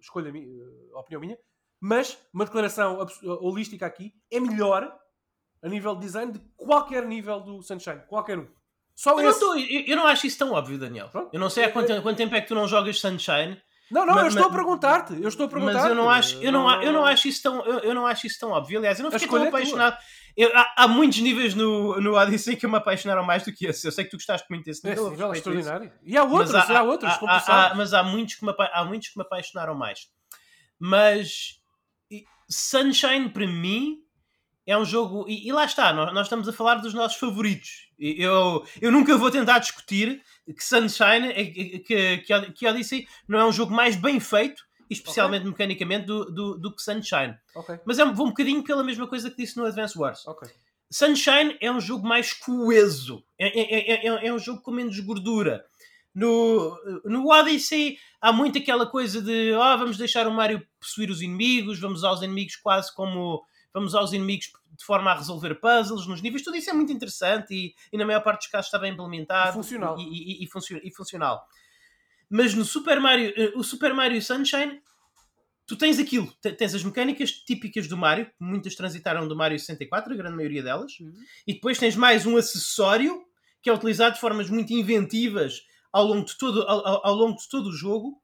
escolha 0.00 0.32
minha, 0.32 0.46
eh, 0.46 0.94
opinião 0.94 1.20
minha, 1.20 1.38
mas 1.80 2.18
uma 2.32 2.44
declaração 2.44 2.98
holística 3.40 3.86
aqui 3.86 4.14
é 4.30 4.40
melhor 4.40 4.92
a 5.62 5.68
nível 5.68 5.94
de 5.94 6.02
design 6.02 6.32
de 6.32 6.40
qualquer 6.56 7.06
nível 7.06 7.40
do 7.40 7.62
Sunshine, 7.62 8.02
qualquer 8.08 8.38
um. 8.38 8.48
Só 8.94 9.12
eu, 9.20 9.30
esse... 9.30 9.40
não 9.40 9.52
tô, 9.52 9.58
eu, 9.58 9.80
eu, 9.86 9.96
não 9.96 10.06
acho 10.06 10.26
isso 10.26 10.38
tão 10.38 10.52
óbvio, 10.52 10.76
Daniel. 10.76 11.08
Pronto. 11.08 11.32
Eu 11.32 11.38
não 11.38 11.48
sei 11.48 11.64
há 11.64 11.72
quanto, 11.72 12.02
quanto 12.02 12.16
tempo 12.16 12.34
é 12.34 12.40
que 12.40 12.48
tu 12.48 12.54
não 12.54 12.66
jogas 12.66 12.98
Sunshine. 12.98 13.60
Não, 13.90 14.04
não, 14.04 14.14
mas, 14.14 14.24
eu 14.24 14.28
estou 14.28 14.46
a 14.46 14.50
perguntar-te. 14.50 15.12
Eu 15.14 15.28
estou 15.28 15.46
a 15.46 15.48
perguntar. 15.48 15.74
Mas 15.74 15.88
eu 15.88 15.94
não 15.94 16.10
acho, 16.10 16.42
eu 16.42 16.52
não, 16.52 16.82
eu 16.82 16.92
não 16.92 17.04
acho 17.04 17.28
isso 17.28 17.42
tão, 17.42 17.64
eu, 17.64 17.78
eu 17.80 17.94
não 17.94 18.06
acho 18.06 18.26
isso 18.26 18.38
tão 18.38 18.50
óbvio. 18.50 18.78
Aliás, 18.78 18.98
eu 18.98 19.04
não 19.04 19.10
fiquei 19.10 19.28
tão 19.28 19.44
é 19.44 19.48
apaixonado. 19.48 19.96
Eu, 20.36 20.56
há, 20.56 20.74
há, 20.76 20.88
muitos 20.88 21.18
níveis 21.18 21.54
no, 21.54 22.00
no 22.00 22.14
Odyssey 22.14 22.56
que 22.56 22.66
me 22.66 22.76
apaixonaram 22.76 23.24
mais 23.24 23.44
do 23.44 23.52
que 23.52 23.66
esse. 23.66 23.86
Eu 23.86 23.92
sei 23.92 24.04
que 24.04 24.10
tu 24.10 24.16
gostaste 24.16 24.46
muito 24.50 24.64
desse 24.64 24.86
nível. 24.86 25.08
É, 25.08 25.10
é 25.10 25.32
extraordinário. 25.32 25.92
E 26.04 26.16
há 26.16 26.22
outros, 26.22 26.52
mas 26.52 26.70
há, 26.70 26.78
há 26.78 26.82
outros, 26.82 27.12
há, 27.22 27.70
há, 27.70 27.74
mas 27.74 27.92
há 27.92 28.02
muitos, 28.02 28.36
que 28.36 28.44
me, 28.44 28.54
há 28.58 28.84
muitos 28.84 29.08
que 29.08 29.18
me 29.18 29.22
apaixonaram 29.22 29.74
mais. 29.74 30.08
Mas 30.78 31.58
Sunshine, 32.48 33.28
para 33.30 33.46
mim, 33.46 33.98
é 34.68 34.76
um 34.76 34.84
jogo. 34.84 35.24
E, 35.26 35.48
e 35.48 35.50
lá 35.50 35.64
está, 35.64 35.94
nós, 35.94 36.12
nós, 36.12 36.26
estamos 36.26 36.46
a 36.46 36.52
falar 36.52 36.74
dos 36.74 36.92
nossos 36.92 37.18
favoritos. 37.18 37.88
Eu, 37.98 38.62
eu 38.82 38.92
nunca 38.92 39.16
vou 39.16 39.30
tentar 39.30 39.58
discutir 39.60 40.22
que 40.46 40.62
Sunshine, 40.62 41.32
é, 41.32 41.44
que, 41.46 42.18
que, 42.18 42.52
que 42.52 42.66
Odyssey 42.66 43.08
não 43.26 43.38
é 43.38 43.46
um 43.46 43.50
jogo 43.50 43.72
mais 43.72 43.96
bem 43.96 44.20
feito, 44.20 44.62
especialmente 44.90 45.40
okay. 45.40 45.50
mecanicamente, 45.52 46.04
do, 46.04 46.26
do, 46.26 46.58
do, 46.58 46.74
que 46.74 46.82
Sunshine. 46.82 47.34
Okay. 47.54 47.80
Mas 47.82 47.98
é, 47.98 48.04
vou 48.04 48.26
um 48.26 48.28
bocadinho 48.28 48.62
pela 48.62 48.84
mesma 48.84 49.06
coisa 49.06 49.30
que 49.30 49.38
disse 49.38 49.56
no 49.56 49.64
Advance 49.64 49.98
Wars. 49.98 50.26
Okay. 50.26 50.50
Sunshine 50.90 51.56
é 51.62 51.72
um 51.72 51.80
jogo 51.80 52.06
mais 52.06 52.34
coeso, 52.34 53.24
é, 53.38 53.46
é, 53.46 54.06
é, 54.06 54.26
é 54.26 54.32
um 54.32 54.38
jogo 54.38 54.60
com 54.60 54.70
menos 54.70 55.00
gordura. 55.00 55.64
No, 56.14 56.76
no 57.04 57.26
Odyssey 57.30 57.98
há 58.20 58.32
muito 58.32 58.58
aquela 58.58 58.86
coisa 58.86 59.22
de 59.22 59.52
oh, 59.52 59.78
vamos 59.78 59.96
deixar 59.96 60.26
o 60.26 60.32
Mario 60.32 60.66
possuir 60.80 61.10
os 61.10 61.22
inimigos, 61.22 61.78
vamos 61.78 62.04
aos 62.04 62.20
inimigos 62.22 62.56
quase 62.56 62.94
como 62.94 63.44
vamos 63.72 63.94
aos 63.94 64.12
inimigos 64.12 64.50
de 64.78 64.84
forma 64.84 65.10
a 65.10 65.14
resolver 65.14 65.56
puzzles 65.56 66.06
nos 66.06 66.22
níveis, 66.22 66.42
tudo 66.42 66.56
isso 66.56 66.70
é 66.70 66.72
muito 66.72 66.92
interessante 66.92 67.52
e, 67.52 67.74
e 67.92 67.98
na 67.98 68.06
maior 68.06 68.22
parte 68.22 68.42
dos 68.42 68.48
casos 68.48 68.66
está 68.68 68.78
bem 68.78 68.92
implementado 68.92 69.50
e 69.50 69.52
funcional. 69.54 69.98
E, 69.98 70.02
e, 70.02 70.44
e, 70.44 70.48
e 70.84 70.94
funcional. 70.94 71.44
Mas 72.30 72.54
no 72.54 72.64
Super 72.64 73.00
Mario, 73.00 73.32
eh, 73.36 73.52
o 73.56 73.64
Super 73.64 73.92
Mario 73.92 74.22
Sunshine, 74.22 74.80
tu 75.66 75.76
tens 75.76 75.98
aquilo, 75.98 76.32
tens 76.56 76.74
as 76.74 76.84
mecânicas 76.84 77.32
típicas 77.32 77.88
do 77.88 77.96
Mario, 77.96 78.30
muitas 78.38 78.74
transitaram 78.74 79.26
do 79.26 79.34
Mario 79.34 79.58
64, 79.58 80.12
a 80.12 80.16
grande 80.16 80.36
maioria 80.36 80.62
delas, 80.62 80.92
uhum. 81.00 81.12
e 81.46 81.54
depois 81.54 81.78
tens 81.78 81.96
mais 81.96 82.24
um 82.24 82.36
acessório 82.36 83.24
que 83.60 83.68
é 83.68 83.72
utilizado 83.72 84.14
de 84.14 84.20
formas 84.20 84.48
muito 84.48 84.72
inventivas 84.72 85.62
ao 85.92 86.04
longo 86.04 86.24
de 86.24 86.38
todo, 86.38 86.62
ao, 86.62 87.06
ao 87.06 87.14
longo 87.14 87.36
de 87.36 87.48
todo 87.48 87.70
o 87.70 87.72
jogo 87.72 88.22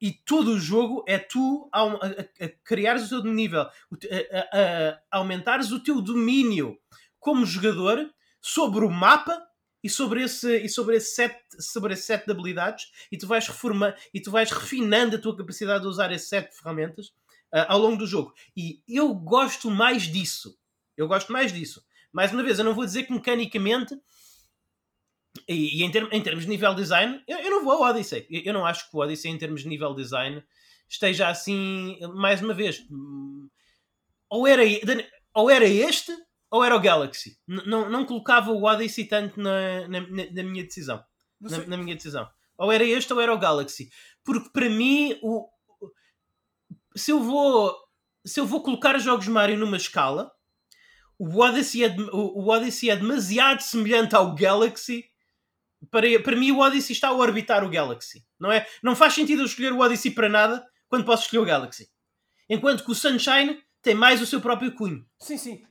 e 0.00 0.12
todo 0.12 0.52
o 0.52 0.60
jogo 0.60 1.04
é 1.06 1.18
tu 1.18 1.68
a, 1.72 1.82
a, 1.82 2.44
a 2.44 2.48
criares 2.64 3.12
o 3.12 3.22
teu 3.22 3.32
nível, 3.32 3.60
a, 3.60 3.70
a, 3.70 5.18
aumentares 5.18 5.70
o 5.70 5.80
teu 5.80 6.00
domínio 6.00 6.78
como 7.18 7.44
jogador 7.44 8.10
sobre 8.40 8.84
o 8.84 8.90
mapa 8.90 9.46
e 9.82 9.88
sobre 9.88 10.22
esse, 10.22 10.58
e 10.58 10.68
sobre 10.68 10.96
esse, 10.96 11.14
set, 11.14 11.36
sobre 11.58 11.94
esse 11.94 12.04
set 12.04 12.24
de 12.24 12.32
habilidades 12.32 12.90
e 13.10 13.18
tu 13.18 13.26
vais 13.26 13.46
reformar 13.46 13.96
e 14.12 14.20
tu 14.20 14.30
vais 14.30 14.50
refinando 14.50 15.16
a 15.16 15.18
tua 15.18 15.36
capacidade 15.36 15.82
de 15.82 15.88
usar 15.88 16.10
esse 16.12 16.28
set 16.28 16.50
de 16.50 16.56
ferramentas 16.56 17.08
uh, 17.52 17.66
ao 17.68 17.78
longo 17.78 17.96
do 17.96 18.06
jogo. 18.06 18.34
E 18.56 18.82
eu 18.88 19.14
gosto 19.14 19.70
mais 19.70 20.04
disso. 20.04 20.58
Eu 20.96 21.08
gosto 21.08 21.32
mais 21.32 21.52
disso. 21.52 21.84
Mais 22.12 22.32
uma 22.32 22.42
vez, 22.42 22.58
eu 22.58 22.64
não 22.64 22.74
vou 22.74 22.84
dizer 22.84 23.04
que 23.04 23.12
mecanicamente 23.12 23.98
e, 25.48 25.80
e 25.80 25.84
em, 25.84 25.90
term, 25.90 26.08
em, 26.10 26.22
termos 26.22 26.44
de 26.44 26.50
nível 26.50 26.74
design, 26.74 27.22
eu, 27.26 27.38
eu, 27.38 27.50
não 27.50 27.64
vou 27.64 27.72
ao 27.72 27.90
Odyssey. 27.90 28.26
Eu, 28.30 28.42
eu, 28.46 28.52
não 28.52 28.66
acho 28.66 28.88
que 28.88 28.96
o 28.96 29.00
Odyssey, 29.00 29.30
em 29.30 29.38
termos 29.38 29.62
de 29.62 29.68
nível 29.68 29.94
design, 29.94 30.42
esteja 30.88 31.28
assim, 31.28 31.98
mais 32.14 32.42
uma 32.42 32.52
vez. 32.52 32.84
Ou 34.28 34.46
era, 34.46 34.62
ou 35.34 35.50
era 35.50 35.66
este, 35.66 36.12
ou 36.50 36.64
era 36.64 36.74
o 36.74 36.80
Galaxy. 36.80 37.38
N 37.46 37.62
não, 37.66 37.88
não 37.88 38.04
colocava 38.04 38.50
o 38.50 38.64
Odyssey 38.64 39.04
tanto 39.04 39.40
na, 39.40 39.86
na, 39.88 40.00
na 40.00 40.42
minha 40.42 40.64
decisão. 40.64 41.02
Na, 41.40 41.58
na, 41.66 41.76
minha 41.76 41.94
decisão. 41.94 42.28
Ou 42.58 42.70
era 42.70 42.84
este, 42.84 43.12
ou 43.12 43.20
era 43.20 43.32
o 43.32 43.38
Galaxy. 43.38 43.88
Porque 44.24 44.50
para 44.50 44.68
mim, 44.68 45.18
o, 45.22 45.48
se 46.96 47.12
eu 47.12 47.22
vou. 47.22 47.74
Se 48.22 48.38
eu 48.38 48.44
vou 48.44 48.62
colocar 48.62 48.98
jogos 48.98 49.26
Mario 49.28 49.56
numa 49.56 49.78
escala, 49.78 50.30
o 51.18 51.40
Odyssey 51.40 51.84
é, 51.84 51.96
o, 52.12 52.42
o 52.42 52.48
Odyssey 52.48 52.90
é 52.90 52.96
demasiado 52.96 53.60
semelhante 53.60 54.14
ao 54.14 54.34
Galaxy 54.34 55.09
para, 55.90 56.06
para 56.22 56.36
mim 56.36 56.52
o 56.52 56.58
Odyssey 56.58 56.92
está 56.92 57.08
a 57.08 57.12
orbitar 57.12 57.64
o 57.64 57.70
Galaxy. 57.70 58.24
Não, 58.38 58.50
é? 58.50 58.66
não 58.82 58.94
faz 58.94 59.14
sentido 59.14 59.42
eu 59.42 59.46
escolher 59.46 59.72
o 59.72 59.80
Odyssey 59.80 60.10
para 60.10 60.28
nada 60.28 60.66
quando 60.88 61.04
posso 61.04 61.24
escolher 61.24 61.42
o 61.42 61.46
Galaxy. 61.46 61.88
Enquanto 62.48 62.84
que 62.84 62.90
o 62.90 62.94
Sunshine 62.94 63.62
tem 63.80 63.94
mais 63.94 64.20
o 64.20 64.26
seu 64.26 64.40
próprio 64.40 64.74
cunho. 64.74 65.06
Sim, 65.18 65.38
sim. 65.38 65.64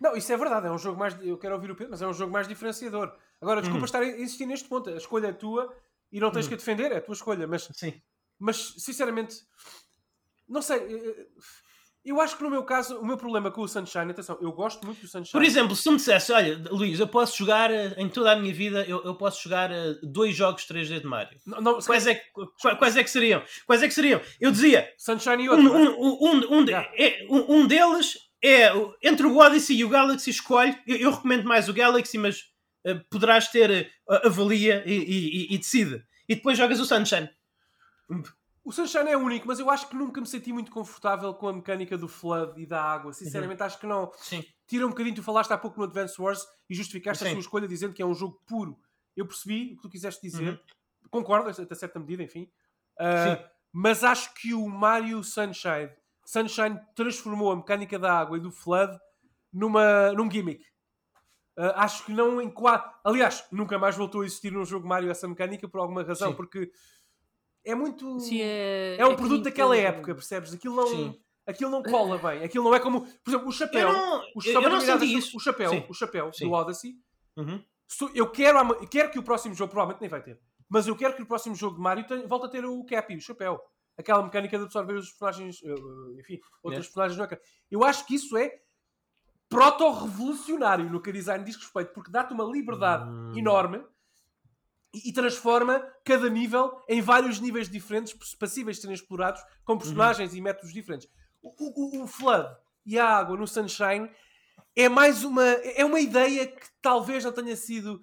Não, 0.00 0.16
isso 0.16 0.32
é 0.32 0.36
verdade. 0.36 0.66
É 0.66 0.70
um 0.70 0.78
jogo 0.78 0.98
mais. 0.98 1.16
Eu 1.20 1.36
quero 1.36 1.54
ouvir 1.54 1.70
o 1.70 1.74
Pedro, 1.74 1.90
mas 1.90 2.02
é 2.02 2.06
um 2.06 2.12
jogo 2.12 2.32
mais 2.32 2.48
diferenciador. 2.48 3.14
Agora, 3.40 3.60
desculpa 3.60 3.82
hum. 3.82 3.86
estar 3.86 4.02
a 4.02 4.06
insistir 4.06 4.46
neste 4.46 4.68
ponto. 4.68 4.88
A 4.88 4.96
escolha 4.96 5.28
é 5.28 5.32
tua 5.32 5.74
e 6.12 6.20
não 6.20 6.30
tens 6.30 6.46
hum. 6.46 6.48
que 6.48 6.54
a 6.54 6.58
defender, 6.58 6.92
é 6.92 6.96
a 6.98 7.00
tua 7.00 7.14
escolha. 7.14 7.46
Mas, 7.46 7.68
sim. 7.72 8.00
mas 8.38 8.74
sinceramente, 8.78 9.36
não 10.48 10.62
sei. 10.62 10.80
Eu 12.02 12.18
acho 12.18 12.36
que 12.36 12.42
no 12.42 12.50
meu 12.50 12.62
caso, 12.62 12.98
o 12.98 13.04
meu 13.04 13.16
problema 13.18 13.50
com 13.50 13.60
o 13.60 13.68
Sunshine, 13.68 14.10
atenção, 14.10 14.38
eu 14.40 14.50
gosto 14.52 14.86
muito 14.86 15.02
do 15.02 15.06
Sunshine. 15.06 15.32
Por 15.32 15.44
exemplo, 15.44 15.76
se 15.76 15.90
me 15.90 15.96
dissesse, 15.96 16.32
olha, 16.32 16.58
Luís, 16.70 16.98
eu 16.98 17.06
posso 17.06 17.36
jogar 17.36 17.70
eh, 17.70 17.94
em 17.98 18.08
toda 18.08 18.32
a 18.32 18.36
minha 18.36 18.54
vida, 18.54 18.84
eu, 18.88 19.04
eu 19.04 19.14
posso 19.14 19.42
jogar 19.42 19.70
eh, 19.70 19.96
dois 20.02 20.34
jogos 20.34 20.66
3D 20.66 21.00
de 21.00 21.06
Mario. 21.06 21.38
Não, 21.46 21.60
não, 21.60 21.78
quais, 21.78 22.06
é 22.06 22.14
que, 22.14 22.30
quais 22.78 22.96
é 22.96 23.04
que 23.04 23.10
seriam? 23.10 23.42
Quais 23.66 23.82
é 23.82 23.88
que 23.88 23.92
seriam? 23.92 24.18
Eu 24.40 24.50
dizia 24.50 24.90
Sunshine 24.96 25.44
e 25.44 25.48
outro. 25.50 25.70
Um, 25.70 25.90
um, 25.90 26.18
um, 26.22 26.60
um, 26.60 26.64
yeah. 26.64 26.88
é, 26.96 27.26
um, 27.28 27.66
deles 27.66 28.16
é 28.42 28.72
entre 29.02 29.26
o 29.26 29.36
Odyssey 29.36 29.76
e 29.76 29.84
o 29.84 29.90
Galaxy, 29.90 30.30
escolhe. 30.30 30.78
Eu, 30.86 30.96
eu 30.96 31.10
recomendo 31.10 31.44
mais 31.44 31.68
o 31.68 31.74
Galaxy, 31.74 32.16
mas 32.16 32.38
uh, 32.86 32.98
poderás 33.10 33.48
ter 33.48 33.92
uh, 34.08 34.26
avalia 34.26 34.82
e, 34.86 34.94
e, 34.94 35.52
e, 35.52 35.54
e 35.54 35.58
decide. 35.58 36.02
E 36.26 36.34
depois 36.34 36.56
jogas 36.56 36.80
o 36.80 36.86
Sunshine. 36.86 37.28
O 38.62 38.72
Sunshine 38.72 39.10
é 39.10 39.16
único, 39.16 39.46
mas 39.48 39.58
eu 39.58 39.70
acho 39.70 39.88
que 39.88 39.96
nunca 39.96 40.20
me 40.20 40.26
senti 40.26 40.52
muito 40.52 40.70
confortável 40.70 41.32
com 41.32 41.48
a 41.48 41.52
mecânica 41.52 41.96
do 41.96 42.06
flood 42.06 42.60
e 42.60 42.66
da 42.66 42.82
água. 42.82 43.12
Sinceramente, 43.12 43.60
uhum. 43.60 43.66
acho 43.66 43.80
que 43.80 43.86
não. 43.86 44.12
Sim. 44.16 44.44
Tira 44.66 44.86
um 44.86 44.90
bocadinho, 44.90 45.16
tu 45.16 45.22
falaste 45.22 45.50
há 45.50 45.58
pouco 45.58 45.78
no 45.78 45.84
Advance 45.84 46.20
Wars 46.20 46.46
e 46.68 46.74
justificaste 46.74 47.24
Sim. 47.24 47.30
a 47.30 47.32
sua 47.32 47.40
escolha 47.40 47.66
dizendo 47.66 47.94
que 47.94 48.02
é 48.02 48.06
um 48.06 48.14
jogo 48.14 48.40
puro. 48.46 48.78
Eu 49.16 49.26
percebi 49.26 49.72
o 49.72 49.76
que 49.76 49.82
tu 49.82 49.88
quiseste 49.88 50.20
dizer, 50.22 50.50
uhum. 50.50 50.58
concordo 51.10 51.50
até 51.50 51.74
certa 51.74 51.98
medida, 51.98 52.22
enfim. 52.22 52.50
Uh, 52.98 53.42
mas 53.72 54.04
acho 54.04 54.34
que 54.34 54.52
o 54.52 54.68
Mario 54.68 55.24
Sunshine, 55.24 55.90
Sunshine 56.24 56.78
transformou 56.94 57.50
a 57.50 57.56
mecânica 57.56 57.98
da 57.98 58.12
água 58.12 58.36
e 58.36 58.40
do 58.40 58.52
flood 58.52 58.96
numa, 59.52 60.12
num 60.12 60.30
gimmick. 60.30 60.64
Uh, 61.58 61.72
acho 61.76 62.04
que 62.04 62.12
não 62.12 62.40
enquadra. 62.40 62.92
Aliás, 63.04 63.44
nunca 63.50 63.78
mais 63.78 63.96
voltou 63.96 64.20
a 64.20 64.24
existir 64.26 64.52
num 64.52 64.64
jogo 64.64 64.86
Mario 64.86 65.10
essa 65.10 65.26
mecânica 65.26 65.68
por 65.68 65.80
alguma 65.80 66.02
razão, 66.02 66.30
Sim. 66.30 66.36
porque 66.36 66.70
é 67.64 67.74
muito. 67.74 68.20
Sim, 68.20 68.40
é, 68.40 68.96
é 68.98 69.06
um 69.06 69.12
é 69.12 69.16
produto 69.16 69.44
daquela 69.44 69.76
época, 69.76 70.14
percebes? 70.14 70.52
Aquilo 70.52 70.76
não. 70.76 70.86
Sim. 70.86 71.20
Aquilo 71.46 71.70
não 71.70 71.82
cola 71.82 72.18
bem. 72.18 72.44
Aquilo 72.44 72.64
não 72.64 72.74
é 72.74 72.80
como. 72.80 73.02
Por 73.02 73.30
exemplo, 73.30 73.48
o 73.48 73.52
chapéu. 73.52 73.88
Eu 73.88 73.92
não, 73.92 74.20
o, 74.34 74.44
eu, 74.44 74.62
eu 74.62 74.70
não 74.70 74.80
senti 74.80 75.14
isso. 75.14 75.36
O 75.36 75.40
chapéu, 75.40 75.70
Sim. 75.70 75.84
o 75.88 75.94
chapéu 75.94 76.30
do 76.38 76.52
Odyssey. 76.52 76.94
Uhum. 77.36 77.62
Eu 78.14 78.30
quero, 78.30 78.86
quero 78.86 79.10
que 79.10 79.18
o 79.18 79.22
próximo 79.22 79.54
jogo, 79.54 79.70
provavelmente 79.72 80.00
nem 80.00 80.08
vai 80.08 80.22
ter, 80.22 80.40
mas 80.68 80.86
eu 80.86 80.94
quero 80.94 81.14
que 81.16 81.22
o 81.22 81.26
próximo 81.26 81.56
jogo 81.56 81.76
de 81.76 81.82
Mario 81.82 82.06
tenha, 82.06 82.26
volte 82.26 82.46
a 82.46 82.48
ter 82.48 82.64
o 82.64 82.84
Cappy, 82.84 83.16
o 83.16 83.20
chapéu. 83.20 83.60
Aquela 83.98 84.22
mecânica 84.22 84.56
de 84.56 84.64
absorver 84.64 84.94
os 84.94 85.10
personagens, 85.10 85.60
eh, 85.62 85.68
eh, 85.68 86.20
enfim, 86.20 86.40
outros 86.62 86.86
personagens 86.86 87.18
no 87.18 87.24
ecrã. 87.24 87.38
Eu 87.70 87.84
acho 87.84 88.06
que 88.06 88.14
isso 88.14 88.36
é 88.36 88.60
proto-revolucionário 89.48 90.88
no 90.88 91.02
que 91.02 91.10
a 91.10 91.12
design 91.12 91.44
diz 91.44 91.56
respeito, 91.56 91.92
porque 91.92 92.10
dá-te 92.10 92.32
uma 92.32 92.44
liberdade 92.44 93.10
hum. 93.10 93.36
enorme 93.36 93.84
e, 94.92 95.12
transforma 95.12 95.80
cada 96.04 96.28
nível 96.28 96.80
em 96.88 97.00
vários 97.00 97.38
níveis 97.38 97.68
diferentes, 97.68 98.12
passíveis 98.34 98.76
de 98.76 98.82
serem 98.82 98.94
explorados, 98.94 99.40
com 99.64 99.78
personagens 99.78 100.32
uhum. 100.32 100.38
e 100.38 100.40
métodos 100.40 100.72
diferentes. 100.72 101.08
O, 101.42 102.00
o, 102.00 102.02
o, 102.02 102.06
Flood 102.06 102.48
e 102.84 102.98
a 102.98 103.06
água 103.06 103.36
no 103.36 103.46
Sunshine 103.46 104.10
é 104.76 104.88
mais 104.88 105.24
uma. 105.24 105.44
É 105.44 105.84
uma 105.84 106.00
ideia 106.00 106.46
que 106.46 106.66
talvez 106.82 107.24
não 107.24 107.32
tenha 107.32 107.56
sido. 107.56 108.00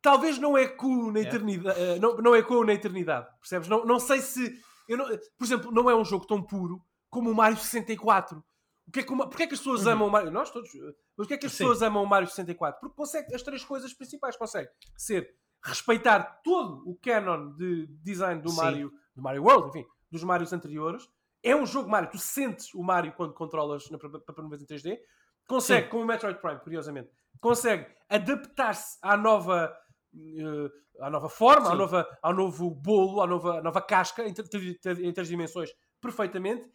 Talvez 0.00 0.38
não 0.38 0.58
ecoe 0.58 1.12
na 1.12 1.20
eternidade. 1.20 1.78
Yeah. 1.78 2.00
não, 2.00 2.16
não 2.18 2.36
ecoe 2.36 2.66
na 2.66 2.74
eternidade. 2.74 3.26
Percebes? 3.40 3.68
Não, 3.68 3.84
não 3.84 3.98
sei 3.98 4.20
se. 4.20 4.60
Não, 4.88 5.06
por 5.06 5.44
exemplo, 5.44 5.72
não 5.72 5.88
é 5.88 5.96
um 5.96 6.04
jogo 6.04 6.26
tão 6.26 6.42
puro 6.42 6.80
como 7.08 7.30
o 7.30 7.34
Mario 7.34 7.56
64. 7.56 8.44
O 8.86 8.90
que 8.90 9.00
é 9.00 9.02
que, 9.02 9.16
porque 9.16 9.44
é 9.44 9.46
que 9.46 9.54
as 9.54 9.60
pessoas 9.60 9.86
uhum. 9.86 9.92
amam 9.92 10.08
o 10.08 10.10
Mario? 10.10 10.30
Nós 10.30 10.50
todos. 10.50 10.70
Mas 11.16 11.26
que 11.26 11.34
é 11.34 11.38
que 11.38 11.46
as 11.46 11.52
Sim. 11.52 11.58
pessoas 11.58 11.82
amam 11.82 12.02
o 12.02 12.06
Mario 12.06 12.28
64? 12.28 12.80
Porque 12.80 12.96
consegue 12.96 13.34
as 13.34 13.42
três 13.42 13.64
coisas 13.64 13.94
principais. 13.94 14.36
Consegue 14.36 14.68
ser 14.96 15.34
respeitar 15.62 16.40
todo 16.42 16.82
o 16.88 16.96
canon 16.96 17.52
de 17.52 17.86
design 18.02 18.42
do 18.42 18.52
Mario, 18.52 18.92
do 19.14 19.22
Mario 19.22 19.44
World, 19.44 19.68
enfim, 19.68 19.88
dos 20.10 20.24
Marios 20.24 20.52
anteriores. 20.52 21.08
É 21.42 21.54
um 21.54 21.66
jogo 21.66 21.88
Mario, 21.88 22.10
tu 22.10 22.18
sentes 22.18 22.72
o 22.74 22.82
Mario 22.82 23.12
quando 23.12 23.32
controlas 23.34 23.90
na 23.90 23.98
primeira 23.98 24.48
vez 24.48 24.62
em 24.62 24.66
3D. 24.66 24.98
consegue, 25.46 25.84
Sim. 25.84 25.90
como 25.90 26.04
o 26.04 26.06
Metroid 26.06 26.40
Prime, 26.40 26.60
curiosamente, 26.60 27.10
consegue 27.40 27.86
adaptar-se 28.08 28.98
à 29.02 29.16
nova, 29.16 29.74
eh, 30.14 30.70
à 31.00 31.10
nova 31.10 31.28
forma, 31.28 31.68
à 31.68 31.72
Sim. 31.72 31.78
nova, 31.78 32.18
ao 32.22 32.32
novo 32.32 32.70
bolo, 32.70 33.20
à 33.20 33.26
nova, 33.26 33.58
à 33.58 33.62
nova 33.62 33.80
casca 33.82 34.22
em, 34.24 34.32
em 34.32 35.12
três 35.12 35.28
dimensões 35.28 35.70
perfeitamente. 36.00 36.68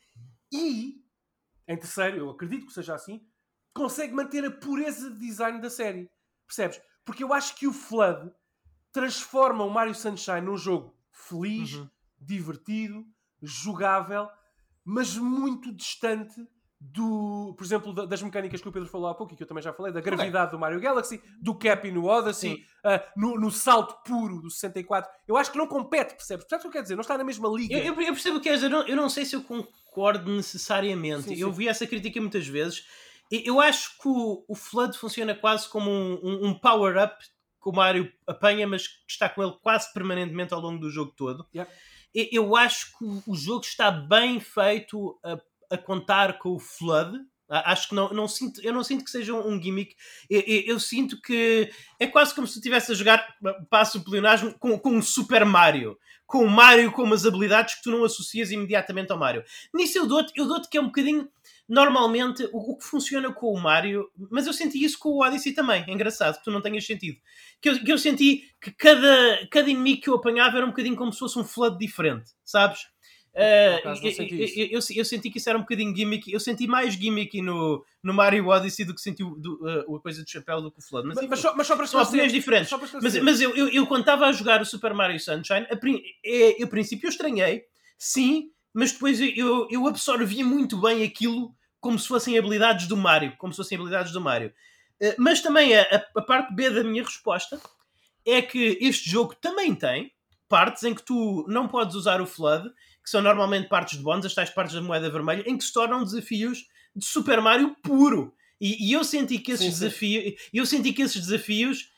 E, 0.51 1.01
em 1.67 1.77
terceiro, 1.77 2.17
eu 2.17 2.29
acredito 2.29 2.65
que 2.65 2.73
seja 2.73 2.95
assim, 2.95 3.25
consegue 3.73 4.13
manter 4.13 4.43
a 4.45 4.51
pureza 4.51 5.11
de 5.11 5.19
design 5.19 5.61
da 5.61 5.69
série. 5.69 6.09
Percebes? 6.45 6.81
Porque 7.05 7.23
eu 7.23 7.33
acho 7.33 7.55
que 7.55 7.67
o 7.67 7.73
Flood 7.73 8.31
transforma 9.01 9.63
o 9.63 9.69
Mario 9.69 9.93
Sunshine 9.93 10.41
num 10.41 10.57
jogo 10.57 10.91
feliz, 11.11 11.73
Uhum. 11.73 11.87
divertido, 12.19 13.05
jogável, 13.41 14.27
mas 14.83 15.15
muito 15.15 15.71
distante 15.71 16.35
do, 16.79 17.53
por 17.57 17.63
exemplo, 17.63 17.93
da- 17.93 18.05
das 18.05 18.21
mecânicas 18.21 18.61
que 18.61 18.67
o 18.67 18.71
Pedro 18.71 18.87
falou 18.89 19.07
há 19.07 19.13
pouco 19.15 19.33
e 19.33 19.37
que 19.37 19.41
eu 19.43 19.47
também 19.47 19.63
já 19.63 19.73
falei, 19.73 19.91
da 19.91 19.99
gravidade 20.01 20.51
do 20.51 20.59
Mario 20.59 20.79
Galaxy, 20.79 21.21
do 21.41 21.53
Cappy 21.55 21.91
no 21.91 22.05
Odyssey, 22.05 22.63
ah, 22.83 23.03
no, 23.15 23.39
no 23.39 23.49
salto 23.51 23.95
puro 24.03 24.41
do 24.41 24.49
64. 24.49 25.09
Eu 25.27 25.37
acho 25.37 25.51
que 25.51 25.57
não 25.57 25.67
compete, 25.67 26.15
percebes? 26.15 26.45
Percebes 26.45 26.59
o 26.59 26.61
que 26.63 26.67
eu 26.67 26.71
quero 26.71 26.83
dizer? 26.83 26.95
Não 26.95 27.01
está 27.01 27.17
na 27.17 27.23
mesma 27.23 27.47
liga. 27.49 27.75
Eu, 27.75 27.93
eu- 27.95 28.01
eu 28.01 28.13
percebo 28.13 28.37
o 28.37 28.39
que 28.39 28.45
queres 28.45 28.61
dizer, 28.61 28.71
eu 28.71 28.79
não, 28.79 28.87
eu 28.87 28.95
não 28.95 29.09
sei 29.09 29.25
se 29.25 29.35
eu 29.35 29.43
concordo 29.43 30.31
necessariamente. 30.31 31.29
Sim, 31.29 31.35
Eu 31.35 31.49
sim. 31.51 31.57
vi 31.57 31.67
essa 31.67 31.85
crítica 31.85 32.19
muitas 32.21 32.47
vezes. 32.47 32.85
E 33.31 33.43
Eu 33.47 33.59
acho 33.59 33.97
que 33.99 34.07
o, 34.07 34.45
o 34.47 34.55
Flood 34.55 34.97
funciona 34.97 35.35
quase 35.35 35.67
como 35.69 35.89
um, 35.91 36.19
um- 36.23 36.47
um 36.47 36.53
power-up 36.59 37.15
que 37.67 37.69
o 37.69 37.75
Mario 37.75 38.11
apanha, 38.25 38.65
mas 38.67 38.87
que 38.87 38.95
está 39.09 39.27
com 39.27 39.43
ele 39.43 39.53
quase 39.61 39.91
permanentemente 39.93 40.53
ao 40.53 40.61
longo 40.61 40.79
do 40.79 40.89
jogo 40.89 41.11
todo. 41.15 41.45
Yeah. 41.53 41.71
Eu 42.31 42.55
acho 42.55 42.97
que 42.97 43.03
o- 43.27 43.35
jogo 43.35 43.65
está 43.65 43.91
bem 43.91 44.39
feito 44.39 45.19
a, 45.23 45.37
a 45.75 45.77
contar 45.77 46.39
com 46.39 46.49
o 46.55 46.59
Flood. 46.59 47.19
Acho 47.49 47.89
que 47.89 47.95
não, 47.95 48.09
não 48.13 48.27
sinto, 48.27 48.59
eu 48.61 48.73
não 48.73 48.83
sinto 48.83 49.03
que 49.05 49.11
seja 49.11 49.33
um, 49.33 49.61
gimmick. 49.61 49.95
Eu, 50.29 50.41
eu- 50.41 50.63
eu 50.67 50.79
sinto 50.79 51.21
que 51.21 51.69
é 51.99 52.07
quase 52.07 52.33
como 52.33 52.47
se 52.47 52.53
tu 52.53 52.57
estivesse 52.57 52.91
a 52.91 52.95
jogar, 52.95 53.35
passo 53.69 53.97
o 53.99 54.03
pleonasmo, 54.03 54.53
com, 54.59 54.77
com 54.79 54.91
um 54.91 55.01
Super 55.01 55.45
Mario 55.45 55.97
com 56.25 56.43
o 56.43 56.49
Mario 56.49 56.91
com 56.91 57.03
umas 57.03 57.25
habilidades 57.25 57.75
que 57.75 57.83
tu 57.83 57.89
não 57.89 58.03
associas 58.03 58.51
imediatamente 58.51 59.13
ao 59.13 59.17
Mario. 59.17 59.45
Nisso 59.73 59.97
eu 59.97 60.05
dou-te 60.05 60.33
eu 60.35 60.45
dou 60.45 60.61
que 60.61 60.77
é 60.77 60.81
um 60.81 60.87
bocadinho. 60.87 61.29
Normalmente, 61.67 62.47
o, 62.53 62.71
o 62.71 62.77
que 62.77 62.85
funciona 62.85 63.31
com 63.33 63.51
o 63.51 63.59
Mario, 63.59 64.09
mas 64.31 64.47
eu 64.47 64.53
senti 64.53 64.81
isso 64.83 64.97
com 64.97 65.09
o 65.09 65.21
Odyssey 65.23 65.53
também. 65.53 65.83
É 65.87 65.91
engraçado 65.91 66.37
que 66.37 66.43
tu 66.45 66.51
não 66.51 66.61
tenhas 66.61 66.85
sentido. 66.85 67.17
Que 67.61 67.69
eu, 67.69 67.79
que 67.83 67.91
eu 67.91 67.97
senti 67.97 68.43
que 68.61 68.71
cada, 68.71 69.47
cada 69.51 69.69
inimigo 69.69 70.01
que 70.01 70.09
eu 70.09 70.15
apanhava 70.15 70.57
era 70.57 70.65
um 70.65 70.69
bocadinho 70.69 70.95
como 70.95 71.11
se 71.11 71.19
fosse 71.19 71.37
um 71.37 71.43
flood 71.43 71.77
diferente, 71.77 72.31
sabes? 72.43 72.81
Uh, 73.35 73.87
eu, 73.89 74.11
senti 74.11 74.33
eu- 74.63 74.79
eu- 74.79 74.79
eu- 74.95 75.05
senti 75.05 75.29
que 75.29 75.37
isso 75.37 75.47
era 75.47 75.59
um 75.59 75.61
bocadinho 75.61 75.95
gimmick. 75.95 76.31
Eu 76.31 76.39
senti 76.39 76.65
mais 76.65 76.95
gimmick 76.95 77.39
no, 77.39 77.85
no 78.01 78.11
Mario 78.11 78.47
Odyssey 78.47 78.83
do 78.83 78.95
que 78.95 79.01
senti 79.01 79.23
o, 79.23 79.35
do, 79.35 79.59
uh, 79.63 79.95
a 79.95 80.01
coisa 80.01 80.23
do 80.23 80.29
chapéu 80.29 80.59
do 80.59 80.71
que 80.71 80.79
o 80.79 80.81
Flood. 80.81 81.07
Mas, 81.07 81.17
Mas, 81.17 81.27
mas 81.29 81.39
só, 81.39 81.55
mas 81.55 81.67
só 81.67 81.75
para 81.75 81.85
são 81.85 82.01
opiniões 82.01 82.31
diferentes. 82.31 82.69
só 82.69 82.79
para 82.79 82.87
Mas, 82.99 83.21
mas 83.21 83.39
eu, 83.39 83.55
eu, 83.55 83.67
eu 83.67 83.85
quando 83.85 83.99
estava 83.99 84.25
a 84.25 84.31
jogar 84.31 84.59
o 84.61 84.65
Super 84.65 84.91
Mario 84.95 85.19
Sunshine, 85.19 85.67
a, 85.69 85.75
é, 86.25 86.59
eu, 86.61 86.65
a 86.65 86.69
princípio 86.69 87.05
eu 87.05 87.11
estranhei, 87.11 87.65
sim, 87.95 88.49
mas 88.73 88.91
depois 88.93 89.21
eu, 89.21 89.27
eu, 89.29 89.67
eu 89.69 89.87
absorvia 89.87 90.43
muito 90.43 90.79
bem 90.81 91.03
aquilo 91.03 91.53
como 91.79 91.97
se 91.99 92.07
fossem 92.07 92.37
habilidades 92.37 92.87
do 92.87 92.97
Mario, 92.97 93.35
como 93.37 93.53
se 93.53 93.57
fossem 93.57 93.77
habilidades 93.77 94.11
do 94.11 94.21
Mario. 94.21 94.53
Eh, 94.99 95.15
Mas 95.17 95.41
também 95.41 95.75
a, 95.77 96.03
a- 96.15 96.21
parte 96.21 96.53
B 96.53 96.69
da 96.69 96.83
minha 96.83 97.03
resposta 97.03 97.59
é 98.25 98.41
que 98.41 98.77
este 98.81 99.09
jogo 99.09 99.35
também 99.35 99.73
tem 99.75 100.11
partes 100.49 100.83
em 100.83 100.93
que 100.93 101.03
tu 101.03 101.45
não 101.47 101.67
podes 101.67 101.95
usar 101.95 102.21
o 102.21 102.25
Flood, 102.25 102.69
que 103.03 103.09
são 103.09 103.21
normalmente 103.21 103.67
partes 103.69 103.97
de 103.97 104.03
bónus, 104.03 104.25
as 104.25 104.33
tais 104.33 104.49
partes 104.49 104.73
da 104.75 104.81
moeda 104.81 105.09
vermelha, 105.09 105.43
em 105.45 105.57
que 105.57 105.63
se 105.63 105.71
tornam 105.73 106.03
desafios 106.03 106.65
de 106.95 107.05
Super 107.05 107.39
Mario 107.41 107.75
puro. 107.83 108.33
E, 108.59 108.89
e 108.89 108.93
eu 108.93 109.03
senti 109.03 109.37
que 109.39 109.51
esses 109.51 109.65
Sim, 109.67 109.71
sim. 109.71 109.79
desafios, 109.85 110.33
eu 110.53 110.65
senti 110.65 110.91
que 110.93 111.01
esses 111.03 111.21
desafios 111.21 111.91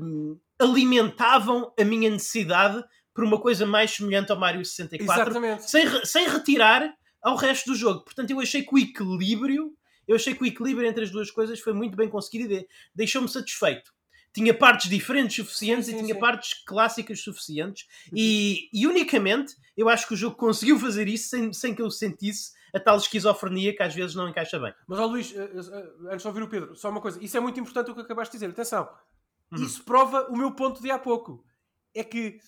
hum, 0.00 0.38
alimentavam 0.58 1.72
a 1.78 1.84
minha 1.84 2.10
necessidade 2.10 2.82
por 3.14 3.24
uma 3.24 3.40
coisa 3.40 3.64
mais 3.64 3.90
semelhante 3.92 4.30
ao 4.30 4.38
Mario 4.38 4.64
64, 4.64 5.22
Exatamente. 5.30 5.70
sem, 5.70 6.04
sem 6.04 6.28
retirar 6.28 6.92
ao 7.26 7.34
resto 7.36 7.72
do 7.72 7.74
jogo. 7.76 8.04
Portanto, 8.04 8.30
eu 8.30 8.38
achei 8.40 8.62
que 8.62 8.72
o 8.72 8.78
equilíbrio, 8.78 9.76
eu 10.06 10.14
achei 10.14 10.32
que 10.32 10.42
o 10.42 10.46
equilíbrio 10.46 10.88
entre 10.88 11.02
as 11.02 11.10
duas 11.10 11.28
coisas 11.30 11.58
foi 11.58 11.72
muito 11.72 11.96
bem 11.96 12.08
conseguido 12.08 12.52
e 12.52 12.60
de- 12.60 12.68
deixou-me 12.94 13.28
satisfeito. 13.28 13.92
Tinha 14.32 14.54
partes 14.54 14.88
diferentes 14.88 15.34
suficientes 15.34 15.86
Sim, 15.86 15.92
sim, 15.92 15.98
e 15.98 16.02
tinha 16.02 16.14
sim. 16.14 16.20
partes 16.20 16.62
clássicas 16.64 17.20
suficientes 17.22 17.86
e, 18.12 18.68
e 18.72 18.86
unicamente 18.86 19.56
eu 19.76 19.88
acho 19.88 20.06
que 20.06 20.14
o 20.14 20.16
jogo 20.16 20.36
conseguiu 20.36 20.78
fazer 20.78 21.08
isso 21.08 21.28
sem, 21.30 21.52
sem 21.52 21.74
que 21.74 21.82
eu 21.82 21.90
sentisse 21.90 22.52
a 22.72 22.78
tal 22.78 22.96
esquizofrenia 22.98 23.74
que 23.74 23.82
às 23.82 23.94
vezes 23.94 24.14
não 24.14 24.28
encaixa 24.28 24.58
bem. 24.60 24.72
Mas, 24.86 24.98
ó 24.98 25.06
Luís, 25.06 25.34
eh, 25.34 25.50
eh, 25.52 26.12
antes 26.12 26.22
de 26.22 26.28
ouvir 26.28 26.42
o 26.42 26.48
Pedro, 26.48 26.76
só 26.76 26.90
uma 26.90 27.00
coisa. 27.00 27.18
Isso 27.24 27.36
é 27.36 27.40
muito 27.40 27.58
importante 27.58 27.90
o 27.90 27.94
que 27.94 28.02
acabaste 28.02 28.32
de 28.32 28.38
dizer. 28.38 28.52
Atenção. 28.52 28.88
Uhum. 29.50 29.64
Isso 29.64 29.82
prova 29.82 30.28
o 30.30 30.36
meu 30.36 30.52
ponto 30.52 30.80
de 30.82 30.90
há 30.90 30.98
pouco. 30.98 31.44
É 31.94 32.04
que 32.04 32.38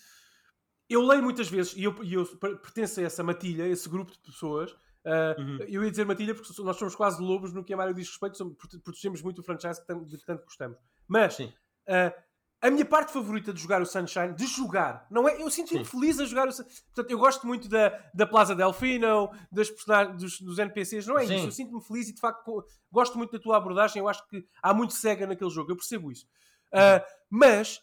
eu 0.89 1.03
leio 1.07 1.23
muitas 1.23 1.49
vezes, 1.49 1.75
e 1.77 1.85
eu, 1.85 1.95
eu 2.05 2.25
per- 2.37 2.57
pertenço 2.59 3.01
a 3.01 3.03
essa 3.03 3.23
matilha, 3.23 3.65
a 3.65 3.69
esse 3.69 3.89
grupo 3.89 4.13
de 4.13 4.19
pessoas. 4.21 4.75
eh, 5.05 5.37
Uhum. 5.39 5.59
Eu 5.69 5.85
ia 5.85 5.91
dizer 5.91 6.05
matilha 6.05 6.35
porque 6.35 6.63
nós 6.63 6.77
somos 6.77 6.95
quase 6.95 7.23
lobos 7.23 7.53
no 7.53 7.63
que 7.65 7.73
a 7.73 7.77
Mário 7.77 7.95
diz 7.95 8.09
respeito, 8.09 8.57
protegemos 8.83 9.23
muito 9.23 9.41
o 9.41 9.43
franchise 9.45 9.81
de 10.07 10.19
que 10.19 10.25
tanto 10.27 10.45
gostamos. 10.45 10.79
Mas 11.07 11.39
eh, 11.87 12.15
a 12.61 12.71
minha 12.71 12.85
parte 12.85 13.13
favorita 13.13 13.53
de 13.53 13.61
jogar 13.61 13.81
o 13.81 13.87
Sunshine, 13.87 14.35
de 14.35 14.45
jogar, 14.47 15.07
não 15.11 15.29
é? 15.29 15.41
Eu 15.41 15.49
sinto-me 15.49 15.85
feliz 15.85 16.19
a 16.19 16.25
jogar 16.25 16.49
o 16.49 16.53
Sun- 16.53 16.65
Portanto, 16.65 17.11
eu 17.13 17.19
gosto 17.19 17.47
muito 17.47 17.69
da, 17.69 17.91
da 18.13 18.27
Plaza 18.27 18.55
Delfino, 18.55 19.31
das 19.53 19.71
personagens, 19.71 20.21
dos, 20.21 20.41
dos 20.41 20.59
NPCs, 20.59 21.07
não 21.07 21.17
é 21.19 21.25
Sim. 21.27 21.37
isso. 21.37 21.47
Eu 21.47 21.53
sinto-me 21.53 21.81
feliz 21.81 22.09
e 22.09 22.15
de 22.15 22.21
facto 22.21 22.65
gosto 22.91 23.17
muito 23.17 23.31
da 23.31 23.39
tua 23.39 23.57
abordagem. 23.57 24.01
Eu 24.01 24.09
acho 24.09 24.27
que 24.29 24.45
há 24.63 24.75
muito 24.75 24.93
cega 24.95 25.27
naquele 25.27 25.51
jogo, 25.51 25.71
eu 25.71 25.77
percebo 25.77 26.11
isso. 26.11 26.27
Ah, 26.73 27.03
mas 27.31 27.81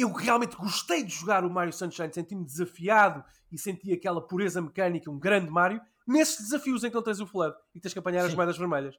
eu 0.00 0.12
realmente 0.12 0.56
gostei 0.56 1.02
de 1.02 1.12
jogar 1.12 1.44
o 1.44 1.50
Mario 1.50 1.72
Sunshine, 1.72 2.12
senti-me 2.12 2.44
desafiado 2.44 3.24
e 3.50 3.58
senti 3.58 3.92
aquela 3.92 4.20
pureza 4.20 4.60
mecânica, 4.60 5.10
um 5.10 5.18
grande 5.18 5.50
Mario, 5.50 5.80
nesses 6.06 6.38
desafios 6.38 6.84
em 6.84 6.88
que 6.88 6.94
não 6.94 7.02
tens 7.02 7.20
o 7.20 7.26
Flood 7.26 7.54
e 7.74 7.80
tens 7.80 7.92
que 7.92 7.98
apanhar 7.98 8.24
as 8.24 8.30
Sim. 8.30 8.36
moedas 8.36 8.56
vermelhas. 8.56 8.96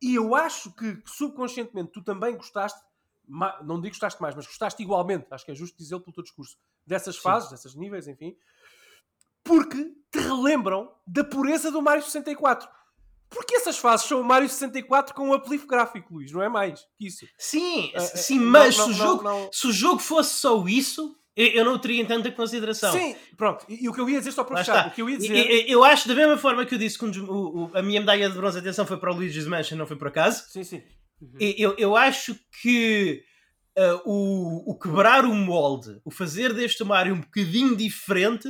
E 0.00 0.14
eu 0.14 0.34
acho 0.34 0.74
que 0.74 1.02
subconscientemente 1.04 1.92
tu 1.92 2.02
também 2.02 2.36
gostaste, 2.36 2.80
não 3.64 3.80
digo 3.80 3.88
gostaste 3.88 4.20
mais, 4.22 4.34
mas 4.34 4.46
gostaste 4.46 4.82
igualmente, 4.82 5.26
acho 5.30 5.44
que 5.44 5.50
é 5.50 5.54
justo 5.54 5.76
dizê-lo 5.76 6.00
pelo 6.00 6.14
teu 6.14 6.22
discurso, 6.22 6.56
dessas 6.86 7.16
Sim. 7.16 7.22
fases, 7.22 7.50
desses 7.50 7.74
níveis, 7.74 8.06
enfim, 8.06 8.36
porque 9.42 9.94
te 10.10 10.18
relembram 10.18 10.94
da 11.06 11.24
pureza 11.24 11.70
do 11.70 11.82
Mario 11.82 12.02
64. 12.02 12.68
Porque 13.30 13.54
essas 13.56 13.76
fases 13.78 14.06
são 14.06 14.20
o 14.20 14.24
Mario 14.24 14.48
64 14.48 15.14
com 15.14 15.28
um 15.28 15.34
uplift 15.34 15.66
gráfico, 15.66 16.14
Luís, 16.14 16.32
não 16.32 16.42
é 16.42 16.48
mais 16.48 16.80
que 16.96 17.06
isso. 17.06 17.26
Sim, 17.38 17.90
Eh, 17.94 18.00
sim, 18.00 18.38
eh, 18.38 18.42
mas 18.42 18.76
não, 18.78 18.84
se, 18.86 18.90
o 18.90 18.96
não, 18.96 19.06
jogo, 19.06 19.22
não- 19.22 19.50
se 19.52 19.66
o 19.66 19.72
jogo 19.72 19.98
fosse 19.98 20.34
só 20.40 20.66
isso, 20.66 21.14
eu, 21.36 21.64
não 21.64 21.74
o 21.74 21.78
teria 21.78 22.00
em 22.02 22.06
tanta 22.06 22.32
consideração. 22.32 22.92
Sim, 22.92 23.14
pronto. 23.36 23.64
E, 23.68 23.84
e 23.84 23.88
o 23.88 23.92
que 23.92 24.00
eu 24.00 24.08
ia 24.10 24.18
dizer, 24.18 24.32
só 24.32 24.42
para 24.42 24.56
fechar, 24.58 24.88
o 24.88 24.90
que 24.90 25.02
eu 25.02 25.08
ia 25.10 25.16
E- 25.16 25.18
dizer... 25.18 25.34
e- 25.36 25.70
Eu 25.70 25.84
acho, 25.84 26.08
da 26.08 26.14
mesma 26.14 26.36
forma 26.36 26.64
que 26.66 26.74
eu 26.74 26.78
disse 26.78 26.98
que 26.98 27.04
um 27.04 27.10
o- 27.30 27.64
o- 27.66 27.70
a 27.74 27.82
minha 27.82 28.00
medalha 28.00 28.28
de 28.28 28.34
bronze, 28.36 28.58
atenção, 28.58 28.86
foi 28.86 28.96
para 28.96 29.12
o 29.12 29.14
Luigi's 29.14 29.46
Mansion, 29.46 29.76
não 29.78 29.86
foi 29.86 29.96
por 29.96 30.08
acaso. 30.08 30.44
Sim, 30.48 30.64
sim. 30.64 30.82
E- 31.38 31.54
Eu, 31.58 31.74
eu 31.78 31.96
acho 31.96 32.34
que 32.62 33.22
ah, 33.76 34.00
o, 34.04 34.72
o 34.72 34.78
quebrar 34.78 35.24
o 35.24 35.32
molde, 35.34 36.00
o 36.04 36.10
fazer 36.10 36.52
deste 36.52 36.82
Mario 36.82 37.14
um 37.14 37.20
bocadinho 37.20 37.76
diferente, 37.76 38.48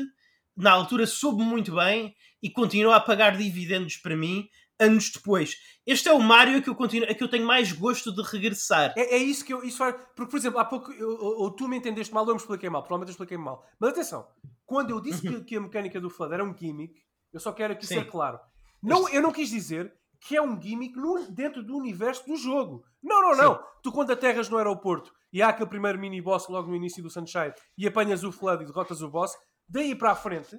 na 0.56 0.70
altura 0.70 1.06
soube 1.06 1.42
muito 1.42 1.74
bem 1.74 2.14
e 2.42 2.48
continua 2.50 2.96
a 2.96 3.00
pagar 3.00 3.36
dividendos 3.36 3.96
para 3.98 4.16
mim 4.16 4.48
anos 4.80 5.10
depois. 5.10 5.56
Este 5.86 6.09
é 6.09 6.12
o 6.12 6.20
Mario 6.20 6.59
a 6.59 6.62
que 6.62 6.68
eu, 6.68 6.74
continuo, 6.74 7.09
que 7.14 7.22
eu 7.24 7.28
tenho 7.30 7.46
mais 7.46 7.72
gosto 7.72 8.12
de 8.14 8.22
regressar. 8.22 8.92
É, 8.96 9.14
é 9.14 9.18
isso 9.18 9.44
que 9.44 9.52
eu. 9.55 9.62
Isso 9.64 9.78
faz, 9.78 9.94
porque, 10.14 10.30
por 10.30 10.36
exemplo, 10.36 10.59
há 10.59 10.64
pouco. 10.64 10.92
eu- 10.92 11.09
ou, 11.18 11.50
tu 11.50 11.66
me 11.66 11.76
entendeste 11.76 12.12
mal, 12.12 12.24
ou 12.24 12.30
eu 12.30 12.34
me 12.34 12.40
expliquei 12.40 12.68
mal. 12.68 12.82
Provavelmente 12.82 13.09
eu 13.09 13.12
expliquei 13.12 13.38
mal. 13.38 13.64
Mas 13.80 13.90
atenção, 13.90 14.26
quando 14.66 14.90
eu 14.90 15.00
disse 15.00 15.22
que, 15.22 15.40
que 15.44 15.56
a 15.56 15.60
mecânica 15.60 16.00
do 16.00 16.10
Flood 16.10 16.34
era 16.34 16.44
um 16.44 16.55
gimmick, 16.56 16.94
eu 17.32 17.40
só 17.40 17.52
quero 17.52 17.72
aqui 17.72 17.86
Sim. 17.86 17.94
ser 17.94 18.05
claro. 18.10 18.38
Não, 18.82 19.09
eu 19.09 19.20
não 19.22 19.32
quis 19.32 19.48
dizer 19.50 19.92
que 20.20 20.36
é 20.36 20.42
um 20.42 20.60
gimmick 20.60 20.94
no- 20.96 21.30
dentro 21.30 21.62
do 21.62 21.76
universo 21.76 22.26
do 22.26 22.36
jogo. 22.36 22.84
Não, 23.02 23.22
não, 23.22 23.36
não. 23.36 23.60
Tu, 23.82 23.90
quando 23.92 24.10
aterras 24.12 24.48
no 24.48 24.59
aeroporto 24.59 25.12
e 25.32 25.40
há 25.40 25.48
aquele 25.48 25.68
primeiro 25.70 25.98
mini-boss 25.98 26.48
logo 26.48 26.68
no 26.68 26.76
início 26.76 27.02
do 27.02 27.09
Sunshine 27.10 27.52
e 27.76 27.86
apanhas 27.86 28.24
o 28.24 28.32
Flood 28.32 28.62
e 28.62 28.66
derrotas 28.66 29.00
o 29.00 29.09
boss, 29.09 29.32
daí 29.68 29.94
para 29.94 30.10
a 30.12 30.16
frente. 30.16 30.59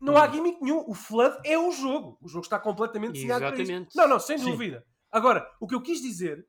Não 0.00 0.14
Uhum. 0.14 0.18
há 0.20 0.28
gimmick 0.28 0.60
nenhum. 0.62 0.84
O 0.86 0.94
Flood 0.94 1.38
é 1.44 1.58
o 1.58 1.70
jogo. 1.72 2.18
O 2.20 2.28
jogo 2.28 2.44
está 2.44 2.58
completamente 2.58 3.12
desenhado 3.14 3.40
para 3.46 3.54
isso. 3.54 3.62
Exatamente. 3.62 3.96
Não, 3.96 4.06
não, 4.08 4.20
sem 4.20 4.36
Sim. 4.38 4.50
dúvida. 4.50 4.84
Agora, 5.10 5.50
o 5.60 5.66
que 5.66 5.74
eu 5.74 5.80
quis 5.82 6.00
dizer 6.02 6.46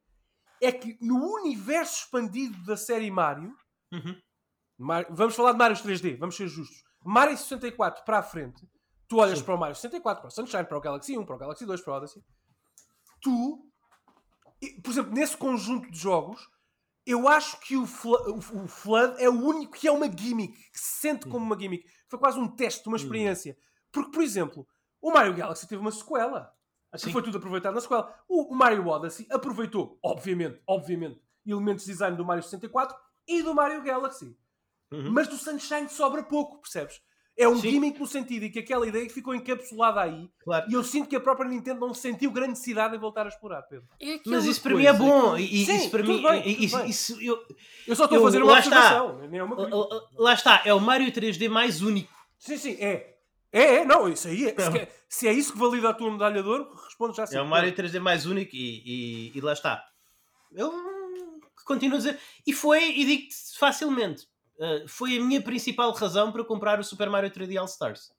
é 0.61 0.71
que 0.71 0.97
no 1.01 1.15
universo 1.35 2.03
expandido 2.03 2.57
da 2.65 2.75
série 2.77 3.09
Mario, 3.11 3.55
Uhum. 3.91 4.21
Vamos 5.09 5.33
falar 5.35 5.53
de 5.53 5.57
Mario 5.57 5.75
3D, 5.77 6.17
vamos 6.19 6.35
ser 6.35 6.47
justos. 6.47 6.83
Mario 7.03 7.35
64 7.37 8.03
para 8.05 8.19
a 8.19 8.23
frente, 8.23 8.67
tu 9.07 9.17
olhas 9.17 9.39
Sim. 9.39 9.45
para 9.45 9.55
o 9.55 9.57
Mario 9.57 9.75
64, 9.75 10.21
para 10.21 10.27
o 10.27 10.31
Sunshine, 10.31 10.65
para 10.65 10.77
o 10.77 10.81
Galaxy 10.81 11.17
1, 11.17 11.25
para 11.25 11.35
o 11.35 11.39
Galaxy 11.39 11.65
2, 11.65 11.81
para 11.81 11.93
o 11.93 11.95
Odyssey, 11.97 12.21
tu, 13.21 13.65
por 14.83 14.91
exemplo, 14.91 15.13
nesse 15.13 15.35
conjunto 15.37 15.89
de 15.89 15.97
jogos, 15.97 16.47
eu 17.09 17.27
acho 17.27 17.59
que 17.61 17.75
o, 17.77 17.85
Fla- 17.85 18.21
o- 18.29 18.38
o 18.63 18.67
Flood 18.67 19.15
é 19.21 19.29
o 19.29 19.34
único 19.34 19.73
que 19.73 19.88
é 19.88 19.91
uma 19.91 20.05
gimmick, 20.07 20.53
que 20.71 20.79
se 20.79 20.99
sente 20.99 21.27
como 21.27 21.45
uma 21.45 21.57
gimmick. 21.59 21.85
Foi 22.09 22.19
quase 22.19 22.38
um 22.39 22.47
teste, 22.47 22.88
uma 22.88 22.97
experiência. 22.97 23.57
Porque, 23.91 24.11
por 24.11 24.21
exemplo, 24.23 24.67
o 25.01 25.11
Mario 25.11 25.34
Galaxy 25.34 25.67
teve 25.67 25.81
uma 25.81 25.91
sequela. 25.91 26.53
Aquilo 26.91 27.09
Sim. 27.09 27.13
foi 27.13 27.23
tudo 27.23 27.38
aproveitado 27.38 27.73
na 27.75 27.81
sequela. 27.81 28.13
O, 28.27 28.53
o 28.53 28.55
Mario 28.55 28.88
Odyssey 28.88 29.27
aproveitou, 29.31 29.97
obviamente, 30.03 30.61
obviamente, 30.67 31.21
elementos 31.45 31.85
de 31.85 31.91
design 31.91 32.15
do 32.17 32.25
Mario 32.25 32.43
64 32.43 32.95
e 33.27 33.41
do 33.41 33.53
Mario 33.53 33.81
Galaxy. 33.84 34.38
Uhum. 34.91 35.11
Mas 35.11 35.27
do 35.27 35.35
Sunshine 35.35 35.89
sobra 35.89 36.23
pouco, 36.23 36.59
percebes? 36.61 37.01
É 37.38 37.47
um 37.47 37.55
Sim. 37.55 37.69
gimmick 37.69 37.99
no 37.99 38.07
sentido 38.07 38.45
em 38.45 38.51
que 38.51 38.57
aquela 38.57 38.88
ideia 38.88 39.07
ficou 39.11 39.35
encapsulada 39.35 40.01
aí 40.01 40.27
Claro. 40.43 40.65
e 40.69 40.73
eu 40.73 40.84
sinto 40.84 41.07
que 41.07 41.15
a 41.15 41.19
própria 41.19 41.47
Nintendo 41.47 41.80
não 41.80 41.93
sentiu 41.93 42.31
grande 42.31 42.49
necessidade 42.51 42.95
em 42.95 42.99
voltar 42.99 43.26
a 43.26 43.30
explorar, 43.30 43.61
Pedro. 43.64 43.85
É 44.01 44.19
Mas 44.26 44.45
isso 44.45 44.59
para 44.61 44.73
mim 44.76 44.85
é 44.85 44.91
bom. 44.93 45.35
que- 45.35 45.41
E, 45.43 45.61
e 45.61 45.65
Sim, 45.68 45.76
isso 45.76 45.89
para 45.91 45.99
tudo 46.03 46.14
mim. 46.18 46.23
bem, 46.23 46.39
e- 46.49 46.53
tudo 46.55 46.64
isso, 46.65 46.77
bem. 46.80 46.89
isso- 46.89 47.22
eu- 47.22 47.45
Eu 47.88 47.95
só 47.95 48.05
estou 48.05 48.18
a 48.19 48.22
fazer 48.23 48.41
uma 48.41 48.53
lá 48.53 48.59
está. 48.59 48.76
observação, 49.03 49.27
nem 49.30 49.39
é 49.39 49.43
uma 49.43 49.55
lá- 50.18 50.34
está, 50.34 50.61
é 50.65 50.73
o 50.73 50.80
Mario 50.80 51.11
3D 51.11 51.47
mais 51.47 51.81
único. 51.84 52.11
Sim, 52.39 52.57
sim, 52.57 52.76
é. 52.80 53.15
É, 53.53 53.76
é, 53.77 53.85
não, 53.85 54.09
isso 54.09 54.27
aí 54.27 54.45
é. 54.47 54.59
Se, 54.59 54.72
que- 54.72 54.88
se 55.07 55.27
é 55.27 55.31
isso 55.31 55.53
que 55.53 55.59
valida 55.59 55.89
a 55.89 55.93
tua 55.93 56.11
medalha 56.11 56.41
de 56.41 56.49
ouro, 56.49 56.69
responde 56.85 57.15
já 57.15 57.23
assim. 57.23 57.38
É 57.38 57.41
o 57.41 57.45
Mario 57.47 57.72
3D 57.72 57.99
mais 57.99 58.26
único 58.26 58.55
e, 58.55 59.31
e, 59.31 59.38
e 59.38 59.41
lá 59.41 59.53
está. 59.53 59.84
Eu 60.51 60.73
continuo 61.65 61.95
a 61.95 61.97
dizer. 61.99 62.19
E 62.45 62.51
foi, 62.53 62.84
e 62.91 63.05
digo-te 63.05 63.35
facilmente, 63.59 64.27
uh, 64.59 64.88
foi 64.88 65.17
a 65.17 65.21
minha 65.23 65.41
principal 65.41 65.91
razão 65.91 66.31
para 66.31 66.43
comprar 66.43 66.79
o 66.79 66.84
Super 66.84 67.09
Mario 67.09 67.31
3D 67.31 67.57
All 67.57 67.65
Stars. 67.65 68.11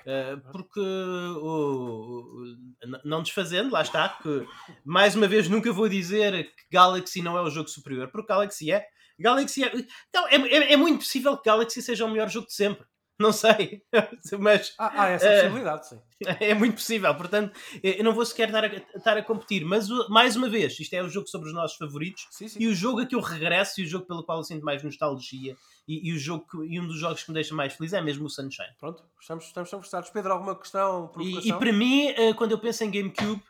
Uh, 0.00 0.40
porque 0.50 0.80
o- 0.80 2.44
n- 2.84 3.00
não 3.04 3.22
desfazendo, 3.22 3.70
lá 3.72 3.82
está, 3.82 4.08
que 4.08 4.44
mais 4.84 5.14
uma 5.14 5.28
vez 5.28 5.48
nunca 5.48 5.72
vou 5.72 5.88
dizer 5.88 6.44
que 6.56 6.64
Galaxy 6.72 7.22
não 7.22 7.38
é 7.38 7.42
o 7.42 7.50
jogo 7.50 7.68
superior, 7.68 8.08
porque 8.10 8.28
Galaxy 8.32 8.72
é. 8.72 8.84
Galaxy 9.18 9.62
é. 9.62 9.72
Não, 10.12 10.26
é, 10.26 10.34
é, 10.34 10.72
é 10.72 10.76
muito 10.76 10.98
possível 10.98 11.36
que 11.36 11.44
Galaxy 11.48 11.80
seja 11.80 12.04
o 12.04 12.10
melhor 12.10 12.28
jogo 12.28 12.46
de 12.48 12.54
sempre. 12.54 12.84
Não 13.22 13.32
sei. 13.32 13.82
Mas 14.38 14.74
Ah, 14.78 15.02
há 15.04 15.08
essa 15.10 15.26
É. 15.26 15.40
possibilidade, 15.42 15.88
sim. 15.88 16.00
é 16.40 16.54
muito 16.54 16.74
possível, 16.74 17.14
portanto, 17.14 17.58
eu 17.82 18.04
não 18.04 18.12
vou 18.12 18.24
sequer 18.26 18.48
estar 18.48 18.64
a, 18.64 18.68
estar 18.96 19.16
a 19.16 19.22
competir. 19.22 19.64
Mas, 19.64 19.90
o- 19.90 20.08
mais 20.10 20.36
uma 20.36 20.48
vez, 20.48 20.78
isto 20.78 20.92
é 20.94 21.02
o 21.02 21.08
jogo 21.08 21.28
sobre 21.28 21.48
os 21.48 21.54
nossos 21.54 21.76
favoritos 21.76 22.26
Sim, 22.30 22.48
sim. 22.48 22.58
e 22.60 22.66
o 22.68 22.74
jogo 22.74 23.00
a 23.00 23.06
que 23.06 23.14
eu 23.14 23.20
regresso 23.20 23.80
e 23.80 23.84
o 23.84 23.86
jogo 23.86 24.06
pelo 24.06 24.24
qual 24.24 24.38
eu 24.38 24.44
sinto 24.44 24.64
mais 24.64 24.82
nostalgia 24.82 25.56
e, 25.88 26.08
e 26.10 26.12
o 26.12 26.18
jogo 26.18 26.46
que- 26.50 26.66
e 26.74 26.78
um 26.80 26.86
dos 26.86 26.98
jogos 26.98 27.22
que 27.22 27.30
me 27.30 27.34
deixa 27.34 27.54
mais 27.54 27.72
feliz 27.72 27.92
é 27.92 28.00
mesmo 28.00 28.26
o 28.26 28.30
Sunshine. 28.30 28.68
Pronto, 28.78 29.02
estamos, 29.20 29.44
estamos 29.46 29.70
conversados. 29.70 30.10
Pedro, 30.10 30.32
alguma 30.32 30.56
questão, 30.58 31.10
E, 31.18 31.48
e 31.48 31.52
para 31.52 31.72
mim, 31.72 32.08
eh, 32.08 32.32
quando 32.34 32.52
eu 32.52 32.58
penso 32.58 32.84
em 32.84 32.90
GameCube, 32.90 33.42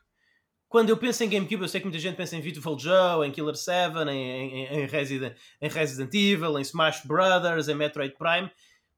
quando 0.68 0.88
eu 0.88 0.96
penso 0.96 1.22
em 1.22 1.28
GameCube, 1.28 1.60
eu 1.60 1.68
sei 1.68 1.80
que 1.82 1.86
muita 1.86 1.98
gente 1.98 2.16
pensa 2.16 2.34
em 2.34 2.40
Beautiful 2.40 2.78
Joe, 2.78 3.26
em 3.26 3.30
Killer 3.30 3.54
7, 3.54 3.94
em, 4.08 4.08
em, 4.08 4.66
em 4.80 4.86
Resident, 4.86 5.36
em 5.60 5.68
Resident 5.68 6.14
Evil, 6.14 6.58
em 6.58 6.62
Smash 6.62 7.04
Brothers, 7.04 7.68
em 7.68 7.74
Metroid 7.74 8.14
Prime. 8.16 8.50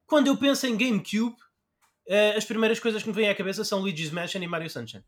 Quando 0.06 0.26
eu 0.26 0.36
penso 0.36 0.66
em 0.66 0.76
GameCube, 0.76 1.36
eh, 2.06 2.36
as 2.36 2.44
primeiras 2.44 2.78
coisas 2.78 3.02
que 3.02 3.09
me 3.09 3.14
vêm 3.14 3.28
à 3.28 3.35
cabeça 3.35 3.64
são 3.64 3.81
Luigi's 3.81 4.10
Mansion 4.10 4.43
e 4.43 4.47
Mario 4.47 4.68
Sunshine. 4.70 5.05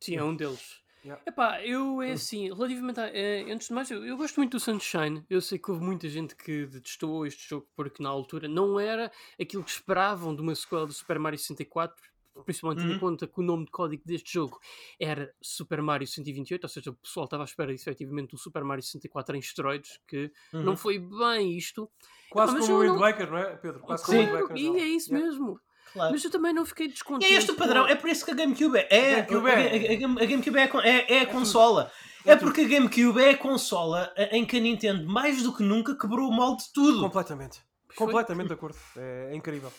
Sim, 0.00 0.16
é 0.16 0.24
um 0.24 0.34
deles. 0.34 0.82
Yeah. 1.04 1.20
Epá, 1.26 1.60
eu 1.64 2.00
é 2.00 2.12
assim, 2.12 2.52
relativamente 2.52 3.00
a, 3.00 3.08
eh, 3.08 3.44
antes 3.50 3.68
de 3.68 3.74
mais, 3.74 3.90
eu, 3.90 4.04
eu 4.04 4.16
gosto 4.16 4.36
muito 4.36 4.52
do 4.52 4.60
Sunshine. 4.60 5.24
Eu 5.28 5.40
sei 5.40 5.58
que 5.58 5.70
houve 5.70 5.82
muita 5.82 6.08
gente 6.08 6.36
que 6.36 6.66
detestou 6.66 7.26
este 7.26 7.48
jogo 7.48 7.68
porque 7.74 8.02
na 8.02 8.08
altura 8.08 8.46
não 8.46 8.78
era 8.78 9.10
aquilo 9.40 9.64
que 9.64 9.70
esperavam 9.70 10.34
de 10.34 10.42
uma 10.42 10.54
sequela 10.54 10.86
do 10.86 10.92
Super 10.92 11.18
Mario 11.18 11.38
64, 11.38 12.11
principalmente 12.44 12.78
tendo 12.80 12.90
Uhum. 12.90 12.96
em 12.96 13.00
conta 13.00 13.26
que 13.26 13.40
o 13.40 13.42
nome 13.42 13.64
de 13.66 13.70
código 13.70 14.02
deste 14.06 14.32
jogo 14.32 14.58
era 14.98 15.32
Super 15.40 15.82
Mario 15.82 16.06
128, 16.06 16.64
ou 16.64 16.68
seja, 16.68 16.90
o 16.90 16.94
pessoal 16.94 17.24
estava 17.24 17.42
à 17.42 17.46
espera 17.46 17.72
efetivamente 17.72 18.30
do 18.30 18.38
Super 18.38 18.64
Mario 18.64 18.82
64 18.82 19.36
em 19.36 19.40
esteroides, 19.40 19.98
que 20.08 20.30
Uhum. 20.52 20.62
não 20.62 20.76
foi 20.76 20.98
bem 20.98 21.56
isto. 21.56 21.90
Quase 22.30 22.58
como 22.58 22.72
o 22.74 22.78
Wind 22.80 22.92
não- 22.92 22.98
Waker, 23.00 23.30
não 23.30 23.38
é, 23.38 23.56
Pedro? 23.56 23.80
Quase 23.80 24.04
como 24.04 24.18
o 24.18 24.20
Sim. 24.22 24.26
Wind 24.30 24.40
Waker. 24.42 24.56
e 24.56 24.78
é 24.80 24.86
isso 24.86 25.10
Yeah. 25.12 25.30
mesmo. 25.30 25.60
Claro. 25.92 26.12
Mas 26.12 26.24
eu 26.24 26.30
também 26.30 26.54
não 26.54 26.64
fiquei 26.64 26.86
E 26.86 26.90
descontente. 26.90 27.30
é 27.32 27.36
este 27.36 27.50
o 27.50 27.54
padrão, 27.54 27.86
é 27.86 27.94
por 27.94 28.08
isso 28.08 28.24
que 28.24 28.30
a 28.30 28.34
GameCube 28.34 28.78
é. 28.78 28.86
é, 28.90 29.14
GameCube 29.22 29.50
a, 29.50 29.52
é. 29.52 29.66
a- 29.66 30.08
a 30.08 30.22
a 30.22 30.26
GameCube 30.26 30.58
é, 30.58 30.70
é, 30.88 31.14
é 31.18 31.20
a 31.20 31.26
consola. 31.26 31.92
É 32.24 32.30
É 32.32 32.36
porque 32.36 32.62
a 32.62 32.64
GameCube 32.68 33.20
é 33.20 33.30
a 33.30 33.36
consola 33.36 34.10
em 34.30 34.46
que 34.46 34.56
a 34.56 34.60
Nintendo, 34.60 35.06
mais 35.06 35.42
do 35.42 35.52
que 35.54 35.62
nunca, 35.62 35.94
quebrou 35.98 36.30
o 36.30 36.32
molde 36.32 36.62
de 36.64 36.72
tudo. 36.72 37.00
Completamente. 37.00 37.60
Completamente 37.96 38.46
de 38.46 38.54
acordo. 38.54 38.78
É, 38.96 39.32
é 39.32 39.36
incrível. 39.36 39.70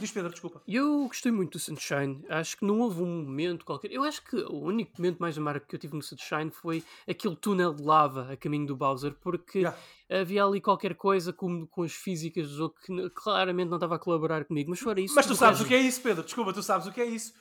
Diz 0.00 0.10
Pedro, 0.10 0.30
desculpa. 0.30 0.62
Eu 0.66 1.06
gostei 1.06 1.30
muito 1.30 1.52
do 1.52 1.58
Sunshine. 1.58 2.24
Acho 2.28 2.56
que 2.56 2.64
não 2.64 2.80
houve 2.80 3.02
um 3.02 3.22
momento 3.24 3.64
qualquer. 3.64 3.92
Eu 3.92 4.02
acho 4.02 4.22
que 4.24 4.34
o 4.36 4.56
único 4.64 4.92
momento 4.98 5.18
mais 5.20 5.38
amargo 5.38 5.64
que 5.66 5.76
eu 5.76 5.78
tive 5.78 5.94
no 5.94 6.02
Sunshine 6.02 6.50
foi 6.50 6.82
aquele 7.08 7.36
túnel 7.36 7.72
de 7.72 7.82
lava 7.82 8.32
a 8.32 8.36
caminho 8.36 8.66
do 8.66 8.76
Bowser, 8.76 9.14
porque 9.20 9.58
Yeah. 9.60 9.78
havia 10.10 10.44
ali 10.44 10.60
qualquer 10.60 10.94
coisa 10.96 11.32
com, 11.32 11.66
com 11.66 11.82
as 11.84 11.92
físicas 11.92 12.48
do 12.48 12.56
jogo 12.56 12.74
que 12.84 13.10
claramente 13.10 13.68
não 13.68 13.76
estava 13.76 13.94
a 13.94 13.98
colaborar 13.98 14.44
comigo. 14.44 14.70
Mas 14.70 14.80
fora 14.80 15.00
isso. 15.00 15.14
Mas 15.14 15.26
tu 15.26 15.36
sabes 15.36 15.60
resto- 15.60 15.66
o 15.66 15.68
que 15.68 15.74
é 15.74 15.80
isso, 15.80 16.00
Pedro. 16.02 16.24
Desculpa, 16.24 16.52
tu 16.52 16.62
sabes 16.62 16.86
o 16.88 16.92
que 16.92 17.00
é 17.00 17.06
isso. 17.06 17.32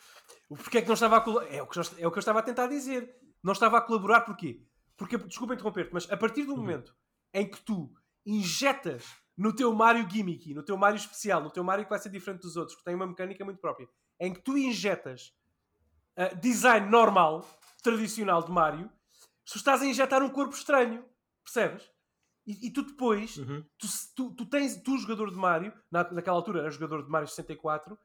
O 0.49 0.55
Porquê 0.55 0.77
é 0.77 0.81
que 0.81 0.87
não 0.87 0.93
estava 0.93 1.17
a 1.17 1.21
colaborar? 1.21 1.53
É 1.55 1.61
o 1.63 1.67
que 1.67 1.79
é 1.79 2.07
o 2.07 2.11
que 2.11 2.17
eu 2.17 2.19
estava 2.19 2.39
a 2.39 2.43
tentar 2.43 2.67
dizer. 2.67 3.09
Não 3.43 3.53
estava 3.53 3.77
a 3.77 3.81
colaborar 3.81 4.21
porquê? 4.21 4.61
Porque, 4.95 5.17
desculpa 5.17 5.55
interromper-te, 5.55 5.91
mas 5.93 6.09
a 6.11 6.15
partir 6.17 6.43
do 6.43 6.55
momento 6.55 6.93
em 7.33 7.49
que 7.49 7.59
tu 7.61 7.91
injetas 8.23 9.05
no 9.37 9.53
teu 9.55 9.73
Mario 9.73 10.07
gimmicky, 10.09 10.53
no 10.53 10.63
teu 10.63 10.77
Mario 10.77 10.97
especial, 10.97 11.41
no 11.41 11.49
teu 11.49 11.63
Mario 11.63 11.85
que 11.85 11.89
vai 11.89 11.99
ser 11.99 12.09
diferente 12.09 12.41
dos 12.41 12.55
outros, 12.57 12.77
que 12.77 12.83
tem 12.83 12.95
uma 12.95 13.07
mecânica 13.07 13.43
muito 13.45 13.59
própria, 13.59 13.87
em 14.19 14.33
que 14.33 14.41
tu 14.41 14.57
injetas 14.57 15.33
ah, 16.17 16.33
design 16.35 16.89
normal, 16.89 17.45
tradicional 17.83 18.43
de 18.43 18.51
Mario, 18.51 18.91
tu 19.45 19.57
estás 19.57 19.81
a 19.81 19.85
injetar 19.85 20.21
um 20.21 20.29
corpo 20.29 20.53
estranho, 20.55 21.03
percebes? 21.43 21.89
E, 22.45 22.67
e 22.67 22.71
tu 22.71 22.83
depois 22.83 23.37
Uhum. 23.37 23.63
tu, 23.77 23.87
tu, 24.15 24.35
tu 24.35 24.45
tens, 24.47 24.81
tu 24.83 24.97
jogador 24.97 25.29
de 25.31 25.37
Mario, 25.37 25.73
na, 25.91 26.03
naquela 26.11 26.37
altura 26.37 26.59
era 26.61 26.69
jogador 26.71 27.03
de 27.03 27.09
Mario 27.09 27.27
64, 27.27 27.97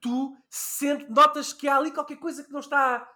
tu 0.00 0.36
sente, 0.50 1.08
notas 1.10 1.52
que 1.52 1.68
há 1.68 1.76
ali 1.76 1.90
qualquer 1.92 2.16
coisa 2.18 2.42
que 2.42 2.50
não 2.52 2.60
está, 2.60 3.06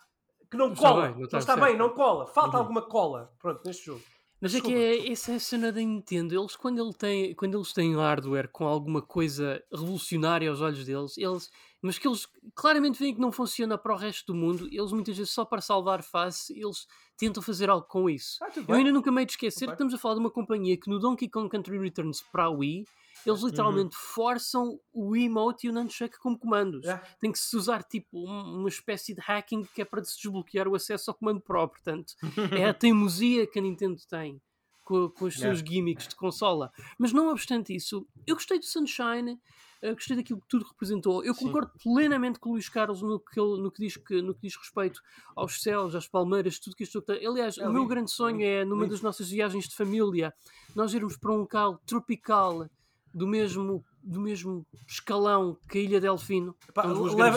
que 0.51 0.56
não 0.56 0.66
Não 0.68 0.74
está 0.74 0.88
cola, 0.88 1.02
bem, 1.02 1.10
não 1.12 1.18
não 1.18 1.24
está 1.24 1.38
está 1.38 1.55
certo. 1.55 1.66
bem, 1.66 1.76
não 1.76 1.90
cola, 1.90 2.26
falta 2.28 2.56
Uhum. 2.56 2.62
alguma 2.62 2.82
cola, 2.82 3.34
pronto, 3.40 3.62
neste 3.64 3.86
jogo. 3.86 4.02
Mas 4.47 4.55
é 4.55 4.60
que 4.60 4.74
é, 4.74 5.12
essa 5.12 5.32
é 5.32 5.35
a 5.36 5.40
cena 5.40 5.73
da 5.73 5.81
Nintendo. 5.81 6.39
Eles, 6.39 6.55
quando, 6.56 6.81
ele 6.81 6.93
tem, 6.94 7.35
quando 7.35 7.56
eles 7.56 7.73
têm 7.73 7.94
hardware 7.94 8.48
com 8.51 8.64
alguma 8.66 9.02
coisa 9.02 9.62
revolucionária 9.73 10.48
aos 10.48 10.60
olhos 10.60 10.85
deles, 10.85 11.18
eles, 11.18 11.51
mas 11.82 11.98
que 11.98 12.06
eles 12.06 12.28
claramente 12.55 12.98
veem 12.98 13.14
que 13.14 13.20
não 13.20 13.32
funciona 13.32 13.77
para 13.77 13.94
o 13.94 13.97
resto 13.97 14.32
do 14.32 14.39
mundo, 14.39 14.68
eles 14.70 14.93
muitas 14.93 15.16
vezes 15.16 15.32
só 15.32 15.44
para 15.44 15.60
salvar 15.60 16.02
face, 16.02 16.52
eles 16.59 16.86
tentam 17.16 17.43
fazer 17.43 17.68
algo 17.70 17.86
com 17.86 18.09
isso. 18.09 18.39
Ah, 18.43 18.51
Eu 18.56 18.62
bem. 18.64 18.77
ainda 18.77 18.93
nunca 18.93 19.10
me 19.10 19.20
hei 19.20 19.27
de 19.27 19.32
esquecer 19.32 19.60
Tudo 19.60 19.68
que 19.68 19.73
estamos 19.74 19.94
a 19.94 19.98
falar 19.98 20.14
de 20.14 20.20
uma 20.20 20.31
companhia 20.31 20.77
que 20.77 20.89
no 20.89 20.98
Donkey 20.98 21.28
Kong 21.28 21.48
Country 21.48 21.78
Returns 21.78 22.20
para 22.20 22.44
a 22.44 22.51
Wii, 22.51 22.85
eles 23.31 23.43
literalmente 23.43 23.94
forçam 23.97 24.78
o 24.93 25.16
emote 25.16 25.66
e 25.66 25.70
o 25.70 25.73
nunchuck 25.73 26.19
como 26.19 26.39
comandos. 26.39 26.85
Yeah. 26.85 27.05
Tem 27.20 27.31
que 27.32 27.39
se 27.39 27.57
usar 27.57 27.82
tipo 27.82 28.19
um- 28.19 28.59
uma 28.61 28.69
espécie 28.69 29.15
de 29.15 29.20
hacking 29.20 29.65
que 29.74 29.82
é 29.82 29.85
para 29.85 30.03
se 30.05 30.16
desbloquear 30.20 30.69
o 30.69 30.74
acesso 30.74 31.11
ao 31.11 31.16
comando 31.16 31.40
Pro. 31.40 31.69
Portanto, 31.69 32.15
é 32.53 32.65
a 32.69 32.74
teimosia 32.74 33.47
que 33.47 33.59
a 33.59 33.62
Nintendo 33.62 34.01
tem 34.09 34.40
com, 34.85 35.09
com 35.11 35.24
os 35.24 35.35
seus 35.36 35.59
gimmicks 35.59 36.09
de 36.09 36.15
consola. 36.15 36.70
Mas 36.98 37.12
não 37.12 37.28
obstante 37.31 37.74
isso, 37.74 38.07
eu 38.27 38.36
gostei 38.36 38.57
do 38.59 38.65
Sunshine, 38.65 39.36
eh, 39.82 39.93
gostei 39.93 40.16
daquilo 40.16 40.40
que 40.40 40.47
tudo 40.48 40.65
representou. 40.65 41.24
Eu 41.24 41.35
Sim. 41.35 41.47
concordo 41.47 41.73
plenamente 41.82 42.39
com 42.39 42.51
o 42.51 42.53
Luís 42.53 42.69
Carlos 42.69 43.03
no 43.03 43.19
que, 43.19 43.39
ele- 43.40 43.61
no 43.61 43.70
que, 43.73 43.82
diz, 43.82 43.97
que, 43.97 44.23
no 44.23 44.32
que 44.32 44.43
diz 44.43 44.57
respeito 44.57 45.01
aos 45.35 45.61
céus, 45.61 45.94
às 45.97 46.07
palmeiras, 46.07 46.61
tudo 46.61 46.77
que 46.77 46.85
isto 46.85 47.03
tem. 47.03 47.27
Aliás, 47.27 47.59
É 47.59 47.69
o 47.69 47.73
meu 47.73 47.85
grande 47.85 48.12
sonho 48.12 48.36
lindo, 48.36 48.44
é, 48.48 48.65
numa 48.65 48.82
lindo. 48.85 48.94
das 48.94 49.03
nossas 49.03 49.28
viagens 49.28 49.69
de 49.69 49.74
família, 49.74 50.32
nós 50.74 50.94
irmos 50.94 51.16
para 51.16 51.32
um 51.32 51.39
local 51.39 51.81
tropical 51.85 52.69
do 53.16 53.26
mesmo, 53.26 53.82
do 54.02 54.20
mesmo 54.20 54.66
escalão 54.86 55.56
que 55.70 55.78
a 55.78 55.80
Ilha 55.80 56.01
Delfino. 56.01 56.55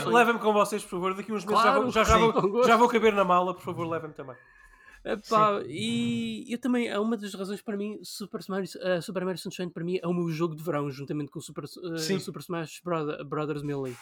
Levem-me 0.08 0.40
com 0.40 0.52
vocês, 0.52 0.84
por 0.84 0.90
favor, 0.90 1.14
daqui 1.14 1.32
uns 1.32 1.46
meses 1.46 1.58
já, 1.58 1.64
Claro, 1.64 1.82
vou, 1.84 1.92
já, 1.92 2.06
sim, 2.06 2.32
vou, 2.52 2.64
já 2.66 2.76
vou 2.76 2.90
caber 2.90 3.14
na 3.14 3.24
mala, 3.24 3.54
por 3.54 3.64
favor, 3.64 3.88
levem-me 3.88 4.14
também. 4.14 4.36
Epá, 5.06 5.62
e 5.66 6.46
eu 6.54 6.60
também, 6.60 6.90
é 6.90 7.00
uma 7.00 7.16
das 7.16 7.34
razões 7.34 7.62
para 7.62 7.78
mim, 7.78 7.98
Super, 8.04 8.42
Mario, 8.50 8.70
eh, 8.82 9.00
Super 9.00 9.24
Mario 9.24 9.40
Sunshine 9.40 9.72
para 9.72 9.82
mim 9.86 9.98
é 10.04 10.06
o 10.06 10.14
meu 10.14 10.28
jogo 10.30 10.54
de 10.54 10.62
verão, 10.62 10.92
juntamente 10.92 11.32
com 11.32 11.40
o 11.40 11.42
Super, 11.42 11.66
Sim. 11.98 12.20
Super 12.20 12.42
Smash 12.42 12.82
Brother- 12.84 13.24
Brothers 13.24 13.64
Melee. 13.64 13.96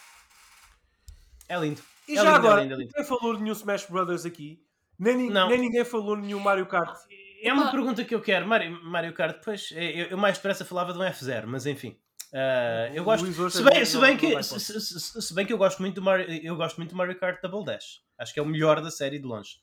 É 1.47 1.57
lindo. 1.59 1.79
E 2.07 2.13
É 2.13 2.15
já 2.15 2.23
lindo, 2.23 2.33
é 2.33 2.35
agora, 2.39 2.61
lindo, 2.63 2.73
é 2.73 2.77
lindo. 2.77 2.89
ninguém 2.95 3.05
falou 3.07 3.35
de 3.35 3.41
nenhum 3.43 3.53
Smash 3.53 3.85
Brothers 3.85 4.25
aqui, 4.25 4.59
nem, 4.97 5.15
nem 5.15 5.59
ninguém 5.59 5.85
falou 5.85 6.15
de 6.15 6.23
nenhum 6.23 6.39
Mario 6.39 6.65
Kart. 6.65 6.97
É 7.43 7.53
uma 7.53 7.69
pergunta 7.71 8.03
que 8.03 8.13
eu 8.15 8.21
quero. 8.21 8.47
Mario, 8.47 8.83
Mario 8.83 9.13
Kart, 9.13 9.39
pois, 9.43 9.69
eu, 9.71 10.07
eu 10.07 10.17
mais 10.17 10.37
depressa 10.37 10.65
falava 10.65 10.93
de 10.93 10.99
um 10.99 11.03
F0, 11.03 11.45
mas 11.45 11.65
enfim. 11.65 11.97
Ah, 12.33 12.89
eu 12.93 13.03
gosto. 13.03 13.25
Se 13.51 13.61
é 13.61 13.69
bem, 13.69 13.85
se, 13.85 13.97
bem 13.99 14.17
que, 14.17 14.43
se, 14.43 14.81
se- 14.81 15.21
se- 15.21 15.33
bem 15.33 15.45
que 15.45 15.53
eu 15.53 15.57
gosto 15.57 15.79
muito 15.79 15.95
do 15.95 16.01
Mario, 16.01 16.25
eu 16.43 16.55
gosto 16.55 16.77
muito 16.77 16.89
do 16.91 16.95
Mario 16.95 17.17
Kart 17.17 17.41
Double 17.41 17.63
Dash. 17.63 18.01
Acho 18.17 18.33
que 18.33 18.39
é 18.39 18.43
o 18.43 18.45
melhor 18.45 18.81
da 18.81 18.89
série 18.91 19.19
de 19.19 19.25
longe. 19.25 19.59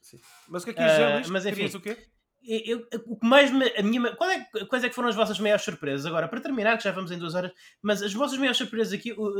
Mas 0.48 0.62
o 0.62 0.64
que 0.66 0.70
é 0.70 0.74
que 0.74 0.80
Ah, 0.80 1.14
Luís? 1.16 1.28
mas 1.28 1.44
enfim. 1.46 1.66
O 1.76 1.80
quê? 1.80 1.98
Eu- 2.46 2.86
o 3.06 3.16
que 3.18 3.26
mais 3.26 3.50
me, 3.50 3.66
a 3.76 3.82
minha, 3.82 4.14
qual 4.16 4.28
é, 4.30 4.44
quais 4.68 4.84
é 4.84 4.88
que 4.90 4.94
foram 4.94 5.08
as 5.08 5.14
vossas 5.16 5.38
maiores 5.38 5.64
surpresas? 5.64 6.04
Agora, 6.04 6.28
para 6.28 6.40
terminar, 6.40 6.76
que 6.76 6.84
já 6.84 6.92
vamos 6.92 7.10
em 7.10 7.18
duas 7.18 7.34
horas, 7.34 7.50
mas 7.82 8.02
as 8.02 8.12
vossas 8.12 8.36
maiores 8.36 8.58
surpresas 8.58 8.92
aqui, 8.92 9.12
o, 9.12 9.32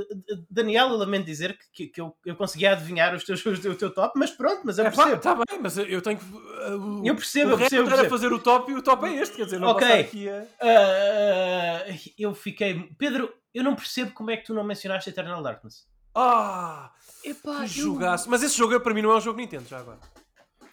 Daniel, 0.51 0.89
eu 0.89 0.97
lamento 0.97 1.27
dizer 1.27 1.59
que, 1.59 1.65
que, 1.73 1.87
que 1.89 2.01
eu, 2.01 2.17
eu 2.25 2.35
consegui 2.35 2.67
adivinhar 2.67 3.15
os 3.15 3.23
teus, 3.23 3.45
os, 3.45 3.65
o 3.65 3.75
teu 3.75 3.91
top, 3.93 4.19
mas 4.19 4.31
pronto, 4.31 4.63
mas 4.65 4.79
eu 4.79 4.87
É 4.87 4.91
percebo. 4.91 5.21
tá 5.21 5.35
bem, 5.35 5.61
mas 5.61 5.77
eu 5.77 6.01
tenho 6.01 6.19
que. 6.19 6.25
uh, 6.25 7.03
Eu 7.05 7.15
percebo, 7.15 7.51
o 7.51 7.53
eu 7.55 7.59
percebo, 7.59 7.91
eu 7.91 7.93
era 7.99 8.09
fazer 8.09 8.33
o 8.33 8.39
top 8.39 8.73
e 8.73 8.75
o 8.75 8.81
top 8.83 9.07
é 9.07 9.15
este, 9.21 9.37
quer 9.37 9.45
dizer, 9.45 9.61
não 9.61 9.69
Ok. 9.69 9.87
passar 9.87 10.01
aqui 10.01 10.29
a. 10.29 10.47
Ah, 10.61 11.85
eu 12.19 12.35
fiquei. 12.35 12.89
Pedro, 12.99 13.33
eu 13.53 13.63
não 13.63 13.75
percebo 13.75 14.13
como 14.13 14.31
é 14.31 14.37
que 14.37 14.47
tu 14.47 14.55
não 14.55 14.65
mencionaste 14.65 15.11
Eternal 15.11 15.43
Darkness. 15.43 15.87
Ah! 16.15 16.91
Epá, 17.25 17.59
Que 17.59 17.81
eu- 17.81 17.85
jogaço. 17.85 18.31
Mas 18.31 18.43
esse 18.43 18.57
jogo 18.57 18.79
para 18.81 18.95
mim 18.95 19.03
não 19.03 19.11
é 19.13 19.17
um 19.17 19.21
jogo 19.21 19.39
Nintendo, 19.39 19.67
já 19.69 19.79
agora. 19.79 19.99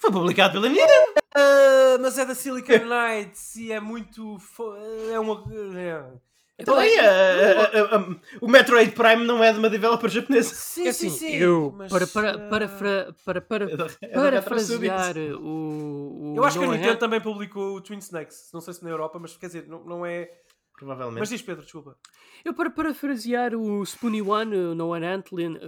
Foi 0.02 0.12
publicado 0.12 0.54
pela 0.54 0.68
Nintendo. 0.68 1.14
Ah, 1.36 1.98
mas 2.02 2.18
é 2.18 2.26
da 2.26 2.34
Silicon 2.36 2.80
Knights 2.86 3.56
e 3.56 3.72
é 3.72 3.80
muito. 3.80 4.38
fo- 4.40 4.76
É 5.12 5.20
uma. 5.20 5.44
É. 5.78 6.04
Então, 6.60 6.80
é- 6.80 7.00
a- 7.00 7.62
a- 7.64 7.96
a- 7.98 8.16
o 8.40 8.48
Metroid 8.48 8.92
Prime 8.92 9.26
não 9.26 9.44
é 9.44 9.52
de 9.52 9.58
uma 9.60 9.70
developer 9.70 10.08
japonesa. 10.10 10.54
Sim, 10.54 10.86
É 10.86 10.90
assim, 10.90 11.36
eu, 11.36 11.74
mas, 11.76 11.92
para, 11.92 12.06
para, 12.08 12.32
ah, 12.32 12.38
para, 12.50 12.68
para, 12.70 13.14
para, 13.42 13.42
para, 13.42 13.66
É 14.02 14.06
é 14.06 14.08
parafrasear 14.14 15.18
o, 15.42 16.34
o 16.34 16.34
Eu 16.38 16.44
acho 16.44 16.60
que 16.60 16.66
a 16.66 16.68
Nintendo 16.68 16.92
Hand- 16.94 17.00
também 17.00 17.20
publicou 17.22 17.76
o 17.78 17.82
Twin 17.82 17.98
Snakes. 17.98 18.50
Não 18.54 18.62
sei 18.62 18.74
se 18.76 18.84
na 18.84 18.90
Europa, 18.92 19.18
mas 19.20 19.36
quer 19.38 19.48
dizer, 19.48 19.66
não, 19.68 19.84
não 19.84 20.06
é. 20.06 20.30
Provavelmente. 20.82 21.20
Mas 21.20 21.30
diz 21.30 21.44
Pedro, 21.44 21.62
desculpa. 21.62 21.96
Eu, 22.44 22.56
para 22.56 22.72
parafrasear 22.72 23.54
o 23.54 23.86
Spoonie 23.86 24.24
One, 24.24 24.56
o 24.56 24.74
Noah 24.74 25.14
Antlin, 25.14 25.60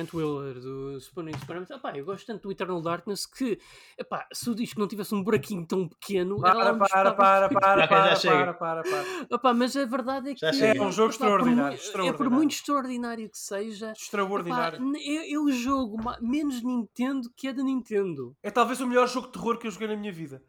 Antwiller 0.00 0.58
do 0.58 1.00
Spoonie 1.00 1.32
Experiment, 1.32 1.70
epá, 1.70 1.96
eu 1.96 2.04
gosto 2.04 2.26
tanto 2.26 2.42
do 2.42 2.50
Eternal 2.50 2.82
Darkness 2.82 3.24
que, 3.24 3.60
epá, 3.96 4.26
se 4.32 4.50
o 4.50 4.54
disco 4.56 4.80
não 4.80 4.88
tivesse 4.88 5.14
um 5.14 5.22
buraquinho 5.22 5.64
tão 5.64 5.88
pequeno, 5.88 6.40
Para, 6.40 6.74
para, 6.74 6.74
para, 6.74 7.14
para, 7.14 7.48
para, 7.48 7.86
para, 7.86 8.54
para, 8.54 8.82
para. 8.82 9.04
Epá, 9.30 9.54
mas 9.54 9.76
a 9.76 9.86
verdade 9.86 10.30
é 10.30 10.36
Já 10.36 10.50
que. 10.50 10.64
É 10.64 10.82
um 10.82 10.90
jogo 10.90 11.10
extraordinário, 11.10 11.78
É 12.04 12.12
por 12.12 12.28
muito 12.28 12.50
extraordinário 12.50 13.30
que 13.30 13.38
seja, 13.38 13.92
Extraordinário. 13.92 14.80
o 14.82 15.52
jogo 15.52 15.98
menos 16.20 16.60
Nintendo 16.64 17.30
que 17.36 17.46
é 17.46 17.52
da 17.52 17.62
Nintendo. 17.62 18.36
É 18.42 18.50
talvez 18.50 18.80
o 18.80 18.88
melhor 18.88 19.06
jogo 19.06 19.28
de 19.28 19.34
terror 19.34 19.56
que 19.56 19.68
eu 19.68 19.70
joguei 19.70 19.86
na 19.86 19.94
minha 19.94 20.12
vida. 20.12 20.42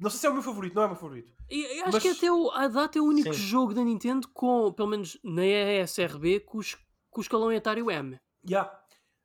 Não 0.00 0.10
sei 0.10 0.20
se 0.20 0.26
é 0.26 0.30
o 0.30 0.34
meu 0.34 0.42
favorito, 0.42 0.74
não 0.74 0.82
é 0.82 0.86
o 0.86 0.88
meu 0.90 0.96
favorito. 0.98 1.32
E, 1.50 1.78
eu 1.80 1.84
acho 1.84 1.92
Mas- 1.94 2.02
que 2.02 2.08
até 2.10 2.30
o, 2.30 2.50
a 2.52 2.68
data 2.68 2.98
é 2.98 3.02
o 3.02 3.04
único 3.04 3.32
Sim. 3.34 3.40
jogo 3.40 3.74
da 3.74 3.82
Nintendo 3.82 4.28
com, 4.32 4.72
pelo 4.72 4.88
menos 4.88 5.18
na 5.24 5.44
ESRB, 5.44 6.40
com, 6.40 6.58
os, 6.58 6.74
com 7.10 7.20
o 7.20 7.22
escalão 7.22 7.50
etário 7.52 7.90
M. 7.90 8.18
Já. 8.44 8.70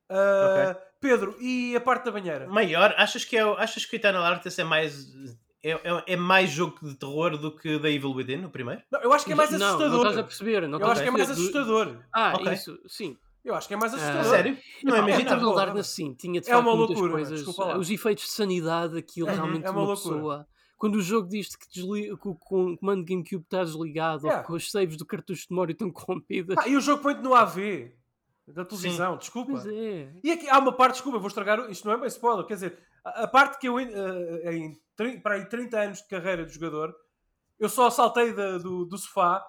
Ah, 0.10 0.78
Pedro, 1.00 1.36
e 1.40 1.76
a 1.76 1.82
parte 1.82 2.06
da 2.06 2.12
banheira? 2.12 2.48
Maior, 2.48 2.94
achas 2.98 3.26
que, 3.26 3.36
é, 3.38 3.46
o- 3.46 3.54
achas 3.54 3.86
que 3.86 3.96
o 3.96 3.98
Eternal 3.98 4.22
Darkness 4.24 4.58
é 4.60 4.64
mais. 4.64 5.06
É, 5.66 5.72
é, 5.72 6.04
é 6.08 6.16
mais 6.18 6.50
jogo 6.50 6.78
de 6.82 6.96
terror 6.96 7.38
do 7.38 7.56
que 7.56 7.80
The 7.80 7.90
Evil 7.92 8.12
Within, 8.14 8.44
o 8.46 8.50
primeiro? 8.50 8.82
Não, 8.92 9.02
eu 9.02 9.14
acho 9.14 9.26
que 9.26 9.32
é 9.32 9.36
mais 9.36 9.50
não, 9.52 9.60
não 9.60 9.68
assustador. 9.68 9.98
estás 10.00 10.18
a 10.18 10.24
perceber. 10.24 10.68
Não 10.68 10.80
eu 10.80 10.88
acho 10.88 11.02
que 11.02 11.08
é 11.08 11.12
mais 11.12 11.30
assustador. 11.30 11.98
Ah, 12.14 12.34
Ok. 12.36 12.52
isso, 12.54 12.80
sim. 12.88 13.18
Eu 13.46 13.56
acho 13.56 13.68
que 13.68 13.74
é 13.74 13.78
mais 13.78 13.94
Ah. 13.94 13.98
assustador. 13.98 14.24
Sério? 14.32 14.58
Não 14.84 14.96
é 14.96 15.00
imagina. 15.00 15.22
Eternal 15.22 15.52
Pô, 15.52 15.56
Darkness, 15.58 15.88
sim, 15.88 16.14
tinha 16.16 16.42
de 16.42 16.50
é 16.50 16.52
facto 16.54 16.66
uma 16.66 16.76
muitas 16.76 16.96
loucura, 16.98 17.14
coisas. 17.14 17.48
Os 17.78 17.90
efeitos 17.90 18.26
de 18.26 18.32
sanidade, 18.32 18.98
aquilo 18.98 19.28
Uhum, 19.28 19.34
realmente 19.36 19.66
é 19.66 19.70
uma 19.70 19.80
uma, 19.82 19.88
loucura. 19.88 20.16
pessoa. 20.16 20.48
Quando 20.84 20.96
o 20.96 21.02
jogo 21.02 21.30
diz 21.30 21.56
que, 21.56 21.66
desliga, 21.70 22.18
que 22.18 22.28
o 22.28 22.36
com- 22.36 22.74
o 22.74 22.78
comando 22.78 23.06
GameCube 23.06 23.44
está 23.44 23.64
desligado 23.64 24.24
Yeah. 24.26 24.42
ou 24.42 24.46
que 24.48 24.54
os 24.54 24.70
saves 24.70 24.98
do 24.98 25.06
cartucho 25.06 25.44
de 25.44 25.52
memória 25.52 25.72
estão 25.72 25.90
corrompidas. 25.94 26.58
Ah, 26.58 26.68
e 26.68 26.76
o 26.76 26.82
jogo 26.82 27.02
põe-te 27.02 27.22
no 27.22 27.34
AV 27.34 27.96
da 28.48 28.66
televisão, 28.66 29.16
desculpa. 29.16 29.52
Pois 29.54 29.66
é. 29.66 30.12
E 30.22 30.30
aqui 30.32 30.50
há 30.50 30.60
uma 30.60 30.74
parte, 30.74 30.96
desculpa, 30.96 31.20
vou 31.20 31.30
estragar, 31.30 31.70
isto 31.72 31.88
não 31.88 31.94
é 31.94 31.98
bem 31.98 32.08
spoiler, 32.08 32.46
quer 32.46 32.56
dizer, 32.56 32.78
a, 33.06 33.24
a 33.24 33.28
parte 33.30 33.58
que 33.60 33.70
eu, 33.70 33.80
eh, 33.80 34.54
em 34.56 34.78
para 35.22 35.36
aí 35.36 35.46
30 35.48 35.80
anos 35.80 36.02
de 36.02 36.08
carreira 36.10 36.46
de 36.46 36.54
jogador, 36.54 36.94
eu 37.58 37.70
só 37.70 37.90
saltei 37.90 38.34
da- 38.34 38.58
do, 38.58 38.84
do 38.84 38.98
sofá 38.98 39.42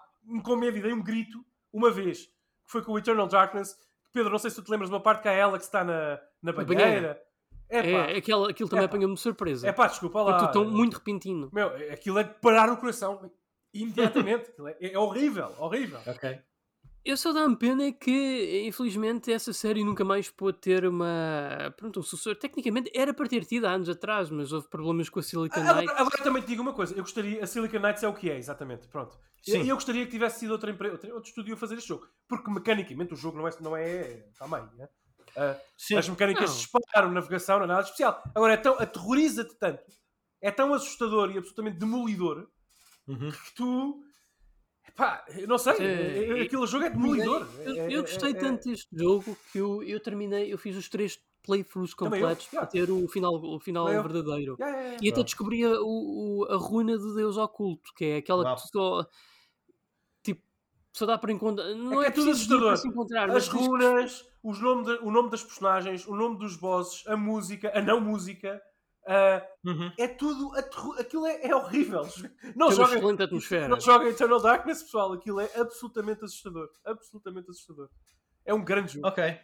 com 0.44 0.55
medo 0.56 0.77
e 0.78 0.82
dei 0.82 0.93
um 0.93 1.02
grito 1.02 1.44
uma 1.73 1.90
vez, 1.90 2.27
que 2.27 2.70
foi 2.70 2.82
com 2.82 2.93
o 2.93 2.98
Eternal 2.98 3.27
Darkness. 3.27 3.77
Pedro, 4.12 4.31
não 4.31 4.39
sei 4.39 4.51
se 4.51 4.56
tu 4.56 4.62
te 4.62 4.70
lembras 4.70 4.89
de 4.89 4.94
uma 4.94 5.02
parte 5.02 5.23
que 5.23 5.28
a 5.28 5.44
Alex 5.44 5.65
está 5.65 5.82
na, 5.82 6.20
na 6.40 6.52
banheira. 6.52 7.20
É 7.68 7.82
pá, 7.82 8.10
É, 8.10 8.16
aquela, 8.18 8.50
aquilo 8.50 8.68
também 8.68 8.84
Epá. 8.84 8.92
apanhou-me 8.92 9.14
de 9.14 9.20
surpresa. 9.20 9.66
é 9.68 9.72
pá, 9.72 9.86
desculpa 9.86 10.22
lá. 10.22 10.38
Porque 10.38 10.52
tão 10.52 10.64
muito 10.70 10.94
repentino. 10.94 11.50
Meu, 11.52 11.68
aquilo 11.92 12.18
é 12.18 12.24
de 12.24 12.34
parar 12.34 12.70
o 12.70 12.76
coração 12.76 13.30
imediatamente. 13.72 14.52
É, 14.80 14.92
é 14.92 14.98
horrível, 14.98 15.52
horrível. 15.58 16.00
Ok. 16.06 16.38
Eu 17.04 17.18
só 17.18 17.34
dá-me 17.34 17.54
pena 17.54 17.84
é 17.84 17.92
que, 17.92 18.62
infelizmente, 18.66 19.30
essa 19.30 19.52
série 19.52 19.84
nunca 19.84 20.02
mais 20.02 20.30
pôde 20.30 20.56
ter 20.58 20.86
uma. 20.86 21.74
Pronto, 21.76 22.00
um 22.00 22.02
sucessor. 22.02 22.34
Tecnicamente 22.34 22.90
era 22.94 23.12
para 23.12 23.28
ter 23.28 23.44
tido 23.44 23.66
há 23.66 23.72
anos 23.72 23.90
atrás, 23.90 24.30
mas 24.30 24.52
houve 24.52 24.68
problemas 24.68 25.10
com 25.10 25.20
a 25.20 25.22
Silicon 25.22 25.60
Agora, 25.60 25.80
Knights. 25.82 25.94
agora 26.00 26.24
também 26.24 26.42
te 26.42 26.48
digo 26.48 26.62
uma 26.62 26.72
coisa, 26.72 26.94
eu 26.94 27.02
gostaria, 27.02 27.44
a 27.44 27.46
Silicon 27.46 27.78
Knights 27.80 28.02
é 28.02 28.08
o 28.08 28.14
que 28.14 28.30
é, 28.30 28.38
exatamente, 28.38 28.88
pronto. 28.88 29.18
Sim. 29.42 29.64
E 29.64 29.68
eu 29.68 29.76
gostaria 29.76 30.06
que 30.06 30.12
tivesse 30.12 30.40
sido 30.40 30.52
outra 30.52 30.70
empresa, 30.70 30.94
outro, 31.12 31.28
estúdio 31.28 31.52
a 31.52 31.56
fazer 31.58 31.76
este 31.76 31.88
jogo, 31.88 32.08
porque 32.26 32.50
mecanicamente 32.50 33.12
o 33.12 33.16
jogo 33.16 33.36
não 33.36 33.46
é, 33.46 33.50
não 33.60 33.76
é 33.76 34.24
tamanho, 34.38 34.70
né? 34.74 34.88
Sim. 35.77 35.97
as 35.97 36.09
mecânicas 36.09 36.51
Não. 36.51 36.56
de 36.56 36.62
disparam, 36.62 37.11
navegação, 37.11 37.56
não 37.59 37.65
é 37.65 37.69
nada 37.69 37.82
de 37.82 37.86
especial. 37.89 38.23
Agora, 38.35 38.55
é 38.55 38.56
tão, 38.56 38.74
aterroriza-te 38.78 39.55
tanto, 39.56 39.82
é 40.40 40.51
tão 40.51 40.73
assustador 40.74 41.31
e 41.31 41.39
absolutamente 41.39 41.78
demolidor 41.78 42.48
Uhum. 43.06 43.31
que 43.31 43.55
tu, 43.55 44.02
pá, 44.97 45.24
eu 45.36 45.47
não 45.48 45.59
sei, 45.59 45.73
É, 45.74 45.85
é- 45.85 46.39
é- 46.39 46.43
aquele 46.43 46.66
jogo 46.66 46.85
é 46.85 46.90
demolidor. 46.90 47.47
Eu, 47.59 47.77
É- 47.77 47.94
eu 47.94 47.98
é- 48.01 48.02
gostei 48.02 48.31
é- 48.31 48.35
tanto 48.35 48.69
deste 48.69 48.89
jogo 48.97 49.36
que 49.52 49.59
eu, 49.59 49.82
eu 49.82 50.01
terminei, 50.01 50.52
eu 50.52 50.59
fiz 50.59 50.77
os 50.77 50.89
três 50.89 51.19
playthroughs 51.43 51.93
completos 51.93 52.47
para 52.47 52.65
ter 52.66 52.90
o 52.90 53.06
final, 53.09 53.35
o 53.35 53.61
final 53.61 53.85
Também 53.86 54.01
verdadeiro. 54.02 54.56
Yeah, 54.59 54.66
yeah, 54.66 54.82
yeah. 54.94 54.98
E 55.02 55.11
até 55.11 55.23
descobri 55.23 55.62
a, 55.65 55.78
o, 55.81 56.47
a 56.48 56.56
runa 56.56 56.97
de 56.97 57.15
Deus 57.15 57.36
oculto, 57.36 57.90
que 57.94 58.05
é 58.06 58.16
aquela 58.16 58.44
Uau. 58.44 58.56
que 58.56 58.62
tu 58.62 58.69
só. 58.73 59.06
Só 60.96 61.06
dá 61.06 61.18
para 61.18 61.32
encontrar. 61.32 61.64
Não 61.74 61.98
que 62.00 62.04
é, 62.04 62.08
é 62.08 62.10
tudo 62.10 62.24
para 62.26 62.32
assustador. 62.34 62.76
se 62.76 62.88
encontrar, 62.88 63.28
As 63.30 63.48
tens 63.48 63.58
que- 63.58 63.66
runas, 63.66 64.24
os 64.44 64.60
nome 64.60 64.84
de- 64.84 65.04
o 65.04 65.10
nome 65.10 65.28
das 65.30 65.42
personagens, 65.42 66.06
o 66.06 66.14
nome 66.14 66.38
dos 66.38 66.56
bosses, 66.56 67.04
a 67.08 67.16
música, 67.16 67.72
a 67.76 67.82
não 67.82 68.00
música, 68.00 68.62
ah, 69.08 69.44
Uhum. 69.64 69.92
é 69.98 70.06
tudo 70.06 70.54
aterro- 70.56 70.92
aquilo 70.98 71.26
é, 71.26 71.46
é 71.48 71.54
horrível. 71.56 72.02
Não 72.02 72.68
tem 72.68 72.76
uma 72.78 72.86
joguem, 72.86 72.96
excelente 72.98 73.22
atmosfera. 73.24 73.68
não 73.68 73.80
joguem 73.80 74.08
Eternal 74.10 74.40
Darkness, 74.40 74.82
pessoal. 74.84 75.12
Aquilo 75.14 75.40
é 75.40 75.50
absolutamente 75.56 76.24
assustador. 76.24 76.68
Absolutamente 76.84 77.50
assustador. 77.50 77.88
É 78.44 78.54
um 78.54 78.64
grande 78.64 78.92
jogo. 78.92 79.08
Ok. 79.08 79.40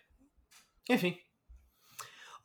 Enfim. 0.89 1.18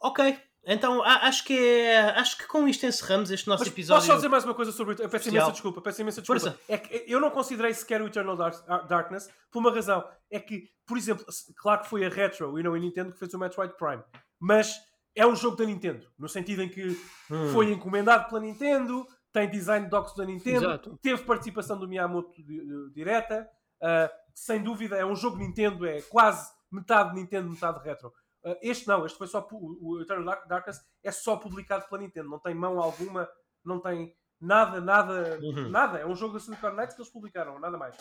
Ok. 0.02 0.40
Então 0.66 1.04
acho 1.04 1.44
que 1.46 1.54
é. 1.58 2.00
Acho 2.20 2.38
que 2.38 2.48
com 2.48 2.68
isto 2.68 2.86
encerramos 2.86 3.30
este 3.30 3.48
nosso 3.48 3.64
Mas 3.64 3.72
episódio. 3.72 3.98
posso 4.02 4.08
só 4.08 4.16
dizer 4.16 4.28
mais 4.30 4.44
uma 4.44 4.54
coisa 4.56 4.72
sobre 4.72 4.96
o 4.96 5.02
Eu 5.02 5.10
peço 5.10 5.30
imensa 5.30 5.52
desculpa, 5.52 5.82
peço 5.82 6.02
imensa 6.02 6.22
desculpa. 6.22 6.42
Força. 6.42 6.60
É 6.68 6.78
que 6.78 7.04
eu 7.08 7.20
não 7.20 7.30
considerei 7.30 7.74
sequer 7.74 8.02
o 8.02 8.08
Eternal 8.08 8.42
Ar- 8.42 8.88
Darkness 8.88 9.30
por 9.52 9.60
uma 9.60 9.72
razão. 9.74 10.04
É 10.32 10.40
que, 10.40 10.64
por 10.88 10.98
exemplo, 10.98 11.24
claro 11.58 11.82
que 11.82 11.90
foi 11.90 12.04
a 12.06 12.10
Retro 12.10 12.58
e 12.60 12.64
não 12.64 12.74
a 12.74 12.80
Nintendo 12.80 13.12
que 13.14 13.20
fez 13.20 13.34
o 13.34 13.38
Metroid 13.40 13.74
Prime, 13.78 14.04
mas 14.40 14.76
é 15.16 15.26
um 15.26 15.36
jogo 15.36 15.56
da 15.56 15.66
Nintendo, 15.66 16.08
no 16.18 16.28
sentido 16.28 16.62
em 16.64 16.70
que 16.70 16.98
Hum. 17.32 17.50
foi 17.54 17.72
encomendado 17.72 18.28
pela 18.28 18.42
Nintendo, 18.42 19.06
tem 19.32 19.50
design 19.50 19.88
docs 19.88 20.16
da 20.16 20.26
Nintendo, 20.26 20.66
Exato. 20.66 21.00
teve 21.02 21.22
participação 21.24 21.78
do 21.80 21.88
Miyamoto 21.88 22.32
di- 22.44 22.62
direta, 22.94 23.48
ah, 23.82 24.12
sem 24.34 24.62
dúvida 24.64 24.96
é 24.98 25.06
um 25.06 25.16
jogo 25.16 25.38
Nintendo, 25.38 25.86
é 25.86 26.02
quase 26.02 26.52
metade 26.72 27.14
Nintendo, 27.16 27.50
metade 27.50 27.82
retro. 27.84 28.12
Ah, 28.46 28.58
este 28.62 28.88
não, 28.88 29.06
este 29.06 29.18
foi 29.18 29.28
só 29.28 29.46
o 29.52 30.02
Eternal 30.02 30.26
Dark- 30.26 30.48
Darkness 30.48 30.80
é 31.04 31.12
só 31.12 31.36
publicado 31.38 31.88
pela 31.90 32.02
Nintendo, 32.02 32.30
não 32.30 32.40
tem 32.40 32.54
mão 32.56 32.80
alguma, 32.80 33.28
não 33.64 33.80
tem 33.82 34.16
nada, 34.40 34.80
nada, 34.80 35.40
Uhum. 35.42 35.70
nada. 35.70 35.98
É 36.00 36.06
um 36.06 36.16
jogo 36.16 36.34
da 36.36 36.40
Silicon 36.40 36.72
Knights 36.72 36.96
que 36.96 37.02
eles 37.02 37.12
publicaram, 37.12 37.60
nada 37.60 37.78
mais. 37.78 37.96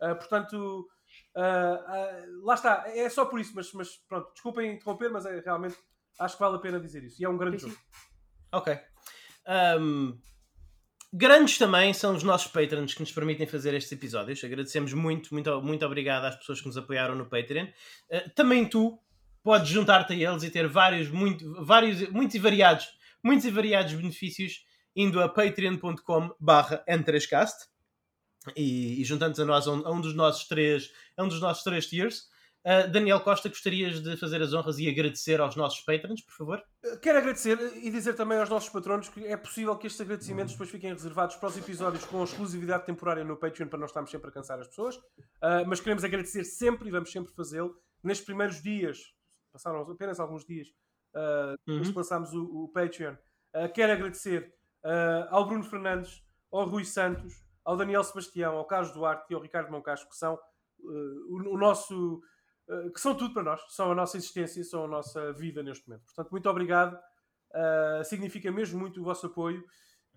Ah, 0.00 0.14
portanto, 0.14 0.86
ah, 1.36 2.24
lá 2.42 2.54
está, 2.54 2.84
é 2.86 3.08
só 3.08 3.24
por 3.24 3.40
isso, 3.40 3.52
mas, 3.54 3.72
mas 3.72 3.96
pronto, 4.08 4.32
desculpem 4.32 4.74
interromper, 4.74 5.10
mas 5.10 5.26
é, 5.26 5.40
realmente 5.40 5.76
acho 6.20 6.36
que 6.36 6.40
vale 6.42 6.56
a 6.56 6.60
pena 6.60 6.78
dizer 6.80 7.02
isso. 7.04 7.20
E 7.20 7.24
é 7.24 7.28
um 7.28 7.36
grande 7.38 7.58
Sim, 7.58 7.68
jogo. 7.70 7.80
Ok. 8.52 8.78
Ahm, 9.46 10.18
grandes 11.12 11.58
também 11.58 11.92
são 11.94 12.14
os 12.14 12.22
nossos 12.22 12.48
patrons 12.52 12.94
que 12.94 13.00
nos 13.00 13.12
permitem 13.12 13.46
fazer 13.46 13.74
estes 13.74 13.92
episódios. 13.92 14.42
Agradecemos 14.44 14.92
muito, 14.92 15.32
muito, 15.32 15.60
muito 15.62 15.84
obrigado 15.86 16.24
às 16.26 16.36
pessoas 16.36 16.60
que 16.60 16.66
nos 16.66 16.76
apoiaram 16.76 17.14
no 17.14 17.28
Patreon. 17.28 17.66
Ah, 18.12 18.30
também 18.34 18.68
tu 18.68 18.98
podes 19.48 19.70
juntar-te 19.70 20.12
a 20.12 20.30
eles 20.30 20.42
e 20.42 20.50
ter 20.50 20.68
vários, 20.68 21.08
muito, 21.08 21.64
vários, 21.64 22.06
muitos 22.10 22.34
e 22.34 22.38
variados, 22.38 22.86
muitos 23.24 23.46
e 23.46 23.50
variados 23.50 23.94
benefícios 23.94 24.66
indo 24.94 25.22
a 25.22 25.26
patreon.com 25.26 26.34
barra 26.38 26.84
n3cast 26.86 27.54
e, 28.54 29.00
e 29.00 29.04
juntando-te 29.06 29.40
a 29.40 29.46
nós 29.46 29.66
a 29.66 29.72
um, 29.72 29.86
a 29.86 29.90
um 29.90 30.02
dos 30.02 30.14
nossos 30.14 30.46
três 30.46 30.92
a 31.16 31.24
um 31.24 31.28
dos 31.28 31.40
nossos 31.40 31.64
três 31.64 31.86
tiers. 31.86 32.28
Ah, 32.62 32.82
Daniel 32.82 33.20
Costa, 33.20 33.48
gostarias 33.48 34.02
de 34.02 34.18
fazer 34.18 34.42
as 34.42 34.52
honras 34.52 34.78
e 34.78 34.86
agradecer 34.86 35.40
aos 35.40 35.56
nossos 35.56 35.80
patrons, 35.80 36.20
por 36.20 36.34
favor? 36.34 36.62
Quero 37.00 37.16
agradecer 37.16 37.58
e 37.82 37.90
dizer 37.90 38.12
também 38.16 38.36
aos 38.38 38.50
nossos 38.50 38.68
patronos 38.68 39.08
que 39.08 39.24
é 39.24 39.36
possível 39.38 39.74
que 39.78 39.86
estes 39.86 40.02
agradecimentos 40.02 40.52
depois 40.52 40.68
fiquem 40.68 40.92
reservados 40.92 41.36
para 41.36 41.48
os 41.48 41.56
episódios 41.56 42.04
com 42.04 42.22
exclusividade 42.22 42.84
temporária 42.84 43.24
no 43.24 43.38
Patreon 43.38 43.68
para 43.68 43.78
não 43.78 43.86
estarmos 43.86 44.10
sempre 44.10 44.28
a 44.28 44.30
cansar 44.30 44.60
as 44.60 44.68
pessoas. 44.68 45.00
Ah, 45.40 45.64
mas 45.66 45.80
queremos 45.80 46.04
agradecer 46.04 46.44
sempre 46.44 46.88
e 46.88 46.90
vamos 46.90 47.10
sempre 47.10 47.32
fazê-lo. 47.32 47.74
Nestes 48.04 48.26
primeiros 48.26 48.62
dias, 48.62 49.16
passaram 49.52 49.80
apenas 49.80 50.20
alguns 50.20 50.44
dias, 50.44 50.68
desde 51.66 51.88
Uhum. 51.88 51.96
lançámos 51.96 52.32
o, 52.32 52.64
o 52.64 52.68
Patreon. 52.68 53.14
Ah, 53.52 53.68
quero 53.68 53.92
agradecer 53.92 54.54
ah, 54.84 55.28
ao 55.30 55.46
Bruno 55.46 55.64
Fernandes, 55.64 56.22
ao 56.52 56.66
Rui 56.66 56.84
Santos, 56.84 57.34
ao 57.64 57.76
Daniel 57.76 58.04
Sebastião, 58.04 58.56
ao 58.56 58.66
Carlos 58.66 58.92
Duarte 58.92 59.26
e 59.30 59.34
ao 59.34 59.40
Ricardo 59.40 59.70
Moncasco, 59.70 60.10
que 60.10 60.16
são 60.16 60.38
o, 60.78 61.54
o 61.54 61.58
nosso. 61.58 62.22
que 62.94 63.00
são 63.00 63.14
tudo 63.14 63.34
para 63.34 63.42
nós, 63.42 63.60
são 63.68 63.90
a 63.90 63.94
nossa 63.94 64.16
existência, 64.16 64.62
são 64.62 64.84
a 64.84 64.88
nossa 64.88 65.32
vida 65.32 65.62
neste 65.62 65.88
momento. 65.88 66.04
Portanto, 66.04 66.30
muito 66.30 66.48
obrigado. 66.48 66.98
Uh, 67.50 68.04
significa 68.04 68.52
mesmo 68.52 68.78
muito 68.78 69.00
o 69.00 69.04
vosso 69.04 69.26
apoio 69.26 69.64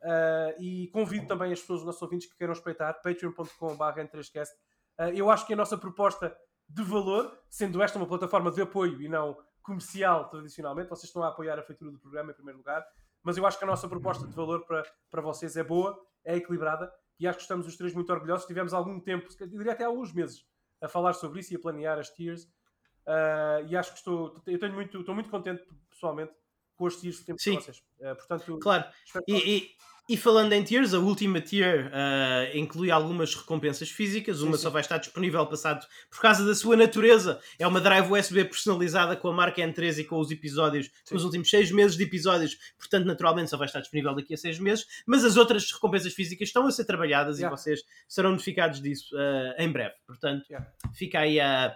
uh, 0.04 0.62
e 0.62 0.90
convido 0.90 1.28
também 1.28 1.54
as 1.54 1.62
pessoas, 1.62 1.80
os 1.80 1.86
nossos 1.86 2.02
ouvintes 2.02 2.30
que 2.30 2.36
queiram 2.36 2.52
espreitar 2.52 3.02
patreon.com.br 3.02 4.00
n3cast 4.02 4.50
uh, 5.00 5.04
eu 5.16 5.30
acho 5.30 5.48
que 5.48 5.54
a 5.54 5.56
nossa 5.56 5.78
proposta 5.78 6.36
de 6.74 6.84
valor, 6.84 7.38
sendo 7.50 7.82
esta 7.82 7.98
uma 7.98 8.08
plataforma 8.08 8.52
de 8.52 8.62
apoio 8.62 9.02
e 9.02 9.08
não 9.08 9.38
comercial 9.62 10.30
tradicionalmente. 10.30 10.90
Vocês 10.90 11.06
estão 11.06 11.24
a 11.24 11.28
apoiar 11.28 11.58
a 11.60 11.64
feitura 11.64 11.92
do 11.92 12.00
programa 12.00 12.32
em 12.32 12.34
primeiro 12.34 12.58
lugar, 12.58 12.86
mas 13.24 13.38
eu 13.38 13.46
acho 13.46 13.58
que 13.58 13.64
a 13.64 13.68
nossa 13.68 13.88
proposta 13.88 14.28
de 14.28 14.34
valor 14.34 14.66
para, 14.66 14.84
para 15.10 15.22
vocês 15.22 15.56
é 15.56 15.64
boa, 15.64 16.00
é 16.24 16.36
equilibrada 16.36 16.92
e 17.20 17.28
acho 17.28 17.38
que 17.38 17.44
estamos 17.44 17.68
os 17.68 17.76
três 17.76 17.94
muito 17.94 18.12
orgulhosos. 18.12 18.48
Tivemos 18.48 18.74
algum 18.74 19.00
tempo, 19.00 19.28
diria 19.48 19.74
até 19.74 19.84
alguns 19.84 20.12
meses, 20.12 20.46
a 20.82 20.88
falar 20.88 21.14
sobre 21.14 21.40
isso 21.40 21.54
e 21.54 21.56
a 21.56 21.60
planear 21.60 22.00
as 22.00 22.10
tiers. 22.10 22.44
Uh, 23.06 23.68
e 23.68 23.76
acho 23.76 23.92
que 23.92 23.98
estou, 23.98 24.42
eu 24.48 24.60
tenho 24.60 24.74
muito, 24.74 25.00
estou 25.00 25.14
muito 25.14 25.30
contente 25.30 25.64
pessoalmente 25.90 26.34
com 26.76 26.88
as 26.88 26.96
tiers 26.96 27.20
que 27.20 27.26
temos 27.26 27.44
Sim. 27.44 27.56
vocês. 27.56 27.78
Uh, 28.00 28.16
portanto, 28.16 28.60
claro. 28.60 28.86
E, 29.28 29.36
e, 29.36 29.72
e, 30.12 30.18
falando 30.18 30.52
em 30.52 30.62
tiers, 30.62 30.94
a 30.94 31.00
última 31.00 31.40
tier 31.40 31.88
uh, 31.88 32.58
inclui 32.58 32.92
algumas 32.92 33.34
recompensas 33.34 33.90
físicas. 33.90 34.42
Uma 34.42 34.52
sim, 34.52 34.58
sim. 34.58 34.64
só 34.64 34.70
vai 34.70 34.82
estar 34.82 34.98
disponível 34.98 35.48
passado 35.48 35.88
por 36.10 36.20
causa 36.20 36.46
da 36.46 36.54
sua 36.54 36.76
natureza. 36.76 37.40
É 37.58 37.66
uma 37.66 37.80
drive 37.80 38.12
USB 38.12 38.44
personalizada 38.44 39.16
com 39.16 39.30
a 39.30 39.34
marca 39.34 39.62
N3 39.62 40.00
e 40.00 40.04
com 40.04 40.20
os 40.20 40.30
episódios, 40.30 40.88
sim. 40.88 40.92
com 41.12 41.16
os 41.16 41.24
últimos 41.24 41.50
seis 41.50 41.72
meses 41.72 41.96
de 41.96 42.04
episódios. 42.04 42.58
Portanto, 42.78 43.06
naturalmente 43.06 43.52
só 43.52 43.56
vai 43.56 43.68
estar 43.68 43.80
disponível 43.80 44.14
daqui 44.14 44.34
a 44.34 44.38
seis 44.38 44.60
meses. 44.60 44.86
Mas 45.08 45.24
as 45.24 45.38
outras 45.38 45.72
recompensas 45.72 46.14
físicas 46.14 46.50
estão 46.50 46.68
a 46.68 46.72
ser 46.72 46.84
trabalhadas 46.84 47.38
yeah. 47.38 47.56
e 47.56 47.58
vocês 47.58 47.80
serão 48.06 48.32
notificados 48.32 48.82
disso 48.82 49.16
uh, 49.16 49.62
em 49.64 49.72
breve. 49.72 49.96
Portanto, 50.06 50.44
yeah. 50.50 50.70
fica 50.94 51.20
aí 51.20 51.40
a. 51.40 51.74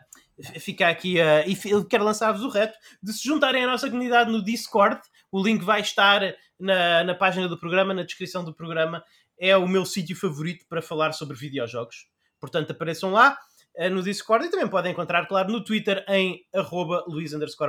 Fica 0.60 0.90
aqui 0.90 1.22
a. 1.22 1.48
E 1.48 1.56
quero 1.86 2.04
lançar-vos 2.04 2.44
o 2.44 2.50
reto 2.50 2.78
de 3.02 3.14
se 3.14 3.24
juntarem 3.24 3.64
à 3.64 3.68
nossa 3.68 3.90
comunidade 3.90 4.30
no 4.30 4.44
Discord. 4.44 5.00
O 5.36 5.44
link 5.44 5.66
vai 5.66 5.82
estar 5.82 6.22
na, 6.58 7.04
na 7.04 7.14
página 7.14 7.50
do 7.50 7.60
programa, 7.60 7.94
na 7.94 8.04
descrição 8.04 8.42
do 8.42 8.54
programa, 8.54 9.04
é 9.38 9.58
o 9.58 9.68
meu 9.68 9.86
sítio 9.86 10.16
favorito 10.16 10.66
para 10.70 10.82
falar 10.82 11.12
sobre 11.12 11.36
videojogos. 11.36 12.08
Portanto, 12.40 12.72
apareçam 12.72 13.12
lá 13.12 13.38
eh, 13.76 13.90
no 13.90 14.02
Discord 14.02 14.46
e 14.46 14.50
também 14.50 14.70
podem 14.70 14.94
encontrar, 14.94 15.28
claro, 15.28 15.52
no 15.52 15.62
Twitter 15.62 16.06
em 16.08 16.48
arroba 16.56 17.04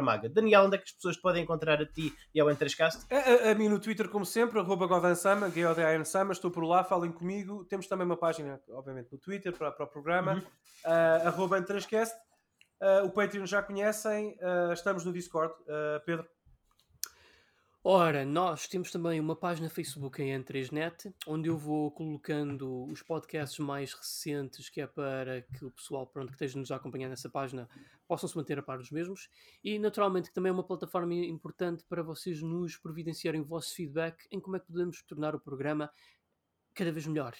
Maga. 0.01 0.29
Daniel, 0.29 0.67
onde 0.67 0.77
é 0.77 0.79
que 0.79 0.85
as 0.85 0.93
pessoas 0.93 1.17
podem 1.17 1.43
encontrar 1.43 1.83
a 1.83 1.85
ti 1.85 2.15
e 2.33 2.39
ao 2.39 2.49
Entrescast? 2.49 3.05
A, 3.13 3.49
a, 3.49 3.51
a, 3.51 3.55
mim 3.57 3.69
no 3.69 3.81
Twitter, 3.81 4.09
como 4.09 4.25
sempre, 4.25 4.61
arroba 4.61 4.87
Godansama, 4.87 5.51
Sama, 6.05 6.35
estou 6.35 6.53
por 6.53 6.63
lá, 6.63 6.85
falem 6.85 7.11
comigo. 7.11 7.65
Temos 7.65 7.89
também 7.89 8.07
uma 8.07 8.17
página, 8.17 8.61
obviamente, 8.69 9.11
no 9.11 9.19
Twitter 9.19 9.53
para, 9.53 9.73
para 9.73 9.87
o 9.87 9.89
programa, 9.89 10.35
uhum. 10.35 10.39
uh, 10.39 11.27
arroba 11.27 11.59
Entrescast. 11.59 12.15
Uh, 12.81 13.07
o 13.07 13.11
Patreon 13.11 13.45
já 13.45 13.61
conhecem, 13.61 14.39
uh, 14.41 14.73
estamos 14.73 15.05
no 15.05 15.13
Discord. 15.13 15.53
Pedro? 16.05 16.29
Ora, 17.89 18.25
nós 18.25 18.67
temos 18.67 18.91
também 18.91 19.21
uma 19.21 19.37
página 19.37 19.71
Facebook 19.71 20.21
em 20.21 20.37
N3Net, 20.43 21.15
onde 21.25 21.49
eu 21.49 21.57
vou 21.57 21.89
colocando 21.93 22.85
os 22.87 23.01
podcasts 23.01 23.61
mais 23.61 23.93
recentes, 23.93 24.69
que 24.69 24.81
é 24.81 24.89
para 24.89 25.43
que 25.43 25.65
o 25.65 25.71
pessoal 25.71 26.05
pronto, 26.05 26.27
que 26.27 26.35
esteja 26.35 26.59
nos 26.59 26.73
a 26.73 26.77
acompanhar 26.77 27.09
nessa 27.09 27.31
página 27.31 27.69
possam 28.09 28.29
se 28.29 28.37
manter 28.37 28.59
a 28.59 28.63
par 28.63 28.79
dos 28.79 28.91
mesmos. 28.91 29.29
E 29.63 29.79
naturalmente 29.79 30.31
que 30.31 30.35
também 30.35 30.51
é 30.51 30.53
uma 30.53 30.65
plataforma 30.65 31.15
importante 31.15 31.85
para 31.89 32.03
vocês 32.03 32.43
nos 32.43 32.77
providenciarem 32.77 33.41
o 33.41 33.45
vosso 33.45 33.73
feedback 33.73 34.27
em 34.33 34.41
como 34.41 34.57
é 34.57 34.59
que 34.59 34.67
podemos 34.67 35.01
tornar 35.05 35.37
o 35.37 35.41
programa 35.41 35.89
cada 36.75 36.91
vez 36.91 37.07
melhor. 37.07 37.37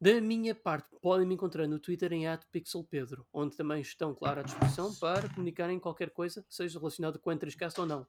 Da 0.00 0.20
minha 0.20 0.54
parte, 0.54 0.94
podem 1.02 1.26
me 1.26 1.34
encontrar 1.34 1.66
no 1.66 1.80
Twitter 1.80 2.12
em 2.12 2.22
@pixelpedro, 2.52 3.26
onde 3.32 3.56
também 3.56 3.80
estão, 3.80 4.14
claro, 4.14 4.38
à 4.38 4.42
disposição 4.44 4.94
para 4.94 5.28
comunicarem 5.28 5.80
qualquer 5.80 6.10
coisa, 6.10 6.46
seja 6.48 6.78
relacionada 6.78 7.18
com 7.18 7.30
o 7.30 7.32
N3Cast 7.32 7.80
ou 7.80 7.86
não. 7.86 8.06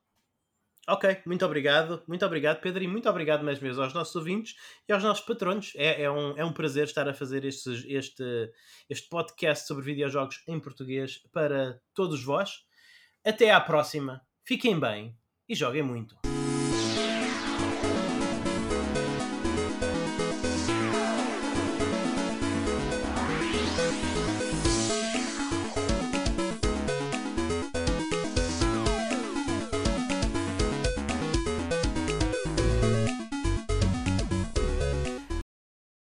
Ok, 0.91 1.21
muito 1.23 1.45
obrigado, 1.45 2.01
muito 2.07 2.25
obrigado, 2.25 2.61
Pedro, 2.61 2.83
e 2.83 2.87
muito 2.87 3.07
obrigado 3.07 3.43
mais 3.43 3.59
vezes 3.59 3.77
aos 3.77 3.93
nossos 3.93 4.15
ouvintes 4.15 4.55
e 4.87 4.91
aos 4.91 5.03
nossos 5.03 5.23
patronos. 5.23 5.71
É, 5.75 6.01
é, 6.01 6.11
um, 6.11 6.35
é 6.35 6.43
um 6.43 6.51
prazer 6.51 6.85
estar 6.85 7.07
a 7.07 7.13
fazer 7.13 7.45
este, 7.45 7.69
este, 7.87 8.51
este 8.89 9.07
podcast 9.07 9.67
sobre 9.67 9.85
videojogos 9.85 10.41
em 10.47 10.59
português 10.59 11.21
para 11.31 11.79
todos 11.93 12.23
vós. 12.23 12.65
Até 13.23 13.51
à 13.51 13.61
próxima, 13.61 14.19
fiquem 14.43 14.79
bem 14.79 15.15
e 15.47 15.53
joguem 15.53 15.83
muito. 15.83 16.38